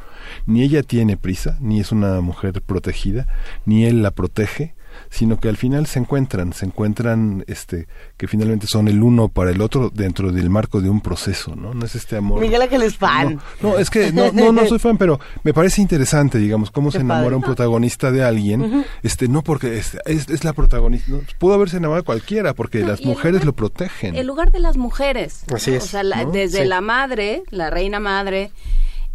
Ni 0.46 0.62
ella 0.62 0.82
tiene 0.82 1.16
prisa, 1.16 1.56
ni 1.60 1.80
es 1.80 1.92
una 1.92 2.20
mujer 2.20 2.62
protegida, 2.62 3.26
ni 3.64 3.84
él 3.84 4.02
la 4.02 4.10
protege, 4.12 4.74
sino 5.10 5.38
que 5.40 5.48
al 5.48 5.56
final 5.56 5.86
se 5.86 5.98
encuentran, 5.98 6.52
se 6.52 6.64
encuentran, 6.66 7.44
este, 7.48 7.88
que 8.16 8.28
finalmente 8.28 8.66
son 8.68 8.86
el 8.88 9.02
uno 9.02 9.28
para 9.28 9.50
el 9.50 9.60
otro 9.60 9.90
dentro 9.92 10.30
del 10.32 10.48
marco 10.50 10.80
de 10.80 10.88
un 10.88 11.00
proceso, 11.00 11.56
¿no? 11.56 11.74
No 11.74 11.84
es 11.84 11.96
este 11.96 12.16
amor. 12.16 12.40
Miguel 12.40 12.62
Ángel 12.62 12.82
es 12.82 12.96
fan. 12.96 13.40
No, 13.60 13.76
es 13.78 13.90
que 13.90 14.12
no, 14.12 14.30
no, 14.32 14.52
no 14.52 14.64
soy 14.66 14.78
fan, 14.78 14.96
pero 14.96 15.18
me 15.42 15.52
parece 15.52 15.82
interesante, 15.82 16.38
digamos, 16.38 16.70
cómo 16.70 16.90
Qué 16.90 16.98
se 16.98 17.02
enamora 17.02 17.24
padre. 17.24 17.36
un 17.36 17.42
protagonista 17.42 18.10
de 18.12 18.22
alguien, 18.24 18.84
este, 19.02 19.26
no 19.28 19.42
porque 19.42 19.78
es, 19.78 19.98
es, 20.06 20.28
es 20.30 20.44
la 20.44 20.52
protagonista, 20.52 21.10
no, 21.10 21.20
pudo 21.38 21.54
haberse 21.54 21.78
enamorado 21.78 22.04
cualquiera, 22.04 22.54
porque 22.54 22.80
las 22.80 23.04
mujeres 23.04 23.44
lo 23.44 23.52
protegen. 23.52 24.14
El 24.14 24.28
lugar 24.28 24.52
de 24.52 24.60
las 24.60 24.76
mujeres. 24.76 25.44
Así 25.52 25.72
es, 25.74 25.82
O 25.84 25.86
sea, 25.88 26.02
la- 26.04 26.22
¿no? 26.24 26.30
desde 26.30 26.62
Sí. 26.62 26.68
la 26.68 26.80
madre, 26.80 27.42
la 27.50 27.68
reina 27.70 27.98
madre, 27.98 28.52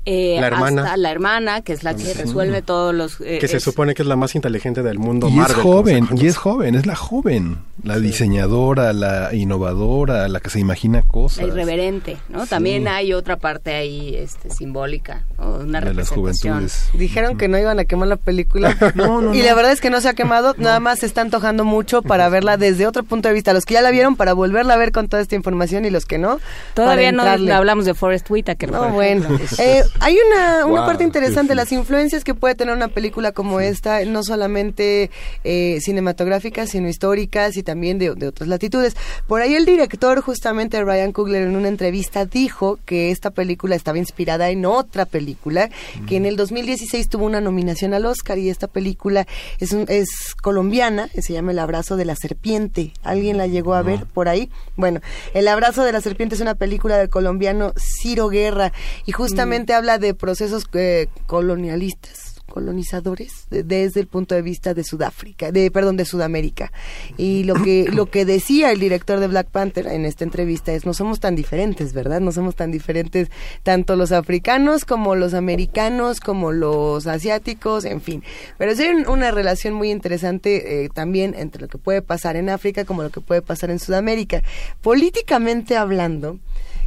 eh, 0.06 0.38
La 0.40 0.48
hermana. 0.48 0.84
hasta 0.84 0.98
la 0.98 1.11
hermana, 1.11 1.61
que 1.61 1.74
es 1.74 1.84
la 1.84 1.93
que 1.95 2.03
Sí. 2.03 2.14
resuelve 2.14 2.61
todos 2.61 2.93
los... 2.93 3.19
eh, 3.22 3.40
que 3.40 3.48
se 3.48 3.58
es- 3.58 3.64
supone 3.64 3.93
que 3.95 4.01
es 4.03 4.08
la 4.08 4.16
más 4.16 4.35
inteligente 4.35 4.84
del 4.84 5.00
mundo. 5.00 5.27
y 5.27 5.32
es 5.32 5.35
Marvel, 5.38 5.56
joven, 5.58 6.08
y 6.16 6.27
es 6.27 6.38
joven, 6.38 6.75
es 6.75 6.85
la 6.85 6.95
joven, 6.95 7.58
la 7.84 8.00
diseñadora, 8.00 8.93
la 8.93 9.34
innovadora, 9.34 10.27
la 10.27 10.40
que 10.40 10.50
se 10.50 10.59
imagina 10.59 11.01
cosas. 11.01 11.40
La 11.40 11.48
irreverente, 11.48 12.17
¿no? 12.30 12.43
Sí. 12.43 12.50
También 12.50 12.88
hay 12.88 13.14
otra 13.14 13.38
parte 13.38 13.74
ahí 13.74 14.16
este, 14.16 14.50
simbólica, 14.50 15.24
¿no? 15.40 15.56
una 15.58 15.80
De 15.82 15.93
las 15.93 16.09
representación. 16.09 16.53
juventudes. 16.56 16.90
Dijeron 16.93 17.38
que 17.38 17.48
no 17.48 17.58
iban 17.58 17.80
a 17.80 17.85
quemar 17.85 18.08
la 18.08 18.17
película. 18.17 18.75
No, 18.95 19.22
no, 19.22 19.34
y 19.35 19.40
no. 19.40 19.45
la 19.45 19.53
verdad 19.56 19.72
es 19.72 19.82
que 19.82 19.90
no 19.90 20.00
se 20.01 20.08
ha 20.09 20.14
quemado, 20.14 20.53
nada 20.58 20.80
más 20.80 21.00
se 21.00 21.06
está 21.06 21.22
antojando 21.22 21.66
mucho 21.66 22.01
para 22.01 22.30
verla 22.30 22.56
desde 22.58 22.88
otro 22.88 23.03
punto 23.03 23.27
de 23.27 23.34
vista. 23.34 23.51
Los 23.53 23.66
que 23.66 23.74
ya 23.74 23.82
la 23.82 23.92
vieron, 23.92 24.16
para 24.16 24.34
volverla 24.34 24.75
a 24.75 24.77
ver 24.77 24.92
con 24.92 25.08
toda 25.09 25.22
esta 25.22 25.35
información 25.35 25.84
y 25.85 25.90
los 25.90 26.06
que 26.06 26.17
no. 26.17 26.40
Todavía 26.75 27.11
no 27.11 27.24
hablamos 27.24 27.85
de 27.85 27.93
Forrest 27.93 28.30
Whitaker. 28.30 28.72
No, 28.72 28.90
bueno. 28.92 29.27
Eh, 29.58 29.84
hay 30.00 30.18
una, 30.28 30.66
una 30.66 30.82
Wow, 30.82 30.86
parte 30.88 31.04
interesante, 31.04 31.56
las 31.56 31.72
influencias 31.72 32.24
que 32.24 32.34
puede 32.34 32.54
tener 32.56 32.76
una 32.76 32.90
película 32.90 33.32
como 33.32 33.60
esta, 33.60 34.04
no 34.06 34.24
solamente 34.24 35.10
eh, 35.44 35.80
cinematográficas, 35.82 36.70
sino 36.70 36.88
históricas 36.90 37.58
y 37.58 37.64
también 37.64 37.98
de, 37.98 38.14
de 38.14 38.28
otras 38.28 38.48
latitudes. 38.50 38.96
Por 39.28 39.42
ahí 39.42 39.56
el 39.56 39.66
director, 39.66 40.22
justamente 40.22 40.84
Ryan 40.84 41.12
Coogler, 41.12 41.44
en 41.44 41.56
una 41.56 41.68
entrevista 41.70 42.26
dijo 42.26 42.78
que 42.86 43.12
esta 43.12 43.32
película 43.32 43.76
estaba 43.76 43.98
inspirada 43.98 44.50
en 44.50 44.66
otra 44.66 45.06
película, 45.06 45.70
que 46.08 46.18
en 46.18 46.26
el 46.26 46.36
2016 46.36 47.10
tuvo 47.10 47.26
una 47.26 47.42
nominación 47.42 47.94
al 47.94 48.06
Oscar 48.06 48.38
y 48.38 48.50
esta 48.50 48.68
película 48.68 49.26
es, 49.60 49.72
un- 49.72 49.86
es 49.88 50.36
colombiana, 50.42 51.10
se 51.20 51.34
llama 51.34 51.52
El 51.52 51.60
abrazo 51.60 51.96
de 51.96 52.06
la 52.06 52.16
serpiente. 52.16 52.92
¿Alguien 53.04 53.38
la 53.38 53.48
llegó 53.48 53.74
a 53.74 53.82
ver 53.82 54.06
por 54.06 54.28
ahí? 54.30 54.50
Bueno, 54.76 55.00
El 55.34 55.48
abrazo 55.48 55.84
de 55.84 55.92
la 55.92 56.02
serpiente 56.02 56.36
es 56.36 56.42
una 56.42 56.56
película 56.56 56.98
del 56.98 57.10
colombiano 57.10 57.74
Ciro 57.78 58.28
Guerra 58.30 58.74
y 59.06 59.12
justamente 59.14 59.74
habla 59.74 59.85
de 60.00 60.14
procesos 60.14 60.66
eh, 60.74 61.08
colonialistas 61.28 62.34
colonizadores 62.48 63.48
de- 63.50 63.64
desde 63.64 64.00
el 64.00 64.08
punto 64.08 64.34
de 64.34 64.42
vista 64.42 64.74
de 64.74 64.84
Sudáfrica, 64.86 65.52
de 65.52 65.70
perdón, 65.72 65.98
de 65.98 66.06
Sudamérica. 66.06 66.72
Y 67.18 67.44
lo 67.44 67.56
que 67.56 67.90
lo 67.92 68.06
que 68.06 68.24
decía 68.24 68.72
el 68.72 68.80
director 68.80 69.20
de 69.20 69.28
Black 69.28 69.48
Panther 69.50 69.88
en 69.88 70.06
esta 70.06 70.24
entrevista 70.24 70.72
es 70.72 70.86
no 70.86 70.94
somos 70.94 71.20
tan 71.20 71.36
diferentes, 71.36 71.92
¿verdad? 71.92 72.22
No 72.22 72.32
somos 72.32 72.56
tan 72.56 72.72
diferentes 72.72 73.30
tanto 73.64 73.96
los 73.98 74.12
africanos 74.14 74.86
como 74.86 75.16
los 75.16 75.34
americanos, 75.34 76.20
como 76.22 76.52
los 76.54 77.08
asiáticos, 77.08 77.84
en 77.84 78.00
fin. 78.00 78.24
Pero 78.58 78.72
hay 78.72 78.88
un- 78.90 79.10
una 79.10 79.32
relación 79.32 79.74
muy 79.74 79.92
interesante 79.92 80.86
eh, 80.86 80.90
también 80.94 81.36
entre 81.38 81.64
lo 81.64 81.68
que 81.68 81.78
puede 81.80 82.02
pasar 82.02 82.36
en 82.38 82.50
África 82.50 82.86
como 82.86 83.04
lo 83.04 83.10
que 83.10 83.20
puede 83.22 83.42
pasar 83.42 83.70
en 83.70 83.80
Sudamérica. 83.80 84.44
Políticamente 84.82 85.76
hablando, 85.76 86.40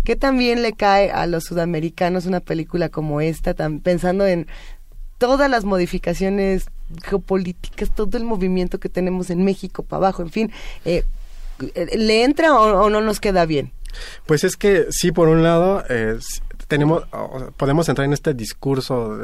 que 0.09 0.17
también 0.17 0.63
le 0.63 0.73
cae 0.73 1.11
a 1.11 1.27
los 1.27 1.45
sudamericanos 1.45 2.25
una 2.25 2.41
película 2.41 2.89
como 2.89 3.21
esta, 3.21 3.53
tan- 3.53 3.81
pensando 3.81 4.27
en 4.27 4.47
todas 5.19 5.51
las 5.51 5.65
modificaciones 5.67 6.65
geopolíticas, 7.05 7.95
todo 7.95 8.17
el 8.17 8.25
movimiento 8.25 8.81
que 8.81 8.89
tenemos 8.89 9.29
en 9.29 9.45
México 9.45 9.83
para 9.83 9.99
abajo, 9.99 10.23
en 10.23 10.31
fin, 10.31 10.51
eh, 10.87 11.05
¿le 11.95 12.25
entra 12.25 12.59
o, 12.59 12.89
no 12.89 13.03
nos 13.03 13.21
queda 13.21 13.45
bien? 13.45 13.71
Pues 14.25 14.45
es 14.45 14.57
que 14.57 14.87
sí, 14.89 15.13
por 15.13 15.29
un 15.29 15.43
lado, 15.43 15.85
eh, 15.91 16.17
tenemos, 16.69 17.05
podemos 17.59 17.87
entrar 17.91 18.07
en 18.07 18.15
este 18.15 18.33
discurso 18.33 19.15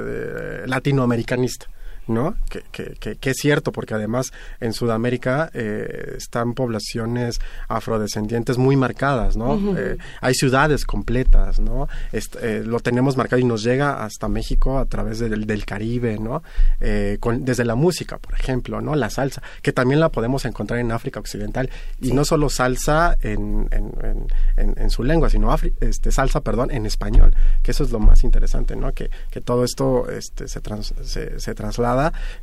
latinoamericanista. 0.67 1.65
¿No? 2.07 2.34
Que, 2.50 2.62
que, 2.70 2.94
que- 3.00 3.16
que 3.16 3.31
es 3.31 3.36
cierto, 3.39 3.73
porque 3.73 3.94
además 3.94 4.31
en 4.60 4.74
Sudamérica 4.74 5.50
eh, 5.55 6.15
están 6.18 6.52
poblaciones 6.52 7.41
afrodescendientes 7.84 8.58
muy 8.58 8.76
marcadas, 8.76 9.36
¿no? 9.36 9.55
Eh, 9.78 9.97
hay 10.20 10.34
ciudades 10.34 10.84
completas, 10.84 11.60
¿no? 11.60 11.89
Est- 12.12 12.36
eh, 12.42 12.62
lo 12.65 12.81
tenemos 12.81 13.16
marcado 13.16 13.41
y 13.41 13.44
nos 13.44 13.62
llega 13.62 14.05
hasta 14.05 14.28
México 14.28 14.78
a 14.78 14.86
través 14.86 15.18
del, 15.18 15.47
del 15.47 15.65
Caribe, 15.65 16.18
¿no? 16.18 16.42
Eh, 16.81 17.18
con- 17.20 17.44
desde 17.44 17.65
la 17.65 17.74
música, 17.74 18.18
por 18.18 18.34
ejemplo, 18.34 18.81
¿no? 18.81 18.94
La 18.97 19.10
salsa, 19.10 19.42
que 19.62 19.73
también 19.73 20.00
la 20.00 20.10
podemos 20.10 20.44
encontrar 20.44 20.81
en 20.81 20.92
África 20.92 21.20
Occidental. 21.20 21.70
Y 22.00 22.12
no 22.12 22.24
solo 22.24 22.49
salsa 22.49 23.16
en, 23.23 23.68
en, 23.70 23.92
en- 24.02 24.26
en- 24.57 24.74
en 24.78 24.91
su 24.91 25.05
lengua, 25.05 25.31
sino 25.31 25.50
afri- 25.50 25.74
este, 25.81 26.10
salsa, 26.12 26.41
perdón, 26.41 26.70
en 26.70 26.86
español, 26.86 27.34
que 27.62 27.70
eso 27.70 27.84
es 27.84 27.91
lo 27.92 27.99
más 27.99 28.24
interesante, 28.24 28.76
¿no? 28.76 28.92
Que, 28.92 29.10
que 29.31 29.41
todo 29.41 29.65
esto 29.65 30.08
este, 30.10 30.49
se, 30.49 30.60
trans- 30.60 30.94
se, 31.02 31.41
se 31.41 31.55
traslada 31.55 31.93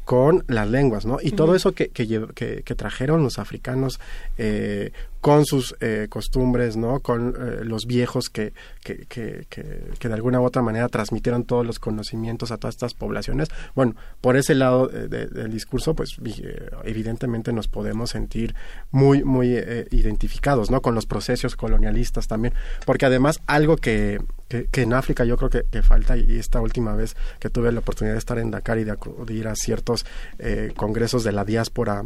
con 0.05 0.43
las 0.47 0.67
lenguas, 0.69 1.05
¿no? 1.05 1.17
Y 1.21 1.31
todo 1.31 1.55
eso 1.55 1.73
que, 1.73 1.89
que- 1.89 2.63
que 2.63 2.75
trajeron 2.75 3.23
los 3.23 3.39
africanos 3.39 3.99
eh, 4.38 4.91
con 5.22 5.45
sus 5.45 5.75
eh, 5.80 6.08
costumbres, 6.09 6.75
¿no? 6.77 7.00
Con 7.00 7.30
eh, 7.40 7.64
los 7.64 7.85
viejos 7.85 8.30
que, 8.30 8.53
que, 8.83 9.06
que, 9.08 9.45
que- 9.50 10.08
de 10.08 10.14
alguna 10.14 10.41
u 10.41 10.43
otra 10.45 10.61
manera 10.64 10.90
transmitieron 10.90 11.43
todos 11.45 11.66
los 11.66 11.80
conocimientos 11.80 12.51
a 12.51 12.58
todas 12.58 12.74
estas 12.75 12.93
poblaciones. 12.95 13.48
Bueno, 13.75 13.95
por 14.19 14.35
ese 14.35 14.56
lado 14.56 14.91
eh, 14.91 15.08
de- 15.08 15.27
del 15.27 15.51
discurso, 15.51 15.93
pues 15.93 16.17
eh, 16.25 16.69
evidentemente 16.83 17.53
nos 17.53 17.67
podemos 17.67 18.09
sentir 18.09 18.56
muy, 18.91 19.24
muy 19.24 19.56
identificados, 19.91 20.72
¿no? 20.72 20.82
Con 20.82 20.95
los 20.95 21.06
procesos 21.06 21.56
colonialistas 21.56 22.27
también, 22.27 22.53
porque 22.85 23.06
además 23.06 23.40
algo 23.48 23.77
que, 23.77 24.19
que, 24.48 24.66
que 24.72 24.82
en 24.82 24.93
África 24.93 25.24
yo 25.24 25.38
creo 25.38 25.50
que, 25.50 25.64
que 25.69 25.83
falta 25.83 26.17
y 26.17 26.38
esta 26.38 26.59
última 26.59 26.95
vez 26.95 27.16
que 27.40 27.50
tuve 27.50 27.72
la 27.72 27.80
oportunidad 27.80 28.16
de 28.16 28.19
estar 28.19 28.40
en 28.40 28.51
Dakar 28.51 28.80
y 28.80 28.83
de 28.83 28.91
acudir 28.91 29.48
a 29.48 29.56
ciertos 29.56 30.06
eh, 30.40 30.74
congresos 30.75 31.24
de 31.24 31.32
la 31.32 31.45
diáspora 31.45 32.03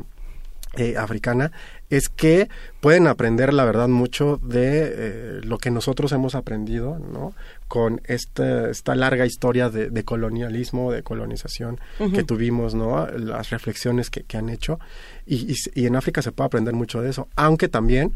eh, 0.78 0.98
africana 0.98 1.52
es 1.90 2.10
que 2.10 2.50
pueden 2.82 3.08
aprender 3.08 3.54
la 3.54 3.64
verdad 3.66 3.88
mucho 3.88 4.38
de 4.44 4.84
eh, 4.84 5.42
lo 5.44 5.58
que 5.58 5.72
nosotros 5.72 6.12
hemos 6.12 6.36
aprendido 6.36 6.98
no 7.00 7.34
con 7.68 8.02
esta, 8.06 8.70
esta 8.70 8.95
larga 8.95 9.26
historia 9.26 9.70
de, 9.70 9.90
de 9.90 10.04
colonialismo 10.04 10.92
de 10.92 11.04
colonización 11.04 11.80
que 12.14 12.24
tuvimos 12.24 12.74
no 12.76 13.08
las 13.08 13.50
reflexiones 13.52 14.10
que, 14.10 14.24
que 14.24 14.38
han 14.38 14.50
hecho. 14.50 14.80
Y, 15.26 15.48
y 15.50 15.54
s- 15.54 15.72
y 15.76 15.86
en 15.86 15.95
África 15.95 16.22
se 16.22 16.32
puede 16.32 16.48
aprender 16.48 16.74
mucho 16.74 17.02
de 17.02 17.10
eso 17.10 17.28
aunque 17.36 17.68
también 17.70 18.14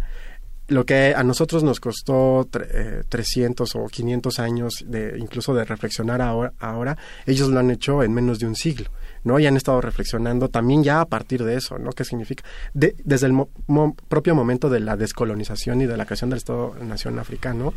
lo 0.67 0.85
que 0.85 1.15
a 1.15 1.23
nosotros 1.23 1.63
nos 1.63 1.79
costó 1.79 2.47
eh, 2.71 3.01
300 3.09 3.75
o 3.75 3.87
500 3.87 4.37
años 4.39 4.83
de 4.85 5.15
incluso 5.17 5.55
de 5.55 5.65
reflexionar 5.65 6.21
ahora, 6.21 6.53
ahora, 6.59 6.95
ellos 7.25 7.49
lo 7.49 7.59
han 7.59 7.71
hecho 7.71 8.03
en 8.03 8.13
menos 8.13 8.37
de 8.37 8.45
un 8.45 8.55
siglo, 8.55 8.89
¿no? 9.23 9.39
Y 9.39 9.45
han 9.47 9.57
estado 9.57 9.81
reflexionando 9.81 10.49
también 10.49 10.83
ya 10.83 11.01
a 11.01 11.05
partir 11.05 11.43
de 11.43 11.55
eso, 11.55 11.77
¿no? 11.79 11.91
¿Qué 11.91 12.03
significa? 12.05 12.43
De- 12.73 12.95
desde 13.03 13.27
el 13.27 13.33
mo- 13.33 13.49
propio 14.07 14.35
momento 14.35 14.69
de 14.69 14.79
la 14.79 14.95
descolonización 14.97 15.81
y 15.81 15.85
de 15.85 15.97
la 15.97 16.05
creación 16.05 16.29
del 16.29 16.37
Estado-Nación 16.37 17.19
africano, 17.19 17.73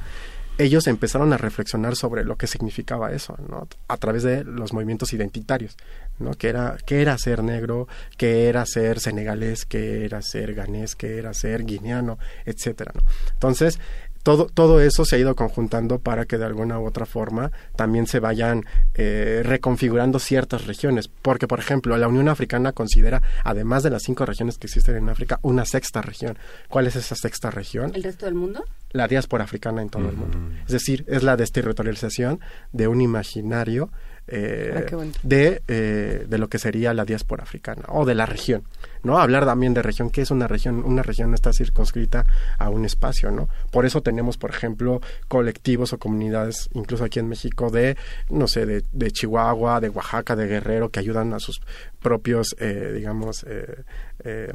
ellos 0.58 0.86
empezaron 0.86 1.32
a 1.32 1.38
reflexionar 1.38 1.96
sobre 1.96 2.24
lo 2.24 2.36
que 2.36 2.46
significaba 2.46 3.10
eso, 3.12 3.36
¿no? 3.48 3.66
A 3.88 3.96
través 3.96 4.22
de 4.22 4.44
los 4.44 4.74
movimientos 4.74 5.12
identitarios, 5.14 5.76
¿no? 6.18 6.32
Era, 6.40 6.76
qué 6.84 7.00
era 7.00 7.16
ser 7.16 7.42
negro, 7.42 7.88
qué 8.18 8.48
era 8.48 8.66
ser 8.66 9.00
senegalés, 9.00 9.64
qué 9.64 10.04
era 10.04 10.20
ser 10.20 10.52
ganés, 10.54 10.94
qué 10.94 11.16
era 11.18 11.32
ser 11.32 11.64
guineano, 11.64 12.18
etcétera, 12.44 12.92
¿no? 12.94 13.00
Entonces, 13.32 13.80
todo, 14.22 14.46
todo 14.46 14.80
eso 14.80 15.04
se 15.04 15.16
ha 15.16 15.18
ido 15.18 15.34
conjuntando 15.34 15.98
para 15.98 16.24
que 16.24 16.38
de 16.38 16.44
alguna 16.44 16.78
u 16.78 16.86
otra 16.86 17.06
forma 17.06 17.50
también 17.76 18.06
se 18.06 18.20
vayan 18.20 18.64
eh, 18.94 19.42
reconfigurando 19.44 20.18
ciertas 20.18 20.66
regiones. 20.66 21.08
Porque, 21.08 21.48
por 21.48 21.58
ejemplo, 21.58 21.96
la 21.96 22.08
Unión 22.08 22.28
Africana 22.28 22.72
considera, 22.72 23.22
además 23.44 23.82
de 23.82 23.90
las 23.90 24.02
cinco 24.02 24.26
regiones 24.26 24.58
que 24.58 24.66
existen 24.66 24.96
en 24.96 25.08
África, 25.08 25.38
una 25.42 25.64
sexta 25.64 26.02
región. 26.02 26.38
¿Cuál 26.68 26.86
es 26.86 26.96
esa 26.96 27.14
sexta 27.14 27.50
región? 27.50 27.92
¿El 27.94 28.02
resto 28.02 28.26
del 28.26 28.34
mundo? 28.34 28.64
la 28.92 29.08
diáspora 29.08 29.44
africana 29.44 29.82
en 29.82 29.88
todo 29.88 30.08
el 30.08 30.16
mundo. 30.16 30.38
Es 30.66 30.72
decir, 30.72 31.04
es 31.08 31.22
la 31.22 31.36
desterritorialización 31.36 32.40
de 32.72 32.88
un 32.88 33.00
imaginario 33.00 33.90
eh, 34.28 34.86
Ah, 34.90 34.96
bonito. 34.96 35.18
de, 35.22 35.62
eh, 35.68 36.24
de 36.28 36.38
lo 36.38 36.48
que 36.48 36.58
sería 36.58 36.94
la 36.94 37.04
diáspora 37.04 37.42
africana 37.42 37.82
o 37.88 38.04
de 38.04 38.14
la 38.14 38.26
región. 38.26 38.62
¿no? 39.02 39.18
Hablar 39.18 39.44
también 39.44 39.74
de 39.74 39.82
región, 39.82 40.10
¿qué 40.10 40.22
es 40.22 40.30
una 40.30 40.46
región? 40.46 40.84
Una 40.84 41.02
región 41.02 41.30
no 41.30 41.34
está 41.34 41.52
circunscrita 41.52 42.24
a 42.58 42.68
un 42.70 42.84
espacio, 42.84 43.32
¿no? 43.32 43.48
Por 43.72 43.84
eso 43.84 44.00
tenemos, 44.00 44.38
por 44.38 44.50
ejemplo, 44.50 45.00
colectivos 45.26 45.92
o 45.92 45.98
comunidades, 45.98 46.68
incluso 46.72 47.02
aquí 47.04 47.18
en 47.18 47.28
México, 47.28 47.68
de, 47.70 47.96
no 48.30 48.46
sé, 48.46 48.64
de, 48.64 48.84
de 48.92 49.10
Chihuahua, 49.10 49.80
de 49.80 49.88
Oaxaca, 49.88 50.36
de 50.36 50.46
Guerrero, 50.46 50.90
que 50.90 51.00
ayudan 51.00 51.34
a 51.34 51.40
sus 51.40 51.60
propios, 52.00 52.54
eh, 52.60 52.92
digamos, 52.94 53.44
eh, 53.48 53.82
eh, 54.22 54.52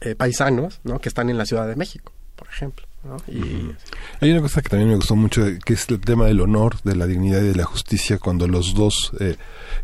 eh, 0.00 0.14
paisanos, 0.16 0.80
¿no? 0.82 0.98
Que 0.98 1.08
están 1.08 1.30
en 1.30 1.38
la 1.38 1.46
Ciudad 1.46 1.68
de 1.68 1.76
México, 1.76 2.12
por 2.34 2.48
ejemplo. 2.48 2.84
¿No? 3.04 3.16
Y 3.26 3.74
Hay 4.20 4.30
una 4.30 4.40
cosa 4.40 4.62
que 4.62 4.68
también 4.68 4.90
me 4.90 4.96
gustó 4.96 5.16
mucho, 5.16 5.44
que 5.64 5.74
es 5.74 5.88
el 5.88 6.00
tema 6.00 6.26
del 6.26 6.40
honor, 6.40 6.80
de 6.82 6.96
la 6.96 7.06
dignidad 7.06 7.40
y 7.42 7.48
de 7.48 7.54
la 7.54 7.64
justicia, 7.64 8.18
cuando 8.18 8.46
los 8.48 8.74
dos 8.74 9.12
eh, 9.20 9.36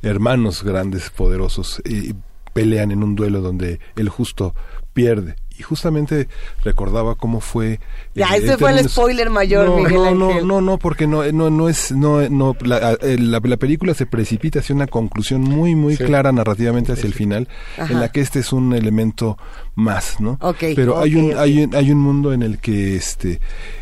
hermanos 0.02 0.62
grandes, 0.62 1.10
poderosos, 1.10 1.82
eh, 1.84 2.14
pelean 2.52 2.90
en 2.90 3.02
un 3.02 3.14
duelo 3.14 3.40
donde 3.40 3.80
el 3.96 4.08
justo 4.08 4.54
pierde. 4.92 5.36
Y 5.58 5.62
justamente 5.62 6.28
recordaba 6.62 7.16
cómo 7.16 7.40
fue... 7.40 7.80
Ya, 8.14 8.28
ese 8.36 8.52
en 8.52 8.58
fue 8.58 8.70
el 8.78 8.88
spoiler 8.88 9.28
mayor, 9.28 9.66
no, 9.66 9.76
Miguel 9.78 9.94
no, 9.94 10.14
no, 10.14 10.28
Ángel. 10.30 10.46
no, 10.46 10.60
no, 10.60 10.78
porque 10.78 11.06
no, 11.08 11.30
no, 11.32 11.50
no 11.50 11.68
es, 11.68 11.90
no, 11.92 12.28
no, 12.28 12.56
la, 12.60 12.92
eh, 13.02 13.18
la, 13.18 13.40
la 13.42 13.56
película 13.56 13.92
se 13.94 14.06
precipita 14.06 14.60
hacia 14.60 14.74
una 14.74 14.86
conclusión 14.86 15.40
muy, 15.42 15.74
muy 15.74 15.96
Sí. 15.96 16.04
clara 16.04 16.30
narrativamente 16.30 16.92
hacia 16.92 17.06
el 17.08 17.14
final, 17.14 17.48
Ajá. 17.76 17.92
en 17.92 17.98
la 18.00 18.10
que 18.12 18.20
este 18.20 18.38
es 18.38 18.52
un 18.52 18.72
elemento 18.72 19.36
más, 19.74 20.20
¿no? 20.20 20.38
Ok, 20.40 20.58
Pero 20.76 21.00
hay 21.00 21.16
un, 21.16 21.36
hay 21.36 21.64
un, 21.64 21.74
hay 21.74 21.90
un 21.90 21.98
mundo 21.98 22.32
en 22.32 22.42
el 22.42 22.58
que 22.58 22.94
este 22.96 23.40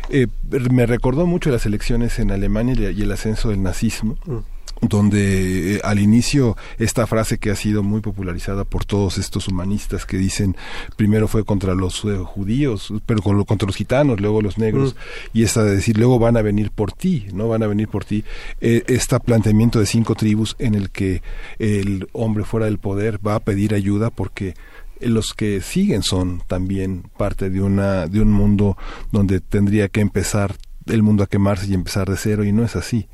eh, 0.09 0.27
me 0.71 0.85
recordó 0.87 1.25
mucho 1.27 1.49
las 1.51 1.65
elecciones 1.67 2.17
en 2.19 2.31
Alemania 2.31 2.73
y 2.91 2.97
y 2.99 3.01
el 3.03 3.11
ascenso 3.11 3.49
del 3.49 3.61
nazismo. 3.61 4.17
Mm. 4.25 4.37
Donde 4.81 5.75
eh, 5.75 5.81
al 5.83 5.99
inicio 5.99 6.55
esta 6.77 7.07
frase 7.07 7.37
que 7.37 7.51
ha 7.51 7.55
sido 7.55 7.83
muy 7.83 8.01
popularizada 8.01 8.63
por 8.63 8.85
todos 8.85 9.17
estos 9.17 9.47
humanistas 9.47 10.05
que 10.05 10.17
dicen 10.17 10.55
primero 10.95 11.27
fue 11.27 11.43
contra 11.43 11.73
los 11.73 12.03
eh, 12.05 12.17
judíos, 12.17 12.93
pero 13.05 13.21
con 13.21 13.43
contra 13.45 13.67
los 13.67 13.75
gitanos, 13.75 14.19
luego 14.19 14.41
los 14.41 14.57
negros, 14.57 14.95
y 15.33 15.43
esta 15.43 15.63
de 15.63 15.75
decir 15.75 15.97
luego 15.97 16.19
van 16.19 16.37
a 16.37 16.41
venir 16.41 16.71
por 16.71 16.91
ti, 16.91 17.27
no 17.33 17.47
van 17.47 17.63
a 17.63 17.67
venir 17.67 17.87
por 17.87 18.05
ti, 18.05 18.23
eh, 18.61 18.83
este 18.87 19.19
planteamiento 19.19 19.79
de 19.79 19.85
cinco 19.85 20.15
tribus 20.15 20.55
en 20.59 20.75
el 20.75 20.89
que 20.89 21.21
el 21.59 22.07
hombre 22.13 22.43
fuera 22.43 22.65
del 22.65 22.77
poder 22.77 23.25
va 23.25 23.35
a 23.35 23.39
pedir 23.39 23.73
ayuda 23.73 24.09
porque 24.09 24.53
los 24.99 25.33
que 25.33 25.61
siguen 25.61 26.03
son 26.03 26.41
también 26.47 27.03
parte 27.17 27.49
de 27.49 27.61
una 27.61 28.07
de 28.07 28.21
un 28.21 28.31
mundo 28.31 28.77
donde 29.11 29.39
tendría 29.39 29.89
que 29.89 30.01
empezar 30.01 30.55
el 30.87 31.03
mundo 31.03 31.23
a 31.23 31.27
quemarse 31.27 31.67
y 31.67 31.73
empezar 31.73 32.09
de 32.09 32.17
cero 32.17 32.43
y 32.43 32.51
no 32.51 32.63
es 32.63 32.75
así 32.75 33.07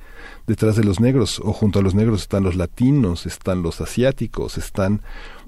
detrás 0.48 0.76
de 0.76 0.84
los 0.84 1.00
negros 1.00 1.40
o 1.44 1.54
junto 1.54 1.80
a 1.80 1.82
los 1.82 1.96
negros 1.96 2.22
están 2.22 2.44
los 2.44 2.56
latinos, 2.56 3.26
están 3.26 3.64
los 3.64 3.82
asiáticos, 3.82 4.58
están 4.58 5.02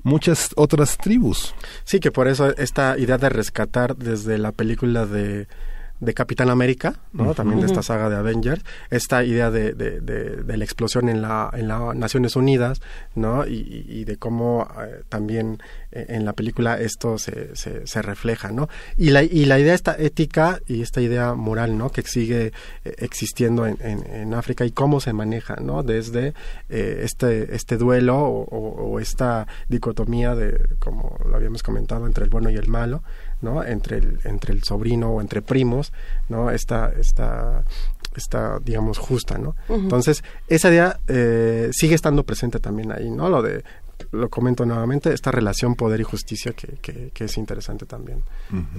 muchas 0.03 0.51
otras 0.56 0.98
tribus. 0.98 1.53
Sí, 1.83 1.99
que 1.99 2.11
por 2.11 2.27
eso 2.27 2.56
esta 2.57 2.98
idea 2.98 3.17
de 3.17 3.30
rescatar 3.30 3.95
desde 3.98 4.38
la 4.38 4.51
película 4.51 5.06
de, 5.06 5.48
de 5.99 6.14
Capitán 6.14 6.49
América, 6.49 6.95
¿no? 7.14 7.33
También 7.33 7.59
de 7.61 7.67
esta 7.67 7.82
saga 7.83 8.09
de 8.09 8.17
Avengers, 8.17 8.61
esta 8.90 9.24
idea 9.24 9.49
de, 9.51 9.74
de, 9.74 10.01
de- 10.01 10.43
de 10.43 10.57
la 10.57 10.64
explosión 10.64 11.07
en 11.09 11.22
la, 11.22 11.49
en 11.53 11.67
las 11.67 11.95
Naciones 11.95 12.35
Unidas, 12.35 12.82
¿no? 13.15 13.45
Y, 13.48 14.03
de 14.06 14.17
cómo 14.17 14.67
eh, 14.83 15.01
también 15.09 15.59
eh, 15.91 16.06
en 16.09 16.25
la 16.25 16.33
película 16.33 16.80
esto 16.80 17.17
se, 17.17 17.56
se, 17.56 17.88
se 17.88 18.01
refleja, 18.01 18.51
¿no? 18.51 18.67
Y 18.98 19.09
la, 19.11 19.24
y 19.24 19.45
la 19.45 19.57
idea 19.59 19.74
esta 19.74 19.95
ética 19.98 20.59
y 20.67 20.82
esta 20.82 21.01
idea 21.01 21.33
moral, 21.33 21.77
¿no? 21.77 21.90
Que 21.91 22.01
sigue 22.03 22.51
eh, 22.83 22.95
existiendo 22.99 23.65
en, 23.65 23.77
en, 23.82 24.06
en 24.14 24.33
África 24.33 24.65
y 24.65 24.72
cómo 24.72 24.99
se 24.99 25.14
maneja, 25.14 25.56
¿no? 25.61 25.82
Desde 25.83 26.33
este, 26.69 27.56
este 27.56 27.77
duelo 27.77 28.17
o, 28.19 28.43
o- 28.43 28.91
o 28.95 28.99
esta 28.99 29.48
dicotomía 29.69 30.35
de, 30.35 30.59
como 30.80 31.17
lo 31.27 31.35
habíamos 31.35 31.64
comentado, 31.64 32.06
entre 32.06 32.24
el 32.25 32.30
bueno 32.30 32.49
y 32.49 32.56
el 32.56 32.67
malo, 32.67 33.01
¿no? 33.45 33.64
Entre 33.64 33.98
el, 33.98 34.19
entre 34.25 34.53
el 34.53 34.64
sobrino 34.64 35.11
o 35.11 35.22
entre 35.22 35.41
primos, 35.41 35.93
¿no? 36.27 36.49
Esta, 36.51 36.91
esta, 36.99 37.64
esta 38.15 38.59
digamos, 38.59 38.98
justa, 38.98 39.38
¿no? 39.38 39.56
Entonces, 39.69 40.24
esa 40.48 40.69
idea 40.69 40.99
eh, 41.07 41.69
sigue 41.72 41.95
estando 41.95 42.24
presente 42.24 42.59
también 42.59 42.91
ahí, 42.91 43.09
¿no? 43.09 43.30
Lo 43.30 43.41
de, 43.41 43.64
lo 44.11 44.30
comento 44.30 44.65
nuevamente, 44.65 45.14
esta 45.14 45.32
relación 45.32 45.75
poder 45.75 45.99
y 45.99 46.03
justicia 46.03 46.53
que, 46.53 46.77
que, 46.82 47.11
que 47.14 47.25
es 47.25 47.38
interesante 47.38 47.85
también 47.85 48.24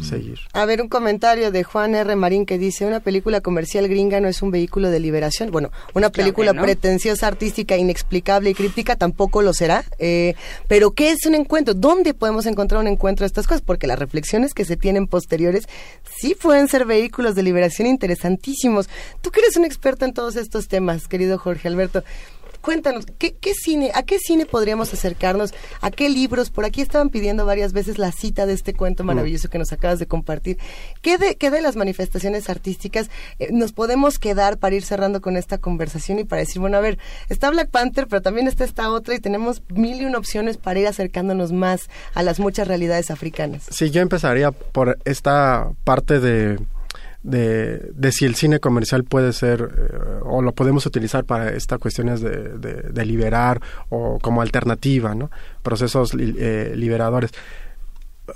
seguir. 0.00 0.38
A 0.52 0.64
ver, 0.64 0.80
un 0.82 0.88
comentario 0.88 1.50
de 1.50 1.64
Juan 1.64 1.94
R. 1.94 2.16
Marín 2.16 2.46
que 2.46 2.58
dice, 2.58 2.86
una 2.86 3.00
película 3.00 3.40
comercial 3.40 3.88
gringa 3.88 4.20
no 4.20 4.28
es 4.28 4.42
un 4.42 4.50
vehículo 4.50 4.90
de 4.90 5.00
liberación. 5.00 5.50
Bueno, 5.50 5.70
una 5.94 6.10
película 6.10 6.52
no. 6.52 6.62
pretenciosa, 6.62 7.26
artística, 7.26 7.76
inexplicable 7.76 8.50
y 8.50 8.54
críptica 8.54 8.96
tampoco 8.96 9.42
lo 9.42 9.52
será. 9.52 9.84
Eh, 9.98 10.34
pero, 10.68 10.92
¿qué 10.92 11.10
es 11.10 11.26
un 11.26 11.34
encuentro? 11.34 11.74
¿Dónde 11.74 12.14
podemos 12.14 12.46
encontrar 12.46 12.80
un 12.80 12.88
encuentro 12.88 13.24
de 13.24 13.28
estas 13.28 13.46
cosas? 13.46 13.62
Porque 13.62 13.86
las 13.86 13.98
reflexiones 13.98 14.54
que 14.54 14.64
se 14.64 14.76
tienen 14.76 15.06
posteriores 15.06 15.64
sí 16.18 16.34
pueden 16.34 16.68
ser 16.68 16.86
vehículos 16.86 17.34
de 17.34 17.42
liberación 17.42 17.88
interesantísimos. 17.88 18.88
Tú 19.20 19.30
que 19.30 19.40
eres 19.40 19.56
un 19.56 19.64
experto 19.64 20.04
en 20.04 20.12
todos 20.12 20.36
estos 20.36 20.68
temas, 20.68 21.08
querido 21.08 21.38
Jorge 21.38 21.68
Alberto. 21.68 22.04
Cuéntanos, 22.66 23.06
¿qué, 23.20 23.36
qué 23.36 23.54
cine, 23.54 23.92
¿a 23.94 24.02
qué 24.02 24.18
cine 24.18 24.44
podríamos 24.44 24.92
acercarnos? 24.92 25.54
¿A 25.80 25.92
qué 25.92 26.08
libros? 26.08 26.50
Por 26.50 26.64
aquí 26.64 26.82
estaban 26.82 27.10
pidiendo 27.10 27.46
varias 27.46 27.72
veces 27.72 27.96
la 27.96 28.10
cita 28.10 28.44
de 28.44 28.54
este 28.54 28.74
cuento 28.74 29.04
maravilloso 29.04 29.48
que 29.48 29.56
nos 29.56 29.72
acabas 29.72 30.00
de 30.00 30.08
compartir. 30.08 30.58
¿Qué 31.00 31.16
de, 31.16 31.36
qué 31.36 31.52
de 31.52 31.60
las 31.60 31.76
manifestaciones 31.76 32.50
artísticas 32.50 33.08
eh, 33.38 33.50
nos 33.52 33.72
podemos 33.72 34.18
quedar 34.18 34.58
para 34.58 34.74
ir 34.74 34.82
cerrando 34.82 35.20
con 35.20 35.36
esta 35.36 35.58
conversación 35.58 36.18
y 36.18 36.24
para 36.24 36.40
decir, 36.40 36.58
bueno, 36.58 36.76
a 36.76 36.80
ver, 36.80 36.98
está 37.28 37.50
Black 37.50 37.70
Panther, 37.70 38.08
pero 38.08 38.20
también 38.20 38.48
está 38.48 38.64
esta 38.64 38.90
otra 38.90 39.14
y 39.14 39.20
tenemos 39.20 39.62
mil 39.68 40.02
y 40.02 40.04
una 40.04 40.18
opciones 40.18 40.56
para 40.56 40.80
ir 40.80 40.88
acercándonos 40.88 41.52
más 41.52 41.88
a 42.14 42.24
las 42.24 42.40
muchas 42.40 42.66
realidades 42.66 43.12
africanas? 43.12 43.66
Sí, 43.70 43.92
yo 43.92 44.02
empezaría 44.02 44.50
por 44.50 44.98
esta 45.04 45.70
parte 45.84 46.18
de, 46.18 46.58
de, 47.26 47.90
de 47.92 48.12
si 48.12 48.24
el 48.24 48.34
cine 48.36 48.60
comercial 48.60 49.04
puede 49.04 49.32
ser 49.32 49.60
eh, 49.76 50.20
o 50.22 50.40
lo 50.42 50.52
podemos 50.52 50.86
utilizar 50.86 51.24
para 51.24 51.50
estas 51.50 51.78
cuestiones 51.78 52.20
de, 52.20 52.56
de- 52.58 53.04
liberar 53.04 53.60
o 53.90 54.18
como 54.20 54.42
alternativa, 54.42 55.14
¿no? 55.14 55.30
Procesos 55.62 56.12
eh, 56.18 56.72
liberadores. 56.76 57.30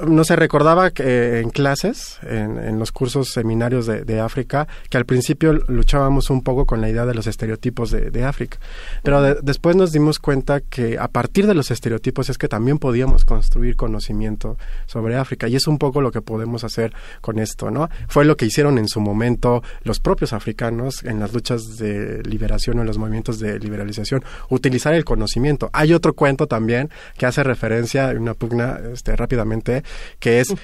No 0.06 0.24
se 0.24 0.36
recordaba 0.36 0.90
que 0.90 1.02
eh, 1.02 1.40
en 1.40 1.50
clases, 1.50 2.18
en, 2.22 2.78
los 2.78 2.92
cursos 2.92 3.30
seminarios 3.30 3.86
de, 3.86 4.20
África, 4.20 4.68
que 4.88 4.96
al 4.96 5.04
principio 5.04 5.52
luchábamos 5.52 6.30
un 6.30 6.42
poco 6.42 6.64
con 6.64 6.80
la 6.80 6.88
idea 6.88 7.04
de 7.06 7.14
los 7.14 7.26
estereotipos 7.26 7.90
de, 7.90 8.24
África. 8.24 8.58
Pero 9.02 9.20
de- 9.20 9.38
después 9.42 9.74
nos 9.76 9.92
dimos 9.92 10.18
cuenta 10.18 10.60
que 10.60 10.98
a 10.98 11.08
partir 11.08 11.46
de 11.46 11.54
los 11.54 11.70
estereotipos 11.70 12.30
es 12.30 12.38
que 12.38 12.48
también 12.48 12.78
podíamos 12.78 13.24
construir 13.24 13.76
conocimiento 13.76 14.56
sobre 14.86 15.16
África. 15.16 15.48
Y 15.48 15.56
es 15.56 15.66
un 15.66 15.78
poco 15.78 16.00
lo 16.00 16.12
que 16.12 16.22
podemos 16.22 16.62
hacer 16.64 16.92
con 17.20 17.38
esto, 17.38 17.70
¿no? 17.70 17.90
Fue 18.08 18.24
lo 18.24 18.36
que 18.36 18.46
hicieron 18.46 18.78
en 18.78 18.88
su 18.88 19.00
momento 19.00 19.62
los 19.82 19.98
propios 20.00 20.32
africanos 20.32 21.02
en 21.02 21.18
las 21.18 21.32
luchas 21.32 21.78
de 21.78 22.22
liberación 22.22 22.78
o 22.78 22.82
en 22.82 22.86
los 22.86 22.98
movimientos 22.98 23.40
de 23.40 23.58
liberalización, 23.58 24.22
utilizar 24.48 24.94
el 24.94 25.04
conocimiento. 25.04 25.70
Hay 25.72 25.92
otro 25.92 26.14
cuento 26.14 26.46
también 26.46 26.90
que 27.18 27.26
hace 27.26 27.42
referencia, 27.42 28.12
una 28.16 28.34
pugna 28.34 28.78
este, 28.92 29.16
rápidamente, 29.16 29.79
que 30.18 30.40
es, 30.40 30.54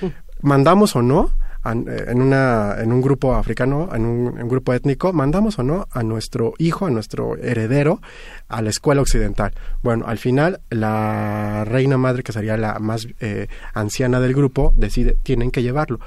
¿mandamos 0.40 0.96
o 0.96 1.02
no? 1.02 1.32
en, 1.72 2.20
una, 2.20 2.76
en 2.78 2.92
un 2.92 3.00
grupo 3.00 3.34
africano, 3.34 3.88
en 3.92 4.06
un, 4.06 4.36
en 4.36 4.42
un 4.44 4.48
grupo 4.48 4.72
étnico, 4.72 5.12
mandamos 5.12 5.58
o 5.58 5.62
no 5.62 5.86
a 5.90 6.02
nuestro 6.02 6.54
hijo, 6.58 6.86
a 6.86 6.90
nuestro 6.90 7.36
heredero, 7.36 8.00
a 8.48 8.62
la 8.62 8.70
escuela 8.70 9.00
occidental. 9.00 9.52
Bueno, 9.82 10.06
al 10.06 10.18
final, 10.18 10.60
la 10.70 11.64
reina 11.64 11.98
madre, 11.98 12.22
que 12.22 12.32
sería 12.32 12.56
la 12.56 12.78
más 12.78 13.08
eh, 13.20 13.48
anciana 13.74 14.20
del 14.20 14.34
grupo, 14.34 14.72
decide, 14.76 15.16
tienen 15.22 15.50
que 15.50 15.62
llevarlo. 15.62 16.00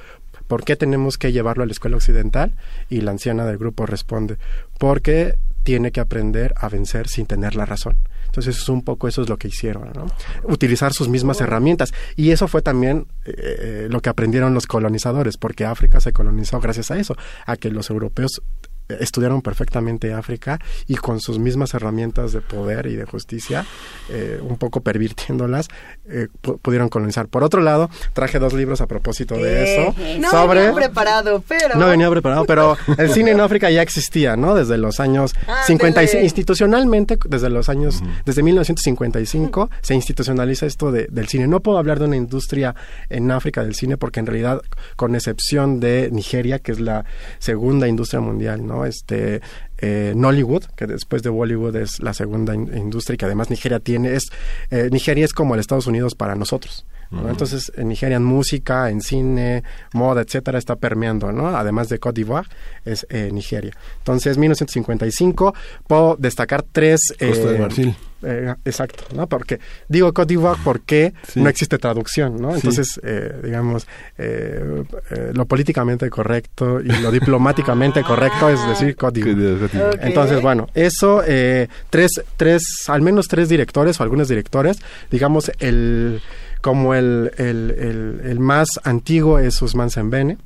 ¿Por 0.47 0.63
qué 0.63 0.75
tenemos 0.75 1.17
que 1.17 1.31
llevarlo 1.31 1.63
a 1.63 1.67
la 1.67 1.73
escuela 1.73 1.97
occidental? 1.97 2.53
Y 2.89 3.01
la 3.01 3.11
anciana 3.11 3.45
del 3.45 3.57
grupo 3.57 3.85
responde, 3.85 4.37
porque 4.79 5.35
tiene 5.63 5.91
que 5.91 5.99
aprender 5.99 6.53
a 6.57 6.69
vencer 6.69 7.07
sin 7.07 7.25
tener 7.25 7.55
la 7.55 7.65
razón. 7.65 7.97
Entonces, 8.29 8.57
es 8.57 8.69
un 8.69 8.83
poco 8.83 9.07
eso 9.07 9.21
es 9.21 9.29
lo 9.29 9.37
que 9.37 9.47
hicieron, 9.47 9.91
¿no? 9.93 10.05
Utilizar 10.43 10.93
sus 10.93 11.09
mismas 11.09 11.41
herramientas. 11.41 11.93
Y 12.15 12.31
eso 12.31 12.47
fue 12.47 12.61
también 12.61 13.07
eh, 13.25 13.33
eh, 13.35 13.87
lo 13.89 14.01
que 14.01 14.09
aprendieron 14.09 14.53
los 14.53 14.67
colonizadores, 14.67 15.37
porque 15.37 15.65
África 15.65 15.99
se 15.99 16.13
colonizó 16.13 16.59
gracias 16.59 16.91
a 16.91 16.97
eso, 16.97 17.15
a 17.45 17.57
que 17.57 17.71
los 17.71 17.89
europeos 17.89 18.41
estudiaron 18.89 19.41
perfectamente 19.41 20.13
África 20.13 20.59
y 20.87 20.95
con 20.95 21.19
sus 21.19 21.39
mismas 21.39 21.73
herramientas 21.73 22.31
de 22.33 22.41
poder 22.41 22.87
y 22.87 22.95
de 22.95 23.05
justicia, 23.05 23.65
eh, 24.09 24.39
un 24.41 24.57
poco 24.57 24.81
pervirtiéndolas, 24.81 25.67
eh, 26.09 26.27
pu- 26.41 26.59
pudieron 26.59 26.89
colonizar. 26.89 27.27
Por 27.27 27.43
otro 27.43 27.61
lado, 27.61 27.89
traje 28.13 28.39
dos 28.39 28.53
libros 28.53 28.81
a 28.81 28.87
propósito 28.87 29.35
de 29.35 29.63
eso. 29.75 29.95
No 30.19 30.31
sobre 30.31 30.61
venía 30.61 30.73
preparado, 30.75 31.43
pero... 31.47 31.75
no 31.75 31.87
venía 31.87 32.09
preparado, 32.09 32.45
pero 32.45 32.77
el 32.97 33.11
cine 33.11 33.31
en 33.31 33.39
África 33.41 33.69
ya 33.69 33.81
existía, 33.81 34.35
¿no? 34.35 34.55
Desde 34.55 34.77
los 34.77 34.99
años 34.99 35.33
Ándele. 35.47 35.65
55, 35.67 36.23
institucionalmente, 36.23 37.17
desde 37.27 37.49
los 37.49 37.69
años, 37.69 38.01
desde 38.25 38.41
1955, 38.43 39.69
se 39.81 39.93
institucionaliza 39.95 40.65
esto 40.65 40.91
de- 40.91 41.07
del 41.09 41.27
cine. 41.27 41.47
No 41.47 41.59
puedo 41.61 41.77
hablar 41.77 41.99
de 41.99 42.05
una 42.05 42.15
industria 42.15 42.75
en 43.09 43.29
África 43.31 43.63
del 43.63 43.75
cine 43.75 43.97
porque 43.97 44.19
en 44.19 44.25
realidad, 44.25 44.61
con 44.95 45.15
excepción 45.15 45.79
de 45.79 46.09
Nigeria, 46.11 46.59
que 46.59 46.71
es 46.71 46.79
la 46.79 47.05
segunda 47.39 47.87
industria 47.87 48.19
mundial, 48.21 48.65
¿no? 48.65 48.78
Este, 48.85 49.41
eh, 49.77 50.13
Nollywood, 50.15 50.65
que 50.75 50.87
después 50.87 51.23
de 51.23 51.29
Bollywood 51.29 51.75
es 51.75 51.99
la 52.01 52.13
segunda 52.13 52.53
in- 52.53 52.75
industria 52.75 53.15
y 53.15 53.17
que 53.17 53.25
además 53.25 53.49
Nigeria 53.49 53.79
tiene, 53.79 54.15
es, 54.15 54.29
eh, 54.71 54.89
Nigeria 54.91 55.25
es 55.25 55.33
como 55.33 55.53
el 55.53 55.59
Estados 55.59 55.87
Unidos 55.87 56.15
para 56.15 56.35
nosotros. 56.35 56.85
Entonces, 57.11 57.71
en 57.75 57.87
Nigeria 57.87 58.17
en 58.17 58.23
música, 58.23 58.89
en 58.91 59.01
cine, 59.01 59.63
moda, 59.93 60.21
etcétera, 60.21 60.59
está 60.59 60.75
permeando, 60.75 61.31
¿no? 61.31 61.47
Además 61.57 61.89
de 61.89 61.97
Côte 61.97 62.21
d'Ivoire, 62.21 62.47
es 62.85 63.07
eh, 63.09 63.29
Nigeria. 63.33 63.71
Entonces, 63.99 64.37
1955, 64.37 65.53
puedo 65.87 66.15
destacar 66.19 66.63
tres... 66.71 67.13
Costa 67.19 67.49
de 67.49 67.55
eh, 67.55 67.59
Marfil. 67.59 67.95
eh, 68.23 68.53
exacto, 68.63 69.03
¿no? 69.15 69.25
Porque 69.27 69.59
digo 69.87 70.13
Côte 70.13 70.27
d'Ivoire 70.33 70.59
porque 70.63 71.13
Sí. 71.27 71.41
no 71.41 71.49
existe 71.49 71.77
traducción, 71.79 72.39
¿no? 72.39 72.51
Sí. 72.51 72.57
Entonces, 72.57 72.99
eh, 73.03 73.39
digamos, 73.43 73.87
eh, 74.17 74.83
eh, 75.09 75.31
lo 75.33 75.45
políticamente 75.47 76.09
correcto 76.11 76.79
y 76.79 76.89
lo 77.01 77.11
diplomáticamente 77.11 78.03
correcto 78.07 78.49
es 78.49 78.59
decir 78.67 78.95
Côte 78.95 79.21
d'Ivoire. 79.23 79.69
Entonces, 80.01 80.41
bueno, 80.43 80.67
eso, 80.75 81.23
eh, 81.25 81.67
tres, 81.89 82.21
tres, 82.37 82.61
al 82.87 83.01
menos 83.01 83.27
tres 83.27 83.49
directores 83.49 83.99
o 83.99 84.03
algunos 84.03 84.27
directores, 84.27 84.77
digamos, 85.09 85.51
el, 85.59 86.21
como 86.61 86.93
el, 86.93 87.31
el, 87.37 87.75
el, 87.77 88.21
el 88.23 88.39
más 88.39 88.67
antiguo 88.83 89.39
es 89.39 89.61
Ousmane 89.61 89.89
Sembene 89.89 90.37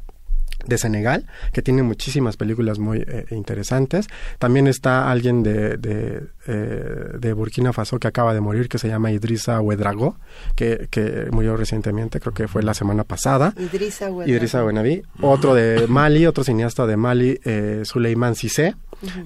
de 0.66 0.77
Senegal, 0.77 1.25
que 1.51 1.61
tiene 1.61 1.83
muchísimas 1.83 2.38
películas 2.38 2.80
muy 2.80 3.00
eh, 3.00 3.25
interesantes. 3.32 4.08
También 4.40 4.67
está 4.67 5.11
alguien 5.11 5.43
de, 5.43 5.75
de, 5.77 6.24
eh, 6.48 7.08
de 7.19 7.33
Burkina 7.33 7.74
Faso 7.74 8.00
que 8.00 8.08
acaba 8.08 8.33
de 8.33 8.40
morir, 8.40 8.69
que 8.69 8.77
se 8.77 8.88
llama 8.88 9.11
Idrissa 9.11 9.59
Ouedraogo, 9.59 10.16
que, 10.56 10.88
que 10.90 11.27
murió 11.32 11.58
recientemente, 11.58 12.22
creo 12.22 12.33
que 12.33 12.48
fue 12.48 12.64
la 12.64 12.74
semana 12.74 13.03
pasada. 13.03 13.53
Idrissa 13.58 14.06
Ouedraogo. 14.06 14.32
Idrissa 14.32 14.61
Buenaví. 14.61 15.03
Otro 15.22 15.53
de 15.53 15.85
Mali, 15.88 16.25
otro 16.25 16.45
cineasta 16.45 16.88
de 16.88 16.95
Mali, 16.95 17.40
eh, 17.43 17.82
Suleiman 17.83 18.35
Cissé. 18.35 18.75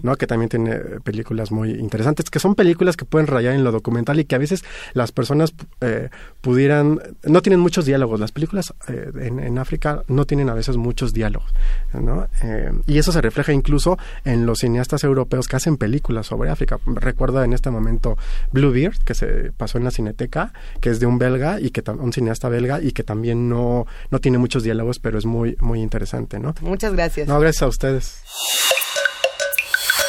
¿No? 0.04 0.16
Que 0.16 0.28
también 0.28 0.50
tiene 0.50 0.76
películas 1.04 1.52
muy 1.52 1.72
interesantes, 1.72 2.30
que 2.30 2.40
son 2.40 2.56
películas 2.56 2.98
que 2.98 3.06
pueden 3.06 3.28
rayar 3.28 3.54
en 3.54 3.64
lo 3.64 3.72
documental 3.72 4.20
y 4.20 4.26
que 4.26 4.36
a 4.36 4.38
veces 4.38 4.64
las 4.94 5.12
personas 5.12 5.54
eh, 5.82 6.10
pudieran, 6.42 7.00
no 7.24 7.42
tienen 7.42 7.60
muchos 7.60 7.86
diálogos. 7.86 8.20
Las 8.20 8.32
películas 8.32 8.74
eh, 8.88 9.12
en, 9.22 9.40
en, 9.40 9.58
África 9.58 10.04
no 10.08 10.26
tienen 10.26 10.50
a 10.50 10.54
veces 10.54 10.78
muchos 10.78 11.14
diálogos, 11.14 11.52
¿no? 11.94 12.28
Eh, 12.44 12.72
y 12.86 12.98
eso 12.98 13.12
se 13.12 13.22
refleja 13.22 13.54
incluso 13.54 13.98
en 14.26 14.46
los 14.46 14.60
cineastas 14.60 15.04
europeos 15.04 15.48
que 15.48 15.56
hacen 15.56 15.78
películas 15.78 16.28
sobre 16.28 16.50
África. 16.50 16.80
Recuerdo 16.86 17.44
en 17.44 17.54
este 17.54 17.70
momento 17.70 18.18
Bluebeard, 18.52 18.98
que 19.04 19.14
se 19.14 19.52
pasó 19.56 19.78
en 19.78 19.84
la 19.84 19.92
Cineteca, 19.92 20.54
que 20.82 20.90
es 20.90 21.00
de 21.00 21.06
un 21.06 21.18
belga 21.18 21.60
y 21.60 21.72
que 21.72 21.84
un 21.92 22.14
cineasta 22.14 22.50
belga 22.50 22.82
y 22.82 22.92
que 22.92 23.04
también 23.04 23.50
no, 23.50 23.86
no 24.12 24.20
tiene 24.20 24.38
muchos 24.38 24.64
diálogos, 24.64 25.00
pero 25.00 25.18
es 25.18 25.26
muy, 25.26 25.56
muy 25.60 25.82
interesante, 25.82 26.40
¿no? 26.40 26.54
Muchas 26.62 26.94
gracias. 26.94 27.28
No, 27.28 27.40
gracias 27.40 27.64
a 27.64 27.68
ustedes. 27.68 28.22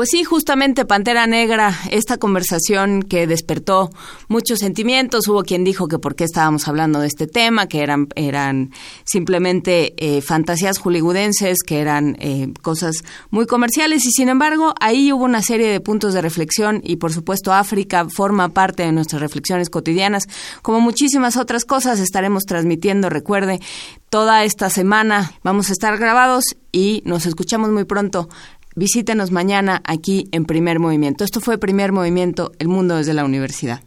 Pues 0.00 0.12
sí, 0.12 0.24
justamente 0.24 0.86
Pantera 0.86 1.26
Negra, 1.26 1.78
esta 1.90 2.16
conversación 2.16 3.02
que 3.02 3.26
despertó 3.26 3.90
muchos 4.28 4.60
sentimientos, 4.60 5.28
hubo 5.28 5.42
quien 5.42 5.62
dijo 5.62 5.88
que 5.88 5.98
por 5.98 6.14
qué 6.14 6.24
estábamos 6.24 6.68
hablando 6.68 7.00
de 7.00 7.06
este 7.06 7.26
tema, 7.26 7.66
que 7.66 7.82
eran, 7.82 8.08
eran 8.14 8.72
simplemente 9.04 9.92
eh, 9.98 10.22
fantasías 10.22 10.78
hollywoodenses, 10.78 11.58
que 11.66 11.80
eran 11.80 12.16
eh, 12.18 12.50
cosas 12.62 12.94
muy 13.28 13.44
comerciales. 13.44 14.06
Y 14.06 14.10
sin 14.12 14.30
embargo 14.30 14.72
ahí 14.80 15.12
hubo 15.12 15.24
una 15.24 15.42
serie 15.42 15.68
de 15.68 15.80
puntos 15.80 16.14
de 16.14 16.22
reflexión 16.22 16.80
y 16.82 16.96
por 16.96 17.12
supuesto 17.12 17.52
África 17.52 18.06
forma 18.08 18.48
parte 18.48 18.84
de 18.84 18.92
nuestras 18.92 19.20
reflexiones 19.20 19.68
cotidianas, 19.68 20.28
como 20.62 20.80
muchísimas 20.80 21.36
otras 21.36 21.66
cosas 21.66 22.00
estaremos 22.00 22.44
transmitiendo, 22.44 23.10
recuerde, 23.10 23.60
toda 24.08 24.44
esta 24.44 24.70
semana 24.70 25.34
vamos 25.42 25.68
a 25.68 25.72
estar 25.72 25.98
grabados 25.98 26.56
y 26.72 27.02
nos 27.04 27.26
escuchamos 27.26 27.68
muy 27.68 27.84
pronto. 27.84 28.30
Visítenos 28.76 29.32
mañana 29.32 29.82
aquí 29.84 30.28
en 30.32 30.44
Primer 30.44 30.78
Movimiento. 30.78 31.24
Esto 31.24 31.40
fue 31.40 31.58
Primer 31.58 31.92
Movimiento, 31.92 32.52
El 32.58 32.68
Mundo 32.68 32.96
desde 32.96 33.14
la 33.14 33.24
Universidad. 33.24 33.82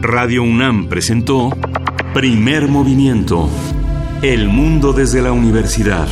Radio 0.00 0.42
UNAM 0.42 0.88
presentó 0.88 1.50
Primer 2.14 2.68
Movimiento, 2.68 3.50
El 4.22 4.48
Mundo 4.48 4.92
desde 4.92 5.20
la 5.20 5.32
Universidad. 5.32 6.08